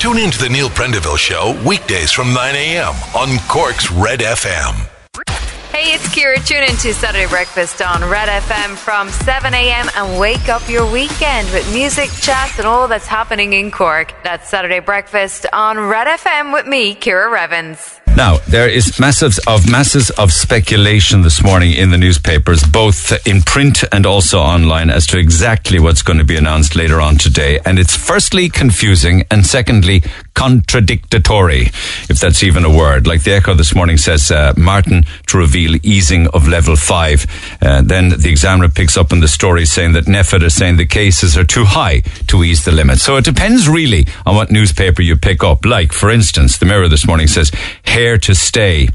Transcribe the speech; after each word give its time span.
Tune 0.00 0.16
in 0.16 0.30
to 0.30 0.38
the 0.38 0.48
Neil 0.48 0.70
Prendeville 0.70 1.18
Show 1.18 1.62
weekdays 1.62 2.10
from 2.10 2.32
9 2.32 2.54
a.m. 2.54 2.94
on 3.14 3.38
Cork's 3.48 3.90
Red 3.90 4.20
FM. 4.20 4.99
Hey, 5.72 5.94
it's 5.94 6.08
Kira. 6.08 6.44
Tune 6.44 6.64
in 6.64 6.76
to 6.78 6.92
Saturday 6.92 7.28
Breakfast 7.28 7.80
on 7.80 8.02
Red 8.10 8.28
FM 8.42 8.76
from 8.76 9.08
7 9.08 9.54
a.m. 9.54 9.86
and 9.94 10.18
wake 10.20 10.48
up 10.48 10.68
your 10.68 10.90
weekend 10.90 11.48
with 11.52 11.72
music, 11.72 12.10
chats, 12.20 12.58
and 12.58 12.66
all 12.66 12.88
that's 12.88 13.06
happening 13.06 13.52
in 13.52 13.70
Cork. 13.70 14.12
That's 14.24 14.48
Saturday 14.48 14.80
Breakfast 14.80 15.46
on 15.52 15.78
Red 15.78 16.08
FM 16.08 16.52
with 16.52 16.66
me, 16.66 16.96
Kira 16.96 17.30
Revens. 17.30 18.00
Now, 18.16 18.38
there 18.48 18.68
is 18.68 18.98
masses 18.98 19.38
of 19.46 19.70
masses 19.70 20.10
of 20.10 20.32
speculation 20.32 21.22
this 21.22 21.42
morning 21.42 21.72
in 21.72 21.90
the 21.90 21.98
newspapers, 21.98 22.64
both 22.64 23.24
in 23.24 23.40
print 23.42 23.84
and 23.92 24.04
also 24.04 24.40
online, 24.40 24.90
as 24.90 25.06
to 25.06 25.18
exactly 25.18 25.78
what's 25.78 26.02
going 26.02 26.18
to 26.18 26.24
be 26.24 26.36
announced 26.36 26.74
later 26.74 27.00
on 27.00 27.16
today. 27.16 27.60
And 27.64 27.78
it's 27.78 27.94
firstly 27.96 28.48
confusing 28.48 29.24
and 29.30 29.46
secondly 29.46 30.02
contradictory, 30.34 31.66
if 32.08 32.18
that's 32.20 32.42
even 32.42 32.64
a 32.64 32.70
word. 32.70 33.06
Like 33.06 33.22
the 33.24 33.32
Echo 33.32 33.54
this 33.54 33.74
morning 33.74 33.96
says, 33.96 34.30
uh, 34.30 34.54
Martin 34.56 35.04
to 35.28 35.38
reveal 35.38 35.78
easing 35.82 36.26
of 36.28 36.48
level 36.48 36.76
five. 36.76 37.26
Uh, 37.60 37.82
then 37.82 38.10
the 38.10 38.30
examiner 38.30 38.68
picks 38.68 38.96
up 38.96 39.12
in 39.12 39.20
the 39.20 39.28
story 39.28 39.66
saying 39.66 39.92
that 39.92 40.04
NPHET 40.04 40.42
is 40.42 40.54
saying 40.54 40.76
the 40.76 40.86
cases 40.86 41.36
are 41.36 41.44
too 41.44 41.64
high 41.64 42.00
to 42.28 42.42
ease 42.42 42.64
the 42.64 42.72
limit. 42.72 42.98
So 42.98 43.16
it 43.16 43.24
depends 43.24 43.68
really 43.68 44.06
on 44.26 44.34
what 44.36 44.50
newspaper 44.50 45.02
you 45.02 45.16
pick 45.16 45.44
up. 45.44 45.64
Like, 45.64 45.92
for 45.92 46.10
instance, 46.10 46.58
the 46.58 46.66
Mirror 46.66 46.88
this 46.88 47.06
morning 47.06 47.26
says, 47.26 47.50
here 47.84 48.18
to 48.18 48.34
stay, 48.34 48.88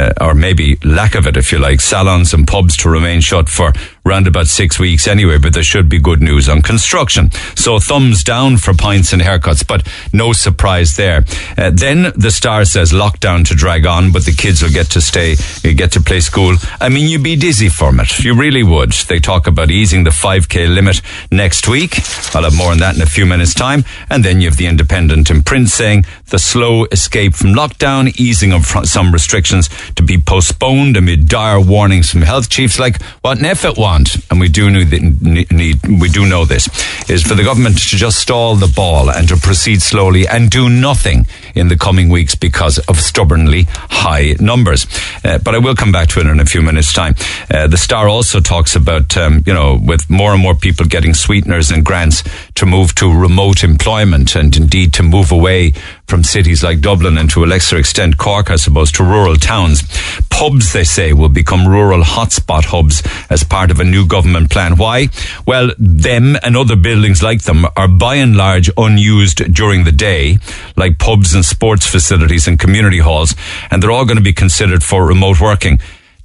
uh, 0.00 0.12
or 0.20 0.34
maybe 0.34 0.76
lack 0.84 1.14
of 1.14 1.26
it, 1.26 1.36
if 1.36 1.52
you 1.52 1.58
like, 1.58 1.80
salons 1.80 2.32
and 2.32 2.46
pubs 2.46 2.76
to 2.78 2.88
remain 2.88 3.20
shut 3.20 3.48
for 3.48 3.72
round 4.04 4.26
about 4.26 4.46
six 4.46 4.78
weeks 4.78 5.06
anyway, 5.06 5.38
but 5.38 5.52
there 5.52 5.62
should 5.62 5.88
be 5.88 5.98
good 5.98 6.22
news 6.22 6.48
on 6.48 6.62
construction. 6.62 7.30
So 7.54 7.78
thumbs 7.78 8.24
down 8.24 8.56
for 8.56 8.74
pints 8.74 9.12
and 9.12 9.20
haircuts, 9.22 9.66
but 9.66 9.86
no 10.12 10.32
surprise 10.32 10.96
there. 10.96 11.24
Uh, 11.56 11.70
then 11.72 12.12
the 12.16 12.30
star 12.30 12.64
says 12.64 12.92
lockdown 12.92 13.46
to 13.48 13.54
drag 13.54 13.86
on, 13.86 14.10
but 14.12 14.24
the 14.24 14.32
kids 14.32 14.62
will 14.62 14.70
get 14.70 14.86
to 14.90 15.00
stay, 15.00 15.36
get 15.62 15.92
to 15.92 16.00
play 16.00 16.20
school. 16.20 16.56
I 16.80 16.88
mean, 16.88 17.08
you'd 17.08 17.22
be 17.22 17.36
dizzy 17.36 17.68
from 17.68 18.00
it. 18.00 18.18
You 18.20 18.34
really 18.34 18.62
would. 18.62 18.92
They 18.92 19.20
talk 19.20 19.46
about 19.46 19.70
easing 19.70 20.04
the 20.04 20.10
5k 20.10 20.74
limit 20.74 21.02
next 21.30 21.68
week. 21.68 21.98
I'll 22.34 22.44
have 22.44 22.56
more 22.56 22.72
on 22.72 22.78
that 22.78 22.96
in 22.96 23.02
a 23.02 23.06
few 23.06 23.26
minutes 23.26 23.54
time. 23.54 23.84
And 24.08 24.24
then 24.24 24.40
you 24.40 24.48
have 24.48 24.56
the 24.56 24.66
independent 24.66 25.30
in 25.30 25.42
print 25.42 25.68
saying 25.68 26.04
the 26.30 26.38
slow 26.38 26.86
escape 26.86 27.34
from 27.34 27.50
lockdown, 27.50 28.18
easing 28.18 28.52
of 28.52 28.64
some 28.64 29.12
restrictions 29.12 29.68
to 29.94 30.02
be 30.02 30.18
postponed 30.18 30.96
amid 30.96 31.28
dire 31.28 31.60
warnings 31.60 32.10
from 32.10 32.22
health 32.22 32.48
chiefs 32.48 32.78
like 32.78 33.02
what 33.22 33.38
NPHET 33.38 33.78
want, 33.78 34.16
and 34.30 34.40
we 34.40 34.48
do 34.48 34.70
need, 34.70 35.86
we 35.86 36.08
do 36.08 36.26
know 36.26 36.44
this, 36.44 36.68
is 37.10 37.22
for 37.22 37.34
the 37.34 37.44
government 37.44 37.78
to 37.78 37.96
just 37.96 38.18
stall 38.18 38.56
the 38.56 38.72
ball 38.74 39.10
and 39.10 39.28
to 39.28 39.36
proceed 39.36 39.82
slowly 39.82 40.26
and 40.26 40.50
do 40.50 40.68
nothing 40.68 41.26
in 41.54 41.68
the 41.68 41.76
coming 41.76 42.08
weeks 42.08 42.34
because 42.34 42.78
of 42.88 42.96
stubbornly 42.96 43.66
high 43.68 44.34
numbers. 44.40 44.86
Uh, 45.24 45.38
but 45.38 45.54
I 45.54 45.58
will 45.58 45.74
come 45.74 45.92
back 45.92 46.08
to 46.10 46.20
it 46.20 46.26
in 46.26 46.40
a 46.40 46.44
few 46.44 46.62
minutes' 46.62 46.92
time. 46.92 47.14
Uh, 47.50 47.66
the 47.66 47.76
Star 47.76 48.08
also 48.08 48.40
talks 48.40 48.74
about, 48.76 49.16
um, 49.16 49.42
you 49.46 49.54
know, 49.54 49.78
with 49.82 50.08
more 50.08 50.32
and 50.32 50.42
more 50.42 50.54
people 50.54 50.86
getting 50.86 51.14
sweeteners 51.14 51.70
and 51.70 51.84
grants 51.84 52.22
to 52.54 52.66
move 52.66 52.94
to 52.96 53.12
remote 53.12 53.64
employment 53.64 54.34
and 54.34 54.56
indeed 54.56 54.92
to 54.94 55.02
move 55.02 55.32
away 55.32 55.72
from 56.06 56.19
cities 56.26 56.62
like 56.62 56.80
Dublin 56.80 57.18
and 57.18 57.30
to 57.30 57.44
a 57.44 57.46
lesser 57.46 57.76
extent 57.76 58.18
Cork, 58.18 58.50
I 58.50 58.56
suppose, 58.56 58.92
to 58.92 59.04
rural 59.04 59.36
towns. 59.36 59.82
Pubs, 60.30 60.72
they 60.72 60.84
say, 60.84 61.12
will 61.12 61.28
become 61.28 61.66
rural 61.66 62.02
hotspot 62.02 62.64
hubs 62.64 63.02
as 63.30 63.44
part 63.44 63.70
of 63.70 63.80
a 63.80 63.84
new 63.84 64.06
government 64.06 64.50
plan. 64.50 64.76
Why? 64.76 65.08
Well, 65.46 65.70
them 65.78 66.36
and 66.42 66.56
other 66.56 66.76
buildings 66.76 67.22
like 67.22 67.42
them 67.42 67.66
are 67.76 67.88
by 67.88 68.16
and 68.16 68.36
large 68.36 68.70
unused 68.76 69.52
during 69.52 69.84
the 69.84 69.92
day, 69.92 70.38
like 70.76 70.98
pubs 70.98 71.34
and 71.34 71.44
sports 71.44 71.86
facilities 71.86 72.48
and 72.48 72.58
community 72.58 72.98
halls, 72.98 73.34
and 73.70 73.82
they're 73.82 73.90
all 73.90 74.04
going 74.04 74.18
to 74.18 74.22
be 74.22 74.32
considered 74.32 74.82
for 74.82 75.06
remote 75.06 75.40
working 75.40 75.78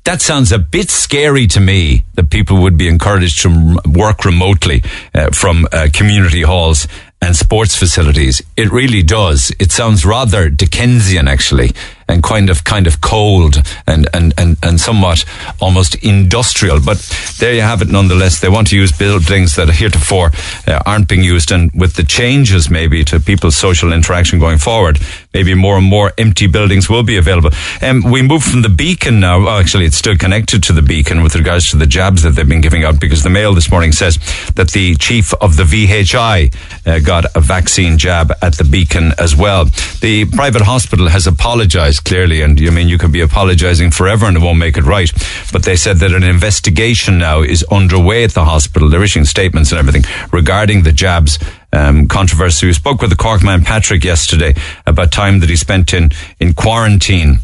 that 0.06 0.22
sounds 0.22 0.52
a 0.52 0.60
bit 0.60 0.92
scary 0.92 1.48
to 1.48 1.60
me 1.60 2.04
that 2.14 2.30
people 2.30 2.62
would 2.62 2.78
be 2.78 2.88
encouraged 2.88 3.42
to 3.42 3.80
work 3.88 4.24
remotely 4.24 4.84
uh, 5.16 5.32
from 5.32 5.68
uh, 5.72 5.88
community 5.94 6.44
halls 6.44 6.88
and 7.22 7.36
sports 7.36 7.76
facilities. 7.76 8.42
It 8.56 8.72
really 8.72 9.04
does. 9.04 9.52
It 9.60 9.72
sounds 9.72 10.06
rather 10.06 10.50
Dickensian, 10.50 11.28
actually 11.28 11.74
and 12.08 12.24
kind 12.24 12.50
of 12.50 12.64
kind 12.64 12.88
of 12.88 13.02
cold 13.02 13.58
and, 13.88 14.08
and, 14.14 14.34
and, 14.38 14.58
and 14.62 14.80
somewhat 14.80 15.26
almost 15.60 15.96
industrial. 16.04 16.80
But 16.80 16.98
there 17.40 17.54
you 17.54 17.62
have 17.62 17.82
it 17.82 17.90
nonetheless. 17.90 18.40
They 18.40 18.50
want 18.50 18.68
to 18.70 18.76
use 18.76 18.92
buildings 18.92 19.56
that 19.56 19.70
heretofore 19.70 20.32
uh, 20.68 20.82
aren't 20.86 21.08
being 21.08 21.24
used 21.24 21.52
and 21.52 21.72
with 21.74 21.96
the 21.96 22.04
changes 22.04 22.70
maybe 22.70 23.04
to 23.06 23.20
people's 23.20 23.56
social 23.56 23.92
interaction 23.92 24.40
going 24.40 24.58
forward, 24.58 25.00
maybe 25.34 25.54
more 25.54 25.78
and 25.78 25.86
more 25.86 26.14
empty 26.18 26.48
buildings 26.48 26.90
will 26.90 27.04
be 27.04 27.18
available. 27.18 27.50
And 27.82 28.06
um, 28.06 28.12
we 28.12 28.22
move 28.22 28.44
from 28.44 28.62
the 28.62 28.70
beacon 28.70 29.20
now. 29.20 29.40
Well, 29.40 29.60
actually, 29.60 29.86
it's 29.86 29.98
still 29.98 30.18
connected 30.18 30.64
to 30.64 30.74
the 30.74 30.82
beacon 30.82 31.24
with 31.24 31.36
regards 31.36 31.70
to 31.72 31.78
the 31.78 31.86
jabs 31.86 32.24
that 32.24 32.32
they've 32.32 32.48
been 32.48 32.62
giving 32.62 32.84
out 32.84 33.00
because 33.00 33.24
the 33.24 33.30
Mail 33.30 33.54
this 33.54 33.72
morning 33.72 33.92
says 33.92 34.18
that 34.56 34.72
the 34.72 34.96
chief 34.96 35.34
of 35.36 35.58
the 35.58 35.64
VHI 35.64 36.54
uh, 36.86 37.00
got 37.00 37.26
a 37.36 37.42
vaccine 37.42 37.98
jab 37.98 38.32
at 38.42 38.58
the 38.58 38.64
beacon 38.64 39.12
as 39.18 39.36
well. 39.36 39.66
The 40.02 40.26
private 40.26 40.62
hospital 40.62 41.10
has 41.10 41.28
apologized 41.28 41.95
clearly, 42.00 42.42
and 42.42 42.60
I 42.60 42.70
mean, 42.70 42.88
you 42.88 42.98
could 42.98 43.12
be 43.12 43.22
apologising 43.22 43.92
forever 43.92 44.26
and 44.26 44.38
it 44.38 44.44
won't 44.44 44.60
make 44.60 44.78
it 44.78 44.84
right. 44.84 45.12
But 45.52 45.64
they 45.64 45.76
said 45.76 45.98
that 45.98 46.14
an 46.14 46.24
investigation 46.24 47.18
now 47.18 47.42
is 47.42 47.64
underway 47.72 48.24
at 48.24 48.32
the 48.32 48.46
hospital. 48.46 48.90
They're 48.90 49.04
issuing 49.04 49.26
statements 49.26 49.72
and 49.72 49.80
everything 49.80 50.04
regarding 50.32 50.84
the 50.84 50.92
jabs 50.92 51.40
um, 51.74 52.08
controversy. 52.08 52.68
We 52.68 52.74
spoke 52.74 53.02
with 53.02 53.10
the 53.10 53.16
Cork 53.16 53.44
man 53.44 53.64
Patrick 53.64 54.04
yesterday 54.04 54.56
about 54.86 55.12
time 55.12 55.40
that 55.40 55.50
he 55.50 55.56
spent 55.56 55.94
in, 55.94 56.10
in 56.40 56.54
quarantine. 56.54 57.40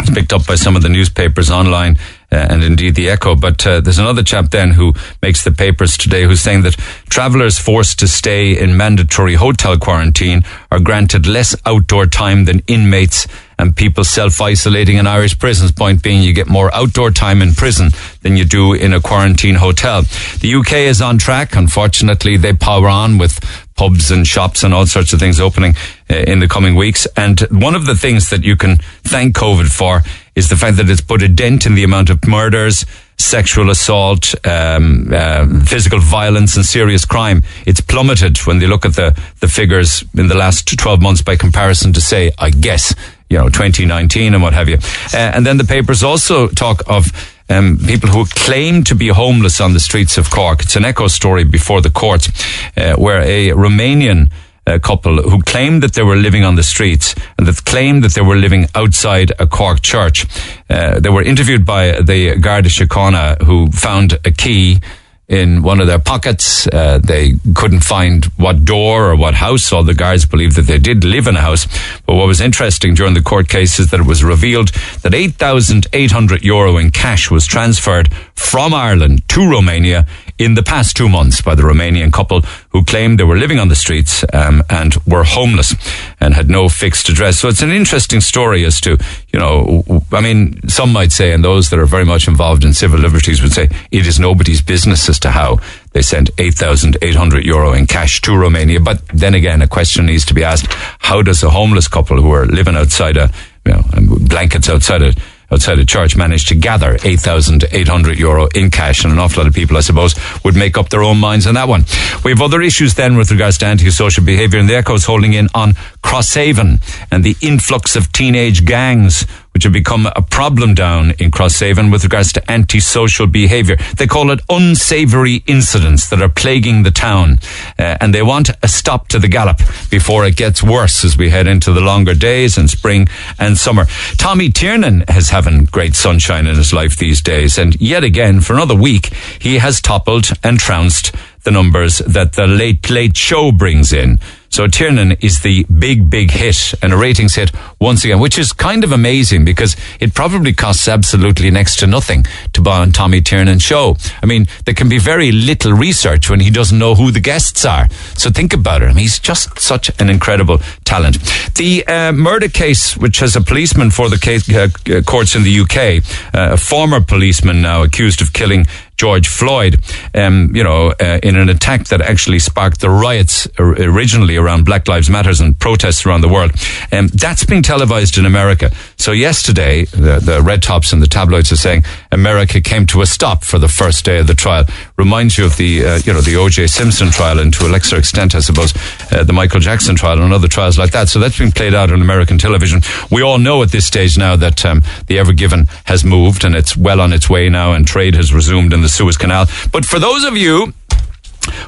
It's 0.00 0.10
picked 0.10 0.32
up 0.32 0.46
by 0.46 0.56
some 0.56 0.76
of 0.76 0.82
the 0.82 0.88
newspapers 0.90 1.50
online 1.50 1.96
uh, 2.30 2.36
and 2.36 2.62
indeed 2.62 2.94
the 2.94 3.08
Echo. 3.08 3.34
But 3.34 3.66
uh, 3.66 3.80
there's 3.80 3.98
another 3.98 4.22
chap 4.22 4.50
then 4.50 4.72
who 4.72 4.92
makes 5.22 5.44
the 5.44 5.52
papers 5.52 5.96
today 5.96 6.24
who's 6.24 6.40
saying 6.40 6.62
that 6.62 6.74
travellers 7.08 7.58
forced 7.58 7.98
to 8.00 8.08
stay 8.08 8.58
in 8.58 8.76
mandatory 8.76 9.34
hotel 9.34 9.78
quarantine 9.78 10.42
are 10.70 10.80
granted 10.80 11.26
less 11.26 11.56
outdoor 11.64 12.06
time 12.06 12.44
than 12.44 12.62
inmates 12.66 13.26
and 13.58 13.74
people 13.74 14.04
self-isolating 14.04 14.96
in 14.96 15.06
Irish 15.06 15.38
prisons. 15.38 15.72
Point 15.72 16.02
being, 16.02 16.22
you 16.22 16.32
get 16.32 16.48
more 16.48 16.74
outdoor 16.74 17.10
time 17.10 17.42
in 17.42 17.54
prison 17.54 17.90
than 18.22 18.36
you 18.36 18.44
do 18.44 18.74
in 18.74 18.92
a 18.92 19.00
quarantine 19.00 19.56
hotel. 19.56 20.02
The 20.40 20.54
UK 20.54 20.72
is 20.72 21.00
on 21.00 21.18
track. 21.18 21.56
Unfortunately, 21.56 22.36
they 22.36 22.52
power 22.52 22.88
on 22.88 23.18
with 23.18 23.40
pubs 23.76 24.10
and 24.10 24.26
shops 24.26 24.64
and 24.64 24.72
all 24.72 24.86
sorts 24.86 25.12
of 25.12 25.20
things 25.20 25.38
opening 25.38 25.74
uh, 26.10 26.14
in 26.14 26.40
the 26.40 26.48
coming 26.48 26.74
weeks. 26.74 27.06
And 27.16 27.40
one 27.50 27.74
of 27.74 27.86
the 27.86 27.94
things 27.94 28.30
that 28.30 28.42
you 28.42 28.56
can 28.56 28.78
thank 29.04 29.36
COVID 29.36 29.70
for 29.70 30.02
is 30.34 30.48
the 30.48 30.56
fact 30.56 30.76
that 30.76 30.88
it's 30.90 31.00
put 31.00 31.22
a 31.22 31.28
dent 31.28 31.66
in 31.66 31.74
the 31.74 31.84
amount 31.84 32.10
of 32.10 32.26
murders, 32.26 32.84
sexual 33.18 33.70
assault, 33.70 34.34
um, 34.46 35.10
uh, 35.12 35.46
physical 35.64 35.98
violence, 35.98 36.56
and 36.56 36.64
serious 36.64 37.04
crime. 37.04 37.42
It's 37.66 37.80
plummeted 37.80 38.38
when 38.38 38.58
they 38.58 38.66
look 38.66 38.84
at 38.84 38.96
the, 38.96 39.18
the 39.40 39.48
figures 39.48 40.04
in 40.14 40.28
the 40.28 40.36
last 40.36 40.78
12 40.78 41.00
months 41.00 41.22
by 41.22 41.36
comparison 41.36 41.92
to, 41.94 42.00
say, 42.00 42.32
I 42.38 42.50
guess, 42.50 42.94
you 43.28 43.38
know, 43.38 43.48
2019 43.48 44.34
and 44.34 44.42
what 44.42 44.52
have 44.52 44.68
you. 44.68 44.78
Uh, 45.12 45.16
and 45.34 45.46
then 45.46 45.56
the 45.56 45.64
papers 45.64 46.02
also 46.02 46.48
talk 46.48 46.82
of 46.86 47.06
um, 47.48 47.78
people 47.78 48.08
who 48.08 48.24
claim 48.26 48.84
to 48.84 48.94
be 48.94 49.08
homeless 49.08 49.60
on 49.60 49.72
the 49.72 49.80
streets 49.80 50.18
of 50.18 50.30
Cork. 50.30 50.62
It's 50.62 50.76
an 50.76 50.84
echo 50.84 51.06
story 51.08 51.44
before 51.44 51.80
the 51.80 51.90
courts, 51.90 52.28
uh, 52.76 52.94
where 52.96 53.20
a 53.22 53.48
Romanian 53.50 54.30
uh, 54.66 54.78
couple 54.78 55.22
who 55.22 55.40
claimed 55.42 55.82
that 55.82 55.94
they 55.94 56.02
were 56.02 56.16
living 56.16 56.44
on 56.44 56.56
the 56.56 56.62
streets 56.62 57.14
and 57.38 57.46
that 57.46 57.64
claimed 57.64 58.02
that 58.02 58.14
they 58.14 58.20
were 58.20 58.36
living 58.36 58.66
outside 58.74 59.32
a 59.38 59.46
Cork 59.46 59.80
church. 59.80 60.26
Uh, 60.68 60.98
they 60.98 61.08
were 61.08 61.22
interviewed 61.22 61.64
by 61.64 62.00
the 62.00 62.36
Garda 62.36 62.68
Síochána 62.68 63.40
who 63.42 63.70
found 63.70 64.18
a 64.24 64.30
key 64.30 64.80
in 65.28 65.62
one 65.62 65.80
of 65.80 65.86
their 65.86 65.98
pockets. 65.98 66.66
Uh, 66.68 66.98
they 67.02 67.34
couldn't 67.54 67.82
find 67.82 68.26
what 68.36 68.64
door 68.64 69.10
or 69.10 69.16
what 69.16 69.34
house. 69.34 69.72
All 69.72 69.82
the 69.82 69.94
guards 69.94 70.24
believed 70.24 70.56
that 70.56 70.62
they 70.62 70.78
did 70.78 71.04
live 71.04 71.26
in 71.26 71.36
a 71.36 71.40
house. 71.40 71.66
But 72.06 72.14
what 72.14 72.26
was 72.26 72.40
interesting 72.40 72.94
during 72.94 73.14
the 73.14 73.22
court 73.22 73.48
case 73.48 73.78
is 73.78 73.90
that 73.90 74.00
it 74.00 74.06
was 74.06 74.22
revealed 74.22 74.68
that 75.02 75.14
8,800 75.14 76.44
euro 76.44 76.76
in 76.76 76.90
cash 76.90 77.30
was 77.30 77.46
transferred 77.46 78.12
from 78.34 78.72
Ireland 78.72 79.28
to 79.30 79.50
Romania 79.50 80.06
in 80.38 80.54
the 80.54 80.62
past 80.62 80.96
two 80.96 81.08
months 81.08 81.40
by 81.40 81.54
the 81.54 81.62
Romanian 81.62 82.12
couple 82.12 82.42
who 82.70 82.84
claimed 82.84 83.18
they 83.18 83.24
were 83.24 83.38
living 83.38 83.58
on 83.58 83.68
the 83.68 83.74
streets 83.74 84.24
um, 84.32 84.62
and 84.68 84.94
were 85.06 85.24
homeless 85.24 85.74
and 86.20 86.34
had 86.34 86.50
no 86.50 86.68
fixed 86.68 87.08
address. 87.08 87.38
So 87.38 87.48
it's 87.48 87.62
an 87.62 87.70
interesting 87.70 88.20
story 88.20 88.64
as 88.64 88.80
to, 88.82 88.98
you 89.32 89.38
know, 89.38 89.84
I 90.12 90.20
mean, 90.20 90.68
some 90.68 90.92
might 90.92 91.12
say, 91.12 91.32
and 91.32 91.42
those 91.42 91.70
that 91.70 91.78
are 91.78 91.86
very 91.86 92.04
much 92.04 92.28
involved 92.28 92.64
in 92.64 92.74
civil 92.74 93.00
liberties 93.00 93.42
would 93.42 93.52
say, 93.52 93.68
it 93.90 94.06
is 94.06 94.20
nobody's 94.20 94.60
business 94.60 95.08
as 95.08 95.18
to 95.20 95.30
how 95.30 95.58
they 95.92 96.02
sent 96.02 96.30
8,800 96.38 97.44
euro 97.44 97.72
in 97.72 97.86
cash 97.86 98.20
to 98.22 98.36
Romania. 98.36 98.80
But 98.80 99.06
then 99.08 99.34
again, 99.34 99.62
a 99.62 99.68
question 99.68 100.06
needs 100.06 100.26
to 100.26 100.34
be 100.34 100.44
asked, 100.44 100.66
how 100.98 101.22
does 101.22 101.42
a 101.42 101.50
homeless 101.50 101.88
couple 101.88 102.20
who 102.20 102.30
are 102.32 102.46
living 102.46 102.76
outside 102.76 103.16
a, 103.16 103.30
you 103.64 103.72
know, 103.72 103.82
blankets 104.20 104.68
outside 104.68 105.02
a, 105.02 105.14
outside 105.50 105.78
a 105.78 105.84
church 105.84 106.16
managed 106.16 106.48
to 106.48 106.54
gather 106.54 106.98
8,800 107.02 108.18
euro 108.18 108.48
in 108.54 108.70
cash. 108.70 109.04
And 109.04 109.12
an 109.12 109.18
awful 109.18 109.42
lot 109.42 109.48
of 109.48 109.54
people, 109.54 109.76
I 109.76 109.80
suppose, 109.80 110.14
would 110.44 110.56
make 110.56 110.76
up 110.76 110.88
their 110.88 111.02
own 111.02 111.18
minds 111.18 111.46
on 111.46 111.54
that 111.54 111.68
one. 111.68 111.84
We 112.24 112.30
have 112.30 112.42
other 112.42 112.62
issues 112.62 112.94
then 112.94 113.16
with 113.16 113.30
regards 113.30 113.58
to 113.58 113.66
antisocial 113.66 114.24
behaviour, 114.24 114.58
and 114.58 114.68
the 114.68 114.76
Echo's 114.76 115.04
holding 115.04 115.34
in 115.34 115.48
on 115.54 115.74
Crosshaven 116.06 116.80
and 117.10 117.24
the 117.24 117.36
influx 117.42 117.96
of 117.96 118.12
teenage 118.12 118.64
gangs 118.64 119.26
which 119.56 119.64
have 119.64 119.72
become 119.72 120.06
a 120.14 120.20
problem 120.20 120.74
down 120.74 121.12
in 121.18 121.30
Crosshaven 121.30 121.90
with 121.90 122.04
regards 122.04 122.30
to 122.34 122.50
antisocial 122.50 123.26
behaviour. 123.26 123.76
They 123.96 124.06
call 124.06 124.30
it 124.30 124.40
unsavoury 124.50 125.42
incidents 125.46 126.10
that 126.10 126.20
are 126.20 126.28
plaguing 126.28 126.82
the 126.82 126.90
town, 126.90 127.38
uh, 127.78 127.96
and 127.98 128.14
they 128.14 128.22
want 128.22 128.50
a 128.62 128.68
stop 128.68 129.08
to 129.08 129.18
the 129.18 129.28
gallop 129.28 129.56
before 129.90 130.26
it 130.26 130.36
gets 130.36 130.62
worse 130.62 131.06
as 131.06 131.16
we 131.16 131.30
head 131.30 131.46
into 131.46 131.72
the 131.72 131.80
longer 131.80 132.12
days 132.12 132.58
and 132.58 132.68
spring 132.68 133.08
and 133.38 133.56
summer. 133.56 133.86
Tommy 134.18 134.50
Tiernan 134.50 135.04
has 135.08 135.30
having 135.30 135.64
great 135.64 135.96
sunshine 135.96 136.46
in 136.46 136.56
his 136.56 136.74
life 136.74 136.98
these 136.98 137.22
days, 137.22 137.56
and 137.56 137.80
yet 137.80 138.04
again, 138.04 138.42
for 138.42 138.52
another 138.52 138.76
week, 138.76 139.06
he 139.40 139.56
has 139.56 139.80
toppled 139.80 140.32
and 140.44 140.60
trounced 140.60 141.12
the 141.46 141.52
numbers 141.52 141.98
that 141.98 142.32
the 142.32 142.46
Late 142.46 142.90
Late 142.90 143.16
Show 143.16 143.52
brings 143.52 143.92
in. 143.92 144.18
So 144.48 144.66
Tiernan 144.66 145.12
is 145.20 145.40
the 145.40 145.64
big, 145.64 146.08
big 146.08 146.30
hit 146.30 146.74
and 146.82 146.92
a 146.92 146.96
ratings 146.96 147.34
hit 147.34 147.50
once 147.80 148.04
again, 148.04 148.20
which 148.20 148.38
is 148.38 148.52
kind 148.52 148.84
of 148.84 148.92
amazing 148.92 149.44
because 149.44 149.76
it 150.00 150.14
probably 150.14 150.52
costs 150.52 150.88
absolutely 150.88 151.50
next 151.50 151.78
to 151.80 151.86
nothing 151.86 152.24
to 152.54 152.60
buy 152.60 152.78
on 152.78 152.90
Tommy 152.90 153.20
Tiernan's 153.20 153.62
show. 153.62 153.96
I 154.22 154.26
mean, 154.26 154.46
there 154.64 154.74
can 154.74 154.88
be 154.88 154.98
very 154.98 155.30
little 155.30 155.72
research 155.72 156.30
when 156.30 156.40
he 156.40 156.50
doesn't 156.50 156.78
know 156.78 156.94
who 156.94 157.10
the 157.10 157.20
guests 157.20 157.64
are. 157.64 157.88
So 158.14 158.30
think 158.30 158.52
about 158.54 158.82
it. 158.82 158.86
I 158.86 158.88
mean, 158.88 159.02
he's 159.02 159.18
just 159.18 159.58
such 159.60 159.90
an 160.00 160.08
incredible 160.08 160.58
talent. 160.84 161.18
The 161.54 161.86
uh, 161.86 162.12
murder 162.12 162.48
case, 162.48 162.96
which 162.96 163.18
has 163.18 163.36
a 163.36 163.42
policeman 163.42 163.90
for 163.90 164.08
the 164.08 164.18
case, 164.18 164.48
uh, 164.52 164.68
courts 165.02 165.36
in 165.36 165.42
the 165.42 165.60
UK, 165.60 166.02
uh, 166.34 166.54
a 166.54 166.56
former 166.56 167.00
policeman 167.00 167.62
now 167.62 167.82
accused 167.82 168.22
of 168.22 168.32
killing 168.32 168.66
George 168.96 169.28
Floyd, 169.28 169.80
um, 170.14 170.54
you 170.54 170.64
know, 170.64 170.92
uh, 171.00 171.18
in 171.22 171.36
an 171.36 171.48
attack 171.48 171.88
that 171.88 172.00
actually 172.00 172.38
sparked 172.38 172.80
the 172.80 172.90
riots 172.90 173.46
originally 173.58 174.36
around 174.36 174.64
Black 174.64 174.88
Lives 174.88 175.10
Matters 175.10 175.40
and 175.40 175.58
protests 175.58 176.06
around 176.06 176.22
the 176.22 176.28
world. 176.28 176.52
Um, 176.92 177.08
that's 177.08 177.44
being 177.44 177.62
televised 177.62 178.18
in 178.18 178.24
America. 178.24 178.70
So 178.96 179.12
yesterday, 179.12 179.84
the, 179.84 180.20
the 180.20 180.42
red 180.42 180.62
tops 180.62 180.92
and 180.92 181.02
the 181.02 181.06
tabloids 181.06 181.52
are 181.52 181.56
saying 181.56 181.84
America 182.10 182.60
came 182.60 182.86
to 182.86 183.02
a 183.02 183.06
stop 183.06 183.44
for 183.44 183.58
the 183.58 183.68
first 183.68 184.04
day 184.04 184.18
of 184.18 184.26
the 184.26 184.34
trial. 184.34 184.64
Reminds 184.96 185.36
you 185.36 185.44
of 185.44 185.56
the, 185.56 185.84
uh, 185.84 185.98
you 186.04 186.12
know, 186.12 186.20
the 186.20 186.36
O.J. 186.36 186.66
Simpson 186.68 187.10
trial 187.10 187.38
and 187.38 187.52
to 187.54 187.66
a 187.66 187.68
lesser 187.68 187.98
extent, 187.98 188.34
I 188.34 188.40
suppose, 188.40 188.72
uh, 189.12 189.24
the 189.24 189.32
Michael 189.32 189.60
Jackson 189.60 189.96
trial 189.96 190.22
and 190.22 190.32
other 190.32 190.48
trials 190.48 190.78
like 190.78 190.92
that. 190.92 191.08
So 191.08 191.18
that's 191.18 191.38
been 191.38 191.52
played 191.52 191.74
out 191.74 191.92
on 191.92 192.00
American 192.00 192.38
television. 192.38 192.80
We 193.10 193.22
all 193.22 193.38
know 193.38 193.62
at 193.62 193.70
this 193.70 193.86
stage 193.86 194.16
now 194.16 194.36
that 194.36 194.64
um, 194.64 194.82
the 195.06 195.18
Ever 195.18 195.32
Given 195.32 195.66
has 195.84 196.04
moved 196.04 196.44
and 196.44 196.54
it's 196.54 196.76
well 196.76 197.00
on 197.00 197.12
its 197.12 197.28
way 197.28 197.48
now 197.48 197.72
and 197.72 197.86
trade 197.86 198.14
has 198.14 198.32
resumed 198.32 198.72
in 198.72 198.85
the 198.86 198.92
Suez 198.92 199.16
Canal. 199.16 199.46
But 199.72 199.84
for 199.84 199.98
those 199.98 200.24
of 200.24 200.36
you 200.36 200.72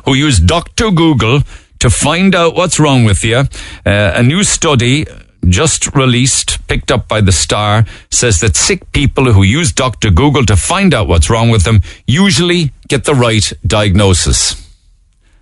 who 0.04 0.14
use 0.14 0.38
Dr. 0.38 0.90
Google 0.90 1.42
to 1.80 1.90
find 1.90 2.34
out 2.34 2.54
what's 2.54 2.78
wrong 2.78 3.04
with 3.04 3.24
you, 3.24 3.38
uh, 3.38 4.12
a 4.14 4.22
new 4.22 4.44
study 4.44 5.06
just 5.48 5.94
released, 5.94 6.66
picked 6.68 6.90
up 6.92 7.08
by 7.08 7.20
the 7.20 7.32
Star, 7.32 7.86
says 8.10 8.40
that 8.40 8.56
sick 8.56 8.92
people 8.92 9.32
who 9.32 9.42
use 9.42 9.72
Dr. 9.72 10.10
Google 10.10 10.44
to 10.46 10.56
find 10.56 10.94
out 10.94 11.08
what's 11.08 11.30
wrong 11.30 11.50
with 11.50 11.64
them 11.64 11.80
usually 12.06 12.72
get 12.88 13.04
the 13.04 13.14
right 13.14 13.52
diagnosis. 13.66 14.40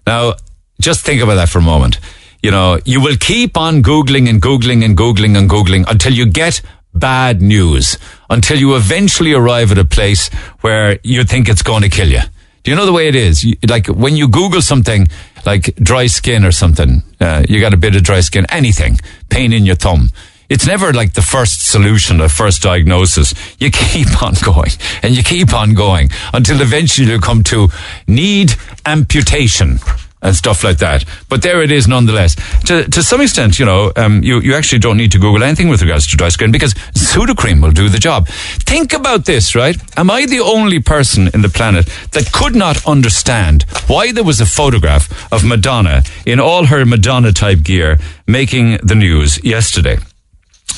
Now, 0.06 0.34
just 0.81 1.05
think 1.05 1.23
about 1.23 1.34
that 1.34 1.49
for 1.49 1.58
a 1.58 1.62
moment. 1.62 1.99
You 2.43 2.50
know, 2.52 2.78
you 2.84 3.00
will 3.00 3.17
keep 3.17 3.56
on 3.56 3.82
Googling 3.82 4.28
and 4.28 4.40
Googling 4.40 4.84
and 4.84 4.96
Googling 4.96 5.37
and 5.37 5.50
Googling 5.50 5.84
until 5.88 6.12
you 6.12 6.26
get 6.26 6.62
bad 6.94 7.43
news, 7.43 7.99
until 8.28 8.58
you 8.58 8.76
eventually 8.76 9.32
arrive 9.32 9.73
at 9.73 9.78
a 9.78 9.84
place 9.84 10.28
where 10.61 10.99
you 11.02 11.25
think 11.25 11.49
it's 11.49 11.62
going 11.62 11.82
to 11.82 11.88
kill 11.88 12.08
you. 12.08 12.20
Do 12.62 12.70
you 12.70 12.76
know 12.76 12.87
the 12.87 12.93
way 12.93 13.06
it 13.06 13.14
is? 13.14 13.44
You, 13.44 13.56
like 13.69 13.87
when 13.87 14.17
you 14.17 14.28
Google 14.28 14.61
something 14.61 15.06
like 15.44 15.75
dry 15.76 16.06
skin 16.06 16.44
or 16.44 16.50
something, 16.52 17.02
uh, 17.20 17.44
you 17.49 17.61
got 17.61 17.73
a 17.73 17.76
bit 17.76 17.94
of 17.94 18.02
dry 18.02 18.20
skin, 18.20 18.44
anything, 18.49 18.99
pain 19.28 19.52
in 19.52 19.64
your 19.64 19.76
thumb. 19.76 20.11
It's 20.49 20.67
never 20.67 20.93
like 20.93 21.14
the 21.14 21.23
first 21.23 21.67
solution, 21.67 22.19
the 22.19 22.28
first 22.28 22.62
diagnosis. 22.62 23.34
You 23.58 23.70
keep 23.73 24.23
on 24.23 24.34
going 24.44 24.70
and 25.02 25.17
you 25.17 25.23
keep 25.23 25.55
on 25.55 25.75
going 25.75 26.11
until 26.32 26.61
eventually 26.61 27.11
you 27.11 27.20
come 27.20 27.43
to 27.44 27.69
need 28.06 28.55
amputation 28.84 29.78
and 30.26 30.34
stuff 30.34 30.64
like 30.64 30.78
that. 30.78 31.05
But 31.28 31.43
there 31.43 31.62
it 31.62 31.70
is 31.70 31.87
nonetheless. 31.88 32.34
To, 32.67 32.88
to 32.90 33.02
some 33.02 33.20
extent, 33.20 33.58
you 33.58 33.64
know, 33.64 33.93
um, 33.96 34.23
you, 34.23 34.40
you 34.40 34.55
actually 34.55 34.81
don't 34.81 34.96
need 34.96 35.12
to 35.12 35.19
Google 35.19 35.43
anything 35.43 35.69
with 35.69 35.81
regards 35.82 36.06
to 36.08 36.17
dry 36.17 36.28
skin 36.28 36.52
because 36.52 36.75
Sudocrem 36.94 37.62
will 37.62 37.70
do 37.70 37.88
the 37.88 37.99
job. 37.99 38.28
Think 38.28 38.93
about 38.93 39.25
this, 39.25 39.55
right? 39.55 39.76
Am 39.96 40.11
I 40.11 40.26
the 40.26 40.40
only 40.40 40.81
person 40.81 41.28
in 41.32 41.43
the 41.43 41.49
planet 41.49 41.87
that 42.12 42.32
could 42.32 42.55
not 42.56 42.87
understand 42.87 43.64
why 43.87 44.12
there 44.12 44.25
was 44.25 44.40
a 44.40 44.46
photograph 44.46 45.32
of 45.32 45.44
Madonna 45.44 46.02
in 46.26 46.40
all 46.40 46.67
her 46.67 46.84
Madonna 46.84 47.32
type 47.32 47.62
gear 47.62 47.99
making 48.26 48.78
the 48.82 48.94
news 48.94 49.43
yesterday? 49.44 49.99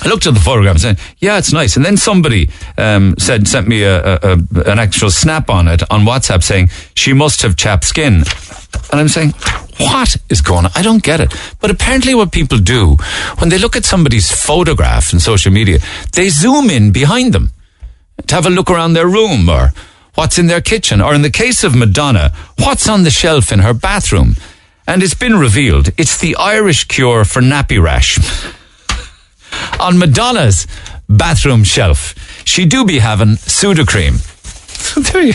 I 0.03 0.09
looked 0.09 0.27
at 0.27 0.35
the 0.35 0.41
photograph 0.41 0.75
and 0.75 0.81
said, 0.81 0.99
"Yeah, 1.19 1.39
it's 1.39 1.53
nice." 1.53 1.77
And 1.77 1.85
then 1.85 1.97
somebody 1.97 2.51
um, 2.77 3.15
said, 3.19 3.49
sent 3.49 3.67
me 3.67 3.83
a, 3.83 4.01
a, 4.01 4.19
a, 4.23 4.33
an 4.71 4.79
actual 4.79 5.11
snap 5.11 5.51
on 5.51 5.67
it 5.67 5.83
on 5.91 6.03
WhatsApp 6.03 6.43
saying 6.43 6.69
she 6.95 7.13
must 7.13 7.43
have 7.43 7.57
chapped 7.57 7.85
skin. 7.85 8.23
And 8.93 9.01
I'm 9.01 9.09
saying, 9.09 9.33
what 9.79 10.17
is 10.29 10.41
going 10.41 10.67
on? 10.67 10.71
I 10.75 10.83
don't 10.83 11.03
get 11.03 11.21
it. 11.21 11.35
But 11.61 11.71
apparently, 11.71 12.15
what 12.15 12.33
people 12.33 12.59
do 12.59 12.97
when 13.39 13.49
they 13.49 13.59
look 13.59 13.77
at 13.77 13.85
somebody's 13.85 14.31
photograph 14.31 15.13
in 15.13 15.21
social 15.21 15.53
media, 15.53 15.79
they 16.13 16.29
zoom 16.29 16.71
in 16.71 16.93
behind 16.93 17.33
them 17.33 17.51
to 18.27 18.35
have 18.35 18.47
a 18.47 18.51
look 18.51 18.71
around 18.71 18.93
their 18.93 19.07
room 19.07 19.49
or 19.49 19.73
what's 20.15 20.39
in 20.39 20.49
their 20.49 20.61
kitchen, 20.61 21.01
or 21.01 21.15
in 21.15 21.23
the 21.23 21.31
case 21.31 21.63
of 21.63 21.77
Madonna, 21.77 22.33
what's 22.59 22.89
on 22.89 23.05
the 23.05 23.11
shelf 23.11 23.53
in 23.53 23.61
her 23.61 23.75
bathroom. 23.75 24.35
And 24.87 25.03
it's 25.03 25.15
been 25.15 25.39
revealed 25.39 25.91
it's 25.97 26.19
the 26.19 26.35
Irish 26.37 26.85
cure 26.85 27.25
for 27.25 27.41
nappy 27.41 27.81
rash. 27.81 28.19
On 29.81 29.99
Madonna's 29.99 30.67
bathroom 31.09 31.65
shelf, 31.65 32.15
she 32.45 32.67
do 32.67 32.85
be 32.85 32.99
having 32.99 33.37
Sudocrem. 33.37 34.25
there 35.13 35.33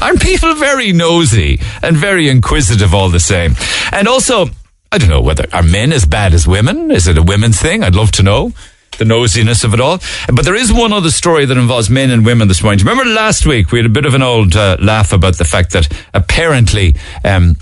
Aren't 0.00 0.22
people 0.22 0.54
very 0.54 0.92
nosy 0.92 1.60
and 1.82 1.96
very 1.96 2.28
inquisitive 2.28 2.94
all 2.94 3.08
the 3.08 3.20
same? 3.20 3.54
And 3.92 4.08
also, 4.08 4.46
I 4.90 4.98
don't 4.98 5.10
know 5.10 5.20
whether 5.20 5.46
are 5.52 5.62
men 5.62 5.92
as 5.92 6.06
bad 6.06 6.34
as 6.34 6.46
women? 6.46 6.90
Is 6.90 7.06
it 7.06 7.18
a 7.18 7.22
women's 7.22 7.60
thing? 7.60 7.82
I'd 7.82 7.94
love 7.94 8.10
to 8.12 8.22
know 8.22 8.52
the 8.98 9.04
nosiness 9.04 9.64
of 9.64 9.74
it 9.74 9.80
all. 9.80 9.98
But 10.32 10.44
there 10.44 10.54
is 10.54 10.72
one 10.72 10.92
other 10.92 11.10
story 11.10 11.46
that 11.46 11.56
involves 11.56 11.90
men 11.90 12.10
and 12.10 12.24
women 12.24 12.48
this 12.48 12.62
morning. 12.62 12.84
Remember 12.84 13.04
last 13.04 13.44
week 13.44 13.72
we 13.72 13.78
had 13.78 13.86
a 13.86 13.90
bit 13.90 14.06
of 14.06 14.14
an 14.14 14.22
old 14.22 14.56
uh, 14.56 14.76
laugh 14.80 15.12
about 15.12 15.36
the 15.36 15.44
fact 15.44 15.72
that 15.72 15.88
apparently 16.14 16.94
um, 17.24 17.56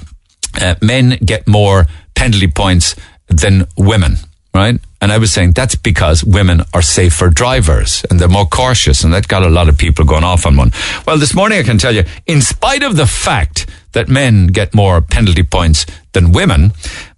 uh, 0.61 0.75
men 0.83 1.19
get 1.25 1.49
more 1.49 1.87
penalty 2.15 2.49
points 2.49 2.95
than 3.29 3.67
women 3.77 4.17
right? 4.55 4.79
And 5.03 5.11
I 5.11 5.19
was 5.19 5.33
saying 5.33 5.53
that's 5.53 5.75
because 5.75 6.23
women 6.23 6.63
are 6.73 6.81
safer 6.81 7.29
drivers 7.29 8.07
and 8.09 8.21
they're 8.21 8.29
more 8.29 8.47
cautious, 8.47 9.03
and 9.03 9.13
that 9.13 9.27
got 9.27 9.43
a 9.43 9.51
lot 9.51 9.69
of 9.69 9.77
people 9.77 10.05
going 10.05 10.23
off 10.23 10.47
on 10.47 10.57
one. 10.57 10.71
Well, 11.05 11.19
this 11.19 11.35
morning 11.35 11.59
I 11.59 11.65
can 11.65 11.77
tell 11.77 11.93
you, 11.93 12.05
in 12.27 12.41
spite 12.41 12.85
of 12.85 12.95
the 12.95 13.09
fact 13.09 13.67
that 13.93 14.09
men 14.09 14.47
get 14.47 14.77
more 14.77 15.01
penalty 15.01 15.43
points 15.43 15.87
than 16.13 16.31
women, 16.31 16.71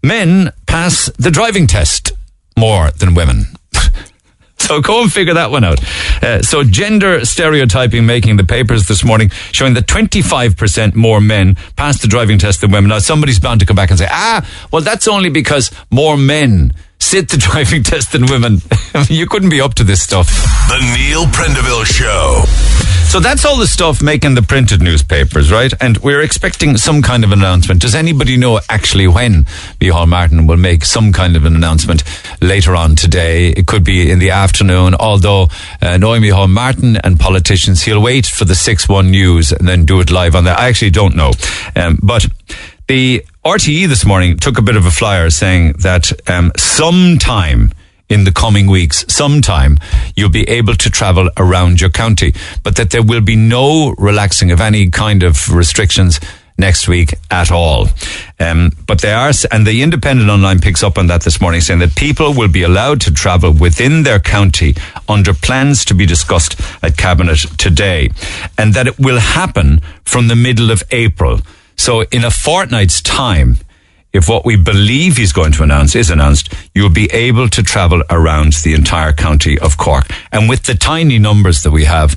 men 0.02 0.50
pass 0.66 1.10
the 1.18 1.30
driving 1.30 1.66
test 1.66 2.12
more 2.56 2.90
than 2.90 3.14
women. 3.14 3.48
So 4.64 4.80
go 4.80 5.02
and 5.02 5.12
figure 5.12 5.34
that 5.34 5.50
one 5.50 5.62
out. 5.62 5.78
Uh, 6.22 6.40
so 6.40 6.64
gender 6.64 7.22
stereotyping 7.26 8.06
making 8.06 8.38
the 8.38 8.44
papers 8.44 8.88
this 8.88 9.04
morning 9.04 9.28
showing 9.52 9.74
that 9.74 9.86
25% 9.86 10.94
more 10.94 11.20
men 11.20 11.56
pass 11.76 12.00
the 12.00 12.08
driving 12.08 12.38
test 12.38 12.62
than 12.62 12.70
women. 12.70 12.88
Now 12.88 12.98
somebody's 12.98 13.38
bound 13.38 13.60
to 13.60 13.66
come 13.66 13.76
back 13.76 13.90
and 13.90 13.98
say, 13.98 14.08
ah, 14.10 14.48
well 14.72 14.80
that's 14.80 15.06
only 15.06 15.28
because 15.28 15.70
more 15.90 16.16
men 16.16 16.72
sit 16.98 17.28
the 17.28 17.36
driving 17.48 17.82
test 17.82 18.12
than 18.12 18.24
women. 18.24 18.62
you 19.08 19.26
couldn't 19.26 19.50
be 19.50 19.60
up 19.60 19.74
to 19.74 19.84
this 19.84 20.02
stuff. 20.02 20.28
The 20.68 20.78
Neil 20.96 21.26
Prendeville 21.26 21.84
Show. 21.84 22.93
So 23.14 23.20
that's 23.20 23.44
all 23.44 23.56
the 23.56 23.68
stuff 23.68 24.02
making 24.02 24.34
the 24.34 24.42
printed 24.42 24.82
newspapers, 24.82 25.52
right? 25.52 25.72
And 25.80 25.98
we're 25.98 26.22
expecting 26.22 26.76
some 26.76 27.00
kind 27.00 27.22
of 27.22 27.30
announcement. 27.30 27.80
Does 27.80 27.94
anybody 27.94 28.36
know 28.36 28.58
actually 28.68 29.06
when 29.06 29.44
Micheál 29.78 30.08
Martin 30.08 30.48
will 30.48 30.56
make 30.56 30.84
some 30.84 31.12
kind 31.12 31.36
of 31.36 31.44
an 31.44 31.54
announcement 31.54 32.02
later 32.42 32.74
on 32.74 32.96
today? 32.96 33.50
It 33.50 33.68
could 33.68 33.84
be 33.84 34.10
in 34.10 34.18
the 34.18 34.30
afternoon, 34.30 34.96
although 34.96 35.46
uh, 35.80 35.96
knowing 35.96 36.22
Micheál 36.22 36.50
Martin 36.50 36.96
and 36.96 37.20
politicians, 37.20 37.84
he'll 37.84 38.02
wait 38.02 38.26
for 38.26 38.46
the 38.46 38.54
6-1 38.54 39.10
news 39.10 39.52
and 39.52 39.68
then 39.68 39.84
do 39.84 40.00
it 40.00 40.10
live 40.10 40.34
on 40.34 40.42
there. 40.42 40.58
I 40.58 40.66
actually 40.66 40.90
don't 40.90 41.14
know. 41.14 41.30
Um, 41.76 42.00
but 42.02 42.26
the 42.88 43.24
RTE 43.44 43.86
this 43.86 44.04
morning 44.04 44.38
took 44.38 44.58
a 44.58 44.62
bit 44.62 44.74
of 44.74 44.86
a 44.86 44.90
flyer 44.90 45.30
saying 45.30 45.74
that 45.84 46.10
um, 46.28 46.50
sometime 46.56 47.70
in 48.14 48.24
the 48.24 48.32
coming 48.32 48.68
weeks, 48.68 49.04
sometime 49.08 49.76
you'll 50.14 50.30
be 50.30 50.48
able 50.48 50.74
to 50.76 50.88
travel 50.88 51.28
around 51.36 51.80
your 51.80 51.90
county, 51.90 52.32
but 52.62 52.76
that 52.76 52.90
there 52.90 53.02
will 53.02 53.20
be 53.20 53.34
no 53.36 53.94
relaxing 53.98 54.52
of 54.52 54.60
any 54.60 54.88
kind 54.88 55.24
of 55.24 55.52
restrictions 55.52 56.20
next 56.56 56.86
week 56.86 57.14
at 57.32 57.50
all. 57.50 57.88
Um, 58.38 58.70
but 58.86 59.00
they 59.00 59.12
are, 59.12 59.32
and 59.50 59.66
the 59.66 59.82
Independent 59.82 60.30
Online 60.30 60.60
picks 60.60 60.84
up 60.84 60.96
on 60.96 61.08
that 61.08 61.22
this 61.22 61.40
morning, 61.40 61.60
saying 61.60 61.80
that 61.80 61.96
people 61.96 62.32
will 62.32 62.48
be 62.48 62.62
allowed 62.62 63.00
to 63.00 63.12
travel 63.12 63.52
within 63.52 64.04
their 64.04 64.20
county 64.20 64.76
under 65.08 65.34
plans 65.34 65.84
to 65.86 65.94
be 65.94 66.06
discussed 66.06 66.60
at 66.84 66.96
Cabinet 66.96 67.38
today, 67.58 68.10
and 68.56 68.74
that 68.74 68.86
it 68.86 68.98
will 68.98 69.18
happen 69.18 69.80
from 70.04 70.28
the 70.28 70.36
middle 70.36 70.70
of 70.70 70.84
April. 70.92 71.40
So 71.76 72.02
in 72.12 72.24
a 72.24 72.30
fortnight's 72.30 73.02
time, 73.02 73.56
if 74.14 74.28
what 74.28 74.46
we 74.46 74.56
believe 74.56 75.16
he's 75.16 75.32
going 75.32 75.52
to 75.52 75.64
announce 75.64 75.96
is 75.96 76.08
announced, 76.08 76.54
you'll 76.72 76.88
be 76.88 77.10
able 77.12 77.48
to 77.48 77.62
travel 77.62 78.02
around 78.08 78.52
the 78.52 78.72
entire 78.72 79.12
county 79.12 79.58
of 79.58 79.76
Cork. 79.76 80.06
And 80.30 80.48
with 80.48 80.62
the 80.62 80.74
tiny 80.74 81.18
numbers 81.18 81.64
that 81.64 81.72
we 81.72 81.84
have, 81.84 82.16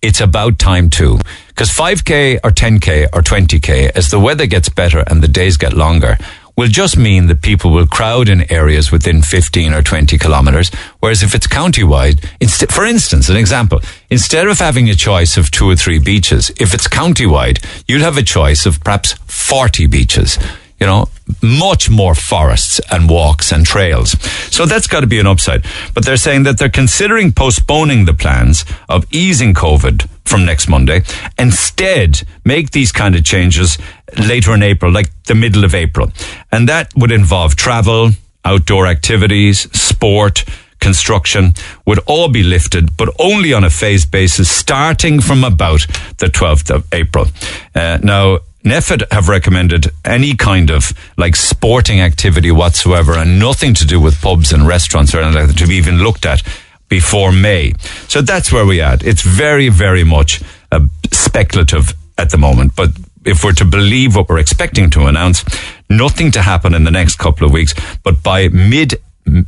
it's 0.00 0.22
about 0.22 0.58
time 0.58 0.88
too. 0.88 1.18
Because 1.48 1.68
5K 1.68 2.40
or 2.42 2.50
10K 2.50 3.08
or 3.12 3.20
20K, 3.20 3.90
as 3.94 4.10
the 4.10 4.18
weather 4.18 4.46
gets 4.46 4.70
better 4.70 5.04
and 5.06 5.22
the 5.22 5.28
days 5.28 5.58
get 5.58 5.74
longer, 5.74 6.16
will 6.56 6.68
just 6.68 6.96
mean 6.96 7.26
that 7.26 7.42
people 7.42 7.72
will 7.72 7.86
crowd 7.86 8.28
in 8.28 8.50
areas 8.50 8.90
within 8.90 9.20
15 9.20 9.74
or 9.74 9.82
20 9.82 10.16
kilometres. 10.16 10.70
Whereas 11.00 11.22
if 11.22 11.34
it's 11.34 11.46
countywide, 11.46 12.24
inst- 12.40 12.72
for 12.72 12.86
instance, 12.86 13.28
an 13.28 13.36
example, 13.36 13.80
instead 14.08 14.46
of 14.46 14.60
having 14.60 14.88
a 14.88 14.94
choice 14.94 15.36
of 15.36 15.50
two 15.50 15.68
or 15.68 15.76
three 15.76 15.98
beaches, 15.98 16.50
if 16.58 16.72
it's 16.72 16.88
countywide, 16.88 17.62
you'd 17.86 18.02
have 18.02 18.16
a 18.16 18.22
choice 18.22 18.64
of 18.64 18.82
perhaps 18.82 19.12
40 19.26 19.86
beaches 19.88 20.38
you 20.80 20.86
know, 20.86 21.08
much 21.42 21.88
more 21.88 22.14
forests 22.14 22.80
and 22.90 23.08
walks 23.08 23.52
and 23.52 23.64
trails. 23.64 24.10
So 24.52 24.66
that's 24.66 24.86
got 24.86 25.00
to 25.00 25.06
be 25.06 25.18
an 25.18 25.26
upside. 25.26 25.64
But 25.94 26.04
they're 26.04 26.16
saying 26.16 26.42
that 26.44 26.58
they're 26.58 26.68
considering 26.68 27.32
postponing 27.32 28.04
the 28.04 28.14
plans 28.14 28.64
of 28.88 29.06
easing 29.12 29.54
COVID 29.54 30.08
from 30.24 30.44
next 30.44 30.68
Monday. 30.68 31.02
Instead, 31.38 32.22
make 32.44 32.70
these 32.70 32.92
kind 32.92 33.14
of 33.14 33.24
changes 33.24 33.78
later 34.18 34.54
in 34.54 34.62
April, 34.62 34.90
like 34.90 35.10
the 35.24 35.34
middle 35.34 35.64
of 35.64 35.74
April. 35.74 36.10
And 36.50 36.68
that 36.68 36.92
would 36.96 37.12
involve 37.12 37.56
travel, 37.56 38.10
outdoor 38.44 38.86
activities, 38.86 39.70
sport, 39.78 40.44
construction 40.80 41.54
would 41.86 41.98
all 42.06 42.28
be 42.28 42.42
lifted, 42.42 42.94
but 42.96 43.08
only 43.18 43.54
on 43.54 43.64
a 43.64 43.70
phased 43.70 44.10
basis, 44.10 44.50
starting 44.50 45.18
from 45.20 45.42
about 45.42 45.86
the 46.18 46.26
12th 46.26 46.70
of 46.70 46.86
April. 46.92 47.26
Uh, 47.74 47.98
now, 48.02 48.38
NPHET 48.64 49.12
have 49.12 49.28
recommended 49.28 49.90
any 50.04 50.34
kind 50.34 50.70
of 50.70 50.92
like 51.16 51.36
sporting 51.36 52.00
activity 52.00 52.50
whatsoever 52.50 53.12
and 53.12 53.38
nothing 53.38 53.74
to 53.74 53.86
do 53.86 54.00
with 54.00 54.20
pubs 54.20 54.52
and 54.52 54.66
restaurants 54.66 55.14
or 55.14 55.20
anything 55.20 55.38
like 55.38 55.48
that 55.48 55.58
to 55.58 55.66
be 55.66 55.74
even 55.74 55.98
looked 55.98 56.24
at 56.24 56.42
before 56.88 57.30
May. 57.30 57.74
So 58.08 58.22
that's 58.22 58.52
where 58.52 58.64
we 58.64 58.80
are. 58.80 58.96
It's 59.00 59.22
very, 59.22 59.68
very 59.68 60.04
much 60.04 60.42
uh, 60.72 60.80
speculative 61.12 61.92
at 62.16 62.30
the 62.30 62.38
moment. 62.38 62.74
But 62.74 62.90
if 63.24 63.44
we're 63.44 63.52
to 63.52 63.64
believe 63.64 64.16
what 64.16 64.28
we're 64.28 64.38
expecting 64.38 64.90
to 64.90 65.06
announce, 65.06 65.44
nothing 65.90 66.30
to 66.32 66.42
happen 66.42 66.74
in 66.74 66.84
the 66.84 66.90
next 66.90 67.16
couple 67.16 67.46
of 67.46 67.52
weeks. 67.52 67.74
But 68.02 68.22
by 68.22 68.48
mid 68.48 68.94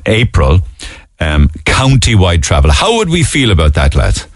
April, 0.06 0.61
um, 1.20 1.49
county-wide 1.64 2.42
travel. 2.42 2.70
How 2.70 2.96
would 2.96 3.08
we 3.08 3.23
feel 3.23 3.50
about 3.50 3.75
that, 3.75 3.94
lads? 3.94 4.26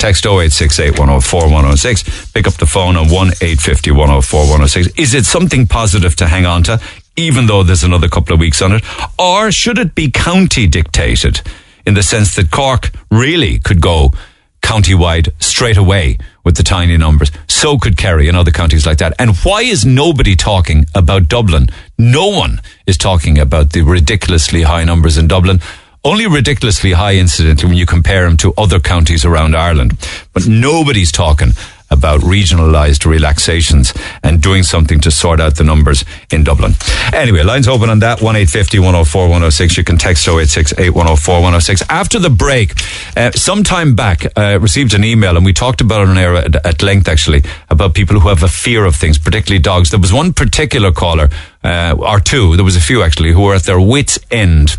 Text 0.00 0.24
0868 0.24 0.98
104 0.98 1.42
106. 1.42 2.32
Pick 2.32 2.46
up 2.46 2.54
the 2.54 2.64
phone 2.64 2.96
on 2.96 3.10
1 3.10 3.26
850 3.42 3.90
104 3.90 4.40
106. 4.40 4.98
Is 4.98 5.12
it 5.12 5.26
something 5.26 5.66
positive 5.66 6.16
to 6.16 6.26
hang 6.26 6.46
on 6.46 6.62
to, 6.62 6.80
even 7.16 7.44
though 7.44 7.62
there's 7.62 7.84
another 7.84 8.08
couple 8.08 8.32
of 8.32 8.40
weeks 8.40 8.62
on 8.62 8.72
it? 8.72 8.82
Or 9.18 9.52
should 9.52 9.78
it 9.78 9.94
be 9.94 10.10
county 10.10 10.66
dictated 10.66 11.42
in 11.84 11.92
the 11.92 12.02
sense 12.02 12.34
that 12.36 12.50
Cork 12.50 12.92
really 13.10 13.58
could 13.58 13.82
go 13.82 14.12
county-wide 14.62 15.34
straight 15.38 15.76
away 15.76 16.16
with 16.44 16.56
the 16.56 16.62
tiny 16.62 16.96
numbers. 16.96 17.30
So 17.48 17.76
could 17.76 17.96
Kerry 17.96 18.28
and 18.28 18.36
other 18.36 18.50
counties 18.50 18.86
like 18.86 18.98
that. 18.98 19.14
And 19.18 19.36
why 19.38 19.62
is 19.62 19.84
nobody 19.84 20.36
talking 20.36 20.86
about 20.94 21.28
Dublin? 21.28 21.68
No 21.98 22.28
one 22.28 22.60
is 22.86 22.96
talking 22.96 23.38
about 23.38 23.72
the 23.72 23.82
ridiculously 23.82 24.62
high 24.62 24.84
numbers 24.84 25.18
in 25.18 25.28
Dublin 25.28 25.60
only 26.04 26.26
ridiculously 26.26 26.92
high 26.92 27.16
incidentally 27.16 27.68
when 27.68 27.76
you 27.76 27.86
compare 27.86 28.24
them 28.24 28.36
to 28.38 28.54
other 28.56 28.80
counties 28.80 29.24
around 29.24 29.54
Ireland. 29.54 29.98
But 30.32 30.46
nobody's 30.46 31.12
talking 31.12 31.50
about 31.90 32.20
regionalised 32.20 33.04
relaxations 33.04 33.92
and 34.22 34.40
doing 34.40 34.62
something 34.62 35.00
to 35.00 35.10
sort 35.10 35.40
out 35.40 35.56
the 35.56 35.64
numbers 35.64 36.04
in 36.30 36.44
Dublin. 36.44 36.72
Anyway, 37.12 37.42
lines 37.42 37.66
open 37.66 37.90
on 37.90 37.98
that, 37.98 38.22
1850 38.22 38.78
104 38.78 39.22
106. 39.22 39.76
You 39.76 39.84
can 39.84 39.98
text 39.98 40.26
086 40.26 40.72
8104 40.74 41.34
106. 41.34 41.82
After 41.90 42.18
the 42.18 42.30
break, 42.30 42.74
uh, 43.16 43.32
some 43.32 43.64
time 43.64 43.94
back, 43.94 44.24
uh, 44.36 44.58
received 44.60 44.94
an 44.94 45.04
email 45.04 45.36
and 45.36 45.44
we 45.44 45.52
talked 45.52 45.80
about 45.80 46.02
it 46.02 46.08
on 46.08 46.16
air 46.16 46.36
at, 46.36 46.64
at, 46.64 46.82
length 46.82 47.08
actually, 47.08 47.42
about 47.68 47.94
people 47.94 48.20
who 48.20 48.28
have 48.28 48.42
a 48.42 48.48
fear 48.48 48.84
of 48.84 48.94
things, 48.94 49.18
particularly 49.18 49.60
dogs. 49.60 49.90
There 49.90 50.00
was 50.00 50.12
one 50.12 50.32
particular 50.32 50.92
caller, 50.92 51.28
uh, 51.64 51.96
or 51.98 52.20
two, 52.20 52.56
there 52.56 52.64
was 52.64 52.76
a 52.76 52.80
few 52.80 53.02
actually, 53.02 53.32
who 53.32 53.42
were 53.42 53.54
at 53.54 53.64
their 53.64 53.80
wits' 53.80 54.18
end 54.30 54.76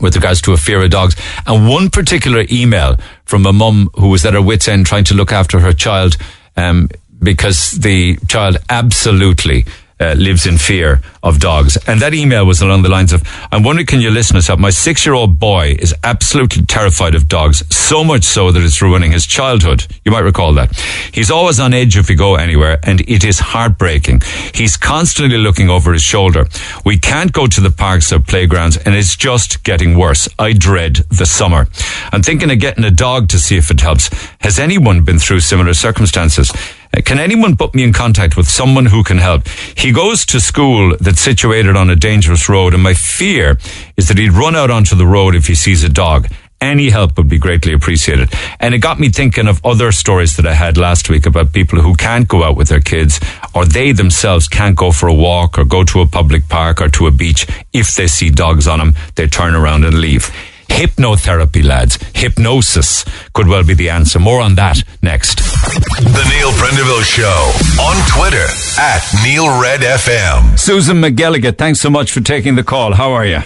with 0.00 0.14
regards 0.16 0.40
to 0.42 0.52
a 0.52 0.56
fear 0.56 0.82
of 0.82 0.90
dogs. 0.90 1.16
And 1.46 1.68
one 1.68 1.90
particular 1.90 2.44
email 2.50 2.96
from 3.24 3.46
a 3.46 3.52
mum 3.52 3.90
who 3.94 4.08
was 4.08 4.24
at 4.24 4.34
her 4.34 4.42
wits' 4.42 4.68
end 4.68 4.86
trying 4.86 5.04
to 5.04 5.14
look 5.14 5.32
after 5.32 5.60
her 5.60 5.72
child 5.72 6.16
um, 6.56 6.88
because 7.22 7.72
the 7.72 8.16
child 8.28 8.58
absolutely 8.68 9.64
uh, 10.00 10.14
lives 10.14 10.46
in 10.46 10.58
fear 10.58 11.00
of 11.22 11.40
dogs. 11.40 11.76
And 11.86 12.00
that 12.00 12.14
email 12.14 12.46
was 12.46 12.62
along 12.62 12.82
the 12.82 12.88
lines 12.88 13.12
of, 13.12 13.22
I'm 13.50 13.62
wondering, 13.62 13.86
can 13.86 14.00
you 14.00 14.10
listen 14.10 14.36
us 14.36 14.48
up? 14.48 14.58
My 14.58 14.70
six 14.70 15.04
year 15.04 15.14
old 15.14 15.38
boy 15.38 15.76
is 15.78 15.94
absolutely 16.04 16.62
terrified 16.62 17.14
of 17.14 17.28
dogs, 17.28 17.62
so 17.74 18.04
much 18.04 18.24
so 18.24 18.52
that 18.52 18.62
it's 18.62 18.80
ruining 18.80 19.12
his 19.12 19.26
childhood. 19.26 19.86
You 20.04 20.12
might 20.12 20.20
recall 20.20 20.52
that. 20.54 20.76
He's 21.12 21.30
always 21.30 21.58
on 21.60 21.74
edge 21.74 21.96
if 21.96 22.08
we 22.08 22.14
go 22.14 22.36
anywhere, 22.36 22.78
and 22.82 23.00
it 23.02 23.24
is 23.24 23.38
heartbreaking. 23.38 24.22
He's 24.54 24.76
constantly 24.76 25.38
looking 25.38 25.68
over 25.70 25.92
his 25.92 26.02
shoulder. 26.02 26.46
We 26.84 26.98
can't 26.98 27.32
go 27.32 27.46
to 27.46 27.60
the 27.60 27.70
parks 27.70 28.12
or 28.12 28.20
playgrounds, 28.20 28.76
and 28.76 28.94
it's 28.94 29.16
just 29.16 29.64
getting 29.64 29.96
worse. 29.96 30.28
I 30.38 30.52
dread 30.52 30.96
the 31.10 31.26
summer. 31.26 31.66
I'm 32.12 32.22
thinking 32.22 32.50
of 32.50 32.58
getting 32.60 32.84
a 32.84 32.90
dog 32.90 33.28
to 33.30 33.38
see 33.38 33.56
if 33.56 33.70
it 33.70 33.80
helps. 33.80 34.08
Has 34.40 34.58
anyone 34.58 35.04
been 35.04 35.18
through 35.18 35.40
similar 35.40 35.74
circumstances? 35.74 36.52
Uh, 36.96 37.00
can 37.04 37.18
anyone 37.18 37.56
put 37.56 37.74
me 37.74 37.82
in 37.82 37.92
contact 37.92 38.36
with 38.36 38.48
someone 38.48 38.86
who 38.86 39.02
can 39.04 39.18
help? 39.18 39.46
He 39.76 39.92
goes 39.92 40.24
to 40.26 40.40
school 40.40 40.96
that's 41.00 41.20
situated 41.20 41.76
on 41.76 41.90
a 41.90 41.96
dangerous 41.96 42.48
road, 42.48 42.74
and 42.74 42.82
my 42.82 42.94
fear 42.94 43.58
is 43.96 44.08
that 44.08 44.18
he'd 44.18 44.32
run 44.32 44.56
out 44.56 44.70
onto 44.70 44.96
the 44.96 45.06
road 45.06 45.34
if 45.34 45.46
he 45.46 45.54
sees 45.54 45.84
a 45.84 45.88
dog. 45.88 46.28
Any 46.60 46.90
help 46.90 47.16
would 47.16 47.28
be 47.28 47.38
greatly 47.38 47.72
appreciated. 47.72 48.30
And 48.58 48.74
it 48.74 48.78
got 48.78 48.98
me 48.98 49.10
thinking 49.10 49.46
of 49.46 49.64
other 49.64 49.92
stories 49.92 50.36
that 50.36 50.46
I 50.46 50.54
had 50.54 50.76
last 50.76 51.08
week 51.08 51.24
about 51.24 51.52
people 51.52 51.80
who 51.80 51.94
can't 51.94 52.26
go 52.26 52.42
out 52.42 52.56
with 52.56 52.66
their 52.66 52.80
kids 52.80 53.20
or 53.54 53.64
they 53.64 53.92
themselves 53.92 54.48
can't 54.48 54.74
go 54.74 54.90
for 54.90 55.08
a 55.08 55.14
walk 55.14 55.56
or 55.56 55.64
go 55.64 55.84
to 55.84 56.00
a 56.00 56.06
public 56.06 56.48
park 56.48 56.80
or 56.80 56.88
to 56.88 57.06
a 57.06 57.12
beach. 57.12 57.46
If 57.72 57.94
they 57.94 58.08
see 58.08 58.30
dogs 58.30 58.66
on 58.66 58.80
them, 58.80 58.94
they 59.14 59.28
turn 59.28 59.54
around 59.54 59.84
and 59.84 60.00
leave. 60.00 60.32
Hypnotherapy, 60.68 61.64
lads. 61.64 61.98
Hypnosis 62.14 63.04
could 63.34 63.48
well 63.48 63.64
be 63.64 63.74
the 63.74 63.90
answer. 63.90 64.18
More 64.18 64.40
on 64.40 64.54
that 64.56 64.82
next. 65.02 65.38
The 65.38 66.24
Neil 66.30 66.50
Prendeville 66.52 67.02
Show 67.04 67.82
on 67.82 67.96
Twitter 68.08 68.46
at 68.80 69.02
Neil 69.24 69.60
Red 69.60 69.80
FM. 69.80 70.58
Susan 70.58 70.98
McGilligan, 71.00 71.56
thanks 71.58 71.80
so 71.80 71.90
much 71.90 72.12
for 72.12 72.20
taking 72.20 72.54
the 72.54 72.62
call. 72.62 72.94
How 72.94 73.12
are 73.12 73.26
you? 73.26 73.40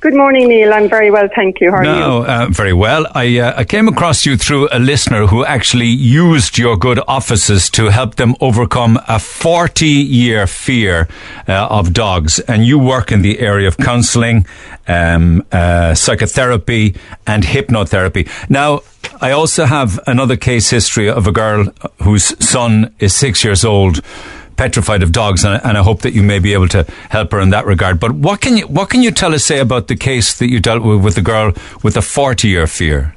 Good 0.00 0.14
morning, 0.14 0.46
Neil. 0.46 0.72
I'm 0.72 0.88
very 0.88 1.10
well, 1.10 1.28
thank 1.34 1.60
you. 1.60 1.72
How 1.72 1.78
are 1.78 1.82
no, 1.82 2.18
you? 2.20 2.24
Uh, 2.24 2.46
very 2.50 2.72
well. 2.72 3.04
I, 3.16 3.40
uh, 3.40 3.54
I 3.56 3.64
came 3.64 3.88
across 3.88 4.24
you 4.24 4.36
through 4.36 4.68
a 4.70 4.78
listener 4.78 5.26
who 5.26 5.44
actually 5.44 5.88
used 5.88 6.56
your 6.56 6.76
good 6.76 7.00
offices 7.08 7.68
to 7.70 7.86
help 7.86 8.14
them 8.14 8.36
overcome 8.40 9.00
a 9.08 9.18
40 9.18 9.86
year 9.88 10.46
fear 10.46 11.08
uh, 11.48 11.66
of 11.68 11.92
dogs. 11.92 12.38
And 12.38 12.64
you 12.64 12.78
work 12.78 13.10
in 13.10 13.22
the 13.22 13.40
area 13.40 13.66
of 13.66 13.76
counselling, 13.76 14.46
um, 14.86 15.44
uh, 15.50 15.96
psychotherapy, 15.96 16.94
and 17.26 17.42
hypnotherapy. 17.42 18.28
Now, 18.48 18.82
I 19.20 19.32
also 19.32 19.64
have 19.64 19.98
another 20.06 20.36
case 20.36 20.70
history 20.70 21.10
of 21.10 21.26
a 21.26 21.32
girl 21.32 21.72
whose 22.02 22.36
son 22.46 22.94
is 23.00 23.16
six 23.16 23.42
years 23.42 23.64
old 23.64 24.00
petrified 24.58 25.02
of 25.02 25.12
dogs, 25.12 25.44
and, 25.44 25.60
and, 25.64 25.78
I 25.78 25.82
hope 25.82 26.02
that 26.02 26.12
you 26.12 26.22
may 26.22 26.38
be 26.40 26.52
able 26.52 26.68
to 26.68 26.84
help 27.08 27.32
her 27.32 27.40
in 27.40 27.50
that 27.50 27.64
regard. 27.64 27.98
But 28.00 28.12
what 28.12 28.40
can 28.40 28.56
you 28.56 28.66
what 28.66 28.90
can 28.90 29.02
you 29.02 29.10
tell 29.10 29.34
us 29.34 29.44
say 29.44 29.60
about 29.60 29.86
the 29.88 29.96
case 29.96 30.38
that 30.38 30.50
you 30.50 30.60
dealt 30.60 30.82
with 30.82 31.02
with 31.02 31.14
the 31.14 31.22
girl 31.22 31.52
with 31.82 31.96
a 31.96 32.02
forty 32.02 32.48
year 32.48 32.66
fear? 32.66 33.14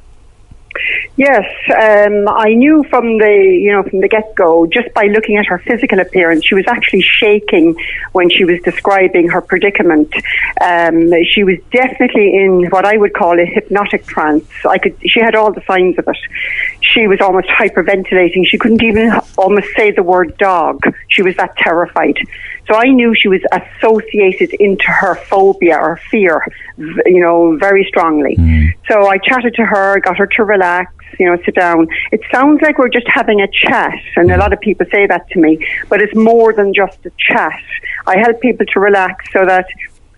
Yes, 1.18 1.46
um, 1.70 2.28
I 2.30 2.54
knew 2.54 2.86
from 2.90 3.18
the 3.18 3.60
you 3.62 3.74
know 3.74 3.84
from 3.84 4.00
the 4.00 4.08
get 4.08 4.34
go 4.36 4.66
just 4.66 4.94
by 4.94 5.08
looking 5.08 5.36
at 5.36 5.46
her 5.48 5.60
physical 5.60 6.00
appearance, 6.00 6.46
she 6.46 6.56
was 6.56 6.66
actually 6.68 7.02
shaking 7.02 7.76
when 8.14 8.30
she 8.30 8.46
was 8.46 8.62
describing 8.62 9.28
her 9.28 9.42
predicament. 9.42 10.14
Um, 10.62 11.12
she 11.26 11.44
was 11.44 11.58
definitely 11.72 12.34
in 12.34 12.68
what 12.70 12.86
I 12.86 12.96
would 12.96 13.14
call 13.14 13.38
a 13.38 13.46
hypnotic 13.46 14.06
trance. 14.06 14.48
I 14.66 14.78
could 14.78 14.96
she 15.06 15.20
had 15.20 15.36
all 15.36 15.52
the 15.52 15.62
signs 15.68 15.98
of 16.00 16.08
it. 16.08 16.18
She 16.80 17.08
was 17.08 17.20
almost 17.20 17.50
hyperventilating. 17.50 18.48
She 18.48 18.58
couldn't 18.58 18.84
even 18.84 19.12
almost 19.38 19.68
say 19.76 19.92
the 19.92 20.04
word 20.04 20.38
dog. 20.38 20.82
She 21.10 21.24
was 21.24 21.36
that 21.36 21.58
terrified. 21.58 22.18
So 22.68 22.76
I 22.76 22.86
knew 22.86 23.14
she 23.16 23.28
was 23.28 23.42
associated 23.52 24.54
into 24.54 24.88
her 24.88 25.16
phobia 25.16 25.78
or 25.78 25.98
fear, 26.10 26.46
you 26.78 27.22
know, 27.22 27.58
very 27.58 27.86
strongly. 27.86 28.36
Mm. 28.38 28.74
So 28.88 29.08
I 29.08 29.18
chatted 29.18 29.56
to 29.56 29.66
her, 29.66 30.00
got 30.00 30.18
her 30.18 30.28
to 30.28 30.44
relax, 30.44 30.94
you 31.20 31.26
know, 31.26 31.38
sit 31.44 31.56
down. 31.56 31.88
It 32.12 32.22
sounds 32.32 32.62
like 32.62 32.78
we're 32.78 32.90
just 32.90 33.08
having 33.08 33.42
a 33.42 33.48
chat, 33.48 34.00
and 34.16 34.32
a 34.32 34.38
lot 34.38 34.54
of 34.54 34.60
people 34.60 34.86
say 34.92 35.08
that 35.08 35.30
to 35.32 35.40
me, 35.40 35.66
but 35.90 36.02
it's 36.02 36.16
more 36.16 36.54
than 36.54 36.74
just 36.74 37.06
a 37.06 37.12
chat. 37.18 37.62
I 38.08 38.18
help 38.18 38.42
people 38.42 38.66
to 38.66 38.80
relax 38.80 39.26
so 39.34 39.46
that 39.46 39.66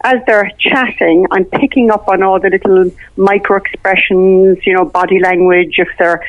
as 0.03 0.17
they're 0.27 0.51
chatting, 0.59 1.25
I'm 1.31 1.45
picking 1.45 1.89
up 1.89 2.07
on 2.09 2.23
all 2.23 2.39
the 2.39 2.49
little 2.49 2.91
micro 3.15 3.57
expressions, 3.57 4.57
you 4.65 4.73
know, 4.73 4.85
body 4.85 5.19
language, 5.19 5.75
if 5.77 5.87
they're 5.97 6.21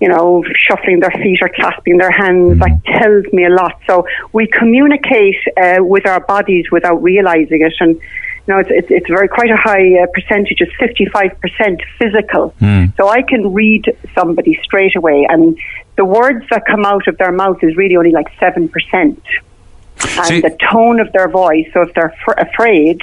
you 0.00 0.08
know, 0.08 0.44
shuffling 0.54 1.00
their 1.00 1.10
feet 1.10 1.40
or 1.42 1.50
clasping 1.54 1.98
their 1.98 2.10
hands. 2.10 2.58
That 2.60 2.70
mm. 2.70 2.98
tells 2.98 3.32
me 3.32 3.44
a 3.44 3.50
lot. 3.50 3.80
So 3.86 4.06
we 4.32 4.46
communicate 4.46 5.36
uh, 5.56 5.78
with 5.80 6.06
our 6.06 6.20
bodies 6.20 6.66
without 6.70 7.02
realizing 7.02 7.62
it. 7.62 7.74
And, 7.80 7.96
you 7.96 8.02
know, 8.46 8.58
it's, 8.60 8.70
it's, 8.70 8.88
it's 8.90 9.08
very 9.08 9.28
quite 9.28 9.50
a 9.50 9.56
high 9.56 10.02
uh, 10.02 10.06
percentage. 10.14 10.60
It's 10.60 10.72
55% 10.74 11.82
physical. 11.98 12.54
Mm. 12.60 12.96
So 12.96 13.08
I 13.08 13.22
can 13.22 13.52
read 13.52 13.96
somebody 14.14 14.58
straight 14.62 14.94
away. 14.94 15.26
And 15.28 15.58
the 15.96 16.04
words 16.04 16.44
that 16.50 16.64
come 16.64 16.84
out 16.84 17.08
of 17.08 17.18
their 17.18 17.32
mouth 17.32 17.58
is 17.62 17.76
really 17.76 17.96
only 17.96 18.12
like 18.12 18.30
7%. 18.38 18.70
And 20.00 20.44
the 20.44 20.56
tone 20.70 21.00
of 21.00 21.12
their 21.12 21.28
voice. 21.28 21.66
So 21.74 21.82
if 21.82 21.92
they're 21.94 22.14
fr- 22.24 22.38
afraid, 22.38 23.02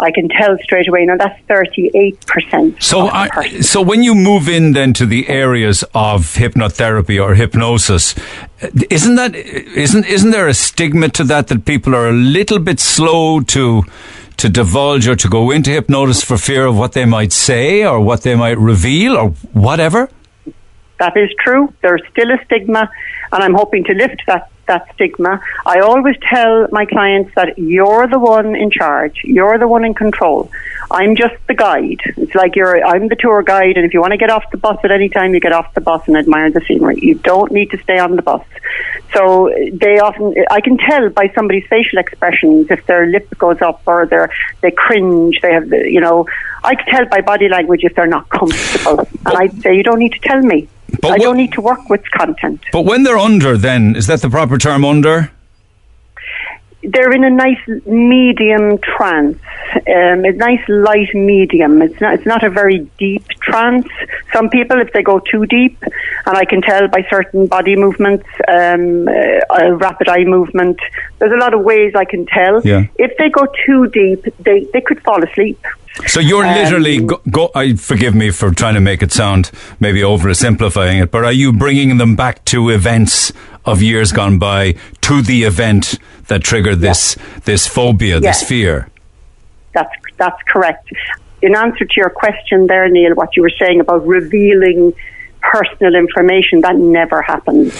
I 0.00 0.10
can 0.10 0.28
tell 0.28 0.56
straight 0.62 0.88
away. 0.88 1.04
Now 1.04 1.16
that's 1.16 1.40
thirty 1.46 1.90
eight 1.94 2.26
percent. 2.26 2.82
So, 2.82 3.08
I, 3.08 3.60
so 3.60 3.80
when 3.82 4.02
you 4.02 4.14
move 4.14 4.48
in 4.48 4.72
then 4.72 4.92
to 4.94 5.06
the 5.06 5.28
areas 5.28 5.84
of 5.94 6.34
hypnotherapy 6.34 7.22
or 7.22 7.34
hypnosis, 7.34 8.14
isn't 8.90 9.14
that 9.16 9.34
isn't 9.34 10.06
isn't 10.06 10.30
there 10.30 10.48
a 10.48 10.54
stigma 10.54 11.08
to 11.10 11.24
that 11.24 11.48
that 11.48 11.64
people 11.64 11.94
are 11.94 12.08
a 12.08 12.12
little 12.12 12.58
bit 12.58 12.80
slow 12.80 13.40
to 13.40 13.84
to 14.38 14.48
divulge 14.48 15.06
or 15.06 15.14
to 15.14 15.28
go 15.28 15.50
into 15.50 15.70
hypnosis 15.70 16.24
for 16.24 16.36
fear 16.36 16.66
of 16.66 16.76
what 16.76 16.92
they 16.92 17.04
might 17.04 17.32
say 17.32 17.84
or 17.84 18.00
what 18.00 18.22
they 18.22 18.34
might 18.34 18.58
reveal 18.58 19.16
or 19.16 19.28
whatever? 19.52 20.08
That 20.98 21.16
is 21.16 21.30
true. 21.38 21.72
There's 21.82 22.02
still 22.10 22.30
a 22.30 22.44
stigma, 22.44 22.90
and 23.32 23.42
I'm 23.42 23.54
hoping 23.54 23.84
to 23.84 23.92
lift 23.92 24.22
that 24.26 24.50
that 24.66 24.92
stigma. 24.94 25.40
I 25.66 25.80
always 25.80 26.16
tell 26.28 26.68
my 26.70 26.86
clients 26.86 27.34
that 27.34 27.58
you're 27.58 28.06
the 28.06 28.18
one 28.18 28.54
in 28.54 28.70
charge, 28.70 29.20
you're 29.24 29.58
the 29.58 29.68
one 29.68 29.84
in 29.84 29.94
control. 29.94 30.50
I'm 30.90 31.16
just 31.16 31.34
the 31.48 31.54
guide. 31.54 32.00
It's 32.16 32.34
like 32.34 32.54
you're 32.54 32.84
I'm 32.84 33.08
the 33.08 33.16
tour 33.16 33.42
guide 33.42 33.76
and 33.76 33.86
if 33.86 33.94
you 33.94 34.00
want 34.00 34.12
to 34.12 34.18
get 34.18 34.30
off 34.30 34.44
the 34.50 34.58
bus 34.58 34.78
at 34.84 34.90
any 34.90 35.08
time 35.08 35.32
you 35.32 35.40
get 35.40 35.52
off 35.52 35.72
the 35.74 35.80
bus 35.80 36.06
and 36.06 36.16
admire 36.16 36.50
the 36.50 36.60
scenery. 36.60 36.98
You 37.00 37.14
don't 37.14 37.50
need 37.50 37.70
to 37.70 37.78
stay 37.78 37.98
on 37.98 38.16
the 38.16 38.22
bus. 38.22 38.44
So 39.14 39.52
they 39.72 39.98
often 39.98 40.34
I 40.50 40.60
can 40.60 40.76
tell 40.76 41.08
by 41.10 41.28
somebody's 41.34 41.66
facial 41.68 41.98
expressions 41.98 42.70
if 42.70 42.84
their 42.86 43.06
lip 43.06 43.28
goes 43.38 43.60
up 43.62 43.82
or 43.86 44.06
they 44.06 44.26
they 44.60 44.70
cringe, 44.70 45.40
they 45.40 45.52
have 45.52 45.68
you 45.72 46.00
know 46.00 46.26
I 46.64 46.74
can 46.74 46.86
tell 46.86 47.06
by 47.06 47.20
body 47.20 47.48
language 47.48 47.84
if 47.84 47.94
they're 47.94 48.06
not 48.06 48.28
comfortable. 48.28 49.08
And 49.26 49.36
I'd 49.36 49.62
say 49.62 49.74
you 49.74 49.82
don't 49.82 49.98
need 49.98 50.12
to 50.12 50.20
tell 50.20 50.40
me. 50.40 50.68
But 51.00 51.12
I 51.12 51.18
don't 51.18 51.36
need 51.36 51.52
to 51.52 51.60
work 51.60 51.88
with 51.88 52.02
content. 52.10 52.60
But 52.72 52.82
when 52.82 53.02
they're 53.02 53.18
under, 53.18 53.56
then 53.56 53.96
is 53.96 54.06
that 54.06 54.22
the 54.22 54.30
proper 54.30 54.58
term? 54.58 54.84
Under? 54.84 55.30
They're 56.84 57.12
in 57.12 57.22
a 57.22 57.30
nice 57.30 57.60
medium 57.86 58.78
trance, 58.78 59.38
um, 59.76 60.24
a 60.24 60.32
nice 60.32 60.68
light 60.68 61.14
medium. 61.14 61.80
It's 61.80 62.00
not. 62.00 62.14
It's 62.14 62.26
not 62.26 62.42
a 62.42 62.50
very 62.50 62.90
deep 62.98 63.24
trance. 63.40 63.86
Some 64.32 64.50
people, 64.50 64.80
if 64.80 64.92
they 64.92 65.02
go 65.02 65.20
too 65.20 65.46
deep, 65.46 65.80
and 66.26 66.36
I 66.36 66.44
can 66.44 66.60
tell 66.60 66.88
by 66.88 67.06
certain 67.08 67.46
body 67.46 67.76
movements, 67.76 68.26
um, 68.48 69.06
uh, 69.06 69.12
a 69.60 69.76
rapid 69.76 70.08
eye 70.08 70.24
movement. 70.24 70.80
There's 71.20 71.32
a 71.32 71.36
lot 71.36 71.54
of 71.54 71.60
ways 71.60 71.92
I 71.94 72.04
can 72.04 72.26
tell. 72.26 72.60
Yeah. 72.66 72.86
If 72.98 73.16
they 73.16 73.30
go 73.30 73.46
too 73.64 73.86
deep, 73.86 74.24
they 74.40 74.66
they 74.72 74.80
could 74.80 75.00
fall 75.04 75.22
asleep. 75.22 75.64
So 76.06 76.20
you're 76.20 76.46
um, 76.46 76.54
literally 76.54 77.00
go, 77.00 77.20
go, 77.30 77.50
I 77.54 77.74
forgive 77.74 78.14
me 78.14 78.30
for 78.30 78.50
trying 78.50 78.74
to 78.74 78.80
make 78.80 79.02
it 79.02 79.12
sound 79.12 79.50
maybe 79.78 80.00
oversimplifying 80.00 81.02
it, 81.02 81.10
but 81.10 81.24
are 81.24 81.32
you 81.32 81.52
bringing 81.52 81.98
them 81.98 82.16
back 82.16 82.44
to 82.46 82.70
events 82.70 83.32
of 83.64 83.82
years 83.82 84.10
gone 84.10 84.38
by 84.38 84.74
to 85.02 85.22
the 85.22 85.44
event 85.44 85.98
that 86.28 86.42
triggered 86.42 86.80
this 86.80 87.16
this 87.44 87.66
phobia, 87.66 88.20
this 88.20 88.42
fear? 88.42 88.88
That's 89.74 89.92
that's 90.16 90.42
correct. 90.44 90.88
In 91.42 91.54
answer 91.56 91.84
to 91.84 91.94
your 91.96 92.10
question 92.10 92.66
there, 92.68 92.88
Neil, 92.88 93.14
what 93.14 93.36
you 93.36 93.42
were 93.42 93.50
saying 93.50 93.80
about 93.80 94.06
revealing 94.06 94.94
personal 95.40 95.94
information, 95.94 96.60
that 96.60 96.76
never 96.76 97.20
happens. 97.20 97.74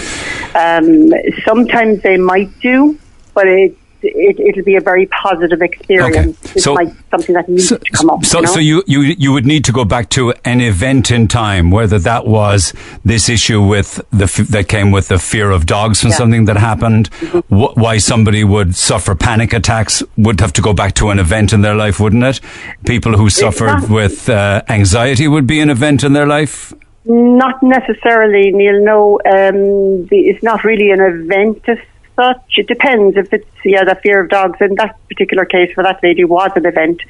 Um, 0.55 1.13
sometimes 1.45 2.03
they 2.03 2.17
might 2.17 2.59
do, 2.61 2.99
but 3.35 3.47
it 3.47 3.77
it, 4.03 4.57
will 4.57 4.65
be 4.65 4.77
a 4.77 4.81
very 4.81 5.07
positive 5.07 5.63
experience. 5.63 6.39
Okay. 6.45 6.61
So, 6.61 6.79
it's 6.79 6.93
something 7.11 7.35
that 7.35 7.49
needs 7.49 7.69
so, 7.69 7.79
to 7.79 7.91
come 7.93 8.11
up. 8.11 8.25
So, 8.25 8.39
you 8.39 8.47
know? 8.47 8.53
so 8.53 8.61
you, 8.61 8.83
you, 8.87 9.01
you 9.01 9.33
would 9.33 9.47
need 9.47 9.65
to 9.65 9.73
go 9.73 9.85
back 9.85 10.09
to 10.11 10.33
an 10.45 10.61
event 10.61 11.11
in 11.11 11.29
time, 11.29 11.71
whether 11.71 11.99
that 11.99 12.27
was 12.27 12.73
this 13.05 13.29
issue 13.29 13.63
with 13.63 14.01
the 14.11 14.47
that 14.51 14.69
came 14.69 14.91
with 14.91 15.09
the 15.09 15.19
fear 15.19 15.51
of 15.51 15.67
dogs 15.67 16.01
from 16.01 16.11
yeah. 16.11 16.17
something 16.17 16.45
that 16.47 16.57
happened, 16.57 17.11
mm-hmm. 17.11 17.55
wh- 17.55 17.77
why 17.77 17.99
somebody 17.99 18.45
would 18.45 18.75
suffer 18.75 19.15
panic 19.15 19.53
attacks 19.53 20.03
would 20.17 20.41
have 20.41 20.53
to 20.55 20.63
go 20.63 20.73
back 20.73 20.95
to 20.95 21.11
an 21.11 21.19
event 21.19 21.53
in 21.53 21.63
their 21.63 21.75
life, 21.75 22.01
wouldn't 22.01 22.25
it? 22.25 22.41
People 22.87 23.17
who 23.17 23.31
suffered 23.31 23.89
with 23.89 24.29
uh, 24.29 24.63
anxiety 24.69 25.29
would 25.29 25.47
be 25.47 25.61
an 25.61 25.71
event 25.71 26.05
in 26.05 26.13
their 26.13 26.27
life. 26.27 26.73
Not 27.05 27.61
necessarily, 27.63 28.53
Neil. 28.53 28.85
No, 28.85 29.21
um, 29.27 30.07
the, 30.07 30.19
it's 30.29 30.43
not 30.43 30.63
really 30.63 30.91
an 30.91 31.01
event 31.01 31.63
as 31.67 31.79
such. 32.17 32.43
It 32.57 32.67
depends 32.67 33.17
if 33.17 33.33
it's 33.33 33.47
yeah 33.65 33.85
the 33.85 33.95
fear 33.97 34.23
of 34.23 34.31
dogs. 34.31 34.59
In 34.61 34.75
that 34.77 34.97
particular 35.09 35.45
case, 35.45 35.73
for 35.75 35.83
that 35.83 36.03
lady, 36.03 36.25
was 36.25 36.51
an 36.57 36.67
event. 36.67 37.01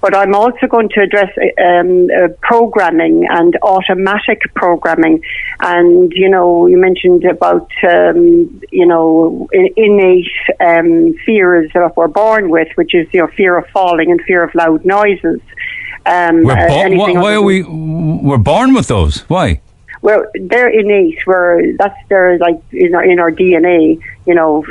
But 0.00 0.14
I'm 0.14 0.34
also 0.34 0.66
going 0.66 0.88
to 0.90 1.00
address 1.02 1.30
um, 1.62 2.08
uh, 2.10 2.28
programming 2.40 3.26
and 3.28 3.56
automatic 3.62 4.42
programming. 4.54 5.22
And 5.60 6.12
you 6.12 6.28
know, 6.28 6.66
you 6.66 6.78
mentioned 6.78 7.24
about 7.24 7.70
um, 7.84 8.60
you 8.70 8.86
know 8.86 9.48
innate 9.52 10.30
um, 10.60 11.14
fears 11.24 11.70
that 11.74 11.96
we're 11.96 12.08
born 12.08 12.50
with, 12.50 12.68
which 12.76 12.94
is 12.94 13.06
you 13.12 13.20
know 13.20 13.28
fear 13.28 13.56
of 13.58 13.66
falling 13.68 14.10
and 14.10 14.20
fear 14.22 14.42
of 14.42 14.54
loud 14.54 14.84
noises. 14.84 15.40
Um, 16.06 16.44
we're 16.44 16.52
uh, 16.52 16.90
why, 16.90 17.12
why 17.12 17.32
are 17.34 17.42
we? 17.42 17.62
We're 17.62 18.38
born 18.38 18.74
with 18.74 18.88
those. 18.88 19.20
Why? 19.28 19.60
Well, 20.02 20.24
they're 20.34 20.68
innate. 20.68 21.18
Where 21.24 21.76
that's 21.76 21.98
their 22.08 22.38
like 22.38 22.60
in 22.72 22.94
our 22.94 23.04
in 23.04 23.18
our 23.18 23.30
DNA. 23.30 24.00
You 24.26 24.34
know, 24.34 24.64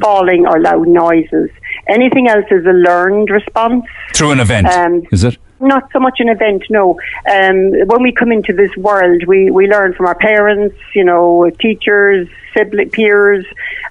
falling 0.00 0.46
or 0.46 0.60
loud 0.60 0.88
noises. 0.88 1.50
Anything 1.88 2.28
else 2.28 2.46
is 2.50 2.64
a 2.66 2.72
learned 2.72 3.30
response 3.30 3.84
through 4.14 4.32
an 4.32 4.40
event. 4.40 4.66
Um, 4.66 5.02
is 5.12 5.24
it? 5.24 5.38
Not 5.58 5.90
so 5.92 6.00
much 6.00 6.20
an 6.20 6.28
event, 6.28 6.64
no. 6.68 6.98
Um, 7.32 7.70
when 7.86 8.02
we 8.02 8.12
come 8.12 8.30
into 8.30 8.52
this 8.52 8.74
world, 8.76 9.24
we, 9.26 9.50
we 9.50 9.66
learn 9.66 9.94
from 9.94 10.06
our 10.06 10.14
parents, 10.14 10.76
you 10.94 11.02
know, 11.02 11.50
teachers, 11.58 12.28
sibling, 12.56 12.90
peers, 12.90 13.44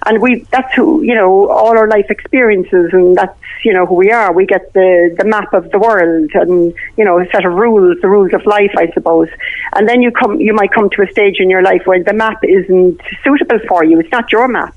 and 0.04 0.20
we 0.20 0.46
that's 0.50 0.72
who 0.74 1.02
you 1.02 1.14
know 1.14 1.48
all 1.48 1.76
our 1.78 1.88
life 1.88 2.06
experiences, 2.10 2.90
and 2.92 3.16
that's 3.16 3.38
you 3.64 3.72
know 3.72 3.86
who 3.86 3.94
we 3.94 4.10
are. 4.10 4.32
We 4.32 4.46
get 4.46 4.72
the 4.72 5.14
the 5.18 5.24
map 5.24 5.52
of 5.54 5.70
the 5.70 5.78
world, 5.78 6.30
and 6.34 6.74
you 6.96 7.04
know 7.04 7.20
a 7.20 7.26
set 7.30 7.44
of 7.44 7.52
rules, 7.52 8.00
the 8.00 8.08
rules 8.08 8.32
of 8.32 8.44
life, 8.46 8.72
I 8.76 8.90
suppose. 8.92 9.28
And 9.74 9.88
then 9.88 10.02
you 10.02 10.10
come, 10.10 10.40
you 10.40 10.54
might 10.54 10.72
come 10.72 10.90
to 10.90 11.02
a 11.02 11.10
stage 11.10 11.36
in 11.38 11.50
your 11.50 11.62
life 11.62 11.82
where 11.84 12.02
the 12.02 12.12
map 12.12 12.40
isn't 12.42 13.00
suitable 13.24 13.60
for 13.68 13.84
you. 13.84 14.00
It's 14.00 14.12
not 14.12 14.32
your 14.32 14.48
map, 14.48 14.76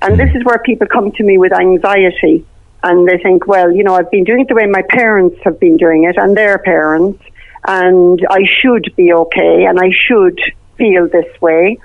and 0.00 0.18
this 0.18 0.34
is 0.34 0.44
where 0.44 0.58
people 0.58 0.86
come 0.86 1.12
to 1.12 1.22
me 1.22 1.38
with 1.38 1.52
anxiety 1.52 2.46
and 2.84 3.06
they 3.06 3.18
think, 3.18 3.46
well, 3.46 3.70
you 3.70 3.84
know, 3.84 3.94
I've 3.94 4.10
been 4.10 4.24
doing 4.24 4.40
it 4.40 4.48
the 4.48 4.54
way 4.54 4.66
my 4.66 4.82
parents 4.88 5.36
have 5.44 5.60
been 5.60 5.76
doing 5.76 6.04
it 6.04 6.16
and 6.16 6.36
their 6.36 6.58
parents, 6.58 7.22
and 7.66 8.20
I 8.28 8.44
should 8.44 8.92
be 8.96 9.12
okay 9.12 9.66
and 9.66 9.78
I 9.78 9.90
should 9.92 10.40
feel 10.76 11.08
this 11.08 11.40
way. 11.40 11.78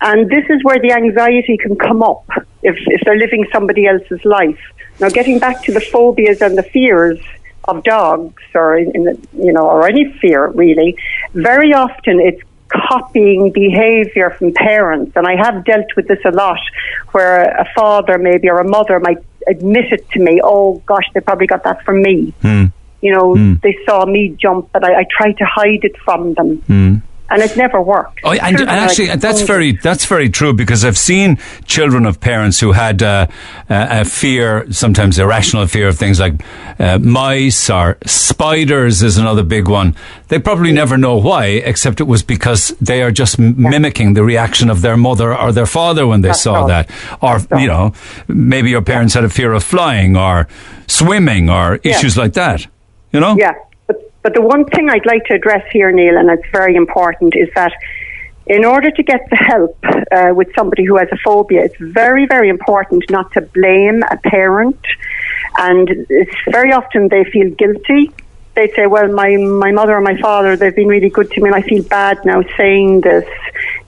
And 0.00 0.30
this 0.30 0.44
is 0.48 0.64
where 0.64 0.78
the 0.78 0.92
anxiety 0.92 1.56
can 1.58 1.76
come 1.76 2.02
up 2.02 2.24
if, 2.62 2.76
if 2.86 3.00
they're 3.04 3.16
living 3.16 3.46
somebody 3.52 3.86
else's 3.86 4.24
life. 4.24 4.60
Now, 4.98 5.08
getting 5.08 5.38
back 5.38 5.62
to 5.64 5.72
the 5.72 5.80
phobias 5.80 6.40
and 6.42 6.56
the 6.56 6.62
fears 6.62 7.18
of 7.64 7.82
dogs, 7.84 8.42
or 8.54 8.78
in, 8.78 8.90
in 8.94 9.04
the, 9.04 9.28
you 9.34 9.52
know, 9.52 9.66
or 9.66 9.86
any 9.86 10.12
fear 10.20 10.48
really, 10.48 10.96
very 11.34 11.72
often 11.74 12.20
it's 12.20 12.42
copying 12.68 13.50
behavior 13.52 14.30
from 14.30 14.52
parents. 14.52 15.12
And 15.16 15.26
I 15.26 15.36
have 15.36 15.64
dealt 15.64 15.94
with 15.96 16.08
this 16.08 16.20
a 16.24 16.30
lot, 16.30 16.60
where 17.12 17.50
a 17.50 17.66
father 17.74 18.16
maybe 18.16 18.48
or 18.48 18.58
a 18.58 18.68
mother 18.68 19.00
might 19.00 19.18
admit 19.48 19.92
it 19.92 20.08
to 20.10 20.20
me. 20.20 20.40
Oh 20.42 20.82
gosh, 20.86 21.04
they 21.12 21.20
probably 21.20 21.46
got 21.46 21.64
that 21.64 21.84
from 21.84 22.02
me. 22.02 22.32
Mm. 22.42 22.72
You 23.02 23.12
know, 23.12 23.34
mm. 23.34 23.60
they 23.62 23.76
saw 23.86 24.04
me 24.04 24.36
jump, 24.38 24.70
but 24.72 24.84
I, 24.84 25.00
I 25.00 25.06
tried 25.10 25.36
to 25.38 25.44
hide 25.44 25.84
it 25.84 25.96
from 25.98 26.34
them. 26.34 26.58
Mm. 26.68 27.02
And 27.30 27.42
it 27.42 27.56
never 27.56 27.80
worked. 27.80 28.20
Oh, 28.24 28.32
and, 28.32 28.60
and 28.60 28.68
actually, 28.68 29.08
like, 29.08 29.20
that's 29.20 29.42
very 29.42 29.72
that's 29.72 30.04
very 30.04 30.28
true 30.28 30.52
because 30.52 30.84
I've 30.84 30.98
seen 30.98 31.38
children 31.64 32.04
of 32.04 32.20
parents 32.20 32.60
who 32.60 32.72
had 32.72 33.02
uh, 33.02 33.28
a 33.68 34.04
fear, 34.04 34.70
sometimes 34.72 35.18
irrational 35.18 35.66
fear 35.66 35.88
of 35.88 35.96
things 35.96 36.18
like 36.18 36.34
uh, 36.78 36.98
mice 36.98 37.70
or 37.70 37.98
spiders 38.04 39.02
is 39.02 39.16
another 39.16 39.44
big 39.44 39.68
one. 39.68 39.94
They 40.28 40.38
probably 40.38 40.72
never 40.72 40.98
know 40.98 41.16
why, 41.16 41.46
except 41.46 42.00
it 42.00 42.04
was 42.04 42.22
because 42.22 42.68
they 42.80 43.02
are 43.02 43.10
just 43.12 43.38
yeah. 43.38 43.52
mimicking 43.56 44.14
the 44.14 44.24
reaction 44.24 44.68
of 44.68 44.82
their 44.82 44.96
mother 44.96 45.36
or 45.36 45.52
their 45.52 45.66
father 45.66 46.06
when 46.06 46.22
they 46.22 46.28
that's 46.28 46.42
saw 46.42 46.66
that, 46.66 46.90
or 47.22 47.38
you 47.58 47.68
know, 47.68 47.92
maybe 48.26 48.70
your 48.70 48.82
parents 48.82 49.14
had 49.14 49.24
a 49.24 49.30
fear 49.30 49.52
of 49.52 49.62
flying 49.62 50.16
or 50.16 50.48
swimming 50.88 51.48
or 51.48 51.78
yeah. 51.84 51.96
issues 51.96 52.16
like 52.16 52.32
that. 52.34 52.66
You 53.12 53.20
know? 53.20 53.36
Yeah. 53.38 53.54
But 54.22 54.34
the 54.34 54.42
one 54.42 54.64
thing 54.66 54.90
I'd 54.90 55.06
like 55.06 55.24
to 55.26 55.34
address 55.34 55.64
here, 55.72 55.90
Neil, 55.92 56.16
and 56.16 56.30
it's 56.30 56.48
very 56.52 56.76
important, 56.76 57.34
is 57.36 57.48
that 57.54 57.72
in 58.46 58.64
order 58.64 58.90
to 58.90 59.02
get 59.02 59.20
the 59.30 59.36
help 59.36 59.78
uh, 60.10 60.34
with 60.34 60.48
somebody 60.54 60.84
who 60.84 60.96
has 60.96 61.08
a 61.12 61.16
phobia, 61.24 61.64
it's 61.64 61.76
very, 61.78 62.26
very 62.26 62.48
important 62.48 63.04
not 63.10 63.32
to 63.32 63.40
blame 63.40 64.02
a 64.10 64.16
parent. 64.16 64.80
And 65.56 65.88
it's 65.88 66.36
very 66.50 66.72
often 66.72 67.08
they 67.08 67.24
feel 67.24 67.50
guilty. 67.50 68.10
They 68.54 68.68
say, 68.72 68.86
well, 68.86 69.08
my, 69.12 69.36
my 69.36 69.70
mother 69.70 69.96
or 69.96 70.00
my 70.00 70.20
father, 70.20 70.56
they've 70.56 70.74
been 70.74 70.88
really 70.88 71.10
good 71.10 71.30
to 71.30 71.40
me 71.40 71.48
and 71.48 71.54
I 71.54 71.62
feel 71.62 71.84
bad 71.84 72.24
now 72.24 72.42
saying 72.56 73.02
this 73.02 73.28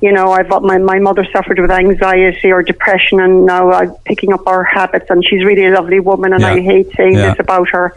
you 0.02 0.10
know, 0.10 0.32
I've 0.32 0.48
my 0.48 0.78
my 0.78 0.98
mother 0.98 1.24
suffered 1.32 1.60
with 1.60 1.70
anxiety 1.70 2.50
or 2.50 2.60
depression, 2.62 3.20
and 3.20 3.46
now 3.46 3.70
I'm 3.70 3.94
picking 4.04 4.32
up 4.32 4.44
our 4.48 4.64
habits. 4.64 5.06
And 5.08 5.24
she's 5.24 5.44
really 5.44 5.64
a 5.66 5.70
lovely 5.70 6.00
woman, 6.00 6.32
and 6.32 6.42
yeah. 6.42 6.54
I 6.54 6.60
hate 6.60 6.90
saying 6.96 7.14
yeah. 7.14 7.30
this 7.30 7.38
about 7.38 7.68
her. 7.68 7.94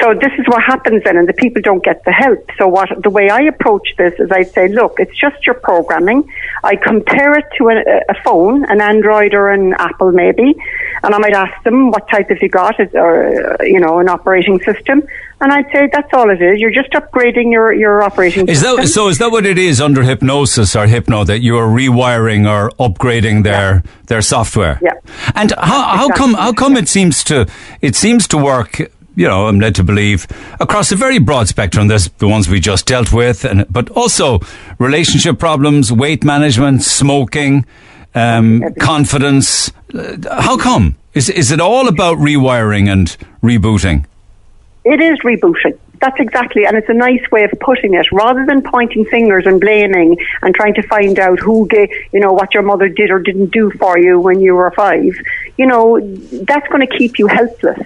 So 0.00 0.12
this 0.12 0.32
is 0.38 0.46
what 0.48 0.62
happens 0.62 1.04
then, 1.04 1.16
and 1.16 1.28
the 1.28 1.32
people 1.34 1.62
don't 1.62 1.84
get 1.84 2.04
the 2.04 2.10
help. 2.10 2.50
So 2.58 2.66
what 2.66 2.88
the 3.00 3.10
way 3.10 3.30
I 3.30 3.42
approach 3.42 3.94
this 3.96 4.14
is, 4.18 4.28
I 4.32 4.42
say, 4.42 4.66
look, 4.66 4.96
it's 4.98 5.16
just 5.16 5.46
your 5.46 5.54
programming. 5.54 6.28
I 6.64 6.74
compare 6.74 7.38
it 7.38 7.46
to 7.58 7.68
a, 7.68 7.76
a 8.08 8.14
phone, 8.24 8.64
an 8.64 8.80
Android 8.80 9.32
or 9.32 9.50
an 9.50 9.74
Apple, 9.74 10.10
maybe, 10.10 10.56
and 11.04 11.14
I 11.14 11.18
might 11.18 11.34
ask 11.34 11.62
them 11.62 11.92
what 11.92 12.08
type 12.08 12.28
have 12.30 12.42
you 12.42 12.48
got, 12.48 12.74
or 12.94 13.56
you 13.60 13.78
know, 13.78 14.00
an 14.00 14.08
operating 14.08 14.60
system, 14.62 15.04
and 15.40 15.52
I'd 15.52 15.66
say 15.72 15.88
that's 15.92 16.12
all 16.14 16.30
it 16.30 16.40
is. 16.40 16.58
You're 16.58 16.70
just 16.70 16.90
upgrading 16.92 17.52
your, 17.52 17.72
your 17.72 18.02
operating 18.02 18.48
is 18.48 18.60
system. 18.60 18.76
That, 18.76 18.88
so 18.88 19.08
is 19.08 19.18
that 19.18 19.30
what 19.30 19.44
it 19.44 19.58
is 19.58 19.80
under 19.80 20.02
hypnosis 20.02 20.74
or 20.74 20.86
hypno 20.86 21.24
that 21.24 21.40
you 21.40 21.56
are 21.58 21.66
rewiring 21.66 22.48
or 22.48 22.70
upgrading 22.78 23.42
their 23.44 23.82
yeah. 23.84 23.90
their 24.06 24.22
software? 24.22 24.78
Yeah. 24.82 24.94
And 25.34 25.52
how, 25.52 25.96
how 25.96 26.08
come 26.08 26.34
how 26.34 26.52
come 26.52 26.76
it 26.76 26.88
seems 26.88 27.22
to 27.24 27.46
it 27.82 27.94
seems 27.94 28.26
to 28.28 28.38
work 28.38 28.80
you 29.16 29.26
know, 29.26 29.46
I'm 29.46 29.58
led 29.58 29.74
to 29.76 29.82
believe 29.82 30.26
across 30.60 30.92
a 30.92 30.96
very 30.96 31.18
broad 31.18 31.48
spectrum. 31.48 31.88
There's 31.88 32.08
the 32.18 32.28
ones 32.28 32.50
we 32.50 32.60
just 32.60 32.84
dealt 32.86 33.12
with, 33.12 33.46
and 33.46 33.66
but 33.70 33.88
also 33.90 34.40
relationship 34.78 35.38
problems, 35.38 35.90
weight 35.90 36.22
management, 36.22 36.82
smoking, 36.82 37.64
um, 38.14 38.62
confidence. 38.78 39.72
Uh, 39.94 40.18
how 40.42 40.58
come? 40.58 40.96
Is 41.14 41.30
is 41.30 41.50
it 41.50 41.60
all 41.60 41.88
about 41.88 42.18
rewiring 42.18 42.92
and 42.92 43.16
rebooting? 43.42 44.04
It 44.86 45.00
is 45.00 45.18
rebooting. 45.24 45.76
That's 46.00 46.20
exactly, 46.20 46.64
and 46.64 46.76
it's 46.76 46.88
a 46.88 46.94
nice 46.94 47.28
way 47.32 47.42
of 47.42 47.50
putting 47.58 47.94
it. 47.94 48.06
Rather 48.12 48.46
than 48.46 48.62
pointing 48.62 49.04
fingers 49.06 49.44
and 49.44 49.60
blaming 49.60 50.16
and 50.42 50.54
trying 50.54 50.74
to 50.74 50.82
find 50.82 51.18
out 51.18 51.40
who, 51.40 51.66
gave, 51.66 51.88
you 52.12 52.20
know, 52.20 52.32
what 52.32 52.54
your 52.54 52.62
mother 52.62 52.88
did 52.88 53.10
or 53.10 53.18
didn't 53.18 53.50
do 53.50 53.68
for 53.72 53.98
you 53.98 54.20
when 54.20 54.38
you 54.38 54.54
were 54.54 54.70
five, 54.70 55.12
you 55.56 55.66
know, 55.66 55.98
that's 56.44 56.68
going 56.68 56.86
to 56.86 56.98
keep 56.98 57.18
you 57.18 57.26
helpless. 57.26 57.84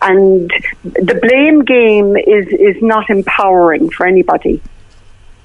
And 0.00 0.50
the 0.84 1.18
blame 1.20 1.64
game 1.64 2.16
is 2.16 2.46
is 2.48 2.80
not 2.80 3.10
empowering 3.10 3.90
for 3.90 4.06
anybody 4.06 4.62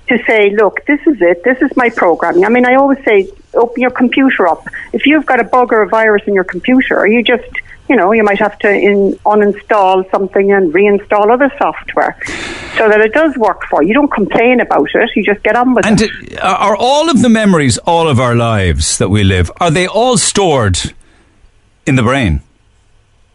to 0.08 0.24
say, 0.26 0.52
look, 0.52 0.86
this 0.86 1.02
is 1.06 1.18
it, 1.20 1.44
this 1.44 1.62
is 1.62 1.76
my 1.76 1.90
programming. 1.90 2.46
I 2.46 2.50
mean, 2.50 2.66
I 2.66 2.76
always 2.76 3.04
say, 3.04 3.30
open 3.56 3.82
your 3.82 3.92
computer 3.92 4.48
up. 4.48 4.66
If 4.94 5.06
you've 5.06 5.26
got 5.26 5.42
a 5.42 5.44
bug 5.44 5.74
or 5.74 5.82
a 5.82 5.90
virus 5.90 6.24
in 6.28 6.34
your 6.34 6.44
computer, 6.46 6.98
are 6.98 7.08
you 7.08 7.24
just 7.24 7.50
you 7.90 7.96
know, 7.96 8.12
you 8.12 8.24
might 8.24 8.40
have 8.40 8.58
to 8.60 8.70
in, 8.70 9.14
uninstall 9.26 10.10
something 10.12 10.52
and 10.52 10.74
reinstall 10.74 11.32
other 11.32 11.52
software 11.58 12.18
so 12.78 12.88
that 12.90 13.02
it 13.02 13.14
does 13.14 13.36
work 13.38 13.64
for 13.70 13.82
you. 13.82 13.90
You 13.90 13.94
don't 13.94 14.12
complain 14.12 14.60
about 14.60 14.90
it, 14.94 15.10
you 15.16 15.24
just 15.24 15.44
get 15.44 15.56
on 15.56 15.74
with 15.74 15.86
and 15.86 16.02
it. 16.02 16.10
And 16.30 16.40
are 16.40 16.76
all 16.76 17.10
of 17.10 17.22
the 17.22 17.30
memories, 17.30 17.78
all 17.80 18.08
of 18.08 18.20
our 18.20 18.36
lives 18.36 18.98
that 18.98 19.10
we 19.10 19.24
live, 19.24 19.52
are 19.60 19.72
they 19.72 19.88
all 19.88 20.18
stored 20.18 20.94
in 21.86 21.96
the 21.96 22.04
brain? 22.04 22.42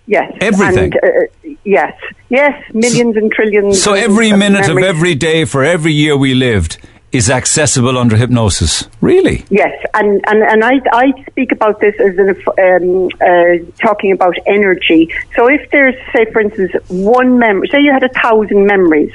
Yes. 0.07 0.33
Everything? 0.41 0.93
And, 1.03 1.29
uh, 1.53 1.55
yes. 1.65 1.95
Yes, 2.31 2.63
millions 2.73 3.15
so, 3.15 3.21
and 3.21 3.33
trillions. 3.33 3.83
So 3.83 3.93
every 3.93 4.33
minute 4.33 4.69
of 4.69 4.79
every 4.79 5.15
day 5.15 5.45
for 5.45 5.63
every 5.63 5.93
year 5.93 6.17
we 6.17 6.35
lived 6.35 6.79
is 7.11 7.31
accessible 7.31 7.97
under 7.97 8.17
hypnosis. 8.17 8.89
Really? 9.01 9.45
Yes, 9.51 9.75
and 9.95 10.23
and, 10.27 10.43
and 10.43 10.65
I, 10.65 10.81
I 10.93 11.25
speak 11.31 11.53
about 11.53 11.81
this 11.81 11.95
as 12.01 12.19
an, 12.19 12.31
um, 12.59 13.09
uh, 13.21 13.71
talking 13.81 14.13
about 14.13 14.37
energy. 14.47 15.13
So 15.35 15.49
if 15.49 15.71
there's, 15.71 15.95
say, 16.13 16.27
for 16.33 16.41
instance, 16.41 16.73
one 16.89 17.39
memory, 17.39 17.69
say 17.69 17.81
you 17.81 17.93
had 17.93 18.05
a 18.05 18.11
thousand 18.11 18.67
memories, 18.67 19.13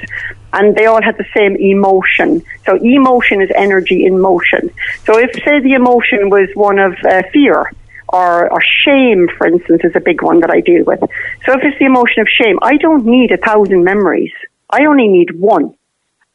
and 0.52 0.74
they 0.74 0.86
all 0.86 1.02
had 1.02 1.16
the 1.18 1.26
same 1.36 1.56
emotion. 1.56 2.42
So 2.66 2.76
emotion 2.76 3.40
is 3.40 3.50
energy 3.54 4.04
in 4.06 4.20
motion. 4.20 4.70
So 5.04 5.18
if, 5.18 5.32
say, 5.44 5.60
the 5.60 5.74
emotion 5.74 6.30
was 6.30 6.48
one 6.54 6.78
of 6.78 6.94
uh, 7.04 7.22
fear. 7.32 7.70
Or, 8.06 8.48
or 8.52 8.62
shame, 8.84 9.28
for 9.36 9.48
instance, 9.48 9.80
is 9.82 9.96
a 9.96 10.00
big 10.00 10.22
one 10.22 10.38
that 10.40 10.50
I 10.50 10.60
deal 10.60 10.84
with. 10.84 11.00
So 11.00 11.54
if 11.54 11.64
it's 11.64 11.78
the 11.80 11.86
emotion 11.86 12.20
of 12.20 12.28
shame, 12.28 12.60
I 12.62 12.76
don't 12.76 13.04
need 13.04 13.32
a 13.32 13.38
thousand 13.38 13.82
memories. 13.82 14.30
I 14.70 14.84
only 14.84 15.08
need 15.08 15.34
one 15.40 15.74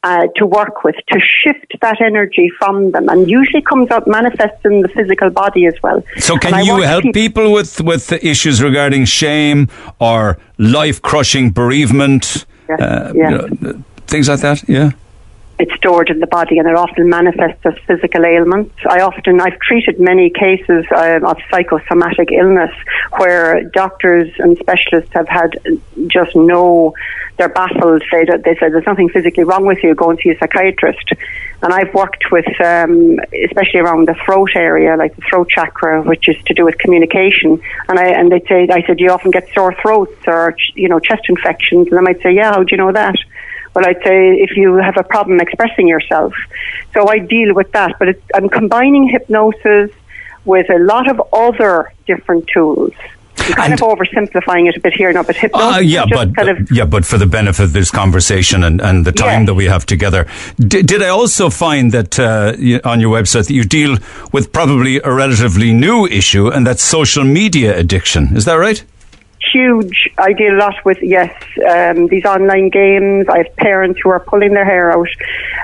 uh, 0.02 0.26
to 0.36 0.46
work 0.46 0.82
with 0.82 0.96
to 1.08 1.20
shift 1.20 1.72
that 1.80 2.00
energy 2.00 2.50
from 2.58 2.90
them, 2.92 3.08
and 3.08 3.28
usually 3.28 3.62
comes 3.62 3.90
out 3.90 4.06
manifests 4.06 4.64
in 4.64 4.80
the 4.80 4.88
physical 4.88 5.30
body 5.30 5.66
as 5.66 5.74
well. 5.82 6.02
So, 6.18 6.36
can 6.38 6.64
you 6.64 6.80
help 6.82 7.04
pe- 7.04 7.12
people 7.12 7.52
with 7.52 7.80
with 7.80 8.12
issues 8.12 8.62
regarding 8.62 9.04
shame 9.04 9.68
or 9.98 10.38
life 10.58 11.02
crushing 11.02 11.50
bereavement, 11.50 12.46
yes, 12.68 12.80
uh, 12.80 13.12
yes. 13.14 13.30
You 13.30 13.58
know, 13.60 13.84
things 14.06 14.28
like 14.28 14.40
that? 14.40 14.68
Yeah 14.68 14.92
it's 15.60 15.74
stored 15.74 16.08
in 16.08 16.20
the 16.20 16.26
body 16.26 16.58
and 16.58 16.66
it 16.66 16.74
often 16.74 17.08
manifests 17.08 17.60
as 17.66 17.74
physical 17.86 18.24
ailments. 18.24 18.74
I 18.88 19.00
often, 19.00 19.40
I've 19.40 19.58
treated 19.60 20.00
many 20.00 20.30
cases 20.30 20.86
uh, 20.90 21.20
of 21.22 21.36
psychosomatic 21.50 22.32
illness 22.32 22.74
where 23.18 23.62
doctors 23.64 24.32
and 24.38 24.56
specialists 24.56 25.12
have 25.12 25.28
had 25.28 25.58
just 26.06 26.34
no, 26.34 26.94
they're 27.40 27.48
baffled. 27.48 28.02
They, 28.12 28.24
they 28.24 28.54
say 28.56 28.68
there's 28.68 28.84
nothing 28.86 29.08
physically 29.08 29.44
wrong 29.44 29.64
with 29.64 29.82
you, 29.82 29.94
go 29.94 30.10
and 30.10 30.18
see 30.22 30.28
a 30.28 30.38
psychiatrist. 30.38 31.12
And 31.62 31.72
I've 31.72 31.92
worked 31.94 32.30
with, 32.30 32.48
um, 32.60 33.18
especially 33.48 33.80
around 33.80 34.08
the 34.08 34.14
throat 34.26 34.50
area, 34.54 34.94
like 34.96 35.16
the 35.16 35.22
throat 35.22 35.48
chakra, 35.48 36.02
which 36.02 36.28
is 36.28 36.36
to 36.44 36.54
do 36.54 36.66
with 36.66 36.76
communication. 36.76 37.60
And 37.88 37.98
I, 37.98 38.08
and 38.08 38.30
they 38.30 38.40
say, 38.40 38.68
I 38.70 38.82
said, 38.86 39.00
you 39.00 39.10
often 39.10 39.30
get 39.30 39.48
sore 39.54 39.74
throats 39.80 40.20
or, 40.26 40.54
you 40.74 40.88
know, 40.88 41.00
chest 41.00 41.22
infections? 41.30 41.88
And 41.88 41.98
I 41.98 42.02
might 42.02 42.20
say, 42.22 42.32
yeah, 42.34 42.52
how 42.52 42.62
do 42.62 42.68
you 42.70 42.76
know 42.76 42.92
that? 42.92 43.16
Well, 43.74 43.86
I'd 43.86 44.02
say 44.04 44.34
if 44.34 44.56
you 44.56 44.76
have 44.76 44.98
a 44.98 45.04
problem 45.04 45.40
expressing 45.40 45.88
yourself. 45.88 46.34
So 46.92 47.08
I 47.08 47.20
deal 47.20 47.54
with 47.54 47.72
that. 47.72 47.98
But 47.98 48.16
I'm 48.34 48.50
combining 48.50 49.08
hypnosis 49.08 49.90
with 50.44 50.68
a 50.68 50.78
lot 50.78 51.08
of 51.08 51.22
other 51.32 51.90
different 52.06 52.48
tools. 52.48 52.92
I'm 53.40 53.52
kind 53.54 53.72
and, 53.72 53.82
of 53.82 53.88
oversimplifying 53.88 54.68
it 54.68 54.76
a 54.76 54.80
bit 54.80 54.92
here 54.92 55.12
now, 55.12 55.22
but 55.22 55.36
hypnosis. 55.36 55.76
Uh, 55.76 55.80
yeah, 55.80 56.04
but 56.10 56.34
kind 56.34 56.48
of, 56.48 56.70
yeah, 56.70 56.84
but 56.84 57.04
for 57.04 57.18
the 57.18 57.26
benefit 57.26 57.64
of 57.64 57.72
this 57.72 57.90
conversation 57.90 58.64
and, 58.64 58.80
and 58.80 59.04
the 59.04 59.12
time 59.12 59.46
that 59.46 59.54
we 59.54 59.66
have 59.66 59.86
together, 59.86 60.26
D- 60.58 60.82
did 60.82 61.02
I 61.02 61.08
also 61.08 61.50
find 61.50 61.92
that 61.92 62.18
uh, 62.18 62.88
on 62.88 63.00
your 63.00 63.14
website 63.14 63.46
that 63.46 63.54
you 63.54 63.64
deal 63.64 63.96
with 64.32 64.52
probably 64.52 65.00
a 65.02 65.12
relatively 65.12 65.72
new 65.72 66.06
issue, 66.06 66.48
and 66.48 66.66
that's 66.66 66.82
social 66.82 67.24
media 67.24 67.76
addiction? 67.76 68.36
Is 68.36 68.44
that 68.44 68.54
right? 68.54 68.84
Huge. 69.52 70.08
I 70.18 70.32
deal 70.32 70.54
a 70.54 70.58
lot 70.58 70.84
with 70.84 70.98
yes, 71.02 71.32
um, 71.68 72.06
these 72.08 72.24
online 72.24 72.68
games. 72.68 73.26
I 73.28 73.38
have 73.38 73.56
parents 73.56 74.00
who 74.02 74.10
are 74.10 74.20
pulling 74.20 74.52
their 74.52 74.64
hair 74.64 74.92
out, 74.92 75.08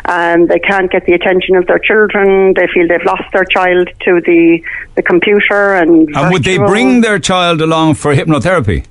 and 0.04 0.48
they 0.48 0.58
can't 0.58 0.90
get 0.90 1.06
the 1.06 1.12
attention 1.12 1.56
of 1.56 1.66
their 1.66 1.78
children. 1.78 2.54
They 2.54 2.66
feel 2.72 2.88
they've 2.88 3.04
lost 3.04 3.24
their 3.32 3.44
child 3.44 3.88
to 4.00 4.20
the 4.20 4.62
the 4.94 5.02
computer 5.02 5.74
and. 5.74 6.14
And 6.16 6.32
would 6.32 6.44
they 6.44 6.58
bring 6.58 7.00
their 7.00 7.18
child 7.18 7.60
along 7.60 7.94
for 7.94 8.14
hypnotherapy? 8.14 8.86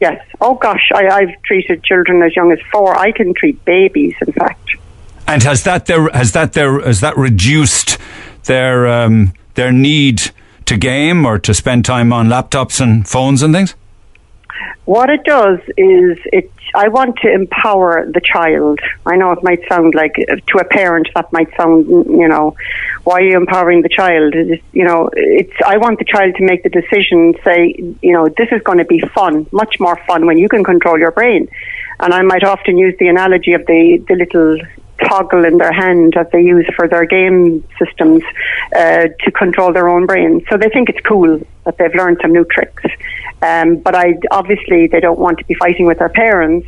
Yes. 0.00 0.20
Oh 0.40 0.54
gosh, 0.54 0.90
I, 0.94 1.08
I've 1.08 1.42
treated 1.42 1.82
children 1.84 2.22
as 2.22 2.34
young 2.36 2.52
as 2.52 2.58
four. 2.72 2.96
I 2.96 3.12
can 3.12 3.32
treat 3.34 3.64
babies, 3.64 4.14
in 4.26 4.32
fact. 4.32 4.70
And 5.26 5.42
has 5.44 5.62
that 5.64 5.86
their 5.86 6.10
has 6.10 6.32
that 6.32 6.52
their 6.52 6.80
has 6.80 7.00
that 7.00 7.16
reduced 7.16 7.96
their 8.44 8.86
um, 8.86 9.32
their 9.54 9.72
need 9.72 10.30
to 10.66 10.76
game 10.76 11.24
or 11.24 11.38
to 11.38 11.54
spend 11.54 11.84
time 11.84 12.12
on 12.12 12.28
laptops 12.28 12.80
and 12.80 13.08
phones 13.08 13.42
and 13.42 13.54
things? 13.54 13.74
What 14.84 15.10
it 15.10 15.24
does 15.24 15.60
is 15.76 16.18
it. 16.32 16.50
I 16.74 16.88
want 16.88 17.16
to 17.18 17.32
empower 17.32 18.04
the 18.06 18.20
child. 18.20 18.80
I 19.06 19.16
know 19.16 19.30
it 19.30 19.42
might 19.42 19.60
sound 19.68 19.94
like 19.94 20.14
to 20.14 20.58
a 20.58 20.64
parent 20.64 21.08
that 21.14 21.32
might 21.32 21.48
sound, 21.56 21.86
you 21.86 22.28
know, 22.28 22.56
why 23.04 23.20
are 23.20 23.22
you 23.22 23.36
empowering 23.36 23.82
the 23.82 23.88
child? 23.88 24.34
It's, 24.34 24.62
you 24.72 24.84
know, 24.84 25.08
it's. 25.12 25.54
I 25.64 25.76
want 25.78 25.98
the 25.98 26.04
child 26.04 26.34
to 26.36 26.44
make 26.44 26.62
the 26.62 26.68
decision. 26.68 27.34
Say, 27.44 27.74
you 28.02 28.12
know, 28.12 28.28
this 28.28 28.48
is 28.52 28.60
going 28.62 28.78
to 28.78 28.84
be 28.84 29.00
fun, 29.14 29.46
much 29.52 29.78
more 29.80 29.96
fun 30.06 30.26
when 30.26 30.38
you 30.38 30.48
can 30.48 30.64
control 30.64 30.98
your 30.98 31.12
brain. 31.12 31.48
And 32.00 32.12
I 32.12 32.22
might 32.22 32.44
often 32.44 32.76
use 32.76 32.94
the 32.98 33.08
analogy 33.08 33.52
of 33.52 33.64
the 33.66 34.04
the 34.08 34.16
little 34.16 34.58
toggle 35.08 35.44
in 35.44 35.58
their 35.58 35.72
hand 35.72 36.12
that 36.14 36.30
they 36.32 36.40
use 36.40 36.66
for 36.76 36.88
their 36.88 37.04
game 37.04 37.64
systems 37.78 38.22
uh, 38.76 39.08
to 39.20 39.30
control 39.32 39.72
their 39.72 39.88
own 39.88 40.06
brain. 40.06 40.44
So 40.48 40.56
they 40.56 40.68
think 40.68 40.88
it's 40.88 41.00
cool 41.00 41.40
that 41.64 41.78
they've 41.78 41.94
learned 41.94 42.18
some 42.22 42.32
new 42.32 42.44
tricks. 42.44 42.84
Um, 43.44 43.76
but 43.76 43.94
I 43.94 44.18
obviously 44.30 44.86
they 44.86 45.00
don't 45.00 45.18
want 45.18 45.38
to 45.38 45.44
be 45.44 45.54
fighting 45.54 45.86
with 45.86 45.98
their 45.98 46.08
parents. 46.08 46.66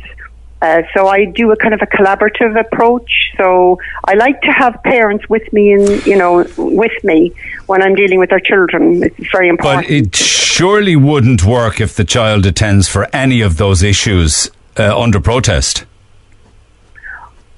Uh, 0.61 0.81
so 0.93 1.07
I 1.07 1.25
do 1.25 1.51
a 1.51 1.55
kind 1.55 1.73
of 1.73 1.81
a 1.81 1.85
collaborative 1.85 2.59
approach. 2.59 3.11
So 3.37 3.79
I 4.05 4.13
like 4.13 4.41
to 4.41 4.51
have 4.51 4.81
parents 4.83 5.27
with 5.29 5.51
me, 5.53 5.73
in 5.73 6.01
you 6.01 6.17
know, 6.17 6.45
with 6.57 7.03
me 7.03 7.33
when 7.67 7.81
I'm 7.83 7.95
dealing 7.95 8.19
with 8.19 8.29
their 8.29 8.39
children. 8.39 9.03
It's 9.03 9.31
very 9.31 9.49
important. 9.49 9.87
But 9.87 9.91
it 9.91 10.15
surely 10.15 10.95
wouldn't 10.95 11.43
work 11.43 11.79
if 11.79 11.95
the 11.95 12.03
child 12.03 12.45
attends 12.45 12.87
for 12.87 13.07
any 13.13 13.41
of 13.41 13.57
those 13.57 13.83
issues 13.83 14.49
uh, 14.77 14.99
under 14.99 15.19
protest. 15.19 15.85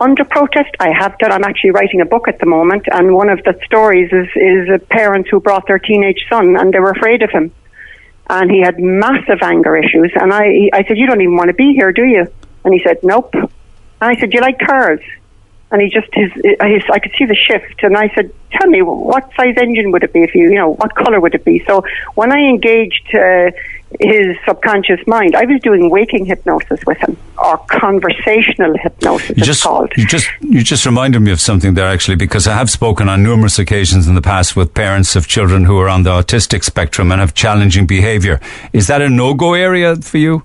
Under 0.01 0.23
protest, 0.23 0.71
I 0.79 0.91
have 0.91 1.17
done. 1.19 1.31
I'm 1.31 1.43
actually 1.43 1.71
writing 1.71 1.99
a 1.99 2.05
book 2.05 2.29
at 2.29 2.39
the 2.39 2.45
moment, 2.45 2.83
and 2.91 3.13
one 3.13 3.29
of 3.29 3.43
the 3.43 3.53
stories 3.65 4.09
is 4.13 4.29
is 4.35 4.81
parents 4.89 5.29
who 5.29 5.41
brought 5.41 5.67
their 5.67 5.79
teenage 5.79 6.25
son, 6.29 6.55
and 6.57 6.73
they 6.73 6.79
were 6.79 6.91
afraid 6.91 7.21
of 7.21 7.31
him, 7.31 7.51
and 8.29 8.49
he 8.49 8.61
had 8.61 8.79
massive 8.79 9.39
anger 9.41 9.75
issues. 9.75 10.11
And 10.15 10.31
I, 10.33 10.69
I 10.73 10.83
said, 10.87 10.97
"You 10.97 11.07
don't 11.07 11.21
even 11.21 11.35
want 11.35 11.49
to 11.49 11.55
be 11.55 11.73
here, 11.73 11.91
do 11.91 12.03
you?" 12.03 12.27
And 12.63 12.73
he 12.73 12.81
said, 12.83 12.99
nope. 13.03 13.33
And 13.33 13.49
I 14.01 14.15
said, 14.19 14.33
you 14.33 14.41
like 14.41 14.59
cars? 14.59 14.99
And 15.71 15.81
he 15.81 15.89
just, 15.89 16.07
his, 16.13 16.31
his, 16.33 16.83
I 16.91 16.99
could 16.99 17.13
see 17.17 17.25
the 17.25 17.35
shift. 17.35 17.83
And 17.83 17.95
I 17.95 18.09
said, 18.15 18.31
tell 18.51 18.67
me, 18.67 18.81
what 18.81 19.29
size 19.35 19.55
engine 19.57 19.91
would 19.91 20.03
it 20.03 20.13
be 20.13 20.23
if 20.23 20.33
you, 20.33 20.43
you 20.43 20.55
know, 20.55 20.73
what 20.73 20.95
color 20.95 21.19
would 21.19 21.35
it 21.35 21.45
be? 21.45 21.63
So 21.67 21.83
when 22.15 22.31
I 22.31 22.39
engaged 22.39 23.13
uh, 23.13 23.51
his 23.99 24.37
subconscious 24.45 25.05
mind, 25.07 25.35
I 25.35 25.45
was 25.45 25.59
doing 25.61 25.89
waking 25.89 26.25
hypnosis 26.25 26.79
with 26.85 26.97
him, 26.99 27.17
or 27.37 27.57
conversational 27.57 28.77
hypnosis, 28.77 29.37
you 29.37 29.43
just, 29.43 29.63
called. 29.63 29.91
You 29.97 30.05
just, 30.05 30.29
you 30.41 30.63
just 30.63 30.85
reminded 30.85 31.21
me 31.21 31.31
of 31.31 31.41
something 31.41 31.73
there, 31.73 31.87
actually, 31.87 32.15
because 32.15 32.47
I 32.47 32.53
have 32.53 32.69
spoken 32.69 33.09
on 33.09 33.23
numerous 33.23 33.57
occasions 33.57 34.07
in 34.07 34.15
the 34.15 34.21
past 34.21 34.55
with 34.55 34.73
parents 34.73 35.15
of 35.15 35.27
children 35.27 35.65
who 35.65 35.77
are 35.79 35.89
on 35.89 36.03
the 36.03 36.11
autistic 36.11 36.63
spectrum 36.63 37.11
and 37.11 37.19
have 37.19 37.33
challenging 37.33 37.87
behavior. 37.87 38.39
Is 38.73 38.87
that 38.87 39.01
a 39.01 39.09
no-go 39.09 39.53
area 39.53 39.95
for 39.95 40.17
you? 40.17 40.43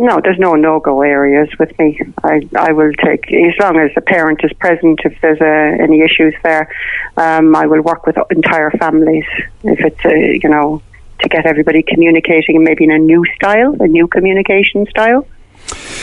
No, 0.00 0.20
there's 0.22 0.38
no 0.38 0.54
no-go 0.54 1.02
areas 1.02 1.48
with 1.58 1.76
me. 1.76 2.00
I 2.22 2.48
I 2.56 2.70
will 2.70 2.92
take 2.92 3.32
as 3.32 3.58
long 3.58 3.80
as 3.80 3.90
the 3.96 4.00
parent 4.00 4.38
is 4.44 4.52
present. 4.52 5.00
If 5.04 5.20
there's 5.20 5.40
uh, 5.40 5.82
any 5.82 6.02
issues 6.02 6.34
there, 6.44 6.72
um, 7.16 7.56
I 7.56 7.66
will 7.66 7.82
work 7.82 8.06
with 8.06 8.16
entire 8.30 8.70
families. 8.70 9.24
If 9.64 9.80
it's 9.80 10.04
uh, 10.04 10.10
you 10.10 10.48
know 10.48 10.82
to 11.20 11.28
get 11.28 11.46
everybody 11.46 11.82
communicating 11.82 12.62
maybe 12.62 12.84
in 12.84 12.90
a 12.90 12.98
new 12.98 13.24
style, 13.36 13.74
a 13.80 13.86
new 13.86 14.06
communication 14.08 14.86
style. 14.86 15.26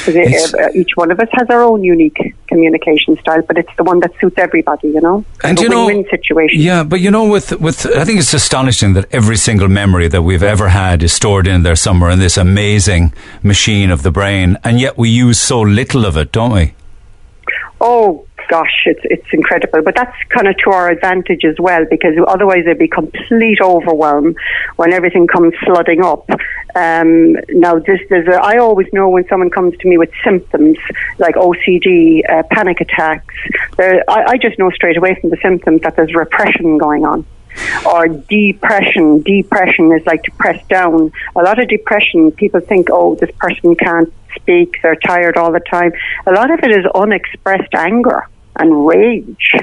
Because 0.05 0.53
uh, 0.53 0.69
each 0.75 0.91
one 0.95 1.09
of 1.09 1.19
us 1.19 1.27
has 1.31 1.49
our 1.49 1.63
own 1.63 1.83
unique 1.83 2.35
communication 2.47 3.17
style, 3.17 3.41
but 3.41 3.57
it's 3.57 3.75
the 3.75 3.83
one 3.83 3.99
that 4.01 4.11
suits 4.19 4.37
everybody, 4.37 4.89
you 4.89 5.01
know. 5.01 5.25
And 5.43 5.57
a 5.57 5.61
you 5.63 5.69
know, 5.69 5.87
win-win 5.87 6.05
situation. 6.11 6.61
Yeah, 6.61 6.83
but 6.83 6.99
you 6.99 7.09
know, 7.09 7.27
with 7.27 7.59
with 7.59 7.87
I 7.87 8.05
think 8.05 8.19
it's 8.19 8.33
astonishing 8.33 8.93
that 8.93 9.07
every 9.11 9.37
single 9.37 9.67
memory 9.67 10.07
that 10.09 10.21
we've 10.21 10.43
ever 10.43 10.69
had 10.69 11.01
is 11.01 11.13
stored 11.13 11.47
in 11.47 11.63
there 11.63 11.75
somewhere 11.75 12.11
in 12.11 12.19
this 12.19 12.37
amazing 12.37 13.13
machine 13.41 13.89
of 13.89 14.03
the 14.03 14.11
brain, 14.11 14.59
and 14.63 14.79
yet 14.79 14.99
we 14.99 15.09
use 15.09 15.39
so 15.39 15.61
little 15.61 16.05
of 16.05 16.15
it, 16.15 16.31
don't 16.31 16.51
we? 16.51 16.75
Oh 17.81 18.27
gosh, 18.47 18.83
it's 18.85 19.01
it's 19.03 19.27
incredible. 19.31 19.81
But 19.81 19.95
that's 19.95 20.15
kind 20.29 20.47
of 20.47 20.57
to 20.59 20.71
our 20.71 20.89
advantage 20.89 21.43
as 21.45 21.55
well, 21.59 21.85
because 21.89 22.15
otherwise 22.27 22.65
there'd 22.65 22.79
be 22.79 22.87
complete 22.87 23.59
overwhelm 23.61 24.35
when 24.75 24.93
everything 24.93 25.27
comes 25.27 25.53
flooding 25.63 26.03
up. 26.03 26.29
Um, 26.75 27.37
now, 27.49 27.79
this, 27.79 27.99
there's 28.09 28.27
a, 28.27 28.41
I 28.41 28.57
always 28.57 28.87
know 28.91 29.09
when 29.09 29.27
someone 29.27 29.49
comes 29.49 29.77
to 29.77 29.87
me 29.87 29.97
with 29.97 30.09
symptoms 30.23 30.77
like 31.17 31.35
OCD, 31.35 32.21
uh, 32.29 32.43
panic 32.51 32.81
attacks. 32.81 33.33
I, 33.79 34.03
I 34.07 34.37
just 34.37 34.59
know 34.59 34.69
straight 34.71 34.97
away 34.97 35.17
from 35.19 35.29
the 35.29 35.37
symptoms 35.41 35.81
that 35.81 35.95
there's 35.95 36.13
repression 36.13 36.77
going 36.77 37.05
on 37.05 37.25
or 37.85 38.07
depression. 38.07 39.21
Depression 39.21 39.91
is 39.93 40.05
like 40.05 40.23
to 40.23 40.31
press 40.31 40.65
down. 40.67 41.11
A 41.35 41.41
lot 41.41 41.59
of 41.59 41.67
depression, 41.67 42.31
people 42.31 42.59
think, 42.61 42.89
oh, 42.91 43.15
this 43.15 43.31
person 43.37 43.75
can't 43.75 44.11
speak, 44.35 44.77
they're 44.83 44.95
tired 44.95 45.37
all 45.37 45.51
the 45.51 45.59
time. 45.59 45.91
A 46.25 46.31
lot 46.31 46.51
of 46.51 46.59
it 46.59 46.71
is 46.71 46.85
unexpressed 46.93 47.73
anger 47.73 48.27
and 48.57 48.87
rage 48.87 49.53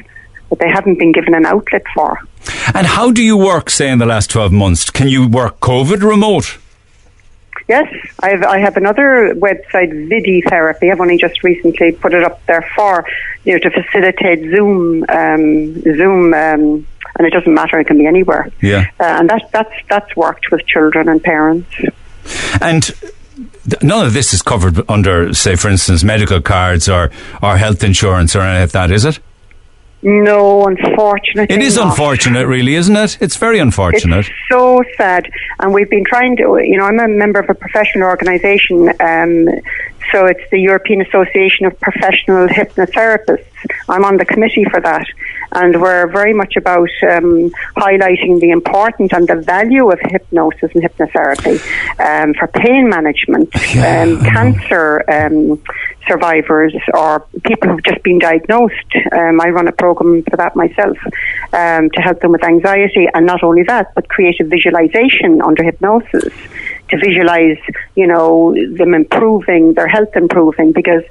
that 0.50 0.58
they 0.58 0.68
haven't 0.68 0.98
been 0.98 1.12
given 1.12 1.34
an 1.34 1.46
outlet 1.46 1.82
for. 1.94 2.18
And 2.74 2.86
how 2.86 3.10
do 3.10 3.22
you 3.22 3.36
work, 3.36 3.70
say, 3.70 3.90
in 3.90 3.98
the 3.98 4.06
last 4.06 4.30
12 4.30 4.52
months? 4.52 4.90
Can 4.90 5.08
you 5.08 5.28
work 5.28 5.60
COVID 5.60 6.02
remote? 6.02 6.58
Yes, 7.68 7.88
I 8.20 8.30
have, 8.30 8.42
I 8.42 8.58
have 8.58 8.76
another 8.76 9.34
website, 9.34 10.08
Vidi 10.08 10.42
Therapy. 10.42 10.90
I've 10.90 11.00
only 11.00 11.16
just 11.16 11.42
recently 11.42 11.92
put 11.92 12.12
it 12.12 12.24
up 12.24 12.44
there 12.46 12.68
for 12.74 13.06
you 13.44 13.52
know 13.52 13.58
to 13.60 13.70
facilitate 13.70 14.40
Zoom, 14.50 15.04
um, 15.08 15.80
Zoom, 15.82 16.34
um, 16.34 16.86
and 17.16 17.26
it 17.26 17.32
doesn't 17.32 17.54
matter; 17.54 17.78
it 17.78 17.86
can 17.86 17.98
be 17.98 18.06
anywhere. 18.06 18.50
Yeah, 18.60 18.90
uh, 18.98 19.04
and 19.04 19.30
that, 19.30 19.48
that's 19.52 19.74
that's 19.88 20.16
worked 20.16 20.50
with 20.50 20.66
children 20.66 21.08
and 21.08 21.22
parents. 21.22 21.70
And 22.60 22.90
none 23.82 24.06
of 24.06 24.12
this 24.12 24.34
is 24.34 24.42
covered 24.42 24.88
under, 24.90 25.32
say, 25.34 25.56
for 25.56 25.68
instance, 25.68 26.04
medical 26.04 26.40
cards 26.40 26.88
or, 26.88 27.10
or 27.42 27.56
health 27.56 27.82
insurance 27.84 28.36
or 28.36 28.40
anything 28.40 28.62
like 28.62 28.70
that, 28.72 28.90
is 28.90 29.04
it? 29.04 29.18
No, 30.02 30.66
unfortunately. 30.66 31.54
It 31.54 31.62
is 31.62 31.76
not. 31.76 31.90
unfortunate, 31.90 32.48
really, 32.48 32.74
isn't 32.74 32.96
it? 32.96 33.18
It's 33.20 33.36
very 33.36 33.60
unfortunate. 33.60 34.26
It's 34.26 34.34
so 34.50 34.82
sad. 34.96 35.30
And 35.60 35.72
we've 35.72 35.88
been 35.88 36.04
trying 36.04 36.36
to, 36.38 36.60
you 36.60 36.76
know, 36.76 36.86
I'm 36.86 36.98
a 36.98 37.06
member 37.06 37.38
of 37.38 37.48
a 37.48 37.54
professional 37.54 38.08
organisation. 38.08 38.88
Um, 38.98 39.46
so 40.10 40.26
it's 40.26 40.42
the 40.50 40.58
European 40.58 41.02
Association 41.02 41.66
of 41.66 41.78
Professional 41.78 42.48
Hypnotherapists. 42.48 43.46
I'm 43.88 44.04
on 44.04 44.16
the 44.16 44.24
committee 44.24 44.64
for 44.64 44.80
that 44.80 45.06
and 45.54 45.80
we're 45.80 46.06
very 46.10 46.32
much 46.32 46.56
about 46.56 46.88
um, 47.10 47.50
highlighting 47.76 48.40
the 48.40 48.50
importance 48.50 49.12
and 49.12 49.28
the 49.28 49.36
value 49.36 49.90
of 49.90 49.98
hypnosis 50.00 50.70
and 50.74 50.82
hypnotherapy 50.82 51.60
um, 52.00 52.34
for 52.34 52.48
pain 52.48 52.88
management, 52.88 53.50
yeah, 53.74 54.02
um, 54.02 54.20
cancer 54.24 55.04
um, 55.10 55.62
survivors, 56.08 56.74
or 56.94 57.20
people 57.44 57.68
who've 57.70 57.84
just 57.84 58.02
been 58.02 58.18
diagnosed. 58.18 58.92
Um, 59.12 59.40
I 59.40 59.48
run 59.50 59.68
a 59.68 59.72
program 59.72 60.22
for 60.24 60.36
that 60.36 60.56
myself 60.56 60.96
um, 61.52 61.90
to 61.90 62.00
help 62.00 62.20
them 62.20 62.32
with 62.32 62.44
anxiety, 62.44 63.08
and 63.12 63.26
not 63.26 63.42
only 63.42 63.62
that, 63.64 63.94
but 63.94 64.08
creative 64.08 64.48
visualization 64.48 65.40
under 65.42 65.62
hypnosis 65.62 66.32
to 66.88 66.98
visualize, 66.98 67.58
you 67.94 68.06
know, 68.06 68.54
them 68.76 68.94
improving, 68.94 69.74
their 69.74 69.88
health 69.88 70.14
improving, 70.16 70.72
because 70.72 71.02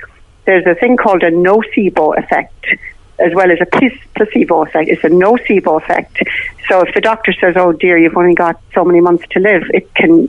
there's 0.45 0.65
a 0.65 0.75
thing 0.75 0.97
called 0.97 1.23
a 1.23 1.31
nocebo 1.31 2.17
effect 2.17 2.65
as 3.25 3.33
well 3.33 3.51
as 3.51 3.59
a 3.61 3.65
placebo 4.15 4.63
effect. 4.63 4.89
It's 4.89 5.03
a 5.03 5.09
nocebo 5.09 5.81
effect. 5.81 6.21
So 6.67 6.81
if 6.81 6.93
the 6.93 7.01
doctor 7.01 7.33
says, 7.33 7.55
"Oh 7.57 7.71
dear, 7.71 7.97
you've 7.97 8.17
only 8.17 8.35
got 8.35 8.59
so 8.73 8.83
many 8.83 9.01
months 9.01 9.25
to 9.31 9.39
live," 9.39 9.63
it 9.73 9.93
can 9.95 10.27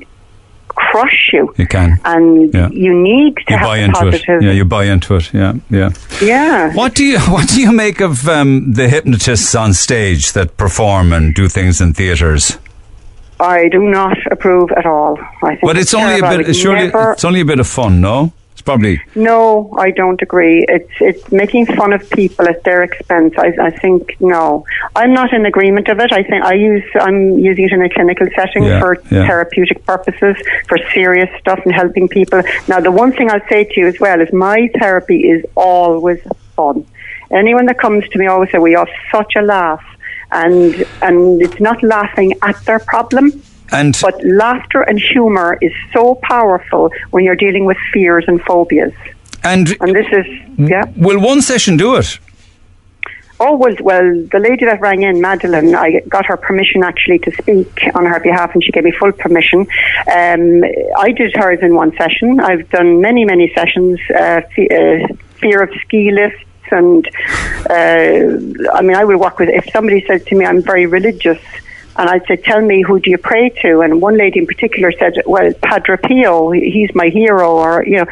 crush 0.68 1.30
you. 1.32 1.54
It 1.58 1.68
can, 1.68 1.98
and 2.04 2.52
yeah. 2.52 2.68
you 2.70 2.94
need 2.94 3.36
to 3.36 3.44
you 3.48 3.56
have 3.56 3.66
buy 3.66 3.78
into 3.78 3.98
positive. 3.98 4.42
it. 4.42 4.46
Yeah, 4.46 4.52
you 4.52 4.64
buy 4.64 4.84
into 4.84 5.16
it. 5.16 5.32
Yeah, 5.32 5.54
yeah, 5.70 5.90
yeah. 6.20 6.72
What 6.74 6.94
do 6.94 7.04
you 7.04 7.18
What 7.36 7.48
do 7.48 7.60
you 7.60 7.72
make 7.72 8.00
of 8.00 8.28
um, 8.28 8.72
the 8.72 8.88
hypnotists 8.88 9.54
on 9.54 9.74
stage 9.74 10.32
that 10.32 10.56
perform 10.56 11.12
and 11.12 11.34
do 11.34 11.48
things 11.48 11.80
in 11.80 11.94
theatres? 11.94 12.58
I 13.40 13.68
do 13.68 13.80
not 13.80 14.16
approve 14.30 14.70
at 14.72 14.86
all. 14.86 15.18
I 15.42 15.48
think 15.48 15.62
but 15.62 15.76
it's, 15.76 15.94
only 15.94 16.20
a 16.20 16.22
bit. 16.22 16.54
Surely, 16.54 16.86
never, 16.86 17.12
it's 17.12 17.24
only 17.24 17.40
a 17.40 17.44
bit 17.44 17.58
of 17.58 17.66
fun, 17.66 18.00
no? 18.00 18.32
Probably 18.62 19.00
no. 19.14 19.72
I 19.78 19.90
don't 19.90 20.20
agree. 20.22 20.64
It's 20.68 20.92
it's 21.00 21.32
making 21.32 21.66
fun 21.66 21.92
of 21.92 22.08
people 22.10 22.48
at 22.48 22.64
their 22.64 22.82
expense. 22.82 23.34
I, 23.36 23.52
I 23.60 23.70
think 23.70 24.16
no. 24.20 24.64
I'm 24.96 25.12
not 25.12 25.32
in 25.32 25.46
agreement 25.46 25.88
of 25.88 25.98
it. 26.00 26.12
I 26.12 26.22
think 26.22 26.44
I 26.44 26.54
use 26.54 26.84
I'm 27.00 27.38
using 27.38 27.66
it 27.66 27.72
in 27.72 27.82
a 27.82 27.90
clinical 27.90 28.26
setting 28.34 28.64
yeah, 28.64 28.80
for 28.80 28.96
yeah. 29.10 29.26
therapeutic 29.26 29.84
purposes, 29.84 30.36
for 30.68 30.78
serious 30.94 31.30
stuff 31.40 31.60
and 31.64 31.74
helping 31.74 32.08
people. 32.08 32.42
Now, 32.68 32.80
the 32.80 32.90
one 32.90 33.12
thing 33.12 33.30
I'll 33.30 33.48
say 33.48 33.64
to 33.64 33.80
you 33.80 33.86
as 33.88 33.98
well 34.00 34.20
is 34.20 34.32
my 34.32 34.68
therapy 34.78 35.28
is 35.30 35.44
always 35.54 36.20
fun. 36.56 36.86
Anyone 37.30 37.66
that 37.66 37.78
comes 37.78 38.08
to 38.10 38.18
me 38.18 38.26
always 38.26 38.50
say 38.50 38.58
we 38.58 38.72
have 38.72 38.88
such 39.10 39.32
a 39.36 39.42
laugh, 39.42 39.84
and 40.30 40.86
and 41.02 41.42
it's 41.42 41.60
not 41.60 41.82
laughing 41.82 42.34
at 42.42 42.56
their 42.64 42.78
problem 42.78 43.42
and 43.72 43.98
but 44.00 44.22
laughter 44.24 44.82
and 44.82 44.98
humour 45.00 45.58
is 45.60 45.72
so 45.92 46.16
powerful 46.22 46.90
when 47.10 47.24
you're 47.24 47.36
dealing 47.36 47.64
with 47.64 47.78
fears 47.92 48.24
and 48.28 48.40
phobias. 48.42 48.92
And 49.42 49.76
and 49.80 49.94
this 49.94 50.06
is 50.12 50.26
yeah. 50.58 50.84
Will 50.96 51.20
one 51.20 51.42
session 51.42 51.76
do 51.76 51.96
it? 51.96 52.18
Oh 53.44 53.56
well, 53.56 53.74
well, 53.80 54.04
the 54.30 54.38
lady 54.38 54.64
that 54.66 54.80
rang 54.80 55.02
in, 55.02 55.20
Madeline, 55.20 55.74
I 55.74 56.00
got 56.08 56.26
her 56.26 56.36
permission 56.36 56.84
actually 56.84 57.18
to 57.20 57.32
speak 57.32 57.90
on 57.96 58.06
her 58.06 58.20
behalf, 58.20 58.54
and 58.54 58.62
she 58.62 58.70
gave 58.70 58.84
me 58.84 58.92
full 58.92 59.10
permission. 59.10 59.66
Um, 60.14 60.62
I 60.96 61.10
did 61.10 61.34
hers 61.34 61.58
in 61.60 61.74
one 61.74 61.92
session. 61.96 62.38
I've 62.38 62.70
done 62.70 63.00
many, 63.00 63.24
many 63.24 63.52
sessions. 63.52 63.98
Uh, 64.14 64.42
uh, 64.42 65.08
fear 65.40 65.60
of 65.60 65.70
ski 65.80 66.12
lifts, 66.12 66.44
and 66.70 67.04
uh, 67.68 68.76
I 68.78 68.82
mean, 68.82 68.96
I 68.96 69.04
will 69.04 69.18
work 69.18 69.40
with. 69.40 69.48
If 69.48 69.68
somebody 69.72 70.04
says 70.06 70.22
to 70.26 70.36
me, 70.36 70.44
"I'm 70.44 70.62
very 70.62 70.86
religious," 70.86 71.42
And 71.96 72.08
I'd 72.08 72.26
say, 72.26 72.36
tell 72.36 72.60
me, 72.60 72.82
who 72.82 73.00
do 73.00 73.10
you 73.10 73.18
pray 73.18 73.50
to? 73.62 73.80
And 73.80 74.00
one 74.00 74.16
lady 74.16 74.38
in 74.38 74.46
particular 74.46 74.92
said, 74.92 75.14
well, 75.26 75.52
Padre 75.62 75.96
Pio, 75.98 76.50
he's 76.50 76.94
my 76.94 77.08
hero, 77.08 77.52
or, 77.52 77.84
you 77.84 77.98
know, 77.98 78.06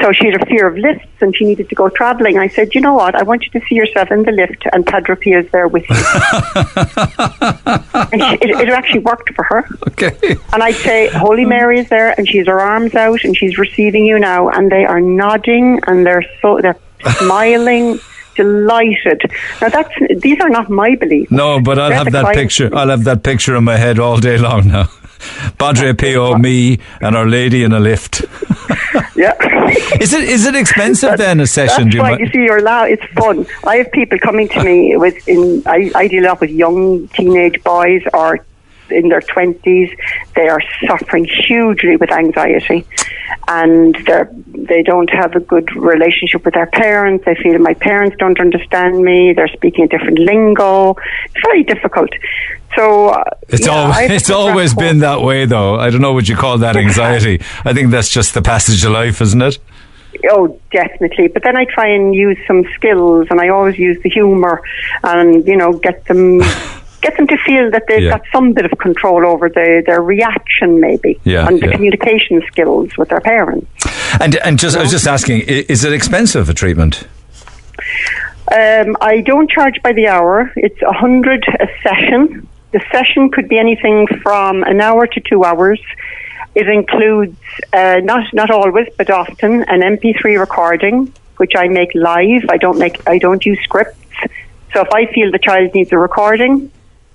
so 0.00 0.12
she 0.12 0.26
had 0.26 0.40
a 0.40 0.46
fear 0.46 0.68
of 0.68 0.76
lifts 0.76 1.08
and 1.20 1.36
she 1.36 1.44
needed 1.44 1.68
to 1.68 1.74
go 1.74 1.88
traveling. 1.88 2.38
I 2.38 2.48
said, 2.48 2.74
you 2.74 2.80
know 2.80 2.94
what? 2.94 3.14
I 3.14 3.22
want 3.22 3.44
you 3.44 3.50
to 3.58 3.66
see 3.66 3.74
yourself 3.74 4.10
in 4.10 4.22
the 4.22 4.32
lift 4.32 4.64
and 4.72 4.86
Padre 4.86 5.16
Pio 5.16 5.40
is 5.40 5.50
there 5.50 5.68
with 5.68 5.88
you. 5.88 5.96
and 8.12 8.22
she, 8.22 8.34
it, 8.42 8.50
it 8.50 8.68
actually 8.68 9.00
worked 9.00 9.32
for 9.34 9.44
her. 9.44 9.66
Okay. 9.88 10.16
And 10.52 10.62
I'd 10.62 10.76
say, 10.76 11.08
Holy 11.08 11.44
Mary 11.44 11.80
is 11.80 11.88
there 11.88 12.14
and 12.16 12.28
she's 12.28 12.46
her 12.46 12.60
arms 12.60 12.94
out 12.94 13.24
and 13.24 13.36
she's 13.36 13.58
receiving 13.58 14.04
you 14.04 14.18
now. 14.18 14.48
And 14.48 14.70
they 14.70 14.84
are 14.84 15.00
nodding 15.00 15.80
and 15.86 16.06
they're 16.06 16.24
so, 16.40 16.60
they're 16.60 16.78
smiling 17.18 17.98
delighted. 18.34 19.22
Now 19.60 19.68
that's 19.68 19.92
these 20.18 20.40
are 20.40 20.48
not 20.50 20.70
my 20.70 20.94
beliefs. 20.96 21.30
No, 21.30 21.60
but 21.60 21.78
I'll 21.78 21.88
They're 21.88 21.98
have 21.98 22.12
that 22.12 22.34
picture. 22.34 22.68
beliefs. 22.70 22.80
I'll 22.82 22.90
have 22.90 23.04
that 23.04 23.22
picture 23.22 23.56
in 23.56 23.64
my 23.64 23.76
head 23.76 23.98
all 23.98 24.18
day 24.18 24.38
long 24.38 24.68
now. 24.68 24.88
Padre 25.58 25.92
Pio, 25.94 26.36
me, 26.36 26.78
and 27.00 27.16
Our 27.16 27.26
Lady 27.26 27.62
in 27.64 27.72
a 27.72 27.80
lift. 27.80 28.24
Yeah. 29.16 29.32
Is 30.00 30.12
it 30.12 30.24
is 30.28 30.44
it 30.46 30.54
expensive 30.56 31.16
then 31.18 31.38
a 31.40 31.46
session? 31.46 31.84
That's 31.84 31.90
Do 31.92 31.96
you 31.98 32.02
why 32.02 32.16
mi- 32.16 32.24
you 32.24 32.30
see 32.30 32.38
you're 32.44 32.62
loud. 32.62 32.90
It's 32.90 33.04
fun. 33.14 33.46
I 33.64 33.76
have 33.76 33.90
people 33.92 34.18
coming 34.18 34.48
to 34.48 34.62
me 34.62 34.96
with 34.96 35.16
in. 35.28 35.62
I, 35.66 35.90
I 35.94 36.08
deal 36.08 36.24
a 36.24 36.28
lot 36.28 36.40
with 36.40 36.50
young 36.50 37.06
teenage 37.08 37.62
boys 37.62 38.02
or 38.12 38.44
in 38.90 39.08
their 39.08 39.20
twenties. 39.20 39.90
They 40.34 40.48
are 40.48 40.60
suffering 40.86 41.24
hugely 41.24 41.96
with 41.96 42.10
anxiety, 42.12 42.84
and 43.48 43.94
they 44.06 44.22
they 44.46 44.82
don't 44.82 45.10
have 45.10 45.34
a 45.34 45.40
good 45.40 45.74
relationship 45.76 46.44
with 46.44 46.54
their 46.54 46.66
parents. 46.66 47.24
They 47.24 47.34
feel 47.34 47.58
my 47.58 47.74
parents 47.74 48.16
don't 48.18 48.40
understand 48.40 49.02
me. 49.02 49.32
They're 49.32 49.48
speaking 49.48 49.84
a 49.84 49.88
different 49.88 50.18
lingo. 50.18 50.96
It's 51.26 51.44
very 51.44 51.62
difficult. 51.62 52.10
So 52.76 53.08
uh, 53.10 53.24
It's 53.48 53.66
yeah, 53.66 53.72
always 53.92 54.10
it's 54.10 54.30
always 54.30 54.74
been 54.74 54.98
that 54.98 55.22
way 55.22 55.46
though. 55.46 55.76
I 55.76 55.90
don't 55.90 56.00
know 56.00 56.12
what 56.12 56.28
you 56.28 56.36
call 56.36 56.58
that 56.58 56.76
anxiety. 56.76 57.40
I 57.64 57.72
think 57.72 57.90
that's 57.90 58.08
just 58.08 58.34
the 58.34 58.42
passage 58.42 58.84
of 58.84 58.92
life, 58.92 59.20
isn't 59.20 59.42
it? 59.42 59.58
Oh, 60.30 60.58
definitely. 60.70 61.28
But 61.28 61.42
then 61.42 61.56
I 61.56 61.64
try 61.64 61.88
and 61.88 62.14
use 62.14 62.38
some 62.46 62.64
skills, 62.74 63.26
and 63.30 63.40
I 63.40 63.48
always 63.48 63.78
use 63.78 64.00
the 64.02 64.10
humour, 64.10 64.62
and 65.02 65.46
you 65.46 65.56
know, 65.56 65.72
get 65.72 66.04
them 66.06 66.40
get 67.06 67.16
them 67.18 67.26
to 67.34 67.36
feel 67.48 67.70
that 67.74 67.84
they've 67.88 68.02
Yeah. 68.06 68.16
got 68.16 68.22
some 68.34 68.46
bit 68.56 68.64
of 68.70 68.72
control 68.86 69.20
over 69.32 69.46
their 69.58 69.82
their 69.88 70.02
reaction, 70.14 70.70
maybe, 70.88 71.12
Yeah, 71.24 71.46
and 71.46 71.54
the 71.62 71.66
yeah. 71.66 71.72
communication 71.74 72.36
skills 72.50 72.88
with 72.98 73.08
their 73.12 73.20
parents. 73.32 73.66
And 74.22 74.32
and 74.46 74.58
just 74.64 74.76
I 74.76 74.82
was 74.86 74.90
just 74.98 75.06
asking, 75.16 75.36
is 75.74 75.80
it 75.84 75.92
expensive 76.00 76.44
a 76.48 76.54
treatment? 76.62 76.94
Um, 78.60 78.88
I 79.00 79.14
don't 79.30 79.48
charge 79.56 79.76
by 79.82 79.92
the 79.92 80.06
hour. 80.08 80.52
It's 80.56 80.80
a 80.82 80.92
hundred 80.92 81.42
a 81.66 81.68
session. 81.82 82.46
The 82.72 82.82
session 82.92 83.30
could 83.34 83.48
be 83.48 83.58
anything 83.66 84.06
from 84.24 84.62
an 84.64 84.80
hour 84.80 85.06
to 85.14 85.20
two 85.30 85.44
hours. 85.44 85.80
It 86.54 86.68
includes 86.68 87.36
uh, 87.72 88.00
not 88.04 88.24
not 88.40 88.50
always, 88.50 88.88
but 88.98 89.08
often 89.10 89.52
an 89.74 89.80
MP3 89.96 90.38
recording, 90.38 90.96
which 91.38 91.52
I 91.56 91.66
make 91.68 91.90
live. 91.94 92.42
I 92.54 92.58
don't 92.64 92.78
make 92.84 92.96
I 93.14 93.16
don't 93.18 93.44
use 93.44 93.60
scripts. 93.68 93.98
So 94.72 94.76
if 94.86 94.90
I 94.92 95.06
feel 95.14 95.28
the 95.38 95.38
child 95.48 95.68
needs 95.74 95.90
a 95.92 95.98
recording, 95.98 96.70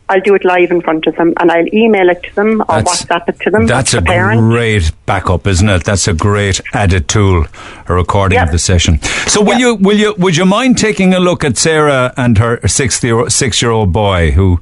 I'll 0.09 0.19
do 0.21 0.35
it 0.35 0.43
live 0.43 0.71
in 0.71 0.81
front 0.81 1.07
of 1.07 1.15
them, 1.15 1.33
and 1.39 1.51
I'll 1.51 1.67
email 1.73 2.09
it 2.09 2.23
to 2.23 2.35
them 2.35 2.61
or 2.67 2.75
That's- 2.81 3.05
WhatsApp 3.05 3.29
it 3.29 3.39
to 3.41 3.49
them. 3.51 3.67
That's 3.67 3.93
a 3.93 4.01
parent. 4.01 4.41
great 4.41 4.91
backup, 5.05 5.45
isn't 5.47 5.69
it? 5.69 5.83
That's 5.83 6.07
a 6.07 6.13
great 6.13 6.59
added 6.73 7.07
tool, 7.07 7.45
a 7.87 7.93
recording 7.93 8.37
Yep. 8.37 8.47
of 8.47 8.51
the 8.51 8.59
session. 8.59 8.99
So 9.27 9.41
will 9.41 9.53
Yep. 9.53 9.59
you 9.59 9.75
will 9.75 9.97
you 9.97 10.15
would 10.17 10.35
you 10.35 10.45
mind 10.45 10.77
taking 10.77 11.13
a 11.13 11.19
look 11.19 11.43
at 11.43 11.57
Sarah 11.57 12.13
and 12.17 12.37
her 12.39 12.59
six 12.67 13.01
year 13.03 13.29
six 13.29 13.61
year 13.61 13.71
old 13.71 13.93
boy 13.93 14.31
who 14.31 14.59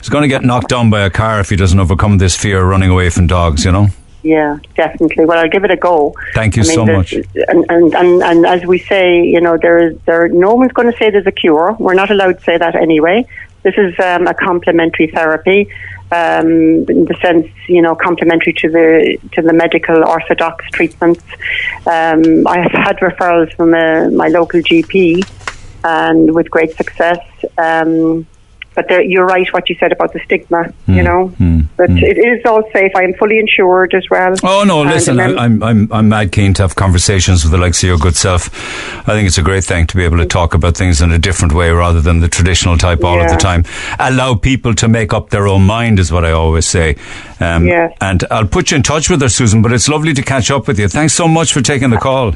is 0.00 0.08
going 0.08 0.22
to 0.22 0.28
get 0.28 0.44
knocked 0.44 0.68
down 0.68 0.88
by 0.90 1.00
a 1.00 1.10
car 1.10 1.40
if 1.40 1.50
he 1.50 1.56
doesn't 1.56 1.80
overcome 1.80 2.18
this 2.18 2.36
fear 2.36 2.62
of 2.62 2.68
running 2.68 2.90
away 2.90 3.10
from 3.10 3.26
dogs? 3.26 3.64
You 3.64 3.72
know. 3.72 3.88
Yeah, 4.22 4.56
definitely. 4.76 5.24
Well, 5.24 5.38
I'll 5.38 5.48
give 5.48 5.62
it 5.64 5.70
a 5.70 5.76
go. 5.76 6.12
Thank 6.34 6.56
you 6.56 6.62
I 6.64 6.66
mean, 6.66 6.74
so 6.74 6.84
much. 6.86 7.12
And, 7.12 7.64
and, 7.68 7.94
and, 7.94 8.22
and 8.24 8.44
as 8.46 8.64
we 8.66 8.78
say, 8.80 9.22
you 9.22 9.40
know, 9.40 9.56
there 9.56 9.78
is 9.78 9.96
there. 10.04 10.26
No 10.28 10.54
one's 10.54 10.72
going 10.72 10.90
to 10.90 10.98
say 10.98 11.10
there's 11.10 11.28
a 11.28 11.32
cure. 11.32 11.76
We're 11.78 11.94
not 11.94 12.10
allowed 12.10 12.38
to 12.38 12.44
say 12.44 12.58
that 12.58 12.74
anyway. 12.74 13.24
This 13.66 13.74
is 13.78 13.98
um, 13.98 14.28
a 14.28 14.34
complementary 14.34 15.08
therapy, 15.08 15.68
um, 16.12 16.86
in 16.88 17.04
the 17.04 17.16
sense, 17.20 17.48
you 17.66 17.82
know, 17.82 17.96
complementary 17.96 18.52
to 18.52 18.68
the 18.68 19.18
to 19.32 19.42
the 19.42 19.52
medical 19.52 20.04
orthodox 20.04 20.64
treatments. 20.70 21.24
Um, 21.84 22.46
I 22.46 22.60
have 22.60 22.70
had 22.70 22.96
referrals 22.98 23.52
from 23.56 23.74
uh, 23.74 24.08
my 24.10 24.28
local 24.28 24.60
GP, 24.60 25.28
and 25.82 26.32
with 26.32 26.48
great 26.48 26.76
success. 26.76 27.18
Um, 27.58 28.24
but 28.76 28.86
there, 28.88 29.02
you're 29.02 29.26
right, 29.26 29.48
what 29.52 29.68
you 29.68 29.74
said 29.80 29.90
about 29.90 30.12
the 30.12 30.20
stigma. 30.24 30.64
Hmm. 30.86 30.92
You 30.94 31.02
know, 31.02 31.32
but 31.76 31.90
it 31.90 32.18
is 32.18 32.44
all 32.46 32.62
safe. 32.72 32.92
I 32.94 33.02
am 33.02 33.14
fully 33.14 33.38
insured 33.40 33.94
as 33.94 34.08
well. 34.10 34.34
Oh 34.44 34.62
no! 34.64 34.82
Listen, 34.82 35.16
then- 35.16 35.38
I'm 35.38 35.62
I'm 35.62 35.92
I'm 35.92 36.08
mad 36.08 36.30
keen 36.30 36.54
to 36.54 36.62
have 36.62 36.76
conversations 36.76 37.42
with 37.42 37.50
the 37.52 37.58
likes 37.58 37.82
of 37.82 37.88
your 37.88 37.98
good 37.98 38.14
self. 38.16 38.48
I 39.08 39.12
think 39.12 39.26
it's 39.26 39.38
a 39.38 39.42
great 39.42 39.64
thing 39.64 39.86
to 39.88 39.96
be 39.96 40.04
able 40.04 40.18
to 40.18 40.26
talk 40.26 40.54
about 40.54 40.76
things 40.76 41.00
in 41.00 41.10
a 41.10 41.18
different 41.18 41.54
way 41.54 41.70
rather 41.70 42.00
than 42.00 42.20
the 42.20 42.28
traditional 42.28 42.76
type 42.78 43.02
all 43.02 43.20
of 43.20 43.28
the 43.30 43.36
time. 43.36 43.64
Allow 43.98 44.34
people 44.36 44.74
to 44.74 44.86
make 44.88 45.12
up 45.12 45.30
their 45.30 45.48
own 45.48 45.62
mind 45.66 45.98
is 45.98 46.12
what 46.12 46.24
I 46.24 46.30
always 46.32 46.66
say. 46.66 46.96
Um, 47.40 47.66
Yes. 47.66 47.92
And 48.00 48.22
I'll 48.30 48.46
put 48.46 48.70
you 48.70 48.76
in 48.76 48.82
touch 48.82 49.08
with 49.10 49.20
her, 49.22 49.28
Susan. 49.28 49.62
But 49.62 49.72
it's 49.72 49.88
lovely 49.88 50.12
to 50.14 50.22
catch 50.22 50.50
up 50.50 50.68
with 50.68 50.78
you. 50.78 50.88
Thanks 50.88 51.14
so 51.14 51.26
much 51.26 51.52
for 51.52 51.62
taking 51.62 51.90
the 51.90 51.98
call. 51.98 52.34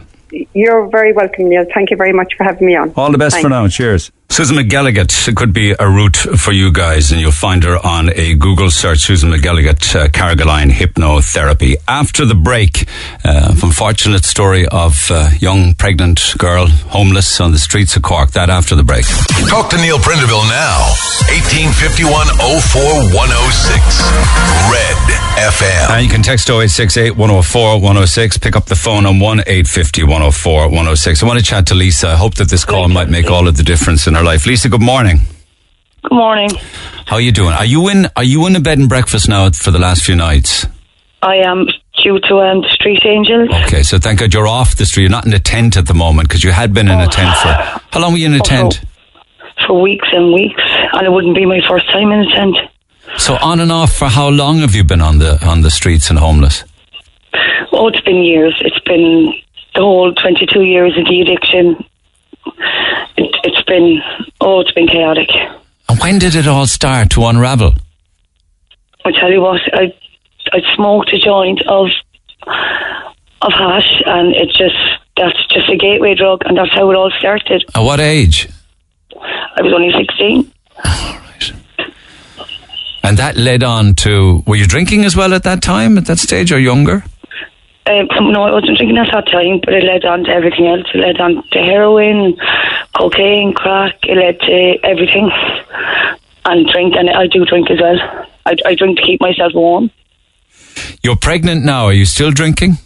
You're 0.54 0.86
very 0.88 1.12
welcome, 1.12 1.48
Neil. 1.48 1.64
Thank 1.74 1.90
you 1.90 1.96
very 1.96 2.12
much 2.12 2.34
for 2.36 2.44
having 2.44 2.66
me 2.66 2.76
on. 2.76 2.92
All 2.96 3.10
the 3.12 3.18
best 3.18 3.40
for 3.40 3.48
now. 3.48 3.66
Cheers. 3.68 4.10
Susan 4.32 4.56
McGilligan 4.56 5.34
could 5.34 5.52
be 5.52 5.72
a 5.72 5.88
route 5.88 6.16
for 6.16 6.52
you 6.52 6.72
guys, 6.72 7.10
and 7.10 7.20
you'll 7.20 7.32
find 7.32 7.64
her 7.64 7.84
on 7.84 8.10
a 8.14 8.34
Google 8.34 8.70
search. 8.70 9.00
Susan 9.00 9.28
McGilligan, 9.32 9.74
uh, 9.96 10.06
Carrigaline 10.06 10.70
Hypnotherapy. 10.70 11.74
After 11.88 12.24
the 12.24 12.36
break, 12.36 12.86
uh, 13.24 13.52
unfortunate 13.62 14.24
story 14.24 14.66
of 14.68 15.10
uh, 15.10 15.30
young 15.40 15.74
pregnant 15.74 16.34
girl 16.38 16.68
homeless 16.68 17.40
on 17.40 17.50
the 17.50 17.58
streets 17.58 17.96
of 17.96 18.02
Cork. 18.02 18.30
That 18.30 18.50
after 18.50 18.76
the 18.76 18.84
break. 18.84 19.04
Talk 19.48 19.68
to 19.70 19.76
Neil 19.78 19.98
Prendeville 19.98 20.48
now. 20.48 20.94
1851 21.34 22.28
04106. 22.70 23.82
Red 24.70 24.96
FM. 25.52 25.90
And 25.90 26.04
you 26.04 26.10
can 26.10 26.22
text 26.22 26.48
0868 26.48 27.16
104 27.16 27.80
106. 27.80 28.38
Pick 28.38 28.54
up 28.54 28.66
the 28.66 28.76
phone 28.76 29.06
on 29.06 29.18
1 29.18 29.40
850 29.40 30.04
104 30.04 30.68
106. 30.68 31.22
I 31.22 31.26
want 31.26 31.38
to 31.40 31.44
chat 31.44 31.66
to 31.66 31.74
Lisa. 31.74 32.08
I 32.10 32.16
hope 32.16 32.36
that 32.36 32.48
this 32.48 32.64
call 32.64 32.88
might 32.88 33.08
make 33.08 33.28
all 33.28 33.48
of 33.48 33.56
the 33.56 33.64
difference 33.64 34.06
in 34.06 34.14
her 34.14 34.19
life. 34.24 34.46
Lisa, 34.46 34.68
good 34.68 34.82
morning. 34.82 35.20
Good 36.02 36.12
morning. 36.12 36.50
How 37.06 37.16
are 37.16 37.20
you 37.20 37.32
doing? 37.32 37.52
Are 37.52 37.64
you 37.64 37.88
in? 37.88 38.06
Are 38.16 38.24
you 38.24 38.46
in 38.46 38.56
a 38.56 38.60
bed 38.60 38.78
and 38.78 38.88
breakfast 38.88 39.28
now 39.28 39.50
for 39.50 39.70
the 39.70 39.78
last 39.78 40.02
few 40.04 40.16
nights? 40.16 40.66
I 41.22 41.36
am 41.36 41.66
due 42.02 42.18
to 42.20 42.36
um, 42.40 42.62
Street 42.72 43.04
Angels. 43.04 43.50
Okay, 43.66 43.82
so 43.82 43.98
thank 43.98 44.20
God 44.20 44.32
you're 44.32 44.46
off 44.46 44.76
the 44.76 44.86
street. 44.86 45.02
You're 45.04 45.10
not 45.10 45.26
in 45.26 45.34
a 45.34 45.38
tent 45.38 45.76
at 45.76 45.86
the 45.86 45.92
moment 45.94 46.28
because 46.28 46.42
you 46.42 46.50
had 46.52 46.72
been 46.72 46.88
in 46.88 46.98
a 46.98 47.04
Oh. 47.04 47.08
tent 47.08 47.36
for. 47.36 47.48
How 47.92 48.00
long 48.00 48.12
were 48.12 48.18
you 48.18 48.26
in 48.26 48.34
a 48.34 48.38
Oh, 48.38 48.40
tent? 48.40 48.80
For 49.66 49.78
weeks 49.80 50.08
and 50.12 50.32
weeks, 50.32 50.62
and 50.94 51.06
it 51.06 51.10
wouldn't 51.12 51.34
be 51.36 51.44
my 51.44 51.60
first 51.68 51.86
time 51.92 52.10
in 52.12 52.20
a 52.20 52.34
tent. 52.34 52.56
So 53.18 53.36
on 53.42 53.60
and 53.60 53.70
off 53.70 53.94
for 53.94 54.06
how 54.08 54.28
long 54.28 54.60
have 54.60 54.74
you 54.74 54.84
been 54.84 55.02
on 55.02 55.18
the 55.18 55.44
on 55.46 55.60
the 55.60 55.70
streets 55.70 56.08
and 56.10 56.18
homeless? 56.18 56.64
Oh, 57.72 57.88
it's 57.88 58.00
been 58.00 58.22
years. 58.22 58.56
It's 58.64 58.78
been 58.80 59.34
the 59.74 59.80
whole 59.82 60.12
22 60.14 60.62
years 60.62 60.96
of 60.96 61.04
the 61.04 61.20
addiction. 61.20 61.84
It, 63.16 63.34
it's 63.44 63.49
been, 63.70 64.02
oh, 64.40 64.60
it's 64.60 64.72
been 64.72 64.88
chaotic. 64.88 65.30
And 65.88 65.98
when 66.00 66.18
did 66.18 66.34
it 66.34 66.46
all 66.46 66.66
start 66.66 67.10
to 67.10 67.24
unravel? 67.24 67.72
I 69.04 69.12
tell 69.12 69.30
you 69.30 69.40
what, 69.40 69.60
I, 69.72 69.94
I 70.52 70.58
smoked 70.74 71.12
a 71.14 71.18
joint 71.18 71.62
of, 71.66 71.86
of 73.40 73.52
hash, 73.52 74.02
and 74.04 74.34
it 74.34 74.48
just, 74.48 74.76
that's 75.16 75.38
just 75.48 75.70
a 75.70 75.76
gateway 75.76 76.14
drug, 76.14 76.42
and 76.44 76.58
that's 76.58 76.74
how 76.74 76.90
it 76.90 76.96
all 76.96 77.10
started. 77.18 77.64
At 77.74 77.82
what 77.82 78.00
age? 78.00 78.48
I 79.16 79.62
was 79.62 79.72
only 79.72 79.92
16. 79.96 80.52
And 83.02 83.16
that 83.16 83.36
led 83.36 83.62
on 83.62 83.94
to. 83.94 84.42
Were 84.46 84.56
you 84.56 84.66
drinking 84.66 85.04
as 85.04 85.16
well 85.16 85.32
at 85.32 85.44
that 85.44 85.62
time, 85.62 85.96
at 85.96 86.04
that 86.06 86.18
stage, 86.18 86.52
or 86.52 86.58
younger? 86.58 87.02
Um, 87.86 88.32
no, 88.32 88.42
I 88.42 88.52
wasn't 88.52 88.76
drinking 88.76 88.98
at 88.98 89.10
that 89.12 89.26
time, 89.26 89.60
but 89.64 89.74
it 89.74 89.84
led 89.84 90.04
on 90.04 90.24
to 90.24 90.30
everything 90.30 90.66
else. 90.66 90.86
It 90.94 90.98
led 90.98 91.20
on 91.20 91.42
to 91.50 91.58
heroin, 91.58 92.36
cocaine, 92.96 93.52
crack. 93.54 93.96
It 94.04 94.16
led 94.16 94.38
to 94.40 94.78
everything. 94.84 95.30
And 96.44 96.66
drink, 96.68 96.94
and 96.96 97.10
I 97.10 97.26
do 97.26 97.44
drink 97.44 97.70
as 97.70 97.80
well. 97.80 97.98
I, 98.46 98.56
I 98.64 98.74
drink 98.74 98.98
to 98.98 99.04
keep 99.04 99.20
myself 99.20 99.52
warm. 99.54 99.90
You're 101.02 101.16
pregnant 101.16 101.64
now. 101.64 101.86
Are 101.86 101.92
you 101.92 102.04
still 102.04 102.30
drinking? 102.30 102.78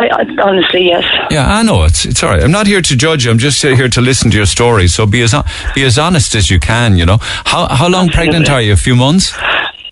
I, 0.00 0.06
I 0.08 0.24
honestly, 0.42 0.86
yes. 0.86 1.04
Yeah, 1.30 1.52
I 1.52 1.62
know 1.62 1.84
it's 1.84 2.04
it's 2.04 2.22
all 2.22 2.30
right. 2.30 2.42
I'm 2.42 2.52
not 2.52 2.66
here 2.66 2.80
to 2.80 2.96
judge 2.96 3.24
you. 3.24 3.30
I'm 3.30 3.38
just 3.38 3.60
here 3.60 3.88
to 3.88 4.00
listen 4.00 4.30
to 4.30 4.36
your 4.36 4.46
story. 4.46 4.86
So 4.86 5.06
be 5.06 5.22
as 5.22 5.34
be 5.74 5.82
as 5.82 5.98
honest 5.98 6.34
as 6.34 6.50
you 6.50 6.60
can. 6.60 6.96
You 6.96 7.06
know 7.06 7.18
how 7.20 7.66
how 7.68 7.88
long 7.88 8.08
pregnant 8.08 8.48
are 8.48 8.62
you? 8.62 8.72
A 8.72 8.76
few 8.76 8.94
months. 8.94 9.32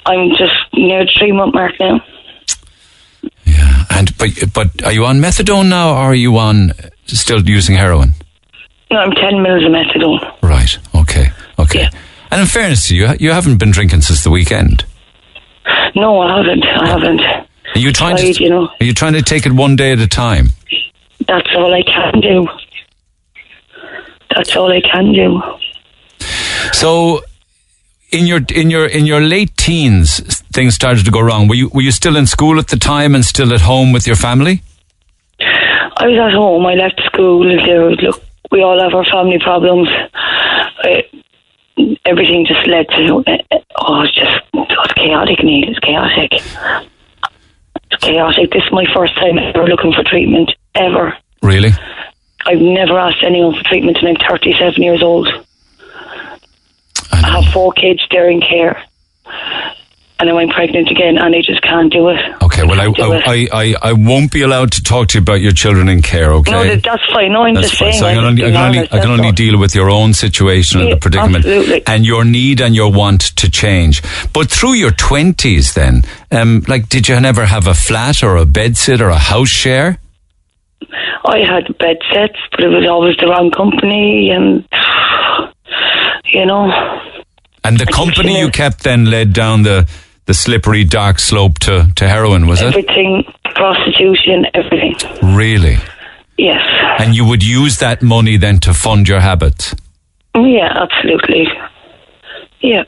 I'm 0.06 0.30
just 0.30 0.54
near 0.74 1.04
the 1.04 1.12
three 1.18 1.32
month 1.32 1.54
mark 1.54 1.72
now. 1.80 2.00
Yeah, 3.44 3.84
and 3.90 4.16
but 4.18 4.30
but 4.52 4.82
are 4.84 4.92
you 4.92 5.04
on 5.06 5.20
methadone 5.20 5.68
now, 5.68 5.90
or 5.90 5.96
are 6.10 6.14
you 6.14 6.36
on 6.38 6.72
still 7.06 7.40
using 7.48 7.76
heroin? 7.76 8.14
No, 8.90 8.98
I'm 8.98 9.12
10 9.12 9.42
mils 9.42 9.64
of 9.64 9.70
methadone. 9.72 10.42
Right. 10.42 10.78
Okay. 10.94 11.30
Okay. 11.58 11.80
Yeah. 11.82 11.90
And 12.30 12.40
in 12.40 12.46
fairness 12.46 12.88
to 12.88 12.96
you, 12.96 13.08
you 13.18 13.32
haven't 13.32 13.58
been 13.58 13.70
drinking 13.72 14.02
since 14.02 14.22
the 14.22 14.30
weekend. 14.30 14.84
No, 15.96 16.20
I 16.20 16.36
haven't. 16.36 16.64
I 16.64 16.86
haven't. 16.88 17.20
Are 17.20 17.78
you 17.80 17.92
trying 17.92 18.16
Tried, 18.16 18.34
to? 18.36 18.44
you 18.44 18.50
know. 18.50 18.68
Are 18.80 18.84
you 18.84 18.92
trying 18.94 19.14
to 19.14 19.22
take 19.22 19.44
it 19.46 19.52
one 19.52 19.74
day 19.76 19.92
at 19.92 19.98
a 19.98 20.06
time? 20.06 20.50
That's 21.26 21.48
all 21.56 21.74
I 21.74 21.82
can 21.82 22.20
do. 22.20 22.46
That's 24.34 24.54
all 24.56 24.70
I 24.72 24.80
can 24.80 25.12
do. 25.12 25.42
So, 26.72 27.22
in 28.10 28.26
your 28.26 28.40
in 28.54 28.70
your 28.70 28.86
in 28.86 29.06
your 29.06 29.20
late 29.20 29.56
teens, 29.56 30.20
things 30.52 30.74
started 30.74 31.04
to 31.04 31.10
go 31.10 31.20
wrong. 31.20 31.48
Were 31.48 31.54
you 31.54 31.68
were 31.68 31.82
you 31.82 31.92
still 31.92 32.16
in 32.16 32.26
school 32.26 32.58
at 32.58 32.68
the 32.68 32.76
time 32.76 33.14
and 33.14 33.24
still 33.24 33.52
at 33.52 33.62
home 33.62 33.92
with 33.92 34.06
your 34.06 34.16
family? 34.16 34.62
I 35.40 36.06
was 36.06 36.18
at 36.18 36.32
home. 36.32 36.66
I 36.66 36.74
left 36.74 37.00
school. 37.06 37.44
There 37.44 37.90
look, 37.90 38.22
we 38.50 38.62
all 38.62 38.80
have 38.80 38.94
our 38.94 39.04
family 39.04 39.38
problems. 39.38 39.88
I, 40.78 41.04
everything 42.04 42.46
just 42.46 42.66
led 42.66 42.86
to. 42.88 43.24
Oh, 43.76 44.02
it's 44.02 44.14
just 44.14 44.36
it 44.52 44.78
was 44.78 44.92
chaotic, 44.94 45.42
Neil. 45.42 45.68
It's 45.68 45.78
chaotic. 45.80 46.32
It's 47.90 48.02
chaotic. 48.02 48.50
This 48.50 48.62
is 48.62 48.72
my 48.72 48.84
first 48.94 49.14
time 49.16 49.38
ever 49.38 49.66
looking 49.66 49.92
for 49.92 50.04
treatment 50.04 50.52
ever. 50.74 51.16
Really? 51.42 51.70
I've 52.46 52.60
never 52.60 52.98
asked 52.98 53.24
anyone 53.24 53.54
for 53.54 53.64
treatment, 53.64 53.98
and 53.98 54.08
I'm 54.08 54.28
37 54.28 54.82
years 54.82 55.02
old. 55.02 55.28
I 57.24 57.28
I 57.28 57.42
have 57.42 57.52
four 57.52 57.72
kids 57.72 58.00
there 58.10 58.28
in 58.30 58.40
care, 58.40 58.82
and 60.18 60.28
now 60.28 60.38
I'm 60.38 60.48
pregnant 60.48 60.90
again, 60.90 61.18
and 61.18 61.34
I 61.34 61.40
just 61.42 61.62
can't 61.62 61.92
do 61.92 62.08
it. 62.08 62.18
Okay. 62.42 62.62
Well, 62.64 62.80
I 62.80 62.86
it. 62.88 63.22
I, 63.26 63.48
I 63.52 63.74
I 63.82 63.92
won't 63.92 64.32
be 64.32 64.42
allowed 64.42 64.72
to 64.72 64.82
talk 64.82 65.08
to 65.08 65.18
you 65.18 65.22
about 65.22 65.40
your 65.40 65.52
children 65.52 65.88
in 65.88 66.00
care. 66.02 66.32
Okay. 66.32 66.52
no, 66.52 66.64
that's 66.76 67.04
fine. 67.12 67.32
No, 67.32 67.42
I'm 67.42 67.54
That's 67.54 67.68
just 67.70 67.78
fine. 67.80 67.92
saying. 67.92 68.00
So 68.00 68.06
I 68.06 68.14
can 68.14 68.24
only, 68.24 68.44
I 68.44 68.50
can 68.50 68.56
only, 68.56 68.78
I 68.92 69.00
can 69.00 69.10
only 69.10 69.32
deal 69.32 69.58
with 69.58 69.74
your 69.74 69.90
own 69.90 70.14
situation 70.14 70.80
and 70.80 70.92
the 70.92 70.96
predicament 70.96 71.44
absolutely. 71.44 71.86
and 71.86 72.06
your 72.06 72.24
need 72.24 72.60
and 72.60 72.74
your 72.74 72.90
want 72.90 73.20
to 73.36 73.50
change. 73.50 74.02
But 74.32 74.50
through 74.50 74.74
your 74.74 74.92
twenties, 74.92 75.74
then, 75.74 76.02
um, 76.30 76.62
like, 76.66 76.88
did 76.88 77.08
you 77.08 77.20
never 77.20 77.44
have 77.44 77.66
a 77.66 77.74
flat 77.74 78.22
or 78.22 78.36
a 78.36 78.46
bedsit 78.46 79.00
or 79.00 79.10
a 79.10 79.18
house 79.18 79.48
share? 79.50 79.98
I 81.26 81.38
had 81.40 81.76
bed 81.78 81.96
sets, 82.14 82.38
but 82.52 82.60
it 82.60 82.68
was 82.68 82.86
always 82.88 83.16
the 83.16 83.26
wrong 83.26 83.50
company, 83.50 84.30
and 84.30 84.64
you 86.32 86.46
know, 86.46 86.70
And 87.64 87.78
the 87.78 87.86
company 87.86 88.38
you 88.38 88.50
kept 88.50 88.82
then 88.82 89.04
led 89.10 89.32
down 89.32 89.62
the 89.62 89.86
the 90.26 90.34
slippery 90.34 90.84
dark 90.84 91.18
slope 91.18 91.58
to 91.60 91.86
to 91.96 92.08
heroin, 92.08 92.46
was 92.46 92.60
it? 92.60 92.66
everything, 92.68 93.24
prostitution, 93.54 94.46
everything. 94.54 94.94
Really? 95.36 95.76
Yes, 96.38 96.60
And 96.98 97.14
you 97.14 97.24
would 97.24 97.42
use 97.42 97.78
that 97.78 98.02
money 98.02 98.36
then 98.38 98.58
to 98.60 98.74
fund 98.74 99.08
your 99.08 99.20
habits. 99.20 99.74
yeah, 100.34 100.70
absolutely. 100.82 101.46
Yeah, 102.60 102.84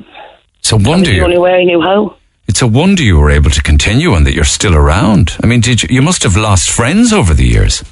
It's 0.59 0.73
a 0.73 0.77
wonder 0.77 1.11
the 1.11 1.23
only 1.23 1.39
way 1.39 1.55
I 1.61 1.65
knew 1.65 1.81
how. 1.81 2.17
It's 2.49 2.63
a 2.63 2.67
wonder 2.67 3.03
you 3.03 3.19
were 3.19 3.31
able 3.31 3.51
to 3.51 3.63
continue 3.63 4.15
and 4.15 4.27
that 4.27 4.35
you're 4.35 4.45
still 4.59 4.75
around. 4.75 5.37
I 5.43 5.47
mean, 5.47 5.61
did 5.61 5.83
you? 5.83 5.89
You 5.91 6.03
must 6.03 6.23
have 6.25 6.37
lost 6.37 6.71
friends 6.71 7.13
over 7.13 7.35
the 7.35 7.45
years. 7.47 7.85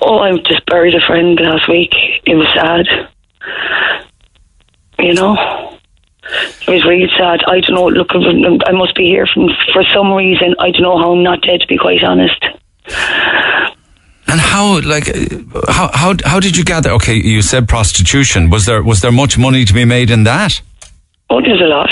Oh, 0.00 0.18
I 0.18 0.32
just 0.48 0.64
buried 0.66 0.94
a 0.94 1.00
friend 1.06 1.38
last 1.40 1.68
week. 1.68 1.92
It 2.26 2.34
was 2.36 2.46
sad. 2.54 2.86
You 5.02 5.14
know, 5.14 5.36
it 6.62 6.68
was 6.68 6.84
really 6.86 7.10
sad. 7.18 7.40
I 7.46 7.60
don't 7.60 7.74
know. 7.74 7.88
Look, 7.88 8.12
I 8.14 8.72
must 8.72 8.94
be 8.94 9.06
here 9.06 9.26
from 9.26 9.48
for 9.72 9.82
some 9.92 10.12
reason. 10.12 10.54
I 10.58 10.70
don't 10.70 10.82
know 10.82 10.96
how 10.96 11.12
I'm 11.12 11.22
not 11.24 11.42
dead. 11.42 11.60
To 11.60 11.66
be 11.66 11.76
quite 11.76 12.04
honest. 12.04 12.44
And 14.28 14.40
how, 14.40 14.80
like, 14.80 15.08
how 15.68 15.90
how 15.92 16.14
how 16.24 16.40
did 16.40 16.56
you 16.56 16.64
gather? 16.64 16.90
Okay, 16.92 17.14
you 17.14 17.42
said 17.42 17.68
prostitution. 17.68 18.48
Was 18.48 18.64
there 18.64 18.82
was 18.82 19.00
there 19.00 19.12
much 19.12 19.36
money 19.36 19.64
to 19.64 19.74
be 19.74 19.84
made 19.84 20.10
in 20.10 20.22
that? 20.24 20.62
Oh, 21.28 21.40
there's 21.40 21.60
a 21.60 21.64
lot. 21.64 21.90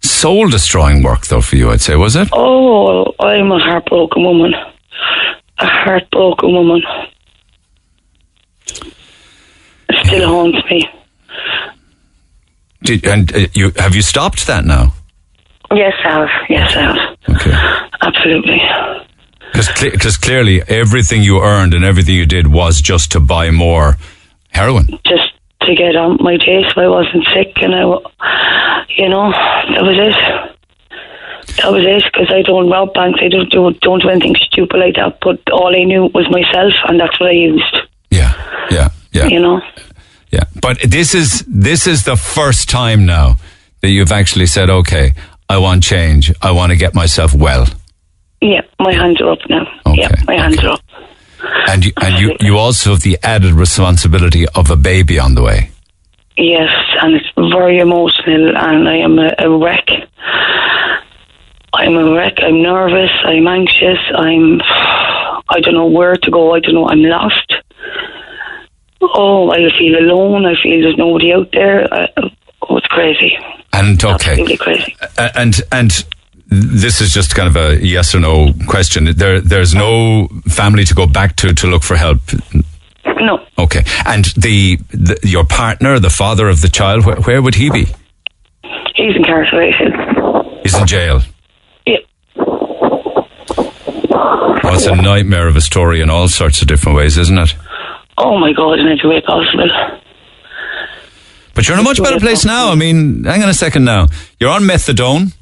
Soul 0.00 0.48
destroying 0.48 1.02
work, 1.02 1.26
though, 1.26 1.40
for 1.40 1.56
you, 1.56 1.70
I'd 1.70 1.80
say, 1.80 1.96
was 1.96 2.14
it? 2.16 2.28
Oh, 2.32 3.12
I'm 3.20 3.50
a 3.50 3.58
heartbroken 3.58 4.22
woman. 4.22 4.54
A 5.58 5.66
heartbroken 5.66 6.52
woman. 6.52 6.82
It 9.88 10.06
still 10.06 10.28
haunts 10.28 10.58
me. 10.70 10.88
Did, 12.82 13.04
and 13.06 13.34
uh, 13.34 13.46
you 13.54 13.72
have 13.76 13.94
you 13.94 14.02
stopped 14.02 14.46
that 14.46 14.64
now? 14.64 14.92
Yes, 15.72 15.94
I 16.04 16.10
have. 16.10 16.28
Yes, 16.48 16.76
I 16.76 16.80
have. 16.80 17.36
Okay. 17.36 17.88
Absolutely. 18.00 18.60
Because 19.52 20.16
clearly 20.16 20.62
everything 20.68 21.22
you 21.22 21.42
earned 21.42 21.74
and 21.74 21.84
everything 21.84 22.14
you 22.14 22.26
did 22.26 22.46
was 22.46 22.80
just 22.80 23.12
to 23.12 23.20
buy 23.20 23.50
more 23.50 23.96
heroin. 24.50 24.86
Just 25.04 25.32
to 25.62 25.74
get 25.74 25.96
on 25.96 26.16
my 26.20 26.36
day 26.36 26.62
so 26.72 26.80
I 26.80 26.88
wasn't 26.88 27.26
sick 27.34 27.52
and 27.56 27.74
I, 27.74 27.80
you 28.96 29.08
know, 29.08 29.30
that 29.30 29.82
was 29.82 29.98
it. 29.98 30.54
That 31.56 31.72
was 31.72 31.84
it 31.84 32.04
because 32.12 32.30
I 32.32 32.42
don't 32.42 32.70
rob 32.70 32.94
banks. 32.94 33.20
I 33.22 33.28
don't 33.28 33.50
do, 33.50 33.72
don't 33.80 34.00
do 34.00 34.08
anything 34.08 34.36
stupid 34.36 34.78
like 34.78 34.94
that. 34.94 35.18
But 35.20 35.40
all 35.50 35.74
I 35.74 35.84
knew 35.84 36.04
was 36.14 36.30
myself 36.30 36.72
and 36.86 37.00
that's 37.00 37.18
what 37.18 37.30
I 37.30 37.32
used, 37.32 37.76
Yeah, 38.10 38.32
yeah, 38.70 38.88
yeah, 39.12 39.26
you 39.26 39.40
know. 39.40 39.60
Yeah. 40.30 40.44
But 40.60 40.78
this 40.82 41.14
is 41.14 41.44
this 41.46 41.86
is 41.86 42.04
the 42.04 42.16
first 42.16 42.68
time 42.68 43.06
now 43.06 43.36
that 43.80 43.90
you've 43.90 44.12
actually 44.12 44.46
said, 44.46 44.70
"Okay, 44.70 45.14
I 45.48 45.58
want 45.58 45.82
change. 45.82 46.32
I 46.42 46.50
want 46.52 46.70
to 46.70 46.76
get 46.76 46.94
myself 46.94 47.34
well." 47.34 47.66
Yeah, 48.40 48.62
my 48.78 48.92
hands 48.92 49.20
are 49.20 49.30
up 49.32 49.38
now. 49.48 49.66
Okay, 49.86 50.02
Yeah, 50.02 50.12
my 50.26 50.36
hands 50.36 50.62
are 50.62 50.70
up. 50.70 50.80
And 51.68 51.84
you, 51.84 51.92
and 52.00 52.18
you 52.18 52.36
you 52.40 52.58
also 52.58 52.90
have 52.90 53.00
the 53.00 53.18
added 53.22 53.52
responsibility 53.52 54.46
of 54.54 54.70
a 54.70 54.76
baby 54.76 55.18
on 55.18 55.34
the 55.34 55.42
way. 55.42 55.70
Yes, 56.36 56.70
and 57.02 57.14
it's 57.14 57.26
very 57.36 57.78
emotional, 57.78 58.56
and 58.56 58.88
I 58.88 58.96
am 58.96 59.18
a, 59.18 59.34
a 59.38 59.50
wreck. 59.58 59.88
I'm 61.74 61.96
a 61.96 62.12
wreck. 62.12 62.34
I'm 62.38 62.62
nervous. 62.62 63.10
I'm 63.24 63.46
anxious. 63.46 63.98
I'm. 64.14 64.60
I 65.50 65.60
don't 65.60 65.74
know 65.74 65.86
where 65.86 66.16
to 66.16 66.30
go. 66.30 66.54
I 66.54 66.60
don't 66.60 66.74
know. 66.74 66.88
I'm 66.88 67.02
lost. 67.02 67.54
Oh, 69.00 69.50
I 69.50 69.58
feel 69.78 69.98
alone. 69.98 70.46
I 70.46 70.54
feel 70.62 70.80
there's 70.82 70.96
nobody 70.96 71.32
out 71.32 71.48
there. 71.52 71.92
I, 71.92 72.08
oh, 72.62 72.76
it's 72.76 72.86
crazy. 72.88 73.36
And 73.72 74.02
okay, 74.02 74.30
Absolutely 74.30 74.56
crazy. 74.56 74.96
And 75.36 75.60
and 75.70 76.04
this 76.46 77.00
is 77.00 77.12
just 77.12 77.34
kind 77.34 77.48
of 77.48 77.56
a 77.56 77.84
yes 77.84 78.14
or 78.14 78.20
no 78.20 78.52
question. 78.66 79.04
There 79.16 79.40
there's 79.40 79.74
no 79.74 80.28
family 80.48 80.84
to 80.84 80.94
go 80.94 81.06
back 81.06 81.36
to 81.36 81.54
to 81.54 81.66
look 81.66 81.82
for 81.82 81.96
help. 81.96 82.20
No, 83.20 83.44
Okay, 83.58 83.82
and 84.06 84.26
the, 84.36 84.76
the 84.90 85.18
your 85.24 85.44
partner, 85.44 85.98
the 85.98 86.10
father 86.10 86.48
of 86.48 86.60
the 86.60 86.68
child, 86.68 87.04
where, 87.04 87.16
where 87.16 87.42
would 87.42 87.56
he 87.56 87.68
be? 87.70 87.86
he's 88.94 89.16
incarcerated. 89.16 89.92
He's 90.62 90.78
in 90.78 90.86
jail. 90.86 91.22
Well, 94.64 94.74
it's 94.74 94.86
a 94.86 94.94
nightmare 94.94 95.48
of 95.48 95.56
a 95.56 95.60
story 95.60 96.00
in 96.00 96.10
all 96.10 96.28
sorts 96.28 96.60
of 96.62 96.68
different 96.68 96.96
ways, 96.96 97.16
isn't 97.18 97.38
it? 97.38 97.54
Oh 98.20 98.38
my 98.38 98.52
God! 98.52 98.78
In 98.78 98.88
every 98.88 99.08
way 99.08 99.20
possible. 99.20 99.70
But 101.54 101.66
you're 101.66 101.76
in 101.76 101.80
a 101.80 101.84
much 101.84 102.02
better 102.02 102.20
place 102.20 102.44
now. 102.44 102.70
I 102.70 102.76
mean, 102.76 103.24
hang 103.24 103.42
on 103.42 103.48
a 103.48 103.54
second 103.54 103.84
now. 103.84 104.06
You're 104.38 104.50
on 104.50 104.62
methadone. 104.62 105.34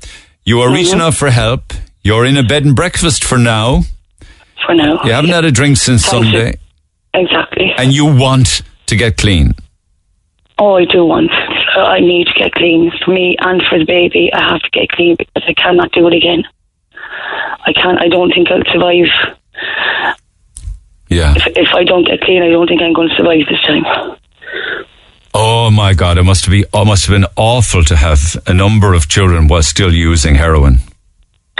You 0.44 0.60
are 0.60 0.72
reaching 0.72 0.94
mm-hmm. 0.94 1.02
out 1.02 1.14
for 1.14 1.30
help. 1.30 1.74
You're 2.02 2.24
in 2.24 2.36
a 2.36 2.42
bed 2.42 2.64
and 2.64 2.74
breakfast 2.74 3.24
for 3.24 3.36
now. 3.36 3.82
For 4.64 4.74
now. 4.74 5.02
You 5.04 5.12
haven't 5.12 5.30
had 5.30 5.44
a 5.44 5.50
drink 5.50 5.76
since 5.76 6.06
Thank 6.06 6.26
you. 6.26 6.30
Sunday, 6.32 6.58
Exactly. 7.12 7.72
and 7.76 7.92
you 7.92 8.06
want 8.06 8.62
to 8.86 8.96
get 8.96 9.16
clean. 9.16 9.54
Oh, 10.58 10.76
I 10.76 10.84
do 10.86 11.04
want. 11.04 11.30
I 11.32 12.00
need 12.00 12.28
to 12.28 12.32
get 12.32 12.52
clean 12.52 12.90
for 13.04 13.10
me 13.10 13.36
and 13.38 13.62
for 13.68 13.78
the 13.78 13.84
baby. 13.84 14.30
I 14.32 14.52
have 14.52 14.62
to 14.62 14.70
get 14.70 14.88
clean 14.90 15.16
because 15.18 15.42
I 15.46 15.52
cannot 15.52 15.92
do 15.92 16.06
it 16.06 16.14
again. 16.14 16.44
I 17.66 17.72
can't. 17.72 18.00
I 18.00 18.08
don't 18.08 18.32
think 18.32 18.48
I'll 18.50 18.62
survive. 18.72 20.15
Yeah. 21.08 21.34
If, 21.36 21.46
if 21.56 21.68
I 21.74 21.84
don't 21.84 22.04
get 22.06 22.20
clean, 22.22 22.42
I 22.42 22.48
don't 22.50 22.66
think 22.66 22.82
I'm 22.82 22.92
going 22.92 23.08
to 23.08 23.14
survive 23.14 23.40
this 23.48 23.62
time. 23.66 23.84
Oh 25.38 25.70
my 25.70 25.92
God! 25.92 26.16
It 26.16 26.22
must 26.22 26.48
be. 26.48 26.64
Oh, 26.72 26.84
must 26.84 27.06
have 27.06 27.14
been 27.14 27.26
awful 27.36 27.84
to 27.84 27.96
have 27.96 28.36
a 28.46 28.54
number 28.54 28.94
of 28.94 29.06
children 29.08 29.48
while 29.48 29.62
still 29.62 29.92
using 29.92 30.34
heroin. 30.36 30.78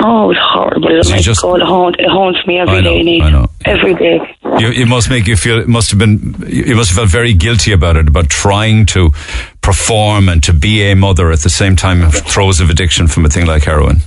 Oh, 0.02 0.30
it's 0.30 0.40
horrible. 0.42 0.90
You 0.92 1.02
just- 1.20 1.40
God, 1.42 1.60
it, 1.60 1.66
haunt, 1.66 1.96
it 1.98 2.08
haunts 2.08 2.46
me 2.46 2.58
every 2.58 2.76
I 2.76 2.80
know, 2.82 3.02
day. 3.02 3.20
I 3.22 3.30
know. 3.30 3.46
Every 3.64 3.94
day. 3.94 4.20
You, 4.58 4.68
it 4.70 4.88
must 4.88 5.08
make 5.10 5.26
you 5.26 5.36
feel. 5.36 5.58
It 5.58 5.68
must 5.68 5.90
have 5.90 5.98
been. 5.98 6.34
You 6.46 6.74
must 6.76 6.90
have 6.90 6.96
felt 6.96 7.10
very 7.10 7.34
guilty 7.34 7.72
about 7.72 7.96
it, 7.96 8.08
about 8.08 8.28
trying 8.30 8.86
to 8.86 9.10
perform 9.60 10.28
and 10.30 10.42
to 10.44 10.52
be 10.54 10.82
a 10.90 10.94
mother 10.94 11.30
at 11.30 11.40
the 11.40 11.50
same 11.50 11.76
time 11.76 12.02
of 12.02 12.14
throes 12.14 12.60
of 12.60 12.70
addiction 12.70 13.08
from 13.08 13.24
a 13.26 13.28
thing 13.28 13.46
like 13.46 13.64
heroin. 13.64 13.98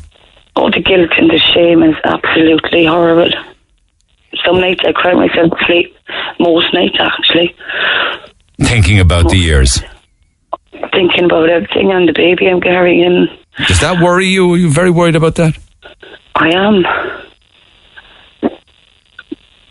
Oh, 0.56 0.70
the 0.72 0.82
guilt 0.82 1.12
and 1.18 1.30
the 1.30 1.40
shame 1.54 1.84
is 1.84 1.96
absolutely 2.04 2.86
horrible. 2.86 3.32
Some 4.46 4.60
nights 4.62 4.82
I 4.86 4.92
cry 4.92 5.14
myself 5.14 5.52
to 5.52 5.66
sleep. 5.66 5.96
Most 6.40 6.74
nights, 6.74 6.98
actually. 7.00 7.56
Thinking 8.62 9.00
about 9.00 9.30
the 9.30 9.38
years. 9.38 9.82
Thinking 10.92 11.26
about 11.26 11.50
everything 11.50 11.92
and 11.92 12.08
the 12.08 12.14
baby 12.14 12.48
I'm 12.48 12.62
carrying. 12.62 13.28
Does 13.68 13.80
that 13.82 14.02
worry 14.02 14.28
you? 14.28 14.54
Are 14.54 14.58
you 14.58 14.70
very 14.70 14.92
worried 14.92 15.16
about 15.16 15.36
that? 15.36 15.58
I 16.36 16.50
am. 16.50 16.86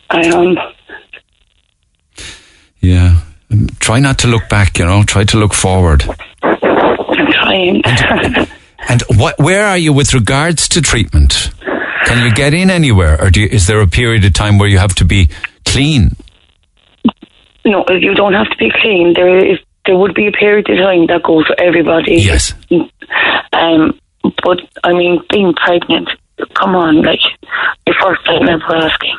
I 0.09 0.21
am. 0.25 0.57
Yeah. 2.81 3.21
I'm 3.51 3.67
trying 3.67 3.77
try 3.79 3.99
not 3.99 4.19
to 4.19 4.27
look 4.27 4.47
back. 4.49 4.77
You 4.77 4.85
know, 4.85 5.03
try 5.03 5.23
to 5.23 5.37
look 5.37 5.53
forward. 5.53 6.03
I'm 6.43 7.31
trying. 7.31 7.81
And 8.87 9.01
what? 9.17 9.39
Where 9.39 9.65
are 9.65 9.77
you 9.77 9.93
with 9.93 10.13
regards 10.13 10.67
to 10.69 10.81
treatment? 10.81 11.51
Can 12.09 12.25
you 12.25 12.33
get 12.33 12.53
in 12.53 12.69
anywhere, 12.69 13.21
or 13.21 13.29
do 13.29 13.41
you, 13.41 13.47
is 13.47 13.67
there 13.67 13.81
a 13.81 13.87
period 13.87 14.25
of 14.25 14.33
time 14.33 14.57
where 14.57 14.67
you 14.67 14.79
have 14.79 14.95
to 14.95 15.05
be 15.05 15.29
clean? 15.65 16.15
no, 17.65 17.85
you 17.89 18.13
don't 18.13 18.33
have 18.33 18.49
to 18.49 18.57
be 18.57 18.71
clean. 18.81 19.13
There 19.13 19.37
is 19.37 19.59
there 19.85 19.97
would 19.97 20.13
be 20.13 20.27
a 20.27 20.31
period 20.31 20.69
of 20.69 20.77
time 20.77 21.07
that 21.07 21.23
goes 21.23 21.45
for 21.47 21.55
everybody. 21.59 22.15
Yes. 22.15 22.53
Um, 23.53 23.99
but 24.43 24.59
I 24.83 24.93
mean, 24.93 25.21
being 25.31 25.53
pregnant, 25.53 26.09
come 26.53 26.75
on, 26.75 27.01
like 27.01 27.19
the 27.85 27.95
first 28.01 28.25
time 28.25 28.47
ever 28.47 28.75
asking, 28.75 29.17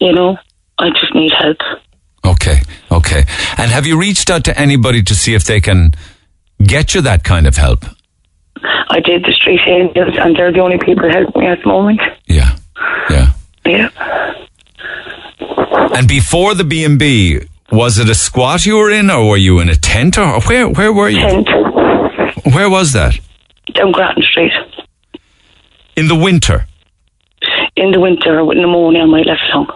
you 0.00 0.12
know, 0.12 0.36
I 0.78 0.88
just 0.90 1.14
need 1.14 1.32
help. 1.38 1.58
Okay, 2.24 2.60
okay. 2.90 3.24
And 3.58 3.70
have 3.70 3.86
you 3.86 3.98
reached 3.98 4.30
out 4.30 4.44
to 4.44 4.58
anybody 4.58 5.02
to 5.02 5.14
see 5.14 5.34
if 5.34 5.44
they 5.44 5.60
can 5.60 5.92
get 6.62 6.94
you 6.94 7.00
that 7.02 7.24
kind 7.24 7.46
of 7.46 7.56
help? 7.56 7.84
I 8.64 9.00
did 9.00 9.24
the 9.24 9.32
street 9.32 9.60
angels, 9.66 10.14
and 10.18 10.36
they're 10.36 10.52
the 10.52 10.60
only 10.60 10.78
people 10.78 11.08
helping 11.10 11.40
me 11.42 11.48
at 11.48 11.60
the 11.62 11.68
moment. 11.68 12.00
Yeah, 12.26 12.56
yeah. 13.10 13.32
Yeah, 13.64 13.88
And 15.94 16.08
before 16.08 16.54
the 16.54 16.64
B 16.64 16.84
and 16.84 16.98
B, 16.98 17.40
was 17.70 17.98
it 17.98 18.08
a 18.08 18.14
squat 18.14 18.66
you 18.66 18.76
were 18.76 18.90
in, 18.90 19.08
or 19.10 19.28
were 19.28 19.36
you 19.36 19.60
in 19.60 19.68
a 19.68 19.76
tent, 19.76 20.18
or 20.18 20.40
where? 20.42 20.68
Where 20.68 20.92
were 20.92 21.08
you? 21.08 21.20
tent 21.20 21.48
Where 22.52 22.68
was 22.68 22.92
that? 22.92 23.18
down 23.74 23.92
Grattan 23.92 24.22
Street 24.24 24.50
In 25.96 26.08
the 26.08 26.16
winter. 26.16 26.66
in 27.76 27.92
the 27.92 28.00
winter 28.00 28.44
with 28.44 28.58
pneumonia 28.58 29.02
on 29.02 29.10
my 29.10 29.22
left 29.22 29.40
lung. 29.54 29.68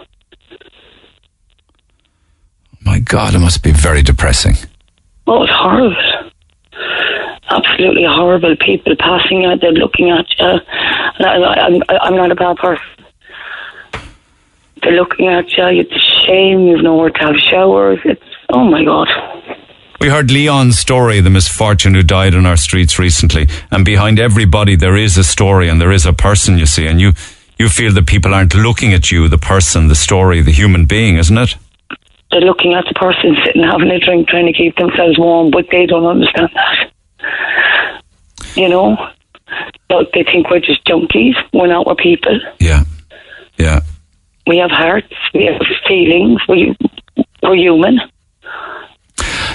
My 2.81 2.99
God, 2.99 3.33
it 3.35 3.39
must 3.39 3.63
be 3.63 3.71
very 3.71 4.01
depressing. 4.01 4.55
Oh, 5.25 5.43
it's 5.43 5.51
horrible. 5.55 5.95
Absolutely 7.49 8.03
horrible. 8.03 8.55
People 8.57 8.95
passing 8.99 9.45
out, 9.45 9.61
they're 9.61 9.71
looking 9.71 10.09
at 10.09 10.25
you. 10.37 10.59
I'm, 11.19 11.81
I'm 11.89 12.15
not 12.15 12.31
a 12.31 12.35
bad 12.35 12.57
person. 12.57 12.85
They're 14.81 14.93
looking 14.93 15.27
at 15.27 15.49
you. 15.57 15.81
It's 15.81 15.91
a 15.91 16.25
shame. 16.25 16.67
You've 16.67 16.83
nowhere 16.83 17.09
to 17.09 17.19
have 17.19 17.35
showers. 17.37 17.99
It's 18.05 18.23
oh 18.49 18.63
my 18.63 18.83
god. 18.83 19.07
We 19.99 20.09
heard 20.09 20.29
Leon's 20.29 20.77
story, 20.77 21.21
the 21.21 21.31
misfortune 21.31 21.95
who 21.95 22.03
died 22.03 22.35
on 22.35 22.45
our 22.45 22.57
streets 22.57 22.99
recently, 22.99 23.47
and 23.71 23.83
behind 23.83 24.19
everybody 24.19 24.75
there 24.75 24.95
is 24.95 25.17
a 25.17 25.23
story 25.23 25.69
and 25.69 25.81
there 25.81 25.91
is 25.91 26.05
a 26.05 26.13
person, 26.13 26.59
you 26.59 26.67
see, 26.67 26.85
and 26.85 27.01
you 27.01 27.13
you 27.57 27.69
feel 27.69 27.91
that 27.93 28.05
people 28.05 28.33
aren't 28.33 28.53
looking 28.53 28.93
at 28.93 29.11
you, 29.11 29.27
the 29.27 29.39
person, 29.39 29.87
the 29.87 29.95
story, 29.95 30.41
the 30.41 30.51
human 30.51 30.85
being, 30.85 31.17
isn't 31.17 31.37
it? 31.37 31.55
They're 32.37 32.45
looking 32.45 32.75
at 32.75 32.85
the 32.87 32.93
person 32.93 33.35
sitting 33.43 33.63
having 33.63 33.89
a 33.89 33.99
drink, 33.99 34.27
trying 34.27 34.45
to 34.45 34.53
keep 34.53 34.75
themselves 34.75 35.17
warm, 35.17 35.49
but 35.49 35.65
they 35.71 35.87
don't 35.87 36.05
understand 36.05 36.49
that. 36.53 38.03
You 38.55 38.69
know, 38.69 38.95
But 39.89 40.11
they 40.13 40.23
think 40.23 40.47
we're 40.51 40.59
just 40.59 40.85
junkies. 40.85 41.33
We're 41.51 41.65
not. 41.65 41.87
We're 41.87 41.95
people. 41.95 42.39
Yeah, 42.59 42.83
yeah. 43.57 43.79
We 44.45 44.57
have 44.57 44.69
hearts. 44.69 45.11
We 45.33 45.45
have 45.45 45.59
feelings. 45.87 46.39
We 46.47 46.77
we're 47.41 47.55
human. 47.55 48.01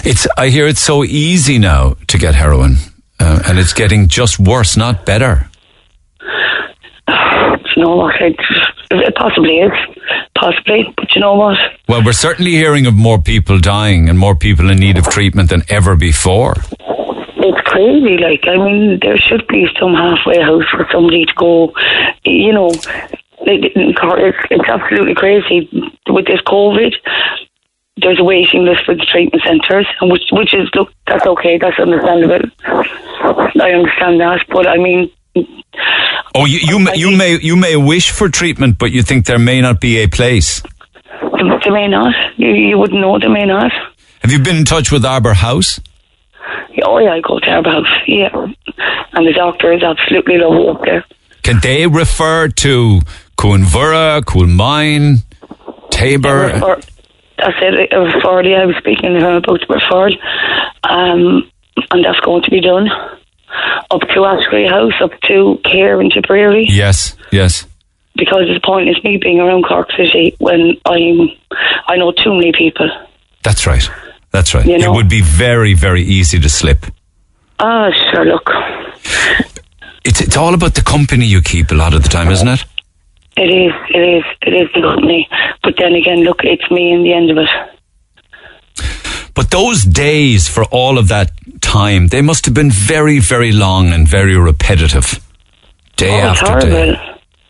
It's. 0.04 0.26
I 0.36 0.48
hear 0.48 0.66
it's 0.66 0.80
so 0.80 1.04
easy 1.04 1.60
now 1.60 1.94
to 2.08 2.18
get 2.18 2.34
heroin, 2.34 2.78
uh, 3.20 3.44
and 3.46 3.60
it's 3.60 3.74
getting 3.74 4.08
just 4.08 4.40
worse, 4.40 4.76
not 4.76 5.06
better. 5.06 5.48
You 7.08 7.84
know 7.84 7.96
what? 7.96 8.20
It, 8.20 8.36
it 9.00 9.14
possibly 9.14 9.58
is, 9.58 9.72
possibly. 10.36 10.92
But 10.96 11.14
you 11.14 11.20
know 11.20 11.34
what? 11.34 11.58
Well, 11.88 12.04
we're 12.04 12.12
certainly 12.12 12.52
hearing 12.52 12.86
of 12.86 12.94
more 12.94 13.20
people 13.20 13.58
dying 13.58 14.08
and 14.08 14.18
more 14.18 14.34
people 14.34 14.70
in 14.70 14.78
need 14.78 14.98
of 14.98 15.08
treatment 15.08 15.50
than 15.50 15.62
ever 15.68 15.96
before. 15.96 16.56
It's 16.78 17.60
crazy. 17.68 18.18
Like 18.18 18.46
I 18.46 18.56
mean, 18.56 18.98
there 19.02 19.18
should 19.18 19.46
be 19.48 19.66
some 19.78 19.94
halfway 19.94 20.40
house 20.40 20.64
for 20.70 20.86
somebody 20.92 21.24
to 21.26 21.32
go. 21.36 21.72
You 22.24 22.52
know, 22.52 22.70
it's, 23.40 24.38
it's 24.50 24.68
absolutely 24.68 25.14
crazy 25.14 25.68
with 26.08 26.26
this 26.26 26.40
COVID. 26.42 26.94
There's 27.96 28.20
a 28.20 28.24
waiting 28.24 28.64
list 28.64 28.84
for 28.86 28.94
the 28.94 29.04
treatment 29.04 29.42
centres, 29.44 29.86
and 30.00 30.10
which 30.10 30.24
which 30.30 30.54
is 30.54 30.68
look 30.74 30.92
that's 31.06 31.26
okay, 31.26 31.58
that's 31.58 31.78
understandable. 31.78 32.48
I 32.62 33.72
understand 33.72 34.20
that, 34.20 34.44
but 34.48 34.66
I 34.66 34.78
mean, 34.78 35.10
Oh, 36.34 36.46
you 36.46 36.58
you, 36.62 36.78
may- 36.78 36.96
you 36.96 37.16
may 37.16 37.38
you 37.40 37.56
may 37.56 37.76
wish 37.76 38.10
for 38.10 38.28
treatment, 38.28 38.78
but 38.78 38.90
you 38.90 39.02
think 39.02 39.26
there 39.26 39.38
may 39.38 39.60
not 39.60 39.80
be 39.80 39.98
a 39.98 40.06
place. 40.08 40.62
they, 41.20 41.42
they 41.64 41.70
may 41.70 41.88
not. 41.88 42.14
You, 42.36 42.48
you 42.50 42.78
wouldn't 42.78 43.00
know. 43.00 43.18
They 43.18 43.28
may 43.28 43.44
not. 43.44 43.70
Have 44.20 44.30
you 44.32 44.38
been 44.38 44.56
in 44.56 44.64
touch 44.64 44.90
with 44.90 45.04
Arbour 45.04 45.34
House? 45.34 45.80
Oh 46.84 46.98
yeah, 46.98 47.12
I 47.12 47.20
go 47.20 47.38
to 47.38 47.50
Arbour 47.50 47.70
house. 47.70 47.86
Yeah, 48.06 48.30
and 49.12 49.26
the 49.26 49.32
doctor 49.34 49.72
is 49.72 49.82
absolutely 49.82 50.38
lovely 50.38 50.68
up 50.68 50.80
there. 50.84 51.04
Can 51.42 51.60
they 51.60 51.86
refer 51.86 52.48
to 52.48 53.00
Cuan 53.36 53.64
Mhuire, 53.64 54.22
Coolmine, 54.24 55.18
Tabor? 55.90 56.62
Or, 56.64 56.78
I 57.38 57.52
said 57.60 57.74
it 57.74 57.90
was 57.92 58.14
Farley. 58.22 58.54
I 58.54 58.64
was 58.64 58.76
speaking 58.78 59.12
to 59.14 59.18
him 59.18 59.34
about 59.36 59.60
referral, 59.68 60.14
um, 60.84 61.50
and 61.90 62.04
that's 62.04 62.20
going 62.20 62.42
to 62.44 62.50
be 62.50 62.60
done 62.60 62.88
up 63.90 64.00
to 64.00 64.20
Aiséirí 64.20 64.68
House, 64.68 64.94
up 65.02 65.12
to 65.28 65.58
Cahir 65.64 66.00
in 66.00 66.10
Tipperary, 66.10 66.66
Yes, 66.68 67.16
yes. 67.30 67.66
because 68.16 68.46
the 68.52 68.60
point 68.64 68.88
is 68.88 68.96
me 69.04 69.18
being 69.18 69.40
around 69.40 69.64
Cork 69.64 69.88
City 69.96 70.34
when 70.38 70.76
I'm, 70.86 71.30
I 71.88 71.96
know 71.96 72.12
too 72.12 72.34
many 72.34 72.52
people. 72.56 72.88
That's 73.42 73.66
right. 73.66 73.88
That's 74.30 74.54
right. 74.54 74.64
You 74.66 74.78
know- 74.78 74.92
It 74.92 74.96
would 74.96 75.08
be 75.08 75.20
very, 75.20 75.74
very 75.74 76.02
easy 76.02 76.38
to 76.40 76.48
slip. 76.48 76.86
Ah, 77.58 77.90
sure, 78.10 78.24
look, 78.24 78.50
It's 80.04 80.20
it's 80.20 80.36
all 80.36 80.52
about 80.54 80.74
the 80.74 80.82
company 80.82 81.26
you 81.26 81.40
keep 81.40 81.70
a 81.70 81.74
lot 81.74 81.94
of 81.94 82.02
the 82.02 82.08
time, 82.08 82.28
isn't 82.32 82.48
it? 82.48 82.64
it 83.36 83.48
is, 83.48 83.72
it 83.90 84.00
is, 84.18 84.24
it 84.42 84.52
is 84.52 84.68
the 84.74 84.82
company. 84.82 85.28
But 85.62 85.74
then 85.78 85.94
again, 85.94 86.20
look, 86.24 86.40
it's 86.44 86.68
me 86.70 86.92
in 86.92 87.02
the 87.04 87.12
end 87.14 87.30
of 87.30 87.38
it. 87.38 87.48
But 89.34 89.50
those 89.50 89.82
days 89.84 90.48
for 90.48 90.64
all 90.64 90.98
of 90.98 91.08
that 91.08 91.32
time, 91.60 92.08
they 92.08 92.20
must 92.22 92.44
have 92.46 92.54
been 92.54 92.70
very, 92.70 93.18
very 93.18 93.52
long 93.52 93.92
and 93.92 94.06
very 94.06 94.36
repetitive. 94.36 95.20
Day 95.96 96.20
oh, 96.20 96.28
after 96.28 96.46
horrible. 96.46 96.68
day. 96.70 96.90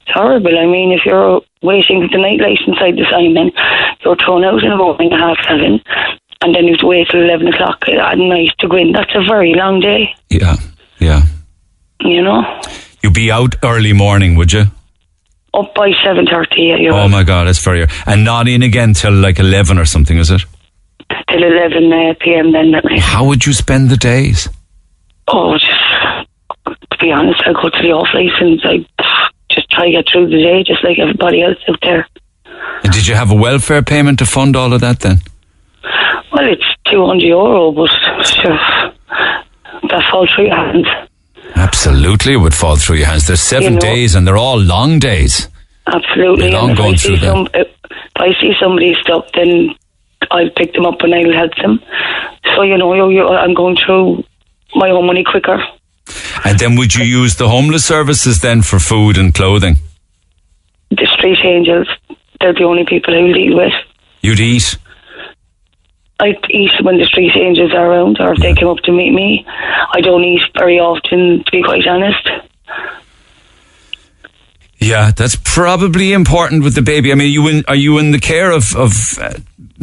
It's 0.07 0.15
horrible. 0.15 0.59
I 0.59 0.67
mean, 0.67 0.93
if 0.93 1.05
you're 1.05 1.41
waiting 1.63 2.03
for 2.03 2.09
the 2.17 2.23
night 2.23 2.41
light 2.41 2.59
inside 2.67 2.95
the 2.97 3.07
Simon, 3.11 3.51
you're 4.05 4.17
thrown 4.17 4.45
out 4.45 4.63
in 4.63 4.71
the 4.71 4.77
morning 4.77 5.13
at 5.13 5.19
half 5.21 5.39
seven, 5.49 5.81
and 6.43 6.55
then 6.55 6.65
you 6.65 6.73
have 6.73 6.81
to 6.81 6.87
wait 6.87 7.09
till 7.11 7.23
11 7.23 7.49
o'clock 7.49 7.83
at 7.89 8.19
night 8.19 8.51
to 8.61 8.69
go 8.69 8.77
in. 8.77 8.93
That's 8.93 9.15
a 9.15 9.25
very 9.27 9.55
long 9.55 9.81
day, 9.81 10.15
Yeah, 10.29 10.57
yeah. 10.99 11.23
you 12.01 12.23
know? 12.23 12.61
You'd 13.03 13.15
be 13.15 13.31
out 13.33 13.57
early 13.65 13.93
morning, 13.93 14.37
would 14.37 14.53
you? 14.53 14.65
Up 15.55 15.75
by 15.75 15.91
7.30, 15.91 16.83
yeah, 16.83 16.91
Oh 16.93 17.09
my 17.09 17.25
God, 17.25 17.47
that's 17.47 17.63
very. 17.63 17.87
And 18.07 18.25
not 18.25 18.49
in 18.49 18.63
again 18.63 18.95
till 18.95 19.13
like 19.13 19.39
11 19.39 19.79
or 19.79 19.85
something, 19.85 20.17
is 20.19 20.31
it? 20.31 20.43
Till 21.29 21.43
11 21.43 21.93
uh, 21.93 22.15
p.m. 22.21 22.53
then 22.53 22.75
at 22.75 22.85
night. 22.85 23.01
How 23.01 23.25
would 23.27 23.45
you 23.47 23.53
spend 23.53 23.91
the 23.91 23.97
days? 23.97 24.49
Oh, 25.29 25.55
just, 25.55 26.27
to 26.67 26.99
be 27.01 27.11
honest, 27.13 27.43
I 27.47 27.53
go 27.53 27.69
to 27.69 27.83
the 27.83 27.93
office 27.93 28.33
and 28.41 28.61
I 28.65 28.79
just 29.51 29.71
try 29.71 29.87
to 29.87 29.93
get 29.93 30.05
through 30.11 30.27
the 30.29 30.43
day 30.43 30.63
just 30.65 30.83
like 30.85 30.99
everybody 30.99 31.43
else 31.43 31.59
out 31.69 31.79
there. 31.83 32.07
And 32.85 32.93
did 32.93 33.07
you 33.07 33.15
have 33.15 33.31
a 33.31 33.35
welfare 33.35 33.83
payment 33.83 34.19
to 34.19 34.27
fund 34.27 34.57
all 34.57 34.73
of 34.73 34.81
that 34.81 35.01
then? 35.01 35.19
Well, 36.33 36.51
it's 36.51 36.65
200 36.91 37.23
euro, 37.23 37.73
but 37.73 37.91
sure, 38.25 38.59
that 39.89 40.03
falls 40.11 40.31
through 40.35 40.47
your 40.47 40.57
hands. 40.57 40.87
Absolutely, 41.55 42.35
it 42.35 42.39
would 42.39 42.55
fall 42.55 42.77
through 42.77 42.97
your 42.97 43.07
hands. 43.07 43.27
There's 43.27 43.41
seven 43.41 43.65
You 43.65 43.71
know- 43.75 43.81
days 43.81 44.15
and 44.15 44.27
they're 44.27 44.37
all 44.39 44.59
long 44.59 44.99
days. 44.99 45.49
Absolutely. 45.87 46.51
You're 46.51 46.61
long 46.61 46.75
going 46.75 46.97
through 46.97 47.19
that. 47.19 47.27
some, 47.27 47.49
if 47.55 47.69
I 48.17 48.29
see 48.41 48.53
somebody 48.61 48.95
stuck, 49.03 49.25
then 49.35 49.75
I'll 50.31 50.51
pick 50.51 50.73
them 50.75 50.87
up 50.87 51.01
and 51.01 51.15
I'll 51.15 51.33
help 51.33 51.55
them. 51.57 51.81
So 52.55 52.63
you 52.63 52.77
know, 52.77 52.95
you, 52.95 53.11
you, 53.11 53.27
I'm 53.27 53.55
going 53.55 53.77
through 53.77 54.25
my 54.75 54.91
own 54.91 55.07
money 55.07 55.25
quicker. 55.25 55.59
And 56.45 56.59
then 56.59 56.77
would 56.77 56.95
you 56.95 57.05
use 57.05 57.37
the 57.37 57.49
homeless 57.49 57.85
services 57.85 58.41
then 58.41 58.63
for 58.63 58.79
food 58.79 59.17
and 59.17 59.33
clothing? 59.33 59.77
The 60.91 61.09
street 61.17 61.39
angels, 61.45 61.89
they're 62.41 62.55
the 62.55 62.65
only 62.65 62.85
people 62.85 63.15
I 63.15 63.33
deal 63.33 63.57
with. 63.57 63.73
You'd 64.21 64.41
eat. 64.41 64.77
I 66.21 66.35
eat 66.51 66.73
when 66.83 66.99
the 66.99 67.05
street 67.07 67.33
angels 67.35 67.73
are 67.73 67.91
around, 67.91 68.21
or 68.21 68.33
if 68.33 68.39
they 68.39 68.55
come 68.55 68.69
up 68.69 68.79
to 68.85 68.93
meet 68.93 69.13
me. 69.13 69.45
I 69.49 70.01
don't 70.01 70.23
eat 70.23 70.43
very 70.57 70.79
often, 70.79 71.43
to 71.45 71.51
be 71.51 71.63
quite 71.63 71.87
honest. 71.87 72.29
Yeah, 74.79 75.13
that's 75.13 75.37
probably 75.37 76.13
important 76.13 76.65
with 76.65 76.75
the 76.75 76.83
baby. 76.83 77.13
I 77.13 77.15
mean, 77.15 77.33
you 77.33 77.47
in, 77.49 77.65
are 77.69 77.77
you 77.77 77.99
in 77.99 78.11
the 78.11 78.19
care 78.19 78.51
of, 78.51 78.75
of 78.77 78.93
uh, 79.19 79.35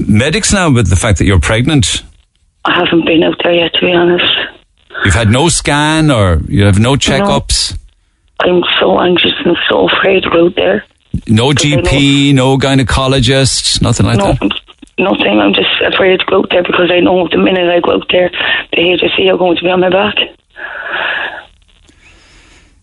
medics 0.08 0.54
now 0.54 0.72
with 0.72 0.90
the 0.90 0.96
fact 0.96 1.20
that 1.20 1.26
you're 1.26 1.40
pregnant? 1.40 2.04
I 2.66 2.80
haven't 2.80 3.06
been 3.06 3.24
out 3.24 3.36
there 3.44 3.54
yet, 3.54 3.74
to 3.74 3.82
be 3.82 3.94
honest. 3.94 4.26
You've 5.06 5.14
had 5.14 5.30
no 5.30 5.50
scan 5.50 6.12
or 6.12 6.40
you 6.48 6.66
have 6.66 6.80
no 6.80 6.96
checkups? 6.96 7.78
I'm 8.42 8.62
so 8.80 9.00
anxious 9.00 9.34
and 9.46 9.58
so 9.70 9.88
afraid 9.88 10.24
to 10.24 10.30
go 10.30 10.46
out 10.48 10.56
there. 10.56 10.86
No 11.28 11.50
GP, 11.52 12.34
no 12.34 12.58
gynecologist, 12.58 13.82
nothing 13.82 14.06
like 14.06 14.18
no, 14.18 14.34
that? 14.34 14.62
nothing. 14.98 15.40
I'm 15.40 15.54
just 15.54 15.70
afraid 15.86 16.20
to 16.20 16.26
go 16.26 16.40
out 16.40 16.50
there 16.50 16.64
because 16.64 16.92
I 16.92 17.00
know 17.00 17.28
the 17.28 17.38
minute 17.38 17.70
I 17.70 17.80
go 17.80 17.96
out 17.96 18.08
there, 18.10 18.30
the 18.72 18.78
HSE 18.78 19.34
are 19.34 19.38
going 19.38 19.58
to 19.58 19.64
be 19.64 19.70
on 19.70 19.82
my 19.82 19.90
back. 19.90 20.16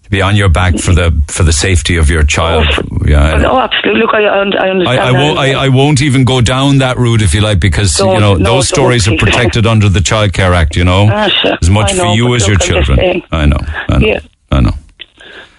To 0.07 0.11
be 0.11 0.23
on 0.23 0.37
your 0.37 0.49
back 0.49 0.79
for 0.79 0.93
the 0.95 1.11
for 1.27 1.43
the 1.43 1.53
safety 1.53 1.97
of 1.97 2.09
your 2.11 2.23
child. 2.23 2.69
yeah. 3.05 3.43
Oh, 3.45 3.59
absolutely. 3.59 4.01
Look, 4.03 4.15
I, 4.15 4.23
I 4.23 4.39
understand. 4.39 4.89
I, 4.89 5.09
I, 5.09 5.11
won't, 5.13 5.39
I, 5.39 5.53
I 5.65 5.69
won't 5.69 6.01
even 6.01 6.25
go 6.25 6.41
down 6.41 6.79
that 6.79 6.97
route 6.97 7.23
if 7.23 7.35
you 7.35 7.41
like, 7.41 7.59
because 7.59 7.99
you 7.99 8.05
Don't- 8.05 8.21
know 8.21 8.35
no, 8.37 8.45
those 8.55 8.69
stories 8.69 9.09
are 9.09 9.17
protected 9.17 9.67
under 9.75 9.89
the 9.89 10.01
Child 10.01 10.33
Care 10.33 10.55
Act. 10.55 10.77
You 10.77 10.85
know, 10.85 11.09
Ah, 11.11 11.27
sure. 11.29 11.59
as 11.61 11.69
much 11.69 11.93
I 11.95 11.97
for 11.99 12.07
you 12.15 12.37
as 12.37 12.47
your 12.47 12.57
look, 12.57 12.63
I'm 12.71 12.85
children. 12.85 13.23
I 13.33 13.47
know. 13.47 13.57
I 13.89 13.99
know. 13.99 14.07
Yeah. 14.07 14.21
I 14.53 14.61
know. 14.61 14.75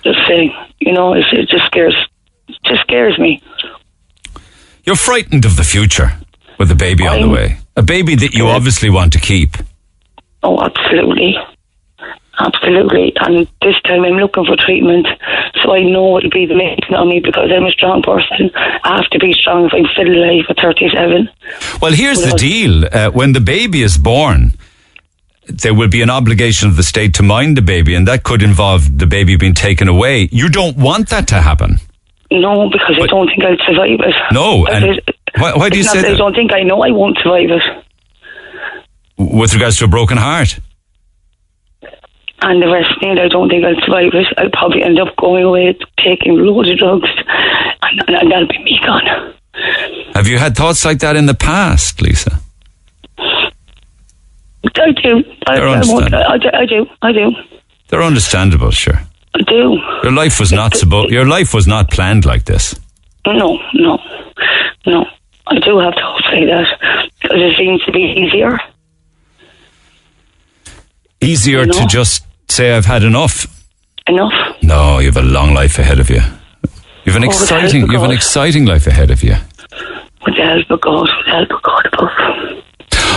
Just 0.06 0.20
saying, 0.30 0.54
you 0.80 0.93
know, 0.93 1.14
it's, 1.14 1.28
it 1.34 1.50
just 1.50 1.66
scares, 1.66 1.93
just 2.64 2.82
scares 2.84 3.20
me. 3.20 3.43
You're 4.86 4.95
frightened 4.95 5.43
of 5.43 5.58
the 5.58 5.66
future 5.66 6.14
with 6.58 6.72
a 6.72 6.76
baby 6.76 7.06
on 7.06 7.20
the 7.20 7.28
way, 7.28 7.58
a 7.76 7.84
baby 7.84 8.16
that 8.16 8.34
you 8.34 8.45
Yeah. 8.48 8.56
obviously 8.56 8.89
want 8.89 9.12
to 9.12 9.20
keep. 9.20 9.58
Oh, 10.41 10.58
absolutely. 10.62 11.36
Absolutely. 12.40 13.14
And 13.20 13.48
this 13.62 13.76
time 13.84 14.04
I'm 14.06 14.14
looking 14.18 14.46
for 14.46 14.56
treatment, 14.56 15.08
so 15.64 15.74
I 15.74 15.82
know 15.84 16.18
it'll 16.20 16.30
be 16.30 16.46
the 16.46 16.54
making 16.56 16.94
on 16.96 17.10
me 17.10 17.20
because 17.20 17.50
I'm 17.52 17.66
a 17.66 17.72
strong 17.72 18.04
person. 18.04 18.52
I 18.84 18.98
have 18.98 19.10
to 19.12 19.20
be 19.20 19.34
strong 19.34 19.66
if 19.66 19.74
I'm 19.74 19.86
still 19.94 20.08
alive 20.08 20.46
at 20.50 20.58
37. 20.62 21.30
Well, 21.82 21.94
here's 21.94 22.22
the 22.22 22.38
deal: 22.38 22.86
uh, 22.86 23.10
when 23.12 23.34
the 23.34 23.40
baby 23.42 23.82
is 23.82 23.98
born. 23.98 24.54
There 25.50 25.74
will 25.74 25.88
be 25.88 26.02
an 26.02 26.10
obligation 26.10 26.68
of 26.68 26.76
the 26.76 26.84
state 26.84 27.14
to 27.16 27.24
mind 27.24 27.56
the 27.56 27.62
baby, 27.62 27.96
and 27.96 28.06
that 28.10 28.24
could 28.24 28.44
involve 28.44 28.98
the 28.98 29.06
baby 29.08 29.38
being 29.38 29.54
taken 29.54 29.88
away. 29.88 30.28
You 30.30 30.50
don't 30.50 30.76
want 30.76 31.08
that 31.08 31.30
to 31.30 31.36
happen. 31.42 31.78
No, 32.30 32.70
because 32.70 33.00
I 33.02 33.08
don't 33.08 33.28
think 33.30 33.46
I'll 33.46 33.56
survive 33.66 33.98
it. 33.98 34.16
No, 34.34 34.66
and 34.66 35.02
why- 35.38 35.54
why 35.56 35.70
do 35.70 35.78
you 35.78 35.86
say 35.86 36.02
that? 36.02 36.12
I 36.12 36.18
don't 36.18 36.36
think 36.36 36.52
I 36.52 36.64
know 36.64 36.82
I 36.84 36.92
won't 36.92 37.18
survive 37.24 37.50
it. 37.50 37.64
With 39.18 39.54
regards 39.54 39.78
to 39.78 39.86
a 39.86 39.88
broken 39.88 40.18
heart. 40.18 40.60
And 42.42 42.62
the 42.62 42.68
rest 42.72 42.92
of 42.96 43.02
me, 43.02 43.20
I 43.20 43.28
don't 43.28 43.50
think 43.50 43.66
I'll 43.66 43.82
survive 43.84 44.12
it. 44.14 44.28
I'll 44.38 44.50
probably 44.52 44.84
end 44.84 45.00
up 45.00 45.16
going 45.18 45.44
away, 45.44 45.78
taking 45.98 46.36
loads 46.38 46.70
of 46.70 46.78
drugs, 46.78 47.10
and, 47.82 48.02
and, 48.08 48.16
and 48.16 48.32
that'll 48.32 48.48
be 48.48 48.60
me 48.64 48.80
gone. 48.86 49.34
Have 50.14 50.28
you 50.28 50.38
had 50.38 50.56
thoughts 50.56 50.86
like 50.86 51.00
that 51.00 51.16
in 51.16 51.26
the 51.26 51.34
past, 51.34 52.02
Lisa? 52.02 52.40
I 53.18 54.92
do. 54.92 55.24
I, 55.48 55.58
I. 55.58 55.80
I, 55.80 56.38
do- 56.38 56.50
I 56.54 56.66
do. 56.66 56.86
I 57.02 57.12
do. 57.12 57.32
They're 57.88 58.04
understandable, 58.04 58.70
sure. 58.72 59.00
I 59.34 59.42
do. 59.42 59.80
Your 60.04 60.12
life 60.12 60.40
was 60.40 60.52
not 60.52 60.76
supposed. 60.76 61.12
Your 61.12 61.26
life 61.26 61.54
was 61.54 61.66
not 61.68 61.90
planned 61.90 62.26
like 62.26 62.46
this. 62.46 62.80
No, 63.26 63.58
no, 63.74 63.98
no. 64.86 65.06
I 65.48 65.60
do 65.60 65.80
have 65.80 65.96
to 65.96 66.20
say 66.32 66.46
that 66.46 67.10
because 67.22 67.38
it 67.38 67.58
seems 67.58 67.84
to 67.86 67.92
be 67.92 68.00
easier. 68.00 68.60
Easier 71.22 71.66
You 71.66 71.74
to 71.74 71.86
just 71.88 72.26
say 72.50 72.72
I've 72.76 72.86
had 72.86 73.04
enough. 73.04 73.48
Enough. 74.08 74.32
No, 74.64 75.00
you 75.00 75.08
have 75.08 75.18
a 75.18 75.22
long 75.22 75.54
life 75.54 75.80
ahead 75.80 76.00
of 76.00 76.10
you. 76.10 76.22
You've 77.06 77.16
an 77.16 77.24
Oh, 77.24 77.28
with 77.28 77.39
the 77.39 77.45
help 77.48 77.64
exciting. 77.66 77.91
You've 77.91 78.04
an 78.04 78.12
exciting 78.12 78.66
life 78.66 78.88
ahead 78.88 79.12
of 79.12 79.24
you. 79.24 79.36
With 80.26 80.36
the 80.36 80.43
help 80.43 80.70
of 80.72 80.82
God, 80.82 81.02
with 81.02 81.26
the 81.26 81.32
help 81.32 81.52
of 81.52 81.62
God 81.62 81.86
above. 81.93 82.64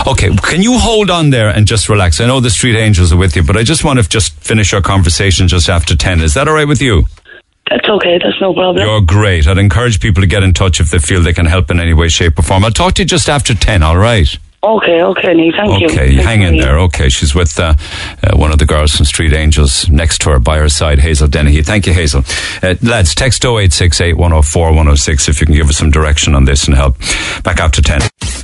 Okay, 0.07 0.31
can 0.37 0.63
you 0.63 0.79
hold 0.79 1.11
on 1.11 1.31
there 1.31 1.49
and 1.49 1.67
just 1.67 1.89
relax? 1.89 2.21
I 2.21 2.27
know 2.27 2.41
the 2.41 2.51
street 2.51 2.77
angels 2.77 3.13
are 3.13 3.17
with 3.17 3.37
you, 3.37 3.43
but 3.43 3.57
I 3.57 3.63
just 3.63 3.85
want 3.85 4.03
to 4.03 4.09
just 4.09 4.33
finish 4.35 4.73
our 4.73 4.81
conversation 4.81 5.47
just 5.49 5.69
after 5.69 5.95
ten. 5.97 6.21
Is 6.21 6.35
that 6.35 6.49
all 6.49 6.55
right 6.55 6.67
with 6.69 6.81
you? 6.81 7.05
That's 7.69 7.89
okay. 7.89 8.19
That's 8.19 8.41
no 8.41 8.53
problem. 8.53 8.85
You're 8.85 9.01
great. 9.03 9.47
I'd 9.47 9.59
encourage 9.59 10.01
people 10.01 10.23
to 10.23 10.27
get 10.27 10.43
in 10.43 10.55
touch 10.55 10.81
if 10.81 10.91
they 10.91 10.99
feel 10.99 11.21
they 11.21 11.33
can 11.33 11.47
help 11.47 11.71
in 11.71 11.79
any 11.79 11.95
way, 11.95 12.09
shape, 12.09 12.39
or 12.39 12.43
form. 12.43 12.65
I'll 12.65 12.71
talk 12.73 12.95
to 12.95 13.03
you 13.03 13.07
just 13.07 13.29
after 13.29 13.55
ten. 13.55 13.83
All 13.83 13.97
right. 13.97 14.29
Okay, 14.63 15.03
okay, 15.03 15.35
Nee. 15.35 15.53
Thank 15.53 15.81
you. 15.81 15.87
Okay, 15.89 16.15
hang 16.15 16.43
in 16.43 16.55
Nee. 16.55 16.61
there. 16.61 16.79
Okay, 16.81 17.09
she's 17.09 17.35
with 17.35 17.59
uh, 17.59 17.75
uh, 18.23 18.37
one 18.37 18.53
of 18.53 18.59
the 18.59 18.67
girls 18.67 18.95
from 18.97 19.07
Street 19.07 19.33
Angels 19.33 19.89
next 19.89 20.21
to 20.23 20.31
her 20.31 20.39
by 20.39 20.59
her 20.59 20.69
side, 20.69 20.99
Hazel 20.99 21.29
Dennehy. 21.29 21.63
Thank 21.63 21.87
you, 21.87 21.93
Hazel. 21.93 22.23
Uh, 22.63 22.75
lads, 22.83 23.15
text 23.15 23.45
0868 23.45 24.15
104 24.17 24.67
106 24.69 25.29
if 25.29 25.41
you 25.41 25.47
can 25.47 25.55
give 25.55 25.69
us 25.69 25.77
some 25.79 25.91
direction 25.91 26.35
on 26.35 26.45
this 26.45 26.67
and 26.67 26.77
help. 26.77 26.97
Back 27.43 27.61
after 27.61 27.81
10. 27.83 28.03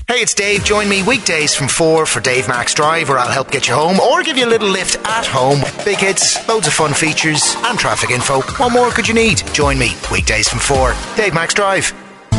Hey, 0.08 0.22
it's 0.22 0.34
Dave. 0.34 0.64
Join 0.64 0.88
me 0.88 1.02
weekdays 1.02 1.54
from 1.54 1.66
4 1.66 2.06
for 2.06 2.20
Dave 2.20 2.46
Max 2.46 2.72
Drive, 2.74 3.08
where 3.08 3.18
I'll 3.18 3.28
help 3.30 3.50
get 3.50 3.66
you 3.66 3.74
home 3.74 3.98
or 3.98 4.22
give 4.22 4.36
you 4.38 4.46
a 4.46 4.48
little 4.48 4.68
lift 4.68 4.96
at 5.04 5.26
home. 5.26 5.60
Big 5.84 5.98
hits, 5.98 6.46
loads 6.48 6.68
of 6.68 6.72
fun 6.74 6.94
features, 6.94 7.56
and 7.64 7.76
traffic 7.76 8.10
info. 8.10 8.40
What 8.42 8.72
more 8.72 8.90
could 8.90 9.08
you 9.08 9.14
need? 9.14 9.42
Join 9.52 9.78
me 9.78 9.94
weekdays 10.12 10.48
from 10.48 10.60
4. 10.60 10.94
Dave 11.16 11.34
Max 11.34 11.54
Drive. 11.54 11.92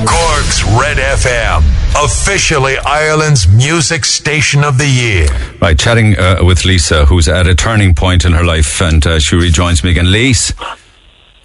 Cork's 0.05 0.63
Red 0.79 0.97
FM, 0.97 1.63
officially 2.03 2.77
Ireland's 2.77 3.47
music 3.47 4.05
station 4.05 4.63
of 4.63 4.77
the 4.77 4.87
year. 4.87 5.27
Right, 5.59 5.77
chatting 5.77 6.17
uh, 6.17 6.37
with 6.43 6.65
Lisa, 6.65 7.05
who's 7.05 7.27
at 7.27 7.47
a 7.47 7.55
turning 7.55 7.95
point 7.95 8.23
in 8.23 8.31
her 8.33 8.43
life, 8.43 8.81
and 8.81 9.05
uh, 9.05 9.19
she 9.19 9.35
rejoins 9.35 9.83
me 9.83 9.91
again. 9.91 10.11
Lisa, 10.11 10.53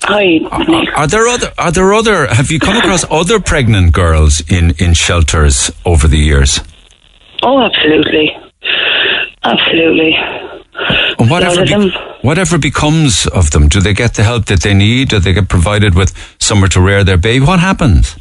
Hi, 0.02 0.24
Nee. 0.24 0.88
are 0.96 1.06
there 1.06 1.26
other? 1.28 1.52
Are 1.58 1.72
there 1.72 1.94
other? 1.94 2.26
Have 2.26 2.50
you 2.50 2.58
come 2.58 2.76
across 2.76 3.04
other 3.10 3.40
pregnant 3.40 3.92
girls 3.92 4.42
in 4.50 4.74
in 4.78 4.94
shelters 4.94 5.70
over 5.86 6.06
the 6.08 6.18
years? 6.18 6.60
Oh, 7.42 7.58
absolutely. 7.60 8.30
Absolutely. 9.44 10.14
And 11.18 11.30
whatever, 11.30 11.64
be- 11.64 11.94
whatever 12.22 12.58
becomes 12.58 13.26
of 13.28 13.50
them, 13.52 13.68
do 13.68 13.80
they 13.80 13.94
get 13.94 14.14
the 14.14 14.22
help 14.24 14.46
that 14.46 14.62
they 14.62 14.74
need? 14.74 15.08
Do 15.10 15.18
they 15.20 15.32
get 15.32 15.48
provided 15.48 15.94
with 15.94 16.12
somewhere 16.40 16.68
to 16.70 16.80
rear 16.80 17.02
their 17.04 17.16
baby? 17.16 17.44
What 17.44 17.60
happens? 17.60 18.16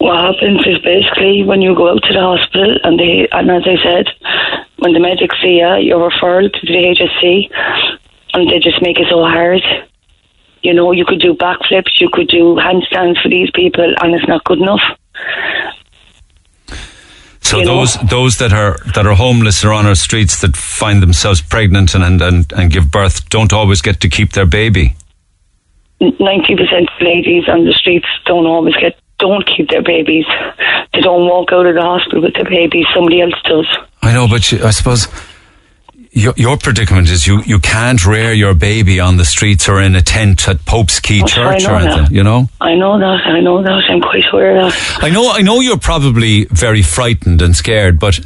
What 0.00 0.16
happens 0.16 0.66
is 0.66 0.78
basically 0.78 1.44
when 1.44 1.60
you 1.60 1.74
go 1.74 1.90
out 1.90 2.02
to 2.04 2.14
the 2.14 2.20
hospital 2.20 2.74
and 2.84 2.98
they, 2.98 3.28
and 3.32 3.50
as 3.50 3.64
I 3.66 3.76
said, 3.84 4.06
when 4.78 4.94
the 4.94 4.98
medics 4.98 5.36
see 5.42 5.58
you, 5.60 5.74
you're 5.76 6.02
referred 6.02 6.54
to 6.54 6.66
the 6.66 6.96
HSE 6.96 7.50
and 8.32 8.48
they 8.48 8.58
just 8.60 8.80
make 8.80 8.98
it 8.98 9.08
so 9.10 9.20
hard. 9.22 9.60
You 10.62 10.72
know, 10.72 10.92
you 10.92 11.04
could 11.04 11.20
do 11.20 11.34
backflips, 11.34 12.00
you 12.00 12.08
could 12.10 12.28
do 12.28 12.56
handstands 12.56 13.20
for 13.22 13.28
these 13.28 13.50
people 13.54 13.92
and 14.00 14.14
it's 14.14 14.26
not 14.26 14.42
good 14.44 14.60
enough. 14.60 14.80
So 17.42 17.58
You 17.58 17.64
know- 17.66 17.80
those 17.80 17.94
those 18.08 18.38
that 18.38 18.54
are 18.54 18.78
that 18.94 19.06
are 19.06 19.14
homeless 19.14 19.62
or 19.64 19.72
on 19.72 19.84
our 19.84 19.94
streets 19.96 20.40
that 20.40 20.56
find 20.56 21.02
themselves 21.02 21.42
pregnant 21.42 21.94
and, 21.94 22.02
and, 22.04 22.22
and, 22.22 22.52
and 22.56 22.72
give 22.72 22.90
birth 22.90 23.28
don't 23.28 23.52
always 23.52 23.82
get 23.82 24.00
to 24.00 24.08
keep 24.08 24.32
their 24.32 24.46
baby. 24.46 24.94
90% 26.00 26.88
of 26.88 27.02
ladies 27.02 27.44
on 27.48 27.66
the 27.66 27.74
streets 27.74 28.06
don't 28.24 28.46
always 28.46 28.74
get, 28.76 28.96
don't 29.20 29.46
keep 29.46 29.68
their 29.70 29.82
babies. 29.82 30.24
They 30.92 31.00
don't 31.00 31.26
walk 31.28 31.52
out 31.52 31.66
of 31.66 31.74
the 31.74 31.82
hospital 31.82 32.22
with 32.22 32.34
their 32.34 32.44
babies, 32.44 32.86
somebody 32.94 33.20
else 33.22 33.34
does. 33.44 33.66
I 34.02 34.12
know, 34.12 34.26
but 34.26 34.50
you, 34.50 34.64
I 34.64 34.70
suppose 34.70 35.06
your, 36.12 36.34
your 36.36 36.56
predicament 36.56 37.08
is 37.08 37.26
you, 37.26 37.42
you 37.44 37.58
can't 37.60 38.04
rear 38.04 38.32
your 38.32 38.54
baby 38.54 38.98
on 38.98 39.16
the 39.16 39.24
streets 39.24 39.68
or 39.68 39.80
in 39.80 39.94
a 39.94 40.02
tent 40.02 40.48
at 40.48 40.64
Pope's 40.66 40.98
Quay 40.98 41.20
Oh, 41.22 41.26
Church 41.26 41.64
or 41.66 41.76
anything. 41.76 42.04
that. 42.04 42.12
You 42.12 42.24
know, 42.24 42.48
I 42.60 42.74
know 42.74 42.98
that, 42.98 43.20
I 43.26 43.40
know 43.40 43.62
that, 43.62 43.82
I'm 43.88 44.00
quite 44.00 44.24
aware 44.32 44.56
of 44.56 44.72
that. 44.72 44.98
I 45.04 45.10
know, 45.10 45.30
I 45.30 45.42
know 45.42 45.60
you're 45.60 45.78
probably 45.78 46.46
very 46.46 46.82
frightened 46.82 47.40
and 47.42 47.54
scared, 47.54 48.00
but 48.00 48.18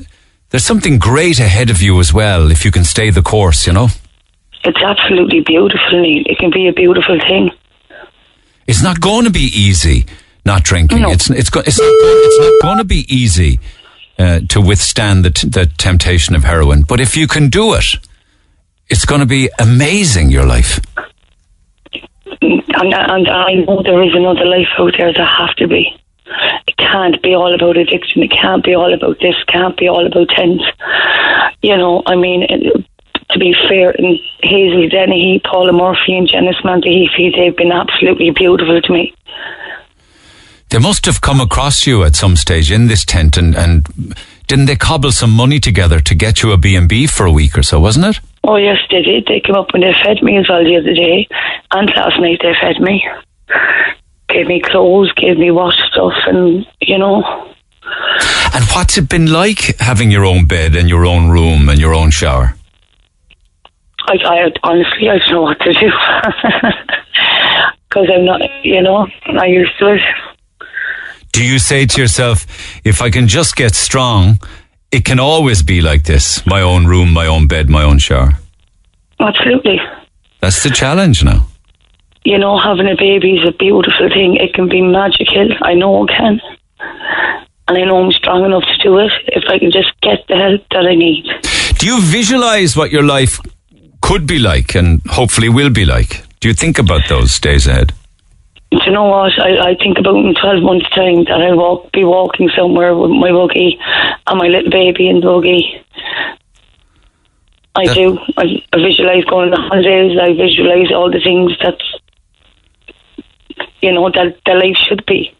there's 0.51 0.64
something 0.64 0.99
great 0.99 1.40
ahead 1.40 1.68
of 1.68 1.82
you 1.82 1.99
as 2.01 2.14
well 2.14 2.51
if 2.51 2.64
you 2.64 2.70
can 2.70 2.84
stay 2.84 3.11
the 3.11 3.22
course. 3.22 3.66
You 3.66 3.72
know, 3.74 3.88
It's 4.64 4.80
absolutely 4.82 5.40
beautiful, 5.40 6.01
Neil. 6.01 6.22
It 6.26 6.38
can 6.38 6.51
be 6.51 6.68
a 6.68 6.72
beautiful 6.72 7.18
thing. 7.18 7.51
it's 8.66 8.82
not 8.82 9.01
going 9.01 9.24
to 9.24 9.30
be 9.30 9.51
easy 9.53 10.07
not 10.45 10.62
drinking. 10.62 11.03
No. 11.03 11.11
It's 11.11 11.30
it's 11.30 11.51
go, 11.51 11.61
it's 11.61 11.78
not 11.78 11.86
going, 11.86 12.20
it's 12.24 12.38
not 12.38 12.62
going 12.62 12.78
to 12.78 12.84
be 12.84 13.07
easy 13.09 13.61
uh, 14.18 14.40
to 14.49 14.61
withstand 14.61 15.24
the 15.24 15.30
t- 15.30 15.49
the 15.49 15.66
temptation 15.78 16.34
of 16.34 16.45
heroin. 16.45 16.82
But 16.82 17.01
if 17.01 17.16
you 17.16 17.26
can 17.26 17.49
do 17.49 17.74
it, 17.74 17.97
it's 18.88 19.05
going 19.05 19.20
to 19.20 19.26
be 19.26 19.51
amazing. 19.59 20.30
Your 20.30 20.47
life. 20.47 20.80
And, 22.40 22.92
and 22.92 23.28
I 23.28 23.55
know 23.55 23.82
there 23.82 24.03
is 24.03 24.14
another 24.14 24.45
life 24.45 24.68
out 24.78 24.95
there. 24.99 25.12
There 25.12 25.24
have 25.24 25.55
to 25.57 25.68
be. 25.68 25.97
It 26.66 26.76
can't 26.76 27.22
be 27.22 27.34
all 27.34 27.55
about 27.55 27.76
addiction. 27.76 28.22
It 28.22 28.30
can't 28.30 28.64
be 28.64 28.74
all 28.74 28.92
about 28.92 29.18
this. 29.20 29.36
It 29.40 29.47
can't 29.47 29.76
be 29.76 29.88
all 29.88 30.07
about 30.07 30.28
tents. 30.30 30.64
You 31.62 31.76
know, 31.76 32.03
I 32.07 32.16
mean, 32.16 32.47
it, 32.49 32.84
to 33.30 33.38
be 33.38 33.55
fair, 33.68 33.90
and 33.90 34.18
Hazel 34.42 34.88
Dennehy, 34.88 35.40
Paula 35.45 35.72
Murphy, 35.72 36.16
and 36.16 36.28
Janice 36.28 36.62
Monteheath, 36.64 37.11
they've 37.36 37.57
been 37.57 37.72
absolutely 37.72 38.30
beautiful 38.30 38.80
to 38.80 38.92
me. 38.92 39.14
They 40.71 40.79
must 40.79 41.07
have 41.07 41.21
come 41.21 41.41
across 41.41 41.87
you 41.87 42.03
at 42.05 42.17
some 42.17 42.37
stage 42.37 42.73
in 42.73 42.89
this 42.89 43.05
tent, 43.05 43.37
and, 43.37 43.55
and 43.55 43.87
didn't 44.49 44.67
they 44.67 44.77
cobble 44.77 45.12
some 45.12 45.31
money 45.31 45.61
together 45.61 46.01
to 46.01 46.15
get 46.15 46.43
you 46.43 46.53
a 46.53 46.57
B 46.57 46.75
and 46.75 46.89
B 46.89 47.07
for 47.07 47.27
a 47.27 47.33
week 47.33 47.57
or 47.57 47.62
so? 47.62 47.79
Wasn't 47.81 48.05
it? 48.05 48.21
Oh 48.43 48.57
yes, 48.57 48.79
they 48.91 49.03
did. 49.03 49.27
They 49.27 49.41
came 49.41 49.55
up 49.55 49.69
and 49.73 49.83
they 49.83 49.93
fed 50.05 50.23
me 50.23 50.37
as 50.37 50.49
well 50.49 50.65
the 50.65 50.77
other 50.77 50.95
day, 50.95 51.29
and 51.71 51.91
last 51.97 52.19
night 52.21 52.41
they 52.43 52.55
fed 52.61 52.81
me. 52.81 53.05
Gave 54.29 54.47
me 54.49 54.61
clothes, 54.61 55.12
gave 55.12 55.39
me 55.39 55.51
wash 55.51 55.77
stuff, 55.91 56.12
and 56.27 56.67
you 56.81 56.99
know, 56.99 57.23
And 58.55 58.65
what's 58.75 58.97
it 58.99 59.09
been 59.09 59.31
like 59.33 59.79
having 59.79 60.11
your 60.11 60.25
own 60.25 60.47
bed 60.47 60.75
and 60.75 60.89
your 60.89 61.05
own 61.07 61.31
room 61.31 61.69
and 61.69 61.79
your 61.79 61.95
own 61.95 62.11
shower? 62.11 62.57
I, 64.07 64.17
I 64.25 64.53
honestly 64.62 65.09
I 65.09 65.19
don't 65.19 65.31
know 65.31 65.43
what 65.43 65.59
to 65.61 65.73
do 65.73 65.91
because 67.89 68.09
I'm 68.15 68.25
not, 68.25 68.41
you 68.62 68.83
know, 68.83 69.07
I 69.41 69.47
used 69.47 69.79
to 69.79 69.95
it. 69.95 70.01
Do 71.35 71.45
you 71.45 71.59
say 71.59 71.85
to 71.85 72.01
yourself, 72.01 72.47
if 72.85 73.03
I 73.03 73.11
can 73.11 73.26
just 73.26 73.57
get 73.57 73.74
strong, 73.74 74.39
it 74.93 75.05
can 75.05 75.18
always 75.18 75.64
be 75.64 75.80
like 75.80 76.05
this 76.05 76.47
my 76.47 76.61
own 76.61 76.87
room, 76.87 77.12
my 77.12 77.26
own 77.26 77.49
bed, 77.49 77.68
my 77.68 77.82
own 77.82 77.99
shower? 77.99 78.39
Absolutely. 79.18 79.80
That's 80.41 80.62
the 80.62 80.70
challenge 80.70 81.24
now. 81.24 81.49
You 82.24 82.39
know, 82.39 82.57
having 82.57 82.87
a 82.87 82.95
baby 82.97 83.32
is 83.32 83.49
a 83.49 83.51
beautiful 83.51 84.09
thing. 84.11 84.37
It 84.37 84.55
can 84.55 84.68
be 84.68 84.80
magical. 84.80 85.49
I 85.62 85.74
know 85.74 86.05
it 86.05 86.11
can. 86.11 86.41
And 87.66 87.78
I 87.78 87.85
know 87.85 88.05
I'm 88.05 88.12
strong 88.12 88.45
enough 88.45 88.62
to 88.62 88.78
do 88.80 88.99
it 88.99 89.11
if 89.26 89.43
I 89.49 89.59
can 89.59 89.72
just 89.72 89.91
get 90.03 90.24
the 90.28 90.37
help 90.37 90.62
that 90.70 90.87
I 90.87 90.95
need. 90.95 91.24
Do 91.78 91.87
you 91.87 92.01
visualize 92.01 92.76
what 92.76 92.93
your 92.93 93.03
life 93.03 93.41
could 94.03 94.24
be 94.24 94.39
like 94.39 94.76
and 94.76 95.01
hopefully 95.09 95.49
will 95.49 95.70
be 95.70 95.85
like? 95.85 96.22
Do 96.39 96.47
you 96.47 96.55
think 96.55 96.78
about 96.78 97.09
those 97.09 97.41
days 97.41 97.66
ahead? 97.66 97.93
Do 98.75 98.81
you 98.87 98.93
know 98.93 99.05
what? 99.05 99.33
I, 99.41 99.70
I 99.70 99.75
think 99.77 99.99
about 99.99 100.16
in 100.16 100.35
12 100.35 100.62
months' 100.62 100.91
time 100.91 101.25
that 101.25 101.41
I'll 101.41 101.57
walk, 101.57 101.93
be 101.93 102.03
walking 102.05 102.51
somewhere 102.57 102.97
with 102.97 103.11
my 103.11 103.31
buggy 103.31 103.79
and 104.27 104.39
my 104.39 104.47
little 104.49 104.70
baby 104.70 105.09
in 105.09 105.20
the 105.20 105.27
buggy. 105.27 105.81
I 107.77 107.87
That- 107.87 107.95
do. 107.95 108.18
I, 108.37 108.45
I 108.72 108.77
visualise 108.79 109.25
going 109.27 109.53
on 109.53 109.61
holidays. 109.68 110.18
I 110.20 110.33
visualise 110.35 110.91
all 110.93 111.11
the 111.11 111.20
things 111.22 111.53
that, 111.62 111.79
you 113.81 113.93
know, 113.93 114.11
that 114.11 114.39
the 114.45 114.55
life 114.55 114.77
should 114.89 115.05
be. 115.07 115.33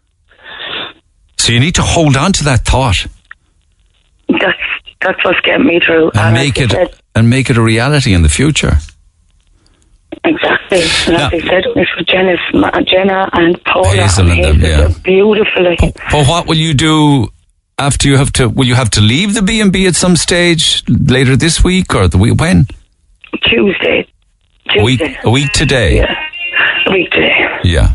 So 1.37 1.51
you 1.53 1.59
need 1.59 1.75
to 1.75 1.81
hold 1.83 2.15
on 2.17 2.31
to 2.33 2.43
that 2.45 2.65
thought 2.65 3.05
That's 4.29 4.57
that's 5.01 5.23
what's 5.23 5.39
getting 5.41 5.67
me 5.67 5.79
through. 5.79 6.05
and 6.15 6.15
like 6.15 6.33
make 6.33 6.57
it 6.57 6.71
said- 6.71 6.95
and 7.13 7.29
make 7.29 7.49
it 7.49 7.57
a 7.57 7.61
reality 7.61 8.13
in 8.13 8.21
the 8.23 8.29
future. 8.29 8.77
Exactly. 10.23 10.81
And 11.07 11.17
Now- 11.17 11.27
as 11.27 11.33
I 11.33 11.39
said, 11.47 11.63
it 11.65 11.75
was 11.75 11.87
Jenna's, 12.07 12.87
Jenna 12.87 13.29
and 13.33 13.63
Paula 13.65 13.89
Hazel 13.95 14.29
and 14.31 14.39
and 14.39 14.43
them, 14.43 14.59
Hazel. 14.61 14.69
yeah. 14.69 14.87
They're 14.87 14.99
Beautiful. 15.03 15.91
But 16.11 16.27
what 16.27 16.47
will 16.47 16.55
you 16.57 16.73
do 16.73 17.29
after 17.77 18.07
you 18.07 18.17
have 18.17 18.31
to? 18.33 18.49
Will 18.49 18.65
you 18.65 18.75
have 18.75 18.89
to 18.91 19.01
leave 19.01 19.33
the 19.33 19.41
B 19.41 19.61
and 19.61 19.71
B 19.71 19.85
at 19.87 19.95
some 19.95 20.15
stage 20.15 20.83
later 20.87 21.35
this 21.35 21.63
week 21.63 21.93
or 21.93 22.07
the 22.07 22.17
week 22.17 22.39
when? 22.39 22.67
Tuesday. 23.43 24.07
A 24.79 24.83
week, 24.83 24.99
Tuesday. 24.99 25.17
a 25.23 25.29
week 25.29 25.51
today. 25.51 25.97
Yeah. 25.97 26.15
A 26.87 26.91
week 26.91 27.11
today. 27.11 27.45
Yeah. 27.63 27.93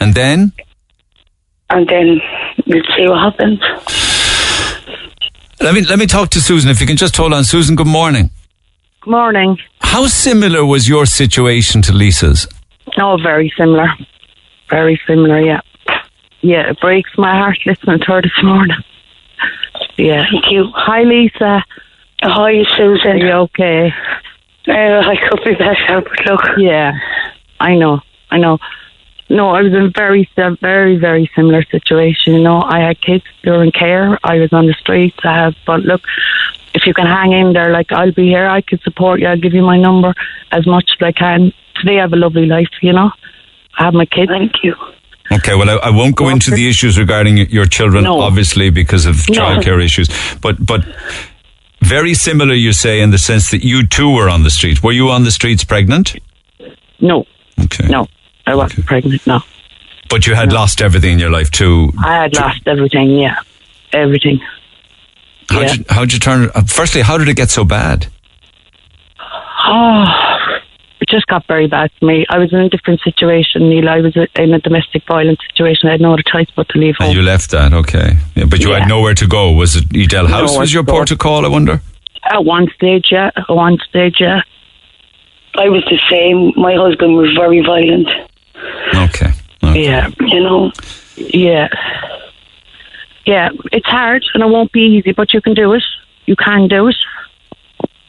And 0.00 0.14
then 0.14 0.52
And 1.70 1.86
then 1.88 2.20
we'll 2.66 2.82
see 2.96 3.06
what 3.08 3.20
happens. 3.20 3.60
let 5.60 5.74
me 5.74 5.82
let 5.82 5.98
me 5.98 6.06
talk 6.06 6.30
to 6.30 6.40
Susan. 6.40 6.70
If 6.70 6.80
you 6.80 6.86
can 6.86 6.96
just 6.96 7.16
hold 7.16 7.32
on, 7.32 7.44
Susan. 7.44 7.76
Good 7.76 7.86
morning. 7.86 8.30
Morning. 9.06 9.58
How 9.80 10.06
similar 10.06 10.64
was 10.66 10.88
your 10.88 11.06
situation 11.06 11.82
to 11.82 11.92
Lisa's? 11.92 12.46
Oh, 12.98 13.16
very 13.22 13.52
similar. 13.56 13.88
Very 14.70 15.00
similar, 15.06 15.40
yeah. 15.40 15.60
Yeah, 16.40 16.70
it 16.70 16.80
breaks 16.80 17.10
my 17.16 17.36
heart 17.36 17.58
listening 17.64 18.00
to 18.00 18.04
her 18.06 18.22
this 18.22 18.42
morning. 18.42 18.76
Yeah. 19.96 20.24
Thank 20.30 20.50
you. 20.50 20.70
Hi, 20.74 21.02
Lisa. 21.02 21.64
Hi, 22.22 22.52
Are 22.52 22.64
Susan. 22.76 23.18
you 23.18 23.30
okay? 23.30 23.92
Uh, 24.68 24.72
I 24.72 25.16
could 25.28 25.40
be 25.44 25.54
better, 25.54 26.02
but 26.02 26.26
look. 26.30 26.40
Yeah, 26.58 26.92
I 27.60 27.74
know. 27.74 28.00
I 28.30 28.38
know. 28.38 28.58
No, 29.30 29.50
I 29.50 29.62
was 29.62 29.72
in 29.72 29.82
a 29.86 29.90
very, 29.90 30.28
very, 30.36 30.96
very 30.96 31.30
similar 31.34 31.62
situation. 31.64 32.34
You 32.34 32.42
know, 32.42 32.62
I 32.62 32.80
had 32.80 33.00
kids 33.00 33.24
during 33.42 33.72
care. 33.72 34.18
I 34.24 34.36
was 34.38 34.52
on 34.52 34.66
the 34.66 34.74
streets. 34.74 35.16
I 35.24 35.34
have, 35.34 35.54
but 35.66 35.80
look, 35.80 36.02
if 36.78 36.86
you 36.86 36.94
can 36.94 37.06
hang 37.06 37.32
in 37.32 37.52
there, 37.52 37.70
like 37.78 37.90
I'll 37.92 38.12
be 38.12 38.26
here. 38.34 38.46
I 38.48 38.60
could 38.60 38.80
support 38.82 39.20
you. 39.20 39.26
I'll 39.26 39.40
give 39.46 39.54
you 39.54 39.62
my 39.62 39.78
number 39.78 40.14
as 40.52 40.66
much 40.66 40.86
as 40.94 41.04
I 41.10 41.12
can. 41.12 41.52
Today 41.76 41.98
I 41.98 42.02
have 42.02 42.12
a 42.12 42.16
lovely 42.16 42.46
life. 42.46 42.68
You 42.82 42.92
know, 42.92 43.10
I 43.78 43.84
have 43.84 43.94
my 43.94 44.06
kids. 44.06 44.30
Thank 44.30 44.52
you. 44.62 44.74
Okay, 45.30 45.54
well, 45.54 45.68
I, 45.68 45.88
I 45.88 45.90
won't 45.90 46.16
go 46.16 46.28
into 46.30 46.50
the 46.50 46.68
issues 46.68 46.98
regarding 46.98 47.36
your 47.50 47.66
children, 47.66 48.04
No. 48.04 48.20
obviously, 48.20 48.70
because 48.70 49.04
of 49.06 49.16
No. 49.28 49.34
childcare 49.38 49.82
issues. 49.88 50.08
But 50.40 50.64
but 50.64 50.82
very 51.82 52.14
similar, 52.14 52.54
you 52.54 52.72
say, 52.72 53.00
in 53.00 53.10
the 53.10 53.18
sense 53.18 53.50
that 53.50 53.62
you 53.64 53.86
too 53.86 54.10
were 54.14 54.28
on 54.28 54.42
the 54.42 54.50
street. 54.50 54.82
Were 54.82 54.92
you 54.92 55.10
on 55.10 55.24
the 55.24 55.30
streets 55.30 55.64
pregnant? 55.64 56.16
No, 57.00 57.24
Okay. 57.64 57.86
no, 57.88 58.06
I 58.46 58.54
wasn't 58.54 58.80
Okay. 58.80 58.86
pregnant. 58.88 59.26
No, 59.26 59.40
But 60.08 60.26
you 60.26 60.34
had 60.34 60.52
lost 60.52 60.80
everything 60.80 61.12
in 61.14 61.18
your 61.18 61.30
life 61.30 61.50
too. 61.50 61.92
I 62.02 62.14
had 62.22 62.34
lost 62.34 62.62
everything. 62.66 63.10
Yeah, 63.24 63.36
everything. 63.92 64.40
How'd, 65.50 65.62
yeah. 65.62 65.72
you, 65.74 65.84
how'd 65.88 66.12
you 66.12 66.18
turn? 66.18 66.50
Uh, 66.54 66.62
firstly, 66.66 67.00
how 67.02 67.16
did 67.18 67.28
it 67.28 67.36
get 67.36 67.50
so 67.50 67.64
bad? 67.64 68.06
Oh, 69.66 70.04
it 71.00 71.08
just 71.08 71.26
got 71.26 71.46
very 71.46 71.66
bad 71.66 71.90
for 71.98 72.06
me. 72.06 72.26
I 72.28 72.38
was 72.38 72.52
in 72.52 72.60
a 72.60 72.68
different 72.68 73.00
situation, 73.00 73.68
Neil. 73.68 73.88
I 73.88 74.00
was 74.00 74.16
in 74.36 74.54
a 74.54 74.60
domestic 74.60 75.02
violence 75.06 75.38
situation. 75.50 75.88
I 75.88 75.92
had 75.92 76.00
no 76.00 76.12
other 76.12 76.22
choice 76.22 76.48
but 76.56 76.68
to 76.70 76.78
leave 76.78 76.94
And 77.00 77.12
you 77.14 77.22
left 77.22 77.50
that, 77.50 77.72
okay. 77.72 78.16
Yeah, 78.34 78.44
but 78.44 78.60
you 78.60 78.70
Yeah. 78.70 78.80
had 78.80 78.88
nowhere 78.88 79.14
to 79.14 79.26
go. 79.26 79.52
Was 79.52 79.76
it 79.76 79.84
Edel 79.94 80.26
House 80.26 80.50
Nowhere 80.50 80.60
was 80.60 80.74
your 80.74 80.82
go. 80.82 80.92
port 80.92 81.10
of 81.10 81.18
call, 81.18 81.44
I 81.44 81.48
wonder? 81.48 81.80
At 82.30 82.44
one 82.44 82.68
stage, 82.74 83.06
yeah. 83.10 83.30
At 83.36 83.48
one 83.48 83.78
stage, 83.88 84.16
yeah. 84.20 84.42
I 85.56 85.68
was 85.68 85.82
the 85.90 85.98
same. 86.10 86.52
My 86.60 86.74
husband 86.74 87.16
was 87.16 87.30
very 87.34 87.60
violent. 87.64 88.08
Okay. 88.94 89.32
okay. 89.64 89.84
Yeah. 89.84 90.08
You 90.20 90.40
know, 90.42 90.72
Yeah. 91.16 91.68
Yeah. 93.32 93.48
It's 93.72 93.86
hard 93.86 94.22
and 94.32 94.42
it 94.42 94.46
won't 94.56 94.72
be 94.72 94.80
easy, 94.96 95.12
but 95.12 95.32
you 95.34 95.40
can 95.40 95.54
do 95.54 95.72
it. 95.74 95.82
You 96.26 96.36
can 96.36 96.68
do 96.68 96.88
it. 96.88 96.96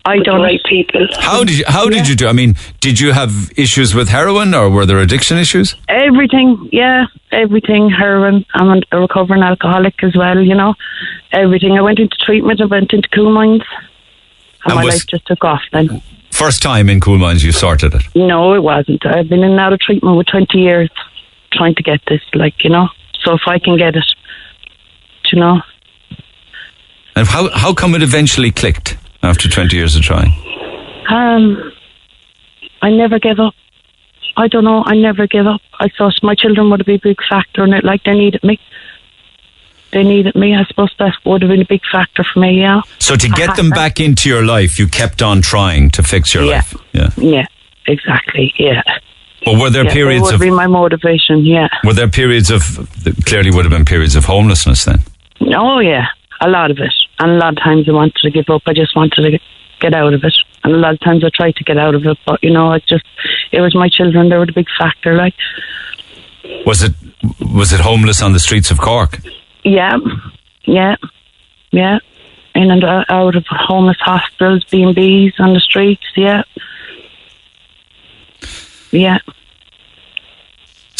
I 0.05 0.15
with 0.15 0.26
don't. 0.26 0.41
right 0.41 0.61
people. 0.67 1.07
How 1.20 1.43
did 1.43 1.57
you, 1.59 1.65
how 1.67 1.89
did 1.89 2.07
you 2.07 2.15
do? 2.15 2.28
I 2.28 2.32
mean, 2.41 2.55
did 2.80 2.99
you 2.99 3.11
have 3.11 3.32
issues 3.57 3.93
with 3.93 4.07
heroin 4.09 4.53
or 4.55 4.70
were 4.70 4.86
there 4.86 4.99
addiction 4.99 5.38
issues? 5.38 5.76
Everything, 5.89 6.70
yeah, 6.72 7.05
everything. 7.32 7.89
Heroin. 7.89 8.45
I'm 8.55 8.82
a 8.93 8.99
recovering 8.99 9.43
alcoholic 9.43 9.95
as 10.03 10.15
well. 10.15 10.39
You 10.39 10.55
know, 10.55 10.74
everything. 11.32 11.74
I 11.78 11.82
went 11.82 11.99
into 11.99 12.15
treatment. 12.26 12.61
I 12.61 12.65
went 12.65 12.91
into 12.93 13.09
Coolmines, 13.09 13.61
and, 14.65 14.72
And 14.72 14.76
my 14.76 14.86
was- 14.86 14.95
life 14.95 15.07
just 15.07 15.26
took 15.28 15.43
off. 15.43 15.61
Then, 15.74 16.01
First 16.32 16.61
time 16.63 16.89
in 16.89 16.99
Coolmines 17.01 17.43
you 17.43 17.51
sorted 17.51 17.93
it. 17.93 18.03
no, 18.15 18.53
it 18.53 18.63
wasn't. 18.63 19.05
I've 19.05 19.28
been 19.30 19.43
in 19.43 19.51
and 19.51 19.59
out 19.59 19.74
of 19.74 19.80
treatment 19.82 20.15
with 20.17 20.28
20 20.28 20.57
years, 20.57 20.89
trying 21.51 21.76
to 21.76 21.84
get 21.84 21.99
this. 22.07 22.22
Like 22.34 22.63
you 22.63 22.70
know, 22.70 22.88
so 23.24 23.34
if 23.34 23.41
I 23.47 23.59
can 23.59 23.78
get 23.78 23.95
it, 23.95 24.05
you 25.32 25.39
know, 25.39 25.61
And 27.15 27.27
how 27.27 27.49
how 27.49 27.73
come 27.73 27.95
it 27.95 28.01
eventually 28.03 28.51
clicked 28.51 28.97
after 29.23 29.49
20 29.49 29.75
years 29.75 29.95
of 29.95 30.01
trying? 30.01 30.32
um, 31.09 31.71
I 32.82 32.89
never 32.91 33.19
gave 33.19 33.39
up. 33.39 33.53
I 34.38 34.47
don't 34.47 34.63
know. 34.63 34.84
I 34.86 34.95
never 34.95 35.27
give 35.27 35.47
up. 35.47 35.61
I 35.80 35.89
thought 35.97 36.13
my 36.23 36.36
children 36.36 36.69
would 36.69 36.86
be 36.86 36.95
a 36.95 36.99
big 36.99 37.17
factor 37.30 37.63
in 37.63 37.73
it. 37.73 37.84
Like 37.84 38.03
they 38.03 38.13
needed 38.13 38.43
me. 38.43 38.57
They 39.91 40.03
needed 40.03 40.36
me. 40.36 40.55
I 40.55 40.63
suppose 40.65 40.93
that 40.99 41.13
would 41.25 41.41
have 41.41 41.49
been 41.49 41.61
a 41.61 41.65
big 41.65 41.82
factor 41.91 42.23
for 42.23 42.39
me. 42.39 42.61
Yeah. 42.61 42.82
So 42.99 43.15
to 43.15 43.27
get 43.27 43.55
them 43.55 43.71
back 43.71 43.99
into 43.99 44.30
your 44.30 44.45
life, 44.45 44.77
you 44.80 44.88
kept 44.88 45.21
on 45.21 45.41
trying 45.41 45.89
to 45.91 46.03
fix 46.03 46.34
your 46.34 46.43
Yeah. 46.43 46.51
life. 46.57 46.75
Yeah. 46.93 47.09
Yeah. 47.17 47.45
Exactly. 47.88 48.53
Yeah. 48.57 48.84
But 49.43 49.57
were 49.59 49.71
there 49.71 49.86
yeah, 49.86 49.93
periods 49.93 50.30
that 50.30 50.34
would 50.39 50.47
of 50.47 50.51
be 50.51 50.51
my 50.51 50.67
motivation. 50.67 51.43
Yeah. 51.45 51.67
were 51.84 51.93
there 51.93 52.07
periods 52.09 52.51
of 52.51 52.61
clearly 53.25 53.49
would 53.51 53.65
have 53.65 53.71
been 53.71 53.86
periods 53.86 54.15
of 54.15 54.25
homelessness 54.25 54.86
then? 54.86 54.99
Oh 55.41 55.79
yeah, 55.79 56.07
a 56.41 56.49
lot 56.49 56.71
of 56.71 56.77
it, 56.79 56.93
and 57.19 57.31
a 57.31 57.35
lot 57.35 57.53
of 57.57 57.59
times 57.63 57.87
I 57.87 57.91
wanted 57.93 58.15
to 58.15 58.29
give 58.31 58.49
up. 58.49 58.61
I 58.65 58.73
just 58.73 58.95
wanted 58.95 59.15
to 59.31 59.39
get 59.79 59.93
out 59.93 60.13
of 60.13 60.23
it, 60.23 60.35
and 60.63 60.73
a 60.73 60.77
lot 60.77 60.93
of 60.93 60.99
times 60.99 61.23
I 61.23 61.29
tried 61.33 61.55
to 61.55 61.63
get 61.63 61.77
out 61.77 61.95
of 61.95 62.05
it, 62.05 62.17
but 62.25 62.43
you 62.43 62.51
know, 62.51 62.73
it 62.73 62.83
just 62.87 63.05
it 63.51 63.61
was 63.61 63.73
my 63.75 63.89
children. 63.89 64.29
They 64.29 64.37
were 64.37 64.45
the 64.45 64.51
big 64.51 64.67
factor. 64.77 65.15
Like, 65.15 65.33
Was 66.65 66.83
it 66.83 66.93
was 67.39 67.71
it 67.73 67.79
homeless 67.79 68.21
on 68.21 68.33
the 68.33 68.39
streets 68.39 68.71
of 68.71 68.79
Cork? 68.79 69.19
yeah, 69.63 69.97
yeah, 70.65 70.95
yeah, 71.71 71.99
in 72.55 72.69
and 72.71 72.83
out 72.83 73.35
of 73.35 73.45
homeless 73.49 73.97
hostels, 73.99 74.63
B 74.65 74.83
and 74.83 74.95
B's 74.95 75.33
on 75.39 75.53
the 75.53 75.59
streets. 75.61 76.03
Yeah, 76.15 76.43
yeah. 78.91 79.19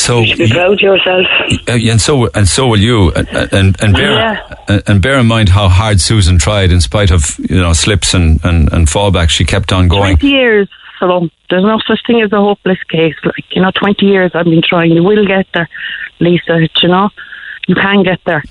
So 0.10 0.22
You 0.22 0.28
should 0.28 0.38
be 0.39 0.49
proud 0.49 0.74
of 0.74 0.80
yourself. 0.89 1.26
Uh, 1.70 1.91
and 1.91 2.01
so 2.01 2.14
and 2.34 2.47
so 2.47 2.62
will 2.72 2.80
you 2.89 3.12
and 3.12 3.28
and, 3.60 3.70
and 3.84 3.93
bear 3.93 4.12
Yeah. 4.12 4.55
and, 4.68 4.82
and 4.88 5.01
bear 5.03 5.18
in 5.20 5.28
mind 5.28 5.49
how 5.49 5.68
hard 5.70 6.01
Susan 6.01 6.39
tried 6.39 6.72
in 6.72 6.82
spite 6.82 7.12
of 7.12 7.22
you 7.49 7.62
know 7.64 7.74
slips 7.74 8.16
and, 8.18 8.43
and, 8.43 8.74
and 8.74 8.88
fallbacks 8.88 9.30
she 9.38 9.45
kept 9.45 9.72
on 9.72 9.88
going 9.88 10.18
20 10.18 10.28
years. 10.28 10.68
So 10.99 11.30
there's 11.49 11.64
no 11.64 11.78
such 11.88 12.01
thing 12.07 12.22
as 12.26 12.32
a 12.34 12.41
hopeless 12.49 12.82
case. 12.89 13.16
Like, 13.24 13.45
you 13.55 13.62
know, 13.62 13.72
20 13.72 14.03
years 14.05 14.32
I've 14.34 14.45
been 14.55 14.64
trying. 14.68 14.91
You 14.93 15.03
will 15.03 15.26
get 15.28 15.45
there, 15.53 15.70
Lisa. 16.20 16.68
You 16.82 16.89
know, 16.89 17.10
you 17.68 17.76
can 17.76 18.01
get 18.03 18.20
there. 18.26 18.43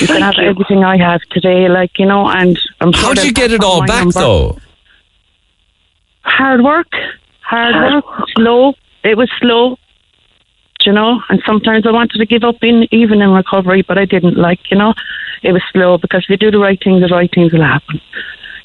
You 0.00 0.06
can 0.06 0.22
have 0.22 0.34
you. 0.38 0.48
everything 0.50 0.82
I 0.82 0.96
have 0.96 1.20
today, 1.30 1.68
like, 1.68 1.92
you 1.98 2.06
know, 2.06 2.26
and 2.28 2.58
I'm 2.80 2.92
sure 2.92 3.08
how 3.08 3.14
did 3.14 3.24
you 3.26 3.32
get 3.42 3.52
it 3.52 3.62
all 3.62 3.80
back 3.86 4.00
number. 4.06 4.20
though 4.20 4.58
Hard 6.22 6.62
work. 6.64 6.90
Hard 7.42 7.74
Hard 7.74 8.04
work. 8.04 8.28
Slow. 8.36 8.72
It 9.04 9.16
was 9.16 9.30
slow. 9.40 9.76
You 10.86 10.92
know, 10.92 11.20
and 11.28 11.42
sometimes 11.44 11.84
I 11.84 11.90
wanted 11.90 12.18
to 12.18 12.26
give 12.26 12.44
up 12.44 12.62
in 12.62 12.86
even 12.92 13.20
in 13.20 13.30
recovery, 13.30 13.82
but 13.82 13.98
I 13.98 14.04
didn't. 14.04 14.36
Like, 14.36 14.70
you 14.70 14.78
know, 14.78 14.94
it 15.42 15.50
was 15.50 15.62
slow 15.72 15.98
because 15.98 16.22
if 16.24 16.30
you 16.30 16.36
do 16.36 16.52
the 16.52 16.60
right 16.60 16.78
thing, 16.82 17.00
the 17.00 17.08
right 17.08 17.30
things 17.34 17.52
will 17.52 17.64
happen. 17.64 18.00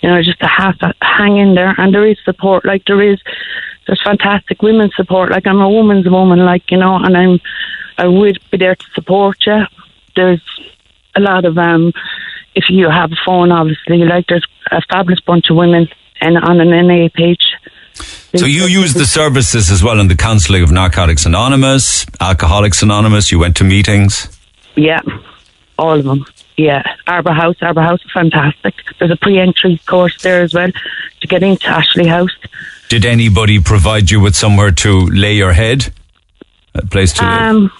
You 0.01 0.09
know, 0.09 0.21
just 0.21 0.39
to 0.39 0.47
have 0.47 0.77
to 0.79 0.93
hang 1.01 1.37
in 1.37 1.55
there, 1.55 1.73
and 1.79 1.93
there 1.93 2.05
is 2.05 2.17
support. 2.23 2.63
Like 2.63 2.85
there 2.85 3.01
is, 3.01 3.19
there's 3.87 4.01
fantastic 4.03 4.61
women's 4.61 4.95
support. 4.95 5.31
Like 5.31 5.47
I'm 5.47 5.61
a 5.61 5.69
woman's 5.69 6.07
woman, 6.07 6.45
like 6.45 6.69
you 6.69 6.77
know, 6.77 6.95
and 6.95 7.17
I'm, 7.17 7.39
I 7.97 8.07
would 8.07 8.39
be 8.51 8.57
there 8.57 8.75
to 8.75 8.85
support 8.93 9.37
you. 9.47 9.63
there's 10.15 10.41
a 11.15 11.19
lot 11.19 11.45
of 11.45 11.57
um, 11.57 11.91
if 12.55 12.65
you 12.69 12.89
have 12.89 13.11
a 13.11 13.21
phone, 13.25 13.51
obviously, 13.51 13.97
like 13.99 14.27
there's 14.27 14.45
a 14.71 14.81
fabulous 14.89 15.21
bunch 15.21 15.49
of 15.49 15.55
women 15.55 15.87
and 16.19 16.37
on 16.37 16.61
an 16.61 16.87
NA 16.87 17.09
page. 17.13 17.55
So 18.35 18.45
you 18.45 18.63
use 18.63 18.93
the 18.93 19.05
services 19.05 19.69
as 19.69 19.83
well 19.83 19.99
in 19.99 20.07
the 20.07 20.15
counselling 20.15 20.63
of 20.63 20.71
Narcotics 20.71 21.25
Anonymous, 21.25 22.05
Alcoholics 22.19 22.81
Anonymous. 22.81 23.31
You 23.31 23.39
went 23.39 23.57
to 23.57 23.63
meetings. 23.63 24.29
Yeah, 24.75 25.01
all 25.77 25.99
of 25.99 26.05
them. 26.05 26.25
Yeah, 26.55 26.83
Arbour 27.07 27.33
House, 27.33 27.57
Arbour 27.61 27.81
House, 27.81 28.01
is 28.05 28.11
fantastic. 28.11 28.73
There's 28.99 29.11
a 29.11 29.17
pre-entry 29.17 29.81
course 29.85 30.21
there 30.21 30.43
as 30.43 30.53
well 30.53 30.69
to 31.21 31.27
get 31.27 31.43
into 31.43 31.67
Aiséirí 31.67 32.07
House. 32.07 32.31
Did 32.87 33.05
anybody 33.05 33.59
provide 33.59 34.11
you 34.11 34.19
with 34.19 34.35
somewhere 34.35 34.71
to 34.71 35.07
lay 35.07 35.33
your 35.33 35.53
head? 35.53 35.93
A 36.75 36.85
place 36.85 37.13
to 37.13 37.23
live? 37.23 37.41
Um, 37.41 37.71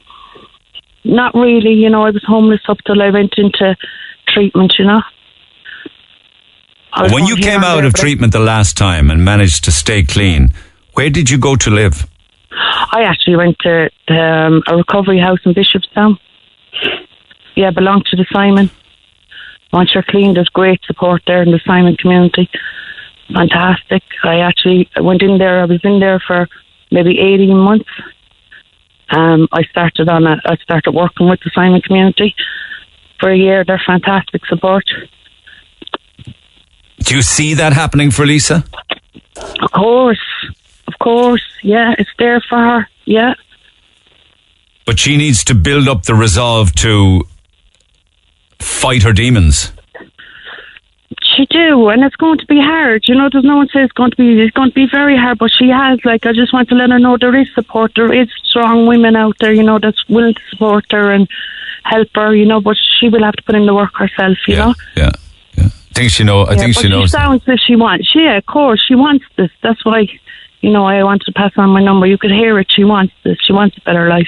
not 1.04 1.34
really. 1.34 1.74
You 1.74 1.90
know, 1.90 2.04
I 2.04 2.10
was 2.10 2.24
homeless 2.24 2.62
up 2.68 2.78
till 2.86 3.02
I 3.02 3.10
went 3.10 3.36
into 3.38 3.76
treatment. 4.28 4.74
You 4.78 4.86
know. 4.86 5.02
When 6.98 7.26
you 7.26 7.36
came 7.38 7.64
out 7.64 7.86
of 7.86 7.94
treatment 7.94 8.34
the 8.34 8.40
last 8.40 8.78
time 8.78 9.10
and 9.10 9.24
managed 9.24 9.64
to 9.66 9.72
stay 9.72 10.04
clean, 10.04 10.50
where 10.94 11.10
did 11.10 11.30
you 11.30 11.38
go 11.38 11.56
to 11.56 11.70
live? 11.70 12.08
I 12.52 13.04
actually 13.04 13.38
went 13.38 13.58
to 13.60 13.90
um, 14.10 14.62
a 14.68 14.76
recovery 14.76 15.20
house 15.20 15.40
in 15.46 15.54
Bishopstown. 15.54 16.20
Yeah, 17.56 17.72
belonged 17.72 18.06
to 18.08 18.18
the 18.18 18.26
Simon. 18.32 18.70
Once 19.72 19.94
you're 19.94 20.04
clean, 20.04 20.34
there's 20.34 20.50
great 20.50 20.82
support 20.84 21.22
there 21.26 21.42
in 21.42 21.52
the 21.52 21.62
Simon 21.66 21.96
community. 21.96 22.50
Fantastic. 23.34 24.04
I 24.24 24.40
actually 24.40 24.90
went 25.00 25.22
in 25.22 25.38
there. 25.38 25.62
I 25.62 25.66
was 25.66 25.80
in 25.84 26.02
there 26.02 26.20
for 26.20 26.50
maybe 26.92 27.20
18 27.20 27.58
months. 27.58 27.90
Um, 29.10 29.48
I 29.52 29.64
started 29.64 30.10
on 30.10 30.26
a, 30.26 30.42
I 30.46 30.56
started 30.58 30.92
working 30.92 31.30
with 31.30 31.40
the 31.44 31.52
Simon 31.54 31.82
community 31.82 32.36
for 33.20 33.30
a 33.30 33.38
year. 33.38 33.64
They're 33.64 33.82
fantastic 33.86 34.46
support. 34.46 34.84
Do 37.04 37.16
you 37.16 37.22
see 37.22 37.54
that 37.56 37.74
happening 37.74 38.12
for 38.12 38.26
Lisa? 38.26 38.64
Of 39.62 39.72
course, 39.72 40.20
of 40.88 40.94
course. 41.00 41.44
Yeah, 41.64 41.96
it's 41.98 42.10
there 42.18 42.42
for 42.42 42.58
her. 42.58 42.88
Yeah. 43.06 43.34
But 44.86 45.00
she 45.00 45.18
needs 45.18 45.44
to 45.46 45.56
build 45.56 45.88
up 45.88 46.04
the 46.04 46.16
resolve 46.16 46.74
to 46.76 47.28
fight 48.60 49.04
her 49.04 49.14
demons. 49.14 49.72
She 51.24 51.46
do, 51.50 51.90
and 51.90 52.04
it's 52.04 52.16
going 52.16 52.40
to 52.40 52.46
be 52.46 52.60
hard. 52.60 53.04
You 53.08 53.16
know, 53.16 53.30
there's 53.32 53.44
no 53.44 53.58
one 53.58 53.68
says 53.70 53.86
it's 53.86 53.94
going 53.94 54.12
to 54.12 54.18
be 54.18 54.42
it's 54.42 54.54
going 54.54 54.70
to 54.70 54.76
be 54.76 54.88
very 54.92 55.18
hard, 55.18 55.38
but 55.38 55.52
she 55.52 55.70
has. 55.70 56.00
Like, 56.04 56.26
I 56.26 56.34
just 56.34 56.54
want 56.54 56.70
to 56.70 56.76
let 56.76 56.90
her 56.90 57.00
know 57.00 57.18
there 57.18 57.36
is 57.36 57.48
support. 57.54 57.94
There 57.96 58.14
is 58.14 58.28
strong 58.44 58.86
women 58.86 59.16
out 59.16 59.36
there, 59.40 59.54
you 59.54 59.64
know, 59.64 59.80
that's 59.80 60.08
willing 60.10 60.34
to 60.34 60.42
support 60.50 60.86
her 60.92 61.12
and 61.12 61.28
help 61.84 62.10
her. 62.16 62.36
You 62.36 62.46
know, 62.46 62.60
but 62.60 62.78
she 63.00 63.10
will 63.10 63.24
have 63.24 63.36
to 63.36 63.44
put 63.44 63.56
in 63.56 63.66
the 63.66 63.74
work 63.74 63.96
herself. 63.96 64.38
You 64.48 64.56
yeah, 64.56 64.66
know. 64.66 64.74
yeah, 64.96 65.12
think 65.94 66.12
she 66.12 66.24
know. 66.24 66.44
I 66.44 66.52
Yeah, 66.54 66.58
think 66.60 66.76
but 66.76 66.82
she 66.82 66.90
knows. 66.90 67.12
sounds 67.12 67.44
as 67.48 67.60
she 67.66 67.76
wants. 67.76 68.12
Yeah, 68.16 68.38
of 68.38 68.46
course, 68.46 68.84
she 68.88 68.96
wants 68.96 69.26
this. 69.38 69.50
That's 69.62 69.84
why, 69.86 70.08
you 70.62 70.72
know, 70.72 70.86
I 70.86 71.04
wanted 71.04 71.26
to 71.26 71.34
pass 71.34 71.52
on 71.58 71.70
my 71.70 71.82
number. 71.84 72.06
You 72.08 72.18
could 72.18 72.32
hear 72.32 72.60
it. 72.60 72.68
She 72.72 72.84
wants 72.84 73.14
this. 73.24 73.38
She 73.46 73.54
wants 73.54 73.78
a 73.78 73.82
better 73.82 74.08
life. 74.10 74.28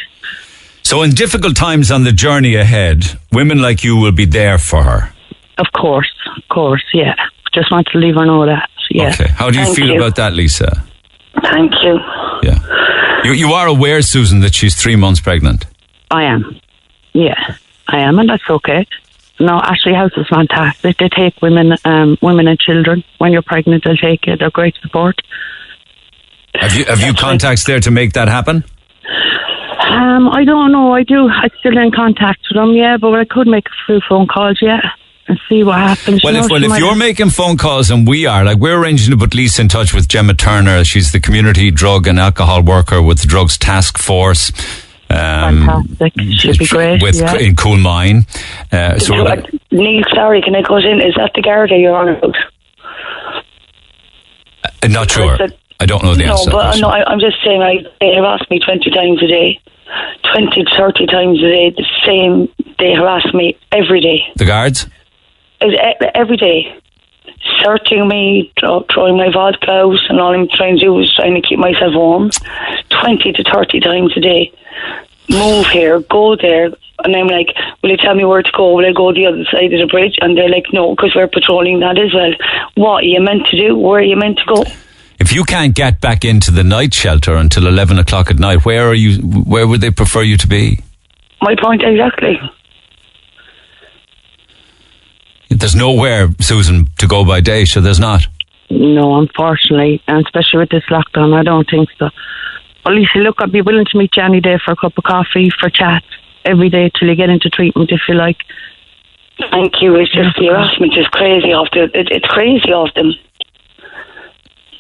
So, 0.84 1.02
in 1.02 1.12
difficult 1.12 1.56
times 1.56 1.92
on 1.92 2.04
the 2.04 2.12
journey 2.12 2.56
ahead, 2.56 3.18
women 3.32 3.60
like 3.62 3.84
you 3.84 3.96
will 3.96 4.12
be 4.12 4.26
there 4.26 4.58
for 4.58 4.84
her. 4.84 5.14
Of 5.58 5.68
course, 5.74 6.12
of 6.38 6.44
course. 6.50 6.84
Yeah. 6.94 7.16
Just 7.54 7.72
want 7.72 7.88
to 7.94 7.98
leave 8.00 8.16
her 8.16 8.26
know 8.26 8.46
that. 8.46 8.70
Yeah. 8.90 9.10
Okay. 9.10 9.28
How 9.28 9.50
do 9.50 9.60
you 9.60 9.66
Thank 9.66 9.78
feel 9.78 9.88
you. 9.90 9.98
about 9.98 10.16
that, 10.18 10.34
Lisa? 10.34 10.84
Thank 11.42 11.72
you. 11.84 12.00
Yeah. 12.44 12.60
You, 13.24 13.32
you 13.32 13.54
are 13.54 13.68
aware, 13.68 14.02
Susan, 14.02 14.42
that 14.42 14.54
she's 14.54 14.76
three 14.76 14.96
months 14.98 15.22
pregnant. 15.22 15.66
I 16.12 16.24
am. 16.24 16.60
Yeah, 17.14 17.56
I 17.88 18.00
am, 18.00 18.20
and 18.20 18.28
that's 18.28 18.50
okay. 18.50 18.86
No, 19.40 19.60
Aiséirí 19.60 19.96
House 19.96 20.12
is 20.16 20.28
fantastic. 20.28 20.98
They 20.98 21.10
take 21.10 21.42
women, 21.42 21.74
um, 21.86 22.18
women 22.22 22.48
and 22.48 22.60
children. 22.60 23.04
When 23.18 23.32
you're 23.32 23.42
pregnant, 23.42 23.84
they'll 23.84 23.98
take 23.98 24.28
you. 24.28 24.38
They're 24.38 24.52
great 24.52 24.76
support. 24.82 25.22
Have 26.56 26.76
you 26.76 26.86
have 26.86 27.02
you 27.02 27.14
contacts 27.14 27.64
there 27.64 27.80
to 27.80 27.92
make 27.92 28.14
that 28.14 28.28
happen? 28.28 28.64
Um, 29.80 30.30
I 30.30 30.46
don't 30.46 30.72
know. 30.72 30.94
I 30.94 31.04
do. 31.04 31.28
I'm 31.28 31.50
still 31.60 31.78
in 31.78 31.92
contact 31.92 32.42
with 32.50 32.58
them. 32.58 32.74
Yeah, 32.74 32.98
but 32.98 33.14
I 33.14 33.26
could 33.26 33.48
make 33.48 33.66
a 33.68 33.86
few 33.86 34.02
phone 34.08 34.28
calls. 34.28 34.60
Yeah, 34.62 34.82
and 35.28 35.40
see 35.50 35.64
what 35.64 35.78
happens. 35.78 36.24
Well, 36.24 36.34
you 36.34 36.42
if 36.42 36.50
well 36.50 36.64
if 36.64 36.78
you're 36.78 36.96
making 36.96 37.32
phone 37.32 37.58
calls 37.58 37.90
and 37.90 38.08
we 38.08 38.28
are, 38.28 38.44
like 38.44 38.60
we're 38.60 38.80
arranging 38.80 39.12
to 39.12 39.18
put 39.18 39.34
Lisa 39.34 39.62
in 39.62 39.68
touch 39.68 39.94
with 39.94 40.08
Gemma 40.08 40.36
Turner. 40.36 40.84
She's 40.84 41.12
the 41.12 41.20
community 41.20 41.72
drug 41.72 42.08
and 42.08 42.20
alcohol 42.20 42.62
worker 42.62 43.02
with 43.02 43.22
the 43.22 43.28
Drugs 43.28 43.58
Task 43.58 43.98
Force. 43.98 44.52
Um, 45.14 45.66
fantastic. 45.66 46.14
She'd 46.40 46.58
be 46.58 46.66
great. 46.68 47.02
with 47.02 47.16
yeah. 47.16 47.38
in 47.38 47.56
Coolmine. 47.56 48.26
Uh, 48.72 48.98
so 49.00 49.16
Uh, 49.28 49.42
Neil, 49.72 50.04
sorry, 50.14 50.42
can 50.42 50.56
I 50.56 50.64
cut 50.64 50.84
in? 50.86 51.02
Is 51.02 51.14
that 51.16 51.32
the 51.36 51.42
Garda 51.42 51.76
you're 51.78 51.96
on 51.96 52.10
about? 52.10 52.36
uh, 54.64 54.88
not 54.88 55.12
sure. 55.12 55.38
I 55.80 55.86
don't 55.86 56.04
know 56.04 56.14
the 56.16 56.26
no, 56.26 56.32
answer. 56.34 56.52
but 56.52 56.78
no, 56.80 56.88
I, 56.88 57.04
I'm 57.10 57.20
just 57.20 57.38
saying, 57.44 57.62
I, 57.62 57.84
they 58.00 58.16
harass 58.16 58.42
me 58.50 58.60
20 58.60 58.90
times 58.92 59.22
a 59.24 59.28
day. 59.28 59.60
20, 60.34 60.66
30 60.78 61.06
times 61.08 61.40
a 61.40 61.50
day. 61.50 61.70
The 61.76 61.86
same, 62.06 62.48
they 62.80 62.94
harass 62.94 63.26
me 63.34 63.58
every 63.72 64.00
day. 64.02 64.22
the 64.36 64.46
guards. 64.46 64.88
Every 65.62 66.38
day. 66.38 66.76
Searching 67.64 68.08
me, 68.08 68.52
throw- 68.60 68.86
throwing 68.94 69.18
my 69.18 69.30
vodka 69.32 69.70
out, 69.72 70.00
and 70.10 70.20
all 70.20 70.34
I'm 70.34 70.48
trying 70.50 70.78
to 70.78 70.86
do 70.86 71.00
is 71.00 71.14
trying 71.14 71.36
to 71.36 71.42
keep 71.42 71.60
myself 71.60 71.94
warm. 71.94 72.30
20 73.02 73.32
to 73.34 73.44
30 73.52 73.80
times 73.82 74.14
a 74.16 74.20
day. 74.22 74.52
Move 75.30 75.66
here, 75.68 76.00
go 76.02 76.36
there. 76.36 76.72
And 77.04 77.16
I'm 77.16 77.28
like, 77.28 77.48
will 77.82 77.92
you 77.92 77.98
tell 77.98 78.16
me 78.16 78.24
where 78.24 78.44
to 78.44 78.52
go? 78.56 78.76
Will 78.76 78.86
I 78.86 78.94
go 78.94 79.14
the 79.14 79.26
other 79.26 79.44
side 79.52 79.74
of 79.74 79.80
the 79.80 79.88
bridge? 79.90 80.16
And 80.22 80.38
they're 80.38 80.50
like, 80.50 80.66
no, 80.72 80.96
because 80.96 81.14
we're 81.16 81.28
patrolling 81.28 81.80
that 81.80 81.98
as 81.98 82.14
well. 82.14 82.32
What 82.76 83.04
are 83.04 83.08
you 83.08 83.22
meant 83.22 83.48
to 83.48 83.58
do? 83.58 83.76
Where 83.76 84.00
are 84.00 84.04
you 84.04 84.16
meant 84.16 84.38
to 84.40 84.46
go? 84.46 84.64
If 85.20 85.34
you 85.34 85.44
can't 85.44 85.76
get 85.76 86.02
back 86.02 86.26
into 86.26 86.52
the 86.52 86.64
night 86.64 86.94
shelter 86.94 87.36
until 87.36 87.68
eleven 87.68 87.98
o'clock 88.00 88.30
at 88.30 88.40
night, 88.40 88.66
where 88.66 88.88
are 88.88 88.94
you? 88.94 89.22
Where 89.22 89.66
would 89.66 89.80
they 89.80 89.92
prefer 89.92 90.22
you 90.22 90.38
to 90.38 90.48
be? 90.48 90.80
My 91.42 91.56
point 91.62 91.82
exactly. 91.84 92.40
There's 95.50 95.76
nowhere, 95.76 96.30
Susan, 96.40 96.88
to 96.98 97.08
go 97.08 97.24
by 97.24 97.42
day. 97.42 97.66
So 97.66 97.80
there's 97.80 98.00
not. 98.00 98.28
No, 98.70 99.20
unfortunately, 99.20 100.02
and 100.08 100.26
especially 100.26 100.60
with 100.60 100.70
this 100.70 100.84
lockdown, 100.90 101.34
I 101.40 101.44
don't 101.44 101.70
think 101.70 101.90
so. 102.00 102.10
Well, 102.86 102.96
Lisa, 102.96 103.20
look, 103.20 103.36
I'd 103.40 103.52
be 103.52 103.62
willing 103.62 103.86
to 103.86 103.98
meet 103.98 104.16
you 104.18 104.24
any 104.24 104.42
day 104.42 104.58
for 104.64 104.72
a 104.72 104.76
cup 104.76 104.98
of 104.98 105.04
coffee, 105.04 105.50
for 105.60 105.70
chat, 105.70 106.04
every 106.46 106.70
day 106.70 106.92
till 106.98 107.08
you 107.08 107.16
get 107.16 107.30
into 107.30 107.50
treatment, 107.50 107.92
if 107.92 108.02
you 108.08 108.16
like. 108.16 108.38
Thank 109.52 109.82
you. 109.82 109.96
It's 109.96 110.12
just 110.12 110.38
the 110.38 110.48
harassment 110.48 110.94
is 110.98 111.08
crazy 111.08 111.54
off 111.54 111.70
the. 111.72 111.84
It, 111.98 112.10
it's 112.12 112.26
crazy 112.28 112.72
off 112.72 112.94
them. 112.94 113.14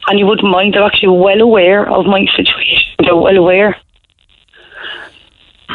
And 0.08 0.20
you 0.20 0.26
wouldn't 0.28 0.49
mind. 0.49 0.74
They're 0.74 0.84
actually 0.84 1.18
well 1.18 1.41
aware 1.41 1.89
of 1.89 2.06
my 2.06 2.26
situation. 2.36 2.84
They're 2.99 3.16
well 3.16 3.38
aware. 3.38 3.78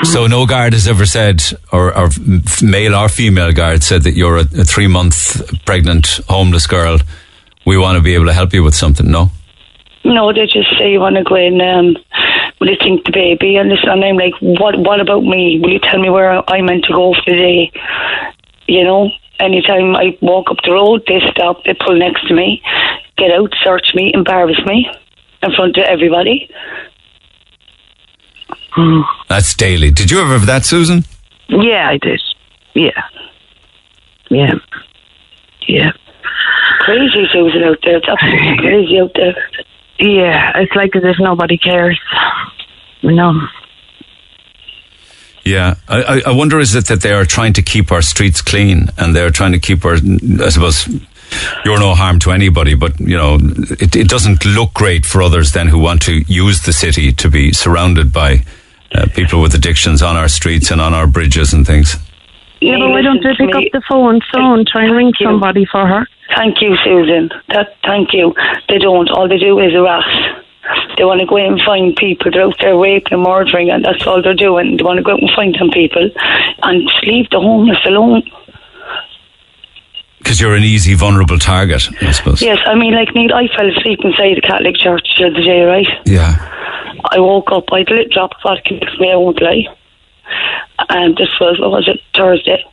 So 0.05 0.26
no 0.26 0.47
guard 0.47 0.74
has 0.74 0.87
ever 0.87 1.07
said, 1.07 1.43
or, 1.72 1.97
or 1.97 2.09
male 2.62 2.95
or 2.95 3.09
female 3.09 3.53
guard 3.53 3.83
said 3.83 4.05
that 4.05 4.14
you're 4.14 4.37
a, 4.37 4.43
a 4.43 4.64
three 4.64 4.87
month 4.87 5.64
pregnant 5.64 6.20
homeless 6.29 6.66
girl. 6.66 6.99
We 7.66 7.76
want 7.79 7.97
to 7.97 8.03
be 8.03 8.14
able 8.14 8.26
to 8.26 8.33
help 8.33 8.53
you 8.53 8.62
with 8.62 8.76
something. 8.76 9.11
No. 9.11 9.31
No, 10.09 10.32
they 10.32 10.46
just 10.46 10.72
say 10.78 10.90
you 10.90 11.00
want 11.00 11.16
to 11.16 11.22
go 11.22 11.34
in. 11.34 11.61
Um, 11.61 11.94
will 12.61 12.70
you 12.70 12.76
think 12.80 13.04
the 13.04 13.12
baby? 13.12 13.56
And 13.56 13.68
listen, 13.68 13.90
and 13.90 14.04
I'm 14.04 14.16
like, 14.16 14.32
what? 14.40 14.78
What 14.78 15.00
about 15.00 15.22
me? 15.22 15.61
Will 15.61 15.72
you 15.72 15.80
tell 15.80 16.00
me 16.00 16.09
where 16.09 16.42
I'm 16.50 16.64
meant 16.64 16.84
to 16.86 16.94
go 16.94 17.12
for 17.12 17.30
the 17.30 17.36
day? 17.36 17.72
You 18.66 18.84
know, 18.84 19.11
anytime 19.38 19.94
I 19.94 20.16
walk 20.22 20.50
up 20.50 20.56
the 20.64 20.72
road, 20.72 21.02
they 21.06 21.20
stop, 21.30 21.64
they 21.64 21.74
pull 21.74 21.98
next 21.98 22.26
to 22.28 22.34
me, 22.34 22.62
get 23.16 23.30
out, 23.30 23.52
search 23.62 23.92
me, 23.94 24.11
embarrass 24.14 24.59
me 24.64 24.88
in 25.42 25.52
front 25.54 25.76
of 25.76 25.84
everybody. 25.84 26.50
That's 29.28 29.54
daily. 29.54 29.90
Did 29.90 30.11
you 30.11 30.20
ever 30.20 30.38
have 30.38 30.46
that, 30.46 30.64
Susan? 30.64 31.04
Yeah, 31.48 31.88
I 31.88 31.98
did. 31.98 32.22
Yeah. 32.74 33.02
Yeah. 34.30 34.54
Yeah. 35.66 35.92
Crazy 36.80 37.26
Susan 37.32 37.62
out 37.64 37.78
there. 37.82 37.98
It's 37.98 38.09
absolutely 38.09 38.56
crazy 38.59 39.00
out 39.00 39.12
there. 39.14 39.34
Yeah, 39.99 40.53
it's 40.59 40.74
like 40.74 40.94
as 40.94 41.03
if 41.05 41.16
nobody 41.18 41.59
cares. 41.59 41.99
No. 43.03 43.40
Yeah, 45.44 45.76
I, 45.88 46.22
I- 46.26 46.30
wonder 46.32 46.59
is 46.61 46.74
it 46.74 46.86
that 46.88 47.01
they 47.01 47.12
are 47.12 47.24
trying 47.24 47.55
to 47.55 47.62
keep 47.62 47.90
our 47.90 48.03
streets 48.03 48.42
clean 48.42 48.88
and 48.99 49.14
they're 49.16 49.30
trying 49.30 49.53
to 49.53 49.59
keep 49.59 49.84
our, 49.84 49.94
I 49.94 50.49
suppose, 50.51 50.86
you're 51.64 51.78
no 51.80 51.94
harm 51.94 52.18
to 52.20 52.32
anybody, 52.32 52.74
but 52.74 52.99
you 53.01 53.16
know, 53.16 53.38
it, 53.80 53.96
it 53.96 54.09
doesn't 54.09 54.44
look 54.44 54.74
great 54.74 55.07
for 55.07 55.22
others 55.22 55.53
then 55.53 55.68
who 55.68 55.78
want 55.78 56.03
to 56.03 56.18
use 56.26 56.62
the 56.62 56.72
city 56.72 57.12
to 57.14 57.30
be 57.30 57.53
surrounded 57.53 58.12
by 58.12 58.44
uh, 58.94 59.07
people 59.14 59.40
with 59.40 59.55
addictions 59.55 60.03
on 60.03 60.16
our 60.16 60.28
streets 60.28 60.70
and 60.70 60.80
on 60.80 60.92
our 60.94 61.07
bridges 61.07 61.53
and 61.53 61.66
things. 61.66 61.96
Yeah, 62.61 62.78
but 62.78 62.90
why 62.90 63.02
don't 63.02 63.22
they 63.22 63.34
pick 63.36 63.50
to 63.52 63.59
up 63.59 63.64
the 63.72 63.82
phone, 63.88 64.20
phone, 64.32 64.64
try 64.66 64.84
and 64.84 64.96
ring 64.96 65.12
you. 65.20 65.26
somebody 65.26 65.64
for 65.64 65.86
her? 65.86 66.06
Thank 66.34 66.61
you, 66.61 66.76
Susan. 66.84 67.30
That 67.48 67.76
thank 67.84 68.12
you. 68.12 68.34
They 68.68 68.78
don't. 68.78 69.09
All 69.11 69.28
they 69.28 69.38
do 69.38 69.59
is 69.61 69.72
harass. 69.72 70.04
They 70.96 71.04
want 71.04 71.20
to 71.20 71.26
go 71.26 71.36
in 71.36 71.52
and 71.52 71.62
find 71.62 71.96
people. 71.96 72.30
They're 72.30 72.42
out 72.42 72.56
there 72.61 72.76
raping 72.76 73.14
and 73.14 73.22
murdering, 73.22 73.70
and 73.70 73.84
that's 73.84 74.06
all 74.06 74.20
they're 74.22 74.34
doing. 74.34 74.76
They 74.76 74.82
want 74.82 74.98
to 74.98 75.02
go 75.02 75.12
out 75.12 75.20
and 75.20 75.30
find 75.34 75.54
them 75.54 75.70
people 75.70 76.11
and 76.62 76.90
leave 77.04 77.30
the 77.30 77.40
homeless 77.40 77.78
alone. 77.86 78.22
Because 80.18 80.40
you're 80.40 80.56
an 80.56 80.64
easy, 80.64 80.92
vulnerable 80.94 81.38
target, 81.38 81.88
I 82.02 82.11
suppose. 82.11 82.42
Yes, 82.42 82.59
I 82.66 82.74
mean, 82.74 82.92
like 82.92 83.14
Neil, 83.14 83.32
I 83.32 83.48
fell 83.56 83.70
asleep 83.70 84.00
inside 84.02 84.36
the 84.36 84.42
Catholic 84.42 84.76
church 84.76 85.09
the 85.16 85.26
other 85.26 85.42
day, 85.42 85.62
right? 85.62 85.86
Yeah. 86.04 86.36
I 87.12 87.20
woke 87.20 87.50
up, 87.52 87.64
I 87.72 87.78
had 87.78 87.88
a 87.88 87.94
little 87.94 88.12
drop 88.12 88.32
of 88.34 88.42
vodka 88.42 88.74
next 88.74 88.96
to 88.96 89.00
me, 89.00 89.12
I 89.12 89.16
won't 89.16 89.40
lie. 89.40 89.64
And 90.89 91.16
this 91.16 91.31
was, 91.41 91.59
what 91.61 91.70
was 91.70 91.89
it, 91.89 92.01
Thursday. 92.14 92.64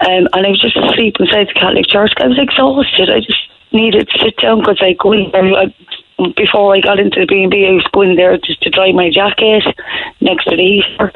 Um, 0.00 0.28
and 0.32 0.46
I 0.46 0.50
was 0.50 0.60
just 0.60 0.76
asleep 0.76 1.16
inside 1.18 1.48
the 1.48 1.54
Catholic 1.54 1.86
church. 1.86 2.12
I 2.18 2.28
was 2.28 2.38
exhausted. 2.38 3.10
I 3.10 3.20
just 3.20 3.42
needed 3.72 4.08
to 4.08 4.18
sit 4.18 4.36
down 4.36 4.60
because 4.60 4.78
I 4.80 4.96
there. 5.32 5.44
I, 5.54 5.74
before 6.36 6.74
I 6.74 6.80
got 6.80 6.98
into 6.98 7.20
the 7.20 7.26
B&B, 7.26 7.66
I 7.66 7.72
was 7.72 7.86
going 7.92 8.16
there 8.16 8.36
just 8.38 8.60
to 8.62 8.70
dry 8.70 8.90
my 8.90 9.08
jacket 9.10 9.62
next 10.20 10.44
to 10.44 10.56
the 10.56 10.82
heater. 10.82 11.12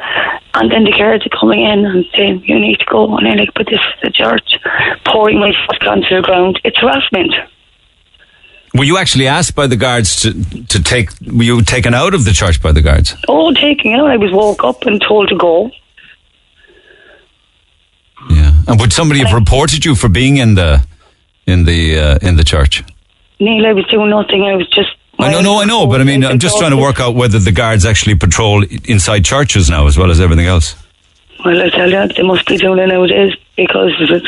And 0.55 0.70
then 0.70 0.85
the 0.85 0.93
guards 0.93 1.26
are 1.26 1.39
coming 1.39 1.62
in 1.62 1.85
and 1.85 2.05
saying, 2.14 2.45
you 2.45 2.59
need 2.59 2.78
to 2.78 2.87
go. 2.87 3.16
And 3.16 3.26
I'm 3.26 3.39
like, 3.39 3.55
but 3.55 3.66
this 3.66 3.80
is 3.80 4.01
the 4.03 4.11
church. 4.11 4.59
Pouring 5.07 5.41
my 5.41 5.53
vodka 5.66 5.91
onto 5.91 6.16
the 6.16 6.22
ground. 6.22 6.61
It's 6.62 6.78
harassment. 6.78 7.35
Were 8.75 8.85
you 8.85 8.97
actually 8.97 9.27
asked 9.27 9.55
by 9.55 9.66
the 9.66 9.77
guards 9.77 10.23
to, 10.23 10.33
to 10.66 10.83
take, 10.83 11.11
were 11.20 11.43
you 11.43 11.62
taken 11.62 11.93
out 11.93 12.14
of 12.14 12.25
the 12.25 12.33
church 12.33 12.62
by 12.62 12.73
the 12.73 12.81
guards? 12.81 13.14
Oh, 13.29 13.53
taking 13.53 13.93
out. 13.95 14.11
I 14.11 14.16
was 14.16 14.33
woke 14.33 14.64
up 14.64 14.83
and 14.87 15.01
told 15.01 15.29
to 15.29 15.37
go. 15.37 15.70
Yeah. 18.31 18.53
And 18.66 18.81
would 18.81 18.93
somebody 18.93 19.20
have 19.20 19.35
reported 19.35 19.85
you 19.85 19.95
for 19.95 20.09
being 20.09 20.39
in 20.39 20.55
the, 20.55 20.87
in 21.47 21.64
the, 21.64 21.99
uh, 21.99 22.18
in 22.23 22.37
the 22.37 22.45
church? 22.45 22.83
Neil, 23.41 23.66
I 23.66 23.73
was 23.73 23.85
doing 23.89 24.09
nothing. 24.09 24.45
I 24.45 24.57
was 24.57 24.68
just. 24.68 24.91
I 25.18 25.31
know, 25.31 25.43
no, 25.43 25.61
I 25.61 25.64
know, 25.66 25.87
but 25.87 26.01
I 26.01 26.05
mean, 26.05 26.25
I'm 26.25 26.39
just 26.39 26.57
trying 26.59 26.70
to 26.70 26.77
work 26.77 26.99
out 26.99 27.14
whether 27.14 27.39
the 27.39 27.53
guards 27.53 27.85
actually 27.85 28.14
patrol 28.14 28.64
inside 28.85 29.25
churches 29.25 29.68
now 29.68 29.87
as 29.87 29.99
well 29.99 30.11
as 30.11 30.20
everything 30.20 30.47
else. 30.47 30.75
Well, 31.45 31.61
I 31.61 31.70
tell 31.70 31.91
you, 31.91 32.09
they 32.09 32.23
must 32.23 32.47
be 32.47 32.57
doing 32.57 32.79
it 32.79 32.87
nowadays 32.87 33.35
because 33.57 33.93
it, 33.99 34.23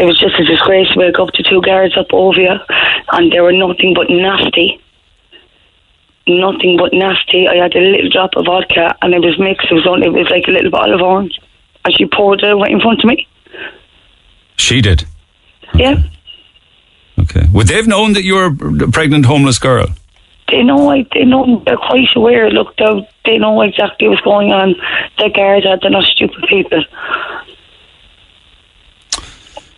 it 0.00 0.06
was 0.06 0.18
just 0.18 0.40
a 0.40 0.44
disgrace 0.44 0.88
to 0.92 0.98
wake 0.98 1.18
up 1.18 1.28
to 1.34 1.42
two 1.42 1.60
guards 1.60 1.96
up 1.96 2.06
over 2.12 2.40
you 2.40 2.56
and 3.12 3.30
they 3.30 3.40
were 3.40 3.52
nothing 3.52 3.92
but 3.94 4.08
nasty. 4.08 4.80
Nothing 6.26 6.78
but 6.78 6.94
nasty. 6.94 7.46
I 7.46 7.56
had 7.56 7.76
a 7.76 7.80
little 7.80 8.08
drop 8.08 8.30
of 8.36 8.46
vodka 8.46 8.96
and 9.02 9.12
it 9.12 9.20
was 9.20 9.38
mixed. 9.38 9.70
It 9.70 9.74
was 9.74 9.86
only, 9.86 10.06
it 10.06 10.12
was 10.12 10.30
like 10.30 10.48
a 10.48 10.52
little 10.52 10.70
bottle 10.70 10.94
of 10.94 11.02
orange. 11.02 11.38
And 11.84 11.94
she 11.94 12.06
poured 12.06 12.42
it 12.42 12.54
right 12.54 12.70
in 12.70 12.80
front 12.80 13.00
of 13.00 13.04
me. 13.04 13.28
She 14.56 14.80
did. 14.80 15.04
Yeah. 15.74 16.02
Okay. 17.18 17.46
Would 17.52 17.66
they 17.66 17.74
have 17.74 17.86
known 17.86 18.14
that 18.14 18.24
you 18.24 18.36
were 18.36 18.46
a 18.46 18.90
pregnant 18.90 19.26
homeless 19.26 19.58
girl? 19.58 19.88
They 20.50 20.62
know, 20.62 20.90
I, 20.90 21.06
they 21.12 21.24
know, 21.24 21.62
they're 21.66 21.76
quite 21.76 22.08
aware. 22.16 22.50
Look, 22.50 22.76
they 22.76 23.08
they 23.24 23.38
know 23.38 23.60
exactly 23.60 24.08
what's 24.08 24.22
going 24.22 24.52
on. 24.52 24.74
The 25.18 25.28
guards 25.28 25.66
are, 25.66 25.78
they're 25.80 25.90
not 25.90 26.04
stupid 26.04 26.44
people. 26.48 26.82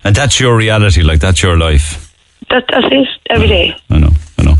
And 0.04 0.14
that's 0.14 0.40
your 0.40 0.56
reality, 0.56 1.02
like 1.02 1.20
that's 1.20 1.42
your 1.42 1.56
life. 1.56 2.14
That, 2.50 2.64
that's 2.68 2.86
it, 2.90 3.08
every 3.30 3.48
day. 3.48 3.76
I 3.88 3.98
know, 3.98 4.10
I 4.38 4.42
know. 4.42 4.56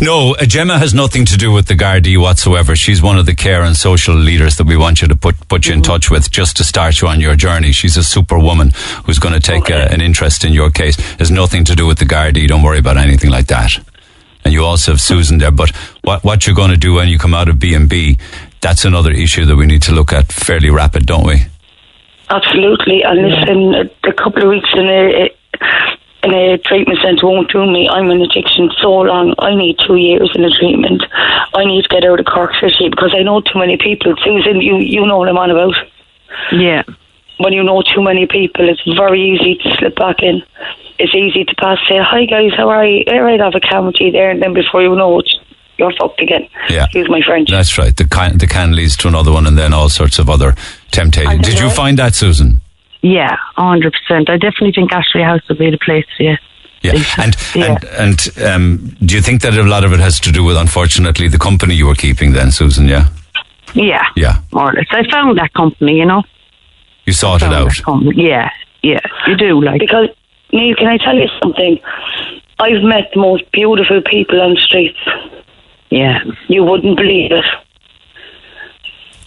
No, 0.00 0.34
uh, 0.34 0.44
Gemma 0.44 0.78
has 0.78 0.92
nothing 0.92 1.24
to 1.26 1.36
do 1.36 1.52
with 1.52 1.66
the 1.66 1.74
Gardaí 1.74 2.20
whatsoever. 2.20 2.76
She's 2.76 3.00
one 3.00 3.18
of 3.18 3.24
the 3.26 3.34
care 3.34 3.62
and 3.62 3.76
social 3.76 4.14
leaders 4.14 4.56
that 4.56 4.66
we 4.66 4.76
want 4.76 5.00
you 5.00 5.08
to 5.08 5.16
put 5.16 5.48
put 5.48 5.66
you 5.66 5.74
in 5.74 5.82
touch 5.82 6.10
with 6.10 6.30
just 6.30 6.56
to 6.58 6.64
start 6.64 7.00
you 7.00 7.08
on 7.08 7.20
your 7.20 7.36
journey. 7.36 7.72
She's 7.72 7.96
a 7.96 8.02
superwoman 8.04 8.72
who's 9.04 9.18
going 9.18 9.34
to 9.34 9.40
take 9.40 9.70
uh, 9.70 9.88
an 9.90 10.00
interest 10.00 10.44
in 10.44 10.52
your 10.52 10.70
case. 10.70 10.96
Has 11.18 11.30
nothing 11.30 11.64
to 11.64 11.74
do 11.74 11.86
with 11.86 11.98
the 11.98 12.04
Gardaí. 12.04 12.46
Don't 12.46 12.62
worry 12.62 12.78
about 12.78 12.96
anything 12.96 13.30
like 13.30 13.46
that. 13.46 13.78
And 14.44 14.52
you 14.52 14.64
also 14.64 14.92
have 14.92 15.00
Susan 15.00 15.38
there. 15.38 15.50
But 15.50 15.70
what 16.02 16.24
what 16.24 16.46
you're 16.46 16.56
going 16.56 16.72
to 16.72 16.76
do 16.76 16.94
when 16.94 17.08
you 17.08 17.18
come 17.18 17.34
out 17.34 17.48
of 17.48 17.58
B 17.58 17.74
and 17.74 17.88
B, 17.88 18.18
that's 18.60 18.84
another 18.84 19.12
issue 19.12 19.46
that 19.46 19.56
we 19.56 19.66
need 19.66 19.82
to 19.82 19.92
look 19.92 20.12
at 20.12 20.32
fairly 20.32 20.70
rapid, 20.70 21.06
don't 21.06 21.26
we? 21.26 21.46
Absolutely. 22.28 23.02
And 23.02 23.22
listen, 23.22 23.74
a, 23.74 24.08
a 24.08 24.12
couple 24.12 24.42
of 24.42 24.48
weeks 24.48 24.68
in 24.74 24.88
a, 24.88 25.30
in 26.24 26.34
a 26.34 26.58
treatment 26.58 26.98
centre 27.02 27.26
won't 27.26 27.50
do 27.50 27.64
me. 27.70 27.88
I'm 27.88 28.10
in 28.10 28.20
addiction 28.20 28.70
so 28.80 28.90
long. 28.92 29.34
I 29.38 29.54
need 29.54 29.78
two 29.86 29.96
years 29.96 30.30
in 30.34 30.44
a 30.44 30.50
treatment. 30.50 31.04
I 31.54 31.64
need 31.64 31.82
to 31.82 31.88
get 31.88 32.04
out 32.04 32.18
of 32.18 32.26
Cork 32.26 32.52
City 32.60 32.88
because 32.88 33.14
I 33.16 33.22
know 33.22 33.40
too 33.40 33.58
many 33.58 33.76
people. 33.76 34.14
Susan, 34.24 34.60
you, 34.60 34.78
you 34.78 35.06
know 35.06 35.18
what 35.18 35.28
I'm 35.28 35.38
on 35.38 35.50
about. 35.50 35.74
Yeah. 36.50 36.82
When 37.38 37.52
you 37.52 37.62
know 37.62 37.82
too 37.82 38.02
many 38.02 38.26
people, 38.26 38.68
it's 38.68 38.82
very 38.96 39.20
easy 39.22 39.56
to 39.56 39.76
slip 39.76 39.94
back 39.96 40.20
in. 40.20 40.42
It's 40.98 41.14
easy 41.14 41.44
to 41.44 41.54
pass, 41.56 41.78
say, 41.88 41.98
hi 41.98 42.24
guys, 42.24 42.52
how 42.56 42.70
are 42.70 42.86
you? 42.86 43.04
All 43.06 43.20
right, 43.20 43.40
I 43.40 43.44
have 43.44 43.54
a 43.54 43.92
you 44.02 44.10
there. 44.10 44.30
And 44.30 44.42
then 44.42 44.54
before 44.54 44.82
you 44.82 44.96
know 44.96 45.20
it, 45.20 45.28
you're 45.78 45.92
fucked 46.00 46.20
again. 46.20 46.48
Yeah. 46.68 46.84
Excuse 46.84 47.08
my 47.08 47.20
French. 47.26 47.50
That's 47.50 47.76
right. 47.78 47.94
The 47.96 48.04
can, 48.04 48.38
the 48.38 48.46
can 48.46 48.74
leads 48.74 48.96
to 48.98 49.08
another 49.08 49.32
one, 49.32 49.46
and 49.46 49.56
then 49.58 49.72
all 49.72 49.88
sorts 49.88 50.18
of 50.18 50.28
other 50.30 50.54
temptations. 50.90 51.46
Did 51.46 51.58
you 51.58 51.70
find 51.70 51.98
that, 51.98 52.14
Susan? 52.14 52.60
Yeah, 53.02 53.36
hundred 53.56 53.92
percent. 53.94 54.28
I 54.30 54.36
definitely 54.36 54.72
think 54.72 54.90
Aiséirí 54.90 55.24
House 55.24 55.42
would 55.48 55.58
be 55.58 55.70
the 55.70 55.78
place. 55.78 56.06
Yeah. 56.18 56.36
Yeah, 56.82 56.92
and 57.18 57.36
Yeah. 57.54 57.76
and 57.98 58.28
and 58.36 58.38
um, 58.46 58.96
do 59.04 59.14
you 59.14 59.20
think 59.22 59.42
that 59.42 59.54
a 59.54 59.62
lot 59.62 59.84
of 59.84 59.92
it 59.92 60.00
has 60.00 60.20
to 60.20 60.30
do 60.32 60.44
with, 60.44 60.56
unfortunately, 60.56 61.28
the 61.28 61.38
company 61.38 61.74
you 61.74 61.86
were 61.86 61.94
keeping 61.94 62.32
then, 62.32 62.50
Susan? 62.52 62.86
Yeah, 62.88 63.08
Yeah. 63.74 64.02
yeah, 64.16 64.40
More 64.52 64.70
or 64.70 64.72
less. 64.74 64.86
I 64.90 65.02
found 65.10 65.36
that 65.38 65.52
company, 65.54 65.96
you 65.98 66.04
know. 66.06 66.22
you 67.06 67.12
sorted 67.12 67.48
Found 67.50 68.08
out. 68.08 68.16
Yeah. 68.16 68.50
Yeah. 68.82 69.00
You 69.26 69.36
do 69.36 69.60
like. 69.62 69.80
Because, 69.80 70.08
Neil, 70.52 70.74
can 70.76 70.86
I 70.86 70.98
tell 70.98 71.16
you 71.16 71.28
something? 71.42 71.78
I've 72.58 72.82
met 72.82 73.10
the 73.14 73.20
most 73.20 73.50
beautiful 73.52 74.00
people 74.02 74.40
on 74.40 74.54
the 74.54 74.60
streets. 74.60 74.98
Yeah. 75.90 76.18
You 76.48 76.64
wouldn't 76.64 76.96
believe 76.96 77.32
it. 77.32 77.44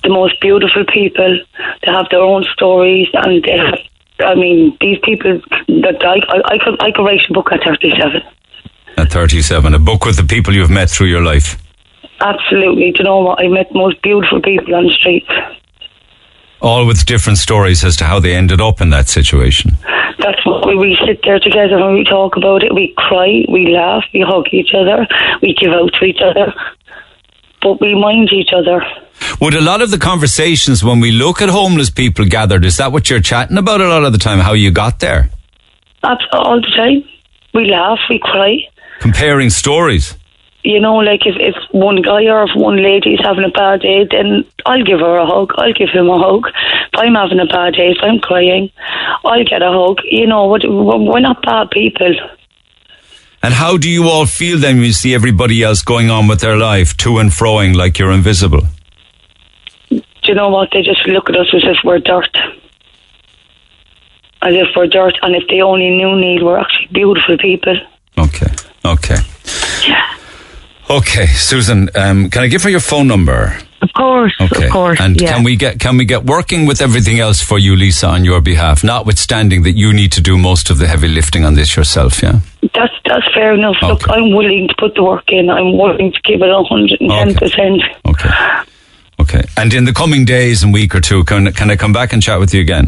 The 0.03 0.09
most 0.09 0.39
beautiful 0.39 0.85
people. 0.85 1.39
They 1.83 1.91
have 1.91 2.07
their 2.09 2.21
own 2.21 2.43
stories, 2.53 3.07
and 3.13 3.43
they 3.43 3.57
have. 3.57 3.79
I 4.19 4.35
mean, 4.35 4.77
these 4.81 4.97
people 5.03 5.41
that 5.67 6.03
I, 6.03 6.19
I, 6.27 6.55
I 6.55 6.57
could 6.57 6.81
I 6.81 6.91
could 6.91 7.03
write 7.03 7.21
a 7.29 7.33
book 7.33 7.51
at 7.51 7.61
thirty-seven. 7.63 8.21
At 8.97 9.11
thirty-seven, 9.11 9.73
a 9.73 9.79
book 9.79 10.05
with 10.05 10.17
the 10.17 10.23
people 10.23 10.53
you've 10.53 10.69
met 10.69 10.89
through 10.89 11.07
your 11.07 11.23
life. 11.23 11.57
Absolutely. 12.21 12.91
Do 12.91 12.99
you 12.99 13.03
know 13.05 13.19
what? 13.19 13.39
I 13.43 13.47
met 13.47 13.73
most 13.73 14.01
beautiful 14.01 14.41
people 14.41 14.75
on 14.75 14.85
the 14.87 14.93
streets. 14.93 15.29
All 16.61 16.85
with 16.85 17.05
different 17.05 17.37
stories 17.37 17.83
as 17.83 17.95
to 17.97 18.05
how 18.05 18.19
they 18.19 18.33
ended 18.35 18.59
up 18.59 18.81
in 18.81 18.89
that 18.89 19.07
situation. 19.07 19.77
That's 20.17 20.45
what 20.45 20.67
we, 20.67 20.75
we 20.75 20.97
sit 21.07 21.21
there 21.23 21.39
together 21.39 21.77
and 21.77 21.95
we 21.95 22.03
talk 22.03 22.35
about 22.35 22.63
it. 22.63 22.73
We 22.73 22.93
cry, 22.97 23.45
we 23.49 23.73
laugh, 23.73 24.03
we 24.13 24.21
hug 24.27 24.47
each 24.51 24.73
other, 24.73 25.07
we 25.41 25.53
give 25.53 25.71
out 25.71 25.93
to 25.93 26.05
each 26.05 26.19
other, 26.21 26.53
but 27.61 27.79
we 27.79 27.95
mind 27.95 28.29
each 28.33 28.49
other. 28.53 28.83
Would 29.39 29.53
a 29.53 29.61
lot 29.61 29.81
of 29.81 29.91
the 29.91 29.97
conversations 29.97 30.83
when 30.83 30.99
we 30.99 31.11
look 31.11 31.41
at 31.41 31.49
homeless 31.49 31.89
people 31.89 32.25
gathered, 32.25 32.65
is 32.65 32.77
that 32.77 32.91
what 32.91 33.09
you're 33.09 33.21
chatting 33.21 33.57
about 33.57 33.79
a 33.79 33.87
lot 33.87 34.03
of 34.03 34.11
the 34.11 34.19
time? 34.19 34.39
How 34.39 34.53
you 34.53 34.71
got 34.71 34.99
there? 34.99 35.29
That's 36.03 36.23
all 36.33 36.59
the 36.59 36.67
time. 36.75 37.03
We 37.53 37.71
laugh, 37.71 37.99
we 38.09 38.19
cry. 38.19 38.57
Comparing 38.99 39.49
stories. 39.49 40.18
You 40.63 40.79
know, 40.79 40.95
like 40.97 41.25
if, 41.25 41.35
if 41.39 41.55
one 41.71 42.01
guy 42.01 42.25
or 42.25 42.43
if 42.43 42.49
one 42.53 42.83
lady 42.83 43.13
is 43.13 43.21
having 43.23 43.45
a 43.45 43.49
bad 43.49 43.79
day, 43.81 44.05
then 44.09 44.43
I'll 44.65 44.83
give 44.83 44.99
her 44.99 45.17
a 45.17 45.25
hug. 45.25 45.53
I'll 45.55 45.73
give 45.73 45.89
him 45.89 46.09
a 46.09 46.19
hug. 46.19 46.47
If 46.47 46.99
I'm 46.99 47.15
having 47.15 47.39
a 47.39 47.45
bad 47.45 47.75
day, 47.75 47.91
if 47.91 47.97
I'm 48.01 48.19
crying, 48.19 48.69
I'll 49.23 49.45
get 49.45 49.61
a 49.61 49.71
hug. 49.71 49.99
You 50.03 50.27
know, 50.27 50.47
what? 50.47 50.63
we're 50.67 51.21
not 51.21 51.41
bad 51.43 51.71
people. 51.71 52.13
And 53.41 53.53
how 53.53 53.77
do 53.77 53.89
you 53.89 54.09
all 54.09 54.25
feel 54.25 54.57
then 54.57 54.75
when 54.75 54.85
you 54.85 54.91
see 54.91 55.15
everybody 55.15 55.63
else 55.63 55.81
going 55.81 56.09
on 56.09 56.27
with 56.27 56.41
their 56.41 56.57
life, 56.57 56.97
to 56.97 57.19
and 57.19 57.29
froing 57.29 57.73
like 57.73 57.97
you're 57.97 58.11
invisible? 58.11 58.67
Do 59.89 60.01
you 60.25 60.35
know 60.35 60.49
what? 60.49 60.69
They 60.73 60.81
just 60.81 61.07
look 61.07 61.29
at 61.29 61.37
us 61.37 61.47
as 61.53 61.63
if 61.63 61.77
we're 61.85 61.99
dirt. 61.99 62.35
As 64.41 64.53
if 64.53 64.67
we're 64.75 64.87
dirt. 64.87 65.17
And 65.21 65.35
if 65.35 65.43
they 65.47 65.61
only 65.61 65.89
knew 65.89 66.19
Neil, 66.19 66.45
we're 66.45 66.59
actually 66.59 66.87
beautiful 66.91 67.37
people. 67.37 67.77
Okay, 68.17 68.53
okay. 68.83 69.15
Okay, 70.89 71.27
Susan, 71.27 71.89
um, 71.95 72.29
can 72.31 72.41
I 72.41 72.47
give 72.47 72.63
her 72.63 72.69
your 72.69 72.79
phone 72.79 73.07
number? 73.07 73.55
Of 73.81 73.93
course. 73.93 74.35
Okay. 74.41 74.65
Of 74.65 74.71
course. 74.71 74.99
And 74.99 75.21
yeah. 75.21 75.33
can 75.33 75.43
we 75.43 75.55
get 75.55 75.79
can 75.79 75.97
we 75.97 76.05
get 76.05 76.25
working 76.25 76.65
with 76.65 76.81
everything 76.81 77.19
else 77.19 77.41
for 77.41 77.57
you, 77.57 77.75
Lisa, 77.75 78.07
on 78.07 78.25
your 78.25 78.41
behalf? 78.41 78.83
Notwithstanding 78.83 79.63
that 79.63 79.77
you 79.77 79.93
need 79.93 80.11
to 80.13 80.21
do 80.21 80.37
most 80.37 80.69
of 80.69 80.79
the 80.79 80.87
heavy 80.87 81.07
lifting 81.07 81.45
on 81.45 81.53
this 81.53 81.75
yourself, 81.75 82.21
yeah? 82.21 82.39
That's 82.73 82.93
that's 83.05 83.33
fair 83.33 83.53
enough. 83.53 83.77
Look, 83.81 84.09
I'm 84.09 84.35
willing 84.35 84.67
to 84.67 84.75
put 84.77 84.95
the 84.95 85.03
work 85.03 85.25
in. 85.29 85.49
I'm 85.49 85.77
willing 85.77 86.11
to 86.11 86.21
give 86.23 86.41
it 86.41 86.67
hundred 86.67 86.99
and 86.99 87.09
ten 87.09 87.35
percent. 87.35 87.83
Okay. 88.05 88.29
Okay. 89.21 89.43
And 89.57 89.73
in 89.73 89.85
the 89.85 89.93
coming 89.93 90.25
days 90.25 90.63
and 90.63 90.73
week 90.73 90.95
or 90.95 91.01
two, 91.01 91.23
can 91.23 91.53
can 91.53 91.69
I 91.69 91.75
come 91.75 91.93
back 91.93 92.13
and 92.13 92.21
chat 92.21 92.39
with 92.39 92.53
you 92.53 92.61
again? 92.61 92.87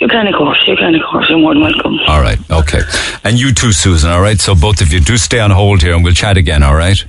You 0.00 0.08
can, 0.08 0.26
of 0.28 0.34
course. 0.34 0.62
You 0.66 0.76
can, 0.76 0.94
of 0.94 1.02
course. 1.10 1.28
You're 1.28 1.38
more 1.38 1.54
than 1.54 1.62
welcome. 1.62 1.98
All 2.06 2.20
right. 2.20 2.38
Okay. 2.50 2.82
And 3.24 3.38
you 3.38 3.52
too, 3.52 3.72
Susan. 3.72 4.10
All 4.10 4.20
right. 4.20 4.38
So 4.38 4.54
both 4.54 4.80
of 4.80 4.92
you 4.92 5.00
do 5.00 5.16
stay 5.16 5.40
on 5.40 5.50
hold 5.50 5.82
here, 5.82 5.94
and 5.94 6.04
we'll 6.04 6.14
chat 6.14 6.36
again. 6.36 6.62
All 6.62 6.74
right. 6.74 7.04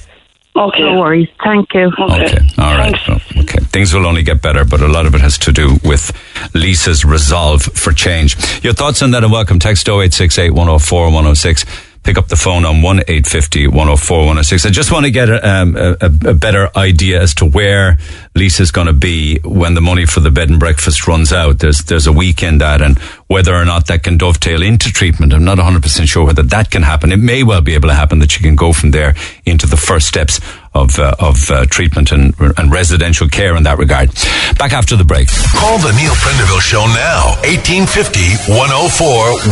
Okay. 0.60 0.82
No 0.82 1.00
worries. 1.00 1.30
Thank 1.44 1.74
you. 1.74 1.90
Okay. 2.00 2.26
Okay. 2.26 2.38
All 2.58 2.76
right. 2.78 2.94
Thanks. 3.08 3.26
Oh, 3.36 3.42
Okay. 3.42 3.60
Things 3.72 3.94
will 3.94 4.06
only 4.06 4.24
get 4.24 4.42
better, 4.42 4.66
but 4.66 4.82
a 4.82 4.88
lot 4.88 5.06
of 5.06 5.16
it 5.16 5.22
has 5.22 5.38
to 5.40 5.52
do 5.52 5.78
with 5.84 6.12
Lisa's 6.54 7.06
resolve 7.06 7.62
for 7.64 7.94
change. 7.94 8.36
Your 8.64 8.74
thoughts 8.74 9.02
on 9.02 9.12
that 9.12 9.24
are 9.24 9.32
welcome. 9.32 9.58
Text 9.60 9.88
0868 9.88 10.52
104 10.52 11.06
106. 11.06 11.66
Pick 12.04 12.18
up 12.18 12.28
the 12.28 12.36
phone 12.36 12.66
on 12.66 12.82
1 12.82 13.00
850 13.00 13.68
104 13.68 14.18
106. 14.18 14.66
I 14.66 14.70
just 14.70 14.92
want 14.92 15.06
to 15.06 15.12
get 15.12 15.30
a, 15.30 15.48
um, 15.48 15.76
a, 15.76 15.96
a 16.02 16.34
better 16.34 16.70
idea 16.78 17.22
as 17.22 17.34
to 17.36 17.46
where 17.46 17.98
Lisa's 18.36 18.72
going 18.72 18.88
to 18.88 18.94
be 18.94 19.40
when 19.44 19.74
the 19.74 19.82
money 19.82 20.06
for 20.06 20.20
the 20.20 20.32
bed 20.32 20.50
and 20.50 20.60
breakfast 20.60 21.08
runs 21.08 21.34
out. 21.34 21.60
There's, 21.60 21.80
there's 21.84 22.08
a 22.08 22.14
week 22.14 22.42
in 22.42 22.60
that 22.60 22.82
and 22.82 22.98
whether 23.28 23.54
or 23.54 23.66
not 23.66 23.88
that 23.88 24.04
can 24.04 24.18
dovetail 24.18 24.62
into 24.62 24.92
treatment. 24.92 25.34
I'm 25.34 25.44
not 25.44 25.58
100% 25.58 26.08
sure 26.08 26.26
whether 26.26 26.44
that 26.44 26.72
can 26.72 26.84
happen. 26.84 27.12
It 27.12 27.18
may 27.18 27.44
well 27.44 27.62
be 27.62 27.76
able 27.76 27.90
to 27.90 27.96
happen 27.96 28.20
that 28.20 28.32
she 28.32 28.42
can 28.42 28.56
go 28.56 28.74
from 28.74 28.92
there 28.92 29.16
into 29.46 29.68
the 29.68 29.78
first 29.78 30.08
steps 30.08 30.40
of 30.74 31.00
uh, 31.00 31.16
of 31.20 31.50
uh, 31.50 31.66
treatment 31.66 32.12
and, 32.12 32.34
and 32.58 32.72
residential 32.72 33.28
care 33.28 33.56
in 33.56 33.64
that 33.64 33.78
regard. 33.78 34.14
Back 34.58 34.74
after 34.74 34.96
the 34.96 35.04
break. 35.04 35.30
Call 35.56 35.78
the 35.80 35.92
Neil 35.94 36.14
Prendeville 36.14 36.62
Show 36.62 36.86
now. 36.88 37.36
1850 37.44 38.54
104 38.54 39.08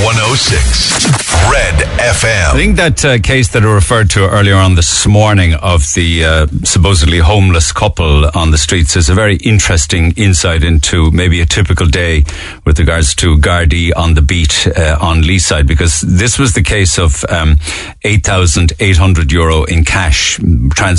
106. 0.05 1.28
Red 1.51 1.76
FM. 1.99 2.53
I 2.53 2.53
think 2.53 2.76
that 2.78 3.05
uh, 3.05 3.20
case 3.20 3.49
that 3.49 3.63
I 3.63 3.74
referred 3.74 4.09
to 4.11 4.28
earlier 4.30 4.55
on 4.55 4.76
this 4.76 5.07
morning 5.07 5.53
of 5.53 5.82
the 5.93 6.26
uh, 6.26 6.47
supposedly 6.63 7.20
homeless 7.20 7.72
couple 7.72 8.26
on 8.36 8.51
the 8.51 8.57
streets 8.57 8.95
is 8.95 9.09
a 9.09 9.13
very 9.13 9.38
interesting 9.38 10.11
insight 10.18 10.63
into 10.63 11.11
maybe 11.11 11.39
a 11.39 11.45
typical 11.45 11.86
day 11.88 12.24
with 12.65 12.80
regards 12.80 13.15
to 13.15 13.38
Gardaí 13.38 13.91
on 13.95 14.15
the 14.15 14.22
beat 14.22 14.68
uh, 14.68 14.97
on 14.99 15.22
Leeside 15.22 15.68
because 15.68 16.01
this 16.01 16.38
was 16.38 16.53
the 16.53 16.63
case 16.63 16.97
of 16.97 17.24
um, 17.30 17.57
8,800 18.03 19.32
euro 19.32 19.63
in 19.63 19.86
cash 19.86 20.39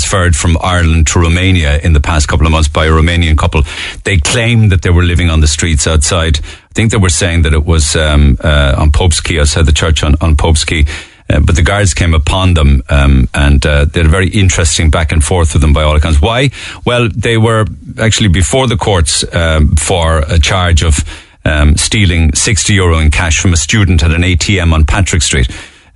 transferred 0.09 0.35
from 0.35 0.57
Ireland 0.61 1.05
to 1.07 1.19
Romania 1.19 1.77
in 1.77 1.93
the 1.93 1.99
past 1.99 2.27
couple 2.27 2.45
of 2.45 2.51
months 2.51 2.67
by 2.67 2.85
a 2.85 2.89
Romanian 2.89 3.37
couple. 3.37 3.61
They 4.05 4.17
claimed 4.17 4.71
that 4.71 4.81
they 4.81 4.89
were 4.89 5.03
living 5.03 5.29
on 5.29 5.41
the 5.41 5.47
streets 5.47 5.85
outside. 5.85 6.39
I 6.39 6.73
think 6.73 6.91
they 6.91 6.97
were 6.97 7.09
saying 7.09 7.43
that 7.43 7.53
it 7.53 7.63
was 7.63 7.95
um, 7.95 8.37
uh, 8.43 8.73
on 8.75 8.91
Pope's 8.91 9.21
Quay, 9.21 9.39
outside 9.39 9.67
the 9.67 9.71
church 9.71 10.03
on, 10.03 10.15
on 10.19 10.35
Pope's. 10.35 10.65
Uh, 10.71 11.39
but 11.41 11.55
the 11.55 11.61
guards 11.61 11.93
came 11.93 12.15
upon 12.15 12.55
them 12.55 12.81
um, 12.89 13.29
and 13.35 13.63
uh, 13.63 13.85
they 13.85 13.99
had 13.99 14.07
a 14.07 14.09
very 14.09 14.29
interesting 14.29 14.89
back 14.89 15.11
and 15.11 15.23
forth 15.23 15.53
with 15.53 15.61
them 15.61 15.73
by 15.73 15.83
all 15.83 15.95
accounts. 15.95 16.19
Why? 16.19 16.49
Well, 16.85 17.07
they 17.15 17.37
were 17.37 17.65
actually 17.99 18.29
before 18.29 18.65
the 18.65 18.77
courts 18.77 19.23
um, 19.31 19.75
for 19.75 20.23
a 20.27 20.39
charge 20.39 20.81
of 20.81 21.03
um, 21.45 21.77
stealing 21.77 22.33
60 22.33 22.73
euro 22.73 22.97
in 22.97 23.11
cash 23.11 23.39
from 23.39 23.53
a 23.53 23.57
student 23.57 24.03
at 24.03 24.09
an 24.09 24.23
ATM 24.23 24.73
on 24.73 24.85
Patrick 24.85 25.21
Street. 25.21 25.47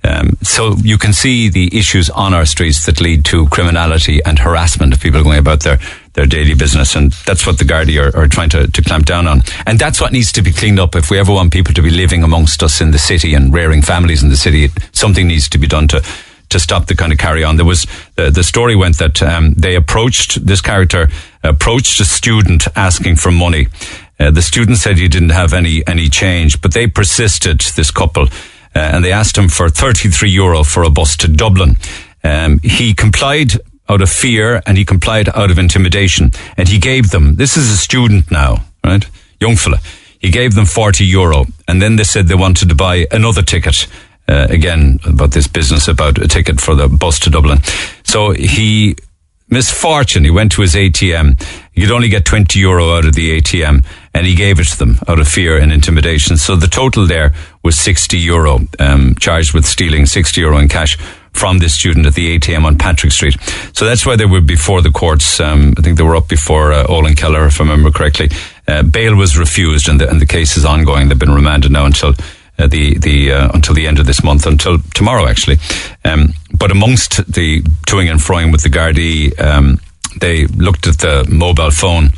Um, 0.04 0.36
so 0.42 0.76
you 0.82 0.98
can 0.98 1.14
see 1.14 1.48
the 1.48 1.74
issues 1.76 2.10
on 2.10 2.34
our 2.34 2.44
streets 2.44 2.84
that 2.84 3.00
lead 3.00 3.24
to 3.26 3.48
criminality 3.48 4.22
and 4.24 4.38
harassment 4.38 4.92
of 4.92 5.00
people 5.00 5.22
going 5.22 5.38
about 5.38 5.62
their, 5.62 5.78
their 6.12 6.26
daily 6.26 6.54
business. 6.54 6.94
And 6.94 7.12
that's 7.26 7.46
what 7.46 7.58
the 7.58 7.64
Gardaí 7.64 7.98
are, 7.98 8.14
are 8.14 8.28
trying 8.28 8.50
to, 8.50 8.70
to 8.70 8.82
clamp 8.82 9.06
down 9.06 9.26
on. 9.26 9.42
And 9.66 9.78
that's 9.78 10.02
what 10.02 10.12
needs 10.12 10.30
to 10.32 10.42
be 10.42 10.52
cleaned 10.52 10.78
up. 10.78 10.94
If 10.94 11.10
we 11.10 11.18
ever 11.18 11.32
want 11.32 11.54
people 11.54 11.72
to 11.72 11.82
be 11.82 11.90
living 11.90 12.22
amongst 12.22 12.62
us 12.62 12.82
in 12.82 12.90
the 12.90 12.98
city 12.98 13.34
and 13.34 13.52
rearing 13.52 13.80
families 13.80 14.22
in 14.22 14.28
the 14.28 14.36
city, 14.36 14.68
something 14.92 15.26
needs 15.26 15.48
to 15.48 15.58
be 15.58 15.66
done 15.66 15.88
to, 15.88 16.04
to 16.50 16.60
stop 16.60 16.86
the 16.86 16.94
kind 16.94 17.10
of 17.10 17.18
carry 17.18 17.42
on. 17.42 17.56
There 17.56 17.64
was, 17.64 17.86
uh, 18.18 18.28
the 18.28 18.44
story 18.44 18.76
went 18.76 18.98
that, 18.98 19.22
um, 19.22 19.54
they 19.54 19.74
approached, 19.74 20.46
this 20.46 20.60
character 20.60 21.08
approached 21.42 21.98
a 22.00 22.04
student 22.04 22.68
asking 22.76 23.16
for 23.16 23.32
money. 23.32 23.68
Uh, 24.20 24.30
the 24.30 24.42
student 24.42 24.76
said 24.76 24.98
he 24.98 25.08
didn't 25.08 25.30
have 25.30 25.54
any, 25.54 25.84
any 25.86 26.08
change, 26.10 26.60
but 26.60 26.74
they 26.74 26.86
persisted, 26.86 27.60
this 27.74 27.90
couple, 27.90 28.28
and 28.74 29.04
they 29.04 29.12
asked 29.12 29.38
him 29.38 29.48
for 29.48 29.68
33 29.68 30.30
euro 30.30 30.64
for 30.64 30.82
a 30.82 30.90
bus 30.90 31.16
to 31.18 31.28
Dublin. 31.28 31.76
Um, 32.22 32.58
he 32.62 32.94
complied 32.94 33.52
out 33.88 34.00
of 34.00 34.10
fear 34.10 34.62
and 34.66 34.78
he 34.78 34.84
complied 34.84 35.28
out 35.34 35.50
of 35.50 35.58
intimidation 35.58 36.32
and 36.56 36.68
he 36.68 36.78
gave 36.78 37.10
them, 37.10 37.36
this 37.36 37.56
is 37.56 37.70
a 37.70 37.76
student 37.76 38.30
now, 38.30 38.64
right? 38.84 39.06
Young 39.40 39.56
fella. 39.56 39.78
He 40.18 40.30
gave 40.30 40.54
them 40.54 40.64
40 40.64 41.04
euro 41.04 41.44
and 41.68 41.82
then 41.82 41.96
they 41.96 42.04
said 42.04 42.26
they 42.26 42.34
wanted 42.34 42.68
to 42.70 42.74
buy 42.74 43.06
another 43.10 43.42
ticket. 43.42 43.86
Uh, 44.26 44.46
again, 44.48 44.98
about 45.06 45.32
this 45.32 45.46
business 45.46 45.86
about 45.86 46.16
a 46.16 46.26
ticket 46.26 46.58
for 46.58 46.74
the 46.74 46.88
bus 46.88 47.20
to 47.20 47.28
Dublin. 47.28 47.58
So 48.04 48.30
he, 48.30 48.96
misfortune, 49.50 50.24
he 50.24 50.30
went 50.30 50.52
to 50.52 50.62
his 50.62 50.74
ATM. 50.74 51.38
He 51.72 51.82
could 51.82 51.90
only 51.90 52.08
get 52.08 52.24
20 52.24 52.58
euro 52.58 52.94
out 52.94 53.04
of 53.04 53.14
the 53.14 53.38
ATM 53.38 53.84
and 54.14 54.26
he 54.26 54.34
gave 54.34 54.60
it 54.60 54.66
to 54.66 54.78
them 54.78 54.98
out 55.08 55.18
of 55.18 55.28
fear 55.28 55.58
and 55.58 55.72
intimidation. 55.72 56.36
So 56.36 56.54
the 56.56 56.68
total 56.68 57.06
there 57.06 57.34
was 57.62 57.78
60 57.78 58.16
euro, 58.18 58.60
um, 58.78 59.16
charged 59.16 59.52
with 59.52 59.66
stealing 59.66 60.06
60 60.06 60.40
euro 60.40 60.58
in 60.58 60.68
cash 60.68 60.96
from 61.32 61.58
this 61.58 61.74
student 61.74 62.06
at 62.06 62.14
the 62.14 62.38
ATM 62.38 62.64
on 62.64 62.78
Patrick 62.78 63.12
Street. 63.12 63.36
So 63.72 63.84
that's 63.84 64.06
why 64.06 64.14
they 64.14 64.24
were 64.24 64.40
before 64.40 64.80
the 64.82 64.92
courts. 64.92 65.40
Um, 65.40 65.74
I 65.76 65.82
think 65.82 65.98
they 65.98 66.04
were 66.04 66.14
up 66.14 66.28
before 66.28 66.72
uh, 66.72 66.86
Olann 66.86 67.16
Kelleher, 67.16 67.46
if 67.46 67.60
I 67.60 67.64
remember 67.64 67.90
correctly. 67.90 68.30
Uh, 68.68 68.84
bail 68.84 69.16
was 69.16 69.36
refused 69.36 69.88
and 69.88 70.00
the, 70.00 70.08
and 70.08 70.20
the 70.20 70.26
case 70.26 70.56
is 70.56 70.64
ongoing. 70.64 71.08
They've 71.08 71.18
been 71.18 71.34
remanded 71.34 71.72
now 71.72 71.86
until 71.86 72.14
uh, 72.56 72.68
the 72.68 72.96
the 72.98 73.32
uh, 73.32 73.50
until 73.52 73.74
the 73.74 73.88
end 73.88 73.98
of 73.98 74.06
this 74.06 74.22
month, 74.22 74.46
until 74.46 74.78
tomorrow 74.94 75.26
actually. 75.26 75.58
Um, 76.04 76.34
but 76.56 76.70
amongst 76.70 77.16
the 77.30 77.62
toing 77.88 78.08
and 78.08 78.20
froing 78.20 78.52
with 78.52 78.62
the 78.62 78.68
Gardaí, 78.68 79.38
um, 79.40 79.80
they 80.20 80.46
looked 80.46 80.86
at 80.86 80.98
the 80.98 81.26
mobile 81.28 81.72
phone 81.72 82.12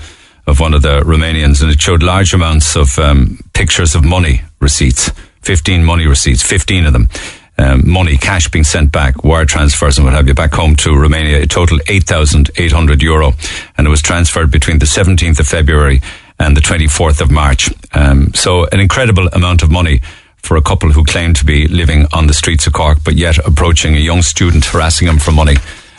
of 0.46 0.60
one 0.60 0.74
of 0.74 0.82
the 0.82 1.00
Romanians, 1.00 1.62
and 1.62 1.70
it 1.70 1.80
showed 1.80 2.02
large 2.02 2.32
amounts 2.34 2.76
of 2.76 2.98
um, 2.98 3.38
pictures 3.52 3.94
of 3.94 4.04
money 4.04 4.42
receipts, 4.60 5.10
fifteen 5.42 5.84
money 5.84 6.06
receipts, 6.06 6.42
fifteen 6.42 6.86
of 6.86 6.92
them. 6.92 7.08
Um, 7.58 7.88
money, 7.88 8.18
cash 8.18 8.50
being 8.50 8.64
sent 8.64 8.92
back, 8.92 9.24
wire 9.24 9.46
transfers 9.46 9.96
and 9.96 10.04
what 10.04 10.12
have 10.12 10.28
you, 10.28 10.34
back 10.34 10.52
home 10.52 10.76
to 10.76 10.94
Romania. 10.94 11.38
It 11.38 11.48
totaled 11.48 11.80
8,800 11.88 13.02
euro 13.02 13.32
and 13.78 13.86
it 13.86 13.90
was 13.90 14.02
transferred 14.02 14.50
between 14.50 14.78
the 14.78 14.84
17th 14.84 15.40
of 15.40 15.48
February 15.48 16.02
and 16.38 16.54
the 16.54 16.60
24th 16.60 17.22
of 17.22 17.30
March. 17.30 17.70
Um, 17.94 18.34
so 18.34 18.66
an 18.66 18.80
incredible 18.80 19.28
amount 19.28 19.62
of 19.62 19.70
money 19.70 20.02
for 20.36 20.56
a 20.56 20.62
couple 20.62 20.92
who 20.92 21.04
claim 21.04 21.32
to 21.34 21.44
be 21.44 21.66
living 21.66 22.06
on 22.12 22.26
the 22.26 22.34
streets 22.34 22.66
of 22.66 22.74
Cork, 22.74 22.98
but 23.04 23.14
yet 23.14 23.38
approaching 23.38 23.96
a 23.96 24.00
young 24.00 24.22
student, 24.22 24.66
harassing 24.66 25.08
him 25.08 25.18
for 25.18 25.32
money. 25.32 25.56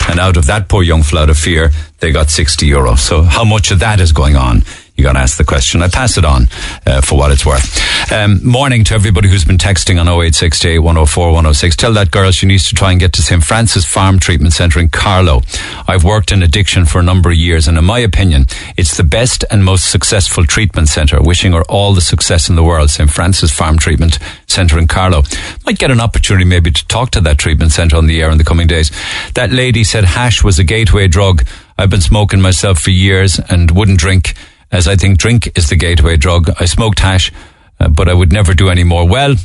And 0.08 0.20
out 0.20 0.38
of 0.38 0.46
that 0.46 0.70
poor 0.70 0.84
young 0.84 1.04
out 1.04 1.30
of 1.30 1.38
fear, 1.38 1.72
they 2.00 2.12
got 2.12 2.30
60 2.30 2.66
euro. 2.66 2.96
So 2.96 3.24
how 3.24 3.44
much 3.44 3.72
of 3.72 3.80
that 3.80 4.00
is 4.00 4.12
going 4.12 4.36
on? 4.36 4.64
You 4.98 5.04
got 5.04 5.14
to 5.14 5.20
ask 5.20 5.38
the 5.38 5.44
question. 5.44 5.84
I 5.84 5.90
pass 5.90 6.18
it 6.18 6.26
on 6.26 6.48
uh, 6.88 7.02
for 7.02 7.20
what 7.20 7.32
it's 7.32 7.46
worth. 7.46 8.12
Um, 8.12 8.44
morning 8.44 8.84
to 8.86 8.96
everybody 8.96 9.30
who's 9.30 9.46
been 9.46 9.60
texting 9.60 10.00
on 10.00 10.08
0868 10.08 10.80
104 10.80 11.28
106. 11.28 11.76
Tell 11.76 11.94
that 11.94 12.10
girl 12.10 12.32
she 12.32 12.48
needs 12.48 12.68
to 12.70 12.74
try 12.74 12.92
and 12.92 13.00
get 13.00 13.14
to 13.14 13.22
St. 13.22 13.44
Francis 13.44 13.86
Farm 13.86 14.18
Treatment 14.18 14.54
Centre 14.54 14.80
in 14.80 14.90
Carlow. 14.90 15.44
I've 15.88 16.04
worked 16.04 16.32
in 16.32 16.42
addiction 16.42 16.86
for 16.86 17.00
a 17.00 17.04
number 17.04 17.30
of 17.30 17.36
years, 17.36 17.68
and 17.68 17.78
in 17.78 17.86
my 17.86 18.00
opinion, 18.00 18.48
it's 18.76 18.98
the 18.98 19.04
best 19.04 19.46
and 19.52 19.64
most 19.64 19.92
successful 19.92 20.46
treatment 20.46 20.88
centre. 20.90 21.22
Wishing 21.22 21.52
her 21.52 21.64
all 21.66 21.94
the 21.94 22.02
success 22.02 22.50
in 22.50 22.56
the 22.56 22.64
world. 22.64 22.90
St. 22.90 23.12
Francis 23.12 23.52
Farm 23.52 23.78
Treatment 23.78 24.18
Centre 24.48 24.80
in 24.80 24.88
Carlow. 24.88 25.22
Might 25.68 25.78
get 25.78 25.92
an 25.92 26.02
opportunity 26.02 26.46
maybe 26.46 26.72
to 26.72 26.88
talk 26.88 27.12
to 27.12 27.22
that 27.22 27.38
treatment 27.38 27.72
centre 27.72 27.98
on 27.98 28.08
the 28.08 28.20
air 28.20 28.32
in 28.32 28.40
the 28.40 28.44
coming 28.44 28.66
days. 28.66 28.92
That 29.36 29.52
lady 29.52 29.84
said 29.84 30.06
hash 30.06 30.44
was 30.44 30.58
a 30.58 30.64
gateway 30.64 31.08
drug. 31.08 31.46
I've 31.78 31.92
been 31.92 32.02
smoking 32.02 32.42
myself 32.42 32.80
for 32.80 32.90
years 32.90 33.40
and 33.40 33.70
wouldn't 33.70 34.00
drink 34.00 34.34
as 34.72 34.88
I 34.88 34.96
think 34.96 35.18
drink 35.18 35.58
is 35.58 35.70
the 35.70 35.76
gateway 35.76 36.18
drug. 36.18 36.50
I 36.60 36.66
smoked 36.66 37.00
hash, 37.00 37.32
uh, 37.80 37.90
but 37.90 38.10
I 38.10 38.14
would 38.14 38.32
never 38.32 38.54
do 38.54 38.70
any 38.70 38.84
more. 38.84 39.08
Well, 39.08 39.36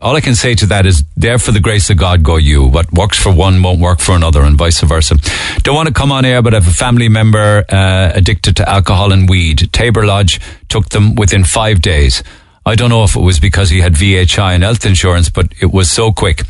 all 0.00 0.14
I 0.14 0.20
can 0.20 0.36
say 0.36 0.54
to 0.54 0.66
that 0.66 0.86
is, 0.86 1.02
there 1.16 1.38
for 1.38 1.50
the 1.50 1.60
grace 1.60 1.90
of 1.90 1.96
God 1.96 2.22
go 2.22 2.36
you. 2.36 2.64
What 2.64 2.92
works 2.92 3.20
for 3.20 3.32
one 3.32 3.60
won't 3.62 3.80
work 3.80 3.98
for 3.98 4.12
another, 4.12 4.42
and 4.42 4.56
vice 4.56 4.80
versa. 4.80 5.16
Don't 5.62 5.74
want 5.74 5.88
to 5.88 5.94
come 5.94 6.12
on 6.12 6.24
air, 6.24 6.40
but 6.40 6.54
I 6.54 6.60
have 6.60 6.68
a 6.68 6.74
family 6.74 7.08
member 7.08 7.64
uh, 7.68 8.12
addicted 8.14 8.56
to 8.56 8.68
alcohol 8.68 9.12
and 9.12 9.28
weed. 9.28 9.72
Tabor 9.72 10.06
Lodge 10.06 10.40
took 10.68 10.90
them 10.90 11.16
within 11.16 11.42
five 11.42 11.80
days. 11.82 12.22
I 12.64 12.76
don't 12.76 12.90
know 12.90 13.02
if 13.02 13.16
it 13.16 13.20
was 13.20 13.40
because 13.40 13.70
he 13.70 13.80
had 13.80 13.94
VHI 13.94 14.54
and 14.54 14.62
health 14.62 14.86
insurance, 14.86 15.30
but 15.30 15.52
it 15.60 15.72
was 15.72 15.90
so 15.90 16.12
quick. 16.12 16.42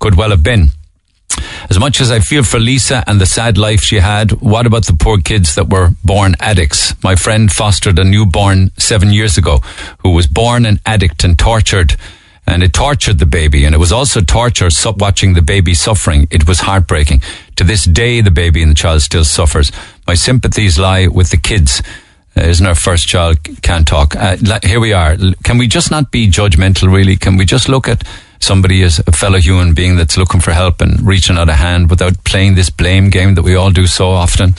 Could 0.00 0.16
well 0.16 0.30
have 0.30 0.42
been. 0.42 0.70
As 1.68 1.78
much 1.78 2.00
as 2.00 2.10
I 2.10 2.20
feel 2.20 2.42
for 2.44 2.60
Lisa 2.60 3.02
and 3.06 3.20
the 3.20 3.26
sad 3.26 3.58
life 3.58 3.80
she 3.80 3.96
had, 3.96 4.32
what 4.40 4.66
about 4.66 4.86
the 4.86 4.96
poor 4.96 5.18
kids 5.18 5.54
that 5.56 5.68
were 5.68 5.90
born 6.04 6.34
addicts? 6.38 6.94
My 7.02 7.16
friend 7.16 7.50
fostered 7.50 7.98
a 7.98 8.04
newborn 8.04 8.70
seven 8.78 9.12
years 9.12 9.36
ago 9.36 9.58
who 9.98 10.10
was 10.10 10.26
born 10.26 10.64
an 10.64 10.80
addict 10.86 11.24
and 11.24 11.38
tortured. 11.38 11.96
And 12.48 12.62
it 12.62 12.72
tortured 12.72 13.18
the 13.18 13.26
baby, 13.26 13.64
and 13.64 13.74
it 13.74 13.78
was 13.78 13.90
also 13.90 14.20
torture 14.20 14.68
watching 14.98 15.34
the 15.34 15.42
baby 15.42 15.74
suffering. 15.74 16.28
It 16.30 16.46
was 16.46 16.60
heartbreaking. 16.60 17.22
To 17.56 17.64
this 17.64 17.84
day, 17.84 18.20
the 18.20 18.30
baby 18.30 18.62
and 18.62 18.70
the 18.70 18.76
child 18.76 19.02
still 19.02 19.24
suffers. 19.24 19.72
My 20.06 20.14
sympathies 20.14 20.78
lie 20.78 21.08
with 21.08 21.30
the 21.30 21.38
kids. 21.38 21.82
Uh, 22.36 22.42
isn't 22.42 22.64
our 22.64 22.76
first 22.76 23.08
child 23.08 23.38
can't 23.62 23.84
talk? 23.84 24.14
Uh, 24.14 24.36
here 24.62 24.78
we 24.78 24.92
are. 24.92 25.16
Can 25.42 25.58
we 25.58 25.66
just 25.66 25.90
not 25.90 26.12
be 26.12 26.28
judgmental, 26.28 26.92
really? 26.92 27.16
Can 27.16 27.36
we 27.36 27.44
just 27.44 27.68
look 27.68 27.88
at 27.88 28.04
somebody 28.40 28.82
is 28.82 29.00
a 29.06 29.12
fellow 29.12 29.38
human 29.38 29.74
being 29.74 29.96
that's 29.96 30.16
looking 30.16 30.40
for 30.40 30.52
help 30.52 30.80
and 30.80 31.06
reaching 31.06 31.36
out 31.36 31.48
a 31.48 31.54
hand 31.54 31.90
without 31.90 32.24
playing 32.24 32.54
this 32.54 32.70
blame 32.70 33.10
game 33.10 33.34
that 33.34 33.42
we 33.42 33.54
all 33.54 33.70
do 33.70 33.86
so 33.86 34.10
often. 34.10 34.54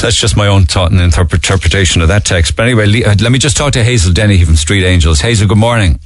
That's 0.00 0.16
just 0.16 0.36
my 0.36 0.46
own 0.46 0.64
thought 0.64 0.90
and 0.90 1.00
interpretation 1.00 2.02
of 2.02 2.08
that 2.08 2.24
text. 2.24 2.56
But 2.56 2.64
anyway, 2.66 3.02
uh, 3.02 3.14
let 3.20 3.32
me 3.32 3.38
just 3.38 3.56
talk 3.56 3.72
to 3.74 3.84
Hazel 3.84 4.12
Denny 4.12 4.42
from 4.44 4.56
Street 4.56 4.84
Angels. 4.84 5.20
Hazel, 5.20 5.48
good 5.48 5.58
morning. 5.58 5.98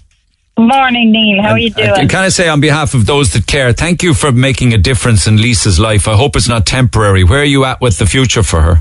Morning, 0.59 1.11
Neil. 1.11 1.43
How 1.43 1.51
are 1.51 1.59
you 1.59 1.70
doing? 1.70 2.09
Can 2.09 2.22
I 2.22 2.28
say, 2.28 2.49
on 2.49 2.61
behalf 2.61 2.95
of 2.95 3.07
those 3.07 3.33
that 3.33 3.46
care, 3.46 3.72
thank 3.72 4.03
you 4.03 4.12
for 4.12 4.30
making 4.30 4.75
a 4.75 4.79
difference 4.79 5.26
in 5.26 5.41
Lisa's 5.41 5.80
life. 5.80 6.07
I 6.07 6.17
hope 6.17 6.37
it's 6.37 6.49
not 6.49 6.67
temporary. 6.67 7.25
Where 7.25 7.41
are 7.41 7.45
you 7.45 7.64
at 7.64 7.80
with 7.80 7.99
the 7.99 8.07
future 8.07 8.42
for 8.42 8.61
her? 8.61 8.80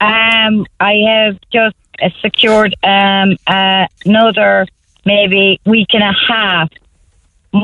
Um, 0.00 0.66
I 0.78 0.94
have 1.08 1.38
just 1.50 1.74
secured 2.20 2.74
um, 2.84 3.36
uh, 3.46 3.86
another 4.04 4.66
maybe 5.04 5.60
week 5.64 5.88
and 5.92 6.04
a 6.04 6.12
half 6.28 6.70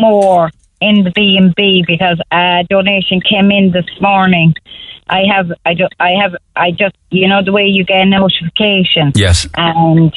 more 0.01 0.51
in 0.81 1.05
the 1.05 1.11
B 1.11 1.37
and 1.41 1.55
B 1.55 1.85
because 1.87 2.21
a 2.31 2.65
donation 2.69 3.21
came 3.21 3.51
in 3.51 3.73
this 3.73 3.87
morning. 4.01 4.55
I 5.09 5.23
have, 5.31 5.53
I 5.65 5.75
do, 5.75 5.87
I 6.01 6.13
have, 6.21 6.35
I 6.57 6.71
just, 6.71 6.97
you 7.11 7.29
know, 7.29 7.43
the 7.45 7.53
way 7.53 7.67
you 7.67 7.85
get 7.85 8.03
a 8.03 8.07
notification. 8.07 9.13
Yes. 9.15 9.47
And 9.55 10.13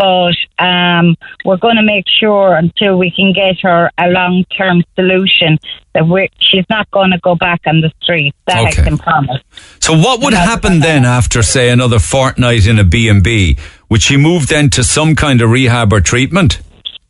but 0.00 0.34
um, 0.58 1.14
we're 1.44 1.58
going 1.58 1.76
to 1.76 1.82
make 1.82 2.06
sure 2.08 2.54
until 2.54 2.96
we 2.96 3.10
can 3.10 3.34
get 3.34 3.60
her 3.60 3.90
a 3.98 4.08
long 4.08 4.46
term 4.56 4.82
solution 4.94 5.58
that 5.92 6.08
we're, 6.08 6.28
she's 6.38 6.64
not 6.70 6.90
going 6.90 7.10
to 7.10 7.18
go 7.18 7.34
back 7.34 7.60
on 7.66 7.82
the 7.82 7.92
street. 8.02 8.34
That 8.46 8.66
Okay. 8.66 8.80
I 8.80 8.84
can 8.84 8.96
promise. 8.96 9.42
So 9.78 9.92
what 9.92 10.22
would 10.22 10.32
happen 10.32 10.80
then 10.80 11.04
after, 11.04 11.42
say, 11.42 11.68
another 11.68 11.98
fortnight 11.98 12.66
in 12.66 12.78
a 12.78 12.84
B&B? 12.84 13.58
Would 13.90 14.00
she 14.00 14.16
move 14.16 14.46
then 14.46 14.70
to 14.70 14.82
some 14.82 15.14
kind 15.16 15.42
of 15.42 15.50
rehab 15.50 15.92
or 15.92 16.00
treatment? 16.00 16.62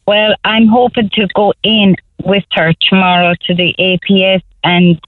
Well, 0.09 0.35
I'm 0.43 0.67
hoping 0.67 1.11
to 1.11 1.29
go 1.37 1.53
in 1.63 1.95
with 2.25 2.45
her 2.53 2.73
tomorrow 2.89 3.35
to 3.47 3.55
the 3.55 3.75
APS 3.79 4.43
and 4.63 5.01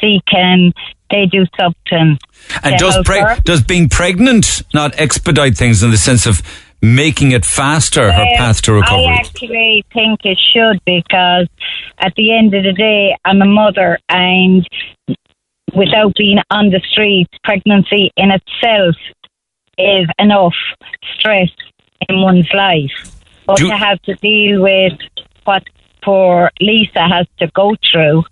see 0.00 0.20
can 0.28 0.72
they 1.10 1.26
do 1.26 1.46
something. 1.58 2.18
And 2.62 2.78
does 2.78 2.96
preg- 3.04 3.44
does 3.44 3.62
being 3.62 3.88
pregnant 3.88 4.62
not 4.74 4.98
expedite 4.98 5.56
things 5.56 5.82
in 5.82 5.90
the 5.90 5.96
sense 5.96 6.26
of 6.26 6.42
making 6.82 7.32
it 7.32 7.44
faster 7.44 8.12
her 8.12 8.26
path 8.36 8.62
to 8.62 8.72
recovery? 8.72 9.06
I 9.06 9.14
actually 9.14 9.84
think 9.92 10.20
it 10.24 10.38
should 10.52 10.80
because 10.84 11.48
at 11.98 12.14
the 12.16 12.36
end 12.36 12.54
of 12.54 12.64
the 12.64 12.72
day, 12.72 13.16
I'm 13.24 13.40
a 13.40 13.46
mother 13.46 13.98
and 14.08 14.66
without 15.74 16.14
being 16.16 16.38
on 16.50 16.70
the 16.70 16.80
street, 16.90 17.28
pregnancy 17.44 18.10
in 18.16 18.30
itself 18.30 18.96
is 19.78 20.08
enough 20.18 20.54
stress 21.18 21.50
in 22.08 22.20
one's 22.20 22.48
life. 22.52 22.90
But 23.46 23.58
Do- 23.58 23.68
to 23.68 23.76
have 23.76 24.00
to 24.02 24.14
deal 24.16 24.62
with 24.62 24.98
what 25.44 25.62
poor 26.06 26.50
Lisa 26.60 27.06
has 27.06 27.26
to 27.40 27.48
go 27.48 27.74
through, 27.90 28.24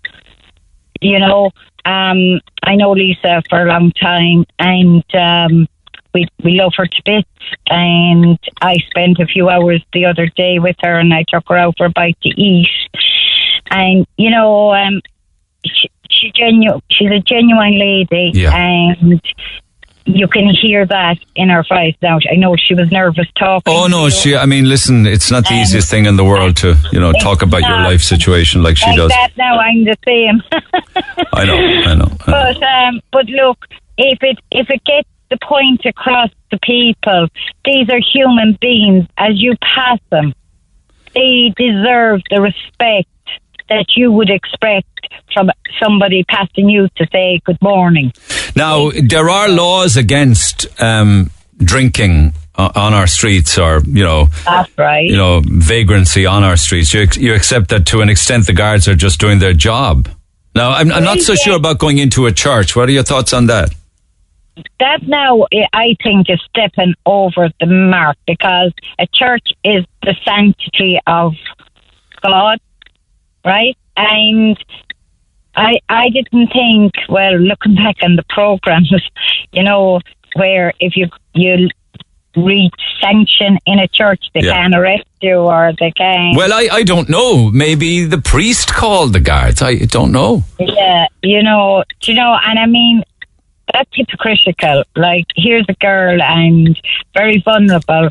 you 1.01 1.19
know, 1.19 1.51
um, 1.85 2.39
I 2.63 2.75
know 2.75 2.91
Lisa 2.93 3.43
for 3.49 3.61
a 3.61 3.69
long 3.69 3.91
time 3.91 4.45
and 4.57 5.03
um, 5.13 5.67
we 6.15 6.25
we 6.43 6.53
love 6.53 6.73
her 6.77 6.87
to 6.87 7.01
bits. 7.05 7.29
And 7.67 8.39
I 8.61 8.77
spent 8.89 9.19
a 9.19 9.27
few 9.27 9.49
hours 9.49 9.83
the 9.93 10.05
other 10.05 10.27
day 10.27 10.57
with 10.57 10.77
her, 10.81 10.97
and 10.97 11.13
I 11.13 11.23
took 11.27 11.43
her 11.49 11.57
out 11.57 11.75
for 11.77 11.85
a 11.85 11.89
bite 11.89 12.17
to 12.23 12.29
eat. 12.29 12.69
And 13.69 14.07
you 14.17 14.31
know, 14.31 14.73
um, 14.73 15.01
she, 15.65 15.89
she 16.09 16.31
genu- 16.31 16.79
she's 16.89 17.11
a 17.11 17.19
genuine 17.19 17.77
lady, 17.77 18.31
Yeah. 18.33 18.55
and 18.55 19.21
you 20.05 20.27
can 20.27 20.47
hear 20.49 20.85
that 20.85 21.17
in 21.35 21.49
her 21.49 21.63
voice 21.67 21.95
now. 22.01 22.19
I 22.31 22.35
know 22.35 22.55
she 22.55 22.73
was 22.75 22.91
nervous 22.91 23.27
talking. 23.37 23.73
Oh 23.73 23.87
no, 23.87 24.09
she. 24.09 24.35
I 24.35 24.45
mean, 24.45 24.69
listen, 24.69 25.05
it's 25.07 25.31
not 25.31 25.43
the 25.45 25.55
Um, 25.55 25.59
easiest 25.61 25.89
thing 25.89 26.05
in 26.05 26.15
the 26.15 26.23
world 26.23 26.55
to 26.57 26.75
you 26.91 26.99
know 26.99 27.11
talk 27.13 27.41
about 27.41 27.61
your 27.61 27.79
life 27.79 28.01
situation 28.01 28.61
like 28.63 28.77
she 28.77 28.85
like 28.87 28.97
does. 28.97 29.09
that 29.09 29.31
now. 29.37 29.57
I'm 29.57 29.83
the 29.83 29.95
same. 30.05 30.41
I 31.33 31.45
know, 31.45 31.55
I 31.57 31.75
know. 31.83 31.87
I 31.91 31.95
know. 31.95 32.17
But 32.25 32.63
um, 32.63 33.01
but 33.11 33.25
look, 33.27 33.65
if 33.97 34.19
it 34.21 34.37
if 34.51 34.69
it 34.69 34.83
gets 34.85 35.09
the 35.31 35.37
point 35.41 35.81
across 35.85 36.29
to 36.51 36.59
people, 36.61 37.27
these 37.65 37.89
are 37.89 37.99
human 37.99 38.57
beings. 38.61 39.07
As 39.17 39.31
you 39.41 39.55
pass 39.75 39.99
them, 40.11 40.33
they 41.15 41.51
deserve 41.57 42.21
the 42.29 42.41
respect 42.41 43.07
that 43.69 43.85
you 43.95 44.11
would 44.11 44.29
expect 44.29 44.87
from 45.33 45.49
somebody 45.81 46.23
passing 46.23 46.69
you 46.69 46.87
to 46.95 47.07
say 47.11 47.39
good 47.45 47.61
morning. 47.61 48.13
Now 48.55 48.91
there 48.91 49.29
are 49.29 49.49
laws 49.49 49.97
against 49.97 50.67
um, 50.81 51.31
drinking 51.57 52.33
on 52.57 52.93
our 52.93 53.07
streets, 53.07 53.57
or 53.57 53.81
you 53.85 54.03
know, 54.03 54.29
That's 54.45 54.77
right. 54.77 55.05
you 55.05 55.17
know, 55.17 55.41
vagrancy 55.43 56.25
on 56.25 56.43
our 56.43 56.57
streets. 56.57 56.93
You 56.93 57.07
you 57.15 57.33
accept 57.33 57.69
that 57.69 57.85
to 57.87 58.01
an 58.01 58.09
extent 58.09 58.47
the 58.47 58.53
guards 58.53 58.87
are 58.87 58.95
just 58.95 59.19
doing 59.19 59.39
their 59.39 59.53
job. 59.53 60.07
Now 60.55 60.71
I'm, 60.71 60.91
I'm 60.91 61.03
not 61.03 61.19
so 61.19 61.35
sure 61.35 61.57
about 61.57 61.79
going 61.79 61.97
into 61.97 62.27
a 62.27 62.31
church. 62.31 62.75
What 62.75 62.87
are 62.87 62.93
your 62.93 63.03
thoughts 63.03 63.33
on 63.33 63.47
that? 63.47 63.71
that 64.79 65.03
now 65.03 65.43
eh, 65.51 65.65
I 65.73 65.95
think 66.01 66.29
is 66.29 66.41
stepping 66.49 66.93
over 67.05 67.49
the 67.59 67.65
mark 67.65 68.17
because 68.25 68.71
a 68.99 69.07
church 69.13 69.49
is 69.63 69.85
the 70.01 70.15
sanctity 70.23 70.99
of 71.07 71.33
God, 72.21 72.59
right? 73.45 73.77
And 73.95 74.57
I 75.55 75.79
I 75.87 76.09
didn't 76.09 76.47
think 76.51 76.93
well 77.09 77.37
looking 77.37 77.75
back 77.75 77.97
on 78.03 78.15
the 78.15 78.23
programs, 78.29 78.91
you 79.51 79.63
know, 79.63 80.01
where 80.35 80.73
if 80.79 80.97
you 80.97 81.07
you 81.33 81.69
reach 82.35 82.73
sanction 82.99 83.57
in 83.65 83.79
a 83.79 83.87
church 83.87 84.21
they 84.33 84.41
Yeah. 84.41 84.51
can 84.55 84.75
arrest 84.75 85.05
you 85.21 85.37
or 85.37 85.71
they 85.79 85.91
can 85.91 86.35
Well, 86.35 86.51
I, 86.51 86.67
I 86.69 86.83
don't 86.83 87.07
know. 87.07 87.49
Maybe 87.49 88.03
the 88.03 88.17
priest 88.19 88.73
called 88.73 89.13
the 89.13 89.21
guards. 89.21 89.61
I 89.61 89.75
don't 89.85 90.11
know. 90.11 90.43
Yeah, 90.59 91.07
you 91.23 91.41
know, 91.41 91.83
you 92.03 92.13
know, 92.13 92.37
and 92.45 92.59
I 92.59 92.65
mean, 92.65 93.03
that's 93.71 93.89
hypocritical. 93.93 94.83
Like, 94.97 95.27
here's 95.37 95.65
a 95.69 95.73
girl 95.75 96.21
and 96.21 96.77
very 97.13 97.41
vulnerable, 97.41 98.09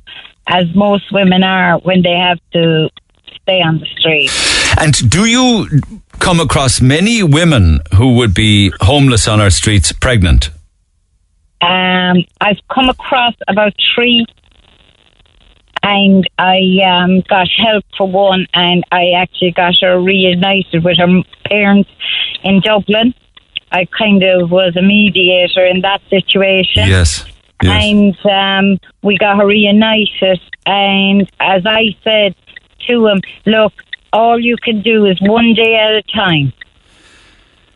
as 0.49 0.75
most 0.75 1.13
women 1.13 1.43
are 1.43 1.79
when 1.81 2.01
they 2.03 2.17
have 2.17 2.39
to 2.55 2.89
stay 3.45 3.61
on 3.61 3.79
the 3.79 3.87
street. 3.99 4.31
And 4.79 5.09
do 5.09 5.27
you 5.27 5.69
come 6.19 6.41
across 6.41 6.81
many 6.81 7.23
women 7.23 7.81
who 7.95 8.17
would 8.17 8.35
be 8.35 8.73
homeless 8.81 9.29
on 9.29 9.41
our 9.41 9.51
streets 9.51 9.93
pregnant? 9.93 10.51
Um, 11.61 12.25
I've 12.41 12.59
come 12.75 12.89
across 12.89 13.35
about 13.47 13.73
three, 13.95 14.27
and 15.83 16.29
I 16.39 16.59
um, 16.85 17.23
got 17.29 17.47
help 17.49 17.85
for 17.97 18.09
one, 18.09 18.47
and 18.55 18.83
I 18.91 19.13
actually 19.17 19.53
got 19.53 19.75
her 19.81 20.01
reunited 20.01 20.83
with 20.83 20.99
her 20.99 21.23
parents 21.47 21.91
in 22.43 22.61
Dublin. 22.61 23.15
I 23.71 23.87
kind 23.87 24.23
of 24.23 24.51
was 24.51 24.77
a 24.77 24.83
mediator 24.83 25.67
in 25.67 25.83
that 25.83 26.01
situation. 26.09 26.89
Yes. 26.89 27.25
Yes. 27.63 27.85
and 27.85 28.17
um, 28.27 28.79
we 29.03 29.17
got 29.17 29.39
her 29.39 29.47
reunited. 29.47 30.41
And 30.67 31.31
as 31.41 31.63
I 31.65 31.97
said 32.03 32.35
to 32.89 33.07
him, 33.07 33.21
look, 33.47 33.73
all 34.13 34.39
you 34.39 34.57
can 34.57 34.83
do 34.83 35.07
is 35.07 35.21
one 35.21 35.55
day 35.55 35.75
at 35.77 35.93
a 35.93 36.03
time, 36.03 36.53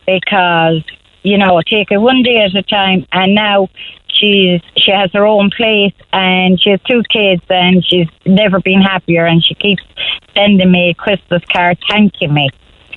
because 0.05 0.83
you 1.23 1.37
know, 1.37 1.61
take 1.61 1.91
it 1.91 1.97
one 1.97 2.23
day 2.23 2.37
at 2.37 2.55
a 2.55 2.63
time. 2.63 3.05
And 3.11 3.35
now 3.35 3.69
she's 4.07 4.61
she 4.77 4.91
has 4.91 5.11
her 5.13 5.25
own 5.25 5.49
place, 5.55 5.93
and 6.13 6.59
she 6.59 6.69
has 6.71 6.79
two 6.87 7.03
kids, 7.09 7.43
and 7.49 7.85
she's 7.85 8.07
never 8.25 8.59
been 8.59 8.81
happier. 8.81 9.25
And 9.25 9.43
she 9.43 9.53
keeps 9.55 9.83
sending 10.33 10.71
me 10.71 10.91
a 10.91 10.93
Christmas 10.93 11.43
card, 11.51 11.77
thanking 11.89 12.33
me. 12.33 12.49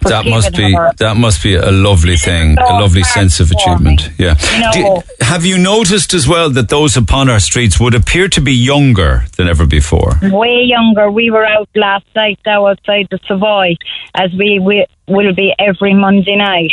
That 0.05 0.27
must 0.27 0.55
be 0.57 0.73
her- 0.75 0.93
that 0.99 1.17
must 1.17 1.43
be 1.43 1.55
a 1.55 1.71
lovely 1.71 2.17
thing, 2.17 2.57
so 2.57 2.63
a 2.65 2.81
lovely 2.81 3.03
sense 3.03 3.41
of 3.41 3.51
achievement. 3.51 4.11
Yeah. 4.19 4.35
You 4.55 4.61
know- 4.83 5.03
Do- 5.19 5.25
have 5.25 5.45
you 5.47 5.59
noticed 5.59 6.13
as 6.15 6.27
well 6.29 6.51
that 6.51 6.69
those 6.69 6.97
upon 6.97 7.29
our 7.31 7.41
streets 7.41 7.79
would 7.81 7.95
appear 7.95 8.29
to 8.29 8.41
be 8.41 8.53
younger 8.55 9.25
than 9.37 9.49
ever 9.49 9.67
before? 9.67 10.19
way 10.31 10.63
younger. 10.65 11.11
We 11.11 11.31
were 11.31 11.47
out 11.47 11.69
last 11.75 12.05
night 12.15 12.39
now 12.47 12.67
outside 12.67 13.09
the 13.11 13.19
Savoy, 13.29 13.77
as 14.15 14.31
we, 14.39 14.59
we 14.59 14.87
will 15.09 15.35
be 15.35 15.55
every 15.59 15.95
Monday 15.95 16.37
night. 16.37 16.73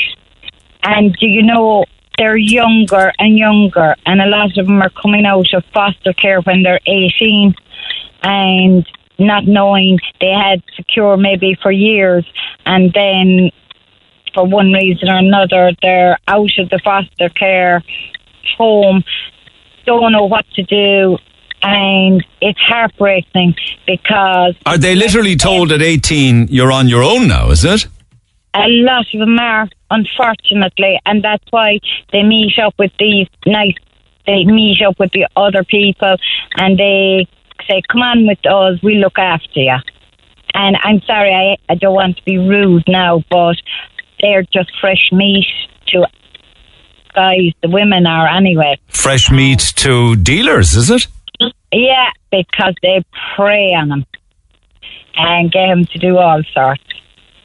And 0.83 1.13
do 1.19 1.27
you 1.27 1.43
know, 1.43 1.85
they're 2.17 2.37
younger 2.37 3.11
and 3.19 3.37
younger, 3.37 3.95
and 4.05 4.21
a 4.21 4.25
lot 4.27 4.57
of 4.57 4.65
them 4.67 4.81
are 4.81 4.89
coming 5.01 5.25
out 5.25 5.53
of 5.53 5.63
foster 5.73 6.13
care 6.13 6.41
when 6.41 6.63
they're 6.63 6.79
18 6.85 7.53
and 8.23 8.85
not 9.19 9.45
knowing 9.45 9.99
they 10.21 10.31
had 10.31 10.63
secure 10.75 11.17
maybe 11.17 11.57
for 11.61 11.71
years, 11.71 12.25
and 12.65 12.91
then 12.93 13.51
for 14.33 14.45
one 14.45 14.71
reason 14.71 15.09
or 15.09 15.17
another, 15.17 15.71
they're 15.81 16.17
out 16.27 16.57
of 16.57 16.69
the 16.69 16.79
foster 16.83 17.29
care 17.29 17.83
home, 18.57 19.03
don't 19.85 20.11
know 20.11 20.25
what 20.25 20.45
to 20.55 20.63
do, 20.63 21.17
and 21.61 22.25
it's 22.41 22.59
heartbreaking 22.59 23.55
because 23.85 24.55
Are 24.65 24.77
they 24.77 24.95
literally 24.95 25.35
told 25.35 25.71
at 25.71 25.81
18 25.81 26.47
you're 26.49 26.71
on 26.71 26.87
your 26.87 27.03
own 27.03 27.27
now, 27.27 27.49
is 27.51 27.63
it? 27.65 27.87
a 28.53 28.67
lot 28.67 29.05
of 29.13 29.19
them 29.19 29.39
are, 29.39 29.69
unfortunately, 29.91 30.99
and 31.05 31.23
that's 31.23 31.43
why 31.51 31.79
they 32.11 32.23
meet 32.23 32.57
up 32.59 32.73
with 32.79 32.91
these 32.99 33.27
nice. 33.45 33.75
They 34.25 34.45
meet 34.45 34.81
up 34.85 34.99
with 34.99 35.11
the 35.11 35.27
other 35.35 35.63
people, 35.63 36.17
and 36.55 36.77
they 36.77 37.27
say, 37.69 37.81
"Come 37.91 38.01
on 38.01 38.27
with 38.27 38.45
us. 38.45 38.81
We 38.83 38.95
look 38.95 39.17
after 39.17 39.59
you." 39.59 39.77
And 40.53 40.77
I'm 40.81 41.01
sorry, 41.01 41.33
I, 41.33 41.71
I 41.71 41.75
don't 41.75 41.93
want 41.93 42.17
to 42.17 42.23
be 42.23 42.37
rude 42.37 42.83
now, 42.87 43.23
but 43.29 43.55
they're 44.19 44.43
just 44.43 44.71
fresh 44.81 45.09
meat 45.11 45.45
to 45.87 46.05
guys. 47.13 47.53
The 47.61 47.69
women 47.69 48.05
are 48.05 48.27
anyway. 48.27 48.79
Fresh 48.87 49.31
meat 49.31 49.59
to 49.77 50.15
dealers, 50.15 50.75
is 50.75 50.89
it? 50.89 51.07
Yeah, 51.71 52.09
because 52.31 52.75
they 52.81 53.03
prey 53.35 53.73
on 53.73 53.89
them 53.89 54.05
and 55.15 55.51
get 55.51 55.69
him 55.69 55.85
to 55.85 55.99
do 55.99 56.17
all 56.17 56.41
sorts, 56.53 56.83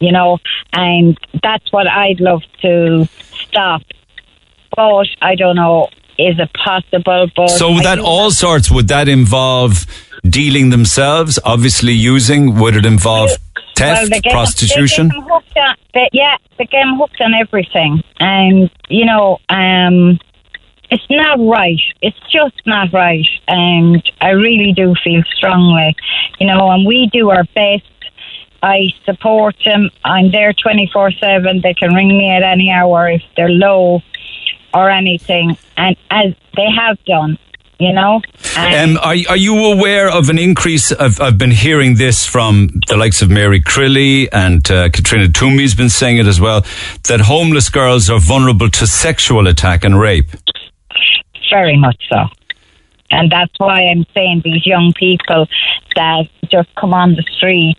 you 0.00 0.12
know, 0.12 0.38
and 0.72 1.18
that's 1.42 1.70
what 1.72 1.86
I'd 1.86 2.20
love 2.20 2.42
to 2.62 3.06
stop. 3.32 3.82
But 4.74 5.08
I 5.20 5.34
don't 5.34 5.56
know, 5.56 5.88
is 6.18 6.38
it 6.38 6.50
possible? 6.54 7.26
But 7.36 7.48
So 7.48 7.70
I 7.70 7.82
that 7.82 7.98
all 7.98 8.30
sorts 8.30 8.70
would 8.70 8.88
that 8.88 9.08
involve 9.08 9.86
dealing 10.28 10.70
themselves, 10.70 11.38
obviously 11.44 11.92
using? 11.92 12.56
Would 12.58 12.76
it 12.76 12.86
involve 12.86 13.30
Theft, 13.76 14.10
get- 14.22 14.32
prostitution. 14.32 15.08
They 15.08 15.14
get 15.14 15.20
them 15.20 15.28
hooked 15.30 15.56
on, 15.56 15.76
they, 15.94 16.08
yeah, 16.12 16.36
they 16.58 16.64
get 16.64 16.84
them 16.84 16.96
hooked 16.96 17.20
on 17.20 17.34
everything, 17.34 18.02
and 18.20 18.70
you 18.88 19.04
know, 19.04 19.38
um, 19.48 20.18
it's 20.90 21.04
not 21.10 21.38
right. 21.40 21.80
It's 22.00 22.18
just 22.30 22.54
not 22.66 22.92
right, 22.92 23.26
and 23.48 24.02
I 24.20 24.30
really 24.30 24.72
do 24.72 24.94
feel 25.02 25.22
strongly, 25.34 25.96
you 26.38 26.46
know, 26.46 26.70
and 26.70 26.86
we 26.86 27.08
do 27.12 27.30
our 27.30 27.44
best. 27.54 27.82
I 28.62 28.90
support 29.04 29.56
them. 29.64 29.90
I'm 30.04 30.30
there 30.30 30.52
twenty 30.52 30.88
four 30.92 31.10
seven. 31.12 31.60
They 31.62 31.74
can 31.74 31.92
ring 31.94 32.16
me 32.16 32.30
at 32.30 32.42
any 32.42 32.70
hour 32.70 33.10
if 33.10 33.22
they're 33.36 33.48
low 33.50 34.00
or 34.72 34.88
anything, 34.88 35.56
and 35.76 35.96
as 36.10 36.32
they 36.56 36.68
have 36.70 37.02
done, 37.04 37.38
you 37.78 37.92
know. 37.92 38.20
And- 38.56 38.96
Um, 38.96 39.02
are, 39.02 39.14
are 39.30 39.36
you 39.36 39.72
aware 39.72 40.10
of 40.10 40.28
an 40.28 40.38
increase? 40.38 40.92
I've, 40.92 41.20
I've 41.20 41.38
been 41.38 41.50
hearing 41.50 41.96
this 41.96 42.26
from 42.26 42.68
the 42.88 42.96
likes 42.96 43.22
of 43.22 43.30
Mary 43.30 43.60
Crilly 43.60 44.28
and 44.32 44.68
uh, 44.70 44.88
Katrina 44.90 45.26
Twomey's 45.28 45.74
been 45.74 45.90
saying 45.90 46.18
it 46.18 46.26
as 46.26 46.40
well, 46.40 46.64
that 47.08 47.20
homeless 47.20 47.68
girls 47.70 48.08
are 48.10 48.20
vulnerable 48.20 48.70
to 48.70 48.86
sexual 48.86 49.46
attack 49.48 49.84
and 49.84 49.98
rape. 50.00 50.30
very 51.50 51.76
much 51.76 52.00
so. 52.10 52.24
And 53.10 53.30
that's 53.30 53.52
why 53.58 53.82
I'm 53.82 54.04
saying 54.14 54.42
these 54.44 54.66
young 54.66 54.92
people 54.96 55.46
that 55.94 56.24
just 56.50 56.74
come 56.74 56.92
on 56.94 57.14
the 57.14 57.22
street, 57.36 57.76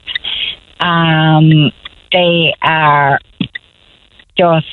um, 0.79 1.71
they 2.11 2.53
are 2.61 3.19
just 4.37 4.67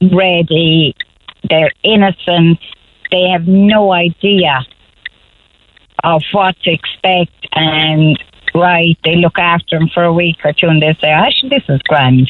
ready, 0.00 0.94
they're 1.48 1.72
innocent, 1.82 2.58
they 3.12 3.28
have 3.30 3.46
no 3.46 3.92
idea 3.92 4.60
of 6.02 6.22
what 6.32 6.56
to 6.64 6.70
expect, 6.72 7.46
and 7.52 8.18
right, 8.54 8.98
they 9.04 9.14
look 9.16 9.38
after 9.38 9.78
them 9.78 9.88
for 9.94 10.02
a 10.02 10.12
week 10.12 10.38
or 10.44 10.52
two 10.52 10.66
and 10.66 10.82
they 10.82 10.94
say, 11.00 11.08
actually, 11.10 11.50
this 11.50 11.62
is 11.68 11.80
grand. 11.82 12.28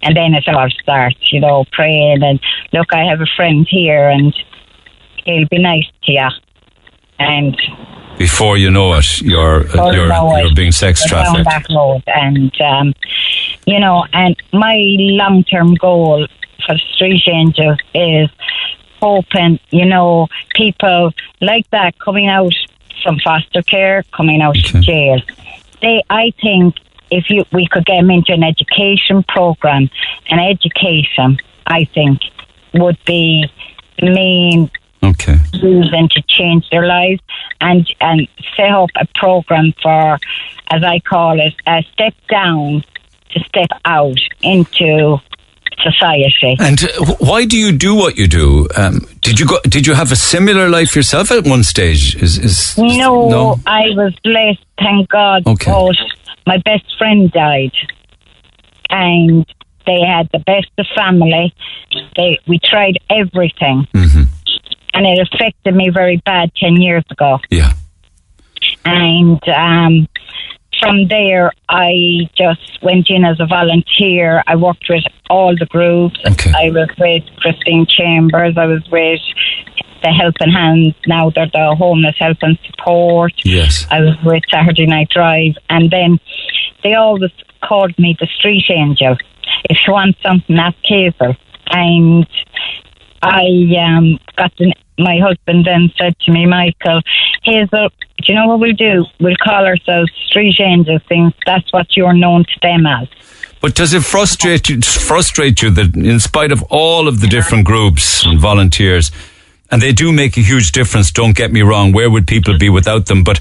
And 0.00 0.16
then 0.16 0.32
it 0.34 0.48
all 0.48 0.70
starts, 0.82 1.32
you 1.32 1.40
know, 1.40 1.64
praying 1.72 2.22
and 2.22 2.40
look, 2.72 2.94
I 2.94 3.04
have 3.04 3.20
a 3.20 3.26
friend 3.36 3.66
here 3.68 4.08
and 4.08 4.32
he'll 5.24 5.48
be 5.48 5.58
nice 5.58 5.84
to 6.04 6.12
you. 6.12 6.28
And 7.18 7.56
Before 8.16 8.56
you 8.56 8.70
know 8.70 8.94
it, 8.94 9.20
you're 9.20 9.64
Oh, 9.76 9.90
you're, 9.90 10.08
no, 10.08 10.28
I- 10.28 10.42
you're 10.42 10.54
being 10.54 10.72
sex 10.72 11.08
down 11.10 11.24
trafficked. 11.34 11.68
that 11.68 11.74
road. 11.74 12.02
And, 12.06 12.52
um, 12.62 12.94
you 13.66 13.80
know, 13.80 14.06
and 14.12 14.36
my 14.52 14.78
long 15.20 15.42
term 15.44 15.74
goal 15.74 16.26
for 16.64 16.78
Street 16.94 17.22
Angels 17.26 17.78
is 17.94 18.28
hoping, 19.00 19.58
you 19.70 19.84
know, 19.84 20.28
people 20.54 21.12
like 21.40 21.68
that 21.70 21.98
coming 21.98 22.28
out 22.28 22.54
from 23.02 23.18
foster 23.20 23.62
care, 23.62 24.02
coming 24.12 24.40
out 24.42 24.56
of 24.56 24.82
jail. 24.82 25.20
They, 25.80 26.02
I 26.10 26.32
think, 26.42 26.76
if 27.10 27.30
you 27.30 27.44
we 27.52 27.66
could 27.68 27.86
get 27.86 28.00
them 28.00 28.10
into 28.10 28.32
an 28.32 28.42
education 28.42 29.22
program, 29.22 29.88
an 30.30 30.38
education, 30.40 31.38
I 31.66 31.84
think, 31.84 32.20
would 32.74 32.98
be 33.04 33.46
the 33.98 34.10
main 34.10 34.70
Okay. 35.02 35.36
reason 35.62 36.08
to 36.08 36.22
change 36.26 36.68
their 36.70 36.86
lives 36.86 37.22
and 37.60 37.88
and 38.00 38.26
set 38.56 38.70
up 38.70 38.90
a 38.96 39.06
program 39.14 39.72
for, 39.80 40.18
as 40.70 40.82
I 40.82 40.98
call 40.98 41.38
it, 41.40 41.54
a 41.66 41.84
step 41.92 42.14
down 42.28 42.82
to 43.30 43.40
step 43.44 43.68
out 43.84 44.20
into 44.42 45.18
society. 45.82 46.56
And 46.60 46.82
uh, 46.84 47.14
why 47.20 47.44
do 47.44 47.56
you 47.58 47.72
do 47.72 47.94
what 47.94 48.16
you 48.16 48.26
do? 48.26 48.68
Um, 48.76 49.00
did 49.22 49.38
you 49.40 49.46
go? 49.46 49.58
Did 49.64 49.86
you 49.86 49.94
have 49.94 50.12
a 50.12 50.16
similar 50.16 50.68
life 50.68 50.94
yourself 50.96 51.30
at 51.30 51.44
one 51.46 51.62
stage? 51.64 52.16
Is, 52.22 52.38
is 52.38 52.78
No, 52.78 53.28
no? 53.28 53.60
I 53.66 53.90
was 53.94 54.14
blessed, 54.24 54.64
thank 54.78 55.08
God. 55.08 55.46
Okay. 55.46 55.70
But 55.70 55.96
my 56.46 56.58
best 56.64 56.84
friend 56.98 57.30
died, 57.30 57.72
and 58.90 59.46
they 59.86 60.00
had 60.06 60.28
the 60.32 60.40
best 60.40 60.68
of 60.78 60.86
family. 60.94 61.54
They 62.16 62.38
we 62.46 62.58
tried 62.58 62.98
everything, 63.10 63.86
Mm-hmm. 63.94 64.22
and 64.94 65.06
it 65.06 65.28
affected 65.32 65.74
me 65.74 65.90
very 65.90 66.18
bad 66.24 66.50
ten 66.56 66.76
years 66.76 67.04
ago. 67.10 67.38
Yeah. 67.50 67.72
and 68.84 69.40
um, 69.48 70.08
from 70.80 71.08
there 71.08 71.52
I 71.68 72.28
just 72.36 72.82
went 72.82 73.10
in 73.10 73.24
as 73.24 73.38
a 73.40 73.46
volunteer. 73.46 74.42
I 74.46 74.56
worked 74.56 74.86
with 74.88 75.04
all 75.30 75.54
the 75.56 75.66
groups. 75.66 76.18
Okay. 76.26 76.52
I 76.56 76.70
was 76.70 76.88
with 76.98 77.24
Christine 77.36 77.86
Chambers. 77.86 78.54
I 78.56 78.66
was 78.66 78.82
with 78.90 79.20
the 80.02 80.10
Helping 80.10 80.50
Hands. 80.50 80.94
Now 81.06 81.30
they're 81.30 81.50
the 81.52 81.74
Homeless 81.76 82.16
Help 82.18 82.38
and 82.42 82.58
Support. 82.66 83.32
Yes. 83.44 83.86
I 83.90 84.00
was 84.00 84.16
with 84.24 84.42
Saturday 84.50 84.86
Night 84.86 85.10
Drive, 85.10 85.54
and 85.68 85.90
then 85.90 86.18
they 86.82 86.94
always 86.94 87.32
called 87.62 87.98
me 87.98 88.16
the 88.18 88.28
Street 88.38 88.64
Angel. 88.70 89.16
If 89.64 89.78
you 89.86 89.92
want 89.92 90.16
something, 90.22 90.56
ask 90.58 90.76
Hazel. 90.82 91.36
And 91.70 92.26
I 93.22 93.46
um, 93.80 94.18
got 94.36 94.52
the, 94.56 94.72
my 94.98 95.18
husband 95.18 95.64
then 95.66 95.90
said 95.98 96.18
to 96.20 96.32
me, 96.32 96.46
Michael, 96.46 97.00
Hazel, 97.42 97.88
do 98.18 98.32
you 98.32 98.34
know 98.34 98.48
what 98.48 98.60
we'll 98.60 98.72
do? 98.72 99.04
We'll 99.20 99.36
call 99.42 99.64
ourselves 99.64 100.10
Street 100.26 100.60
Angels, 100.60 101.02
since 101.08 101.34
that's 101.46 101.72
what 101.72 101.96
you're 101.96 102.12
known 102.12 102.44
to 102.44 102.60
them 102.62 102.86
as. 102.86 103.08
But 103.60 103.74
does 103.74 103.92
it 103.92 104.04
frustrate 104.04 104.68
you? 104.68 104.80
Frustrate 104.80 105.62
you 105.62 105.70
that, 105.70 105.96
in 105.96 106.20
spite 106.20 106.52
of 106.52 106.62
all 106.70 107.08
of 107.08 107.20
the 107.20 107.26
different 107.26 107.64
groups 107.64 108.24
and 108.24 108.38
volunteers, 108.38 109.10
and 109.70 109.82
they 109.82 109.92
do 109.92 110.12
make 110.12 110.36
a 110.36 110.40
huge 110.40 110.72
difference. 110.72 111.10
Don't 111.10 111.36
get 111.36 111.52
me 111.52 111.62
wrong. 111.62 111.92
Where 111.92 112.08
would 112.08 112.26
people 112.26 112.56
be 112.56 112.68
without 112.68 113.06
them? 113.06 113.24
But 113.24 113.40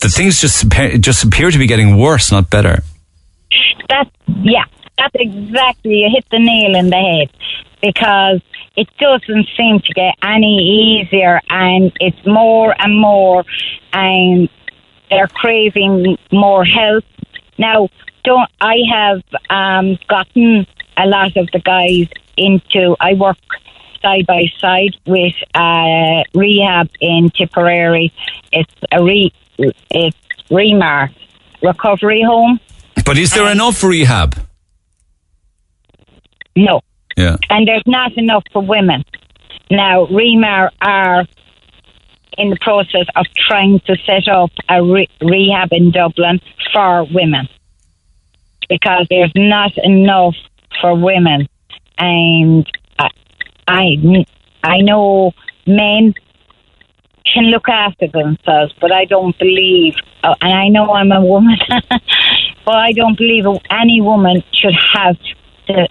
the 0.00 0.08
things 0.08 0.40
just 0.40 0.64
appear- 0.64 0.98
just 0.98 1.22
appear 1.24 1.50
to 1.50 1.58
be 1.58 1.66
getting 1.66 1.96
worse, 1.96 2.32
not 2.32 2.50
better. 2.50 2.82
That's 3.88 4.10
yeah, 4.42 4.64
that's 4.98 5.14
exactly 5.14 5.94
you 5.94 6.10
hit 6.12 6.24
the 6.30 6.38
nail 6.38 6.74
in 6.74 6.90
the 6.90 6.96
head 6.96 7.30
because 7.80 8.40
it 8.76 8.88
doesn't 8.98 9.48
seem 9.56 9.80
to 9.80 9.92
get 9.94 10.14
any 10.22 11.00
easier, 11.00 11.40
and 11.48 11.92
it's 12.00 12.26
more 12.26 12.74
and 12.78 12.98
more, 12.98 13.44
and 13.92 14.48
they're 15.10 15.28
craving 15.28 16.16
more 16.30 16.64
help 16.64 17.04
now. 17.58 17.88
Don't 18.24 18.50
I 18.60 18.76
have 18.90 19.22
um, 19.50 19.98
gotten 20.08 20.66
a 20.96 21.06
lot 21.06 21.36
of 21.36 21.48
the 21.52 21.58
guys 21.58 22.08
into? 22.36 22.96
I 23.00 23.14
work 23.14 23.36
side 24.00 24.26
by 24.26 24.46
side 24.58 24.96
with 25.06 25.34
uh, 25.54 26.22
rehab 26.34 26.88
in 27.00 27.30
Tipperary. 27.30 28.12
It's 28.52 28.74
a 28.90 29.02
re 29.02 29.32
it's 29.58 30.16
Remar 30.50 31.14
recovery 31.62 32.22
home. 32.22 32.60
But 33.04 33.18
is 33.18 33.32
there 33.32 33.50
enough 33.50 33.82
rehab? 33.82 34.36
No. 36.54 36.82
Yeah. 37.16 37.36
and 37.50 37.66
there's 37.66 37.86
not 37.86 38.12
enough 38.16 38.44
for 38.52 38.62
women. 38.62 39.04
Now, 39.70 40.06
Remar 40.06 40.70
are 40.80 41.26
in 42.38 42.50
the 42.50 42.58
process 42.60 43.06
of 43.16 43.26
trying 43.36 43.80
to 43.80 43.96
set 44.06 44.28
up 44.28 44.50
a 44.68 44.82
re- 44.82 45.08
rehab 45.20 45.68
in 45.72 45.90
Dublin 45.90 46.40
for 46.72 47.04
women 47.04 47.48
because 48.68 49.06
there's 49.10 49.32
not 49.34 49.72
enough 49.78 50.34
for 50.80 50.94
women, 50.94 51.48
and 51.98 52.66
I, 52.98 53.08
I, 53.68 54.24
I 54.62 54.78
know 54.80 55.32
men 55.66 56.14
can 57.32 57.44
look 57.44 57.68
after 57.68 58.08
themselves, 58.08 58.74
but 58.80 58.92
I 58.92 59.04
don't 59.04 59.38
believe, 59.38 59.94
uh, 60.24 60.34
and 60.40 60.52
I 60.52 60.68
know 60.68 60.92
I'm 60.92 61.12
a 61.12 61.24
woman, 61.24 61.58
but 61.90 62.76
I 62.76 62.92
don't 62.92 63.16
believe 63.16 63.44
any 63.70 64.00
woman 64.00 64.42
should 64.52 64.74
have 64.94 65.16
to 65.68 65.88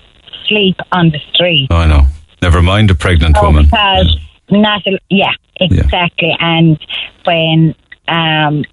sleep 0.52 0.76
on 0.92 1.10
the 1.12 1.20
street. 1.34 1.68
Oh, 1.72 1.78
I 1.78 1.88
know. 1.88 2.04
Never 2.42 2.62
mind 2.62 2.92
a 2.92 2.96
pregnant 2.96 3.38
Oh, 3.40 3.46
woman. 3.48 3.66
because 3.66 4.18
not 4.50 4.86
a, 4.86 5.00
yeah, 5.10 5.34
exactly. 5.60 6.36
And 6.40 6.78
when 7.24 7.74
um 8.08 8.66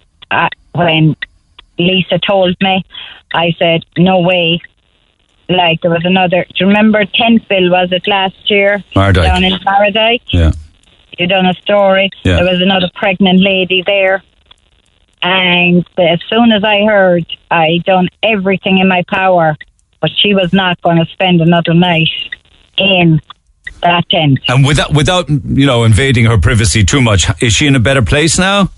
when 0.74 1.16
Lisa 1.78 2.18
told 2.18 2.56
me, 2.60 2.82
I 3.32 3.54
said, 3.58 3.84
"No 3.96 4.20
way." 4.20 4.60
Like 5.48 5.80
there 5.80 5.90
was 5.90 6.04
another. 6.04 6.44
Do 6.44 6.54
you 6.60 6.66
remember 6.66 7.04
Tentville? 7.04 7.70
Was 7.70 7.90
it 7.92 8.06
last 8.06 8.50
year 8.50 8.82
Mardyke. 8.94 9.22
down 9.28 9.44
in 9.44 9.52
Mardyke? 9.68 10.20
Yeah. 10.30 10.52
You 11.18 11.26
done 11.26 11.46
a 11.46 11.54
story. 11.54 12.10
Yeah. 12.24 12.36
There 12.42 12.50
was 12.52 12.60
another 12.60 12.90
pregnant 12.94 13.40
lady 13.40 13.82
there. 13.86 14.22
And 15.22 15.84
as 15.98 16.20
soon 16.30 16.52
as 16.52 16.62
I 16.64 16.84
heard, 16.84 17.26
I 17.50 17.80
done 17.84 18.08
everything 18.22 18.78
in 18.78 18.88
my 18.88 19.02
power, 19.08 19.56
but 20.00 20.10
she 20.16 20.34
was 20.34 20.52
not 20.52 20.80
going 20.82 20.96
to 20.96 21.06
spend 21.12 21.40
another 21.40 21.74
night 21.74 22.08
in 22.76 23.20
that 23.82 24.08
tent. 24.08 24.40
And 24.48 24.66
without, 24.66 24.92
without, 24.94 25.28
you 25.28 25.66
know, 25.66 25.84
invading 25.84 26.24
her 26.26 26.38
privacy 26.38 26.84
too 26.84 27.00
much, 27.00 27.26
is 27.42 27.52
she 27.52 27.66
in 27.66 27.76
a 27.76 27.80
better 27.80 28.02
place 28.02 28.38
now? 28.38 28.70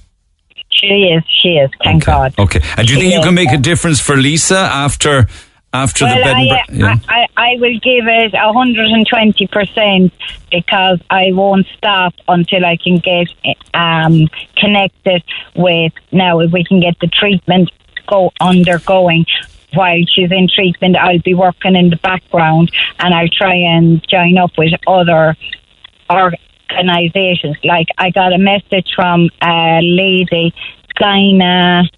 She 0.71 0.87
is. 0.87 1.23
She 1.43 1.49
is. 1.51 1.71
Thank 1.83 2.07
God. 2.07 2.35
Okay. 2.39 2.61
And 2.77 2.87
do 2.87 2.95
you 2.95 3.01
She 3.01 3.07
think 3.11 3.15
you 3.15 3.23
can 3.23 3.35
make 3.35 3.53
a 3.53 3.59
difference 3.59 4.01
for 4.01 4.17
Lisa 4.17 4.57
after, 4.57 5.27
after 5.73 6.05
the 6.05 6.15
Well, 6.15 6.25
bed 6.25 6.37
and 6.37 6.53
I, 6.53 6.65
yeah. 6.73 6.97
I, 7.09 7.15
I, 7.15 7.27
I 7.37 7.57
will 7.59 7.79
give 7.81 8.07
it 8.07 8.35
hundred 8.35 8.87
and 8.87 9.07
twenty 9.07 9.47
percent 9.47 10.13
because 10.51 11.01
I 11.11 11.33
won't 11.33 11.67
stop 11.77 12.15
until 12.29 12.65
I 12.65 12.77
can 12.77 12.99
get 12.99 13.29
um, 13.75 14.29
connected 14.57 15.23
with. 15.57 15.93
Now, 16.13 16.41
if 16.41 16.53
we 16.53 16.65
can 16.65 16.81
get 16.81 16.99
the 17.01 17.09
treatment 17.09 17.71
go 18.07 18.33
undergoing 18.41 19.25
while 19.75 20.03
she's 20.13 20.31
in 20.31 20.49
treatment. 20.49 20.97
I'll 20.97 21.21
be 21.21 21.35
working 21.35 21.77
in 21.77 21.91
the 21.91 21.97
background 21.97 22.71
and 22.99 23.15
I'll 23.15 23.29
try 23.29 23.55
and 23.55 24.07
join 24.09 24.39
up 24.39 24.53
with 24.59 24.73
other 24.87 25.37
organizations. 26.11 27.57
Like 27.65 27.89
I 27.99 28.11
got 28.11 28.33
a 28.33 28.39
message 28.39 28.93
from 28.95 29.31
a 29.43 29.81
lady, 29.83 30.55
Gyna. 31.01 31.89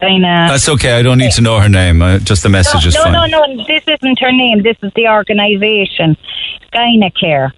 Gyna. 0.00 0.48
That's 0.48 0.68
okay. 0.68 0.98
I 0.98 1.02
don't 1.02 1.18
need 1.18 1.32
to 1.32 1.42
know 1.42 1.60
her 1.60 1.68
name. 1.68 2.02
Uh, 2.02 2.18
just 2.18 2.42
the 2.42 2.48
message 2.48 2.84
no, 2.84 2.88
is 2.88 2.94
no, 2.94 3.02
fine. 3.02 3.12
No, 3.12 3.26
no, 3.26 3.54
no. 3.54 3.64
This 3.66 3.84
isn't 3.86 4.18
her 4.20 4.32
name. 4.32 4.62
This 4.62 4.76
is 4.82 4.92
the 4.94 5.08
organisation, 5.08 6.16
Gynacare, 6.72 7.52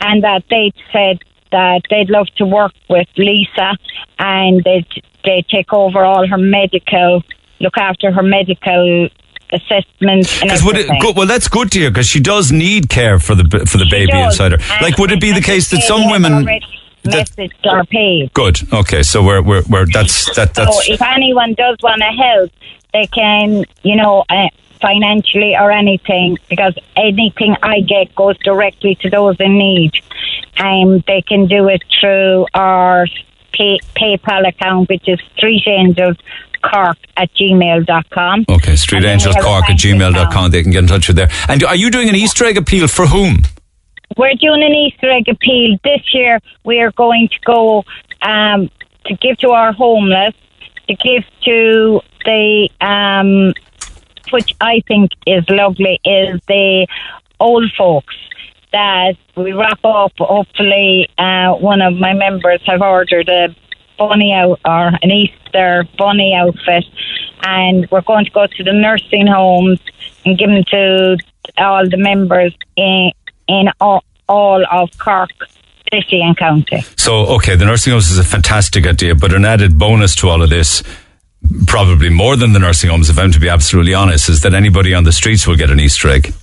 and 0.00 0.24
that 0.24 0.44
they 0.50 0.72
said 0.92 1.18
that 1.50 1.82
they'd 1.88 2.10
love 2.10 2.26
to 2.36 2.44
work 2.44 2.72
with 2.88 3.08
Lisa, 3.16 3.76
and 4.18 4.62
they 4.64 4.86
they 5.24 5.44
take 5.48 5.72
over 5.72 6.04
all 6.04 6.26
her 6.26 6.38
medical, 6.38 7.22
look 7.60 7.76
after 7.76 8.12
her 8.12 8.22
medical 8.22 9.08
assessments 9.52 10.40
and 10.40 10.48
Because 10.50 10.64
would 10.64 10.76
it, 10.76 10.88
go, 11.00 11.12
well, 11.12 11.26
that's 11.26 11.48
good 11.48 11.70
to 11.72 11.78
hear 11.80 11.90
because 11.90 12.06
she 12.06 12.20
does 12.20 12.52
need 12.52 12.88
care 12.88 13.18
for 13.18 13.34
the 13.34 13.44
for 13.66 13.78
the 13.78 13.84
She 13.84 13.90
baby 13.90 14.12
does. 14.12 14.34
inside 14.34 14.52
her. 14.52 14.58
And- 14.74 14.82
Like, 14.82 14.98
would 14.98 15.10
it 15.10 15.20
be 15.20 15.32
the 15.32 15.40
case 15.40 15.70
that 15.70 15.82
some 15.82 16.10
women? 16.10 16.44
that- 16.44 16.62
messaged 17.04 17.64
our 17.66 17.84
page. 17.84 18.30
Good. 18.34 18.60
Okay, 18.72 19.02
so 19.02 19.22
we're 19.22 19.40
we're, 19.42 19.62
we're 19.68 19.86
that's 19.86 20.34
that 20.36 20.54
So 20.54 20.64
if 20.92 21.00
anyone 21.00 21.54
does 21.54 21.76
want 21.82 22.02
to 22.02 22.12
help, 22.24 22.50
they 22.92 23.06
can, 23.06 23.64
you 23.82 23.96
know, 23.96 24.24
uh, 24.28 24.48
financially 24.82 25.56
or 25.56 25.70
anything, 25.70 26.36
because 26.50 26.74
anything 26.96 27.56
I 27.62 27.80
get 27.80 28.14
goes 28.14 28.36
directly 28.44 28.96
to 29.02 29.08
those 29.10 29.36
in 29.40 29.56
need. 29.56 29.92
Um, 30.58 31.02
they 31.06 31.22
can 31.22 31.46
do 31.46 31.68
it 31.68 31.82
through 32.00 32.46
our 32.52 33.06
pay, 33.52 33.78
PayPal 33.96 34.46
account, 34.46 34.88
which 34.90 35.08
is 35.08 35.18
Street 35.36 35.62
Angels 35.66 36.16
Cork 36.62 36.98
at 37.16 37.32
gmail.com. 37.34 38.44
okay. 38.48 38.76
Street 38.76 39.04
Angels 39.04 39.34
we 39.34 39.42
have 39.42 39.44
a 39.44 39.48
Cork 39.48 39.70
at 39.70 39.78
gmail.com. 39.78 40.50
They 40.50 40.62
can 40.62 40.72
get 40.72 40.80
in 40.80 40.86
touch 40.86 41.08
with 41.08 41.16
there. 41.16 41.30
And 41.48 41.62
are 41.64 41.76
you 41.76 41.90
doing 41.90 42.08
an 42.08 42.14
Easter 42.14 42.44
egg 42.44 42.56
appeal 42.56 42.88
for 42.88 43.06
whom? 43.06 43.42
We're 44.16 44.34
doing 44.34 44.62
an 44.62 44.72
Easter 44.72 45.10
egg 45.10 45.28
appeal 45.28 45.78
this 45.84 46.02
year. 46.12 46.40
We 46.64 46.80
are 46.80 46.92
going 46.92 47.28
to 47.28 47.38
go 47.44 47.84
um, 48.22 48.70
to 49.06 49.14
give 49.14 49.38
to 49.38 49.50
our 49.50 49.72
homeless, 49.72 50.34
to 50.88 50.94
give 50.94 51.24
to 51.44 52.00
the, 52.24 52.68
um, 52.80 53.52
which 54.30 54.54
I 54.60 54.82
think 54.88 55.12
is 55.26 55.44
lovely, 55.48 56.00
is 56.04 56.40
the 56.48 56.86
old 57.40 57.70
folks. 57.76 58.14
That 58.70 59.14
we 59.34 59.52
wrap 59.52 59.82
up. 59.82 60.12
Hopefully, 60.18 61.08
uh, 61.16 61.54
one 61.54 61.80
of 61.80 61.94
my 61.94 62.12
members 62.12 62.60
have 62.66 62.82
ordered 62.82 63.26
a 63.30 63.48
bunny 63.98 64.32
out 64.32 64.60
or 64.64 64.88
an 65.02 65.10
Easter 65.10 65.84
bunny 65.98 66.34
outfit, 66.34 66.84
and 67.42 67.86
we're 67.90 68.02
going 68.02 68.24
to 68.24 68.30
go 68.30 68.46
to 68.46 68.64
the 68.64 68.72
nursing 68.72 69.26
homes 69.26 69.80
and 70.24 70.38
give 70.38 70.48
them 70.50 70.64
to 70.70 71.16
all 71.58 71.88
the 71.88 71.96
members 71.96 72.54
in 72.76 73.10
in 73.48 73.68
all, 73.80 74.04
all 74.28 74.64
of 74.70 74.90
Cork 74.98 75.30
city 75.92 76.20
and 76.22 76.36
county. 76.36 76.82
So, 76.96 77.26
okay, 77.36 77.56
the 77.56 77.64
nursing 77.64 77.92
homes 77.92 78.10
is 78.10 78.18
a 78.18 78.24
fantastic 78.24 78.86
idea, 78.86 79.14
but 79.14 79.32
an 79.32 79.44
added 79.46 79.78
bonus 79.78 80.14
to 80.16 80.28
all 80.28 80.42
of 80.42 80.50
this, 80.50 80.82
probably 81.66 82.10
more 82.10 82.36
than 82.36 82.52
the 82.52 82.58
nursing 82.58 82.90
homes, 82.90 83.08
if 83.08 83.18
I'm 83.18 83.32
to 83.32 83.40
be 83.40 83.48
absolutely 83.48 83.94
honest, 83.94 84.28
is 84.28 84.42
that 84.42 84.52
anybody 84.52 84.92
on 84.92 85.04
the 85.04 85.12
streets 85.12 85.46
will 85.46 85.56
get 85.56 85.70
an 85.70 85.80
Easter 85.80 86.08
egg. 86.10 86.34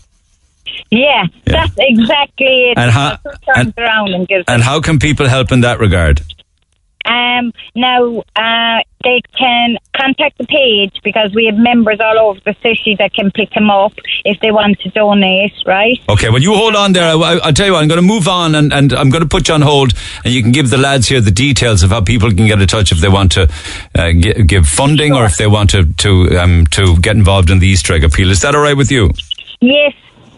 Yeah, 0.90 1.26
Yeah. 1.26 1.26
that's 1.46 1.74
exactly 1.78 2.72
it. 2.72 2.78
And 2.78 2.92
how- 2.92 3.18
and- 3.56 3.74
and 3.78 4.44
And 4.48 4.64
how 4.64 4.82
can 4.82 4.98
people 5.00 5.28
help 5.28 5.52
in 5.52 5.62
that 5.62 5.80
regard? 5.80 6.22
Um, 7.06 7.54
now, 7.76 8.24
uh, 8.36 8.80
they 9.04 9.22
can 9.38 9.78
contact 9.96 10.38
the 10.40 10.46
page 10.46 11.00
because 11.04 11.32
we 11.36 11.46
have 11.46 11.56
members 11.56 12.00
all 12.04 12.18
over 12.18 12.40
the 12.44 12.56
city 12.64 12.96
that 12.98 13.14
can 13.14 13.30
pick 13.32 13.52
them 13.52 13.70
up 13.70 13.94
if 14.26 14.40
they 14.42 14.52
want 14.52 14.80
to 14.80 14.90
donate, 14.90 15.54
right? 15.68 16.00
Okay, 16.10 16.30
well, 16.30 16.42
you 16.42 16.56
hold 16.56 16.76
on 16.76 16.94
there. 16.94 17.06
I, 17.06 17.36
will 17.36 17.54
tell 17.54 17.68
you 17.68 17.74
what, 17.74 17.84
I'm 17.84 17.88
going 17.88 18.02
to 18.02 18.08
move 18.08 18.28
on 18.28 18.56
and, 18.56 18.74
and 18.74 18.92
I'm 18.94 19.12
going 19.12 19.22
to 19.22 19.30
put 19.30 19.48
you 19.48 19.54
on 19.54 19.62
hold 19.62 19.94
and 20.24 20.34
you 20.34 20.42
can 20.42 20.52
give 20.52 20.72
the 20.72 20.78
lads 20.78 21.08
here 21.08 21.22
the 21.22 21.32
details 21.32 21.84
of 21.84 21.92
how 21.92 22.02
people 22.02 22.30
can 22.32 22.48
get 22.48 22.60
in 22.60 22.68
touch 22.68 22.92
if 22.92 22.98
they 22.98 23.10
want 23.10 23.34
to 23.34 23.44
uh, 23.94 24.12
gi- 24.12 24.44
give 24.46 24.68
funding 24.68 25.14
or 25.14 25.26
if 25.26 25.38
they 25.38 25.48
want 25.48 25.70
to, 25.72 25.86
to, 25.94 26.40
um, 26.40 26.66
to 26.72 26.98
get 27.00 27.16
involved 27.16 27.52
in 27.52 27.60
the 27.60 27.68
Easter 27.68 27.94
egg 27.94 28.04
appeal. 28.04 28.32
Is 28.32 28.42
that 28.42 28.56
all 28.56 28.62
right 28.62 28.76
with 28.76 28.92
you? 28.92 29.12
Yes. 29.62 29.94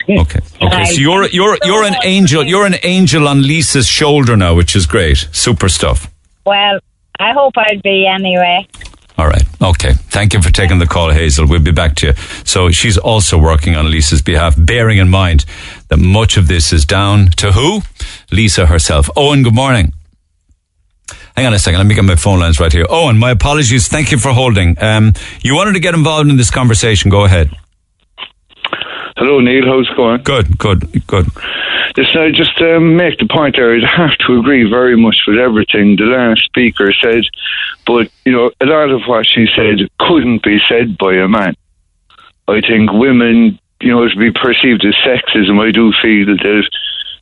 Okay. 0.09 0.39
Okay. 0.61 0.85
So 0.85 0.99
you're, 0.99 1.27
you're, 1.29 1.57
you're 1.63 1.83
an 1.83 1.95
angel. 2.03 2.43
You're 2.43 2.65
an 2.65 2.75
angel 2.83 3.27
on 3.27 3.41
Lisa's 3.41 3.87
shoulder 3.87 4.35
now, 4.37 4.55
which 4.55 4.75
is 4.75 4.85
great. 4.85 5.27
Super 5.31 5.67
stuff. 5.69 6.09
Well, 6.47 6.79
I 7.19 7.33
hope 7.33 7.57
I'd 7.57 7.83
be 7.83 8.07
anyway. 8.07 8.65
All 9.17 9.27
right. 9.27 9.43
Okay. 9.61 9.91
Thank 9.93 10.33
you 10.33 10.41
for 10.41 10.49
taking 10.49 10.79
the 10.79 10.85
call, 10.85 11.11
Hazel. 11.11 11.45
We'll 11.45 11.59
be 11.59 11.73
back 11.73 11.95
to 11.95 12.07
you. 12.07 12.13
So 12.45 12.71
she's 12.71 12.97
also 12.97 13.37
working 13.37 13.75
on 13.75 13.91
Lisa's 13.91 14.21
behalf, 14.21 14.55
bearing 14.57 14.97
in 14.97 15.09
mind 15.09 15.43
that 15.89 15.97
much 15.97 16.37
of 16.37 16.47
this 16.47 16.71
is 16.71 16.85
down 16.85 17.31
to 17.31 17.51
who? 17.51 17.81
Lisa 18.31 18.67
herself. 18.67 19.09
Owen, 19.17 19.43
good 19.43 19.55
morning. 19.55 19.91
Hang 21.35 21.47
on 21.47 21.53
a 21.53 21.59
second. 21.59 21.79
Let 21.79 21.87
me 21.87 21.95
get 21.95 22.05
my 22.05 22.15
phone 22.15 22.39
lines 22.39 22.61
right 22.61 22.71
here. 22.71 22.85
Owen, 22.89 23.17
my 23.17 23.31
apologies. 23.31 23.89
Thank 23.89 24.13
you 24.13 24.17
for 24.17 24.31
holding. 24.31 24.81
Um, 24.81 25.13
you 25.41 25.53
wanted 25.53 25.73
to 25.73 25.81
get 25.81 25.95
involved 25.95 26.29
in 26.29 26.37
this 26.37 26.49
conversation. 26.49 27.11
Go 27.11 27.25
ahead. 27.25 27.51
Hello, 29.17 29.39
Neil. 29.39 29.65
How's 29.65 29.89
it 29.89 29.97
going? 29.97 30.21
Good, 30.21 30.59
good, 30.59 31.07
good. 31.07 31.25
Listen, 31.97 32.21
I 32.21 32.29
just 32.29 32.61
um, 32.61 32.95
make 32.95 33.17
the 33.17 33.27
point 33.27 33.55
there. 33.55 33.75
I 33.75 34.07
have 34.07 34.15
to 34.27 34.37
agree 34.39 34.69
very 34.69 34.95
much 34.95 35.23
with 35.25 35.39
everything 35.39 35.95
the 35.95 36.03
last 36.03 36.43
speaker 36.43 36.93
said, 37.01 37.23
but 37.87 38.11
you 38.25 38.31
know, 38.31 38.51
a 38.61 38.65
lot 38.67 38.91
of 38.91 39.01
what 39.07 39.25
she 39.25 39.47
said 39.55 39.89
couldn't 39.97 40.43
be 40.43 40.59
said 40.69 40.99
by 40.99 41.15
a 41.15 41.27
man. 41.27 41.55
I 42.47 42.61
think 42.61 42.91
women, 42.93 43.59
you 43.81 43.89
know, 43.89 44.07
to 44.07 44.15
be 44.15 44.31
perceived 44.31 44.85
as 44.85 44.93
sexism, 45.03 45.59
I 45.67 45.71
do 45.71 45.91
feel 45.99 46.27
that 46.27 46.69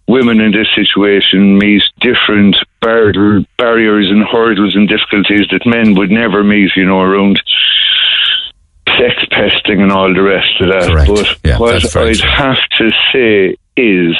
women 0.07 0.41
in 0.41 0.51
this 0.51 0.67
situation 0.75 1.57
meet 1.57 1.83
different 2.01 2.57
bar- 2.81 3.13
barriers 3.57 4.09
and 4.09 4.23
hurdles 4.23 4.75
and 4.75 4.89
difficulties 4.89 5.47
that 5.51 5.65
men 5.65 5.95
would 5.95 6.11
never 6.11 6.43
meet, 6.43 6.75
you 6.75 6.85
know, 6.85 6.99
around 6.99 7.41
sex 8.97 9.25
pesting 9.31 9.81
and 9.81 9.91
all 9.91 10.13
the 10.13 10.21
rest 10.21 10.61
of 10.61 10.69
that. 10.69 10.89
Correct. 10.89 11.09
But 11.09 11.37
Yeah, 11.43 11.59
what 11.59 11.95
I'd 11.95 12.19
have 12.21 12.57
to 12.77 12.91
say 13.11 13.57
is 13.77 14.15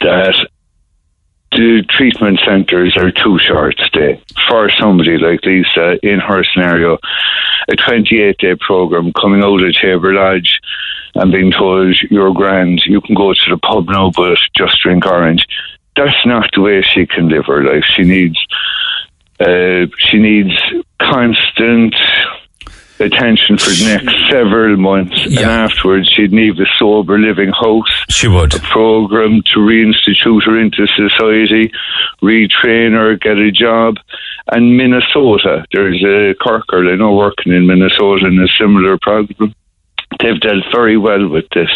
that 0.00 0.34
the 1.52 1.84
treatment 1.90 2.40
centres 2.44 2.96
are 2.96 3.10
too 3.10 3.38
short 3.38 3.78
stay 3.84 4.20
for 4.48 4.70
somebody 4.70 5.18
like 5.18 5.44
Lisa 5.44 5.98
in 6.02 6.18
her 6.18 6.44
scenario. 6.44 6.98
A 7.68 7.76
28 7.76 8.38
day 8.38 8.54
program 8.56 9.12
coming 9.12 9.42
out 9.42 9.62
of 9.62 9.74
Tabor 9.74 10.14
Lodge 10.14 10.58
and 11.14 11.30
being 11.30 11.52
told 11.52 11.94
you're 12.10 12.32
grand, 12.32 12.82
you 12.86 13.00
can 13.02 13.14
go 13.14 13.34
to 13.34 13.50
the 13.50 13.58
pub 13.58 13.86
now, 13.88 14.10
but 14.10 14.38
just 14.56 14.80
drink 14.82 15.04
orange. 15.06 15.46
That's 15.94 16.24
not 16.24 16.48
the 16.54 16.62
way 16.62 16.82
she 16.82 17.06
can 17.06 17.28
live 17.28 17.44
her 17.46 17.62
life. 17.62 17.84
She 17.84 18.02
needs, 18.02 18.38
uh, 19.38 19.86
she 19.98 20.18
needs 20.18 20.54
constant 20.98 21.94
attention 23.00 23.58
for 23.58 23.70
the 23.70 23.84
next 23.84 24.30
several 24.30 24.76
months, 24.76 25.26
and 25.26 25.38
afterwards 25.38 26.10
she'd 26.12 26.32
need 26.32 26.58
a 26.60 26.66
sober 26.78 27.18
living 27.18 27.50
house 27.50 28.04
She 28.08 28.28
would. 28.28 28.54
A 28.54 28.58
program 28.60 29.42
to 29.52 29.60
reinstitute 29.60 30.44
her 30.44 30.58
into 30.58 30.86
society, 30.86 31.72
retrain 32.22 32.92
her, 32.92 33.16
get 33.16 33.38
a 33.38 33.50
job. 33.50 33.96
And 34.50 34.76
Minnesota, 34.76 35.64
there's 35.72 36.02
a 36.04 36.34
Cork 36.34 36.66
girl 36.66 36.92
I 36.92 36.96
know 36.96 37.14
working 37.14 37.52
in 37.52 37.66
Minnesota 37.66 38.26
in 38.26 38.38
a 38.40 38.48
similar 38.58 38.98
program. 38.98 39.54
They've 40.20 40.40
dealt 40.40 40.64
very 40.72 40.96
well 40.96 41.28
with 41.28 41.48
this, 41.54 41.70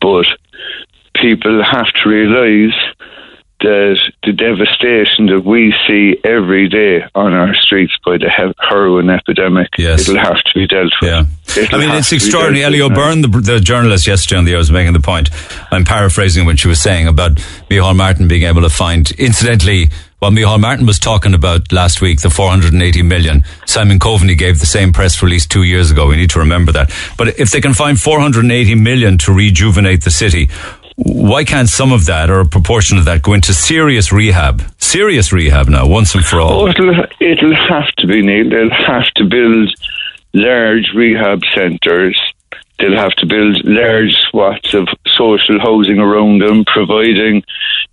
but 0.00 0.26
people 1.14 1.62
have 1.62 1.92
to 2.02 2.08
realise 2.08 2.74
that 3.62 3.96
the 4.24 4.32
devastation 4.32 5.26
that 5.26 5.42
we 5.44 5.74
see 5.86 6.16
every 6.24 6.68
day 6.68 7.04
on 7.14 7.32
our 7.32 7.54
streets 7.54 7.92
by 8.04 8.18
the 8.18 8.28
he- 8.30 8.52
heroin 8.68 9.08
epidemic, 9.10 9.68
Yes. 9.78 10.02
it'll 10.08 10.18
have 10.22 10.42
to 10.42 10.50
be 10.54 10.66
dealt 10.66 10.92
with. 11.00 11.10
Yeah. 11.10 11.24
It'll 11.56 11.80
I 11.80 11.86
mean, 11.86 11.94
it's 11.96 12.12
extraordinary. 12.12 12.60
dealt 12.60 12.72
Ellie 12.74 12.82
with 12.82 12.92
now. 12.92 13.02
O'Byrne, 13.02 13.22
the, 13.22 13.28
the 13.54 13.60
journalist 13.60 14.06
yesterday 14.06 14.38
on 14.38 14.44
the 14.44 14.52
air, 14.52 14.58
was 14.58 14.70
making 14.70 14.92
the 14.92 15.00
point. 15.00 15.30
I'm 15.70 15.84
paraphrasing 15.84 16.44
when 16.46 16.56
she 16.56 16.68
was 16.68 16.80
saying 16.80 17.08
about 17.08 17.32
Micheál 17.70 17.96
Martin 17.96 18.28
being 18.28 18.42
able 18.44 18.62
to 18.62 18.70
find, 18.70 19.10
incidentally, 19.12 19.88
what 20.18 20.32
Micheál 20.32 20.60
Martin 20.60 20.86
was 20.86 20.98
talking 21.00 21.34
about 21.34 21.72
last 21.72 22.00
week, 22.00 22.20
the 22.20 22.30
480 22.30 23.02
million, 23.02 23.42
Simon 23.66 23.98
Coveney 23.98 24.38
gave 24.38 24.60
the 24.60 24.66
same 24.66 24.92
press 24.92 25.20
release 25.22 25.46
two 25.46 25.64
years 25.64 25.90
ago. 25.90 26.06
We 26.06 26.16
need 26.16 26.30
to 26.30 26.38
remember 26.38 26.70
that. 26.72 26.92
But 27.18 27.40
if 27.40 27.50
they 27.50 27.60
can 27.60 27.74
find 27.74 27.98
480 28.00 28.76
million 28.76 29.18
to 29.18 29.32
rejuvenate 29.32 30.04
the 30.04 30.12
city, 30.12 30.48
why 30.96 31.44
can't 31.44 31.68
some 31.68 31.92
of 31.92 32.06
that 32.06 32.30
or 32.30 32.40
a 32.40 32.46
proportion 32.46 32.98
of 32.98 33.04
that 33.06 33.22
go 33.22 33.32
into 33.32 33.54
serious 33.54 34.12
rehab? 34.12 34.62
Serious 34.78 35.32
rehab 35.32 35.68
now, 35.68 35.86
once 35.86 36.14
and 36.14 36.24
for 36.24 36.40
all. 36.40 36.62
Oh, 36.62 36.68
it'll, 36.68 37.04
it'll 37.20 37.56
have 37.68 37.90
to 37.98 38.06
be, 38.06 38.22
Neil. 38.22 38.48
They'll 38.48 38.70
have 38.70 39.06
to 39.16 39.24
build 39.24 39.74
large 40.34 40.92
rehab 40.94 41.40
centres 41.54 42.18
They'll 42.82 42.96
have 42.96 43.12
to 43.12 43.26
build 43.26 43.64
large 43.64 44.12
swaths 44.28 44.74
of 44.74 44.88
social 45.06 45.60
housing 45.60 46.00
around 46.00 46.42
them, 46.42 46.64
providing 46.64 47.44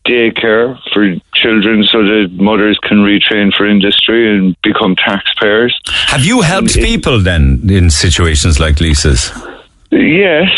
daycare 0.08 0.80
for 0.92 1.16
children 1.36 1.84
so 1.84 2.00
that 2.04 2.30
mothers 2.32 2.80
can 2.82 2.98
retrain 2.98 3.54
for 3.54 3.68
industry 3.68 4.36
and 4.36 4.60
become 4.64 4.96
taxpayers. 4.96 5.80
Have 5.86 6.26
you 6.26 6.42
helped 6.42 6.74
people 6.74 7.20
then 7.22 7.62
in 7.70 7.92
situations 7.92 8.60
like 8.60 8.82
Lisa's? 8.82 9.32
Yes, 9.92 10.52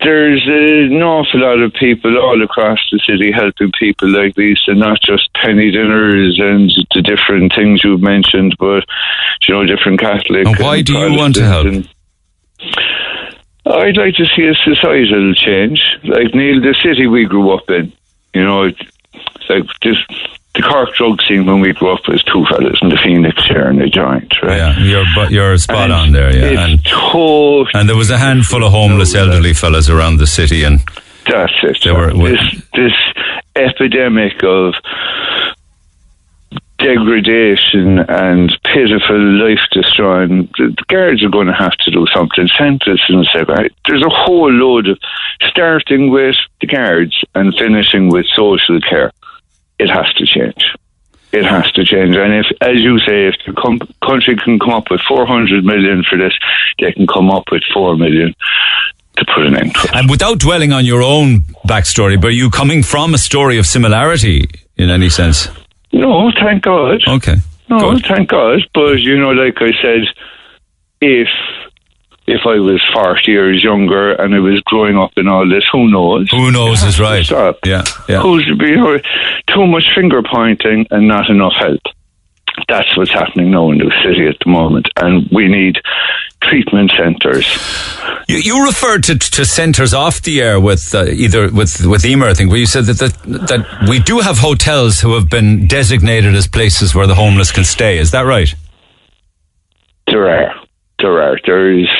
there's 0.00 0.46
uh, 0.48 0.94
an 0.94 1.02
awful 1.02 1.40
lot 1.40 1.60
of 1.60 1.74
people 1.74 2.16
all 2.16 2.42
across 2.42 2.78
the 2.90 2.98
city 3.06 3.30
helping 3.30 3.70
people 3.78 4.08
like 4.08 4.34
these, 4.34 4.60
and 4.66 4.80
not 4.80 5.00
just 5.02 5.32
penny 5.34 5.70
dinners 5.70 6.38
and 6.40 6.70
the 6.94 7.02
different 7.02 7.54
things 7.54 7.84
you've 7.84 8.00
mentioned, 8.00 8.56
but 8.58 8.84
you 9.46 9.54
know, 9.54 9.66
different 9.66 10.00
Catholic. 10.00 10.46
And 10.46 10.58
why 10.58 10.80
do 10.80 10.94
you 10.94 11.18
want 11.18 11.34
to 11.34 11.44
help? 11.44 11.66
and- 11.66 11.88
I'd 13.66 13.96
like 13.96 14.14
to 14.14 14.26
see 14.26 14.46
a 14.46 14.54
societal 14.54 15.34
change, 15.34 15.82
like 16.04 16.34
Neil, 16.34 16.60
the 16.60 16.74
city 16.82 17.06
we 17.08 17.24
grew 17.24 17.50
up 17.50 17.68
in. 17.68 17.92
You 18.32 18.44
know, 18.44 18.70
like 19.48 19.64
this, 19.82 19.96
the 20.56 20.62
Cork 20.62 20.94
drug 20.94 21.20
scene 21.22 21.44
when 21.46 21.60
we 21.60 21.72
grew 21.72 21.92
up 21.92 22.00
was 22.08 22.22
two 22.24 22.44
fellas 22.46 22.78
in 22.82 22.88
the 22.88 22.98
Phoenix 23.04 23.44
here 23.46 23.68
and 23.68 23.80
a 23.82 23.88
joint, 23.88 24.32
right? 24.42 24.56
Yeah, 24.56 24.78
you're 24.78 25.30
you're 25.30 25.58
spot 25.58 25.90
And 25.90 25.92
on 25.92 26.12
there. 26.12 26.34
Yeah, 26.34 26.64
and 26.64 26.84
totally 26.84 27.70
and 27.74 27.88
there 27.88 27.96
was 27.96 28.10
a 28.10 28.18
handful 28.18 28.64
of 28.64 28.72
homeless 28.72 29.14
elderly 29.14 29.52
fellas 29.52 29.90
around 29.90 30.16
the 30.18 30.26
city, 30.26 30.64
and 30.64 30.80
That's 31.28 31.52
it. 31.62 31.78
They 31.84 31.92
were- 31.92 32.12
this 32.12 32.62
this 32.74 32.92
epidemic 33.54 34.42
of 34.42 34.74
degradation 36.78 37.98
and 38.08 38.56
pitiful 38.64 39.18
life 39.18 39.60
destroying. 39.72 40.48
The, 40.58 40.76
guards 40.88 41.24
are 41.24 41.30
going 41.30 41.46
to 41.46 41.54
have 41.54 41.72
to 41.72 41.90
do 41.90 42.06
something. 42.14 42.48
Sentence 42.56 43.00
and 43.08 43.26
say, 43.32 43.42
right, 43.48 43.72
there's 43.88 44.04
a 44.04 44.10
whole 44.10 44.50
load 44.52 44.88
of 44.88 44.98
starting 45.40 46.10
with 46.10 46.36
the 46.60 46.66
guards 46.66 47.16
and 47.34 47.54
finishing 47.58 48.08
with 48.10 48.26
social 48.34 48.78
care. 48.80 49.10
It 49.78 49.88
has 49.90 50.12
to 50.14 50.26
change. 50.26 50.64
It 51.32 51.44
has 51.44 51.70
to 51.72 51.84
change. 51.84 52.16
And 52.16 52.32
if, 52.34 52.46
as 52.62 52.76
you 52.80 52.98
say, 53.00 53.26
if 53.28 53.34
the 53.46 53.52
com- 53.52 53.80
country 54.04 54.36
can 54.36 54.58
come 54.58 54.70
up 54.70 54.84
with 54.90 55.00
400 55.06 55.64
million 55.64 56.02
for 56.08 56.16
this, 56.16 56.32
they 56.80 56.92
can 56.92 57.06
come 57.06 57.30
up 57.30 57.44
with 57.52 57.62
4 57.74 57.96
million 57.96 58.34
to 59.18 59.24
put 59.34 59.46
an 59.46 59.56
end 59.56 59.74
to 59.74 59.80
it. 59.88 59.94
and 59.94 60.08
without 60.10 60.38
dwelling 60.38 60.72
on 60.72 60.84
your 60.84 61.02
own 61.02 61.40
backstory, 61.66 62.18
but 62.20 62.28
are 62.28 62.30
you 62.42 62.50
coming 62.50 62.82
from 62.82 63.12
a 63.14 63.18
story 63.18 63.58
of 63.58 63.66
similarity 63.66 64.48
in 64.76 64.88
any 64.90 65.08
sense? 65.10 65.48
No, 65.92 66.30
thank 66.40 66.62
God. 66.62 67.00
Okay. 67.08 67.36
No, 67.68 67.92
Good. 67.92 68.06
thank 68.06 68.28
God. 68.30 68.60
But 68.74 69.00
you 69.00 69.18
know, 69.18 69.30
like 69.30 69.56
I 69.60 69.72
said, 69.82 70.02
if 71.00 71.28
if 72.26 72.40
I 72.44 72.58
was 72.58 72.82
forty 72.92 73.32
years 73.32 73.62
younger 73.62 74.12
and 74.12 74.34
I 74.34 74.40
was 74.40 74.60
growing 74.66 74.96
up 74.96 75.12
in 75.16 75.28
all 75.28 75.48
this, 75.48 75.64
who 75.70 75.90
knows? 75.90 76.30
Who 76.30 76.50
knows 76.50 76.82
is 76.82 76.98
right. 76.98 77.24
Stop. 77.24 77.58
Yeah, 77.64 77.84
yeah. 78.08 78.20
Who's 78.20 78.44
be 78.58 78.74
too 79.52 79.66
much 79.66 79.84
finger 79.94 80.22
pointing 80.22 80.86
and 80.90 81.08
not 81.08 81.30
enough 81.30 81.54
help? 81.58 81.80
That's 82.68 82.96
what's 82.96 83.12
happening 83.12 83.50
now 83.50 83.70
in 83.70 83.78
the 83.78 83.92
city 84.02 84.26
at 84.26 84.36
the 84.42 84.50
moment, 84.50 84.88
and 84.96 85.28
we 85.30 85.46
need 85.46 85.76
treatment 86.42 86.90
centres. 86.96 87.46
You, 88.28 88.38
you 88.38 88.64
referred 88.64 89.04
to, 89.04 89.18
to 89.18 89.44
centres 89.44 89.92
off 89.92 90.22
the 90.22 90.40
air 90.40 90.58
with 90.58 90.94
uh, 90.94 91.04
either 91.04 91.50
with 91.50 91.84
with 91.86 92.04
Emer, 92.04 92.26
I 92.26 92.34
think, 92.34 92.50
where 92.50 92.58
you 92.58 92.66
said 92.66 92.84
that, 92.84 92.98
that 92.98 93.46
that 93.48 93.88
we 93.88 93.98
do 94.00 94.20
have 94.20 94.38
hotels 94.38 95.00
who 95.00 95.14
have 95.14 95.28
been 95.28 95.66
designated 95.66 96.34
as 96.34 96.48
places 96.48 96.94
where 96.94 97.06
the 97.06 97.14
homeless 97.14 97.52
can 97.52 97.64
stay. 97.64 97.98
Is 97.98 98.10
that 98.12 98.22
right? 98.22 98.52
There 100.06 100.28
are. 100.28 100.54
There 100.98 101.22
are. 101.22 101.38
There's 101.44 101.90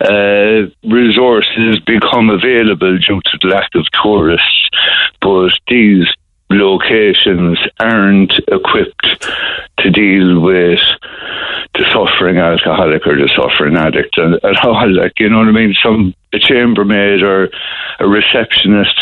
uh, 0.00 0.68
resources 0.88 1.80
become 1.86 2.30
available 2.30 2.98
due 2.98 3.20
to 3.24 3.38
the 3.42 3.48
lack 3.48 3.70
of 3.74 3.84
tourists, 4.02 4.68
but 5.20 5.50
these 5.68 6.06
locations 6.50 7.58
aren't 7.80 8.32
equipped 8.48 9.26
to 9.78 9.90
deal 9.90 10.40
with 10.40 10.80
the 11.74 11.84
suffering 11.92 12.38
alcoholic 12.38 13.06
or 13.06 13.16
the 13.16 13.30
suffering 13.36 13.76
addict 13.76 14.16
and, 14.16 14.34
at 14.42 14.64
all. 14.64 14.90
Like, 14.94 15.12
you 15.18 15.28
know 15.28 15.38
what 15.38 15.48
I 15.48 15.52
mean? 15.52 15.74
Some 15.82 16.14
a 16.32 16.38
chambermaid 16.38 17.22
or 17.22 17.48
a 18.00 18.06
receptionist, 18.06 18.98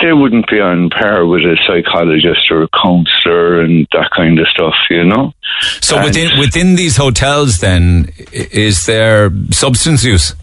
they 0.00 0.12
wouldn't 0.12 0.48
be 0.48 0.60
on 0.60 0.88
par 0.90 1.26
with 1.26 1.42
a 1.42 1.56
psychologist 1.66 2.50
or 2.50 2.62
a 2.62 2.68
counsellor 2.68 3.60
and 3.60 3.86
that 3.92 4.10
kind 4.16 4.38
of 4.38 4.46
stuff, 4.48 4.74
you 4.88 5.04
know? 5.04 5.34
So 5.80 5.96
And- 5.96 6.04
within 6.06 6.38
within 6.38 6.76
these 6.76 6.96
hotels, 6.96 7.58
then 7.58 8.10
is 8.32 8.86
there 8.86 9.30
substance 9.50 10.04
use? 10.04 10.34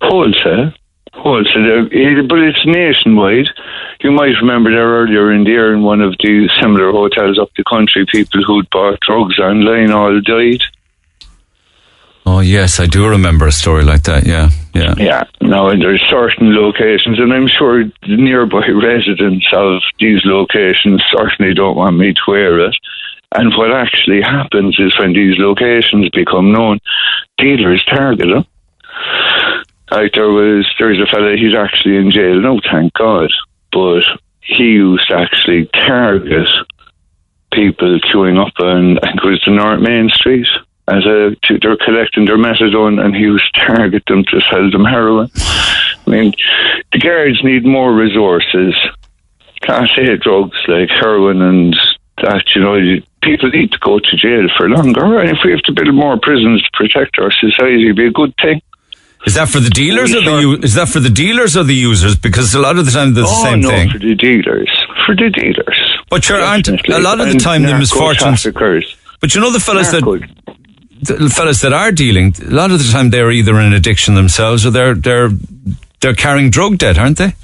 Wholesale. 0.00 0.72
Wholesale. 1.12 1.88
But 2.28 2.38
it's 2.38 2.66
nationwide. 2.66 3.48
You 4.00 4.10
might 4.10 4.34
remember 4.40 4.70
there 4.70 4.88
earlier 4.88 5.32
in 5.32 5.44
the 5.44 5.50
year 5.50 5.72
in 5.72 5.82
one 5.82 6.00
of 6.00 6.14
the 6.18 6.48
similar 6.60 6.92
hotels 6.92 7.38
up 7.38 7.50
the 7.56 7.64
country, 7.64 8.04
people 8.10 8.42
who'd 8.42 8.68
bought 8.70 9.00
drugs 9.00 9.38
online 9.38 9.90
all 9.90 10.20
died. 10.20 10.62
Oh 12.26 12.40
yes, 12.40 12.80
I 12.80 12.86
do 12.86 13.06
remember 13.06 13.46
a 13.46 13.52
story 13.52 13.84
like 13.84 14.04
that. 14.04 14.26
Yeah, 14.26 14.48
yeah. 14.72 14.94
Yeah. 14.96 15.24
Now, 15.42 15.68
there's 15.68 16.02
certain 16.08 16.54
locations, 16.54 17.18
and 17.18 17.32
I'm 17.32 17.48
sure 17.48 17.84
the 17.84 18.16
nearby 18.16 18.66
residents 18.82 19.46
of 19.52 19.82
these 20.00 20.22
locations 20.24 21.02
certainly 21.14 21.54
don't 21.54 21.76
want 21.76 21.98
me 21.98 22.14
to 22.14 22.20
wear 22.26 22.60
it. 22.60 22.76
And 23.34 23.52
what 23.56 23.72
actually 23.72 24.22
happens 24.22 24.78
is 24.78 24.98
when 24.98 25.12
these 25.12 25.38
locations 25.38 26.08
become 26.10 26.52
known, 26.52 26.78
dealers 27.36 27.84
target 27.84 28.28
them. 28.28 28.46
Like 29.94 30.12
there 30.14 30.28
was, 30.28 30.66
there's 30.80 30.98
a 30.98 31.06
fella, 31.06 31.36
he's 31.36 31.54
actually 31.54 31.96
in 31.96 32.10
jail 32.10 32.40
now, 32.40 32.58
thank 32.68 32.92
God. 32.94 33.30
But 33.70 34.02
he 34.40 34.64
used 34.64 35.08
to 35.08 35.14
actually 35.14 35.66
target 35.66 36.48
people 37.52 38.00
queuing 38.00 38.44
up 38.44 38.52
on, 38.58 38.98
I 38.98 39.08
think 39.08 39.22
it 39.22 39.30
was 39.30 39.42
the 39.46 39.52
North 39.52 39.80
Main 39.80 40.08
Street. 40.10 40.48
As 40.88 41.06
a, 41.06 41.36
to, 41.44 41.58
they're 41.60 41.76
collecting 41.76 42.24
their 42.24 42.36
methadone, 42.36 43.02
and 43.02 43.14
he 43.14 43.22
used 43.22 43.54
to 43.54 43.66
target 43.66 44.02
them 44.06 44.24
to 44.24 44.40
sell 44.50 44.68
them 44.70 44.84
heroin. 44.84 45.30
I 45.36 46.10
mean, 46.10 46.32
the 46.92 46.98
guards 46.98 47.42
need 47.44 47.64
more 47.64 47.94
resources. 47.94 48.74
Class 49.62 49.88
A 49.96 50.16
drugs 50.16 50.58
like 50.66 50.90
heroin 50.90 51.40
and 51.40 51.76
that, 52.20 52.54
you 52.54 52.60
know, 52.60 53.00
people 53.22 53.48
need 53.50 53.72
to 53.72 53.78
go 53.78 53.98
to 53.98 54.16
jail 54.16 54.46
for 54.56 54.68
longer. 54.68 55.20
And 55.20 55.30
if 55.30 55.38
we 55.44 55.52
have 55.52 55.62
to 55.62 55.72
build 55.72 55.94
more 55.94 56.18
prisons 56.18 56.62
to 56.62 56.70
protect 56.74 57.18
our 57.18 57.30
society, 57.30 57.84
it'd 57.84 57.96
be 57.96 58.06
a 58.06 58.10
good 58.10 58.34
thing. 58.42 58.60
Is 59.26 59.34
that 59.34 59.48
for 59.48 59.60
the 59.60 59.70
dealers 59.70 60.14
or 60.14 60.20
the 60.22 60.38
u- 60.40 60.58
is 60.62 60.74
that 60.74 60.88
for 60.88 61.00
the 61.00 61.08
dealers 61.10 61.56
or 61.56 61.64
the 61.64 61.74
users? 61.74 62.14
Because 62.16 62.54
a 62.54 62.60
lot 62.60 62.78
of 62.78 62.84
the 62.84 62.92
time 62.92 63.14
there's 63.14 63.28
the 63.28 63.34
oh, 63.34 63.44
same 63.44 63.60
no, 63.60 63.70
thing. 63.70 63.90
for 63.90 63.98
the 63.98 64.14
dealers. 64.14 64.70
For 65.06 65.14
the 65.14 65.30
dealers. 65.30 65.98
But 66.10 66.24
sure, 66.24 66.40
aren't 66.40 66.68
a 66.68 66.98
lot 67.00 67.20
of 67.20 67.32
the 67.32 67.38
time 67.38 67.62
the 67.62 67.78
misfortunes? 67.78 68.42
traffickers. 68.42 68.96
But 69.20 69.34
you 69.34 69.40
know 69.40 69.50
the 69.50 69.60
fellas 69.60 69.90
that 69.92 70.02
the 71.00 71.30
fellas 71.30 71.60
that 71.62 71.72
are 71.72 71.92
dealing, 71.92 72.34
a 72.46 72.50
lot 72.50 72.70
of 72.70 72.78
the 72.78 72.90
time 72.92 73.10
they're 73.10 73.30
either 73.30 73.58
in 73.60 73.72
addiction 73.72 74.14
themselves 74.14 74.66
or 74.66 74.70
they're 74.70 74.94
they're 74.94 75.30
they're 76.00 76.14
carrying 76.14 76.50
drug 76.50 76.78
debt, 76.78 76.98
aren't 76.98 77.18
they? 77.18 77.34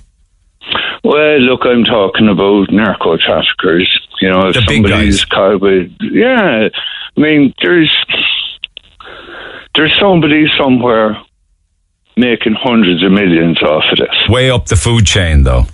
Well, 1.02 1.38
look, 1.40 1.60
I'm 1.64 1.84
talking 1.84 2.28
about 2.28 2.70
narco 2.70 3.16
traffickers. 3.16 3.88
You 4.20 4.28
know, 4.30 4.48
if 4.48 4.54
The 4.54 4.64
somebody's 4.68 5.24
caught 5.24 5.60
with, 5.62 5.90
yeah. 6.00 6.68
I 7.16 7.20
mean, 7.20 7.54
there's 7.62 7.90
there's 9.74 9.96
somebody 9.98 10.44
somewhere 10.58 11.16
making 12.16 12.54
hundreds 12.54 13.02
of 13.04 13.12
millions 13.12 13.62
off 13.62 13.84
of 13.92 13.98
this, 13.98 14.28
Way 14.28 14.50
up 14.50 14.66
the 14.66 14.76
food 14.76 15.06
chain, 15.06 15.42
though. 15.44 15.64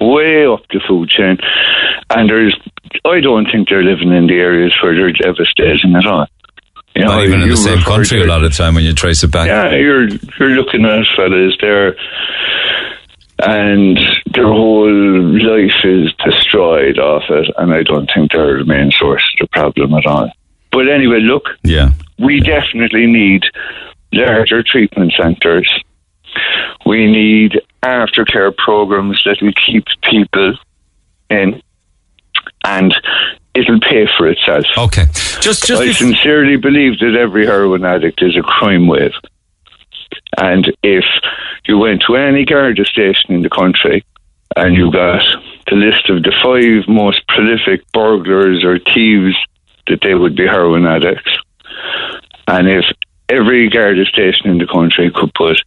way 0.00 0.46
up 0.46 0.62
the 0.70 0.80
food 0.86 1.08
chain, 1.08 1.38
and 2.10 2.28
there's. 2.28 2.56
I 3.04 3.20
don't 3.20 3.46
think 3.50 3.68
they're 3.68 3.82
living 3.84 4.12
in 4.12 4.26
the 4.26 4.34
areas 4.34 4.74
where 4.82 4.94
they're 4.94 5.12
devastating 5.12 5.94
at 5.96 6.06
all. 6.06 6.26
You 6.94 7.04
Not 7.04 7.24
even 7.24 7.42
in 7.42 7.48
the 7.50 7.56
same 7.56 7.80
country 7.80 8.22
a 8.22 8.26
lot 8.26 8.42
of 8.44 8.50
the 8.50 8.56
time 8.56 8.74
when 8.74 8.84
you 8.84 8.94
trace 8.94 9.22
it 9.22 9.30
back. 9.30 9.48
yeah, 9.48 9.74
you're 9.74 10.08
you're 10.08 10.50
looking 10.50 10.84
at 10.86 11.04
fellas 11.16 11.54
there, 11.60 11.96
and 13.40 13.98
their 14.32 14.46
whole 14.46 14.90
life 14.90 15.84
is 15.84 16.12
destroyed 16.24 16.98
off 16.98 17.24
it, 17.28 17.48
and 17.58 17.72
I 17.72 17.82
don't 17.82 18.10
think 18.14 18.32
they're 18.32 18.58
the 18.58 18.64
main 18.64 18.90
source 18.92 19.22
of 19.40 19.46
the 19.46 19.48
problem 19.52 19.94
at 19.94 20.06
all. 20.06 20.30
But 20.72 20.88
anyway, 20.88 21.18
look, 21.20 21.44
Yeah. 21.62 21.90
we 22.18 22.40
definitely 22.40 23.06
need 23.06 23.42
larger 24.12 24.62
treatment 24.62 25.12
centres. 25.16 25.72
We 26.84 27.06
need 27.06 27.60
aftercare 27.82 28.54
programs 28.56 29.22
that 29.24 29.38
will 29.40 29.52
keep 29.66 29.86
people 30.02 30.54
in, 31.30 31.62
and 32.64 32.94
it'll 33.54 33.80
pay 33.80 34.06
for 34.16 34.28
itself. 34.28 34.64
Okay. 34.76 35.06
Just 35.40 35.66
just 35.66 35.82
I 35.82 35.92
sincerely 35.92 36.56
believe 36.56 36.98
that 36.98 37.16
every 37.18 37.46
heroin 37.46 37.84
addict 37.84 38.22
is 38.22 38.36
a 38.36 38.42
crime 38.42 38.86
wave. 38.86 39.14
And 40.38 40.72
if 40.82 41.04
you 41.66 41.78
went 41.78 42.02
to 42.06 42.16
any 42.16 42.44
Garda 42.44 42.84
station 42.84 43.32
in 43.32 43.42
the 43.42 43.50
country 43.50 44.04
and 44.54 44.76
you 44.76 44.90
got 44.92 45.22
the 45.68 45.76
list 45.76 46.08
of 46.10 46.22
the 46.22 46.32
five 46.42 46.88
most 46.88 47.26
prolific 47.28 47.90
burglars 47.92 48.64
or 48.64 48.78
thieves, 48.78 49.36
that 49.88 50.00
they 50.02 50.14
would 50.14 50.36
be 50.36 50.46
heroin 50.46 50.86
addicts. 50.86 51.30
And 52.48 52.68
if 52.68 52.84
every 53.28 53.68
Garda 53.68 54.04
station 54.06 54.50
in 54.50 54.58
the 54.58 54.66
country 54.66 55.10
could 55.10 55.32
put 55.34 55.60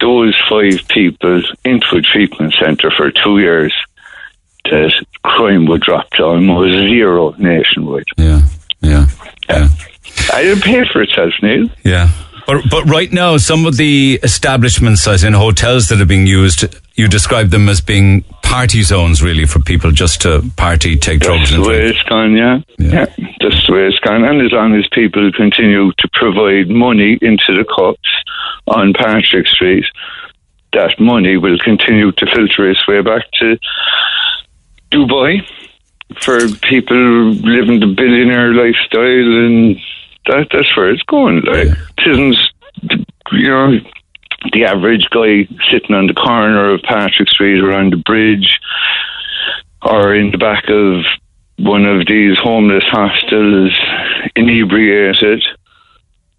those 0.00 0.36
five 0.48 0.86
people 0.88 1.42
into 1.64 1.96
a 1.96 2.02
treatment 2.02 2.54
centre 2.54 2.90
for 2.90 3.10
two 3.10 3.38
years, 3.38 3.74
that 4.64 4.92
crime 5.22 5.66
would 5.66 5.82
drop 5.82 6.10
down 6.10 6.18
to 6.18 6.24
almost 6.24 6.72
zero 6.72 7.34
nationwide. 7.38 8.04
Yeah, 8.16 8.42
yeah, 8.80 9.06
yeah. 9.48 9.68
It'll 10.38 10.60
pay 10.60 10.84
for 10.92 11.02
itself, 11.02 11.34
Neil. 11.42 11.68
Yeah. 11.84 12.10
But, 12.46 12.62
but 12.70 12.84
right 12.84 13.12
now, 13.12 13.36
some 13.38 13.66
of 13.66 13.76
the 13.76 14.20
establishments, 14.22 15.06
as 15.08 15.24
in 15.24 15.32
hotels 15.32 15.88
that 15.88 16.00
are 16.00 16.06
being 16.06 16.26
used, 16.26 16.64
you 16.94 17.08
describe 17.08 17.50
them 17.50 17.68
as 17.68 17.80
being 17.80 18.22
party 18.42 18.82
zones, 18.82 19.22
really, 19.22 19.46
for 19.46 19.58
people 19.60 19.90
just 19.90 20.22
to 20.22 20.42
party, 20.56 20.96
take 20.96 21.20
drugs. 21.20 21.50
That's 21.50 21.52
and 21.52 21.64
the 21.64 21.68
way 21.68 21.88
it's 21.88 22.02
gone, 22.04 22.36
yeah. 22.36 22.60
Yeah. 22.78 23.06
yeah. 23.18 23.28
That's 23.40 23.66
the 23.66 23.72
way 23.72 23.86
it's 23.86 23.98
gone. 23.98 24.24
And 24.24 24.40
as 24.40 24.52
long 24.52 24.74
as 24.76 24.86
people 24.92 25.30
continue 25.32 25.90
to 25.98 26.08
provide 26.12 26.68
money 26.68 27.18
into 27.20 27.56
the 27.56 27.64
cups 27.64 28.08
on 28.68 28.92
Patrick 28.92 29.48
Street, 29.48 29.84
that 30.72 30.98
money 31.00 31.36
will 31.36 31.58
continue 31.58 32.12
to 32.12 32.26
filter 32.26 32.70
its 32.70 32.86
way 32.86 33.00
back 33.02 33.24
to 33.40 33.58
Dubai 34.92 35.44
for 36.20 36.38
people 36.62 37.30
living 37.32 37.80
the 37.80 37.86
billionaire 37.86 38.54
lifestyle 38.54 39.00
and 39.46 39.78
that 40.26 40.48
that's 40.52 40.76
where 40.76 40.90
it's 40.90 41.02
going. 41.04 41.40
Like 41.42 41.68
it 41.68 42.06
isn't 42.06 42.36
you 43.32 43.48
know 43.48 43.78
the 44.52 44.64
average 44.64 45.08
guy 45.10 45.48
sitting 45.70 45.94
on 45.96 46.06
the 46.06 46.14
corner 46.14 46.72
of 46.74 46.82
Patrick 46.82 47.28
Street 47.28 47.60
around 47.60 47.92
the 47.92 47.96
bridge 47.96 48.58
or 49.82 50.14
in 50.14 50.30
the 50.30 50.38
back 50.38 50.68
of 50.68 51.04
one 51.58 51.84
of 51.86 52.06
these 52.06 52.36
homeless 52.38 52.84
hostels 52.86 53.72
inebriated. 54.34 55.42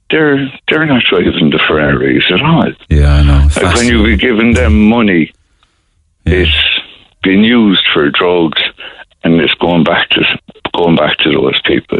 They're 0.09 0.47
they're 0.69 0.85
not 0.85 1.03
driving 1.03 1.49
the 1.49 1.59
Ferraris 1.67 2.23
at 2.31 2.41
all. 2.41 2.71
Yeah, 2.89 3.13
I 3.15 3.23
know. 3.23 3.47
Like 3.61 3.75
when 3.75 3.87
you 3.87 4.03
be 4.03 4.15
giving 4.15 4.53
them 4.53 4.87
money, 4.89 5.31
Yeah. 6.25 6.45
it's 6.45 6.79
being 7.23 7.43
used 7.43 7.83
for 7.93 8.09
drugs, 8.09 8.61
and 9.23 9.41
it's 9.41 9.53
going 9.55 9.83
back 9.83 10.07
to 10.11 10.21
going 10.77 10.95
back 10.95 11.17
to 11.19 11.31
those 11.31 11.59
people. 11.65 11.99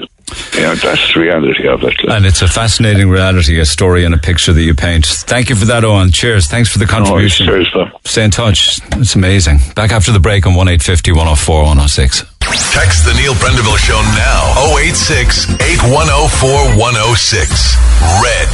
You 0.53 0.61
know, 0.61 0.75
that's 0.75 1.13
the 1.13 1.19
reality 1.21 1.67
of 1.67 1.83
it. 1.83 1.95
And 2.09 2.25
it's 2.25 2.41
a 2.41 2.47
fascinating 2.47 3.09
reality, 3.09 3.59
a 3.59 3.65
story 3.65 4.03
and 4.03 4.13
a 4.13 4.17
picture 4.17 4.51
that 4.53 4.61
you 4.61 4.75
paint. 4.75 5.05
Thank 5.05 5.49
you 5.49 5.55
for 5.55 5.65
that, 5.65 5.85
Owen. 5.85 6.11
Cheers. 6.11 6.47
Thanks 6.47 6.69
for 6.69 6.79
the 6.79 6.85
No, 6.85 6.91
contribution. 6.91 7.45
cheers, 7.47 7.69
though. 7.73 7.89
Stay 8.03 8.23
in 8.25 8.31
touch. 8.31 8.79
It's 8.97 9.15
amazing. 9.15 9.59
Back 9.75 9.91
after 9.91 10.11
the 10.11 10.19
break 10.19 10.45
on 10.45 10.53
1850 10.55 11.11
104 11.13 11.63
106. 11.63 12.25
Text 12.73 13.05
the 13.05 13.13
Neil 13.15 13.33
Prendeville 13.35 13.77
Show 13.79 14.01
now. 14.19 14.75
086 14.77 15.47
8104 15.61 16.75
106. 16.75 17.77
Red 18.21 18.49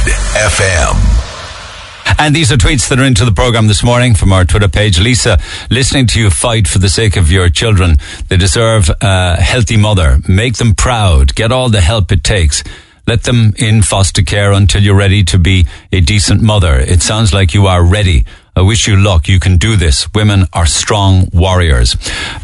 FM. 0.46 1.33
And 2.18 2.34
these 2.34 2.52
are 2.52 2.56
tweets 2.56 2.88
that 2.88 2.98
are 2.98 3.04
into 3.04 3.24
the 3.24 3.32
program 3.32 3.66
this 3.66 3.82
morning 3.82 4.14
from 4.14 4.32
our 4.32 4.44
Twitter 4.44 4.68
page. 4.68 5.00
Lisa, 5.00 5.38
listening 5.70 6.06
to 6.08 6.20
you 6.20 6.30
fight 6.30 6.68
for 6.68 6.78
the 6.78 6.88
sake 6.88 7.16
of 7.16 7.30
your 7.30 7.48
children. 7.48 7.96
They 8.28 8.36
deserve 8.36 8.90
a 9.00 9.40
healthy 9.40 9.76
mother. 9.76 10.18
Make 10.28 10.56
them 10.56 10.74
proud. 10.74 11.34
Get 11.34 11.52
all 11.52 11.68
the 11.68 11.80
help 11.80 12.12
it 12.12 12.22
takes. 12.22 12.62
Let 13.06 13.24
them 13.24 13.52
in 13.56 13.82
foster 13.82 14.22
care 14.22 14.52
until 14.52 14.82
you're 14.82 14.96
ready 14.96 15.24
to 15.24 15.38
be 15.38 15.66
a 15.92 16.00
decent 16.00 16.40
mother. 16.40 16.76
It 16.78 17.02
sounds 17.02 17.34
like 17.34 17.52
you 17.52 17.66
are 17.66 17.84
ready. 17.84 18.24
I 18.56 18.62
wish 18.62 18.86
you 18.86 18.96
luck. 18.96 19.28
You 19.28 19.40
can 19.40 19.58
do 19.58 19.76
this. 19.76 20.12
Women 20.14 20.46
are 20.52 20.66
strong 20.66 21.28
warriors. 21.32 21.96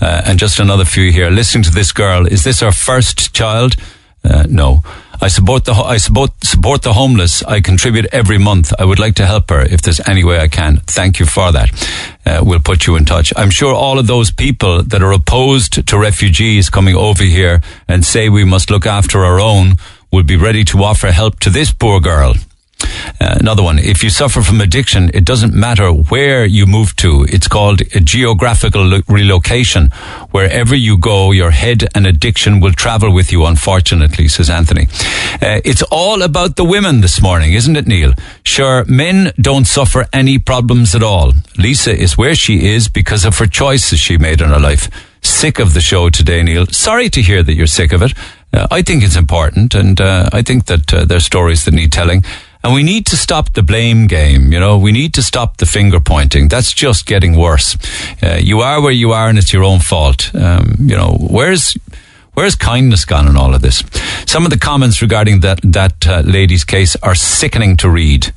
Uh, 0.03 0.23
and 0.27 0.39
just 0.39 0.59
another 0.59 0.85
few 0.85 1.13
here. 1.13 1.31
Listening 1.31 1.65
to 1.65 1.71
this 1.71 1.93
girl. 1.93 2.27
Is 2.27 2.45
this 2.45 2.61
her 2.61 2.73
first 2.73 3.33
child? 3.33 3.77
Uh, 4.23 4.45
no. 4.49 4.83
I 5.23 5.29
support 5.29 5.65
the 5.67 5.73
I 5.73 5.99
support 5.99 6.31
support 6.43 6.83
the 6.83 6.95
homeless. 6.95 7.43
I 7.43 7.61
contribute 7.61 8.07
every 8.13 8.39
month. 8.39 8.73
I 8.79 8.85
would 8.85 8.99
like 8.99 9.17
to 9.17 9.27
help 9.27 9.51
her 9.51 9.61
if 9.61 9.83
there's 9.83 10.01
any 10.09 10.25
way 10.25 10.39
I 10.39 10.49
can. 10.49 10.79
Thank 10.87 11.21
you 11.21 11.27
for 11.27 11.53
that. 11.53 11.71
Uh, 12.25 12.41
we'll 12.43 12.61
put 12.61 12.87
you 12.87 12.97
in 12.97 13.05
touch. 13.05 13.33
I'm 13.37 13.51
sure 13.51 13.75
all 13.75 13.99
of 13.99 14.07
those 14.07 14.31
people 14.31 14.83
that 14.83 15.03
are 15.03 15.13
opposed 15.13 15.87
to 15.87 15.99
refugees 15.99 16.71
coming 16.71 16.95
over 16.95 17.25
here 17.25 17.61
and 17.87 18.05
say 18.05 18.29
we 18.29 18.45
must 18.45 18.71
look 18.71 18.87
after 18.87 19.25
our 19.25 19.41
own 19.41 19.77
will 20.11 20.23
be 20.23 20.37
ready 20.37 20.65
to 20.65 20.83
offer 20.83 21.11
help 21.13 21.39
to 21.41 21.51
this 21.51 21.73
poor 21.73 22.01
girl. 22.01 22.35
Uh, 23.21 23.37
another 23.39 23.63
one. 23.63 23.79
If 23.79 24.03
you 24.03 24.11
suffer 24.11 24.43
from 24.43 24.61
addiction, 24.61 25.11
it 25.13 25.25
doesn't 25.25 25.53
matter 25.53 25.91
where 25.91 26.45
you 26.45 26.67
move 26.67 26.97
to. 26.97 27.27
It's 27.29 27.49
called 27.49 27.83
a 27.95 28.01
geographical 28.01 28.83
lo- 28.83 29.03
relocation. 29.09 29.91
Wherever 30.31 30.75
you 30.75 30.97
go, 30.97 31.33
your 31.33 31.51
head 31.51 31.89
and 31.95 32.07
addiction 32.07 32.61
will 32.61 32.73
travel 32.73 33.13
with 33.13 33.31
you, 33.33 33.45
unfortunately, 33.45 34.29
says 34.29 34.49
Anthony. 34.49 34.87
Uh, 35.43 35.61
it's 35.65 35.83
all 35.91 36.23
about 36.23 36.57
the 36.57 36.65
women 36.65 37.01
this 37.01 37.21
morning, 37.21 37.53
isn't 37.53 37.77
it, 37.77 37.87
Neil? 37.87 38.15
Sure, 38.43 38.85
men 38.87 39.33
don't 39.41 39.67
suffer 39.67 40.07
any 40.13 40.39
problems 40.39 40.95
at 40.95 41.03
all. 41.03 41.33
Lisa 41.59 41.95
is 41.95 42.17
where 42.17 42.35
she 42.35 42.67
is 42.69 42.89
because 42.89 43.25
of 43.25 43.39
her 43.39 43.47
choices 43.47 44.01
she 44.01 44.17
made 44.17 44.41
in 44.41 44.49
her 44.49 44.61
life. 44.61 44.89
Sick 45.23 45.59
of 45.59 45.75
the 45.75 45.81
show 45.81 46.09
today, 46.09 46.43
Neil. 46.43 46.67
Sorry 46.67 47.11
to 47.11 47.21
hear 47.21 47.43
that 47.43 47.55
you're 47.55 47.67
sick 47.67 47.93
of 47.93 48.03
it. 48.03 48.15
Uh, 48.53 48.67
I 48.71 48.83
think 48.83 49.05
it's 49.05 49.17
important, 49.17 49.75
and 49.75 50.01
uh, 50.01 50.31
I 50.33 50.43
think 50.43 50.67
that 50.67 50.93
uh, 50.93 51.15
are 51.15 51.21
stories 51.21 51.65
that 51.65 51.75
need 51.75 51.93
telling. 51.93 52.25
And 52.63 52.75
we 52.75 52.83
need 52.83 53.07
to 53.07 53.17
stop 53.17 53.55
the 53.55 53.63
blame 53.63 54.07
game. 54.07 54.53
You 54.53 54.61
know, 54.61 54.77
we 54.77 54.93
need 54.93 55.15
to 55.15 55.23
stop 55.23 55.57
the 55.57 55.67
finger 55.67 55.99
pointing. 55.99 56.49
That's 56.49 56.73
just 56.73 57.07
getting 57.07 57.35
worse. 57.37 57.77
Uh, 58.23 58.39
you 58.41 58.61
are 58.61 58.83
where 58.83 58.93
you 58.93 59.13
are, 59.13 59.29
and 59.29 59.39
it's 59.39 59.53
your 59.53 59.65
own 59.65 59.81
fault. 59.81 60.31
Um, 60.35 60.77
you 60.79 60.97
know, 60.97 61.17
where's 61.19 61.77
where's 62.35 62.55
kindness 62.55 63.05
gone 63.07 63.29
in 63.29 63.37
all 63.37 63.55
of 63.55 63.63
this? 63.63 63.83
Some 64.27 64.45
of 64.45 64.51
the 64.51 64.59
comments 64.59 65.01
regarding 65.01 65.41
that 65.41 65.61
that 65.63 66.07
uh, 66.07 66.21
lady's 66.21 66.65
case 66.65 66.97
are 66.97 67.15
sickening 67.15 67.79
to 67.79 67.89
read. 67.89 68.33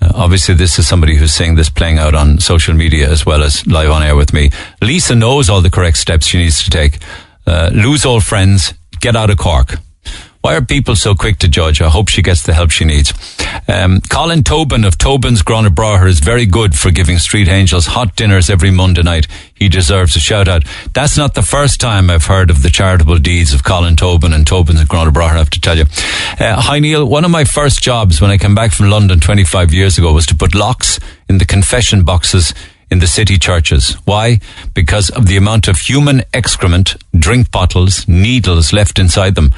Uh, 0.00 0.10
obviously, 0.16 0.54
this 0.54 0.78
is 0.80 0.88
somebody 0.88 1.14
who's 1.14 1.32
seeing 1.32 1.54
this 1.54 1.70
playing 1.70 1.98
out 1.98 2.14
on 2.16 2.40
social 2.40 2.74
media 2.74 3.08
as 3.08 3.24
well 3.24 3.44
as 3.44 3.64
live 3.68 3.90
on 3.90 4.02
air 4.02 4.16
with 4.16 4.32
me. 4.32 4.50
Lisa 4.80 5.14
knows 5.14 5.48
all 5.48 5.60
the 5.60 5.70
correct 5.70 5.98
steps 5.98 6.26
she 6.26 6.38
needs 6.38 6.64
to 6.64 6.70
take. 6.70 6.98
Uh, 7.46 7.70
lose 7.72 8.04
all 8.04 8.20
friends, 8.20 8.74
get 9.00 9.14
out 9.14 9.30
of 9.30 9.38
Cork. 9.38 9.76
Why 10.42 10.56
are 10.56 10.64
people 10.64 10.96
so 10.96 11.14
quick 11.14 11.38
to 11.38 11.48
judge? 11.48 11.80
I 11.80 11.88
hope 11.88 12.08
she 12.08 12.20
gets 12.20 12.42
the 12.42 12.52
help 12.52 12.72
she 12.72 12.84
needs. 12.84 13.12
Um, 13.68 14.00
Colin 14.10 14.42
Tobin 14.42 14.84
of 14.84 14.98
Tobin's 14.98 15.40
Gurranabraher 15.40 16.08
is 16.08 16.18
very 16.18 16.46
good 16.46 16.76
for 16.76 16.90
giving 16.90 17.18
street 17.18 17.46
angels 17.46 17.86
hot 17.86 18.16
dinners 18.16 18.50
every 18.50 18.72
Monday 18.72 19.02
night. 19.02 19.28
He 19.54 19.68
deserves 19.68 20.16
a 20.16 20.18
shout 20.18 20.48
out. 20.48 20.64
That's 20.94 21.16
not 21.16 21.34
the 21.34 21.42
first 21.42 21.80
time 21.80 22.10
I've 22.10 22.24
heard 22.24 22.50
of 22.50 22.64
the 22.64 22.70
charitable 22.70 23.18
deeds 23.18 23.54
of 23.54 23.62
Colin 23.62 23.94
Tobin 23.94 24.32
and 24.32 24.44
Tobin's 24.44 24.82
Gurranabraher, 24.82 25.30
I 25.30 25.38
have 25.38 25.50
to 25.50 25.60
tell 25.60 25.78
you. 25.78 25.84
Uh, 26.40 26.60
hi 26.60 26.80
Neil, 26.80 27.06
one 27.06 27.24
of 27.24 27.30
my 27.30 27.44
first 27.44 27.80
jobs 27.80 28.20
when 28.20 28.32
I 28.32 28.36
came 28.36 28.56
back 28.56 28.72
from 28.72 28.90
London 28.90 29.20
25 29.20 29.72
years 29.72 29.96
ago 29.96 30.12
was 30.12 30.26
to 30.26 30.34
put 30.34 30.56
locks 30.56 30.98
in 31.28 31.38
the 31.38 31.44
confession 31.44 32.02
boxes 32.02 32.52
in 32.90 32.98
the 32.98 33.06
city 33.06 33.38
churches. 33.38 33.92
Why? 34.06 34.40
Because 34.74 35.08
of 35.08 35.26
the 35.28 35.36
amount 35.36 35.68
of 35.68 35.78
human 35.78 36.24
excrement, 36.34 36.96
drink 37.16 37.52
bottles, 37.52 38.08
needles 38.08 38.72
left 38.72 38.98
inside 38.98 39.36
them 39.36 39.52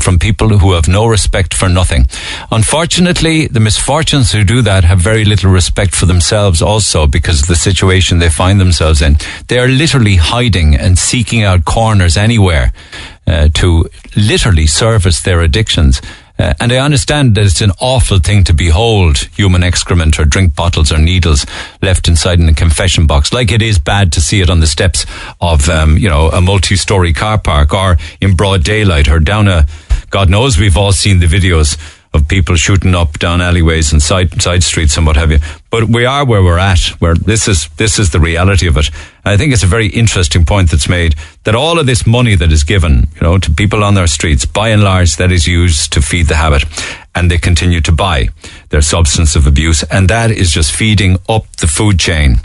from 0.00 0.18
people 0.18 0.58
who 0.58 0.72
have 0.72 0.86
no 0.88 1.06
respect 1.06 1.54
for 1.54 1.68
nothing. 1.68 2.06
Unfortunately, 2.50 3.46
the 3.46 3.60
misfortunes 3.60 4.32
who 4.32 4.44
do 4.44 4.62
that 4.62 4.84
have 4.84 4.98
very 4.98 5.24
little 5.24 5.50
respect 5.50 5.94
for 5.94 6.06
themselves 6.06 6.60
also 6.60 7.06
because 7.06 7.42
of 7.42 7.48
the 7.48 7.56
situation 7.56 8.18
they 8.18 8.28
find 8.28 8.60
themselves 8.60 9.00
in. 9.00 9.16
They 9.48 9.58
are 9.58 9.68
literally 9.68 10.16
hiding 10.16 10.74
and 10.74 10.98
seeking 10.98 11.42
out 11.42 11.64
corners 11.64 12.16
anywhere 12.16 12.72
uh, 13.26 13.48
to 13.54 13.88
literally 14.16 14.66
service 14.66 15.22
their 15.22 15.40
addictions. 15.40 16.02
Uh, 16.38 16.54
and 16.60 16.72
I 16.72 16.76
understand 16.76 17.34
that 17.34 17.44
it's 17.44 17.60
an 17.60 17.72
awful 17.80 18.18
thing 18.18 18.44
to 18.44 18.54
behold 18.54 19.18
human 19.36 19.62
excrement 19.62 20.18
or 20.18 20.24
drink 20.24 20.54
bottles 20.54 20.92
or 20.92 20.98
needles 20.98 21.44
left 21.82 22.06
inside 22.06 22.38
in 22.38 22.48
a 22.48 22.54
confession 22.54 23.06
box, 23.06 23.32
like 23.32 23.50
it 23.50 23.62
is 23.62 23.78
bad 23.78 24.12
to 24.12 24.20
see 24.20 24.40
it 24.40 24.48
on 24.48 24.60
the 24.60 24.66
steps 24.66 25.04
of, 25.40 25.68
um, 25.68 25.98
you 25.98 26.08
know, 26.08 26.28
a 26.30 26.40
multi-story 26.40 27.12
car 27.12 27.38
park 27.38 27.74
or 27.74 27.96
in 28.20 28.36
broad 28.36 28.62
daylight 28.62 29.08
or 29.08 29.18
down 29.18 29.48
a, 29.48 29.66
God 30.10 30.30
knows 30.30 30.58
we've 30.58 30.76
all 30.76 30.92
seen 30.92 31.18
the 31.18 31.26
videos 31.26 31.76
of 32.18 32.28
people 32.28 32.56
shooting 32.56 32.94
up 32.94 33.18
down 33.18 33.40
alleyways 33.40 33.92
and 33.92 34.02
side 34.02 34.42
side 34.42 34.62
streets 34.62 34.96
and 34.96 35.06
what 35.06 35.16
have 35.16 35.30
you. 35.30 35.38
But 35.70 35.84
we 35.84 36.04
are 36.04 36.26
where 36.26 36.42
we're 36.42 36.58
at, 36.58 36.80
where 37.00 37.14
this 37.14 37.48
is 37.48 37.68
this 37.76 37.98
is 37.98 38.10
the 38.10 38.20
reality 38.20 38.66
of 38.66 38.76
it. 38.76 38.90
And 39.24 39.32
I 39.32 39.36
think 39.38 39.52
it's 39.52 39.62
a 39.62 39.66
very 39.66 39.86
interesting 39.88 40.44
point 40.44 40.70
that's 40.70 40.88
made 40.88 41.14
that 41.44 41.54
all 41.54 41.78
of 41.78 41.86
this 41.86 42.06
money 42.06 42.34
that 42.34 42.52
is 42.52 42.64
given, 42.64 43.08
you 43.14 43.22
know, 43.22 43.38
to 43.38 43.50
people 43.50 43.82
on 43.82 43.94
their 43.94 44.06
streets, 44.06 44.44
by 44.44 44.68
and 44.68 44.82
large, 44.82 45.16
that 45.16 45.32
is 45.32 45.46
used 45.46 45.92
to 45.92 46.02
feed 46.02 46.26
the 46.26 46.36
habit, 46.36 46.64
and 47.14 47.30
they 47.30 47.38
continue 47.38 47.80
to 47.80 47.92
buy 47.92 48.28
their 48.68 48.82
substance 48.82 49.36
of 49.36 49.46
abuse, 49.46 49.82
and 49.84 50.10
that 50.10 50.30
is 50.30 50.52
just 50.52 50.72
feeding 50.72 51.16
up 51.28 51.44
the 51.56 51.66
food 51.66 51.98
chain 51.98 52.40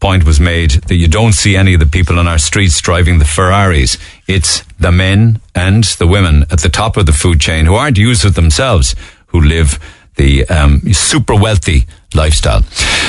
point 0.00 0.24
was 0.24 0.38
made 0.38 0.72
that 0.88 0.96
you 0.96 1.08
don't 1.08 1.32
see 1.32 1.56
any 1.56 1.74
of 1.74 1.80
the 1.80 1.86
people 1.86 2.18
on 2.18 2.28
our 2.28 2.38
streets 2.38 2.80
driving 2.80 3.18
the 3.18 3.24
Ferraris. 3.24 3.96
It's 4.26 4.62
the 4.78 4.92
men 4.92 5.40
and 5.54 5.84
the 5.84 6.06
women 6.06 6.42
at 6.50 6.60
the 6.60 6.68
top 6.68 6.96
of 6.96 7.06
the 7.06 7.12
food 7.12 7.40
chain 7.40 7.66
who 7.66 7.74
aren't 7.74 7.98
users 7.98 8.32
themselves 8.32 8.94
who 9.28 9.40
live 9.40 9.78
the 10.16 10.46
um, 10.48 10.80
super 10.92 11.34
wealthy 11.34 11.86
lifestyle. 12.14 12.62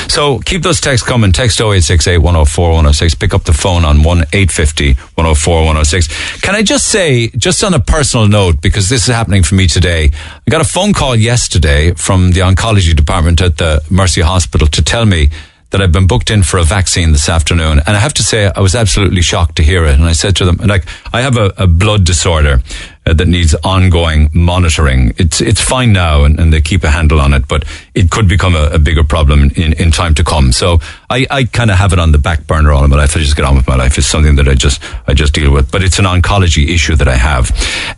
So 0.08 0.38
keep 0.40 0.62
those 0.62 0.80
texts 0.80 1.06
coming. 1.06 1.32
Text 1.32 1.60
0868 1.60 2.18
104 2.18 2.68
106. 2.68 3.14
Pick 3.14 3.34
up 3.34 3.44
the 3.44 3.52
phone 3.52 3.84
on 3.84 4.02
1 4.02 4.18
850 4.32 4.94
104 4.94 5.56
106. 5.56 6.40
Can 6.40 6.54
I 6.54 6.62
just 6.62 6.88
say, 6.88 7.28
just 7.28 7.64
on 7.64 7.74
a 7.74 7.80
personal 7.80 8.28
note, 8.28 8.60
because 8.60 8.88
this 8.88 9.08
is 9.08 9.14
happening 9.14 9.42
for 9.42 9.54
me 9.54 9.66
today, 9.66 10.10
I 10.14 10.50
got 10.50 10.60
a 10.60 10.68
phone 10.68 10.92
call 10.92 11.16
yesterday 11.16 11.92
from 11.92 12.32
the 12.32 12.40
oncology 12.40 12.94
department 12.94 13.40
at 13.40 13.58
the 13.58 13.82
Mercy 13.90 14.20
Hospital 14.20 14.66
to 14.68 14.82
tell 14.82 15.04
me 15.04 15.30
that 15.70 15.82
I've 15.82 15.92
been 15.92 16.06
booked 16.06 16.30
in 16.30 16.42
for 16.42 16.58
a 16.58 16.64
vaccine 16.64 17.12
this 17.12 17.28
afternoon. 17.28 17.80
And 17.86 17.96
I 17.96 17.98
have 18.00 18.14
to 18.14 18.22
say, 18.22 18.50
I 18.54 18.60
was 18.60 18.74
absolutely 18.74 19.20
shocked 19.20 19.56
to 19.56 19.62
hear 19.62 19.84
it. 19.84 19.94
And 19.94 20.04
I 20.04 20.12
said 20.12 20.34
to 20.36 20.46
them, 20.46 20.56
like, 20.56 20.84
I 21.12 21.20
have 21.20 21.36
a, 21.36 21.52
a 21.58 21.66
blood 21.66 22.04
disorder 22.04 22.62
uh, 23.04 23.12
that 23.12 23.28
needs 23.28 23.54
ongoing 23.62 24.30
monitoring. 24.32 25.12
It's, 25.18 25.42
it's 25.42 25.60
fine 25.60 25.92
now 25.92 26.24
and, 26.24 26.40
and, 26.40 26.52
they 26.52 26.62
keep 26.62 26.84
a 26.84 26.90
handle 26.90 27.20
on 27.20 27.34
it, 27.34 27.46
but 27.48 27.64
it 27.94 28.10
could 28.10 28.28
become 28.28 28.56
a, 28.56 28.70
a 28.72 28.78
bigger 28.78 29.04
problem 29.04 29.50
in, 29.56 29.74
in 29.74 29.90
time 29.90 30.14
to 30.14 30.24
come. 30.24 30.52
So 30.52 30.78
I, 31.10 31.26
I 31.30 31.44
kind 31.44 31.70
of 31.70 31.76
have 31.76 31.92
it 31.92 31.98
on 31.98 32.12
the 32.12 32.18
back 32.18 32.46
burner 32.46 32.72
all 32.72 32.88
life. 32.88 33.14
I 33.14 33.20
just 33.20 33.36
get 33.36 33.44
on 33.44 33.56
with 33.56 33.68
my 33.68 33.76
life. 33.76 33.98
It's 33.98 34.06
something 34.06 34.36
that 34.36 34.48
I 34.48 34.54
just, 34.54 34.82
I 35.06 35.12
just 35.12 35.34
deal 35.34 35.52
with, 35.52 35.70
but 35.70 35.82
it's 35.82 35.98
an 35.98 36.06
oncology 36.06 36.68
issue 36.68 36.96
that 36.96 37.08
I 37.08 37.16
have. 37.16 37.50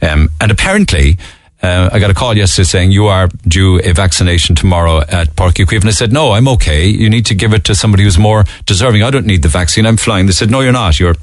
Um, 0.02 0.28
and 0.40 0.51
apparently, 0.51 1.18
uh, 1.62 1.90
I 1.92 1.98
got 1.98 2.10
a 2.10 2.14
call 2.14 2.36
yesterday 2.36 2.64
saying 2.64 2.90
you 2.90 3.06
are 3.06 3.28
due 3.46 3.80
a 3.80 3.92
vaccination 3.92 4.54
tomorrow 4.54 5.00
at 5.00 5.34
Uí 5.36 5.52
Chaoimh. 5.52 5.80
And 5.80 5.88
I 5.88 5.92
said, 5.92 6.12
no, 6.12 6.32
I'm 6.32 6.48
okay. 6.48 6.86
You 6.86 7.10
need 7.10 7.26
to 7.26 7.34
give 7.34 7.52
it 7.52 7.64
to 7.64 7.74
somebody 7.74 8.02
who's 8.02 8.18
more 8.18 8.44
deserving. 8.66 9.02
I 9.02 9.10
don't 9.10 9.26
need 9.26 9.42
the 9.42 9.48
vaccine. 9.48 9.84
I'm 9.86 9.98
flying. 9.98 10.26
They 10.26 10.32
said, 10.32 10.50
no, 10.50 10.60
you're 10.60 10.72
not. 10.72 10.98
You're, 10.98 11.16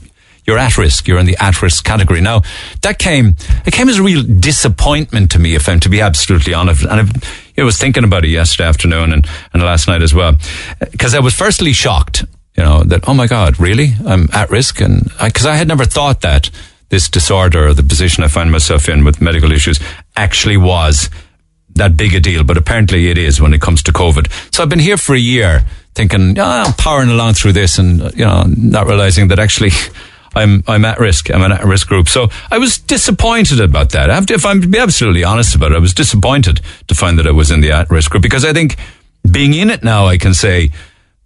you're 0.45 0.59
at 0.59 0.77
risk. 0.77 1.07
You're 1.07 1.19
in 1.19 1.26
the 1.26 1.38
at 1.39 1.61
risk 1.61 1.84
category. 1.84 2.22
Now, 2.22 2.43
that 2.84 2.99
came, 2.99 3.35
it 3.65 3.73
came 3.73 3.89
as 3.89 3.97
a 3.97 4.03
real 4.03 4.22
disappointment 4.22 5.31
to 5.31 5.39
me, 5.39 5.55
if 5.55 5.68
I'm 5.68 5.80
to 5.80 5.89
be 5.89 6.01
absolutely 6.01 6.53
honest. 6.53 6.85
And 6.85 7.11
know, 7.57 7.64
was 7.64 7.77
thinking 7.77 8.03
about 8.03 8.23
it 8.23 8.30
yesterday 8.30 8.69
afternoon 8.69 9.14
and, 9.14 9.27
and 9.53 9.64
last 9.64 9.88
night 9.88 10.03
as 10.03 10.14
well. 10.14 10.35
Because 10.80 11.15
I 11.15 11.19
was 11.19 11.34
firstly 11.34 11.73
shocked, 11.73 12.26
you 12.55 12.64
know, 12.64 12.84
that, 12.84 13.09
oh 13.09 13.14
my 13.15 13.26
God, 13.26 13.59
really? 13.59 13.93
I'm 14.05 14.30
at 14.34 14.51
risk? 14.51 14.81
And 14.81 15.11
because 15.19 15.47
I, 15.47 15.53
I 15.53 15.55
had 15.55 15.68
never 15.68 15.84
thought 15.84 16.22
that 16.22 16.51
this 16.89 17.09
disorder 17.09 17.68
or 17.68 17.73
the 17.73 17.84
position 17.84 18.23
I 18.23 18.27
find 18.27 18.51
myself 18.51 18.88
in 18.88 19.03
with 19.03 19.22
medical 19.22 19.51
issues 19.51 19.80
actually 20.15 20.57
was 20.57 21.09
that 21.76 21.95
big 21.95 22.14
a 22.14 22.19
deal, 22.19 22.43
but 22.43 22.57
apparently 22.57 23.09
it 23.09 23.18
is 23.18 23.39
when 23.39 23.53
it 23.53 23.61
comes 23.61 23.84
to 23.84 23.93
COVID. 23.93 24.31
So 24.53 24.64
I've 24.64 24.69
been 24.69 24.80
here 24.80 24.97
for 24.97 25.14
a 25.15 25.19
year 25.19 25.64
thinking, 25.95 26.38
oh, 26.39 26.43
I'm 26.43 26.73
powering 26.73 27.09
along 27.09 27.34
through 27.34 27.53
this 27.53 27.77
and, 27.77 27.99
you 28.14 28.26
know, 28.26 28.43
not 28.47 28.88
realizing 28.88 29.27
that 29.30 29.39
actually 29.39 29.72
I'm, 30.35 30.64
I'm 30.68 30.85
at 30.85 30.99
risk. 30.99 31.31
I'm 31.31 31.41
an 31.41 31.51
at 31.51 31.64
risk 31.64 31.88
group. 31.88 32.07
So 32.07 32.30
I 32.51 32.57
was 32.57 32.77
disappointed 32.77 33.59
about 33.59 33.91
that. 33.91 34.27
To, 34.27 34.34
if 34.34 34.45
I'm 34.45 34.73
absolutely 34.76 35.23
honest 35.23 35.55
about 35.55 35.72
it, 35.72 35.76
I 35.76 35.80
was 35.80 35.93
disappointed 35.93 36.61
to 36.88 36.95
find 36.95 37.18
that 37.18 37.27
I 37.27 37.31
was 37.31 37.49
in 37.51 37.61
the 37.61 37.72
at 37.72 37.89
risk 37.89 38.11
group 38.11 38.23
because 38.23 38.45
I 38.45 38.53
think 38.53 38.77
being 39.30 39.53
in 39.53 39.69
it 39.69 39.84
now, 39.84 40.05
I 40.07 40.18
can 40.18 40.34
say, 40.34 40.72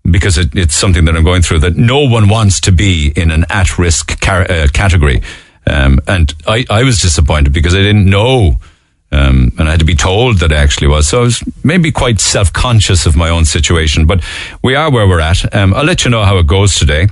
because 0.09 0.38
it, 0.38 0.55
it's 0.55 0.75
something 0.75 1.05
that 1.05 1.15
I'm 1.15 1.23
going 1.23 1.41
through, 1.41 1.59
that 1.59 1.75
no 1.75 1.99
one 1.99 2.29
wants 2.29 2.59
to 2.61 2.71
be 2.71 3.11
in 3.15 3.31
an 3.31 3.45
at 3.49 3.77
risk 3.77 4.19
car- 4.21 4.49
uh, 4.49 4.67
category. 4.73 5.21
Um, 5.67 5.99
and 6.07 6.33
I, 6.47 6.65
I 6.69 6.83
was 6.83 6.99
disappointed 7.01 7.53
because 7.53 7.75
I 7.75 7.79
didn't 7.81 8.09
know. 8.09 8.55
Um, 9.13 9.51
and 9.59 9.67
I 9.67 9.71
had 9.71 9.81
to 9.81 9.85
be 9.85 9.95
told 9.95 10.39
that 10.39 10.53
I 10.53 10.55
actually 10.55 10.88
was. 10.88 11.09
So 11.09 11.19
I 11.19 11.23
was 11.23 11.43
maybe 11.65 11.91
quite 11.91 12.21
self 12.21 12.53
conscious 12.53 13.05
of 13.05 13.17
my 13.17 13.29
own 13.29 13.43
situation, 13.43 14.05
but 14.05 14.23
we 14.63 14.75
are 14.75 14.89
where 14.89 15.05
we're 15.07 15.19
at. 15.19 15.53
Um, 15.53 15.73
I'll 15.73 15.83
let 15.83 16.05
you 16.05 16.11
know 16.11 16.23
how 16.23 16.38
it 16.38 16.47
goes 16.47 16.75
today. 16.75 17.07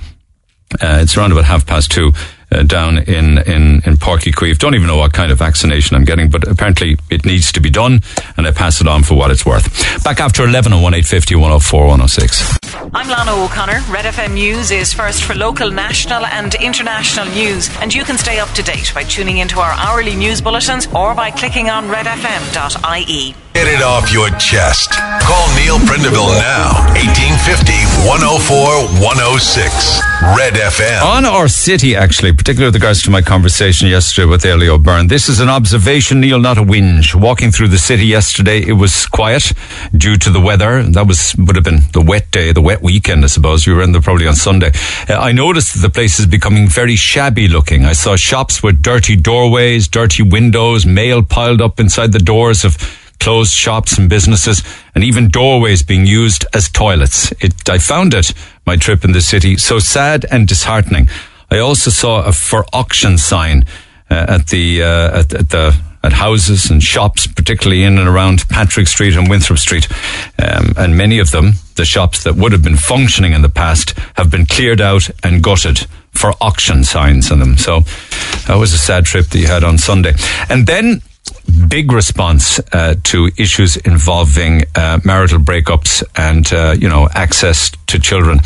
Uh, 0.80 1.00
it's 1.02 1.16
around 1.16 1.32
about 1.32 1.44
half 1.44 1.66
past 1.66 1.90
two 1.90 2.12
uh, 2.52 2.62
down 2.62 2.98
in, 2.98 3.38
in, 3.38 3.82
in 3.86 3.96
Páirc 3.96 4.32
Uí 4.32 4.58
Don't 4.58 4.74
even 4.74 4.86
know 4.86 4.96
what 4.96 5.12
kind 5.12 5.30
of 5.32 5.38
vaccination 5.38 5.96
I'm 5.96 6.04
getting, 6.04 6.30
but 6.30 6.46
apparently 6.46 6.96
it 7.10 7.24
needs 7.24 7.52
to 7.52 7.60
be 7.60 7.70
done, 7.70 8.00
and 8.36 8.46
I 8.46 8.52
pass 8.52 8.80
it 8.80 8.88
on 8.88 9.02
for 9.02 9.14
what 9.14 9.30
it's 9.30 9.46
worth. 9.46 10.02
Back 10.04 10.20
after 10.20 10.44
11 10.44 10.72
on 10.72 10.82
1850 10.82 11.34
104 11.36 11.80
106. 11.86 12.58
I'm 12.92 13.08
Lana 13.08 13.32
O'Connor. 13.32 13.80
Red 13.90 14.04
FM 14.04 14.34
News 14.34 14.70
is 14.70 14.92
first 14.92 15.22
for 15.22 15.34
local, 15.34 15.70
national, 15.70 16.24
and 16.26 16.54
international 16.56 17.26
news, 17.26 17.70
and 17.80 17.94
you 17.94 18.04
can 18.04 18.18
stay 18.18 18.38
up 18.38 18.48
to 18.50 18.62
date 18.62 18.92
by 18.94 19.04
tuning 19.04 19.38
into 19.38 19.60
our 19.60 19.72
hourly 19.72 20.16
news 20.16 20.40
bulletins 20.40 20.86
or 20.88 21.14
by 21.14 21.30
clicking 21.30 21.70
on 21.70 21.86
redfm.ie. 21.88 23.34
Get 23.52 23.66
it 23.66 23.82
off 23.82 24.12
your 24.12 24.30
chest. 24.38 24.92
Call 24.92 25.46
Neil 25.56 25.78
Prendeville 25.80 26.38
now, 26.38 26.86
1850 26.94 27.72
104 28.06 29.02
106. 29.02 30.00
Red 30.36 30.54
FM. 30.54 31.02
On 31.02 31.24
our 31.24 31.48
city, 31.48 31.96
actually, 31.96 32.32
particularly 32.32 32.68
with 32.68 32.76
regards 32.76 33.02
to 33.02 33.10
my 33.10 33.20
conversation 33.20 33.88
yesterday 33.88 34.26
with 34.26 34.44
Elio 34.46 34.78
Byrne, 34.78 35.08
this 35.08 35.28
is 35.28 35.40
an 35.40 35.48
observation, 35.48 36.20
Neil, 36.20 36.38
not 36.38 36.58
a 36.58 36.62
whinge. 36.62 37.14
Walking 37.14 37.50
through 37.50 37.68
the 37.68 37.78
city 37.78 38.06
yesterday, 38.06 38.60
it 38.60 38.74
was 38.74 39.06
quiet 39.06 39.52
due 39.96 40.16
to 40.16 40.30
the 40.30 40.40
weather. 40.40 40.84
That 40.84 41.08
was 41.08 41.34
would 41.36 41.56
have 41.56 41.64
been 41.64 41.80
the 41.92 42.02
wet 42.02 42.30
day, 42.30 42.52
the 42.52 42.62
wet 42.62 42.82
weekend, 42.82 43.24
I 43.24 43.28
suppose. 43.28 43.66
We 43.66 43.72
were 43.72 43.82
in 43.82 43.90
there 43.90 44.00
probably 44.00 44.28
on 44.28 44.36
Sunday. 44.36 44.70
Uh, 45.08 45.14
I 45.14 45.32
noticed 45.32 45.74
that 45.74 45.80
the 45.80 45.90
place 45.90 46.20
is 46.20 46.26
becoming 46.26 46.68
very 46.68 46.94
shabby 46.94 47.48
looking. 47.48 47.84
I 47.84 47.94
saw 47.94 48.14
shops 48.14 48.62
with 48.62 48.80
dirty 48.80 49.16
doorways, 49.16 49.88
dirty 49.88 50.22
windows, 50.22 50.86
mail 50.86 51.22
piled 51.22 51.60
up 51.60 51.80
inside 51.80 52.12
the 52.12 52.20
doors 52.20 52.64
of 52.64 52.76
closed 53.20 53.52
shops 53.52 53.98
and 53.98 54.08
businesses, 54.08 54.62
and 54.94 55.04
even 55.04 55.28
doorways 55.28 55.82
being 55.82 56.06
used 56.06 56.44
as 56.52 56.68
toilets. 56.68 57.32
It, 57.32 57.68
I 57.68 57.78
found 57.78 58.14
it, 58.14 58.32
my 58.66 58.76
trip 58.76 59.04
in 59.04 59.12
the 59.12 59.20
city, 59.20 59.56
so 59.56 59.78
sad 59.78 60.24
and 60.30 60.48
disheartening. 60.48 61.08
I 61.50 61.58
also 61.58 61.90
saw 61.90 62.22
a 62.24 62.32
for 62.32 62.64
auction 62.72 63.18
sign 63.18 63.64
uh, 64.10 64.26
at 64.28 64.48
the 64.48 64.82
uh, 64.82 65.20
at, 65.20 65.34
at, 65.34 65.48
the 65.50 65.80
at 66.02 66.12
houses 66.14 66.70
and 66.70 66.82
shops, 66.82 67.26
particularly 67.26 67.84
in 67.84 67.98
and 67.98 68.08
around 68.08 68.48
Patrick 68.48 68.88
Street 68.88 69.16
and 69.16 69.28
Winthrop 69.28 69.58
Street, 69.58 69.86
um, 70.38 70.72
and 70.76 70.96
many 70.96 71.18
of 71.18 71.30
them, 71.30 71.52
the 71.76 71.84
shops 71.84 72.24
that 72.24 72.36
would 72.36 72.52
have 72.52 72.62
been 72.62 72.76
functioning 72.76 73.34
in 73.34 73.42
the 73.42 73.50
past, 73.50 73.90
have 74.14 74.30
been 74.30 74.46
cleared 74.46 74.80
out 74.80 75.10
and 75.22 75.42
gutted 75.42 75.86
for 76.12 76.32
auction 76.40 76.84
signs 76.84 77.30
on 77.30 77.38
them. 77.38 77.56
So 77.56 77.80
that 78.46 78.56
was 78.56 78.72
a 78.72 78.78
sad 78.78 79.04
trip 79.04 79.26
that 79.26 79.38
you 79.38 79.46
had 79.46 79.62
on 79.62 79.76
Sunday, 79.76 80.14
and 80.48 80.66
then 80.66 81.02
big 81.68 81.92
response 81.92 82.60
uh, 82.72 82.94
to 83.04 83.30
issues 83.36 83.76
involving 83.76 84.64
uh, 84.74 85.00
marital 85.04 85.38
breakups 85.38 86.02
and 86.16 86.52
uh, 86.52 86.74
you 86.78 86.88
know 86.88 87.08
access 87.14 87.70
to 87.86 87.98
children. 87.98 88.40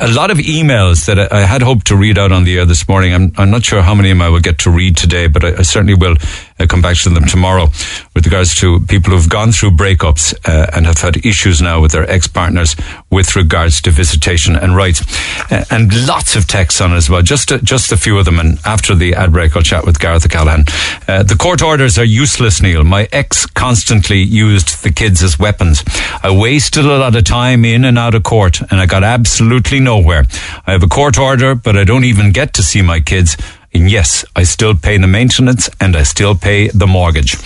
A 0.00 0.08
lot 0.08 0.30
of 0.30 0.38
emails 0.38 1.06
that 1.06 1.32
I 1.32 1.46
had 1.46 1.62
hoped 1.62 1.86
to 1.88 1.96
read 1.96 2.18
out 2.18 2.32
on 2.32 2.44
the 2.44 2.58
air 2.58 2.64
this 2.64 2.88
morning. 2.88 3.14
I'm, 3.14 3.32
I'm 3.36 3.50
not 3.50 3.64
sure 3.64 3.82
how 3.82 3.94
many 3.94 4.10
of 4.10 4.18
them 4.18 4.22
I 4.22 4.28
will 4.28 4.40
get 4.40 4.58
to 4.60 4.70
read 4.70 4.96
today, 4.96 5.28
but 5.28 5.44
I, 5.44 5.58
I 5.58 5.62
certainly 5.62 5.94
will 5.94 6.16
uh, 6.62 6.66
come 6.66 6.82
back 6.82 6.96
to 6.98 7.10
them 7.10 7.26
tomorrow 7.26 7.66
with 8.14 8.24
regards 8.24 8.54
to 8.56 8.80
people 8.86 9.12
who've 9.12 9.28
gone 9.28 9.52
through 9.52 9.70
breakups 9.70 10.34
uh, 10.46 10.70
and 10.74 10.86
have 10.86 10.98
had 10.98 11.24
issues 11.24 11.60
now 11.60 11.80
with 11.80 11.92
their 11.92 12.08
ex-partners 12.10 12.76
with 13.10 13.34
regards 13.36 13.80
to 13.82 13.90
visitation 13.90 14.56
and 14.56 14.76
rights. 14.76 15.02
Uh, 15.50 15.64
and 15.70 16.06
lots 16.06 16.36
of 16.36 16.46
texts 16.46 16.80
on 16.80 16.92
as 16.92 17.08
well, 17.10 17.22
just 17.22 17.50
a, 17.50 17.58
just 17.58 17.92
a 17.92 17.96
few 17.96 18.18
of 18.18 18.24
them. 18.24 18.38
And 18.38 18.58
after 18.64 18.94
the 18.94 19.14
ad 19.14 19.32
break, 19.32 19.56
I'll 19.56 19.62
chat 19.62 19.84
with 19.84 19.98
Gareth 19.98 20.26
O'Callaghan. 20.26 20.64
Uh, 21.08 21.22
the 21.22 21.36
court 21.36 21.62
orders 21.62 21.98
are 21.98 22.04
useless, 22.04 22.62
Neil. 22.62 22.84
My 22.84 23.08
ex 23.12 23.46
constantly 23.46 24.22
used 24.22 24.82
the 24.82 24.92
kids 24.92 25.22
as 25.22 25.38
weapons. 25.38 25.82
I 26.22 26.30
wasted 26.30 26.84
a 26.84 26.98
lot 26.98 27.16
of 27.16 27.24
time 27.24 27.64
in 27.64 27.84
and 27.84 27.98
out 27.98 28.14
of 28.14 28.22
court 28.22 28.60
and 28.60 28.80
I 28.80 28.86
got 28.86 29.04
absolutely 29.04 29.80
nowhere. 29.80 30.24
I 30.66 30.72
have 30.72 30.82
a 30.82 30.88
court 30.88 31.18
order, 31.18 31.54
but 31.54 31.76
I 31.76 31.84
don't 31.84 32.04
even 32.04 32.32
get 32.32 32.54
to 32.54 32.62
see 32.62 32.82
my 32.82 33.00
kids. 33.00 33.36
And 33.74 33.90
yes, 33.90 34.24
I 34.36 34.42
still 34.42 34.74
pay 34.74 34.98
the 34.98 35.06
maintenance 35.06 35.70
and 35.80 35.96
I 35.96 36.02
still 36.02 36.34
pay 36.34 36.68
the 36.68 36.86
mortgage. 36.86 37.36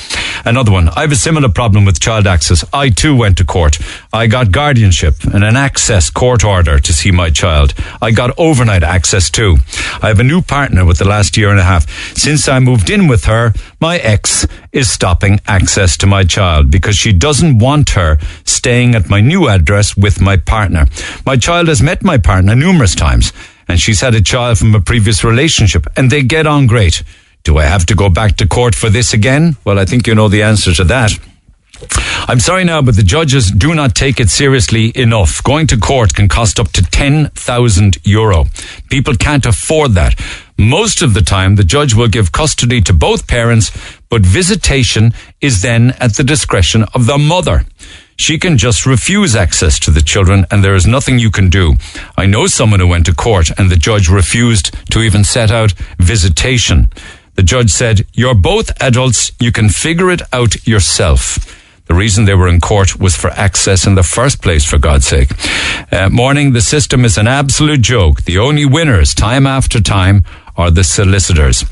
Another 0.45 0.73
one. 0.73 0.89
I 0.91 1.03
have 1.03 1.13
a 1.13 1.17
similar 1.17 1.49
problem 1.49 1.85
with 1.85 2.01
child 2.01 2.27
access. 2.27 2.65
I 2.73 2.91
too 2.91 3.17
went 3.17 3.39
to 3.39 3.45
court. 3.45 3.79
I 4.13 4.27
got 4.27 4.51
guardianship 4.51 5.23
and 5.25 5.45
an 5.45 5.57
access 5.57 6.11
court 6.11 6.45
order 6.45 6.81
to 6.81 6.93
see 6.93 7.13
my 7.13 7.31
child. 7.31 7.75
I 8.03 8.11
got 8.11 8.37
overnight 8.39 8.83
access 8.83 9.31
too. 9.31 9.59
I 10.03 10.09
have 10.09 10.19
a 10.19 10.25
new 10.25 10.43
partner 10.43 10.85
with 10.85 10.99
the 10.99 11.09
last 11.09 11.37
year 11.37 11.51
and 11.51 11.61
a 11.61 11.65
half. 11.65 11.89
Since 12.17 12.49
I 12.49 12.59
moved 12.59 12.91
in 12.91 13.07
with 13.07 13.27
her, 13.27 13.53
my 13.81 13.99
ex 13.99 14.47
is 14.73 14.91
stopping 14.91 15.41
access 15.47 15.97
to 15.99 16.07
my 16.07 16.25
child 16.25 16.71
because 16.71 16.97
she 16.97 17.13
doesn't 17.13 17.59
want 17.59 17.91
her 17.91 18.19
staying 18.45 18.95
at 18.95 19.09
my 19.09 19.21
new 19.21 19.49
address 19.49 19.97
with 19.97 20.21
my 20.21 20.37
partner. 20.37 20.87
My 21.25 21.37
child 21.37 21.69
has 21.69 21.81
met 21.81 22.03
my 22.03 22.19
partner 22.19 22.57
numerous 22.57 22.95
times 22.95 23.33
and 23.69 23.81
she's 23.81 24.01
had 24.01 24.15
a 24.15 24.23
child 24.23 24.59
from 24.59 24.75
a 24.75 24.81
previous 24.81 25.25
relationship 25.25 25.87
and 25.97 26.11
they 26.11 26.23
get 26.23 26.47
on 26.47 26.67
great. 26.67 27.03
Do 27.45 27.59
I 27.59 27.65
have 27.65 27.87
to 27.87 27.95
go 27.95 28.09
back 28.09 28.37
to 28.39 28.47
court 28.47 28.75
for 28.75 28.91
this 28.91 29.15
again? 29.15 29.57
Well, 29.65 29.79
I 29.79 29.85
think 29.85 30.07
you 30.07 30.15
know 30.15 30.29
the 30.29 30.43
answer 30.43 30.73
to 30.75 30.85
that. 30.85 31.13
I'm 32.29 32.41
sorry 32.41 32.65
now, 32.65 32.83
but 32.83 32.97
the 32.97 33.03
judges 33.03 33.51
do 33.51 33.75
not 33.75 33.95
take 33.95 34.19
it 34.19 34.31
seriously 34.31 34.93
enough. 34.95 35.43
Going 35.43 35.67
to 35.69 35.77
court 35.77 36.15
can 36.15 36.29
cost 36.29 36.59
up 36.59 36.73
to 36.73 36.83
10,000 36.83 37.99
euro. 38.05 38.47
People 38.91 39.15
can't 39.15 39.47
afford 39.47 39.93
that. 39.93 40.19
Most 40.59 41.03
of 41.03 41.15
the 41.15 41.21
time, 41.21 41.57
the 41.57 41.65
judge 41.65 41.95
will 41.95 42.09
give 42.09 42.33
custody 42.33 42.81
to 42.81 42.93
both 42.95 43.27
parents, 43.27 43.71
but 44.09 44.23
visitation 44.23 45.13
is 45.41 45.63
then 45.63 45.91
at 46.01 46.15
the 46.17 46.25
discretion 46.25 46.85
of 46.95 47.07
the 47.07 47.19
mother. 47.19 47.65
She 48.17 48.39
can 48.39 48.57
just 48.57 48.87
refuse 48.87 49.37
access 49.37 49.79
to 49.81 49.91
the 49.91 50.01
children 50.01 50.47
and 50.51 50.65
there 50.65 50.75
is 50.75 50.87
nothing 50.87 51.19
you 51.19 51.31
can 51.31 51.51
do. 51.51 51.75
I 52.17 52.27
know 52.27 52.47
someone 52.47 52.81
who 52.81 52.89
went 52.89 53.07
to 53.07 53.15
court 53.15 53.51
and 53.59 53.71
the 53.71 53.77
judge 53.77 54.09
refused 54.09 54.75
to 54.93 55.03
even 55.03 55.23
set 55.23 55.51
out 55.51 55.73
visitation. 55.99 56.91
The 57.35 57.43
judge 57.43 57.71
said, 57.71 58.07
you're 58.15 58.35
both 58.35 58.71
adults. 58.83 59.33
You 59.39 59.53
can 59.53 59.69
figure 59.69 60.11
it 60.11 60.23
out 60.33 60.67
yourself. 60.67 61.55
The 61.85 61.95
reason 61.95 62.25
they 62.25 62.35
were 62.35 62.49
in 62.49 62.61
court 62.61 62.99
was 62.99 63.15
for 63.15 63.31
access 63.31 63.87
in 63.87 63.95
the 63.95 64.03
first 64.03 64.43
place, 64.43 64.65
for 64.65 64.79
God's 64.79 65.07
sake. 65.07 65.31
Uh, 65.93 66.09
morning, 66.09 66.53
the 66.53 66.61
system 66.61 67.05
is 67.05 67.17
an 67.17 67.29
absolute 67.29 67.83
joke. 67.83 68.23
The 68.23 68.39
only 68.39 68.65
winners, 68.65 69.15
time 69.15 69.47
after 69.47 69.81
time, 69.81 70.25
are 70.57 70.71
the 70.71 70.85
solicitors. 70.85 71.65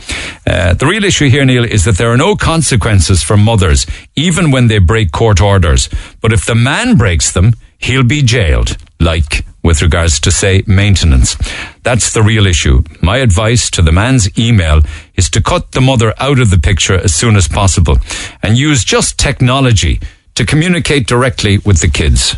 Uh, 0.47 0.75
the 0.75 0.87
real 0.87 1.05
issue 1.05 1.29
here, 1.29 1.45
Neil, 1.45 1.65
is 1.65 1.85
that 1.85 1.97
there 1.97 2.11
are 2.11 2.17
no 2.17 2.37
consequences 2.37 3.23
for 3.23 3.37
mothers, 3.37 3.87
even 4.15 4.51
when 4.51 4.69
they 4.69 4.79
break 4.79 5.13
court 5.13 5.41
orders. 5.41 5.89
But 6.21 6.33
if 6.33 6.47
the 6.47 6.55
man 6.55 6.97
breaks 6.97 7.33
them, 7.33 7.55
he'll 7.79 8.05
be 8.05 8.23
jailed, 8.23 8.77
like 9.01 9.45
with 9.63 9.81
regards 9.81 10.21
to, 10.21 10.31
say, 10.31 10.63
maintenance. 10.67 11.37
That's 11.83 12.13
the 12.13 12.23
real 12.23 12.47
issue. 12.47 12.83
My 13.01 13.19
advice 13.19 13.71
to 13.71 13.83
the 13.83 13.93
man's 13.93 14.39
email 14.39 14.83
is 15.17 15.31
to 15.31 15.43
cut 15.43 15.73
the 15.73 15.81
mother 15.81 16.13
out 16.19 16.39
of 16.39 16.51
the 16.51 16.59
picture 16.59 16.95
as 16.95 17.15
soon 17.15 17.37
as 17.37 17.49
possible 17.49 17.99
and 18.43 18.59
use 18.59 18.85
just 18.85 19.19
technology 19.19 20.01
to 20.35 20.45
communicate 20.45 21.07
directly 21.07 21.59
with 21.59 21.81
the 21.81 21.89
kids. 21.89 22.37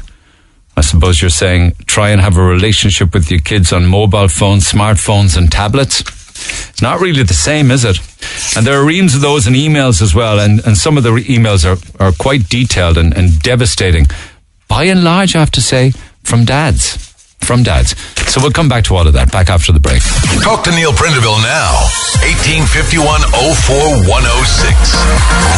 I 0.76 0.82
suppose 0.82 1.22
you're 1.22 1.30
saying 1.30 1.72
try 1.86 2.10
and 2.10 2.20
have 2.20 2.36
a 2.36 2.42
relationship 2.42 3.14
with 3.14 3.30
your 3.30 3.40
kids 3.40 3.72
on 3.72 3.86
mobile 3.86 4.28
phones, 4.28 4.70
smartphones, 4.70 5.36
and 5.36 5.50
tablets. 5.50 6.04
It's 6.68 6.82
not 6.82 7.00
really 7.00 7.22
the 7.22 7.34
same, 7.34 7.70
is 7.70 7.84
it? 7.84 7.98
And 8.56 8.66
there 8.66 8.80
are 8.80 8.84
reams 8.84 9.14
of 9.14 9.20
those 9.20 9.46
in 9.46 9.54
emails 9.54 10.02
as 10.02 10.14
well, 10.14 10.38
and, 10.38 10.64
and 10.66 10.76
some 10.76 10.96
of 10.96 11.02
the 11.04 11.12
re- 11.12 11.24
emails 11.24 11.64
are, 11.64 11.78
are 12.04 12.12
quite 12.12 12.48
detailed 12.48 12.98
and, 12.98 13.16
and 13.16 13.40
devastating. 13.40 14.06
By 14.68 14.84
and 14.84 15.04
large, 15.04 15.36
I 15.36 15.40
have 15.40 15.50
to 15.52 15.62
say, 15.62 15.92
from 16.22 16.44
dads 16.44 17.05
from 17.40 17.62
dads. 17.62 17.94
So 18.30 18.40
we'll 18.40 18.50
come 18.50 18.68
back 18.68 18.84
to 18.84 18.96
all 18.96 19.06
of 19.06 19.12
that 19.14 19.30
back 19.32 19.48
after 19.50 19.72
the 19.72 19.80
break. 19.80 20.02
Talk 20.42 20.64
to 20.64 20.70
Neil 20.72 20.92
Prendeville 20.92 21.40
now. 21.42 21.78
1851 22.26 23.22
04106. 23.32 24.66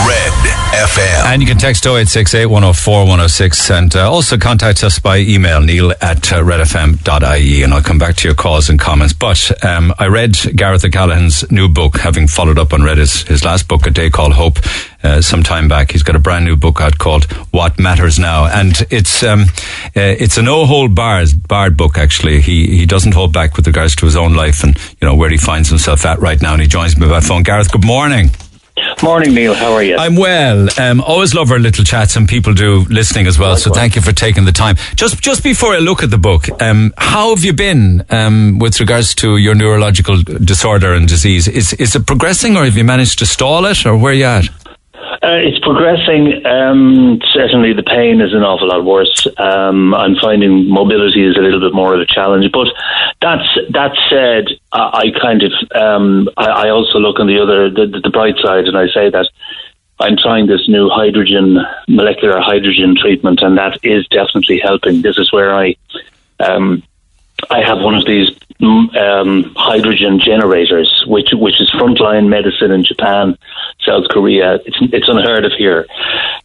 Red 0.06 0.34
FM. 0.74 1.32
And 1.32 1.42
you 1.42 1.48
can 1.48 1.56
text 1.59 1.86
0868 1.86 2.46
104 2.46 3.00
106 3.00 3.70
and 3.70 3.96
uh, 3.96 4.10
also 4.10 4.36
contact 4.36 4.84
us 4.84 4.98
by 4.98 5.18
email, 5.18 5.60
neil 5.60 5.92
at 6.02 6.32
uh, 6.32 6.42
redfm.ie. 6.42 7.62
And 7.62 7.72
I'll 7.72 7.82
come 7.82 7.98
back 7.98 8.16
to 8.16 8.28
your 8.28 8.34
calls 8.34 8.68
and 8.68 8.78
comments. 8.78 9.14
But 9.14 9.64
um, 9.64 9.94
I 9.98 10.06
read 10.09 10.36
Gareth 10.55 10.84
O'Callaghan's 10.84 11.50
new 11.50 11.68
book, 11.68 11.98
having 11.98 12.28
followed 12.28 12.59
up 12.59 12.72
on 12.72 12.82
read 12.82 12.98
his, 12.98 13.22
his 13.22 13.44
last 13.44 13.66
book, 13.68 13.86
A 13.86 13.90
Day 13.90 14.10
Called 14.10 14.34
Hope. 14.34 14.59
Uh, 15.01 15.20
some 15.20 15.45
time 15.45 15.69
back, 15.69 15.93
he's 15.93 16.03
got 16.03 16.16
a 16.16 16.19
brand 16.19 16.45
new 16.45 16.57
book 16.57 16.81
out 16.81 16.99
called 16.99 17.25
"What 17.53 17.79
Matters 17.79 18.19
Now," 18.19 18.47
and 18.47 18.75
it's 18.91 19.23
um, 19.23 19.43
uh, 19.97 20.01
it's 20.19 20.37
a 20.39 20.43
no 20.43 20.66
hold 20.66 20.95
barred, 20.95 21.47
barred 21.47 21.77
book. 21.77 21.97
Actually, 21.97 22.41
he 22.41 22.79
he 22.79 22.85
doesn't 22.85 23.12
hold 23.12 23.33
back 23.33 23.57
with 23.57 23.66
regards 23.66 23.95
to 23.97 24.07
his 24.07 24.16
own 24.16 24.35
life 24.35 24.65
and 24.65 24.77
you 25.01 25.07
know 25.07 25.15
where 25.15 25.31
he 25.31 25.37
finds 25.37 25.69
himself 25.69 26.05
at 26.05 26.19
right 26.19 26.43
now. 26.43 26.53
And 26.53 26.62
he 26.62 26.66
joins 26.69 26.99
me 26.99 27.09
by 27.09 27.20
phone. 27.20 27.45
Gareth, 27.45 27.70
good 27.70 27.85
morning. 27.85 28.31
Morning, 29.03 29.35
Neil. 29.35 29.55
How 29.55 29.73
are 29.73 29.83
you? 29.83 29.97
I'm 29.97 30.16
well. 30.16 30.69
Um, 30.79 31.01
always 31.01 31.35
love 31.35 31.53
our 31.53 31.59
little 31.59 31.85
chats, 31.85 32.16
and 32.16 32.29
people 32.29 32.53
do 32.55 32.85
listening 32.89 33.27
as 33.27 33.39
well. 33.39 33.57
So 33.57 33.70
thank 33.70 33.95
you 33.95 34.03
for 34.03 34.12
taking 34.12 34.45
the 34.45 34.53
time. 34.53 34.77
Just 34.97 35.20
just 35.23 35.45
before 35.45 35.75
I 35.75 35.79
look 35.79 36.03
at 36.03 36.11
the 36.11 36.19
book, 36.19 36.49
um, 36.61 36.93
how 36.99 37.35
have 37.35 37.45
you 37.45 37.53
been 37.53 38.05
um, 38.11 38.59
with 38.59 38.81
regards 38.81 39.15
to 39.16 39.37
your 39.37 39.55
neurological 39.55 40.23
disorder 40.23 40.93
and 40.95 41.07
disease? 41.07 41.47
Is 41.47 41.73
is 41.75 41.95
it 41.95 42.07
progressing, 42.07 42.57
or 42.57 42.65
have 42.65 42.77
you 42.77 42.85
managed 42.85 43.20
to 43.20 43.27
stall 43.27 43.65
it, 43.66 43.87
or 43.87 43.97
where 43.97 44.11
are 44.12 44.16
you 44.16 44.25
at? 44.25 44.49
Uh, 45.23 45.39
it's 45.41 45.59
progressing. 45.61 46.45
Um, 46.47 47.20
certainly, 47.33 47.73
the 47.73 47.83
pain 47.83 48.20
is 48.20 48.35
an 48.35 48.43
awful 48.43 48.69
lot 48.69 48.85
worse. 48.85 49.27
Um, 49.37 49.95
I'm 49.95 50.16
finding 50.16 50.69
mobility 50.69 51.25
is 51.25 51.37
a 51.37 51.41
little 51.41 51.61
bit 51.61 51.75
more 51.75 51.95
of 51.95 52.01
a 52.01 52.07
challenge. 52.07 52.51
But 52.53 52.69
that's 53.20 53.47
that 53.70 53.97
said, 54.11 54.59
I, 54.73 55.12
I 55.15 55.20
kind 55.20 55.43
of 55.43 55.53
um, 55.75 56.29
I, 56.37 56.66
I, 56.66 56.70
also 56.70 56.99
look 56.99 57.20
on 57.20 57.27
the 57.27 57.41
other 57.41 57.70
the, 57.70 58.01
the 58.03 58.11
bright 58.11 58.37
side, 58.43 58.66
and 58.66 58.77
I 58.77 58.89
say 58.89 59.11
that 59.11 59.29
I'm 60.01 60.16
trying 60.16 60.47
this 60.47 60.69
new 60.69 60.89
hydrogen 60.89 61.59
molecular 61.89 62.41
hydrogen 62.41 62.97
treatment, 62.97 63.41
and 63.43 63.57
that 63.59 63.79
is 63.83 64.07
definitely 64.09 64.61
helping. 64.61 65.03
This 65.03 65.19
is 65.19 65.33
where 65.33 65.55
I 65.55 65.77
um, 66.41 66.83
I 67.51 67.62
have 67.62 67.81
one 67.81 67.94
of 67.94 68.05
these 68.05 68.31
um, 68.60 69.52
hydrogen 69.56 70.19
generators, 70.19 71.05
which 71.06 71.31
which 71.32 71.60
is 71.60 71.70
frontline 71.70 72.28
medicine 72.28 72.70
in 72.70 72.85
Japan, 72.85 73.39
South 73.81 74.09
Korea. 74.09 74.55
It's 74.66 74.77
it's 74.93 75.09
unheard 75.09 75.44
of 75.44 75.52
here, 75.52 75.86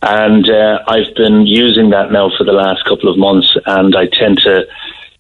and 0.02 0.48
uh, 0.49 0.84
I've 0.88 1.14
been 1.15 1.48
using 1.48 1.90
that 1.90 2.11
now 2.11 2.32
for 2.38 2.44
the 2.44 2.53
last 2.53 2.86
couple 2.86 3.10
of 3.10 3.18
months, 3.18 3.56
and 3.65 3.95
I 3.95 4.07
tend 4.07 4.40
to 4.40 4.68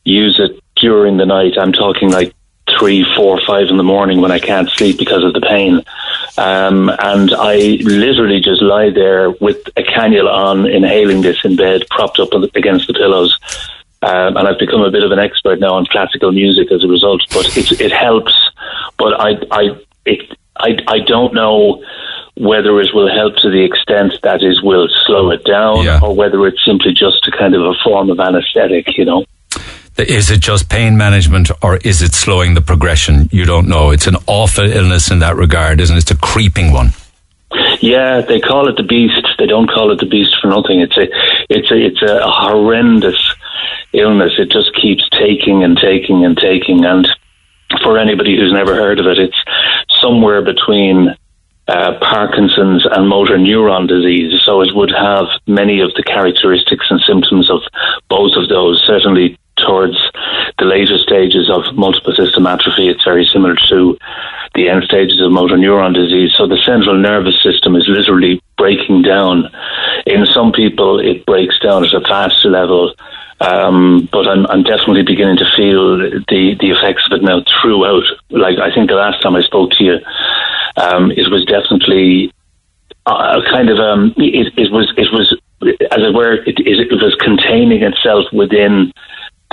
use 0.03 0.39
it 0.39 0.61
during 0.75 1.17
the 1.17 1.25
night. 1.25 1.57
I'm 1.57 1.73
talking 1.73 2.11
like 2.11 2.33
three, 2.79 3.05
four, 3.15 3.39
five 3.45 3.67
in 3.67 3.77
the 3.77 3.83
morning 3.83 4.21
when 4.21 4.31
I 4.31 4.39
can't 4.39 4.69
sleep 4.69 4.97
because 4.97 5.23
of 5.23 5.33
the 5.33 5.41
pain. 5.41 5.81
Um, 6.37 6.89
and 6.99 7.33
I 7.33 7.77
literally 7.81 8.39
just 8.39 8.61
lie 8.61 8.89
there 8.89 9.31
with 9.31 9.57
a 9.75 9.83
cannula 9.83 10.33
on, 10.33 10.65
inhaling 10.65 11.21
this 11.21 11.43
in 11.43 11.55
bed, 11.55 11.83
propped 11.89 12.19
up 12.19 12.33
against 12.55 12.87
the 12.87 12.93
pillows. 12.93 13.37
Um, 14.03 14.35
and 14.35 14.47
I've 14.47 14.59
become 14.59 14.81
a 14.81 14.91
bit 14.91 15.03
of 15.03 15.11
an 15.11 15.19
expert 15.19 15.59
now 15.59 15.75
on 15.75 15.85
classical 15.85 16.31
music 16.31 16.71
as 16.71 16.83
a 16.83 16.87
result. 16.87 17.21
But 17.29 17.57
it, 17.57 17.79
it 17.79 17.91
helps. 17.91 18.33
But 18.97 19.19
I, 19.19 19.29
I, 19.49 19.81
it, 20.05 20.37
I, 20.57 20.77
I 20.87 20.99
don't 20.99 21.33
know 21.33 21.83
whether 22.35 22.81
it 22.81 22.89
will 22.93 23.13
help 23.13 23.35
to 23.37 23.49
the 23.49 23.63
extent 23.63 24.13
that 24.23 24.41
it 24.41 24.57
will 24.63 24.87
slow 25.05 25.29
it 25.31 25.45
down, 25.45 25.85
yeah. 25.85 25.99
or 26.01 26.15
whether 26.15 26.45
it's 26.47 26.63
simply 26.65 26.91
just 26.91 27.27
a 27.27 27.31
kind 27.31 27.55
of 27.55 27.61
a 27.61 27.73
form 27.83 28.09
of 28.09 28.19
anaesthetic. 28.19 28.97
You 28.97 29.05
know. 29.05 29.25
Is 29.95 30.31
it 30.31 30.39
just 30.39 30.69
pain 30.69 30.97
management 30.97 31.51
or 31.61 31.77
is 31.77 32.01
it 32.01 32.15
slowing 32.15 32.55
the 32.55 32.61
progression? 32.61 33.29
You 33.31 33.45
don't 33.45 33.67
know. 33.67 33.91
It's 33.91 34.07
an 34.07 34.15
awful 34.25 34.65
illness 34.65 35.11
in 35.11 35.19
that 35.19 35.35
regard, 35.35 35.79
isn't 35.79 35.95
it? 35.95 35.99
It's 35.99 36.11
a 36.11 36.17
creeping 36.17 36.73
one. 36.73 36.93
Yeah, 37.81 38.21
they 38.21 38.39
call 38.39 38.67
it 38.67 38.77
the 38.77 38.83
beast. 38.83 39.27
They 39.37 39.45
don't 39.45 39.69
call 39.69 39.91
it 39.91 39.99
the 39.99 40.05
beast 40.05 40.37
for 40.41 40.47
nothing. 40.47 40.81
It's 40.81 40.97
a, 40.97 41.07
it's 41.49 41.71
a, 41.71 41.75
it's 41.75 42.01
a 42.01 42.29
horrendous 42.29 43.35
illness. 43.93 44.33
It 44.37 44.49
just 44.49 44.73
keeps 44.75 45.07
taking 45.09 45.63
and 45.63 45.77
taking 45.77 46.25
and 46.25 46.37
taking. 46.37 46.85
And 46.85 47.07
for 47.83 47.97
anybody 47.97 48.37
who's 48.37 48.53
never 48.53 48.75
heard 48.75 48.99
of 48.99 49.07
it, 49.07 49.19
it's 49.19 49.37
somewhere 50.01 50.41
between 50.41 51.15
uh, 51.67 51.97
Parkinson's 51.99 52.85
and 52.85 53.07
motor 53.07 53.37
neuron 53.37 53.87
disease. 53.87 54.41
So 54.43 54.61
it 54.61 54.75
would 54.75 54.91
have 54.91 55.27
many 55.47 55.79
of 55.79 55.93
the 55.95 56.03
characteristics 56.03 56.87
and 56.89 56.99
symptoms 57.01 57.49
of 57.49 57.61
both 58.09 58.33
of 58.35 58.49
those. 58.49 58.83
Certainly 58.85 59.37
towards 59.65 59.97
the 60.59 60.65
later 60.65 60.97
stages 60.97 61.49
of 61.49 61.75
multiple 61.75 62.13
system 62.13 62.45
atrophy, 62.45 62.89
it's 62.89 63.03
very 63.03 63.25
similar 63.25 63.55
to 63.69 63.97
the 64.55 64.69
end 64.69 64.83
stages 64.83 65.19
of 65.21 65.31
motor 65.31 65.57
neuron 65.57 65.93
disease. 65.93 66.33
So 66.37 66.47
the 66.47 66.61
central 66.63 66.97
nervous 66.97 67.41
system 67.41 67.75
is 67.75 67.87
literally 67.87 68.41
breaking 68.57 69.01
down. 69.01 69.49
In 70.05 70.25
some 70.27 70.51
people, 70.51 70.99
it 70.99 71.25
breaks 71.25 71.57
down 71.59 71.85
at 71.85 71.93
a 71.93 72.01
faster 72.01 72.49
level 72.49 72.93
um, 73.43 74.07
but 74.11 74.27
I'm, 74.27 74.45
I'm 74.47 74.63
definitely 74.63 75.03
beginning 75.03 75.37
to 75.37 75.51
feel 75.55 75.97
the, 75.99 76.55
the 76.59 76.71
effects 76.71 77.05
of 77.07 77.19
it 77.19 77.23
now 77.23 77.43
throughout. 77.61 78.03
Like 78.29 78.57
I 78.57 78.73
think 78.73 78.89
the 78.89 78.95
last 78.95 79.21
time 79.21 79.35
I 79.35 79.41
spoke 79.41 79.71
to 79.71 79.83
you, 79.83 79.99
um, 80.77 81.11
it 81.11 81.29
was 81.29 81.43
definitely 81.43 82.31
uh, 83.05 83.41
kind 83.51 83.69
of 83.69 83.79
um, 83.79 84.13
it, 84.15 84.53
it 84.55 84.71
was 84.71 84.93
it 84.95 85.11
was 85.11 85.35
as 85.91 86.01
it 86.01 86.13
were 86.13 86.35
it, 86.45 86.59
it 86.59 86.91
was 86.91 87.15
containing 87.19 87.83
itself 87.83 88.25
within 88.31 88.93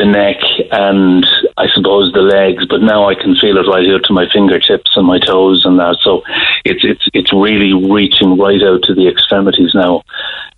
the 0.01 0.07
neck 0.07 0.41
and 0.73 1.27
I 1.59 1.67
suppose 1.75 2.11
the 2.13 2.25
legs, 2.25 2.65
but 2.67 2.81
now 2.81 3.09
I 3.09 3.15
can 3.15 3.37
feel 3.37 3.59
it 3.59 3.69
right 3.69 3.87
out 3.93 4.05
to 4.05 4.15
my 4.15 4.27
fingertips 4.33 4.91
and 4.97 5.07
my 5.07 5.19
toes 5.19 5.67
and 5.67 5.79
that. 5.79 5.99
So 6.01 6.23
it's 6.65 6.83
it's 6.83 7.07
it's 7.13 7.33
really 7.33 7.73
reaching 7.75 8.39
right 8.39 8.63
out 8.63 8.83
to 8.85 8.95
the 8.95 9.07
extremities 9.09 9.73
now 9.75 10.03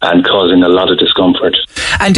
and 0.00 0.24
causing 0.24 0.62
a 0.62 0.68
lot 0.68 0.90
of 0.92 0.98
discomfort. 0.98 1.56
And 1.98 2.14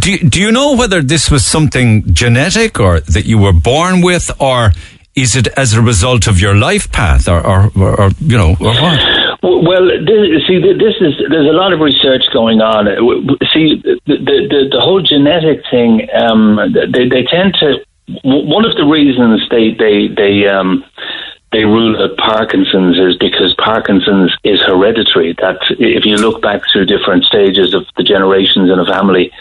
do 0.00 0.16
do 0.18 0.40
you 0.40 0.50
know 0.50 0.74
whether 0.74 1.02
this 1.02 1.30
was 1.30 1.44
something 1.44 2.14
genetic 2.14 2.80
or 2.80 3.00
that 3.00 3.26
you 3.26 3.36
were 3.38 3.52
born 3.52 4.00
with, 4.00 4.30
or 4.40 4.72
is 5.14 5.36
it 5.36 5.48
as 5.58 5.74
a 5.74 5.82
result 5.82 6.26
of 6.26 6.40
your 6.40 6.56
life 6.56 6.90
path, 6.90 7.28
or 7.28 7.46
or, 7.46 7.70
or, 7.76 8.00
or 8.00 8.10
you 8.20 8.38
know, 8.38 8.56
or 8.60 8.72
what? 8.80 9.21
Well, 9.42 9.86
this, 9.86 10.46
see, 10.46 10.60
this 10.60 10.94
is 11.00 11.14
there's 11.28 11.48
a 11.48 11.52
lot 11.52 11.72
of 11.72 11.80
research 11.80 12.26
going 12.32 12.60
on. 12.60 12.86
See, 13.52 13.82
the 13.82 13.98
the, 14.06 14.68
the 14.70 14.80
whole 14.80 15.02
genetic 15.02 15.62
thing, 15.68 16.08
um, 16.14 16.60
they 16.72 17.08
they 17.08 17.24
tend 17.24 17.54
to. 17.54 17.84
One 18.22 18.64
of 18.64 18.76
the 18.76 18.84
reasons 18.84 19.48
they 19.48 19.72
they 19.74 20.06
they 20.06 20.46
um, 20.46 20.84
they 21.52 21.64
rule 21.64 22.00
out 22.00 22.16
Parkinson's 22.18 22.98
is 22.98 23.16
because 23.16 23.52
Parkinson's 23.54 24.34
is 24.44 24.60
hereditary. 24.60 25.34
That 25.34 25.58
if 25.70 26.04
you 26.06 26.16
look 26.16 26.40
back 26.40 26.62
through 26.70 26.86
different 26.86 27.24
stages 27.24 27.74
of 27.74 27.84
the 27.96 28.04
generations 28.04 28.70
in 28.70 28.78
a 28.78 28.86
family, 28.86 29.32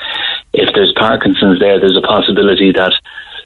if 0.52 0.73
there's 0.73 0.94
Parkinson's 0.94 1.60
there, 1.60 1.80
there's 1.80 1.98
a 1.98 2.02
possibility 2.02 2.72
that 2.72 2.94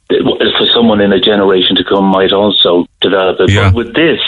for 0.10 0.68
someone 0.74 1.02
in 1.02 1.12
a 1.12 1.20
generation 1.20 1.76
to 1.76 1.84
come 1.84 2.06
might 2.06 2.32
also 2.32 2.86
develop 3.02 3.40
it. 3.40 3.52
Yeah. 3.52 3.70
But 3.70 3.76
with 3.76 3.96
this, 3.96 4.20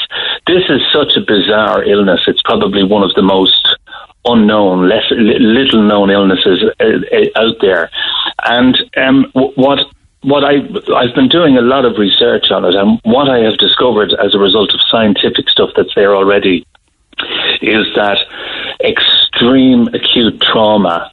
this 0.48 0.64
is 0.70 0.82
such 0.92 1.16
a 1.16 1.22
bizarre 1.22 1.84
illness. 1.84 2.22
It's 2.28 2.42
probably 2.42 2.84
one 2.84 3.04
of 3.04 3.14
the 3.16 3.22
most 3.22 3.78
unknown, 4.26 4.90
less 4.90 5.06
little 5.12 5.84
known 5.84 6.10
illnesses 6.10 6.64
uh, 6.80 6.84
uh, 6.84 7.42
out 7.42 7.56
there. 7.62 7.90
And 8.44 8.78
um, 8.98 9.32
what 9.34 9.80
what 10.22 10.44
I 10.44 10.56
I've 10.96 11.16
been 11.16 11.30
doing 11.30 11.58
a 11.58 11.62
lot 11.62 11.86
of 11.86 11.98
research 11.98 12.52
on 12.52 12.66
it, 12.66 12.76
and 12.76 13.00
what 13.04 13.30
I 13.30 13.40
have 13.40 13.58
discovered 13.58 14.14
as 14.14 14.34
a 14.34 14.40
result 14.40 14.74
of 14.74 14.82
scientific 14.90 15.50
stuff 15.50 15.70
that's 15.76 15.94
there 15.96 16.16
already 16.16 16.66
is 17.62 17.88
that 17.96 18.20
extreme 18.84 19.88
acute 19.94 20.40
trauma 20.42 21.12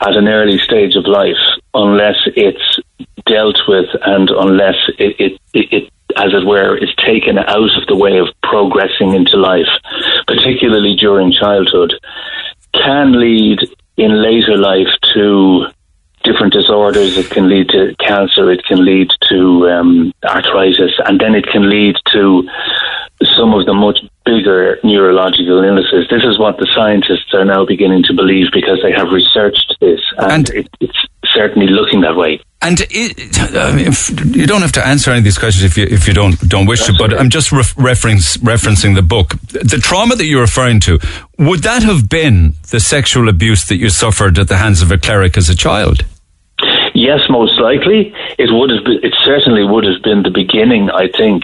at 0.00 0.16
an 0.16 0.28
early 0.28 0.58
stage 0.58 0.96
of 0.96 1.06
life, 1.06 1.38
unless 1.74 2.16
it's 2.36 2.80
dealt 3.26 3.60
with 3.66 3.88
and 4.02 4.30
unless 4.30 4.76
it, 4.98 5.16
it, 5.18 5.40
it, 5.52 5.72
it 5.72 5.90
as 6.16 6.32
it 6.32 6.46
were, 6.46 6.76
is 6.76 6.94
taken 6.96 7.38
out 7.38 7.76
of 7.76 7.86
the 7.88 7.96
way 7.96 8.18
of 8.18 8.28
progressing 8.42 9.14
into 9.14 9.36
life, 9.36 9.66
particularly 10.26 10.94
during 10.94 11.32
childhood, 11.32 11.92
can 12.72 13.18
lead 13.18 13.58
in 13.96 14.22
later 14.22 14.56
life 14.56 14.88
to 15.14 15.66
different 16.22 16.52
disorders. 16.52 17.16
It 17.16 17.30
can 17.30 17.48
lead 17.48 17.68
to 17.70 17.94
cancer. 17.98 18.50
It 18.50 18.64
can 18.64 18.84
lead 18.84 19.10
to 19.28 19.68
um, 19.70 20.12
arthritis, 20.24 20.92
and 21.04 21.20
then 21.20 21.34
it 21.34 21.46
can 21.46 21.68
lead 21.68 21.96
to 22.12 22.48
some 23.36 23.54
of 23.54 23.66
the 23.66 23.74
much 23.74 24.00
bigger 24.24 24.78
neurological 24.82 25.62
illnesses. 25.62 26.06
This 26.10 26.24
is 26.24 26.38
what 26.38 26.58
the 26.58 26.66
scientists 26.74 27.32
are 27.32 27.44
now 27.44 27.64
beginning 27.64 28.02
to 28.04 28.14
believe 28.14 28.46
because 28.52 28.80
they 28.82 28.92
have 28.92 29.10
researched 29.10 29.76
this, 29.80 30.00
and, 30.18 30.32
and 30.32 30.50
it, 30.50 30.68
it's 30.80 30.98
certainly 31.32 31.68
looking 31.68 32.00
that 32.00 32.16
way. 32.16 32.40
And 32.64 32.80
it, 32.90 33.38
I 33.54 33.72
mean, 33.72 33.92
you 34.32 34.46
don't 34.46 34.62
have 34.62 34.72
to 34.72 34.86
answer 34.86 35.10
any 35.10 35.18
of 35.18 35.24
these 35.24 35.36
questions 35.36 35.64
if 35.64 35.76
you 35.76 35.84
if 35.84 36.08
you 36.08 36.14
don't 36.14 36.38
don't 36.48 36.64
wish 36.64 36.80
That's 36.80 36.96
to. 36.96 36.98
But 36.98 37.12
right. 37.12 37.20
I'm 37.20 37.28
just 37.28 37.52
reference, 37.52 38.38
referencing 38.38 38.94
the 38.94 39.02
book. 39.02 39.34
The 39.48 39.78
trauma 39.82 40.16
that 40.16 40.24
you're 40.24 40.40
referring 40.40 40.80
to 40.80 40.98
would 41.38 41.62
that 41.64 41.82
have 41.82 42.08
been 42.08 42.54
the 42.70 42.80
sexual 42.80 43.28
abuse 43.28 43.66
that 43.66 43.76
you 43.76 43.90
suffered 43.90 44.38
at 44.38 44.48
the 44.48 44.56
hands 44.56 44.80
of 44.80 44.90
a 44.90 44.96
cleric 44.96 45.36
as 45.36 45.50
a 45.50 45.54
child? 45.54 46.06
Yes, 46.94 47.28
most 47.28 47.58
likely 47.58 48.14
it 48.38 48.52
would 48.52 48.70
have. 48.70 48.84
Been, 48.84 49.00
it 49.02 49.14
certainly 49.24 49.64
would 49.64 49.84
have 49.84 50.00
been 50.02 50.22
the 50.22 50.30
beginning. 50.30 50.90
I 50.90 51.08
think 51.08 51.42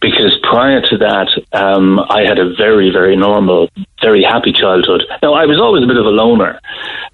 because 0.00 0.38
prior 0.42 0.80
to 0.82 0.98
that, 0.98 1.28
um, 1.52 1.98
I 1.98 2.22
had 2.22 2.38
a 2.38 2.54
very, 2.54 2.90
very 2.90 3.16
normal, 3.16 3.68
very 4.00 4.22
happy 4.22 4.52
childhood. 4.52 5.02
Now, 5.20 5.34
I 5.34 5.46
was 5.46 5.60
always 5.60 5.82
a 5.82 5.86
bit 5.86 5.96
of 5.96 6.06
a 6.06 6.10
loner, 6.10 6.60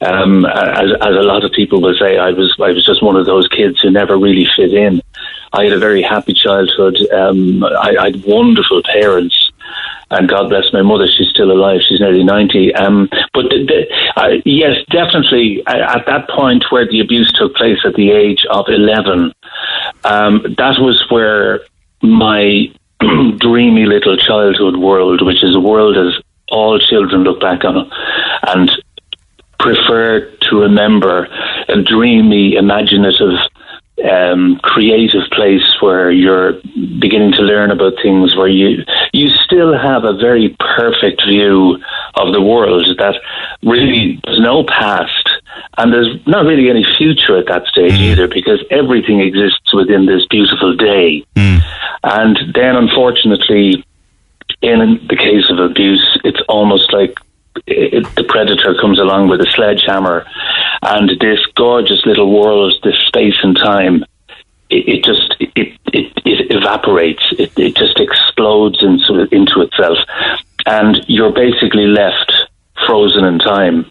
um, 0.03 0.45
as, 0.45 0.93
as 1.01 1.15
a 1.17 1.23
lot 1.23 1.43
of 1.43 1.53
people 1.53 1.81
will 1.81 1.97
say. 1.99 2.19
I 2.19 2.33
was, 2.33 2.55
I 2.61 2.73
was 2.73 2.85
just 2.85 3.03
one 3.03 3.17
of 3.17 3.25
those 3.25 3.49
kids 3.49 3.81
who 3.81 3.91
never 3.91 4.19
really 4.19 4.47
fit 4.57 4.75
in. 4.75 5.01
I 5.55 5.65
had 5.65 5.73
a 5.73 5.79
very 5.79 6.03
happy 6.03 6.35
childhood. 6.35 6.99
Um, 7.13 7.65
I, 7.65 7.97
I 7.99 8.05
had 8.07 8.25
wonderful 8.25 8.83
parents 8.83 9.50
and 10.11 10.29
God 10.29 10.49
bless 10.49 10.73
my 10.73 10.83
mother, 10.83 11.07
she's 11.07 11.29
still 11.29 11.53
alive. 11.53 11.81
She's 11.87 12.01
nearly 12.01 12.25
90. 12.25 12.75
Um, 12.75 13.09
but 13.33 13.45
the, 13.45 13.65
the, 13.65 14.21
uh, 14.21 14.41
yes, 14.45 14.77
definitely 14.91 15.63
at 15.67 16.05
that 16.07 16.29
point 16.29 16.65
where 16.71 16.87
the 16.87 17.01
abuse 17.01 17.33
took 17.33 17.55
place 17.55 17.79
at 17.85 17.95
the 17.95 18.11
age 18.11 18.45
of 18.51 18.67
11, 18.69 19.33
um, 20.05 20.55
that 20.59 20.79
was 20.81 21.05
where 21.11 21.61
my 22.03 22.67
dreamy 23.39 23.87
little 23.87 24.17
childhood 24.17 24.77
world, 24.77 25.25
which 25.25 25.45
is 25.45 25.55
a 25.55 25.61
world 25.61 25.97
as 25.97 26.21
all 26.51 26.79
children 26.79 27.23
look 27.23 27.41
back 27.41 27.65
on 27.65 27.91
and 28.49 28.71
prefer 29.61 30.29
to 30.41 30.57
remember 30.57 31.29
a 31.69 31.83
dreamy, 31.83 32.57
imaginative 32.57 33.39
um, 34.09 34.59
creative 34.63 35.29
place 35.33 35.77
where 35.81 36.11
you're 36.11 36.55
beginning 37.01 37.33
to 37.33 37.43
learn 37.43 37.71
about 37.71 37.95
things 38.03 38.35
where 38.35 38.49
you 38.49 38.85
you 39.13 39.29
still 39.45 39.77
have 39.77 40.05
a 40.05 40.15
very 40.15 40.57
perfect 40.59 41.23
view 41.29 41.79
of 42.15 42.33
the 42.33 42.41
world 42.41 42.87
that 42.99 43.17
really 43.63 44.19
there's 44.25 44.41
no 44.41 44.65
past 44.65 45.29
and 45.77 45.93
there's 45.93 46.27
not 46.27 46.47
really 46.47 46.71
any 46.71 46.85
future 46.97 47.37
at 47.37 47.47
that 47.47 47.67
stage 47.67 47.93
mm. 47.93 48.13
either 48.13 48.27
because 48.27 48.65
everything 48.71 49.21
exists 49.21 49.75
within 49.75 50.07
this 50.07 50.25
beautiful 50.27 50.75
day 50.75 51.23
mm. 51.37 51.61
and 52.05 52.39
then 52.55 52.77
unfortunately 52.77 53.85
in 54.63 54.79
the 55.09 55.17
case 55.17 55.51
of 55.51 55.59
abuse 55.59 56.19
it's 56.25 56.41
almost 56.49 56.93
like 56.93 57.19
it, 57.67 58.07
the 58.17 58.25
predator 58.25 58.75
comes 58.81 58.99
along 58.99 59.29
with 59.29 59.41
a 59.41 59.51
sledgehammer, 59.51 60.27
and 60.83 61.11
this 61.21 61.41
gorgeous 61.57 62.05
little 62.07 62.31
world, 62.31 62.75
this 62.83 62.99
space 63.07 63.37
and 63.43 63.57
time, 63.57 64.05
it, 64.71 64.89
it 64.89 65.05
just 65.05 65.37
it, 65.41 65.79
it, 65.93 66.13
it 66.25 66.51
evaporates. 66.51 67.23
It, 67.39 67.59
it 67.59 67.77
just 67.77 67.99
explodes 67.99 68.83
into 68.83 69.29
into 69.35 69.61
itself, 69.61 69.99
and 70.67 71.05
you're 71.09 71.33
basically 71.33 71.87
left 71.87 72.33
frozen 72.87 73.25
in 73.25 73.39
time. 73.39 73.91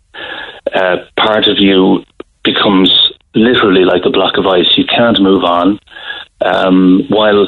Uh, 0.73 0.98
part 1.18 1.48
of 1.48 1.57
you 1.57 2.03
becomes 2.44 3.11
literally 3.36 3.86
like 3.86 4.03
a 4.06 4.10
block 4.10 4.38
of 4.38 4.45
ice. 4.48 4.77
You 4.77 4.86
can't 4.86 5.22
move 5.22 5.44
on. 5.44 5.80
Um, 6.41 7.06
while 7.10 7.48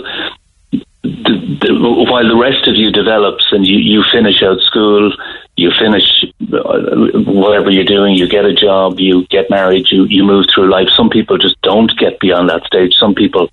while 1.04 2.28
the 2.28 2.38
rest 2.40 2.68
of 2.68 2.76
you 2.76 2.92
develops 2.92 3.46
and 3.52 3.66
you, 3.66 3.78
you 3.78 4.04
finish 4.12 4.44
out 4.44 4.60
school, 4.62 5.12
you 5.58 5.72
finish 5.80 6.26
uh, 6.54 7.22
whatever 7.26 7.72
you're 7.72 7.84
doing, 7.84 8.16
you 8.16 8.28
get 8.28 8.46
a 8.46 8.54
job, 8.54 9.00
you 9.00 9.26
get 9.28 9.50
married, 9.50 9.90
you, 9.90 10.06
you 10.06 10.24
move 10.24 10.46
through 10.54 10.70
life. 10.70 10.90
Some 10.96 11.10
people 11.10 11.38
just 11.38 11.60
don't 11.62 11.92
get 11.98 12.20
beyond 12.20 12.50
that 12.50 12.64
stage. 12.66 12.94
Some 12.94 13.16
people, 13.16 13.50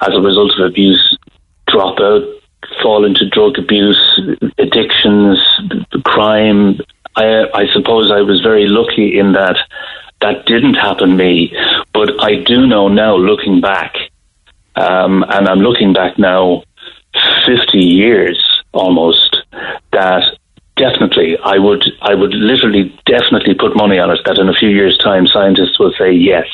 as 0.00 0.14
a 0.14 0.20
result 0.20 0.52
of 0.58 0.66
abuse, 0.66 1.16
drop 1.68 2.00
out, 2.00 2.22
fall 2.82 3.04
into 3.04 3.28
drug 3.28 3.58
abuse, 3.58 4.20
addictions, 4.58 5.38
crime. 6.04 6.80
I, 7.16 7.44
I 7.54 7.66
suppose 7.72 8.10
I 8.10 8.22
was 8.22 8.40
very 8.42 8.66
lucky 8.66 9.18
in 9.18 9.32
that 9.32 9.58
that 10.20 10.46
didn't 10.46 10.74
happen 10.74 11.10
to 11.10 11.14
me. 11.14 11.54
But 11.92 12.22
I 12.22 12.36
do 12.36 12.66
know 12.66 12.88
now, 12.88 13.16
looking 13.16 13.60
back, 13.60 13.94
um, 14.76 15.24
and 15.28 15.48
I'm 15.48 15.58
looking 15.58 15.92
back 15.92 16.18
now 16.18 16.62
50 17.46 17.78
years 17.78 18.38
almost, 18.72 19.36
that 19.92 20.24
definitely 20.76 21.36
I 21.44 21.58
would 21.58 21.84
I 22.02 22.14
would 22.14 22.34
literally 22.34 22.94
definitely 23.06 23.54
put 23.54 23.76
money 23.76 23.98
on 23.98 24.10
it 24.10 24.20
that 24.24 24.38
in 24.38 24.48
a 24.48 24.54
few 24.54 24.68
years' 24.68 24.98
time 24.98 25.26
scientists 25.26 25.78
will 25.78 25.92
say 25.98 26.12
yes. 26.12 26.46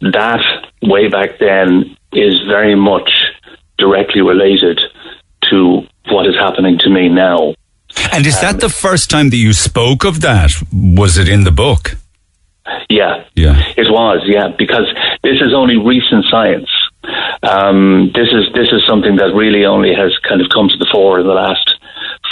That 0.00 0.42
way 0.82 1.08
back 1.08 1.38
then 1.38 1.96
is 2.12 2.40
very 2.46 2.74
much 2.74 3.10
directly 3.78 4.20
related 4.20 4.80
to 5.50 5.82
what 6.08 6.26
is 6.26 6.34
happening 6.34 6.78
to 6.78 6.90
me 6.90 7.08
now. 7.08 7.54
And 8.12 8.26
is 8.26 8.36
um, 8.36 8.42
that 8.42 8.60
the 8.60 8.68
first 8.68 9.10
time 9.10 9.30
that 9.30 9.36
you 9.36 9.52
spoke 9.52 10.04
of 10.04 10.20
that? 10.22 10.50
Was 10.72 11.18
it 11.18 11.28
in 11.28 11.44
the 11.44 11.50
book? 11.50 11.96
Yeah. 12.88 13.24
Yeah. 13.34 13.62
It 13.76 13.90
was, 13.90 14.22
yeah, 14.26 14.48
because 14.56 14.86
this 15.22 15.40
is 15.40 15.52
only 15.54 15.76
recent 15.76 16.24
science. 16.30 16.70
Um, 17.42 18.12
this 18.14 18.28
is 18.28 18.52
this 18.54 18.68
is 18.72 18.86
something 18.86 19.16
that 19.16 19.34
really 19.34 19.64
only 19.64 19.94
has 19.94 20.16
kind 20.28 20.40
of 20.40 20.48
come 20.48 20.68
to 20.68 20.76
the 20.76 20.88
fore 20.92 21.20
in 21.20 21.26
the 21.26 21.34
last 21.34 21.74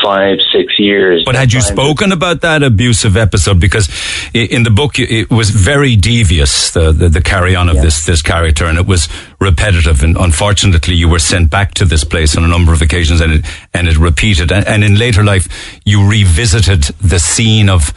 five, 0.03 0.39
six 0.53 0.79
years. 0.79 1.23
But 1.25 1.35
had 1.35 1.53
you 1.53 1.61
spoken 1.61 2.13
about 2.13 2.41
that 2.43 2.63
abusive 2.63 3.17
episode? 3.17 3.61
Because 3.61 3.89
in 4.33 4.63
the 4.63 4.71
book, 4.71 4.99
it 4.99 5.31
was 5.31 5.51
very 5.51 5.97
devious, 5.97 6.71
the, 6.71 6.93
the, 6.93 7.09
the 7.09 7.21
carry 7.21 7.55
on 7.55 7.69
of 7.69 7.77
yeah. 7.77 7.83
this, 7.83 8.07
this 8.07 8.23
character, 8.23 8.67
and 8.67 8.79
it 8.79 8.87
was 8.87 9.09
repetitive. 9.41 10.03
And 10.03 10.17
unfortunately, 10.17 10.95
you 10.95 11.09
were 11.09 11.19
sent 11.19 11.51
back 11.51 11.75
to 11.75 11.85
this 11.85 12.05
place 12.05 12.37
on 12.37 12.45
a 12.45 12.49
number 12.49 12.73
of 12.73 12.83
occasions 12.83 13.21
and 13.21 13.33
it, 13.33 13.47
and 13.75 13.89
it 13.89 13.99
repeated. 13.99 14.53
And, 14.53 14.67
and 14.67 14.85
in 14.85 14.97
later 14.97 15.23
life, 15.23 15.49
you 15.85 16.09
revisited 16.09 16.85
the 17.01 17.19
scene 17.19 17.69
of 17.69 17.93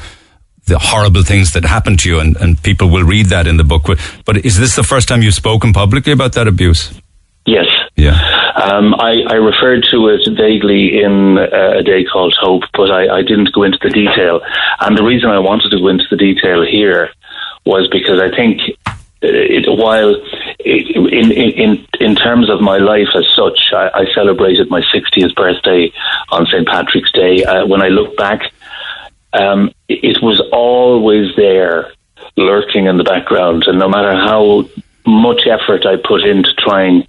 the 0.65 0.80
horrible 0.80 1.23
things 1.23 1.53
that 1.53 1.65
happened 1.65 1.99
to 1.99 2.10
you, 2.10 2.19
and, 2.19 2.38
and 2.38 2.61
people 2.64 2.90
will 2.90 3.03
read 3.03 3.27
that 3.27 3.48
in 3.48 3.57
the 3.57 3.64
book. 3.64 3.84
But, 4.26 4.45
is 4.45 4.57
this 4.60 4.76
the 4.76 4.84
first 4.84 5.07
time 5.07 5.22
you've 5.22 5.34
spoken 5.34 5.73
publicly 5.73 6.14
about 6.14 6.34
that 6.34 6.48
abuse? 6.48 6.94
Yes. 7.45 7.65
Yeah. 7.95 8.15
Um, 8.56 8.95
I, 8.95 9.23
I, 9.27 9.34
referred 9.34 9.85
to 9.91 10.07
it 10.07 10.22
vaguely 10.38 11.03
in 11.03 11.38
uh, 11.38 11.80
a 11.80 11.84
day 11.84 12.06
called 12.06 12.34
Hope, 12.40 12.64
but 12.73 12.90
I, 12.90 13.18
I, 13.18 13.22
didn't 13.22 13.52
go 13.52 13.64
into 13.64 13.77
the 13.81 13.90
detail. 13.90 14.41
And 14.80 14.98
the 14.98 15.03
reason 15.03 15.30
I 15.30 15.40
wanted 15.40 15.69
to 15.72 15.80
go 15.80 15.90
into 15.90 16.06
the 16.10 16.15
detail 16.15 16.64
here 16.64 17.10
was 17.65 17.88
because 17.90 18.19
I 18.19 18.34
think 18.35 18.61
it, 19.22 19.65
while 19.68 20.15
it, 20.60 20.95
in, 20.95 21.31
in 21.31 21.88
in 21.99 22.15
terms 22.15 22.49
of 22.49 22.61
my 22.61 22.77
life 22.77 23.07
as 23.15 23.26
such, 23.35 23.72
I, 23.73 23.90
I 23.94 24.06
celebrated 24.14 24.69
my 24.69 24.81
60th 24.81 25.35
birthday 25.35 25.91
on 26.30 26.45
St. 26.45 26.68
Patrick's 26.68 27.11
Day. 27.11 27.44
Uh, 27.44 27.65
when 27.65 27.81
I 27.81 27.88
look 27.88 28.15
back, 28.18 28.52
um, 29.34 29.72
it 29.88 30.22
was 30.22 30.41
always 30.51 31.35
there, 31.35 31.91
lurking 32.38 32.85
in 32.85 32.97
the 32.97 33.03
background, 33.03 33.65
and 33.68 33.80
no 33.80 33.89
matter 33.89 34.14
how 34.14 34.69
much 35.05 35.47
effort 35.47 35.85
I 35.85 35.97
put 35.97 36.23
into 36.23 36.53
trying 36.57 37.07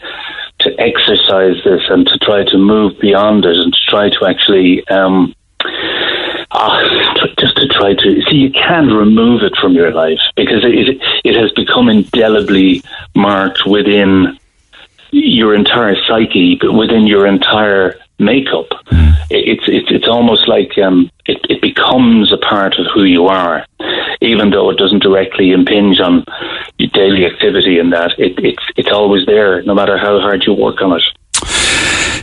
to 0.60 0.80
exercise 0.80 1.56
this 1.64 1.82
and 1.88 2.06
to 2.06 2.18
try 2.18 2.44
to 2.44 2.58
move 2.58 2.98
beyond 3.00 3.44
it 3.44 3.56
and 3.56 3.72
to 3.72 3.78
try 3.88 4.08
to 4.08 4.26
actually 4.26 4.86
um, 4.88 5.34
uh, 6.50 6.88
just 7.38 7.56
to 7.56 7.68
try 7.68 7.94
to 7.94 8.22
see 8.22 8.36
you 8.36 8.50
can't 8.50 8.92
remove 8.92 9.42
it 9.42 9.56
from 9.60 9.74
your 9.74 9.92
life 9.92 10.20
because 10.36 10.64
it 10.64 11.00
it 11.24 11.36
has 11.36 11.50
become 11.52 11.88
indelibly 11.88 12.82
marked 13.14 13.66
within 13.66 14.38
your 15.10 15.54
entire 15.54 15.96
psyche, 16.06 16.56
but 16.60 16.72
within 16.72 17.06
your 17.06 17.26
entire 17.26 17.98
makeup. 18.18 18.68
Mm. 18.86 19.14
It's 19.30 19.64
it's 19.66 19.90
it's 19.90 20.08
almost 20.08 20.48
like 20.48 20.76
um, 20.78 21.10
it 21.26 21.38
it 21.48 21.60
becomes 21.60 22.32
a 22.32 22.38
part 22.38 22.78
of 22.78 22.86
who 22.94 23.04
you 23.04 23.26
are, 23.26 23.66
even 24.20 24.50
though 24.50 24.70
it 24.70 24.78
doesn't 24.78 25.02
directly 25.02 25.50
impinge 25.52 26.00
on 26.00 26.24
your 26.78 26.90
daily 26.90 27.24
activity. 27.26 27.78
And 27.78 27.92
that 27.92 28.12
it, 28.18 28.38
it's 28.38 28.64
it's 28.76 28.92
always 28.92 29.26
there, 29.26 29.62
no 29.62 29.74
matter 29.74 29.98
how 29.98 30.20
hard 30.20 30.44
you 30.46 30.52
work 30.52 30.80
on 30.82 31.00
it. 31.00 31.04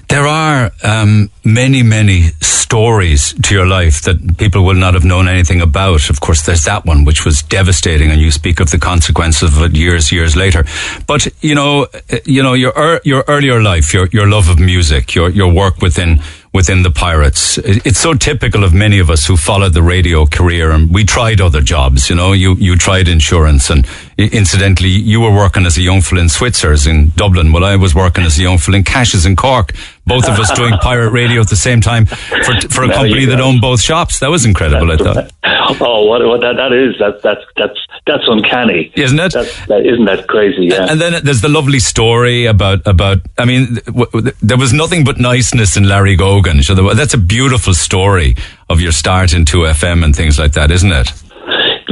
There 0.07 0.27
are 0.27 0.71
um, 0.83 1.29
many 1.43 1.83
many 1.83 2.31
stories 2.71 3.33
to 3.43 3.53
your 3.53 3.67
life 3.67 4.01
that 4.03 4.37
people 4.37 4.63
will 4.63 4.75
not 4.75 4.93
have 4.93 5.03
known 5.03 5.27
anything 5.27 5.59
about. 5.59 6.09
Of 6.09 6.21
course, 6.21 6.45
there's 6.45 6.63
that 6.63 6.85
one, 6.85 7.03
which 7.03 7.25
was 7.25 7.41
devastating, 7.41 8.11
and 8.11 8.21
you 8.21 8.31
speak 8.31 8.61
of 8.61 8.71
the 8.71 8.79
consequences 8.79 9.57
of 9.57 9.61
it 9.61 9.75
years, 9.75 10.09
years 10.09 10.37
later. 10.37 10.63
But, 11.05 11.27
you 11.41 11.53
know, 11.53 11.87
uh, 11.91 12.17
you 12.23 12.41
know, 12.41 12.53
your, 12.53 12.71
er, 12.77 13.01
your 13.03 13.25
earlier 13.27 13.61
life, 13.61 13.93
your, 13.93 14.07
your 14.13 14.25
love 14.25 14.47
of 14.47 14.57
music, 14.57 15.13
your, 15.13 15.29
your 15.29 15.51
work 15.51 15.81
within 15.81 16.21
within 16.53 16.83
the 16.83 16.91
Pirates. 16.91 17.57
It's 17.59 17.99
so 17.99 18.13
typical 18.13 18.65
of 18.65 18.73
many 18.73 18.99
of 18.99 19.09
us 19.09 19.25
who 19.25 19.37
followed 19.37 19.73
the 19.73 19.81
radio 19.81 20.25
career 20.25 20.71
and 20.71 20.93
we 20.93 21.05
tried 21.05 21.39
other 21.39 21.61
jobs, 21.61 22.09
you 22.09 22.15
know, 22.15 22.33
you, 22.33 22.55
you 22.55 22.75
tried 22.75 23.07
insurance 23.07 23.69
and 23.69 23.87
incidentally, 24.17 24.89
you 24.89 25.21
were 25.21 25.33
working 25.33 25.65
as 25.65 25.77
a 25.77 25.81
young 25.81 26.01
fellow 26.01 26.21
in 26.21 26.27
Switzer's 26.27 26.85
in 26.85 27.11
Dublin 27.15 27.53
while 27.53 27.63
I 27.63 27.77
was 27.77 27.95
working 27.95 28.25
as 28.25 28.37
a 28.37 28.41
young 28.41 28.57
fellow 28.57 28.77
in 28.77 28.83
Cash's 28.83 29.25
in 29.25 29.37
Cork. 29.37 29.71
Both 30.05 30.27
of 30.27 30.37
us 30.39 30.51
doing 30.51 30.73
pirate 30.81 31.11
radio 31.11 31.30
at 31.39 31.49
the 31.49 31.55
same 31.55 31.79
time 31.79 32.05
for, 32.05 32.53
for 32.69 32.83
a 32.83 32.91
company 32.93 33.25
that 33.25 33.39
owned 33.39 33.61
both 33.61 33.81
shops. 33.81 34.19
That 34.19 34.29
was 34.29 34.45
incredible, 34.45 34.91
I 34.91 34.97
thought. 34.97 35.31
Oh, 35.79 36.05
what, 36.05 36.25
what 36.25 36.41
that, 36.41 36.57
that 36.57 36.73
is, 36.73 36.97
that, 36.99 37.21
that's, 37.21 37.45
that's, 37.55 37.79
that's 38.05 38.23
uncanny. 38.27 38.91
Isn't 38.95 39.19
it? 39.19 39.31
That's, 39.31 39.65
that, 39.67 39.85
isn't 39.85 40.03
that 40.05 40.27
crazy? 40.27 40.65
Yeah. 40.65 40.87
And 40.89 40.99
then 40.99 41.23
there's 41.23 41.39
the 41.39 41.49
lovely 41.49 41.79
story 41.79 42.45
about 42.45 42.85
about. 42.85 43.19
I 43.37 43.45
mean, 43.45 43.75
w- 43.85 44.05
w- 44.11 44.31
there 44.41 44.57
was 44.57 44.73
nothing 44.73 45.05
but 45.05 45.17
niceness 45.17 45.77
in 45.77 45.87
Larry 45.87 46.17
Gogan. 46.17 46.63
So 46.63 46.75
there 46.75 46.93
that's 46.93 47.13
a 47.13 47.17
beautiful 47.17 47.73
story 47.73 48.35
of 48.69 48.81
your 48.81 48.91
start 48.91 49.33
into 49.33 49.59
FM 49.59 50.03
and 50.03 50.13
things 50.15 50.37
like 50.37 50.51
that, 50.53 50.71
isn't 50.71 50.91
it? 50.91 51.13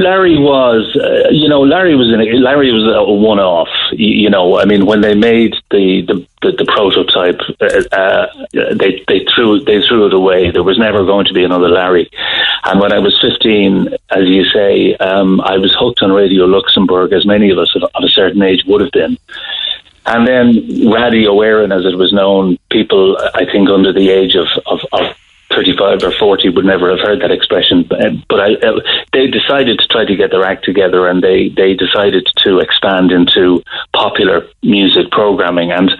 Larry 0.00 0.38
was, 0.38 0.96
uh, 0.96 1.28
you 1.30 1.48
know, 1.48 1.60
Larry 1.60 1.94
was 1.94 2.12
in 2.12 2.20
a, 2.20 2.24
Larry 2.38 2.72
was 2.72 2.84
a 2.84 3.04
one-off. 3.04 3.68
You, 3.92 4.30
know, 4.30 4.58
I 4.58 4.64
mean, 4.64 4.86
when 4.86 5.02
they 5.02 5.14
made 5.14 5.54
the 5.70 6.02
the, 6.02 6.26
the, 6.42 6.52
the 6.56 6.64
prototype, 6.64 7.40
uh, 7.60 7.94
uh, 7.94 8.74
they 8.74 9.04
they 9.06 9.26
threw 9.26 9.60
they 9.60 9.82
threw 9.82 10.06
it 10.06 10.14
away. 10.14 10.50
There 10.50 10.62
was 10.62 10.78
never 10.78 11.04
going 11.04 11.26
to 11.26 11.34
be 11.34 11.44
another 11.44 11.68
Larry. 11.68 12.10
And 12.64 12.80
when 12.80 12.92
I 12.92 12.98
was 12.98 13.18
15, 13.20 13.88
as 14.10 14.26
you 14.26 14.44
say, 14.44 14.96
um, 14.96 15.40
I 15.40 15.58
was 15.58 15.76
hooked 15.78 16.02
on 16.02 16.12
Radio 16.12 16.44
Luxembourg, 16.46 17.12
as 17.12 17.26
many 17.26 17.50
of 17.50 17.58
us 17.58 17.74
of, 17.76 17.82
of 17.82 18.02
a 18.02 18.08
certain 18.08 18.42
age 18.42 18.64
would 18.66 18.80
have 18.80 18.92
been. 18.92 19.18
And 20.06 20.26
then 20.26 20.90
Radio 20.90 21.34
Éireann, 21.36 21.76
as 21.76 21.84
it 21.84 21.96
was 21.96 22.12
known, 22.12 22.58
people, 22.70 23.18
I 23.34 23.44
think, 23.44 23.68
under 23.68 23.92
the 23.92 24.08
age 24.10 24.34
of, 24.34 24.48
of, 24.66 24.80
of 24.92 25.14
35 25.54 26.02
or 26.04 26.12
40 26.12 26.50
would 26.50 26.64
never 26.64 26.90
have 26.90 27.00
heard 27.00 27.20
that 27.22 27.30
expression. 27.30 27.84
But, 27.88 28.40
I, 28.40 28.54
uh, 28.54 28.80
they 29.12 29.26
decided 29.26 29.78
to 29.78 29.88
try 29.88 30.04
to 30.04 30.16
get 30.16 30.30
their 30.30 30.44
act 30.44 30.64
together 30.64 31.08
and 31.08 31.22
they, 31.22 31.48
they 31.48 31.74
decided 31.74 32.28
to 32.44 32.58
expand 32.58 33.10
into 33.10 33.62
popular 33.92 34.46
music 34.62 35.10
programming. 35.10 35.72
And 35.72 35.90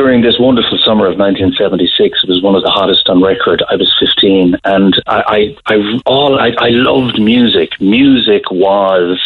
during 0.00 0.22
this 0.22 0.38
wonderful 0.38 0.78
summer 0.78 1.04
of 1.04 1.18
1976, 1.18 2.24
it 2.24 2.28
was 2.30 2.40
one 2.42 2.54
of 2.54 2.62
the 2.62 2.70
hottest 2.70 3.06
on 3.10 3.22
record. 3.22 3.62
I 3.68 3.76
was 3.76 3.94
15 4.00 4.56
and 4.64 4.94
I, 5.06 5.54
I, 5.66 5.74
I 5.74 6.00
all, 6.06 6.40
I, 6.40 6.54
I 6.56 6.70
loved 6.70 7.20
music. 7.20 7.78
Music 7.82 8.50
was, 8.50 9.20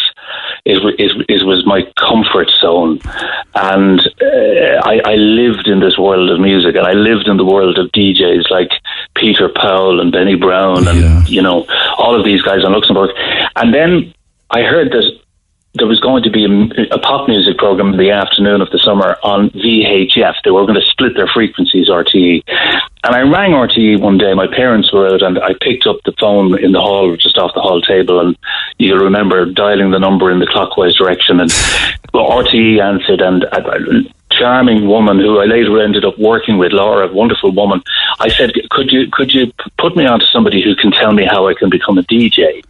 it, 0.65 0.77
it, 0.99 1.25
it 1.29 1.45
was 1.45 1.65
my 1.65 1.89
comfort 1.97 2.49
zone. 2.59 2.99
And 3.55 4.01
uh, 4.21 4.81
I, 4.83 4.99
I 5.05 5.15
lived 5.15 5.69
in 5.69 5.79
this 5.79 5.97
world 5.97 6.29
of 6.29 6.41
music 6.41 6.75
and 6.75 6.85
I 6.85 6.91
lived 6.91 7.29
in 7.29 7.37
the 7.37 7.45
world 7.45 7.79
of 7.79 7.89
DJs 7.93 8.51
like 8.51 8.71
Peter 9.15 9.47
Powell 9.47 10.01
and 10.01 10.11
Benny 10.11 10.35
Brown 10.35 10.89
and, 10.89 11.29
you 11.29 11.41
know, 11.41 11.65
all 11.97 12.19
of 12.19 12.25
these 12.25 12.41
guys 12.41 12.65
in 12.65 12.73
Luxembourg. 12.73 13.11
And 13.55 13.73
then 13.73 14.13
I 14.49 14.63
heard 14.63 14.91
that 14.91 15.24
there 15.75 15.87
was 15.87 15.99
going 15.99 16.23
to 16.23 16.29
be 16.29 16.45
a, 16.45 16.95
a 16.95 16.99
pop 16.99 17.27
music 17.27 17.57
program 17.57 17.93
in 17.93 17.97
the 17.97 18.11
afternoon 18.11 18.61
of 18.61 18.69
the 18.71 18.79
summer 18.79 19.17
on 19.23 19.49
VHF. 19.51 20.35
They 20.43 20.51
were 20.51 20.65
going 20.65 20.79
to 20.79 20.89
split 20.89 21.15
their 21.15 21.27
frequencies, 21.27 21.89
RTE. 21.89 22.43
And 23.03 23.15
I 23.15 23.21
rang 23.21 23.51
RTE 23.51 23.99
one 23.99 24.17
day. 24.17 24.33
My 24.33 24.47
parents 24.47 24.91
were 24.91 25.07
out, 25.07 25.21
and 25.21 25.37
I 25.37 25.53
picked 25.61 25.85
up 25.85 25.97
the 26.05 26.13
phone 26.19 26.57
in 26.63 26.71
the 26.71 26.79
hall, 26.79 27.15
just 27.17 27.37
off 27.37 27.53
the 27.53 27.61
hall 27.61 27.81
table. 27.81 28.19
And 28.19 28.37
you'll 28.77 29.03
remember 29.03 29.45
dialing 29.45 29.91
the 29.91 29.99
number 29.99 30.31
in 30.31 30.39
the 30.39 30.47
clockwise 30.47 30.95
direction. 30.95 31.39
And 31.39 31.51
well, 32.13 32.29
RTE 32.29 32.81
answered, 32.81 33.21
and 33.21 33.43
a 33.43 34.03
charming 34.31 34.87
woman 34.87 35.19
who 35.19 35.39
I 35.39 35.45
later 35.45 35.81
ended 35.81 36.05
up 36.05 36.17
working 36.17 36.57
with, 36.57 36.71
Laura, 36.71 37.07
a 37.07 37.13
wonderful 37.13 37.51
woman. 37.51 37.81
I 38.19 38.29
said, 38.29 38.53
"Could 38.69 38.91
you 38.91 39.09
could 39.11 39.33
you 39.33 39.51
put 39.77 39.95
me 39.95 40.05
on 40.05 40.19
to 40.21 40.25
somebody 40.27 40.63
who 40.63 40.75
can 40.75 40.91
tell 40.91 41.11
me 41.13 41.25
how 41.25 41.47
I 41.47 41.53
can 41.53 41.69
become 41.69 41.97
a 41.97 42.03
DJ?" 42.03 42.63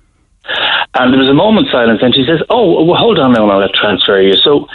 And 0.94 1.12
there 1.12 1.20
was 1.20 1.30
a 1.30 1.34
moment's 1.34 1.72
silence, 1.72 2.02
and 2.02 2.14
she 2.14 2.26
says, 2.26 2.42
"Oh, 2.50 2.84
well, 2.84 2.98
hold 2.98 3.20
on 3.20 3.34
now, 3.34 3.50
I'll 3.50 3.68
transfer 3.70 4.22
you." 4.22 4.36
So, 4.38 4.68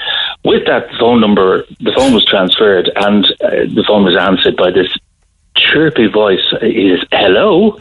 with 0.44 0.66
that 0.66 0.88
phone 0.98 1.20
number, 1.20 1.64
the 1.80 1.92
phone 1.97 2.12
was 2.12 2.24
transferred, 2.24 2.90
and 2.97 3.24
uh, 3.42 3.51
the 3.72 3.84
phone 3.86 4.05
was 4.05 4.16
answered 4.16 4.56
by 4.56 4.70
this 4.70 4.92
chirpy 5.56 6.09
voice. 6.09 6.44
Is 6.60 7.01
hello, 7.12 7.78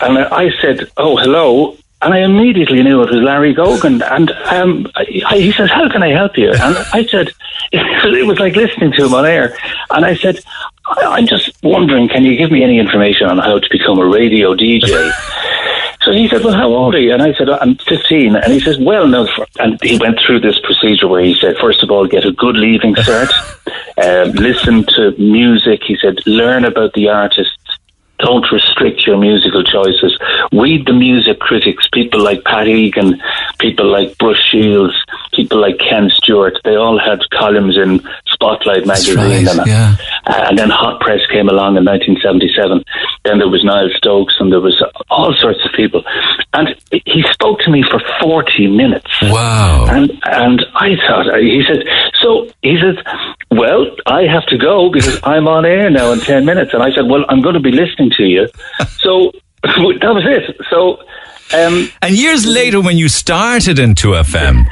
and 0.00 0.18
I 0.18 0.50
said, 0.60 0.90
"Oh, 0.96 1.16
hello." 1.16 1.76
And 2.06 2.14
I 2.14 2.18
immediately 2.20 2.84
knew 2.84 3.02
it 3.02 3.10
was 3.10 3.20
Larry 3.20 3.52
Gogan. 3.52 4.00
And 4.12 4.30
um, 4.30 4.86
I, 4.94 5.34
he 5.34 5.50
says, 5.50 5.70
How 5.70 5.90
can 5.90 6.04
I 6.04 6.10
help 6.10 6.38
you? 6.38 6.50
And 6.52 6.78
I 6.92 7.04
said, 7.06 7.32
It 7.72 8.24
was 8.28 8.38
like 8.38 8.54
listening 8.54 8.92
to 8.92 9.06
him 9.06 9.12
on 9.12 9.26
air. 9.26 9.58
And 9.90 10.04
I 10.04 10.14
said, 10.14 10.38
I- 10.86 11.16
I'm 11.16 11.26
just 11.26 11.50
wondering, 11.64 12.08
can 12.08 12.24
you 12.24 12.36
give 12.36 12.52
me 12.52 12.62
any 12.62 12.78
information 12.78 13.26
on 13.26 13.38
how 13.38 13.58
to 13.58 13.68
become 13.72 13.98
a 13.98 14.06
radio 14.06 14.54
DJ? 14.54 15.12
So 16.02 16.12
he 16.12 16.28
said, 16.28 16.44
"Well, 16.44 16.54
how 16.54 16.68
old 16.68 16.94
are 16.94 17.00
you?" 17.00 17.12
And 17.12 17.20
I 17.20 17.34
said, 17.34 17.50
"I'm 17.50 17.74
15." 17.78 18.36
And 18.36 18.52
he 18.52 18.60
says, 18.60 18.78
"Well, 18.78 19.08
no." 19.08 19.26
And 19.58 19.76
he 19.82 19.98
went 19.98 20.20
through 20.24 20.38
this 20.38 20.56
procedure 20.60 21.08
where 21.08 21.20
he 21.24 21.34
said, 21.34 21.56
first 21.60 21.82
of 21.82 21.90
all, 21.90 22.06
get 22.06 22.24
a 22.24 22.30
good 22.30 22.54
leaving 22.54 22.94
cert, 22.94 23.28
um, 24.04 24.30
listen 24.36 24.84
to 24.94 25.16
music. 25.18 25.82
He 25.82 25.96
said, 26.00 26.18
learn 26.24 26.64
about 26.64 26.92
the 26.92 27.08
artists. 27.08 27.55
Don't 28.18 28.50
restrict 28.50 29.06
your 29.06 29.18
musical 29.18 29.62
choices. 29.62 30.18
Read 30.52 30.86
the 30.86 30.92
music 30.92 31.38
critics, 31.38 31.86
people 31.92 32.22
like 32.22 32.42
Pat 32.44 32.66
Egan, 32.66 33.20
people 33.58 33.86
like 33.90 34.16
Bruce 34.18 34.42
Shields, 34.42 34.94
people 35.32 35.60
like 35.60 35.78
Ken 35.78 36.08
Stewart. 36.10 36.58
They 36.64 36.76
all 36.76 36.98
had 36.98 37.28
columns 37.30 37.76
in 37.76 38.00
Spotlight 38.36 38.84
magazine. 38.86 39.16
right, 39.16 39.48
and, 39.48 39.66
yeah. 39.66 39.96
uh, 40.26 40.44
and 40.48 40.58
then 40.58 40.68
Hot 40.68 41.00
Press 41.00 41.20
came 41.32 41.48
along 41.48 41.76
in 41.76 41.84
1977. 41.84 42.84
Then 43.24 43.38
there 43.38 43.48
was 43.48 43.64
Niall 43.64 43.88
Stokes 43.96 44.36
and 44.38 44.52
there 44.52 44.60
was 44.60 44.76
all 45.08 45.34
sorts 45.40 45.64
of 45.64 45.72
people. 45.72 46.04
And 46.52 46.76
he 46.92 47.24
spoke 47.32 47.60
to 47.60 47.70
me 47.70 47.82
for 47.82 48.00
40 48.20 48.68
minutes. 48.68 49.10
Wow. 49.22 49.86
And, 49.88 50.12
and 50.24 50.64
I 50.74 50.96
thought, 51.08 51.32
uh, 51.32 51.38
he 51.38 51.64
said, 51.66 51.84
so 52.20 52.48
he 52.62 52.76
says, 52.76 52.96
well, 53.50 53.86
I 54.06 54.22
have 54.28 54.44
to 54.46 54.58
go 54.58 54.90
because 54.92 55.18
I'm 55.24 55.48
on 55.48 55.64
air 55.64 55.88
now 55.90 56.12
in 56.12 56.20
10 56.20 56.44
minutes. 56.44 56.74
And 56.74 56.82
I 56.82 56.94
said, 56.94 57.06
well, 57.08 57.24
I'm 57.28 57.40
going 57.40 57.54
to 57.54 57.60
be 57.60 57.72
listening 57.72 58.10
to 58.18 58.24
you. 58.24 58.48
So 59.00 59.30
that 59.62 60.12
was 60.14 60.24
it. 60.26 60.56
So, 60.70 60.98
um, 61.56 61.88
And 62.02 62.16
years 62.16 62.44
later, 62.44 62.80
when 62.80 62.98
you 62.98 63.08
started 63.08 63.78
into 63.78 64.08
FM, 64.08 64.66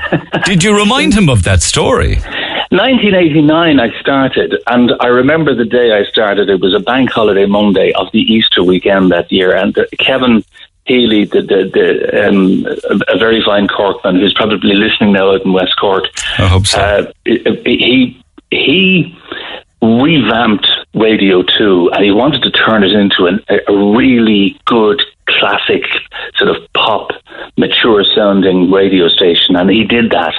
did 0.44 0.62
you 0.64 0.76
remind 0.76 1.14
him 1.14 1.28
of 1.28 1.44
that 1.44 1.62
story? 1.62 2.18
1989, 2.74 3.78
I 3.78 4.01
started, 4.01 4.56
and 4.66 4.90
I 4.98 5.06
remember 5.06 5.55
the 5.55 5.64
day 5.64 5.92
I 5.92 6.02
started. 6.10 6.48
It 6.48 6.60
was 6.60 6.74
a 6.74 6.80
bank 6.80 7.09
holiday 7.09 7.46
Monday 7.46 7.92
of 7.92 8.10
the 8.12 8.18
Easter 8.18 8.64
weekend 8.64 9.12
that 9.12 9.30
year, 9.30 9.55
and 9.55 9.78
Kevin 10.01 10.44
Healy, 10.84 11.24
the, 11.24 11.42
the, 11.42 11.70
the 11.72 12.28
um, 12.28 12.66
a 13.09 13.16
very 13.16 13.40
fine 13.44 13.68
Corkman, 13.68 14.18
who's 14.18 14.34
probably 14.34 14.74
listening 14.74 15.12
now 15.12 15.34
out 15.34 15.44
in 15.44 15.52
West 15.52 15.76
Cork. 15.80 16.06
I 16.36 16.48
hope 16.48 16.66
so. 16.66 16.80
Uh, 16.80 17.12
he 17.64 18.20
he 18.51 19.16
revamped 19.80 20.66
Radio 20.94 21.44
Two, 21.44 21.90
and 21.92 22.05
he 22.05 22.10
wanted 22.10 22.42
to 22.42 22.51
turn 22.51 22.82
it 22.82 22.90
into 22.90 23.26
an, 23.26 23.38
a 23.48 23.72
really 23.72 24.59
good 24.64 25.01
classic 25.26 25.84
sort 26.34 26.51
of 26.51 26.56
pop, 26.74 27.12
mature 27.56 28.05
sounding 28.16 28.70
radio 28.72 29.09
station, 29.09 29.55
and 29.55 29.70
he 29.70 29.84
did 29.84 30.10
that. 30.10 30.34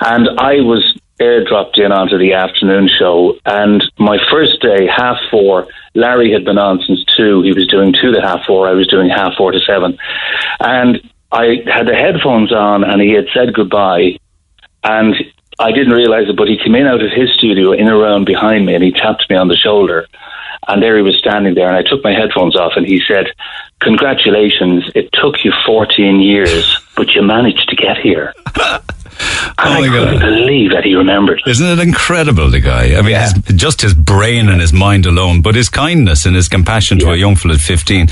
And 0.00 0.30
I 0.40 0.62
was 0.62 0.98
airdropped 1.20 1.78
in 1.78 1.92
onto 1.92 2.18
the 2.18 2.34
afternoon 2.34 2.88
show, 2.88 3.38
and 3.46 3.84
my 3.98 4.18
first 4.30 4.60
day, 4.60 4.86
half 4.86 5.16
four. 5.30 5.66
Larry 5.94 6.30
had 6.30 6.44
been 6.44 6.58
on 6.58 6.80
since 6.86 7.04
two. 7.16 7.40
He 7.42 7.52
was 7.52 7.66
doing 7.66 7.94
two 7.94 8.12
to 8.12 8.20
half 8.20 8.44
four. 8.44 8.68
I 8.68 8.72
was 8.72 8.86
doing 8.86 9.08
half 9.08 9.34
four 9.34 9.50
to 9.52 9.58
seven, 9.60 9.98
and 10.60 11.00
I 11.32 11.62
had 11.66 11.86
the 11.86 11.94
headphones 11.94 12.52
on, 12.52 12.84
and 12.84 13.00
he 13.00 13.12
had 13.12 13.26
said 13.32 13.54
goodbye, 13.54 14.18
and 14.84 15.14
I 15.58 15.72
didn't 15.72 15.92
realize 15.92 16.28
it, 16.28 16.36
but 16.36 16.48
he 16.48 16.58
came 16.62 16.74
in 16.74 16.86
out 16.86 17.02
of 17.02 17.10
his 17.10 17.32
studio 17.34 17.72
in 17.72 17.88
a 17.88 17.96
round 17.96 18.26
behind 18.26 18.66
me 18.66 18.74
and 18.74 18.84
he 18.84 18.92
tapped 18.92 19.28
me 19.30 19.36
on 19.36 19.48
the 19.48 19.56
shoulder. 19.56 20.06
And 20.68 20.82
there 20.82 20.96
he 20.96 21.02
was 21.02 21.16
standing 21.16 21.54
there, 21.54 21.68
and 21.68 21.76
I 21.76 21.88
took 21.88 22.02
my 22.02 22.12
headphones 22.12 22.56
off, 22.56 22.72
and 22.74 22.84
he 22.84 23.00
said, 23.06 23.26
Congratulations, 23.82 24.90
it 24.96 25.08
took 25.12 25.44
you 25.44 25.52
14 25.64 26.20
years, 26.20 26.76
but 26.96 27.10
you 27.14 27.22
managed 27.22 27.68
to 27.68 27.76
get 27.76 27.98
here. 27.98 28.34
Oh 29.58 29.62
I 29.72 29.88
couldn't 29.88 30.20
God. 30.20 30.20
believe 30.20 30.72
that 30.72 30.84
he 30.84 30.94
remembered. 30.94 31.40
Isn't 31.46 31.66
it 31.66 31.78
incredible, 31.78 32.50
the 32.50 32.60
guy? 32.60 32.94
I 32.98 33.00
mean, 33.00 33.18
his, 33.18 33.32
just 33.54 33.80
his 33.80 33.94
brain 33.94 34.50
and 34.50 34.60
his 34.60 34.74
mind 34.74 35.06
alone, 35.06 35.40
but 35.40 35.54
his 35.54 35.70
kindness 35.70 36.26
and 36.26 36.36
his 36.36 36.48
compassion 36.48 36.98
to 36.98 37.12
a 37.12 37.16
young 37.16 37.34
fellow 37.34 37.54
at 37.54 37.60
15. 37.62 38.08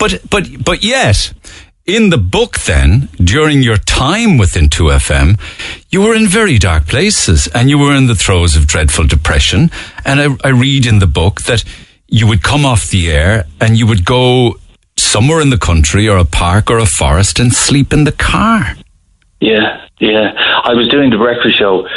But, 0.00 0.20
but, 0.28 0.48
but 0.64 0.82
yet, 0.82 1.32
in 1.88 2.10
the 2.10 2.18
book 2.18 2.58
then, 2.60 3.08
during 3.16 3.62
your 3.62 3.78
time 3.78 4.36
within 4.36 4.68
2FM, 4.68 5.40
you 5.88 6.02
were 6.02 6.14
in 6.14 6.28
very 6.28 6.58
dark 6.58 6.86
places 6.86 7.48
and 7.54 7.70
you 7.70 7.78
were 7.78 7.96
in 7.96 8.06
the 8.06 8.14
throes 8.14 8.54
of 8.54 8.66
dreadful 8.66 9.06
depression. 9.06 9.70
And 10.04 10.20
I, 10.20 10.48
I 10.48 10.50
read 10.50 10.84
in 10.84 10.98
the 10.98 11.06
book 11.06 11.42
that 11.42 11.64
you 12.06 12.26
would 12.26 12.42
come 12.42 12.66
off 12.66 12.90
the 12.90 13.10
air 13.10 13.46
and 13.58 13.78
you 13.78 13.86
would 13.86 14.04
go 14.04 14.56
somewhere 14.98 15.40
in 15.40 15.48
the 15.48 15.58
country 15.58 16.06
or 16.06 16.18
a 16.18 16.26
park 16.26 16.70
or 16.70 16.78
a 16.78 16.86
forest 16.86 17.40
and 17.40 17.54
sleep 17.54 17.94
in 17.94 18.04
the 18.04 18.12
car. 18.12 18.76
Yeah, 19.40 19.86
yeah. 19.98 20.32
I 20.64 20.74
was 20.74 20.88
doing 20.88 21.08
the 21.08 21.16
breakfast 21.16 21.58
show. 21.58 21.88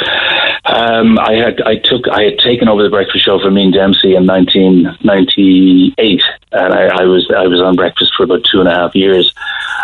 Um, 0.72 1.18
I 1.18 1.34
had 1.34 1.60
I 1.60 1.76
took 1.76 2.08
I 2.08 2.22
had 2.22 2.38
taken 2.38 2.66
over 2.66 2.82
the 2.82 2.88
breakfast 2.88 3.26
show 3.26 3.38
from 3.38 3.58
Ian 3.58 3.72
Dempsey 3.72 4.14
in 4.14 4.26
1998, 4.26 6.22
and 6.52 6.72
I, 6.72 7.02
I 7.02 7.04
was 7.04 7.30
I 7.30 7.46
was 7.46 7.60
on 7.60 7.76
breakfast 7.76 8.14
for 8.16 8.22
about 8.24 8.44
two 8.44 8.60
and 8.60 8.68
a 8.68 8.74
half 8.74 8.94
years, 8.94 9.34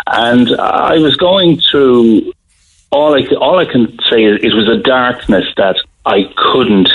and 0.07 0.49
I 0.59 0.97
was 0.97 1.15
going 1.15 1.61
through 1.61 2.33
all 2.91 3.13
I 3.13 3.23
all 3.35 3.59
I 3.59 3.65
can 3.65 3.99
say 4.09 4.23
is 4.23 4.39
it 4.41 4.55
was 4.55 4.67
a 4.67 4.77
darkness 4.81 5.45
that 5.57 5.75
I 6.07 6.23
couldn't 6.35 6.89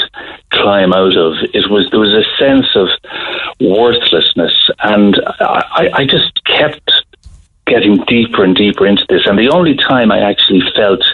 climb 0.50 0.92
out 0.92 1.16
of. 1.16 1.34
It 1.54 1.70
was 1.70 1.88
there 1.92 2.00
was 2.00 2.14
a 2.14 2.24
sense 2.36 2.74
of 2.74 2.88
worthlessness, 3.60 4.70
and 4.82 5.20
I, 5.38 5.90
I 5.94 6.04
just 6.04 6.44
kept 6.46 6.90
getting 7.66 8.02
deeper 8.08 8.42
and 8.42 8.56
deeper 8.56 8.88
into 8.88 9.06
this. 9.08 9.24
And 9.26 9.38
the 9.38 9.50
only 9.50 9.76
time 9.76 10.10
I 10.10 10.18
actually 10.18 10.62
felt 10.74 11.04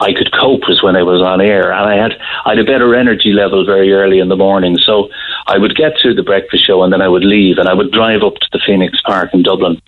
I 0.00 0.12
could 0.12 0.32
cope 0.32 0.68
was 0.68 0.82
when 0.82 0.96
I 0.96 1.02
was 1.02 1.22
on 1.22 1.40
air, 1.40 1.72
and 1.72 1.88
I 1.88 1.96
had 1.96 2.12
I 2.44 2.50
had 2.50 2.58
a 2.58 2.64
better 2.64 2.94
energy 2.94 3.32
level 3.32 3.64
very 3.64 3.92
early 3.92 4.18
in 4.18 4.28
the 4.28 4.36
morning. 4.36 4.78
So 4.78 5.10
I 5.46 5.58
would 5.58 5.76
get 5.76 5.98
to 5.98 6.14
the 6.14 6.22
breakfast 6.22 6.64
show, 6.64 6.82
and 6.82 6.92
then 6.92 7.02
I 7.02 7.08
would 7.08 7.24
leave, 7.24 7.58
and 7.58 7.68
I 7.68 7.74
would 7.74 7.92
drive 7.92 8.22
up 8.22 8.34
to 8.34 8.48
the 8.52 8.60
Phoenix 8.64 9.00
Park 9.02 9.30
in 9.34 9.42
Dublin, 9.42 9.80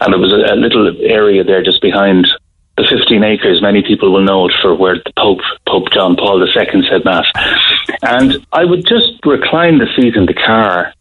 and 0.00 0.12
there 0.12 0.20
was 0.20 0.32
a, 0.32 0.54
a 0.54 0.56
little 0.56 0.94
area 1.02 1.44
there 1.44 1.62
just 1.62 1.80
behind 1.82 2.28
the 2.76 2.84
15 2.84 3.22
acres. 3.22 3.62
Many 3.62 3.82
people 3.82 4.12
will 4.12 4.24
know 4.24 4.46
it 4.48 4.54
for 4.60 4.74
where 4.74 4.96
the 4.96 5.12
Pope 5.16 5.40
Pope 5.66 5.90
John 5.92 6.16
Paul 6.16 6.42
II 6.42 6.82
said 6.88 7.04
mass, 7.04 7.26
and 8.02 8.44
I 8.52 8.64
would 8.64 8.86
just 8.86 9.24
recline 9.24 9.78
the 9.78 9.88
seat 9.96 10.16
in 10.16 10.26
the 10.26 10.34
car, 10.34 10.92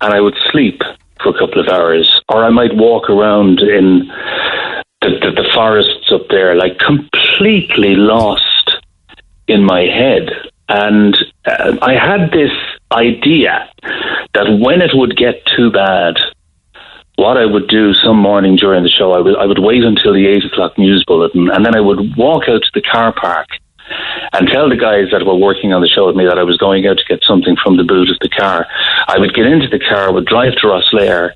and 0.00 0.14
I 0.14 0.20
would 0.20 0.36
sleep 0.50 0.80
for 1.22 1.30
a 1.30 1.38
couple 1.38 1.60
of 1.60 1.68
hours, 1.68 2.20
or 2.28 2.44
I 2.44 2.50
might 2.50 2.74
walk 2.74 3.10
around 3.10 3.60
in 3.60 4.10
the, 5.00 5.10
the, 5.10 5.42
the 5.42 5.50
forests 5.54 6.10
up 6.12 6.28
there, 6.28 6.54
like 6.54 6.78
completely 6.78 7.94
lost 7.94 8.76
in 9.48 9.64
my 9.64 9.80
head. 9.80 10.30
And 10.68 11.16
uh, 11.44 11.76
I 11.82 11.94
had 11.94 12.30
this 12.30 12.52
idea 12.92 13.68
that 14.34 14.58
when 14.60 14.82
it 14.82 14.90
would 14.94 15.16
get 15.16 15.44
too 15.46 15.70
bad, 15.70 16.16
what 17.16 17.36
I 17.36 17.44
would 17.44 17.68
do 17.68 17.92
some 17.94 18.16
morning 18.16 18.56
during 18.56 18.82
the 18.82 18.88
show, 18.88 19.12
I 19.12 19.20
would, 19.20 19.36
I 19.36 19.46
would 19.46 19.58
wait 19.58 19.84
until 19.84 20.14
the 20.14 20.26
eight 20.26 20.44
o'clock 20.44 20.78
news 20.78 21.04
bulletin, 21.06 21.50
and 21.50 21.64
then 21.66 21.76
I 21.76 21.80
would 21.80 22.16
walk 22.16 22.44
out 22.48 22.62
to 22.62 22.70
the 22.72 22.82
car 22.82 23.12
park 23.12 23.48
and 24.32 24.48
tell 24.48 24.68
the 24.68 24.76
guys 24.76 25.10
that 25.10 25.26
were 25.26 25.34
working 25.34 25.72
on 25.72 25.82
the 25.82 25.88
show 25.88 26.06
with 26.06 26.16
me 26.16 26.24
that 26.24 26.38
I 26.38 26.44
was 26.44 26.56
going 26.56 26.86
out 26.86 26.98
to 26.98 27.04
get 27.04 27.24
something 27.24 27.56
from 27.62 27.76
the 27.76 27.84
boot 27.84 28.10
of 28.10 28.18
the 28.20 28.28
car. 28.28 28.66
I 29.08 29.18
would 29.18 29.34
get 29.34 29.46
into 29.46 29.68
the 29.68 29.80
car, 29.80 30.12
would 30.12 30.26
drive 30.26 30.54
to 30.62 30.66
Rosslare, 30.68 31.32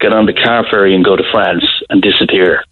get 0.00 0.12
on 0.12 0.26
the 0.26 0.32
car 0.32 0.66
ferry 0.68 0.94
and 0.94 1.04
go 1.04 1.16
to 1.16 1.22
France 1.30 1.64
and 1.88 2.02
disappear. 2.02 2.64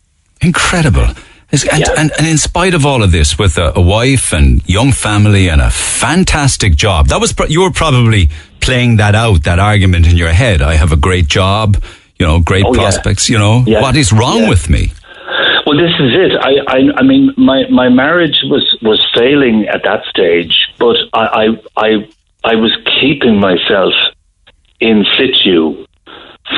Incredible. 0.43 1.07
And, 1.53 1.65
yeah. 1.65 1.95
and, 1.99 2.11
and, 2.19 2.27
in 2.27 2.39
spite 2.39 2.73
of 2.73 2.87
all 2.87 3.03
of 3.03 3.13
this, 3.13 3.39
with 3.39 3.59
a, 3.59 3.77
a, 3.77 3.81
wife 3.81 4.33
and 4.33 4.67
young 4.67 4.91
family 4.91 5.49
and 5.49 5.61
a 5.61 5.71
fantastic 5.71 6.77
job, 6.77 7.09
that 7.09 7.21
was 7.21 7.35
you 7.51 7.61
were 7.61 7.71
probably 7.71 8.31
playing 8.61 8.97
that 8.97 9.15
out, 9.15 9.45
that 9.45 9.59
argument 9.59 10.11
in 10.11 10.17
your 10.17 10.33
head. 10.33 10.63
I 10.63 10.77
have 10.77 10.93
a 10.93 10.97
great 10.97 11.29
job, 11.29 11.77
you 12.19 12.27
know, 12.27 12.41
great 12.41 12.65
oh, 12.65 12.73
prospects. 12.73 13.29
Yeah. 13.29 13.35
You 13.35 13.39
know, 13.39 13.65
yeah. 13.67 13.83
what 13.83 13.97
is 13.97 14.15
wrong 14.15 14.49
with 14.49 14.71
me? 14.71 14.93
Well, 15.67 15.77
this 15.77 15.93
is 16.01 16.13
it. 16.15 16.33
I, 16.41 16.53
I, 16.67 16.79
I 16.97 17.03
mean, 17.03 17.35
my, 17.37 17.69
my 17.71 17.91
marriage 17.91 18.41
was, 18.45 18.77
was 18.81 19.07
failing 19.15 19.67
at 19.69 19.83
that 19.85 20.05
stage, 20.07 20.69
but 20.79 20.97
I, 21.13 21.27
I, 21.77 21.87
I, 21.87 22.09
I 22.45 22.55
was 22.55 22.75
keeping 23.01 23.39
myself 23.39 23.93
in 24.81 25.05
situ 25.19 25.87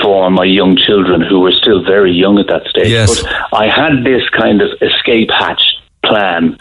for 0.03 0.31
my 0.31 0.45
young 0.45 0.77
children 0.77 1.21
who 1.21 1.41
were 1.41 1.53
still 1.53 1.85
very 1.85 2.12
young 2.12 2.39
at 2.39 2.47
that 2.49 2.66
stage. 2.69 2.89
Yes. 2.89 3.23
But 3.23 3.33
I 3.53 3.66
had 3.69 4.05
this 4.05 4.23
kind 4.31 4.61
of 4.61 4.69
escape 4.81 5.31
hatch 5.31 5.62
plan. 6.05 6.59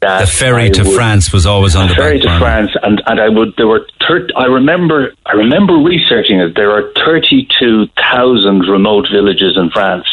That 0.00 0.20
the 0.20 0.26
ferry 0.26 0.66
I 0.66 0.68
to 0.70 0.84
would, 0.84 0.94
France 0.94 1.32
was 1.32 1.44
always 1.46 1.74
on 1.74 1.88
the 1.88 1.94
ferry 1.94 2.20
to 2.20 2.38
France, 2.38 2.70
and, 2.82 3.02
and 3.06 3.20
I 3.20 3.28
would. 3.28 3.54
There 3.56 3.66
were. 3.66 3.86
Thir- 4.06 4.28
I 4.36 4.44
remember. 4.44 5.12
I 5.26 5.32
remember 5.32 5.74
researching 5.74 6.38
it. 6.38 6.54
There 6.54 6.70
are 6.70 6.92
thirty-two 6.94 7.86
thousand 7.96 8.60
remote 8.68 9.06
villages 9.12 9.56
in 9.56 9.70
France. 9.70 10.06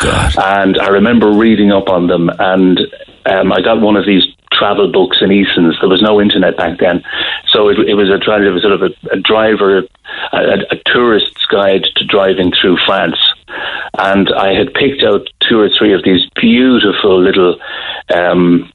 God. 0.00 0.34
And 0.38 0.78
I 0.78 0.88
remember 0.88 1.32
reading 1.32 1.72
up 1.72 1.88
on 1.88 2.06
them, 2.08 2.30
and 2.38 2.78
um, 3.26 3.52
I 3.52 3.62
got 3.62 3.80
one 3.80 3.96
of 3.96 4.04
these 4.06 4.24
travel 4.62 4.92
books 4.92 5.18
and 5.20 5.32
Eason's. 5.32 5.76
There 5.80 5.88
was 5.88 6.00
no 6.00 6.20
internet 6.20 6.56
back 6.56 6.78
then, 6.78 7.02
so 7.48 7.68
it, 7.68 7.78
it 7.80 7.94
was 7.94 8.08
a 8.10 8.14
it 8.14 8.50
was 8.52 8.62
sort 8.62 8.74
of 8.74 8.82
a, 8.82 8.90
a 9.10 9.18
driver, 9.18 9.78
a, 10.32 10.58
a 10.70 10.76
tourist's 10.86 11.44
guide 11.46 11.84
to 11.96 12.04
driving 12.04 12.52
through 12.52 12.78
France. 12.86 13.18
And 13.98 14.32
I 14.32 14.54
had 14.54 14.72
picked 14.72 15.02
out 15.02 15.26
two 15.40 15.58
or 15.58 15.68
three 15.76 15.92
of 15.92 16.04
these 16.04 16.28
beautiful 16.36 17.20
little. 17.20 17.58
Um, 18.14 18.72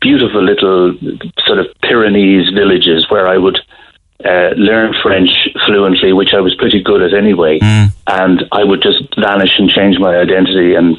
beautiful 0.00 0.42
little 0.42 0.96
sort 1.44 1.58
of 1.58 1.66
Pyrenees 1.82 2.48
villages 2.48 3.10
where 3.10 3.28
I 3.28 3.36
would 3.36 3.58
uh, 4.24 4.52
learn 4.56 4.94
French 5.02 5.28
fluently, 5.66 6.14
which 6.14 6.32
I 6.32 6.40
was 6.40 6.54
pretty 6.54 6.82
good 6.82 7.02
at 7.02 7.12
anyway, 7.12 7.58
mm. 7.58 7.92
and 8.06 8.44
I 8.52 8.64
would 8.64 8.80
just 8.80 9.02
vanish 9.20 9.58
and 9.58 9.68
change 9.68 9.98
my 9.98 10.16
identity 10.16 10.74
and 10.74 10.96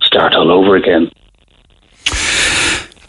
start 0.00 0.32
all 0.34 0.50
over 0.50 0.76
again. 0.76 1.10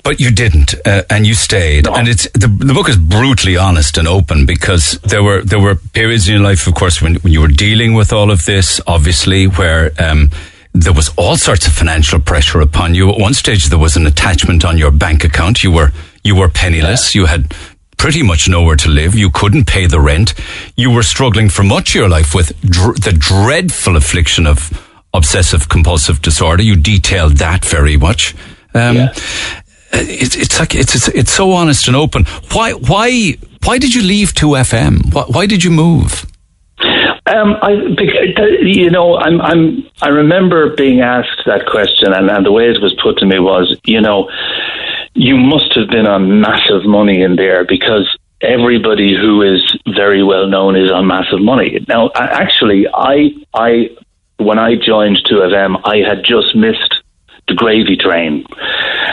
But 0.07 0.21
you 0.21 0.31
didn't, 0.31 0.73
uh, 0.85 1.03
and 1.09 1.27
you 1.27 1.33
stayed. 1.33 1.83
No. 1.83 1.93
And 1.93 2.07
it's 2.07 2.31
the, 2.31 2.47
the 2.47 2.73
book 2.73 2.87
is 2.87 2.95
brutally 2.95 3.57
honest 3.57 3.97
and 3.97 4.07
open 4.07 4.45
because 4.45 4.97
there 5.01 5.21
were 5.21 5.41
there 5.43 5.59
were 5.59 5.75
periods 5.75 6.29
in 6.29 6.35
your 6.35 6.43
life, 6.43 6.65
of 6.65 6.75
course, 6.75 7.01
when, 7.01 7.15
when 7.15 7.33
you 7.33 7.41
were 7.41 7.49
dealing 7.49 7.93
with 7.93 8.13
all 8.13 8.31
of 8.31 8.45
this, 8.45 8.79
obviously, 8.87 9.47
where 9.47 9.91
um, 9.99 10.29
there 10.71 10.93
was 10.93 11.09
all 11.17 11.35
sorts 11.35 11.67
of 11.67 11.73
financial 11.73 12.21
pressure 12.21 12.61
upon 12.61 12.95
you. 12.95 13.09
At 13.09 13.19
one 13.19 13.33
stage, 13.33 13.65
there 13.65 13.77
was 13.77 13.97
an 13.97 14.07
attachment 14.07 14.63
on 14.63 14.77
your 14.77 14.91
bank 14.91 15.25
account. 15.25 15.61
You 15.61 15.71
were 15.71 15.91
you 16.23 16.37
were 16.37 16.47
penniless. 16.47 17.13
Yeah. 17.13 17.21
You 17.21 17.25
had 17.27 17.53
pretty 17.97 18.23
much 18.23 18.47
nowhere 18.47 18.77
to 18.77 18.89
live. 18.89 19.13
You 19.13 19.29
couldn't 19.29 19.65
pay 19.67 19.87
the 19.87 19.99
rent. 19.99 20.33
You 20.77 20.89
were 20.89 21.03
struggling 21.03 21.49
for 21.49 21.63
much 21.63 21.89
of 21.89 21.95
your 21.95 22.09
life 22.09 22.33
with 22.33 22.57
dr- 22.61 23.01
the 23.01 23.11
dreadful 23.11 23.97
affliction 23.97 24.47
of 24.47 24.71
obsessive 25.13 25.67
compulsive 25.67 26.21
disorder. 26.21 26.63
You 26.63 26.77
detailed 26.77 27.39
that 27.39 27.65
very 27.65 27.97
much. 27.97 28.35
Um, 28.73 28.95
yeah. 28.95 29.13
It's, 29.91 30.35
it's 30.35 30.59
like 30.59 30.75
it's, 30.75 30.95
it's 30.95 31.07
it's 31.09 31.31
so 31.31 31.51
honest 31.51 31.87
and 31.87 31.95
open. 31.95 32.25
Why 32.51 32.73
why 32.73 33.37
why 33.63 33.77
did 33.77 33.93
you 33.93 34.01
leave 34.01 34.33
2FM? 34.33 35.13
Why, 35.13 35.23
why 35.23 35.45
did 35.45 35.63
you 35.63 35.71
move? 35.71 36.25
Um, 37.27 37.57
I, 37.61 37.71
you 38.61 38.89
know, 38.89 39.17
I'm, 39.17 39.41
I'm, 39.41 39.89
I 40.01 40.07
remember 40.07 40.73
being 40.75 41.01
asked 41.01 41.41
that 41.45 41.65
question, 41.65 42.13
and, 42.13 42.29
and 42.29 42.45
the 42.45 42.51
way 42.53 42.69
it 42.69 42.81
was 42.81 42.97
put 43.03 43.17
to 43.17 43.25
me 43.25 43.39
was, 43.39 43.77
you 43.83 43.99
know, 43.99 44.29
you 45.13 45.35
must 45.35 45.73
have 45.75 45.89
been 45.89 46.07
on 46.07 46.39
massive 46.39 46.85
money 46.85 47.21
in 47.21 47.35
there 47.35 47.65
because 47.65 48.07
everybody 48.39 49.13
who 49.13 49.41
is 49.41 49.77
very 49.93 50.23
well 50.23 50.47
known 50.47 50.77
is 50.77 50.89
on 50.89 51.07
massive 51.07 51.41
money. 51.41 51.83
Now, 51.87 52.11
actually, 52.15 52.87
I, 52.93 53.31
I, 53.53 53.89
when 54.37 54.57
I 54.57 54.75
joined 54.75 55.17
2FM, 55.29 55.81
I 55.83 56.07
had 56.07 56.23
just 56.23 56.55
missed 56.55 57.03
the 57.47 57.55
gravy 57.55 57.95
train. 57.95 58.45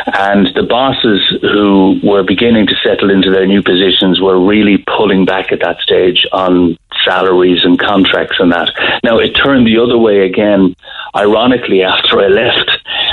And 0.06 0.48
the 0.54 0.66
bosses 0.68 1.20
who 1.40 2.00
were 2.02 2.22
beginning 2.22 2.66
to 2.66 2.74
settle 2.82 3.10
into 3.10 3.30
their 3.30 3.46
new 3.46 3.62
positions 3.62 4.20
were 4.20 4.38
really 4.38 4.84
pulling 4.96 5.24
back 5.24 5.52
at 5.52 5.60
that 5.60 5.78
stage 5.80 6.26
on 6.32 6.76
salaries 7.04 7.64
and 7.64 7.78
contracts 7.78 8.36
and 8.38 8.52
that. 8.52 8.70
Now, 9.02 9.18
it 9.18 9.32
turned 9.32 9.66
the 9.66 9.78
other 9.78 9.98
way 9.98 10.20
again, 10.20 10.74
ironically, 11.16 11.82
after 11.82 12.20
I 12.20 12.28
left. 12.28 12.70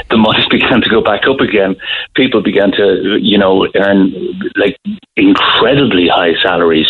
The 0.09 0.17
money 0.17 0.45
began 0.49 0.81
to 0.81 0.89
go 0.89 1.01
back 1.01 1.27
up 1.27 1.39
again. 1.39 1.75
People 2.15 2.41
began 2.41 2.71
to, 2.71 3.17
you 3.21 3.37
know, 3.37 3.67
earn 3.75 4.13
like 4.55 4.77
incredibly 5.15 6.07
high 6.07 6.33
salaries. 6.41 6.87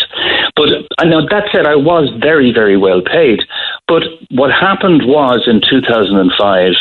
But 0.56 0.72
uh, 0.72 0.82
I 0.98 1.04
know 1.04 1.26
that 1.28 1.48
said, 1.52 1.66
I 1.66 1.76
was 1.76 2.10
very, 2.20 2.52
very 2.52 2.76
well 2.76 3.02
paid. 3.02 3.40
But 3.86 4.02
what 4.30 4.50
happened 4.50 5.02
was 5.06 5.44
in 5.46 5.60
2005, 5.60 6.72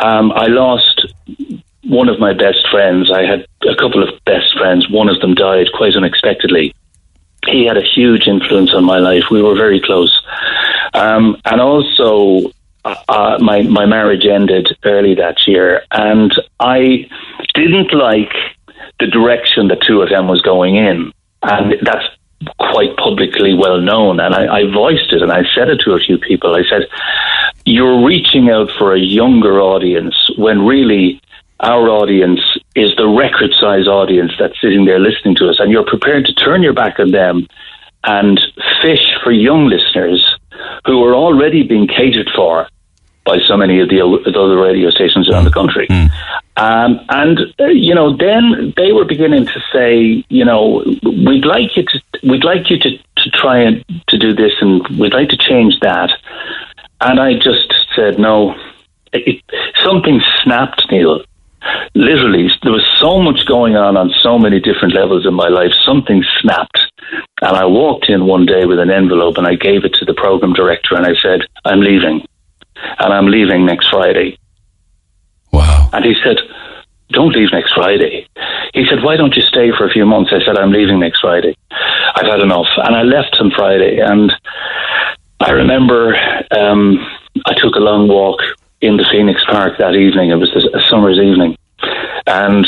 um, 0.00 0.32
I 0.32 0.46
lost 0.46 1.06
one 1.84 2.08
of 2.08 2.18
my 2.18 2.32
best 2.32 2.66
friends. 2.70 3.10
I 3.10 3.22
had 3.22 3.46
a 3.62 3.74
couple 3.76 4.02
of 4.02 4.08
best 4.24 4.56
friends. 4.56 4.88
One 4.90 5.08
of 5.08 5.20
them 5.20 5.34
died 5.34 5.68
quite 5.74 5.94
unexpectedly. 5.94 6.74
He 7.46 7.64
had 7.64 7.76
a 7.76 7.82
huge 7.82 8.28
influence 8.28 8.74
on 8.74 8.84
my 8.84 8.98
life. 8.98 9.24
We 9.30 9.42
were 9.42 9.54
very 9.54 9.80
close. 9.80 10.20
Um, 10.94 11.40
and 11.44 11.60
also, 11.60 12.52
uh, 12.84 12.94
uh 13.08 13.38
my 13.40 13.62
my 13.62 13.86
marriage 13.86 14.26
ended 14.26 14.76
early 14.84 15.14
that 15.14 15.46
year, 15.46 15.82
and 15.90 16.32
I 16.58 17.08
didn't 17.54 17.92
like 17.92 18.32
the 18.98 19.06
direction 19.06 19.68
the 19.68 19.76
two 19.76 20.02
of 20.02 20.10
them 20.10 20.28
was 20.28 20.42
going 20.42 20.76
in, 20.76 21.12
and 21.42 21.74
that's 21.82 22.06
quite 22.58 22.96
publicly 22.96 23.54
well 23.54 23.80
known. 23.80 24.20
And 24.20 24.34
I, 24.34 24.60
I 24.60 24.64
voiced 24.70 25.12
it, 25.12 25.22
and 25.22 25.32
I 25.32 25.42
said 25.54 25.68
it 25.68 25.80
to 25.84 25.92
a 25.92 26.00
few 26.00 26.18
people. 26.18 26.54
I 26.54 26.62
said, 26.68 26.88
"You're 27.64 28.04
reaching 28.04 28.50
out 28.50 28.70
for 28.78 28.94
a 28.94 29.00
younger 29.00 29.60
audience 29.60 30.16
when 30.36 30.64
really." 30.64 31.20
Our 31.62 31.90
audience 31.90 32.40
is 32.74 32.96
the 32.96 33.06
record 33.06 33.52
size 33.52 33.86
audience 33.86 34.32
that's 34.38 34.58
sitting 34.62 34.86
there 34.86 34.98
listening 34.98 35.34
to 35.34 35.50
us, 35.50 35.60
and 35.60 35.70
you're 35.70 35.84
prepared 35.84 36.24
to 36.24 36.32
turn 36.32 36.62
your 36.62 36.72
back 36.72 36.98
on 36.98 37.10
them 37.10 37.46
and 38.02 38.40
fish 38.80 39.14
for 39.22 39.30
young 39.30 39.66
listeners 39.66 40.38
who 40.86 41.04
are 41.04 41.14
already 41.14 41.62
being 41.62 41.86
catered 41.86 42.30
for 42.34 42.66
by 43.24 43.38
so 43.46 43.56
many 43.56 43.80
of 43.80 43.88
the, 43.88 43.96
the 44.24 44.40
other 44.40 44.58
radio 44.58 44.90
stations 44.90 45.28
around 45.28 45.44
the 45.44 45.50
country. 45.50 45.86
Um, 46.56 47.00
and 47.08 47.38
uh, 47.58 47.66
you 47.66 47.94
know, 47.94 48.16
then 48.16 48.74
they 48.76 48.92
were 48.92 49.04
beginning 49.04 49.46
to 49.46 49.60
say, 49.72 50.24
you 50.28 50.44
know, 50.44 50.84
we'd 51.02 51.44
like 51.44 51.76
you 51.76 51.84
to, 51.84 52.02
we'd 52.22 52.44
like 52.44 52.70
you 52.70 52.78
to, 52.78 52.98
to 52.98 53.30
try 53.30 53.58
and 53.58 53.84
to 54.08 54.18
do 54.18 54.34
this, 54.34 54.52
and 54.60 54.86
we'd 54.98 55.14
like 55.14 55.28
to 55.30 55.36
change 55.36 55.78
that. 55.80 56.10
And 57.00 57.20
I 57.20 57.34
just 57.34 57.74
said, 57.96 58.18
no. 58.18 58.54
It, 59.12 59.42
something 59.84 60.20
snapped, 60.42 60.86
Neil. 60.90 61.24
Literally, 61.94 62.48
there 62.62 62.72
was 62.72 62.86
so 62.98 63.20
much 63.20 63.44
going 63.44 63.76
on 63.76 63.96
on 63.96 64.10
so 64.22 64.38
many 64.38 64.60
different 64.60 64.94
levels 64.94 65.26
in 65.26 65.34
my 65.34 65.48
life. 65.48 65.72
Something 65.84 66.24
snapped, 66.40 66.78
and 67.42 67.56
I 67.56 67.66
walked 67.66 68.08
in 68.08 68.26
one 68.26 68.46
day 68.46 68.66
with 68.66 68.78
an 68.78 68.90
envelope, 68.90 69.36
and 69.36 69.46
I 69.46 69.56
gave 69.56 69.84
it 69.84 69.94
to 69.94 70.04
the 70.04 70.14
program 70.14 70.52
director, 70.52 70.94
and 70.94 71.04
I 71.04 71.14
said, 71.20 71.40
"I'm 71.64 71.80
leaving, 71.80 72.24
and 72.98 73.12
I'm 73.12 73.26
leaving 73.26 73.64
next 73.64 73.88
Friday." 73.90 74.38
Wow! 75.52 75.88
And 75.92 76.04
he 76.04 76.14
said, 76.22 76.38
"Don't 77.10 77.34
leave 77.34 77.52
next 77.52 77.72
Friday." 77.74 78.26
He 78.74 78.86
said, 78.86 79.02
"Why 79.02 79.16
don't 79.16 79.36
you 79.36 79.42
stay 79.42 79.70
for 79.76 79.86
a 79.86 79.90
few 79.90 80.06
months?" 80.06 80.32
I 80.32 80.44
said, 80.44 80.56
"I'm 80.56 80.72
leaving 80.72 81.00
next 81.00 81.20
Friday. 81.20 81.54
I've 82.16 82.26
had 82.26 82.40
enough," 82.40 82.68
and 82.76 82.94
I 82.94 83.02
left 83.02 83.36
on 83.40 83.50
Friday, 83.50 83.98
and 83.98 84.34
I 85.40 85.50
remember 85.50 86.16
um, 86.56 87.04
I 87.46 87.54
took 87.54 87.74
a 87.76 87.80
long 87.80 88.08
walk 88.08 88.40
in 88.80 88.96
the 88.96 89.06
Phoenix 89.10 89.44
Park 89.44 89.78
that 89.78 89.94
evening. 89.94 90.30
It 90.30 90.36
was 90.36 90.50
a 90.54 90.80
summer's 90.88 91.18
evening, 91.18 91.56
and 92.26 92.66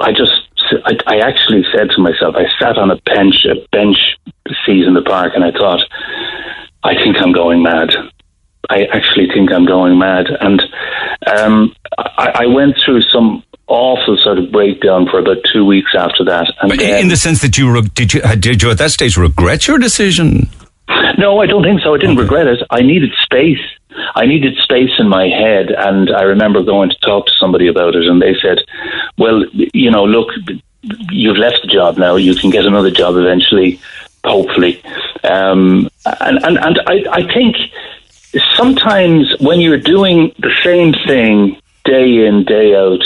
I 0.00 0.12
just 0.12 0.48
I, 0.84 0.96
I 1.06 1.18
actually 1.18 1.64
said 1.74 1.90
to 1.90 2.00
myself, 2.00 2.34
I 2.36 2.46
sat 2.58 2.78
on 2.78 2.90
a 2.90 2.96
bench, 3.02 3.44
a 3.44 3.54
bench 3.72 3.96
seat 4.64 4.84
in 4.84 4.94
the 4.94 5.02
park, 5.02 5.32
and 5.34 5.44
I 5.44 5.50
thought, 5.52 5.82
I 6.82 6.94
think 6.94 7.16
I'm 7.18 7.32
going 7.32 7.62
mad. 7.62 7.94
I 8.70 8.84
actually 8.92 9.28
think 9.32 9.50
I'm 9.52 9.64
going 9.66 9.98
mad, 9.98 10.26
and 10.40 10.62
um, 11.26 11.74
I, 11.96 12.32
I 12.42 12.46
went 12.46 12.76
through 12.84 13.02
some 13.02 13.42
awful 13.66 14.16
sort 14.18 14.38
of 14.38 14.50
breakdown 14.50 15.06
for 15.10 15.18
about 15.18 15.38
two 15.52 15.64
weeks 15.64 15.92
after 15.96 16.24
that. 16.24 16.52
And 16.60 16.70
But 16.70 16.78
then- 16.78 17.02
in 17.02 17.08
the 17.08 17.16
sense 17.16 17.40
that 17.42 17.56
you 17.56 17.70
re- 17.72 17.82
did 17.94 18.12
you 18.14 18.20
did 18.36 18.62
you 18.62 18.70
at 18.70 18.78
that 18.78 18.90
stage 18.90 19.16
regret 19.16 19.66
your 19.66 19.78
decision? 19.78 20.48
No, 21.18 21.40
I 21.40 21.46
don't 21.46 21.62
think 21.62 21.80
so. 21.82 21.94
I 21.94 21.98
didn't 21.98 22.16
regret 22.16 22.46
it. 22.46 22.62
I 22.70 22.80
needed 22.82 23.10
space. 23.22 23.60
I 24.14 24.26
needed 24.26 24.56
space 24.62 24.90
in 24.98 25.08
my 25.08 25.26
head, 25.28 25.70
and 25.70 26.10
I 26.10 26.22
remember 26.22 26.62
going 26.62 26.90
to 26.90 26.96
talk 27.00 27.26
to 27.26 27.32
somebody 27.38 27.68
about 27.68 27.94
it, 27.94 28.06
and 28.06 28.20
they 28.22 28.34
said, 28.40 28.62
"Well, 29.18 29.44
you 29.52 29.90
know, 29.90 30.04
look, 30.04 30.28
you've 31.10 31.36
left 31.36 31.60
the 31.62 31.68
job 31.68 31.98
now. 31.98 32.16
You 32.16 32.34
can 32.34 32.50
get 32.50 32.64
another 32.64 32.90
job 32.90 33.16
eventually, 33.16 33.80
hopefully." 34.24 34.82
Um, 35.24 35.88
and 36.20 36.38
and 36.44 36.58
and 36.58 36.80
I, 36.86 37.04
I 37.12 37.22
think 37.34 37.56
sometimes 38.56 39.34
when 39.40 39.60
you're 39.60 39.80
doing 39.80 40.32
the 40.38 40.54
same 40.62 40.92
thing 41.06 41.60
day 41.84 42.26
in 42.26 42.44
day 42.44 42.74
out, 42.74 43.02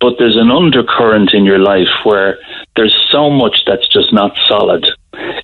but 0.00 0.14
there's 0.18 0.36
an 0.36 0.50
undercurrent 0.50 1.32
in 1.32 1.44
your 1.44 1.58
life 1.58 1.88
where 2.04 2.38
there's 2.76 2.96
so 3.10 3.30
much 3.30 3.62
that's 3.66 3.88
just 3.88 4.12
not 4.12 4.36
solid. 4.48 4.86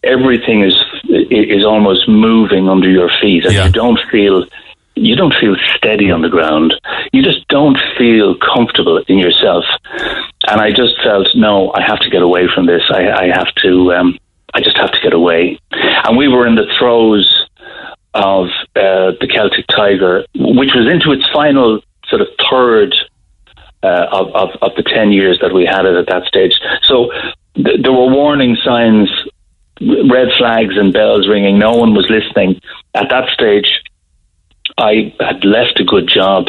Everything 0.03 0.63
is 0.63 0.77
is 1.31 1.65
almost 1.65 2.09
moving 2.09 2.69
under 2.69 2.91
your 2.91 3.11
feet, 3.21 3.45
and 3.45 3.55
you 3.67 3.73
don't 3.73 4.01
feel 4.11 4.45
you 4.97 5.17
don't 5.17 5.35
feel 5.41 5.57
steady 5.77 6.11
on 6.11 6.23
the 6.23 6.29
ground. 6.29 6.75
You 7.13 7.23
just 7.23 7.47
don't 7.49 7.79
feel 7.99 8.37
comfortable 8.37 9.03
in 9.09 9.19
yourself. 9.19 9.65
And 10.47 10.61
I 10.61 10.71
just 10.71 10.95
felt, 11.03 11.29
no, 11.35 11.73
I 11.75 11.83
have 11.83 11.99
to 12.01 12.11
get 12.11 12.23
away 12.23 12.47
from 12.55 12.67
this. 12.67 12.83
I, 12.91 13.11
I 13.11 13.27
have 13.27 13.53
to. 13.63 13.93
Um, 13.93 14.19
I 14.53 14.61
just 14.61 14.77
have 14.77 14.93
to 14.93 15.01
get 15.03 15.13
away. 15.13 15.59
And 15.73 16.17
we 16.17 16.29
were 16.29 16.47
in 16.47 16.55
the 16.55 16.73
throes 16.79 17.49
of 18.15 18.47
uh, 18.77 19.13
the 19.21 19.29
Celtic 19.33 19.67
Tiger, 19.69 20.25
which 20.35 20.71
was 20.75 20.91
into 20.91 21.13
its 21.13 21.29
final 21.33 21.81
sort 22.09 22.21
of 22.21 22.29
third 22.51 22.95
uh, 23.83 24.07
of, 24.11 24.35
of, 24.35 24.49
of 24.63 24.73
the 24.77 24.83
10 24.83 25.13
years 25.13 25.39
that 25.43 25.53
we 25.53 25.65
had 25.65 25.85
it 25.85 25.97
at 25.97 26.07
that 26.09 26.25
stage. 26.25 26.59
So 26.83 27.11
th- 27.55 27.83
there 27.83 27.93
were 27.93 28.09
warning 28.09 28.57
signs, 28.65 29.11
red 29.81 30.29
flags 30.39 30.77
and 30.77 30.93
bells 30.93 31.29
ringing. 31.29 31.59
No 31.59 31.77
one 31.77 31.95
was 31.95 32.09
listening. 32.09 32.61
At 32.95 33.11
that 33.11 33.29
stage, 33.29 33.83
I 34.79 35.15
had 35.21 35.45
left 35.45 35.81
a 35.81 35.85
good 35.85 36.09
job. 36.09 36.49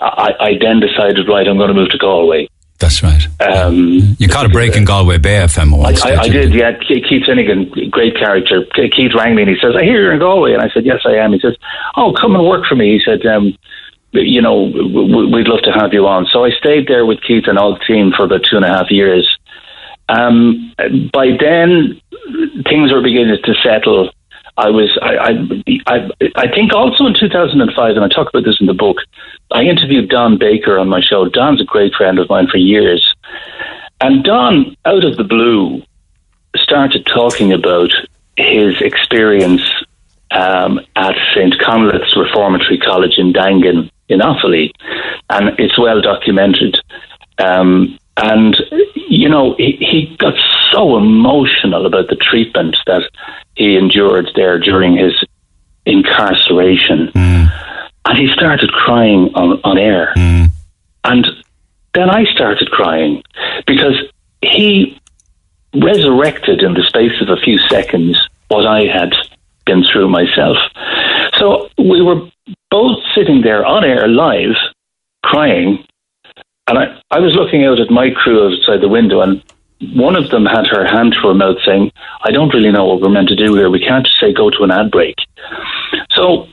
I, 0.00 0.32
I 0.40 0.50
then 0.60 0.80
decided, 0.80 1.28
right, 1.28 1.46
I'm 1.46 1.56
going 1.56 1.68
to 1.68 1.74
move 1.74 1.90
to 1.90 1.98
Galway. 1.98 2.48
That's 2.84 3.02
right. 3.02 3.26
Um, 3.40 4.14
You 4.18 4.28
caught 4.28 4.44
a 4.44 4.50
break 4.50 4.76
in 4.76 4.84
Galway 4.84 5.16
Bay 5.16 5.36
FM 5.36 5.74
one 5.74 5.96
I. 5.96 5.98
I, 6.10 6.16
I 6.20 6.28
did, 6.28 6.52
yeah. 6.52 6.72
Ke- 6.72 7.00
Keith 7.08 7.24
Finnegan, 7.24 7.70
great 7.90 8.14
character. 8.14 8.66
Keith 8.74 9.12
rang 9.16 9.34
me 9.34 9.42
and 9.42 9.50
he 9.50 9.56
says, 9.58 9.72
I 9.74 9.84
hear 9.84 10.02
you're 10.02 10.12
in 10.12 10.18
Galway. 10.18 10.52
And 10.52 10.60
I 10.60 10.68
said, 10.68 10.84
yes, 10.84 11.00
I 11.06 11.12
am. 11.14 11.32
He 11.32 11.40
says, 11.40 11.56
oh, 11.96 12.12
come 12.12 12.34
and 12.36 12.44
work 12.46 12.66
for 12.68 12.74
me. 12.74 12.92
He 12.98 13.00
said, 13.02 13.24
um, 13.24 13.56
you 14.12 14.42
know, 14.42 14.70
w- 14.70 15.08
w- 15.08 15.34
we'd 15.34 15.48
love 15.48 15.62
to 15.62 15.72
have 15.72 15.94
you 15.94 16.06
on. 16.06 16.26
So 16.30 16.44
I 16.44 16.50
stayed 16.50 16.86
there 16.86 17.06
with 17.06 17.22
Keith 17.26 17.44
and 17.46 17.58
all 17.58 17.72
the 17.72 17.84
team 17.86 18.12
for 18.14 18.24
about 18.26 18.42
two 18.44 18.56
and 18.56 18.66
a 18.66 18.68
half 18.68 18.90
years. 18.90 19.34
Um, 20.10 20.74
by 21.10 21.28
then, 21.40 21.98
things 22.68 22.92
were 22.92 23.00
beginning 23.02 23.38
to 23.42 23.54
settle. 23.62 24.10
I 24.56 24.70
was, 24.70 24.96
I, 25.02 25.36
I, 25.86 26.10
I, 26.36 26.48
think 26.54 26.72
also 26.72 27.06
in 27.06 27.14
2005, 27.14 27.96
and 27.96 28.04
I 28.04 28.08
talk 28.08 28.28
about 28.28 28.44
this 28.44 28.60
in 28.60 28.66
the 28.66 28.74
book, 28.74 28.98
I 29.52 29.62
interviewed 29.62 30.08
Don 30.08 30.38
Baker 30.38 30.78
on 30.78 30.88
my 30.88 31.00
show. 31.00 31.28
Don's 31.28 31.60
a 31.60 31.64
great 31.64 31.92
friend 31.94 32.20
of 32.20 32.28
mine 32.28 32.46
for 32.46 32.58
years. 32.58 33.14
And 34.00 34.22
Don, 34.22 34.76
out 34.84 35.04
of 35.04 35.16
the 35.16 35.24
blue, 35.24 35.82
started 36.56 37.04
talking 37.06 37.52
about 37.52 37.90
his 38.36 38.80
experience 38.80 39.62
um, 40.30 40.80
at 40.94 41.16
St. 41.34 41.58
Conleth's 41.58 42.16
Reformatory 42.16 42.78
College 42.78 43.18
in 43.18 43.32
Daingean 43.32 43.90
in 44.08 44.20
Offaly. 44.20 44.70
And 45.30 45.58
it's 45.58 45.78
well 45.78 46.00
documented. 46.00 46.78
Um, 47.38 47.98
and, 48.16 48.56
you 48.94 49.28
know, 49.28 49.54
he, 49.58 49.76
he 49.80 50.16
got 50.18 50.34
so 50.70 50.96
emotional 50.96 51.86
about 51.86 52.08
the 52.08 52.16
treatment 52.16 52.76
that 52.86 53.10
he 53.56 53.76
endured 53.76 54.30
there 54.34 54.58
during 54.58 54.96
his 54.96 55.12
incarceration. 55.86 57.08
Mm. 57.14 57.50
And 58.06 58.18
he 58.18 58.32
started 58.34 58.70
crying 58.70 59.30
on, 59.34 59.60
on 59.64 59.78
air. 59.78 60.12
Mm. 60.16 60.48
And 61.04 61.26
then 61.94 62.10
I 62.10 62.24
started 62.24 62.70
crying 62.70 63.22
because 63.66 64.00
he 64.42 65.00
resurrected 65.74 66.62
in 66.62 66.74
the 66.74 66.84
space 66.84 67.20
of 67.20 67.28
a 67.28 67.40
few 67.40 67.58
seconds 67.68 68.20
what 68.48 68.66
I 68.66 68.84
had 68.84 69.12
been 69.66 69.84
through 69.84 70.08
myself. 70.08 70.56
So 71.38 71.68
we 71.78 72.00
were 72.02 72.28
both 72.70 72.98
sitting 73.14 73.42
there 73.42 73.64
on 73.64 73.84
air 73.84 74.06
live, 74.06 74.54
crying, 75.24 75.84
and 76.66 76.78
I, 76.78 77.00
I 77.10 77.20
was 77.20 77.34
looking 77.34 77.64
out 77.64 77.80
at 77.80 77.90
my 77.90 78.10
crew 78.10 78.46
outside 78.46 78.80
the 78.80 78.88
window, 78.88 79.20
and 79.20 79.42
one 79.94 80.16
of 80.16 80.30
them 80.30 80.46
had 80.46 80.66
her 80.66 80.86
hand 80.86 81.12
to 81.14 81.28
her 81.28 81.34
mouth 81.34 81.58
saying, 81.64 81.92
I 82.22 82.30
don't 82.30 82.54
really 82.54 82.70
know 82.70 82.86
what 82.86 83.00
we're 83.00 83.10
meant 83.10 83.28
to 83.28 83.36
do 83.36 83.54
here. 83.54 83.70
We 83.70 83.80
can't 83.80 84.06
just 84.06 84.18
say 84.18 84.32
go 84.32 84.50
to 84.50 84.62
an 84.62 84.70
ad 84.70 84.90
break. 84.90 85.16
So 86.12 86.48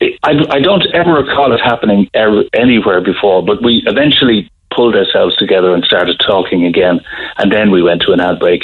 I, 0.00 0.46
I 0.50 0.60
don't 0.60 0.86
ever 0.94 1.12
recall 1.12 1.52
it 1.52 1.60
happening 1.60 2.08
ever, 2.14 2.44
anywhere 2.54 3.00
before, 3.00 3.44
but 3.44 3.62
we 3.62 3.82
eventually 3.86 4.50
pulled 4.74 4.96
ourselves 4.96 5.36
together 5.36 5.74
and 5.74 5.84
started 5.84 6.18
talking 6.18 6.64
again, 6.64 7.00
and 7.36 7.52
then 7.52 7.70
we 7.70 7.82
went 7.82 8.02
to 8.02 8.12
an 8.12 8.20
ad 8.20 8.38
break. 8.38 8.62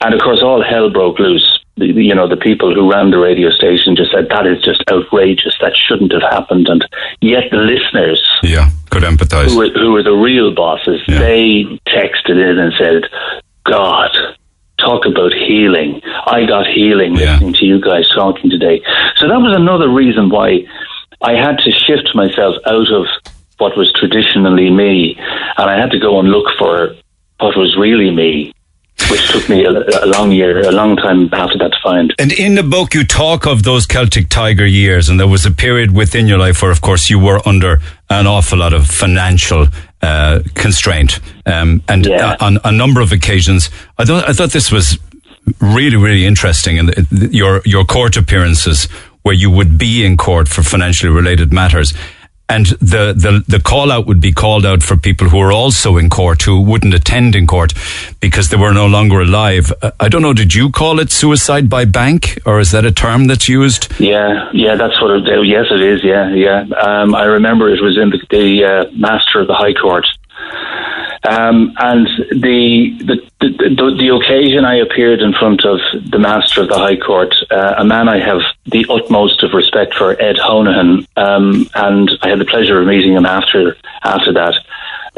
And 0.00 0.14
of 0.14 0.20
course, 0.20 0.42
all 0.42 0.62
hell 0.62 0.90
broke 0.90 1.18
loose. 1.18 1.60
You 1.76 2.14
know, 2.14 2.28
the 2.28 2.36
people 2.36 2.72
who 2.72 2.90
ran 2.90 3.10
the 3.10 3.18
radio 3.18 3.50
station 3.50 3.96
just 3.96 4.12
said 4.12 4.28
that 4.30 4.46
is 4.46 4.62
just 4.62 4.84
outrageous. 4.92 5.56
That 5.60 5.74
shouldn't 5.74 6.12
have 6.12 6.22
happened. 6.22 6.68
And 6.68 6.86
yet, 7.20 7.50
the 7.50 7.56
listeners, 7.56 8.22
Yeah, 8.44 8.70
could 8.90 9.02
empathise. 9.02 9.48
who 9.50 9.58
were, 9.58 9.70
who 9.70 9.92
were 9.92 10.04
the 10.04 10.12
real 10.12 10.54
bosses, 10.54 11.00
they 11.08 11.64
texted 11.88 12.38
in 12.38 12.58
and 12.60 12.72
said, 12.78 13.10
"God, 13.64 14.10
talk 14.78 15.04
about 15.04 15.32
healing. 15.32 16.00
I 16.26 16.44
got 16.46 16.66
healing 16.68 17.14
listening 17.14 17.54
to 17.54 17.64
you 17.66 17.80
guys 17.80 18.08
talking 18.14 18.50
today." 18.50 18.80
So 19.16 19.26
that 19.26 19.40
was 19.40 19.56
another 19.56 19.88
reason 19.88 20.28
why 20.30 20.64
I 21.22 21.32
had 21.32 21.58
to 21.58 21.72
shift 21.72 22.14
myself 22.14 22.54
out 22.66 22.90
of 22.92 23.06
what 23.58 23.76
was 23.76 23.92
traditionally 23.92 24.70
me, 24.70 25.16
and 25.58 25.70
I 25.70 25.76
had 25.76 25.90
to 25.90 25.98
go 25.98 26.20
and 26.20 26.28
look 26.28 26.46
for 26.56 26.94
what 27.40 27.56
was 27.56 27.76
really 27.76 28.10
me, 28.12 28.53
which 29.10 29.30
took 29.30 29.48
me 29.48 29.64
a, 29.64 29.70
a 29.70 30.06
long 30.06 30.30
year, 30.32 30.66
a 30.66 30.72
long 30.72 30.96
time 30.96 31.28
after 31.32 31.58
that 31.58 31.72
to 31.72 31.78
find. 31.82 32.14
And 32.18 32.32
in 32.32 32.54
the 32.54 32.62
book, 32.62 32.94
you 32.94 33.04
talk 33.04 33.46
of 33.46 33.62
those 33.62 33.86
Celtic 33.86 34.28
Tiger 34.28 34.66
years, 34.66 35.08
and 35.08 35.18
there 35.18 35.28
was 35.28 35.44
a 35.44 35.50
period 35.50 35.92
within 35.92 36.26
your 36.26 36.38
life 36.38 36.62
where, 36.62 36.70
of 36.70 36.80
course, 36.80 37.10
you 37.10 37.18
were 37.18 37.40
under 37.46 37.80
an 38.08 38.26
awful 38.26 38.58
lot 38.58 38.72
of 38.72 38.86
financial 38.86 39.66
uh, 40.02 40.40
constraint, 40.54 41.20
um, 41.46 41.82
and 41.88 42.06
uh, 42.06 42.36
on 42.40 42.58
a 42.64 42.72
number 42.72 43.00
of 43.00 43.12
occasions, 43.12 43.70
I 43.98 44.04
thought 44.04 44.28
I 44.28 44.32
thought 44.32 44.50
this 44.50 44.70
was 44.70 44.98
really, 45.60 45.96
really 45.96 46.26
interesting, 46.26 46.78
and 46.78 47.06
your 47.10 47.62
your 47.64 47.84
court 47.84 48.16
appearances 48.16 48.88
where 49.22 49.34
you 49.34 49.50
would 49.50 49.78
be 49.78 50.04
in 50.04 50.16
court 50.16 50.48
for 50.48 50.62
financially 50.62 51.10
related 51.10 51.52
matters. 51.52 51.94
And 52.48 52.66
the, 52.66 53.14
the, 53.16 53.42
the 53.48 53.60
call 53.60 53.90
out 53.90 54.06
would 54.06 54.20
be 54.20 54.32
called 54.32 54.66
out 54.66 54.82
for 54.82 54.96
people 54.96 55.28
who 55.28 55.38
were 55.38 55.52
also 55.52 55.96
in 55.96 56.10
court 56.10 56.42
who 56.42 56.60
wouldn't 56.60 56.92
attend 56.92 57.34
in 57.34 57.46
court 57.46 57.72
because 58.20 58.50
they 58.50 58.56
were 58.56 58.74
no 58.74 58.86
longer 58.86 59.22
alive. 59.22 59.72
Uh, 59.80 59.92
I 59.98 60.08
don't 60.08 60.22
know, 60.22 60.34
did 60.34 60.54
you 60.54 60.70
call 60.70 61.00
it 61.00 61.10
suicide 61.10 61.70
by 61.70 61.86
bank 61.86 62.38
or 62.44 62.60
is 62.60 62.70
that 62.72 62.84
a 62.84 62.92
term 62.92 63.26
that's 63.26 63.48
used? 63.48 63.88
Yeah, 63.98 64.50
yeah, 64.52 64.76
that's 64.76 65.00
what 65.00 65.10
it, 65.12 65.46
yes, 65.46 65.66
it 65.70 65.80
is. 65.80 66.04
Yeah, 66.04 66.34
yeah. 66.34 66.64
Um, 66.80 67.14
I 67.14 67.24
remember 67.24 67.70
it 67.70 67.82
was 67.82 67.96
in 67.96 68.10
the, 68.10 68.20
the 68.30 68.64
uh, 68.64 68.90
Master 68.92 69.40
of 69.40 69.46
the 69.46 69.54
High 69.54 69.74
Court. 69.74 70.06
Um, 71.22 71.74
and 71.78 72.06
the 72.30 72.96
the, 72.98 73.16
the 73.40 73.96
the, 73.98 74.14
occasion 74.14 74.64
I 74.64 74.76
appeared 74.76 75.20
in 75.20 75.32
front 75.32 75.64
of 75.64 75.80
the 76.10 76.18
Master 76.18 76.62
of 76.62 76.68
the 76.68 76.78
High 76.78 76.96
Court, 76.96 77.34
uh, 77.50 77.74
a 77.78 77.84
man 77.84 78.08
I 78.08 78.18
have 78.18 78.40
the 78.66 78.86
utmost 78.88 79.42
of 79.42 79.52
respect 79.52 79.94
for, 79.94 80.20
Ed 80.20 80.36
Honohan, 80.36 81.06
um, 81.16 81.68
and 81.74 82.10
I 82.22 82.28
had 82.28 82.40
the 82.40 82.44
pleasure 82.44 82.80
of 82.80 82.86
meeting 82.86 83.14
him 83.14 83.26
after 83.26 83.76
after 84.02 84.32
that. 84.32 84.54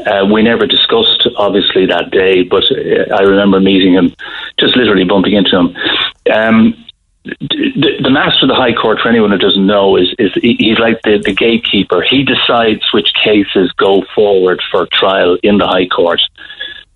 Uh, 0.06 0.26
we 0.30 0.42
never 0.42 0.66
discussed, 0.66 1.26
obviously, 1.36 1.86
that 1.86 2.10
day, 2.10 2.42
but 2.42 2.64
uh, 2.70 3.14
I 3.14 3.22
remember 3.22 3.60
meeting 3.60 3.94
him, 3.94 4.14
just 4.58 4.76
literally 4.76 5.04
bumping 5.04 5.32
into 5.32 5.56
him. 5.56 5.76
Um, 6.32 6.85
the, 7.40 8.00
the, 8.02 8.10
master 8.10 8.44
of 8.44 8.48
the 8.48 8.54
High 8.54 8.72
Court, 8.72 9.00
for 9.00 9.08
anyone 9.08 9.30
who 9.30 9.38
doesn't 9.38 9.66
know, 9.66 9.96
is, 9.96 10.14
is 10.18 10.32
he's 10.34 10.78
like 10.78 11.00
the, 11.02 11.18
the 11.24 11.34
gatekeeper. 11.34 12.02
He 12.02 12.24
decides 12.24 12.82
which 12.92 13.12
cases 13.14 13.72
go 13.72 14.04
forward 14.14 14.62
for 14.70 14.86
trial 14.86 15.36
in 15.42 15.58
the 15.58 15.66
High 15.66 15.88
Court. 15.88 16.20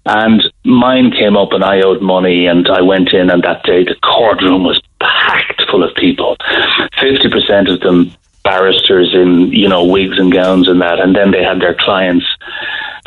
And 0.07 0.43
mine 0.65 1.11
came 1.11 1.37
up, 1.37 1.53
and 1.53 1.65
I 1.65 1.83
owed 1.83 2.01
money, 2.01 2.47
and 2.47 2.69
I 2.69 2.81
went 2.81 3.13
in, 3.13 3.31
and 3.31 3.43
that 3.43 3.65
day 3.65 3.85
the 3.85 3.97
courtroom 4.03 4.65
was 4.65 4.81
packed 5.01 5.63
full 5.71 5.83
of 5.83 5.95
people. 5.95 6.37
Fifty 7.01 7.29
percent 7.29 7.69
of 7.69 7.81
them 7.81 8.13
barristers 8.43 9.15
in 9.15 9.53
you 9.53 9.69
know 9.69 9.85
wigs 9.85 10.19
and 10.19 10.33
gowns 10.33 10.69
and 10.69 10.81
that, 10.81 11.01
and 11.01 11.15
then 11.15 11.31
they 11.31 11.43
had 11.43 11.61
their 11.61 11.75
clients. 11.75 12.27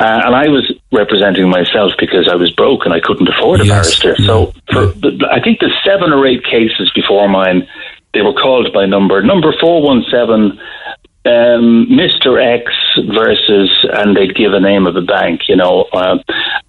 Uh, 0.00 0.20
and 0.26 0.34
I 0.34 0.48
was 0.48 0.72
representing 0.92 1.48
myself 1.48 1.92
because 1.98 2.28
I 2.30 2.34
was 2.34 2.50
broke 2.50 2.84
and 2.84 2.92
I 2.92 3.00
couldn't 3.00 3.28
afford 3.28 3.60
a 3.60 3.66
yes. 3.66 4.00
barrister. 4.00 4.22
So 4.24 4.52
for 4.72 4.86
the, 4.86 5.28
I 5.30 5.40
think 5.40 5.60
the 5.60 5.70
seven 5.84 6.12
or 6.12 6.26
eight 6.26 6.44
cases 6.44 6.90
before 6.94 7.28
mine, 7.28 7.68
they 8.12 8.22
were 8.22 8.32
called 8.32 8.72
by 8.72 8.86
number. 8.86 9.22
Number 9.22 9.54
four 9.60 9.82
one 9.82 10.04
seven. 10.10 10.58
Um, 11.26 11.86
Mr. 11.90 12.36
X 12.38 12.70
versus, 13.14 13.86
and 13.94 14.14
they'd 14.14 14.34
give 14.34 14.52
a 14.52 14.60
name 14.60 14.86
of 14.86 14.94
a 14.96 15.00
bank, 15.00 15.48
you 15.48 15.56
know, 15.56 15.84
uh, 15.92 16.18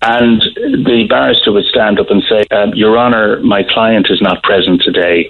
and 0.01 0.41
the 0.41 1.05
barrister 1.09 1.51
would 1.51 1.65
stand 1.65 1.99
up 1.99 2.09
and 2.09 2.23
say, 2.29 2.45
um, 2.55 2.73
Your 2.73 2.97
Honour, 2.97 3.41
my 3.41 3.63
client 3.63 4.07
is 4.09 4.21
not 4.21 4.43
present 4.43 4.81
today. 4.81 5.29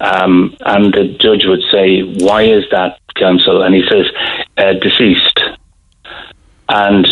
Um, 0.00 0.54
and 0.60 0.92
the 0.92 1.16
judge 1.18 1.46
would 1.46 1.62
say, 1.72 2.02
Why 2.02 2.42
is 2.42 2.64
that, 2.70 2.98
counsel? 3.14 3.62
And 3.62 3.74
he 3.74 3.82
says, 3.90 4.06
uh, 4.58 4.74
Deceased. 4.74 5.40
And 6.68 7.06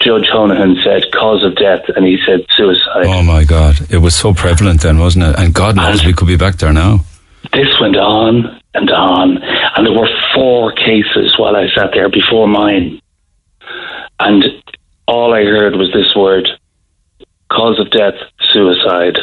Judge 0.00 0.28
Honohan 0.32 0.82
said, 0.82 1.10
Cause 1.12 1.44
of 1.44 1.56
death. 1.56 1.82
And 1.96 2.06
he 2.06 2.18
said, 2.26 2.44
Suicide. 2.50 3.06
Oh 3.06 3.22
my 3.22 3.44
God. 3.44 3.90
It 3.90 3.98
was 3.98 4.14
so 4.14 4.34
prevalent 4.34 4.82
then, 4.82 4.98
wasn't 4.98 5.24
it? 5.24 5.38
And 5.38 5.54
God 5.54 5.76
knows 5.76 6.00
and 6.00 6.08
we 6.08 6.12
could 6.12 6.28
be 6.28 6.36
back 6.36 6.56
there 6.56 6.72
now. 6.72 7.00
This 7.52 7.68
went 7.80 7.96
on 7.96 8.61
and 8.74 8.90
on. 8.90 9.38
And 9.42 9.86
there 9.86 9.98
were 9.98 10.08
four 10.34 10.72
cases 10.72 11.38
while 11.38 11.56
I 11.56 11.68
sat 11.74 11.90
there 11.92 12.08
before 12.08 12.48
mine. 12.48 13.00
And 14.18 14.44
all 15.06 15.34
I 15.34 15.44
heard 15.44 15.76
was 15.76 15.92
this 15.92 16.14
word 16.14 16.48
cause 17.50 17.78
of 17.78 17.90
death, 17.90 18.14
suicide. 18.48 19.18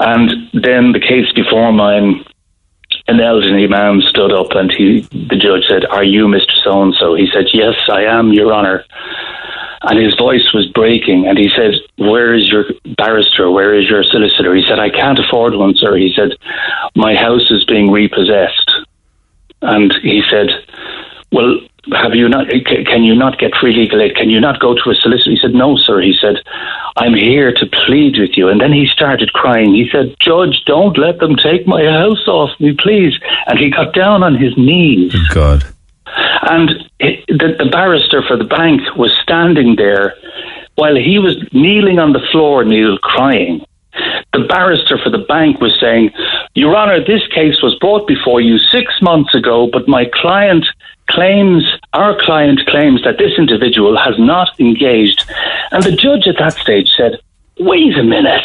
And 0.00 0.50
then 0.52 0.92
the 0.92 1.00
case 1.00 1.32
before 1.34 1.72
mine, 1.72 2.24
an 3.06 3.20
elderly 3.20 3.66
man 3.66 4.02
stood 4.02 4.32
up 4.32 4.50
and 4.52 4.70
he, 4.70 5.00
the 5.10 5.36
judge 5.36 5.64
said, 5.68 5.84
Are 5.86 6.04
you 6.04 6.26
Mr. 6.26 6.52
So 6.62 6.82
and 6.82 6.94
so? 6.94 7.14
He 7.14 7.28
said, 7.32 7.46
Yes, 7.52 7.74
I 7.90 8.02
am, 8.02 8.32
Your 8.32 8.52
Honour. 8.52 8.84
And 9.86 9.98
his 9.98 10.14
voice 10.14 10.52
was 10.54 10.66
breaking 10.74 11.26
and 11.26 11.36
he 11.36 11.50
said, 11.50 11.74
Where 11.96 12.34
is 12.34 12.48
your 12.48 12.64
barrister? 12.96 13.50
Where 13.50 13.74
is 13.74 13.88
your 13.88 14.02
solicitor? 14.02 14.54
He 14.54 14.64
said, 14.66 14.78
I 14.78 14.88
can't 14.88 15.18
afford 15.18 15.54
one, 15.54 15.74
sir. 15.76 15.96
He 15.96 16.12
said, 16.14 16.30
My 16.94 17.14
house 17.14 17.50
is 17.50 17.64
being 17.64 17.90
repossessed. 17.90 18.70
And 19.60 19.94
he 20.02 20.22
said, 20.30 20.48
Well, 21.32 21.60
have 21.92 22.14
you 22.14 22.28
not 22.28 22.48
can 22.86 23.02
you 23.04 23.14
not 23.14 23.38
get 23.38 23.52
free 23.60 23.74
legal 23.76 24.00
aid 24.00 24.16
can 24.16 24.30
you 24.30 24.40
not 24.40 24.58
go 24.58 24.74
to 24.74 24.90
a 24.90 24.94
solicitor 24.94 25.30
he 25.30 25.36
said 25.36 25.52
no 25.52 25.76
sir 25.76 26.00
he 26.00 26.14
said 26.18 26.36
i'm 26.96 27.12
here 27.12 27.52
to 27.52 27.66
plead 27.84 28.18
with 28.18 28.38
you 28.38 28.48
and 28.48 28.60
then 28.60 28.72
he 28.72 28.86
started 28.86 29.30
crying 29.34 29.74
he 29.74 29.86
said 29.92 30.14
judge 30.18 30.62
don't 30.64 30.96
let 30.96 31.18
them 31.18 31.36
take 31.36 31.66
my 31.66 31.84
house 31.84 32.26
off 32.26 32.58
me 32.58 32.74
please 32.78 33.12
and 33.46 33.58
he 33.58 33.70
got 33.70 33.92
down 33.92 34.22
on 34.22 34.34
his 34.34 34.56
knees 34.56 35.14
god 35.28 35.62
and 36.16 36.70
it, 37.00 37.24
the, 37.28 37.56
the 37.58 37.70
barrister 37.70 38.22
for 38.22 38.36
the 38.36 38.44
bank 38.44 38.80
was 38.96 39.12
standing 39.22 39.76
there 39.76 40.14
while 40.76 40.96
he 40.96 41.18
was 41.18 41.36
kneeling 41.52 41.98
on 41.98 42.12
the 42.12 42.26
floor 42.32 42.64
neil 42.64 42.98
crying 42.98 43.64
the 44.32 44.44
barrister 44.48 44.98
for 44.98 45.10
the 45.10 45.24
bank 45.28 45.60
was 45.60 45.78
saying, 45.80 46.10
Your 46.54 46.76
Honour, 46.76 47.04
this 47.04 47.26
case 47.28 47.62
was 47.62 47.76
brought 47.76 48.08
before 48.08 48.40
you 48.40 48.58
six 48.58 48.92
months 49.00 49.34
ago, 49.34 49.68
but 49.72 49.86
my 49.86 50.10
client 50.12 50.66
claims, 51.08 51.64
our 51.92 52.18
client 52.20 52.60
claims 52.66 53.04
that 53.04 53.18
this 53.18 53.38
individual 53.38 53.96
has 53.96 54.18
not 54.18 54.58
engaged. 54.58 55.24
And 55.70 55.82
the 55.84 55.92
judge 55.92 56.26
at 56.26 56.38
that 56.38 56.54
stage 56.54 56.90
said, 56.96 57.20
wait 57.60 57.96
a 57.96 58.02
minute. 58.02 58.44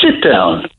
Sit 0.00 0.22
down. 0.22 0.70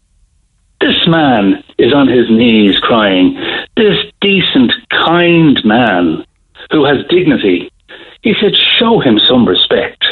This 0.82 1.08
man 1.08 1.64
is 1.78 1.94
on 1.94 2.08
his 2.08 2.30
knees 2.30 2.78
crying. 2.80 3.36
This 3.78 3.98
decent, 4.20 4.74
kind 4.90 5.64
man 5.64 6.26
who 6.72 6.86
has 6.86 7.06
dignity. 7.10 7.72
He 8.22 8.34
said, 8.42 8.56
show 8.56 9.00
him 9.00 9.20
some 9.20 9.48
respect. 9.48 10.06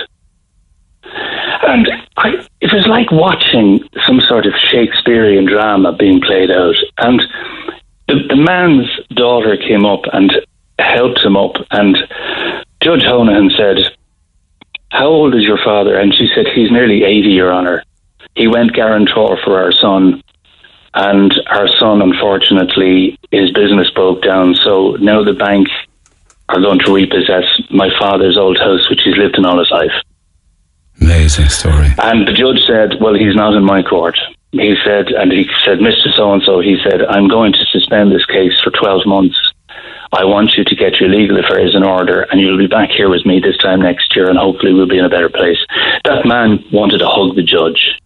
And 1.04 1.88
I, 2.18 2.48
it 2.62 2.72
was 2.74 2.88
like 2.88 3.12
watching 3.12 3.84
some 4.06 4.22
sort 4.22 4.46
of 4.46 4.54
Shakespearean 4.56 5.46
drama 5.46 5.94
being 5.94 6.22
played 6.22 6.52
out. 6.52 6.76
And 6.98 7.22
the, 8.08 8.16
the 8.30 8.36
man's 8.36 8.88
daughter 9.10 9.58
came 9.58 9.86
up 9.86 10.02
and 10.14 10.32
helped 10.80 11.20
him 11.20 11.38
up, 11.38 11.56
and 11.72 11.98
Judge 12.82 13.04
Honohan 13.04 13.56
said, 13.56 13.96
How 14.90 15.08
old 15.08 15.36
is 15.36 15.44
your 15.44 15.60
father? 15.64 15.96
And 15.98 16.14
she 16.14 16.28
said, 16.34 16.48
He's 16.48 16.72
nearly 16.72 17.04
80, 17.04 17.30
Your 17.30 17.54
Honour. 17.54 17.84
He 18.36 18.48
went 18.48 18.74
guarantor 18.74 19.38
for 19.44 19.62
our 19.62 19.72
son, 19.72 20.24
and 20.94 21.34
our 21.48 21.68
son, 21.68 22.02
unfortunately, 22.02 23.18
his 23.32 23.52
business 23.52 23.90
broke 23.92 24.24
down. 24.24 24.56
So 24.56 24.98
now 25.00 25.24
the 25.24 25.34
bank 25.34 25.68
are 26.50 26.62
going 26.62 26.80
to 26.80 26.94
repossess 26.94 27.46
my 27.70 27.90
father's 28.00 28.38
old 28.38 28.58
house, 28.58 28.90
which 28.90 29.02
he's 29.04 29.18
lived 29.18 29.38
in 29.38 29.46
all 29.46 29.60
his 29.60 29.72
life. 29.72 29.92
Amazing 31.00 31.50
story. 31.50 31.90
And 32.00 32.28
the 32.28 32.34
judge 32.34 32.60
said, 32.66 33.00
Well, 33.00 33.14
he's 33.14 33.36
not 33.36 33.54
in 33.54 33.64
my 33.64 33.84
court 33.84 34.18
he 34.52 34.76
said, 34.84 35.10
and 35.10 35.32
he 35.32 35.46
said, 35.64 35.78
Mr. 35.80 36.12
So 36.16 36.34
and 36.34 36.42
so, 36.44 36.60
he 36.60 36.78
said, 36.84 37.04
I'm 37.04 37.28
going 37.28 37.54
to 37.54 37.66
suspend 37.72 38.12
this 38.12 38.26
case 38.26 38.60
for 38.64 38.72
12 38.72 39.06
months. 39.06 39.38
I 40.12 40.26
want 40.26 40.54
you 40.58 40.64
to 40.64 40.76
get 40.76 41.00
your 41.00 41.10
legal 41.10 41.38
affairs 41.38 41.76
in 41.76 41.84
order, 41.84 42.22
and 42.22 42.42
you'll 42.42 42.58
be 42.58 42.66
back 42.66 42.90
here 42.90 43.10
with 43.10 43.26
me 43.26 43.40
this 43.40 43.58
time 43.58 43.80
next 43.80 44.16
year, 44.16 44.28
and 44.28 44.40
hopefully 44.40 44.74
we'll 44.74 44.88
be 44.88 44.98
in 44.98 45.06
a 45.06 45.10
better 45.10 45.30
place. 45.30 45.60
That 46.06 46.26
man 46.26 46.66
wanted 46.72 46.98
to 47.00 47.08
hug 47.08 47.36
the 47.36 47.44
judge. 47.44 48.00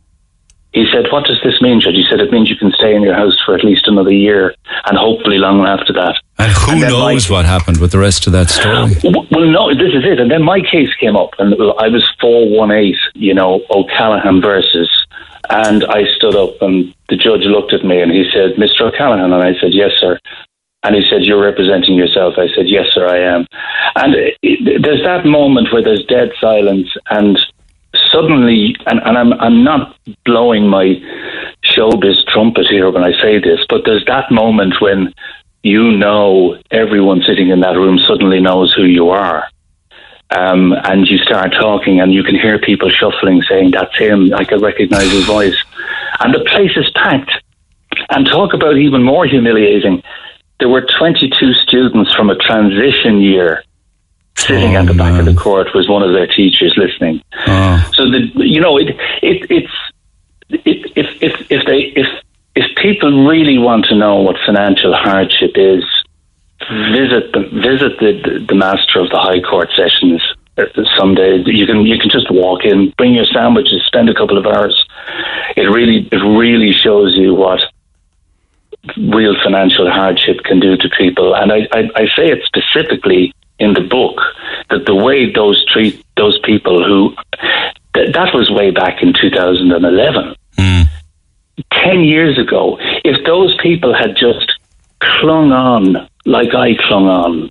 He 0.74 0.86
said, 0.92 1.06
What 1.12 1.26
does 1.26 1.40
this 1.44 1.62
mean, 1.62 1.80
Judge? 1.80 1.96
He 1.96 2.06
said, 2.10 2.20
It 2.20 2.32
means 2.32 2.50
you 2.50 2.58
can 2.58 2.72
stay 2.72 2.96
in 2.96 3.02
your 3.02 3.16
house 3.16 3.38
for 3.46 3.56
at 3.56 3.64
least 3.64 3.88
another 3.88 4.12
year, 4.12 4.56
and 4.86 4.98
hopefully 4.98 5.38
long 5.38 5.66
after 5.66 5.94
that. 5.94 6.20
And 6.40 6.52
who 6.52 6.72
and 6.72 6.82
knows 6.82 7.30
my, 7.30 7.38
what 7.38 7.46
happened 7.46 7.78
with 7.78 7.92
the 7.92 8.00
rest 8.00 8.28
of 8.28 8.34
that 8.34 8.50
story? 8.50 8.96
Well, 9.32 9.46
no, 9.50 9.70
this 9.74 9.94
is 9.94 10.04
it. 10.06 10.20
And 10.20 10.30
then 10.30 10.44
my 10.44 10.60
case 10.62 10.94
came 11.00 11.16
up, 11.16 11.32
and 11.40 11.54
I 11.54 11.88
was 11.88 12.08
418, 12.22 12.96
you 13.16 13.34
know, 13.34 13.62
O'Callaghan 13.70 14.42
versus 14.42 14.90
and 15.50 15.84
I 15.86 16.04
stood 16.16 16.36
up, 16.36 16.62
and 16.62 16.94
the 17.10 17.18
judge 17.18 17.44
looked 17.44 17.74
at 17.74 17.84
me 17.84 18.02
and 18.02 18.12
he 18.12 18.30
said, 18.34 18.56
Mr. 18.56 18.88
O'Callaghan. 18.88 19.32
And 19.32 19.44
I 19.44 19.60
said, 19.60 19.74
Yes, 19.74 19.92
sir. 20.00 20.18
And 20.84 20.96
he 20.96 21.04
said, 21.10 21.24
You're 21.24 21.42
representing 21.42 21.96
yourself. 21.96 22.36
I 22.38 22.48
said, 22.56 22.68
Yes, 22.68 22.88
sir, 22.92 23.08
I 23.08 23.20
am. 23.20 23.46
And 23.96 24.16
it, 24.16 24.82
there's 24.82 25.04
that 25.04 25.26
moment 25.26 25.72
where 25.72 25.84
there's 25.84 26.06
dead 26.06 26.32
silence, 26.40 26.90
and 27.10 27.38
suddenly, 27.96 28.76
and, 28.86 29.00
and 29.04 29.18
I'm, 29.18 29.34
I'm 29.34 29.64
not 29.64 29.96
blowing 30.26 30.68
my 30.68 31.02
showbiz 31.64 32.26
trumpet 32.28 32.68
here 32.68 32.90
when 32.90 33.04
I 33.04 33.12
say 33.22 33.40
this, 33.40 33.66
but 33.70 33.84
there's 33.86 34.06
that 34.06 34.32
moment 34.32 34.82
when 34.82 35.14
you 35.62 35.92
know 35.92 36.58
everyone 36.72 37.22
sitting 37.22 37.50
in 37.50 37.62
that 37.62 37.78
room 37.78 37.98
suddenly 38.00 38.40
knows 38.40 38.74
who 38.74 38.84
you 38.84 39.10
are. 39.10 39.48
Um, 40.30 40.74
and 40.74 41.08
you 41.08 41.20
start 41.20 41.52
talking, 41.52 42.02
and 42.02 42.12
you 42.12 42.24
can 42.24 42.36
hear 42.36 42.58
people 42.58 42.90
shuffling, 42.90 43.44
saying, 43.48 43.72
That's 43.72 43.96
him. 43.96 44.34
I 44.34 44.44
can 44.44 44.62
recognize 44.62 45.12
his 45.12 45.26
voice. 45.26 45.56
And 46.20 46.34
the 46.34 46.44
place 46.46 46.76
is 46.76 46.90
packed. 46.96 47.32
And 48.10 48.26
talk 48.26 48.54
about 48.54 48.78
even 48.78 49.04
more 49.04 49.28
humiliating. 49.28 50.02
There 50.60 50.70
were 50.70 50.88
22 50.98 51.54
students 51.54 52.14
from 52.16 52.32
a 52.32 52.36
transition 52.36 53.22
year 53.22 53.64
sitting 54.38 54.76
oh, 54.76 54.82
at 54.82 54.88
the 54.88 54.94
back 54.94 55.14
man. 55.14 55.20
of 55.22 55.26
the 55.26 55.40
court 55.40 55.68
was 55.74 55.88
one 55.88 56.04
of 56.04 56.14
their 56.14 56.28
teachers 56.28 56.74
listening. 56.78 57.22
Oh. 57.48 57.92
So 57.94 58.10
the 58.10 58.32
you 58.36 58.60
know 58.62 58.78
it 58.78 58.90
it 59.22 59.50
it's 59.50 59.74
it, 60.50 60.92
if 60.96 61.22
if 61.22 61.52
if 61.52 61.66
they 61.66 61.94
if 61.96 62.08
if 62.56 62.76
people 62.78 63.28
really 63.28 63.58
want 63.58 63.86
to 63.86 63.96
know 63.96 64.22
what 64.22 64.36
financial 64.46 64.94
hardship 64.94 65.52
is 65.56 65.84
visit 66.70 67.32
the 67.34 67.50
visit 67.54 68.00
the 68.00 68.46
the 68.48 68.56
master 68.56 69.00
of 69.00 69.10
the 69.10 69.20
High 69.20 69.42
Court 69.42 69.70
sessions 69.76 70.22
uh, 70.58 70.66
some 70.98 71.16
days. 71.16 71.46
You 71.48 71.66
can 71.66 71.86
you 71.86 71.98
can 71.98 72.10
just 72.10 72.32
walk 72.32 72.66
in, 72.66 72.94
bring 72.98 73.14
your 73.14 73.26
sandwiches, 73.26 73.84
spend 73.86 74.10
a 74.10 74.14
couple 74.14 74.38
of 74.38 74.46
hours. 74.46 74.86
It 75.56 75.70
really 75.70 76.08
it 76.12 76.22
really 76.22 76.72
shows 76.72 77.16
you 77.18 77.34
what 77.34 77.62
real 78.98 79.36
financial 79.44 79.90
hardship 79.90 80.44
can 80.44 80.60
do 80.60 80.78
to 80.78 80.90
people. 80.98 81.36
And 81.36 81.52
I, 81.52 81.68
I, 81.72 81.90
I 81.96 82.06
say 82.16 82.30
it 82.30 82.44
specifically 82.46 83.34
in 83.60 83.74
the 83.74 83.82
book 83.82 84.20
that 84.70 84.86
the 84.86 84.96
way 84.96 85.32
those 85.32 85.66
treat 85.72 86.04
those 86.18 86.40
people 86.44 86.84
who 86.84 87.16
th- 87.94 88.14
that 88.14 88.34
was 88.34 88.50
way 88.50 88.72
back 88.72 89.02
in 89.02 89.14
2011. 89.14 90.36
Mm. 90.58 90.86
10 91.72 92.04
years 92.04 92.38
ago, 92.40 92.78
if 93.04 93.24
those 93.26 93.56
people 93.62 93.94
had 93.94 94.16
just 94.16 94.60
clung 95.00 95.52
on 95.52 96.08
like 96.26 96.54
I 96.56 96.76
clung 96.88 97.08
on, 97.08 97.50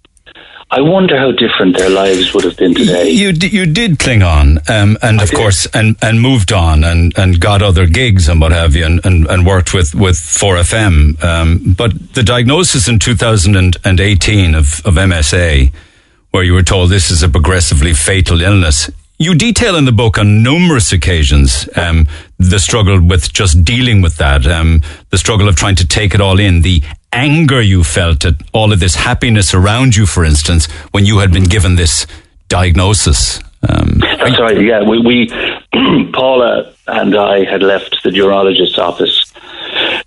I 0.75 0.81
wonder 0.81 1.19
how 1.19 1.33
different 1.33 1.77
their 1.77 1.91
lives 1.91 2.33
would 2.33 2.45
have 2.45 2.57
been 2.57 2.75
today. 2.75 3.11
You 3.11 3.33
you 3.33 3.67
did 3.67 3.99
cling 3.99 4.23
on, 4.23 4.59
um, 4.71 4.97
and 5.03 5.21
of 5.21 5.31
course, 5.31 5.67
and, 5.75 5.97
and 6.01 6.19
moved 6.19 6.51
on, 6.51 6.83
and, 6.83 7.13
and 7.19 7.39
got 7.39 7.61
other 7.61 7.85
gigs 7.85 8.27
and 8.27 8.41
what 8.41 8.53
have 8.53 8.75
you, 8.75 8.87
and, 8.87 9.05
and, 9.05 9.27
and 9.27 9.47
worked 9.47 9.75
with 9.75 9.95
with 9.95 10.17
4FM. 10.17 11.23
Um, 11.23 11.75
but 11.77 12.15
the 12.15 12.23
diagnosis 12.23 12.89
in 12.89 12.99
2018 12.99 14.55
of 14.55 14.81
of 14.87 14.95
MSA, 14.95 15.71
where 16.31 16.43
you 16.43 16.55
were 16.55 16.63
told 16.63 16.89
this 16.89 17.11
is 17.11 17.23
a 17.23 17.29
progressively 17.29 17.93
fatal 17.93 18.41
illness, 18.41 18.89
you 19.23 19.35
detail 19.35 19.77
in 19.77 19.85
the 19.85 19.93
book 19.93 20.19
on 20.19 20.43
numerous 20.43 20.93
occasions 20.93 21.69
um, 21.77 22.07
the 22.39 22.59
struggle 22.59 23.01
with 23.01 23.33
just 23.33 23.65
dealing 23.65 24.03
with 24.03 24.17
that, 24.17 24.47
um, 24.47 24.83
the 25.11 25.19
struggle 25.19 25.49
of 25.49 25.57
trying 25.57 25.77
to 25.77 25.87
take 25.87 26.15
it 26.15 26.21
all 26.21 26.39
in, 26.39 26.63
the 26.63 26.83
anger 27.13 27.61
you 27.61 27.85
felt 27.85 28.25
at 28.25 28.35
all 28.53 28.73
of 28.73 28.81
this 28.81 28.95
happiness 28.95 29.55
around 29.55 29.97
you, 29.97 30.07
for 30.07 30.25
instance, 30.25 30.67
when 30.93 31.05
you 31.05 31.19
had 31.19 31.33
been 31.33 31.45
given 31.45 31.77
this 31.77 32.07
diagnosis. 32.49 33.41
Um, 33.69 33.99
That's 34.01 34.41
right. 34.41 34.61
Yeah, 34.61 34.83
we, 34.83 34.99
we 34.99 35.29
Paula 36.13 36.73
and 36.87 37.15
I 37.15 37.45
had 37.45 37.63
left 37.63 38.03
the 38.03 38.11
neurologist's 38.11 38.79
office. 38.79 39.33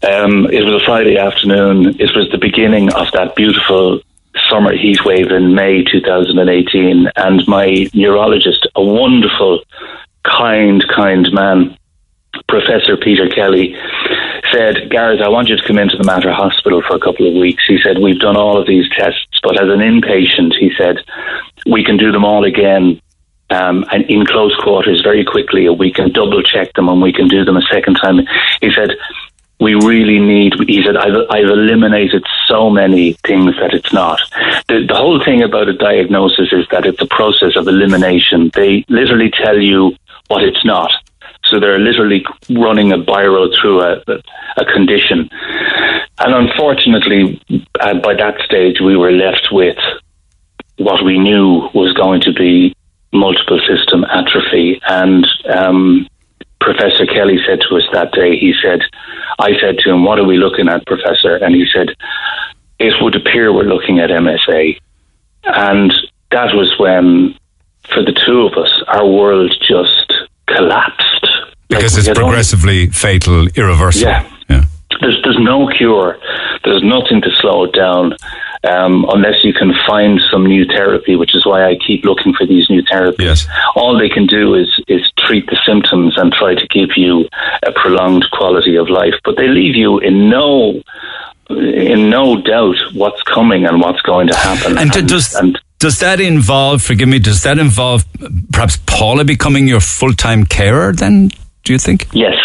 Um, 0.03 0.45
it 0.47 0.63
was 0.63 0.81
a 0.81 0.85
Friday 0.85 1.17
afternoon. 1.17 1.99
It 1.99 2.11
was 2.15 2.29
the 2.31 2.37
beginning 2.37 2.91
of 2.93 3.11
that 3.13 3.35
beautiful 3.35 4.01
summer 4.49 4.75
heat 4.75 5.03
wave 5.05 5.31
in 5.31 5.55
May 5.55 5.83
2018, 5.83 7.07
and 7.15 7.47
my 7.47 7.87
neurologist, 7.93 8.67
a 8.75 8.83
wonderful, 8.83 9.61
kind, 10.23 10.83
kind 10.93 11.31
man, 11.31 11.77
Professor 12.47 12.97
Peter 12.97 13.27
Kelly, 13.29 13.75
said, 14.51 14.89
Gareth, 14.89 15.21
I 15.21 15.29
want 15.29 15.49
you 15.49 15.57
to 15.57 15.67
come 15.67 15.79
into 15.79 15.97
the 15.97 16.03
Mater 16.03 16.31
Hospital 16.31 16.81
for 16.87 16.95
a 16.95 16.99
couple 16.99 17.27
of 17.27 17.33
weeks. 17.33 17.63
He 17.67 17.79
said, 17.81 17.97
We've 17.99 18.19
done 18.19 18.37
all 18.37 18.59
of 18.59 18.67
these 18.67 18.89
tests, 18.89 19.39
but 19.41 19.61
as 19.61 19.69
an 19.69 19.79
inpatient, 19.79 20.55
he 20.59 20.71
said, 20.77 20.97
we 21.65 21.83
can 21.83 21.97
do 21.97 22.11
them 22.11 22.25
all 22.25 22.43
again 22.43 23.01
um, 23.49 23.85
and 23.91 24.03
in 24.09 24.25
close 24.25 24.55
quarters 24.55 25.01
very 25.03 25.23
quickly, 25.23 25.69
we 25.69 25.91
can 25.91 26.11
double 26.11 26.41
check 26.41 26.73
them 26.73 26.89
and 26.89 27.01
we 27.01 27.13
can 27.13 27.27
do 27.27 27.45
them 27.45 27.57
a 27.57 27.61
second 27.61 27.95
time. 27.95 28.25
He 28.61 28.71
said, 28.73 28.91
we 29.59 29.73
really 29.73 30.19
need, 30.19 30.53
he 30.67 30.83
said, 30.83 30.97
I've, 30.97 31.15
I've 31.29 31.45
eliminated 31.45 32.25
so 32.47 32.69
many 32.69 33.13
things 33.25 33.55
that 33.59 33.73
it's 33.73 33.93
not. 33.93 34.19
The, 34.67 34.85
the 34.87 34.95
whole 34.95 35.23
thing 35.23 35.43
about 35.43 35.69
a 35.69 35.73
diagnosis 35.73 36.51
is 36.51 36.67
that 36.71 36.85
it's 36.85 37.01
a 37.01 37.07
process 37.07 37.55
of 37.55 37.67
elimination. 37.67 38.51
They 38.53 38.83
literally 38.89 39.31
tell 39.31 39.57
you 39.57 39.95
what 40.27 40.43
it's 40.43 40.65
not. 40.65 40.91
So 41.45 41.59
they're 41.59 41.79
literally 41.79 42.25
running 42.49 42.91
a 42.91 42.97
biro 42.97 43.49
through 43.59 43.81
a, 43.81 44.03
a 44.57 44.65
condition. 44.65 45.29
And 46.17 46.33
unfortunately, 46.33 47.41
uh, 47.79 47.99
by 47.99 48.15
that 48.15 48.39
stage, 48.43 48.81
we 48.81 48.97
were 48.97 49.11
left 49.11 49.49
with 49.51 49.77
what 50.77 51.05
we 51.05 51.17
knew 51.17 51.69
was 51.73 51.93
going 51.93 52.21
to 52.21 52.33
be 52.33 52.75
multiple 53.13 53.59
system 53.67 54.03
atrophy. 54.05 54.81
And 54.87 55.25
um, 55.53 56.07
Professor 56.65 57.05
Kelly 57.05 57.37
said 57.47 57.59
to 57.69 57.77
us 57.77 57.83
that 57.93 58.11
day, 58.11 58.35
he 58.37 58.53
said, 58.61 58.79
I 59.37 59.51
said 59.61 59.77
to 59.79 59.91
him, 59.91 60.03
What 60.03 60.17
are 60.19 60.25
we 60.25 60.37
looking 60.37 60.67
at, 60.67 60.85
Professor? 60.87 61.35
And 61.35 61.53
he 61.53 61.65
said, 61.71 61.89
It 62.79 62.93
would 63.01 63.15
appear 63.15 63.53
we're 63.53 63.63
looking 63.75 63.99
at 63.99 64.09
MSA. 64.09 64.77
And 65.43 65.93
that 66.31 66.55
was 66.55 66.73
when, 66.79 67.35
for 67.93 68.01
the 68.03 68.17
two 68.25 68.41
of 68.47 68.53
us, 68.57 68.71
our 68.87 69.05
world 69.07 69.55
just 69.61 70.11
collapsed. 70.47 71.27
because 71.69 71.93
Like, 71.93 71.99
it's 71.99 72.07
had 72.07 72.17
only- 72.17 72.29
progressively 72.29 72.87
fatal, 72.87 73.47
irreversible. 73.55 74.11
Yeah. 74.11 74.27
yeah. 74.49 74.63
there's 75.01 75.21
there's 75.23 75.39
no 75.39 75.67
cure. 75.67 76.17
There's 76.63 76.81
nothing 76.83 77.21
to 77.21 77.29
slow 77.41 77.65
it 77.65 77.73
down 77.73 78.15
um, 78.65 79.05
unless 79.09 79.43
you 79.43 79.53
can 79.53 79.73
find 79.87 80.21
some 80.31 80.45
new 80.45 80.65
therapy, 80.65 81.15
which 81.15 81.35
is 81.35 81.45
why 81.45 81.65
I 81.69 81.75
keep 81.85 82.03
looking 82.03 82.33
for 82.33 82.45
these 82.45 82.69
new 82.69 82.81
therapies. 82.83 83.19
Yes. 83.19 83.47
All 83.75 83.97
they 83.97 84.09
can 84.09 84.25
do 84.25 84.55
is 84.55 84.67
is 84.87 85.11
treat 85.19 85.45
the 85.47 85.59
symptoms 85.65 86.17
and 86.17 86.31
try 86.33 86.55
to 86.55 86.67
give 86.67 86.89
you 86.95 87.27
a 87.63 87.71
prolonged 87.71 88.25
quality 88.31 88.75
of 88.75 88.89
life, 88.89 89.13
but 89.23 89.37
they 89.37 89.47
leave 89.47 89.75
you 89.75 89.99
in 89.99 90.29
no 90.29 90.81
in 91.49 92.09
no 92.09 92.41
doubt 92.41 92.75
what's 92.93 93.21
coming 93.23 93.65
and 93.65 93.79
what's 93.79 94.01
going 94.01 94.27
to 94.27 94.35
happen. 94.35 94.77
And, 94.77 94.91
d- 94.91 95.03
does 95.03 95.35
does 95.79 95.99
that 95.99 96.19
involve? 96.19 96.81
Forgive 96.81 97.07
me. 97.07 97.19
Does 97.19 97.43
that 97.43 97.59
involve 97.59 98.05
perhaps 98.51 98.77
Paula 98.87 99.23
becoming 99.25 99.67
your 99.67 99.81
full 99.81 100.13
time 100.13 100.45
carer? 100.45 100.91
Then, 100.93 101.29
do 101.63 101.73
you 101.73 101.79
think? 101.79 102.07
Yes. 102.13 102.35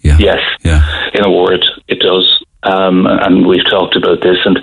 Yeah. 0.00 0.16
Yes. 0.18 0.38
Yeah. 0.62 1.10
In 1.14 1.24
a 1.24 1.30
word, 1.30 1.64
it 1.88 1.98
does. 2.00 2.44
Um, 2.66 3.06
and 3.06 3.46
we've 3.46 3.64
talked 3.64 3.96
about 3.96 4.22
this, 4.22 4.38
and 4.44 4.58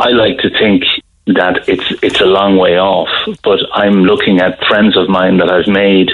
I 0.00 0.10
like 0.10 0.38
to 0.38 0.50
think 0.50 0.84
that 1.26 1.68
it's 1.68 1.92
it's 2.02 2.20
a 2.20 2.26
long 2.26 2.56
way 2.56 2.78
off. 2.78 3.08
But 3.42 3.60
I'm 3.72 4.04
looking 4.04 4.40
at 4.40 4.62
friends 4.64 4.96
of 4.96 5.08
mine 5.08 5.38
that 5.38 5.50
I've 5.50 5.68
made 5.68 6.10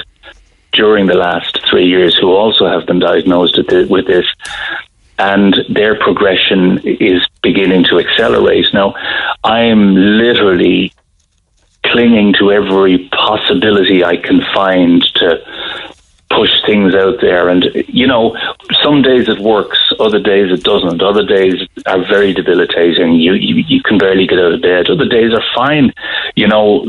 during 0.73 1.07
the 1.07 1.15
last 1.15 1.61
three 1.69 1.87
years 1.87 2.17
who 2.17 2.33
also 2.33 2.67
have 2.67 2.87
been 2.87 2.99
diagnosed 2.99 3.57
with 3.57 3.91
with 3.91 4.07
this, 4.07 4.27
and 5.19 5.55
their 5.69 5.99
progression 5.99 6.79
is 6.85 7.27
beginning 7.43 7.85
to 7.85 7.99
accelerate. 7.99 8.67
Now, 8.73 8.95
I'm 9.45 9.95
literally 9.95 10.93
clinging 11.87 12.35
to 12.35 12.53
every 12.53 13.09
possibility 13.11 14.05
I 14.05 14.17
can 14.17 14.41
find 14.55 15.03
to 15.17 15.43
push 16.35 16.51
things 16.67 16.95
out 16.95 17.21
there. 17.21 17.49
And, 17.49 17.65
you 17.89 18.07
know, 18.07 18.37
some 18.83 19.03
days 19.03 19.29
it 19.29 19.39
works, 19.39 19.79
other 20.01 20.21
days 20.21 20.53
it 20.53 20.63
doesn't. 20.63 21.03
Other 21.03 21.25
days 21.25 21.55
are 21.87 22.05
very 22.07 22.33
debilitating. 22.33 23.15
You, 23.15 23.35
you, 23.35 23.65
you 23.69 23.83
can 23.83 23.99
barely 23.99 24.27
get 24.27 24.39
out 24.39 24.55
of 24.55 24.63
bed. 24.63 24.89
Other 24.89 25.09
days 25.09 25.33
are 25.33 25.45
fine. 25.55 25.93
You 26.35 26.49
know, 26.49 26.85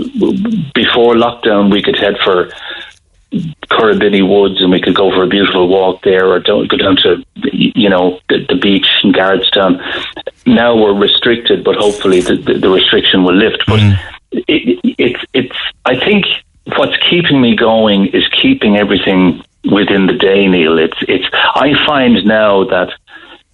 before 0.74 1.16
lockdown, 1.16 1.72
we 1.72 1.82
could 1.82 1.98
head 1.98 2.16
for 2.24 2.50
Currabinny 3.72 4.28
Woods 4.28 4.62
and 4.62 4.72
we 4.72 4.82
could 4.82 4.96
go 4.96 5.10
for 5.10 5.24
a 5.24 5.28
beautiful 5.28 5.68
walk 5.68 6.04
there 6.04 6.28
or 6.28 6.40
don't 6.40 6.70
go 6.70 6.78
down 6.78 6.96
to, 6.98 7.24
you 7.52 7.90
know, 7.90 8.20
the, 8.30 8.46
the 8.48 8.56
beach 8.56 8.86
in 9.04 9.12
Garrettstown. 9.12 9.82
Now 10.46 10.76
we're 10.76 10.94
restricted, 10.94 11.64
but 11.64 11.76
hopefully 11.76 12.22
the, 12.22 12.36
the, 12.36 12.60
the 12.60 12.70
restriction 12.70 13.24
will 13.24 13.36
lift. 13.36 13.64
But 13.66 13.80
mm. 13.80 14.00
it, 14.32 14.80
it's, 15.00 15.26
it's, 15.34 15.56
I 15.86 15.96
think 16.06 16.26
what's 16.66 16.98
keeping 17.10 17.42
me 17.42 17.56
going 17.56 18.08
is 18.08 18.28
keeping 18.30 18.78
everything 18.78 19.44
within 19.66 20.08
the 20.08 20.14
day, 20.14 20.48
Neil. 20.48 20.78
It's, 20.78 20.98
it's, 21.08 21.28
I 21.34 21.74
find 21.86 22.26
now 22.26 22.66
that 22.66 22.94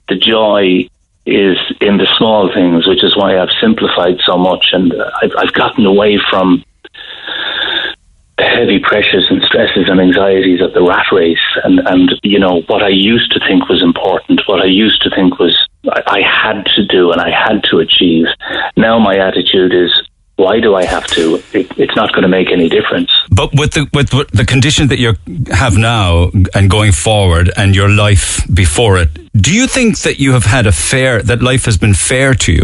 the 0.07 0.15
joy 0.15 0.89
is 1.25 1.57
in 1.81 1.97
the 1.97 2.07
small 2.17 2.51
things, 2.53 2.87
which 2.87 3.03
is 3.03 3.15
why 3.15 3.39
I've 3.39 3.51
simplified 3.61 4.17
so 4.25 4.37
much 4.37 4.69
and 4.73 4.93
I've, 5.21 5.31
I've 5.37 5.53
gotten 5.53 5.85
away 5.85 6.19
from 6.29 6.63
the 8.37 8.45
heavy 8.45 8.79
pressures 8.79 9.27
and 9.29 9.43
stresses 9.43 9.89
and 9.89 9.99
anxieties 9.99 10.61
of 10.61 10.73
the 10.73 10.81
rat 10.81 11.05
race 11.11 11.37
and, 11.63 11.79
and 11.79 12.11
you 12.23 12.39
know 12.39 12.61
what 12.67 12.81
I 12.81 12.87
used 12.87 13.31
to 13.33 13.39
think 13.45 13.67
was 13.67 13.83
important, 13.83 14.41
what 14.47 14.61
I 14.61 14.65
used 14.65 15.01
to 15.03 15.09
think 15.09 15.37
was 15.39 15.67
I, 15.91 16.01
I 16.07 16.21
had 16.21 16.65
to 16.75 16.85
do 16.85 17.11
and 17.11 17.21
I 17.21 17.29
had 17.29 17.63
to 17.65 17.79
achieve. 17.79 18.25
Now 18.77 18.97
my 18.97 19.17
attitude 19.17 19.73
is 19.73 19.91
why 20.39 20.59
do 20.65 20.73
I 20.81 20.85
have 20.85 21.05
to? 21.17 21.35
It, 21.53 21.67
it's 21.83 21.95
not 22.01 22.09
going 22.13 22.23
to 22.29 22.33
make 22.39 22.49
any 22.57 22.69
difference. 22.69 23.11
But 23.29 23.49
with 23.59 23.71
the 23.75 23.83
with 23.93 24.13
what- 24.13 24.31
the 24.31 24.45
condition 24.45 24.87
that 24.87 24.99
you 25.03 25.09
have 25.63 25.77
now 25.77 26.31
and 26.55 26.69
going 26.69 26.93
forward, 26.93 27.51
and 27.57 27.75
your 27.75 27.89
life 28.05 28.25
before 28.63 28.93
it, 29.03 29.09
do 29.47 29.51
you 29.59 29.67
think 29.67 29.99
that 30.05 30.19
you 30.23 30.31
have 30.37 30.45
had 30.45 30.65
a 30.65 30.71
fair 30.71 31.21
that 31.29 31.39
life 31.51 31.65
has 31.65 31.77
been 31.77 31.93
fair 31.93 32.33
to 32.45 32.51
you? 32.53 32.63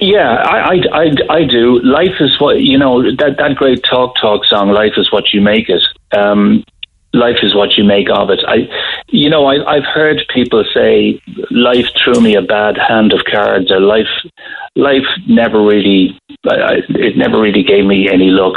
Yeah, 0.00 0.30
I, 0.54 0.56
I, 0.72 0.76
I, 1.02 1.06
I 1.38 1.44
do. 1.44 1.80
Life 1.82 2.16
is 2.20 2.32
what 2.40 2.60
you 2.60 2.78
know. 2.78 3.02
That 3.22 3.36
that 3.38 3.54
great 3.56 3.80
talk 3.84 4.16
talk 4.20 4.44
song. 4.44 4.70
Life 4.70 4.94
is 4.96 5.12
what 5.12 5.32
you 5.32 5.40
make 5.40 5.68
it. 5.68 5.82
Um, 6.16 6.64
life 7.12 7.38
is 7.42 7.54
what 7.54 7.76
you 7.76 7.84
make 7.84 8.08
of 8.10 8.30
it. 8.30 8.40
I, 8.46 8.68
you 9.08 9.30
know, 9.30 9.46
I, 9.46 9.76
I've 9.76 9.84
heard 9.84 10.22
people 10.32 10.64
say 10.74 11.20
life 11.50 11.86
threw 12.02 12.20
me 12.20 12.34
a 12.34 12.42
bad 12.42 12.76
hand 12.76 13.12
of 13.12 13.24
cards, 13.24 13.70
or 13.70 13.80
life, 13.80 14.06
life 14.76 15.06
never 15.26 15.62
really, 15.62 16.18
I, 16.46 16.82
it 16.90 17.16
never 17.16 17.40
really 17.40 17.62
gave 17.62 17.84
me 17.86 18.08
any 18.08 18.30
luck. 18.30 18.56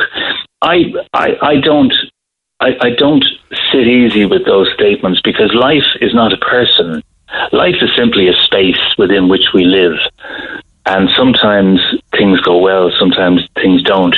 I, 0.61 0.93
I, 1.13 1.37
I 1.41 1.55
don't. 1.59 1.93
I, 2.59 2.77
I 2.79 2.89
don't 2.91 3.25
sit 3.71 3.87
easy 3.87 4.25
with 4.25 4.45
those 4.45 4.71
statements 4.75 5.19
because 5.23 5.51
life 5.55 5.87
is 5.99 6.13
not 6.13 6.31
a 6.31 6.37
person. 6.37 7.01
Life 7.51 7.77
is 7.81 7.89
simply 7.95 8.27
a 8.27 8.33
space 8.33 8.77
within 8.99 9.29
which 9.29 9.47
we 9.51 9.65
live. 9.65 9.97
and 10.85 11.09
sometimes 11.15 11.79
things 12.17 12.39
go 12.41 12.57
well, 12.57 12.91
sometimes 12.99 13.41
things 13.55 13.83
don't. 13.83 14.15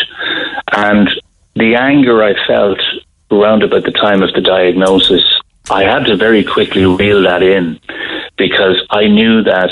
And 0.72 1.10
the 1.56 1.76
anger 1.76 2.24
I 2.24 2.34
felt 2.48 2.80
around 3.34 3.64
about 3.64 3.84
the 3.84 3.92
time 3.92 4.22
of 4.22 4.34
the 4.34 4.42
diagnosis, 4.42 5.24
I 5.70 5.84
had 5.84 6.06
to 6.06 6.18
very 6.18 6.44
quickly 6.44 6.86
reel 6.86 7.24
that 7.24 7.44
in 7.44 7.80
because 8.38 8.86
I 8.90 9.08
knew 9.08 9.44
that 9.44 9.70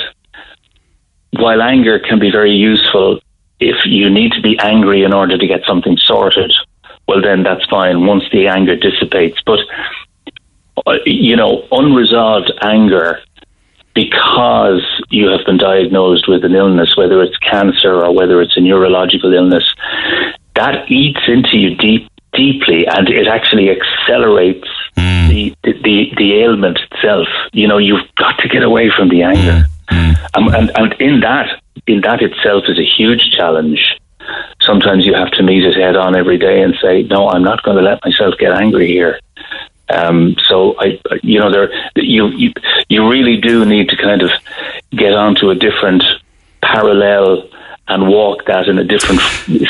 while 1.32 1.62
anger 1.62 2.00
can 2.00 2.20
be 2.20 2.32
very 2.32 2.52
useful, 2.52 3.20
if 3.60 3.76
you 3.86 4.10
need 4.10 4.32
to 4.34 4.42
be 4.42 4.58
angry 4.60 5.04
in 5.04 5.14
order 5.14 5.38
to 5.38 5.48
get 5.48 5.62
something 5.68 5.98
sorted, 5.98 6.54
well, 7.08 7.22
then 7.22 7.44
that's 7.44 7.66
fine 7.66 8.06
once 8.06 8.24
the 8.32 8.48
anger 8.48 8.76
dissipates. 8.76 9.40
But, 9.46 9.60
uh, 10.86 10.98
you 11.06 11.36
know, 11.36 11.68
unresolved 11.72 12.52
anger 12.62 13.20
because 13.94 14.82
you 15.10 15.30
have 15.30 15.46
been 15.46 15.58
diagnosed 15.58 16.28
with 16.28 16.46
an 16.46 16.56
illness, 16.56 16.96
whether 16.96 17.22
it's 17.22 17.38
cancer 17.38 18.04
or 18.04 18.14
whether 18.14 18.42
it's 18.42 18.58
a 18.58 18.62
neurological 18.62 19.34
illness, 19.34 19.74
that 20.56 20.90
eats 20.90 21.22
into 21.28 21.58
you 21.58 21.76
deep, 21.76 22.10
deeply, 22.34 22.88
and 22.88 23.10
it 23.10 23.28
actually 23.28 23.70
accelerates 23.70 24.68
mm. 24.96 25.30
the, 25.30 25.56
the 25.64 26.12
the 26.18 26.34
ailment 26.42 26.80
itself. 26.92 27.28
You 27.54 27.68
know, 27.68 27.78
you've 27.78 28.08
got 28.16 28.38
to 28.40 28.48
get 28.48 28.64
away 28.64 28.90
from 28.90 29.10
the 29.10 29.24
anger, 29.24 29.66
mm. 29.90 30.16
Um, 30.34 30.48
and 30.54 30.72
and 30.76 30.94
in 31.02 31.20
that 31.22 31.62
in 31.88 32.02
that 32.02 32.22
itself 32.22 32.64
is 32.68 32.80
a 32.80 32.86
huge 32.86 33.32
challenge. 33.32 33.98
Sometimes 34.62 35.06
you 35.06 35.14
have 35.14 35.32
to 35.32 35.44
meet 35.44 35.66
it 35.66 35.76
head 35.76 35.96
on 35.96 36.16
every 36.16 36.38
day 36.38 36.62
and 36.62 36.76
say, 36.82 37.04
"No, 37.04 37.30
I'm 37.30 37.44
not 37.44 37.64
going 37.64 37.78
to 37.78 37.84
let 37.84 38.04
myself 38.06 38.36
get 38.38 38.54
angry 38.54 38.88
here." 38.88 39.20
Um, 39.90 40.36
so 40.48 40.76
I, 40.80 41.00
you 41.22 41.40
know, 41.40 41.52
there 41.52 41.70
you, 41.96 42.28
you 42.28 42.54
you 42.88 43.10
really 43.10 43.38
do 43.38 43.66
need 43.66 43.90
to 43.90 43.98
kind 43.98 44.22
of 44.22 44.32
get 44.92 45.14
onto 45.14 45.50
a 45.50 45.56
different 45.56 46.04
parallel 46.62 47.50
and 47.88 48.08
walk 48.08 48.46
that 48.46 48.68
in 48.68 48.78
a 48.78 48.84
different 48.84 49.20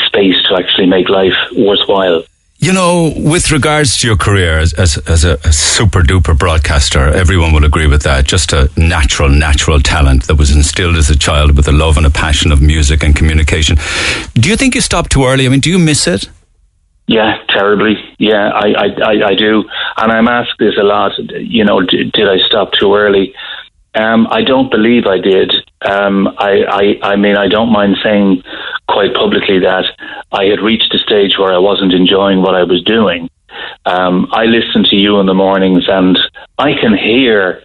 space 0.06 0.40
to 0.44 0.54
actually 0.56 0.86
make 0.86 1.08
life 1.08 1.34
worthwhile. 1.56 2.22
You 2.62 2.72
know, 2.72 3.12
with 3.16 3.50
regards 3.50 3.96
to 3.98 4.06
your 4.06 4.16
career 4.16 4.56
as, 4.60 4.72
as, 4.74 4.96
as 5.08 5.24
a, 5.24 5.36
super 5.52 6.02
duper 6.02 6.38
broadcaster, 6.38 7.00
everyone 7.08 7.52
will 7.52 7.64
agree 7.64 7.88
with 7.88 8.04
that. 8.04 8.24
Just 8.24 8.52
a 8.52 8.70
natural, 8.76 9.28
natural 9.28 9.80
talent 9.80 10.28
that 10.28 10.36
was 10.36 10.54
instilled 10.54 10.94
as 10.94 11.10
a 11.10 11.18
child 11.18 11.56
with 11.56 11.66
a 11.66 11.72
love 11.72 11.96
and 11.96 12.06
a 12.06 12.10
passion 12.10 12.52
of 12.52 12.62
music 12.62 13.02
and 13.02 13.16
communication. 13.16 13.78
Do 14.34 14.48
you 14.48 14.54
think 14.54 14.76
you 14.76 14.80
stopped 14.80 15.10
too 15.10 15.24
early? 15.24 15.44
I 15.44 15.48
mean, 15.48 15.58
do 15.58 15.70
you 15.70 15.78
miss 15.80 16.06
it? 16.06 16.30
Yeah, 17.08 17.36
terribly. 17.48 17.96
Yeah, 18.20 18.50
I, 18.50 18.68
I, 18.68 18.86
I, 18.86 19.26
I 19.30 19.34
do. 19.34 19.64
And 19.96 20.12
I'm 20.12 20.28
asked 20.28 20.54
this 20.60 20.74
a 20.78 20.84
lot. 20.84 21.18
You 21.18 21.64
know, 21.64 21.80
did, 21.80 22.12
did 22.12 22.28
I 22.28 22.38
stop 22.46 22.74
too 22.78 22.94
early? 22.94 23.34
Um, 23.96 24.28
I 24.30 24.42
don't 24.42 24.70
believe 24.70 25.06
I 25.06 25.18
did. 25.18 25.52
Um, 25.84 26.28
I, 26.38 26.98
I, 27.02 27.12
I 27.12 27.16
mean, 27.16 27.36
I 27.36 27.48
don't 27.48 27.72
mind 27.72 27.96
saying 28.02 28.42
quite 28.88 29.14
publicly 29.14 29.58
that 29.60 29.84
I 30.30 30.44
had 30.44 30.60
reached 30.60 30.94
a 30.94 30.98
stage 30.98 31.38
where 31.38 31.52
I 31.52 31.58
wasn't 31.58 31.92
enjoying 31.92 32.42
what 32.42 32.54
I 32.54 32.64
was 32.64 32.82
doing. 32.82 33.28
Um, 33.84 34.28
I 34.32 34.44
listen 34.44 34.84
to 34.84 34.96
you 34.96 35.20
in 35.20 35.26
the 35.26 35.34
mornings, 35.34 35.84
and 35.88 36.18
I 36.58 36.74
can 36.80 36.96
hear, 36.96 37.62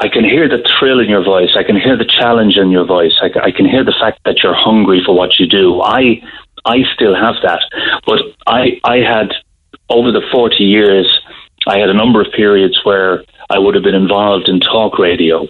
I 0.00 0.08
can 0.08 0.24
hear 0.24 0.48
the 0.48 0.66
thrill 0.78 1.00
in 1.00 1.08
your 1.08 1.24
voice. 1.24 1.56
I 1.56 1.62
can 1.62 1.78
hear 1.78 1.96
the 1.96 2.04
challenge 2.04 2.56
in 2.56 2.70
your 2.70 2.84
voice. 2.84 3.18
I, 3.22 3.30
I 3.40 3.50
can 3.50 3.66
hear 3.66 3.84
the 3.84 3.94
fact 3.98 4.20
that 4.24 4.42
you're 4.42 4.54
hungry 4.54 5.02
for 5.04 5.14
what 5.16 5.38
you 5.38 5.46
do. 5.46 5.80
I, 5.80 6.22
I 6.64 6.82
still 6.94 7.14
have 7.14 7.36
that, 7.42 7.62
but 8.06 8.20
I, 8.46 8.80
I 8.84 8.98
had 8.98 9.32
over 9.88 10.12
the 10.12 10.22
forty 10.30 10.64
years, 10.64 11.06
I 11.66 11.78
had 11.78 11.88
a 11.88 11.94
number 11.94 12.20
of 12.20 12.32
periods 12.32 12.80
where 12.84 13.24
I 13.50 13.58
would 13.58 13.74
have 13.74 13.84
been 13.84 13.94
involved 13.94 14.48
in 14.48 14.60
talk 14.60 14.98
radio. 14.98 15.46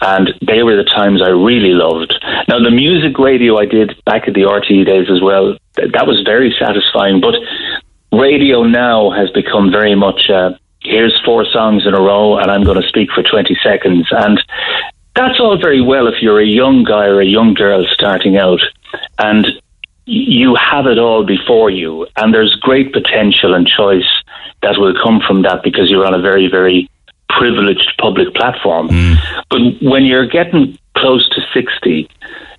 And 0.00 0.34
they 0.46 0.62
were 0.62 0.76
the 0.76 0.84
times 0.84 1.22
I 1.22 1.28
really 1.28 1.72
loved. 1.72 2.14
Now, 2.48 2.58
the 2.58 2.70
music 2.70 3.18
radio 3.18 3.58
I 3.58 3.66
did 3.66 4.02
back 4.04 4.26
in 4.26 4.34
the 4.34 4.42
RTE 4.42 4.86
days 4.86 5.08
as 5.10 5.20
well, 5.20 5.56
that 5.76 6.06
was 6.06 6.22
very 6.24 6.54
satisfying. 6.58 7.20
But 7.20 7.34
radio 8.12 8.62
now 8.62 9.10
has 9.10 9.30
become 9.30 9.70
very 9.70 9.94
much 9.94 10.30
uh, 10.30 10.50
here's 10.80 11.20
four 11.24 11.44
songs 11.44 11.86
in 11.86 11.94
a 11.94 12.00
row 12.00 12.38
and 12.38 12.50
I'm 12.50 12.64
going 12.64 12.80
to 12.80 12.88
speak 12.88 13.10
for 13.10 13.22
20 13.22 13.56
seconds. 13.62 14.08
And 14.10 14.42
that's 15.14 15.40
all 15.40 15.58
very 15.58 15.80
well 15.80 16.06
if 16.06 16.22
you're 16.22 16.40
a 16.40 16.46
young 16.46 16.84
guy 16.84 17.06
or 17.06 17.20
a 17.20 17.26
young 17.26 17.54
girl 17.54 17.84
starting 17.90 18.36
out. 18.36 18.60
And 19.18 19.46
you 20.06 20.54
have 20.54 20.86
it 20.86 20.98
all 20.98 21.24
before 21.24 21.68
you, 21.68 22.06
and 22.16 22.32
there's 22.32 22.54
great 22.60 22.92
potential 22.92 23.54
and 23.54 23.66
choice 23.66 24.06
that 24.62 24.78
will 24.78 24.94
come 25.02 25.20
from 25.26 25.42
that 25.42 25.64
because 25.64 25.90
you're 25.90 26.06
on 26.06 26.14
a 26.14 26.20
very, 26.20 26.48
very 26.48 26.88
privileged 27.28 27.92
public 27.98 28.34
platform. 28.34 28.88
Mm. 28.88 29.16
But 29.50 29.88
when 29.88 30.04
you're 30.04 30.26
getting 30.26 30.78
close 30.96 31.28
to 31.30 31.40
60 31.52 32.08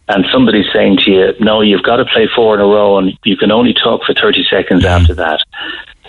and 0.10 0.26
somebody's 0.32 0.72
saying 0.74 0.98
to 1.06 1.12
you, 1.12 1.34
no, 1.40 1.62
you've 1.62 1.84
got 1.84 1.98
to 1.98 2.06
play 2.06 2.30
four 2.34 2.56
in 2.56 2.62
a 2.62 2.66
row 2.66 2.98
and 2.98 3.18
you 3.24 3.38
can 3.38 3.52
only 3.52 3.74
talk 3.74 4.04
for 4.06 4.14
30 4.14 4.46
seconds 4.50 4.84
mm. 4.84 4.88
after 4.88 5.14
that. 5.16 5.40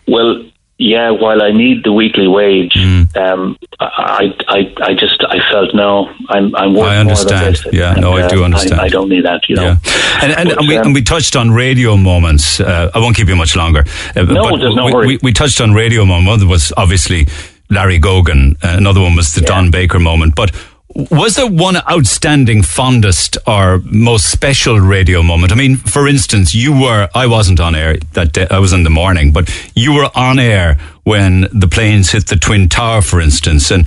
Well, 0.06 0.44
yeah, 0.80 1.10
while 1.10 1.43
I 1.43 1.51
need 1.51 1.82
the 1.82 1.93
weekly 1.93 2.28
wage, 2.28 2.74
mm. 2.74 3.16
um, 3.16 3.59
I, 3.80 4.32
I, 4.47 4.74
I 4.80 4.94
just, 4.94 5.24
I 5.28 5.39
felt 5.51 5.74
no, 5.74 6.09
I'm, 6.28 6.55
I'm 6.55 6.72
worth 6.72 6.86
I 6.86 6.98
understand. 6.98 7.59
Yeah, 7.72 7.93
and, 7.94 8.01
no, 8.01 8.12
I 8.12 8.28
do 8.28 8.44
understand. 8.44 8.80
I, 8.80 8.85
I, 8.85 8.89
don't 8.89 9.09
need 9.09 9.24
that, 9.24 9.48
you 9.48 9.56
know. 9.56 9.62
Yeah. 9.64 9.76
And, 10.22 10.32
and, 10.32 10.48
but, 10.51 10.59
and, 10.59 10.68
we, 10.68 10.76
um, 10.76 10.86
and 10.86 10.94
we 10.94 11.02
touched 11.02 11.35
on 11.35 11.51
radio 11.51 11.97
moments. 11.97 12.60
Uh, 12.60 12.93
I 12.94 12.98
won't 13.01 13.16
keep 13.16 13.26
you 13.26 13.35
much 13.35 13.56
longer. 13.56 13.82
Uh, 14.14 14.22
no, 14.22 14.56
there's 14.56 14.76
no 14.76 14.85
we, 14.85 14.93
worry. 14.93 15.06
We, 15.09 15.18
we 15.24 15.32
touched 15.32 15.60
on 15.60 15.72
radio 15.72 16.05
moments. 16.05 16.44
One 16.44 16.48
was 16.48 16.72
obviously 16.76 17.26
Larry 17.70 18.01
Gogan. 18.01 18.57
Uh, 18.62 18.77
another 18.77 19.01
one 19.01 19.16
was 19.16 19.35
the 19.35 19.40
yeah. 19.43 19.49
Don 19.49 19.70
Baker 19.70 19.99
moment. 19.99 20.35
But 20.35 20.53
was 20.99 21.37
there 21.37 21.47
one 21.47 21.77
outstanding, 21.89 22.62
fondest, 22.65 23.39
or 23.47 23.81
most 23.85 24.33
special 24.33 24.81
radio 24.81 25.23
moment? 25.23 25.53
I 25.53 25.55
mean, 25.55 25.77
for 25.77 26.09
instance, 26.09 26.57
you 26.57 26.73
were, 26.73 27.09
I 27.15 27.29
wasn't 27.29 27.61
on 27.61 27.77
air 27.77 27.99
that 28.15 28.33
day, 28.33 28.49
I 28.51 28.59
was 28.59 28.73
in 28.73 28.83
the 28.83 28.91
morning, 28.91 29.33
but 29.33 29.49
you 29.77 29.93
were 29.93 30.11
on 30.16 30.41
air 30.41 30.77
when 31.05 31.43
the 31.53 31.69
planes 31.69 32.11
hit 32.11 32.27
the 32.27 32.35
Twin 32.35 32.69
Tower, 32.69 33.01
for 33.01 33.20
instance. 33.20 33.70
And 33.70 33.87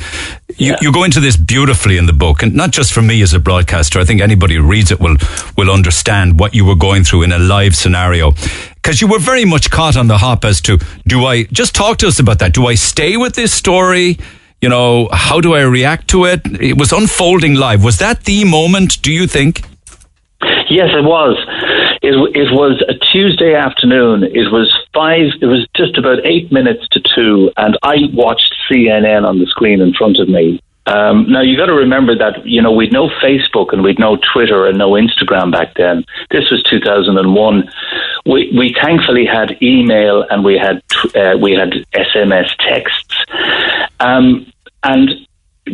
you, 0.55 0.71
yeah. 0.71 0.77
you 0.79 0.93
go 0.93 1.03
into 1.03 1.19
this 1.19 1.35
beautifully 1.35 1.97
in 1.97 2.05
the 2.05 2.13
book, 2.13 2.43
and 2.43 2.55
not 2.55 2.71
just 2.71 2.93
for 2.93 3.01
me 3.01 3.21
as 3.21 3.33
a 3.33 3.39
broadcaster, 3.39 3.99
I 3.99 4.05
think 4.05 4.21
anybody 4.21 4.55
who 4.55 4.63
reads 4.63 4.89
it 4.89 5.01
will, 5.01 5.17
will 5.57 5.69
understand 5.69 6.39
what 6.39 6.55
you 6.55 6.63
were 6.63 6.77
going 6.77 7.03
through 7.03 7.23
in 7.23 7.33
a 7.33 7.39
live 7.39 7.75
scenario. 7.75 8.31
Because 8.75 9.01
you 9.01 9.07
were 9.07 9.19
very 9.19 9.43
much 9.43 9.69
caught 9.69 9.97
on 9.97 10.07
the 10.07 10.17
hop 10.17 10.45
as 10.45 10.61
to, 10.61 10.79
do 11.05 11.25
I, 11.25 11.43
just 11.43 11.75
talk 11.75 11.97
to 11.97 12.07
us 12.07 12.19
about 12.19 12.39
that. 12.39 12.53
Do 12.53 12.67
I 12.67 12.75
stay 12.75 13.17
with 13.17 13.35
this 13.35 13.53
story? 13.53 14.17
You 14.61 14.69
know, 14.69 15.09
how 15.11 15.41
do 15.41 15.53
I 15.55 15.61
react 15.61 16.07
to 16.09 16.25
it? 16.25 16.41
It 16.61 16.77
was 16.77 16.91
unfolding 16.91 17.55
live. 17.55 17.83
Was 17.83 17.97
that 17.97 18.23
the 18.25 18.45
moment, 18.45 19.01
do 19.01 19.11
you 19.11 19.27
think? 19.27 19.63
Yes, 20.69 20.89
it 20.93 21.03
was. 21.03 21.37
It, 22.01 22.13
it 22.35 22.51
was 22.51 22.83
a 22.87 22.93
Tuesday 23.11 23.53
afternoon. 23.53 24.23
It 24.23 24.51
was 24.51 24.75
five, 24.93 25.31
it 25.41 25.45
was 25.45 25.67
just 25.75 25.97
about 25.97 26.25
eight 26.25 26.51
minutes 26.51 26.87
to 26.91 27.01
two, 27.01 27.51
and 27.57 27.77
I 27.83 28.09
watched 28.13 28.55
CNN 28.69 29.27
on 29.27 29.39
the 29.39 29.45
screen 29.47 29.81
in 29.81 29.93
front 29.93 30.19
of 30.19 30.29
me. 30.29 30.61
Um, 30.87 31.31
now 31.31 31.41
you 31.41 31.55
got 31.57 31.67
to 31.67 31.73
remember 31.73 32.17
that 32.17 32.45
you 32.45 32.61
know 32.61 32.71
we'd 32.71 32.91
no 32.91 33.07
Facebook 33.23 33.71
and 33.71 33.83
we'd 33.83 33.99
no 33.99 34.17
Twitter 34.33 34.65
and 34.65 34.77
no 34.79 34.91
Instagram 34.91 35.51
back 35.51 35.75
then. 35.75 36.03
This 36.31 36.49
was 36.49 36.63
2001. 36.63 37.71
We 38.25 38.51
we 38.57 38.75
thankfully 38.81 39.25
had 39.25 39.61
email 39.61 40.25
and 40.29 40.43
we 40.43 40.57
had 40.57 40.81
uh, 41.15 41.37
we 41.39 41.53
had 41.53 41.85
SMS 41.93 42.55
texts, 42.57 43.15
um, 43.99 44.51
and 44.83 45.09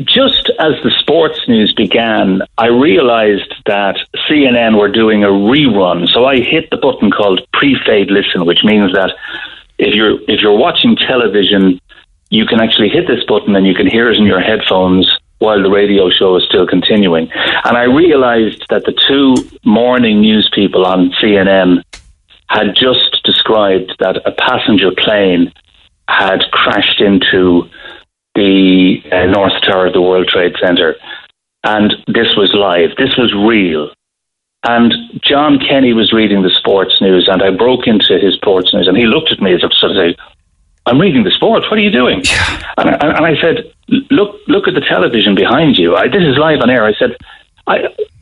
just 0.04 0.52
as 0.60 0.74
the 0.84 0.92
sports 1.00 1.40
news 1.48 1.74
began, 1.74 2.42
I 2.58 2.68
realized 2.68 3.54
that 3.66 3.98
CNN 4.30 4.78
were 4.78 4.92
doing 4.92 5.24
a 5.24 5.28
rerun. 5.28 6.08
So 6.10 6.26
I 6.26 6.42
hit 6.42 6.70
the 6.70 6.78
button 6.78 7.10
called 7.10 7.42
pre-fade 7.54 8.12
listen, 8.12 8.46
which 8.46 8.64
means 8.64 8.92
that 8.94 9.16
if 9.78 9.96
you're 9.96 10.20
if 10.28 10.42
you're 10.42 10.58
watching 10.58 10.96
television 10.96 11.80
you 12.30 12.46
can 12.46 12.60
actually 12.60 12.90
hit 12.90 13.08
this 13.08 13.24
button 13.26 13.56
and 13.56 13.66
you 13.66 13.74
can 13.74 13.88
hear 13.88 14.12
it 14.12 14.18
in 14.18 14.26
your 14.26 14.42
headphones 14.42 15.18
while 15.40 15.62
the 15.62 15.70
radio 15.70 16.10
show 16.10 16.36
is 16.36 16.44
still 16.46 16.68
continuing. 16.68 17.30
And 17.32 17.78
I 17.78 17.84
realized 17.84 18.66
that 18.70 18.84
the 18.86 18.94
two 19.08 19.36
morning 19.64 20.22
news 20.22 20.50
people 20.54 20.86
on 20.86 21.12
CNN 21.22 21.84
had 22.50 22.76
just 22.76 23.22
described 23.24 23.96
that 24.00 24.18
a 24.26 24.32
passenger 24.32 24.92
plane 24.98 25.54
had 26.10 26.40
crashed 26.52 27.02
into 27.02 27.70
the 28.38 29.02
uh, 29.12 29.26
North 29.26 29.60
Tower 29.64 29.88
of 29.88 29.94
the 29.94 30.02
World 30.02 30.28
Trade 30.28 30.54
Center. 30.64 30.96
And 31.64 31.94
this 32.06 32.38
was 32.38 32.54
live, 32.54 32.96
this 32.98 33.18
was 33.18 33.34
real. 33.34 33.90
And 34.64 34.94
John 35.22 35.60
Kenny 35.60 35.94
was 35.94 36.14
reading 36.14 36.44
the 36.44 36.50
sports 36.50 37.02
news, 37.02 37.28
and 37.28 37.42
I 37.42 37.50
broke 37.50 37.88
into 37.88 38.20
his 38.20 38.36
sports 38.36 38.74
news, 38.74 38.88
and 38.88 38.96
he 38.96 39.06
looked 39.06 39.32
at 39.32 39.42
me 39.42 39.54
as 39.54 39.64
if 39.64 40.18
I'm 40.86 41.02
reading 41.02 41.24
the 41.24 41.32
sports. 41.32 41.70
What 41.70 41.80
are 41.80 41.84
you 41.84 41.92
doing? 41.92 42.22
And, 42.78 42.90
I, 42.90 43.18
and, 43.18 43.26
I, 43.26 43.42
said, 43.42 43.74
look, 44.12 44.40
look 44.48 44.68
at 44.68 44.76
the 44.76 44.86
television 44.88 45.34
behind 45.34 45.78
you. 45.78 45.96
I, 45.96 46.08
this 46.08 46.22
is 46.22 46.38
live 46.38 46.62
on 46.62 46.70
air. 46.70 46.86
I 46.86 46.94
said, 46.94 47.18
I, 47.66 47.80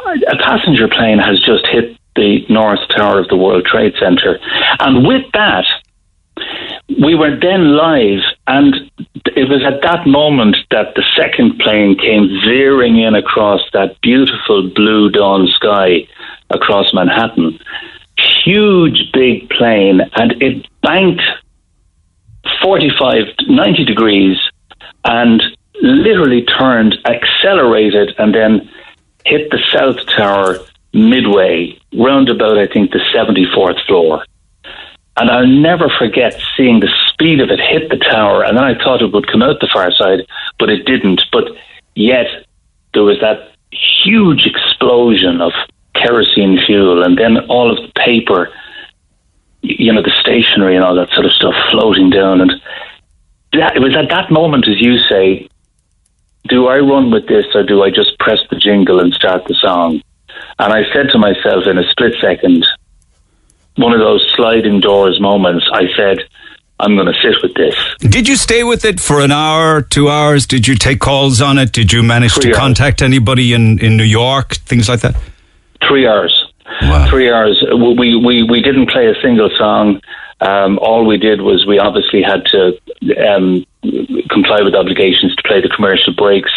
a 0.07 0.37
passenger 0.37 0.87
plane 0.87 1.19
has 1.19 1.39
just 1.41 1.67
hit 1.67 1.97
the 2.15 2.45
North 2.49 2.79
Tower 2.95 3.19
of 3.19 3.27
the 3.27 3.35
World 3.35 3.65
Trade 3.65 3.93
Center. 3.99 4.39
And 4.79 5.05
with 5.05 5.25
that, 5.33 5.65
we 7.01 7.15
were 7.15 7.35
then 7.39 7.75
live, 7.75 8.21
and 8.47 8.75
it 9.25 9.49
was 9.49 9.63
at 9.65 9.81
that 9.81 10.07
moment 10.07 10.57
that 10.71 10.93
the 10.95 11.03
second 11.15 11.59
plane 11.59 11.97
came 11.97 12.29
veering 12.43 12.99
in 12.99 13.15
across 13.15 13.61
that 13.73 13.99
beautiful 14.01 14.69
blue 14.69 15.09
dawn 15.09 15.47
sky 15.47 16.07
across 16.49 16.93
Manhattan. 16.93 17.59
Huge, 18.43 19.11
big 19.13 19.49
plane, 19.49 20.01
and 20.15 20.41
it 20.41 20.67
banked 20.81 21.23
45, 22.61 23.25
90 23.47 23.85
degrees 23.85 24.37
and 25.03 25.43
literally 25.81 26.43
turned, 26.43 26.95
accelerated, 27.05 28.13
and 28.17 28.33
then 28.33 28.69
hit 29.25 29.49
the 29.49 29.59
South 29.73 29.97
Tower 30.15 30.59
midway, 30.93 31.77
round 31.97 32.29
about, 32.29 32.57
I 32.57 32.67
think, 32.67 32.91
the 32.91 33.01
74th 33.13 33.83
floor. 33.85 34.23
And 35.17 35.31
I'll 35.31 35.47
never 35.47 35.89
forget 35.97 36.39
seeing 36.57 36.81
the 36.81 36.91
speed 37.07 37.39
of 37.39 37.49
it 37.49 37.59
hit 37.59 37.89
the 37.89 37.97
tower. 37.97 38.43
And 38.43 38.57
then 38.57 38.63
I 38.63 38.75
thought 38.75 39.01
it 39.01 39.13
would 39.13 39.31
come 39.31 39.41
out 39.41 39.59
the 39.61 39.69
far 39.71 39.91
side, 39.91 40.27
but 40.59 40.69
it 40.69 40.85
didn't. 40.85 41.21
But 41.31 41.45
yet 41.95 42.27
there 42.93 43.03
was 43.03 43.19
that 43.21 43.51
huge 43.71 44.45
explosion 44.45 45.41
of 45.41 45.51
kerosene 45.93 46.59
fuel 46.65 47.03
and 47.03 47.17
then 47.17 47.37
all 47.49 47.71
of 47.71 47.77
the 47.77 47.91
paper, 47.93 48.51
you 49.61 49.91
know, 49.93 50.01
the 50.01 50.13
stationery 50.19 50.75
and 50.75 50.83
all 50.83 50.95
that 50.95 51.09
sort 51.11 51.25
of 51.25 51.31
stuff 51.31 51.55
floating 51.71 52.09
down. 52.09 52.41
And 52.41 52.51
that, 53.53 53.77
it 53.77 53.79
was 53.79 53.95
at 53.95 54.09
that 54.09 54.31
moment, 54.31 54.67
as 54.67 54.81
you 54.81 54.97
say, 54.97 55.47
do 56.47 56.67
I 56.67 56.77
run 56.77 57.09
with 57.09 57.27
this 57.27 57.45
or 57.55 57.63
do 57.63 57.83
I 57.83 57.89
just 57.89 58.19
press 58.19 58.39
the 58.49 58.57
jingle 58.57 58.99
and 58.99 59.13
start 59.13 59.45
the 59.47 59.55
song? 59.55 60.01
And 60.59 60.73
I 60.73 60.83
said 60.93 61.09
to 61.11 61.17
myself 61.17 61.65
in 61.65 61.77
a 61.77 61.89
split 61.89 62.15
second, 62.21 62.65
one 63.77 63.93
of 63.93 63.99
those 63.99 64.25
sliding 64.35 64.79
doors 64.79 65.19
moments, 65.19 65.67
I 65.71 65.83
said, 65.95 66.19
I'm 66.79 66.95
going 66.95 67.07
to 67.07 67.13
sit 67.21 67.35
with 67.41 67.53
this. 67.53 67.75
Did 67.99 68.27
you 68.27 68.35
stay 68.35 68.63
with 68.63 68.83
it 68.85 68.99
for 68.99 69.21
an 69.21 69.31
hour, 69.31 69.81
two 69.81 70.09
hours? 70.09 70.45
Did 70.45 70.67
you 70.67 70.75
take 70.75 70.99
calls 70.99 71.41
on 71.41 71.57
it? 71.57 71.71
Did 71.71 71.93
you 71.93 72.03
manage 72.03 72.33
Three 72.33 72.43
to 72.43 72.49
hours. 72.49 72.57
contact 72.57 73.01
anybody 73.01 73.53
in, 73.53 73.79
in 73.79 73.95
New 73.95 74.03
York? 74.03 74.55
Things 74.55 74.89
like 74.89 74.99
that? 75.01 75.15
Three 75.87 76.07
hours. 76.07 76.51
Wow. 76.81 77.09
Three 77.09 77.31
hours. 77.31 77.63
We, 77.71 78.15
we, 78.17 78.43
we 78.43 78.61
didn't 78.61 78.89
play 78.89 79.07
a 79.07 79.15
single 79.21 79.49
song. 79.57 80.01
Um, 80.41 80.77
all 80.79 81.05
we 81.05 81.17
did 81.17 81.41
was 81.41 81.65
we 81.65 81.79
obviously 81.79 82.21
had 82.21 82.43
to 82.47 82.77
um, 83.25 83.65
comply 84.29 84.61
with 84.61 84.75
obligations 84.75 85.33
to 85.35 85.43
play 85.43 85.61
the 85.61 85.69
commercial 85.69 86.13
breaks. 86.13 86.51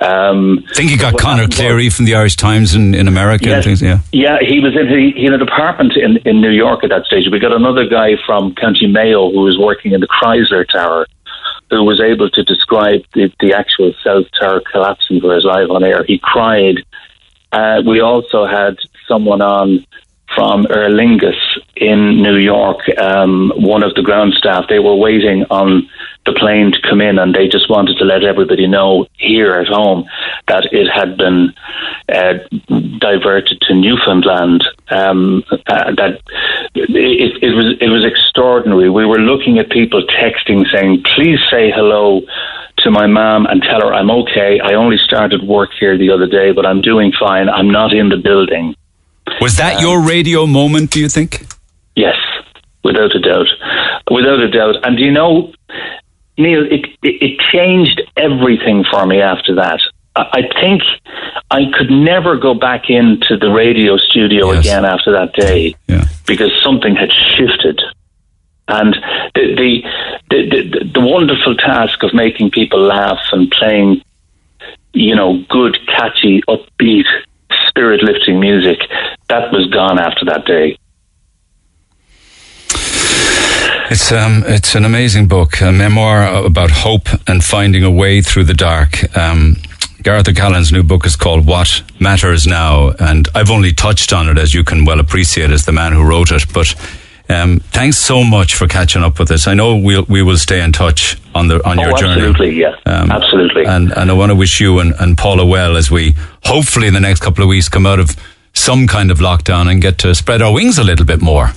Um, 0.00 0.64
I 0.70 0.74
think 0.74 0.90
you 0.90 0.98
got 0.98 1.18
Connor 1.18 1.46
was- 1.46 1.54
Cleary 1.56 1.90
from 1.90 2.06
the 2.06 2.14
Irish 2.14 2.36
Times 2.36 2.74
in, 2.74 2.94
in 2.94 3.06
America 3.06 3.44
and 3.44 3.52
Yes. 3.52 3.64
things. 3.64 3.82
Yeah. 3.82 3.98
Yeah, 4.12 4.38
he 4.40 4.60
was 4.60 4.74
in 4.74 4.88
he, 4.88 5.10
he 5.12 5.24
had 5.24 5.34
an 5.34 5.42
apartment 5.42 5.92
in, 5.96 6.16
in 6.24 6.40
New 6.40 6.50
York 6.50 6.82
at 6.84 6.90
that 6.90 7.04
stage. 7.04 7.28
We 7.30 7.38
got 7.38 7.52
another 7.52 7.86
guy 7.86 8.16
from 8.24 8.54
County 8.54 8.86
Mayo 8.86 9.30
who 9.30 9.40
was 9.42 9.58
working 9.58 9.92
in 9.92 10.00
the 10.00 10.08
Chrysler 10.08 10.66
Tower, 10.66 11.06
who 11.68 11.84
was 11.84 12.00
able 12.00 12.30
to 12.30 12.42
describe 12.42 13.02
the, 13.12 13.30
the 13.40 13.52
actual 13.52 13.92
South 14.02 14.24
Tower 14.38 14.62
collapsing 14.72 15.20
for 15.20 15.34
us 15.36 15.44
live 15.44 15.70
on 15.70 15.84
air. 15.84 16.02
He 16.04 16.18
cried. 16.22 16.76
Uh, 17.52 17.82
we 17.84 18.00
also 18.00 18.46
had 18.46 18.78
someone 19.06 19.42
on 19.42 19.84
from 20.34 20.64
Aer 20.70 20.88
Lingus 20.88 21.34
in 21.74 22.22
New 22.22 22.36
York, 22.36 22.78
um, 22.98 23.52
one 23.56 23.82
of 23.82 23.92
the 23.94 24.02
ground 24.02 24.32
staff. 24.34 24.66
They 24.68 24.78
were 24.78 24.94
waiting 24.94 25.44
on 25.50 25.88
the 26.26 26.32
plane 26.32 26.72
to 26.72 26.80
come 26.82 27.00
in, 27.00 27.18
and 27.18 27.34
they 27.34 27.48
just 27.48 27.70
wanted 27.70 27.96
to 27.98 28.04
let 28.04 28.24
everybody 28.24 28.66
know 28.66 29.06
here 29.14 29.54
at 29.54 29.68
home 29.68 30.04
that 30.48 30.68
it 30.72 30.88
had 30.88 31.16
been 31.16 31.54
uh, 32.08 32.34
diverted 32.98 33.60
to 33.62 33.74
Newfoundland. 33.74 34.64
Um, 34.90 35.44
uh, 35.50 35.92
that 35.94 36.20
it, 36.74 37.42
it 37.42 37.54
was 37.54 37.76
it 37.80 37.88
was 37.88 38.04
extraordinary. 38.04 38.90
We 38.90 39.06
were 39.06 39.18
looking 39.18 39.58
at 39.58 39.70
people 39.70 40.02
texting 40.06 40.66
saying, 40.72 41.02
"Please 41.14 41.40
say 41.50 41.70
hello." 41.70 42.22
To 42.84 42.90
my 42.90 43.06
mom 43.06 43.44
and 43.44 43.62
tell 43.62 43.82
her 43.82 43.92
I'm 43.92 44.10
okay. 44.10 44.58
I 44.58 44.72
only 44.72 44.96
started 44.96 45.42
work 45.46 45.68
here 45.78 45.98
the 45.98 46.08
other 46.08 46.26
day, 46.26 46.52
but 46.52 46.64
I'm 46.64 46.80
doing 46.80 47.12
fine. 47.12 47.50
I'm 47.50 47.70
not 47.70 47.92
in 47.92 48.08
the 48.08 48.16
building. 48.16 48.74
Was 49.38 49.58
that 49.58 49.82
your 49.82 50.00
radio 50.00 50.46
moment, 50.46 50.90
do 50.90 50.98
you 50.98 51.10
think? 51.10 51.46
Yes, 51.94 52.16
without 52.82 53.14
a 53.14 53.20
doubt, 53.20 53.48
without 54.10 54.40
a 54.40 54.50
doubt. 54.50 54.76
And 54.82 54.98
you 54.98 55.10
know, 55.10 55.52
Neil, 56.40 56.64
it, 56.70 56.86
it 57.02 57.22
it 57.22 57.38
changed 57.52 58.00
everything 58.16 58.84
for 58.90 59.06
me 59.06 59.20
after 59.20 59.54
that. 59.56 59.80
I 60.16 60.22
I 60.32 60.60
think 60.60 60.82
I 61.50 61.62
could 61.76 61.90
never 61.90 62.36
go 62.36 62.54
back 62.54 62.90
into 62.90 63.36
the 63.36 63.50
radio 63.50 63.96
studio 63.96 64.52
Yes. 64.52 64.64
again 64.64 64.84
after 64.84 65.12
that 65.12 65.32
day 65.34 65.74
Yeah. 65.88 66.04
because 66.26 66.50
something 66.62 66.96
had 66.96 67.10
shifted. 67.12 67.80
And 68.68 68.94
the, 69.34 69.44
the 69.60 69.72
the, 70.30 70.40
the 70.50 70.90
the 70.94 71.00
wonderful 71.00 71.56
task 71.56 72.02
of 72.02 72.14
making 72.14 72.50
people 72.52 72.80
laugh 72.80 73.18
and 73.32 73.50
playing, 73.50 74.02
you 74.92 75.14
know, 75.16 75.44
good, 75.48 75.76
catchy, 75.88 76.40
upbeat, 76.48 77.06
spirit 77.68 78.02
lifting 78.02 78.38
music, 78.40 78.78
that 79.28 79.52
was 79.52 79.66
gone 79.70 79.98
after 79.98 80.24
that 80.26 80.44
day. 80.44 80.78
It's 83.90 84.12
um, 84.12 84.44
it's 84.46 84.76
an 84.76 84.84
amazing 84.84 85.26
book, 85.26 85.60
a 85.60 85.72
memoir 85.72 86.44
about 86.44 86.70
hope 86.70 87.08
and 87.26 87.42
finding 87.42 87.82
a 87.82 87.90
way 87.90 88.22
through 88.22 88.44
the 88.44 88.54
dark. 88.54 89.16
Um, 89.16 89.56
Gareth 90.04 90.28
O'Callaghan's 90.28 90.70
new 90.70 90.84
book 90.84 91.04
is 91.04 91.16
called 91.16 91.44
What 91.44 91.82
Matters 91.98 92.46
Now, 92.46 92.90
and 93.00 93.28
I've 93.34 93.50
only 93.50 93.72
touched 93.72 94.12
on 94.12 94.28
it, 94.28 94.38
as 94.38 94.54
you 94.54 94.62
can 94.62 94.84
well 94.84 95.00
appreciate, 95.00 95.50
as 95.50 95.66
the 95.66 95.72
man 95.72 95.92
who 95.92 96.04
wrote 96.04 96.30
it. 96.30 96.44
But 96.54 96.72
um, 97.28 97.58
thanks 97.72 97.98
so 97.98 98.22
much 98.22 98.54
for 98.54 98.68
catching 98.68 99.02
up 99.02 99.18
with 99.18 99.32
us. 99.32 99.48
I 99.48 99.54
know 99.54 99.76
we'll, 99.76 100.04
we 100.08 100.22
will 100.22 100.38
stay 100.38 100.62
in 100.62 100.70
touch 100.70 101.20
on 101.34 101.48
the 101.48 101.60
on 101.68 101.78
your 101.80 101.92
oh, 101.92 101.96
journey. 101.96 102.22
absolutely, 102.22 102.60
yeah, 102.60 102.76
Um, 102.86 103.10
absolutely. 103.10 103.64
And, 103.66 103.90
and 103.96 104.08
I 104.08 104.14
want 104.14 104.30
to 104.30 104.36
wish 104.36 104.60
you 104.60 104.78
and, 104.78 104.94
and 105.00 105.18
Paula 105.18 105.44
well 105.44 105.76
as 105.76 105.90
we 105.90 106.14
hopefully 106.44 106.86
in 106.86 106.94
the 106.94 107.00
next 107.00 107.20
couple 107.22 107.42
of 107.42 107.48
weeks 107.48 107.68
come 107.68 107.86
out 107.86 107.98
of 107.98 108.16
some 108.52 108.86
kind 108.86 109.10
of 109.10 109.18
lockdown 109.18 109.68
and 109.68 109.82
get 109.82 109.98
to 109.98 110.14
spread 110.14 110.42
our 110.42 110.52
wings 110.52 110.78
a 110.78 110.84
little 110.84 111.06
bit 111.06 111.20
more. 111.20 111.50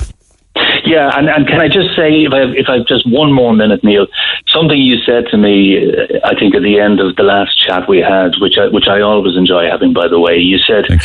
Yeah, 0.86 1.12
and, 1.18 1.30
and 1.30 1.48
can 1.48 1.62
I 1.62 1.68
just 1.68 1.96
say, 1.96 2.24
if 2.26 2.32
I 2.34 2.42
if 2.44 2.68
I 2.70 2.78
have 2.78 2.86
just 2.88 3.10
one 3.10 3.32
more 3.32 3.54
minute, 3.54 3.84
Neil, 3.84 4.06
something 4.48 4.78
you 4.80 4.98
said 5.06 5.26
to 5.32 5.38
me, 5.38 5.78
uh, 5.90 6.20
I 6.26 6.38
think 6.38 6.54
at 6.56 6.62
the 6.62 6.80
end 6.80 7.00
of 7.00 7.16
the 7.16 7.24
last 7.24 7.58
chat 7.58 7.88
we 7.90 8.00
had, 8.00 8.36
which 8.40 8.58
I 8.58 8.68
which 8.68 8.88
I 8.88 9.02
always 9.02 9.36
enjoy 9.36 9.66
having, 9.70 9.94
by 9.94 10.08
the 10.08 10.20
way. 10.20 10.38
You 10.38 10.58
said 10.60 10.86
you. 10.90 10.98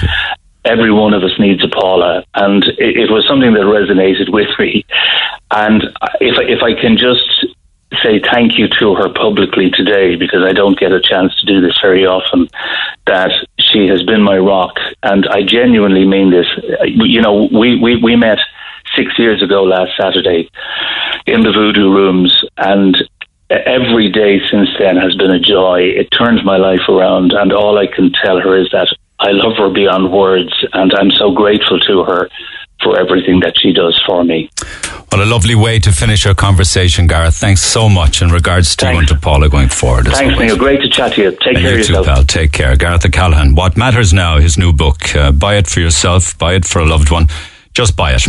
every 0.65 0.93
one 0.93 1.15
of 1.15 1.23
us 1.23 1.39
needs 1.39 1.65
a 1.65 1.69
Paula, 1.69 2.25
and 2.35 2.65
it, 2.79 2.97
it 3.05 3.11
was 3.11 3.27
something 3.27 3.55
that 3.55 3.63
resonated 3.63 4.31
with 4.33 4.49
me. 4.59 4.85
And 5.51 5.83
if 6.21 6.37
I- 6.39 6.51
if 6.51 6.63
I 6.63 6.75
can 6.79 6.97
just 6.99 7.25
say 8.05 8.21
thank 8.21 8.59
you 8.59 8.69
to 8.69 8.95
her 8.97 9.09
publicly 9.09 9.71
today, 9.71 10.15
because 10.15 10.43
I 10.45 10.53
don't 10.53 10.79
get 10.79 10.93
a 10.93 11.01
chance 11.01 11.35
to 11.41 11.47
do 11.47 11.63
this 11.63 11.79
very 11.81 12.05
often, 12.05 12.49
that 13.07 13.31
she 13.59 13.87
has 13.89 14.03
been 14.03 14.23
my 14.23 14.37
rock, 14.37 14.75
and 15.03 15.27
I 15.29 15.43
genuinely 15.43 16.05
mean 16.07 16.31
this. 16.31 16.47
Uh, 16.81 16.85
You 16.85 17.23
know, 17.23 17.49
we 17.51 17.77
we 17.81 17.97
we 17.97 18.15
met 18.17 18.39
six 18.99 19.17
years 19.19 19.43
ago 19.43 19.63
last 19.63 19.93
Saturday 19.99 20.51
in 21.27 21.43
the 21.43 21.53
Voodoo 21.53 21.91
Rooms, 21.91 22.45
and 22.57 22.97
every 23.49 24.11
day 24.11 24.41
since 24.51 24.69
then 24.79 24.97
has 24.97 25.15
been 25.15 25.31
a 25.31 25.39
joy. 25.41 25.81
It 25.83 26.09
turned 26.11 26.45
my 26.45 26.57
life 26.57 26.87
around, 26.89 27.33
and 27.33 27.53
all 27.53 27.79
I 27.79 27.87
can 27.87 28.13
tell 28.25 28.41
her 28.41 28.59
is 28.61 28.69
that 28.73 28.89
I 29.21 29.31
love 29.31 29.57
her 29.59 29.71
beyond 29.71 30.13
words, 30.13 30.53
and 30.73 30.93
I'm 30.95 31.11
so 31.13 31.31
grateful 31.33 31.79
to 31.81 32.03
her 32.05 32.29
for 32.83 32.99
everything 32.99 33.41
that 33.41 33.55
she 33.59 33.73
does 33.73 34.01
for 34.07 34.23
me. 34.25 34.51
What 35.11 35.21
a 35.21 35.25
lovely 35.25 35.55
way 35.55 35.79
to 35.81 35.91
finish 35.91 36.27
our 36.27 36.35
conversation, 36.35 37.07
Gareth. 37.07 37.35
Thanks 37.35 37.63
so 37.63 37.89
much 37.89 38.21
in 38.23 38.29
regards 38.31 38.77
to 38.77 38.93
you 38.93 38.99
and 38.99 39.09
to 39.09 39.17
Paula 39.17 39.49
going 39.49 39.69
forward. 39.69 40.07
Thanks, 40.07 40.35
always. 40.35 40.39
Neil. 40.39 40.57
Great 40.57 40.81
to 40.83 40.89
chat 40.89 41.15
to 41.15 41.23
you. 41.23 41.31
Take 41.33 41.57
And 41.57 41.59
care 41.59 41.75
you 41.75 41.81
of 41.81 41.87
too, 41.87 41.93
yourself. 41.95 42.07
pal. 42.07 42.25
Take 42.25 42.53
care. 42.53 42.77
Gareth 42.77 43.05
O'Callaghan. 43.07 43.55
What 43.55 43.77
Matters 43.77 44.13
Now, 44.13 44.39
his 44.39 44.59
new 44.59 44.73
book. 44.73 45.17
Uh, 45.17 45.33
buy 45.33 45.57
it 45.57 45.67
for 45.67 45.81
yourself. 45.81 46.37
Buy 46.39 46.55
it 46.55 46.65
for 46.67 46.81
a 46.81 46.85
loved 46.87 47.11
one. 47.11 47.27
Just 47.79 47.95
buy 47.95 48.13
it. 48.13 48.27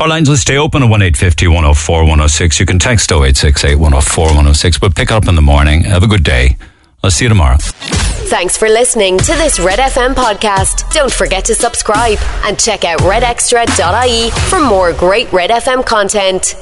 Our 0.00 0.08
lines 0.08 0.30
will 0.30 0.38
stay 0.38 0.56
open 0.56 0.82
at 0.82 0.88
1850 0.88 1.46
104 1.46 2.04
106. 2.04 2.58
You 2.58 2.64
can 2.64 2.78
text 2.78 3.12
0868 3.12 3.74
104 3.74 4.24
106. 4.28 4.80
We'll 4.80 4.90
pick 4.92 5.12
up 5.12 5.28
in 5.28 5.34
the 5.34 5.42
morning. 5.42 5.82
Have 5.82 6.02
a 6.02 6.06
good 6.06 6.24
day. 6.24 6.56
I'll 7.04 7.10
see 7.10 7.26
you 7.26 7.28
tomorrow. 7.28 7.58
Thanks 7.60 8.56
for 8.56 8.66
listening 8.66 9.18
to 9.18 9.34
this 9.34 9.60
Red 9.60 9.78
FM 9.78 10.14
podcast. 10.14 10.90
Don't 10.94 11.12
forget 11.12 11.44
to 11.44 11.54
subscribe 11.54 12.16
and 12.44 12.58
check 12.58 12.86
out 12.86 13.00
redextra.ie 13.00 14.30
for 14.48 14.58
more 14.58 14.94
great 14.94 15.30
Red 15.34 15.50
FM 15.50 15.84
content. 15.84 16.54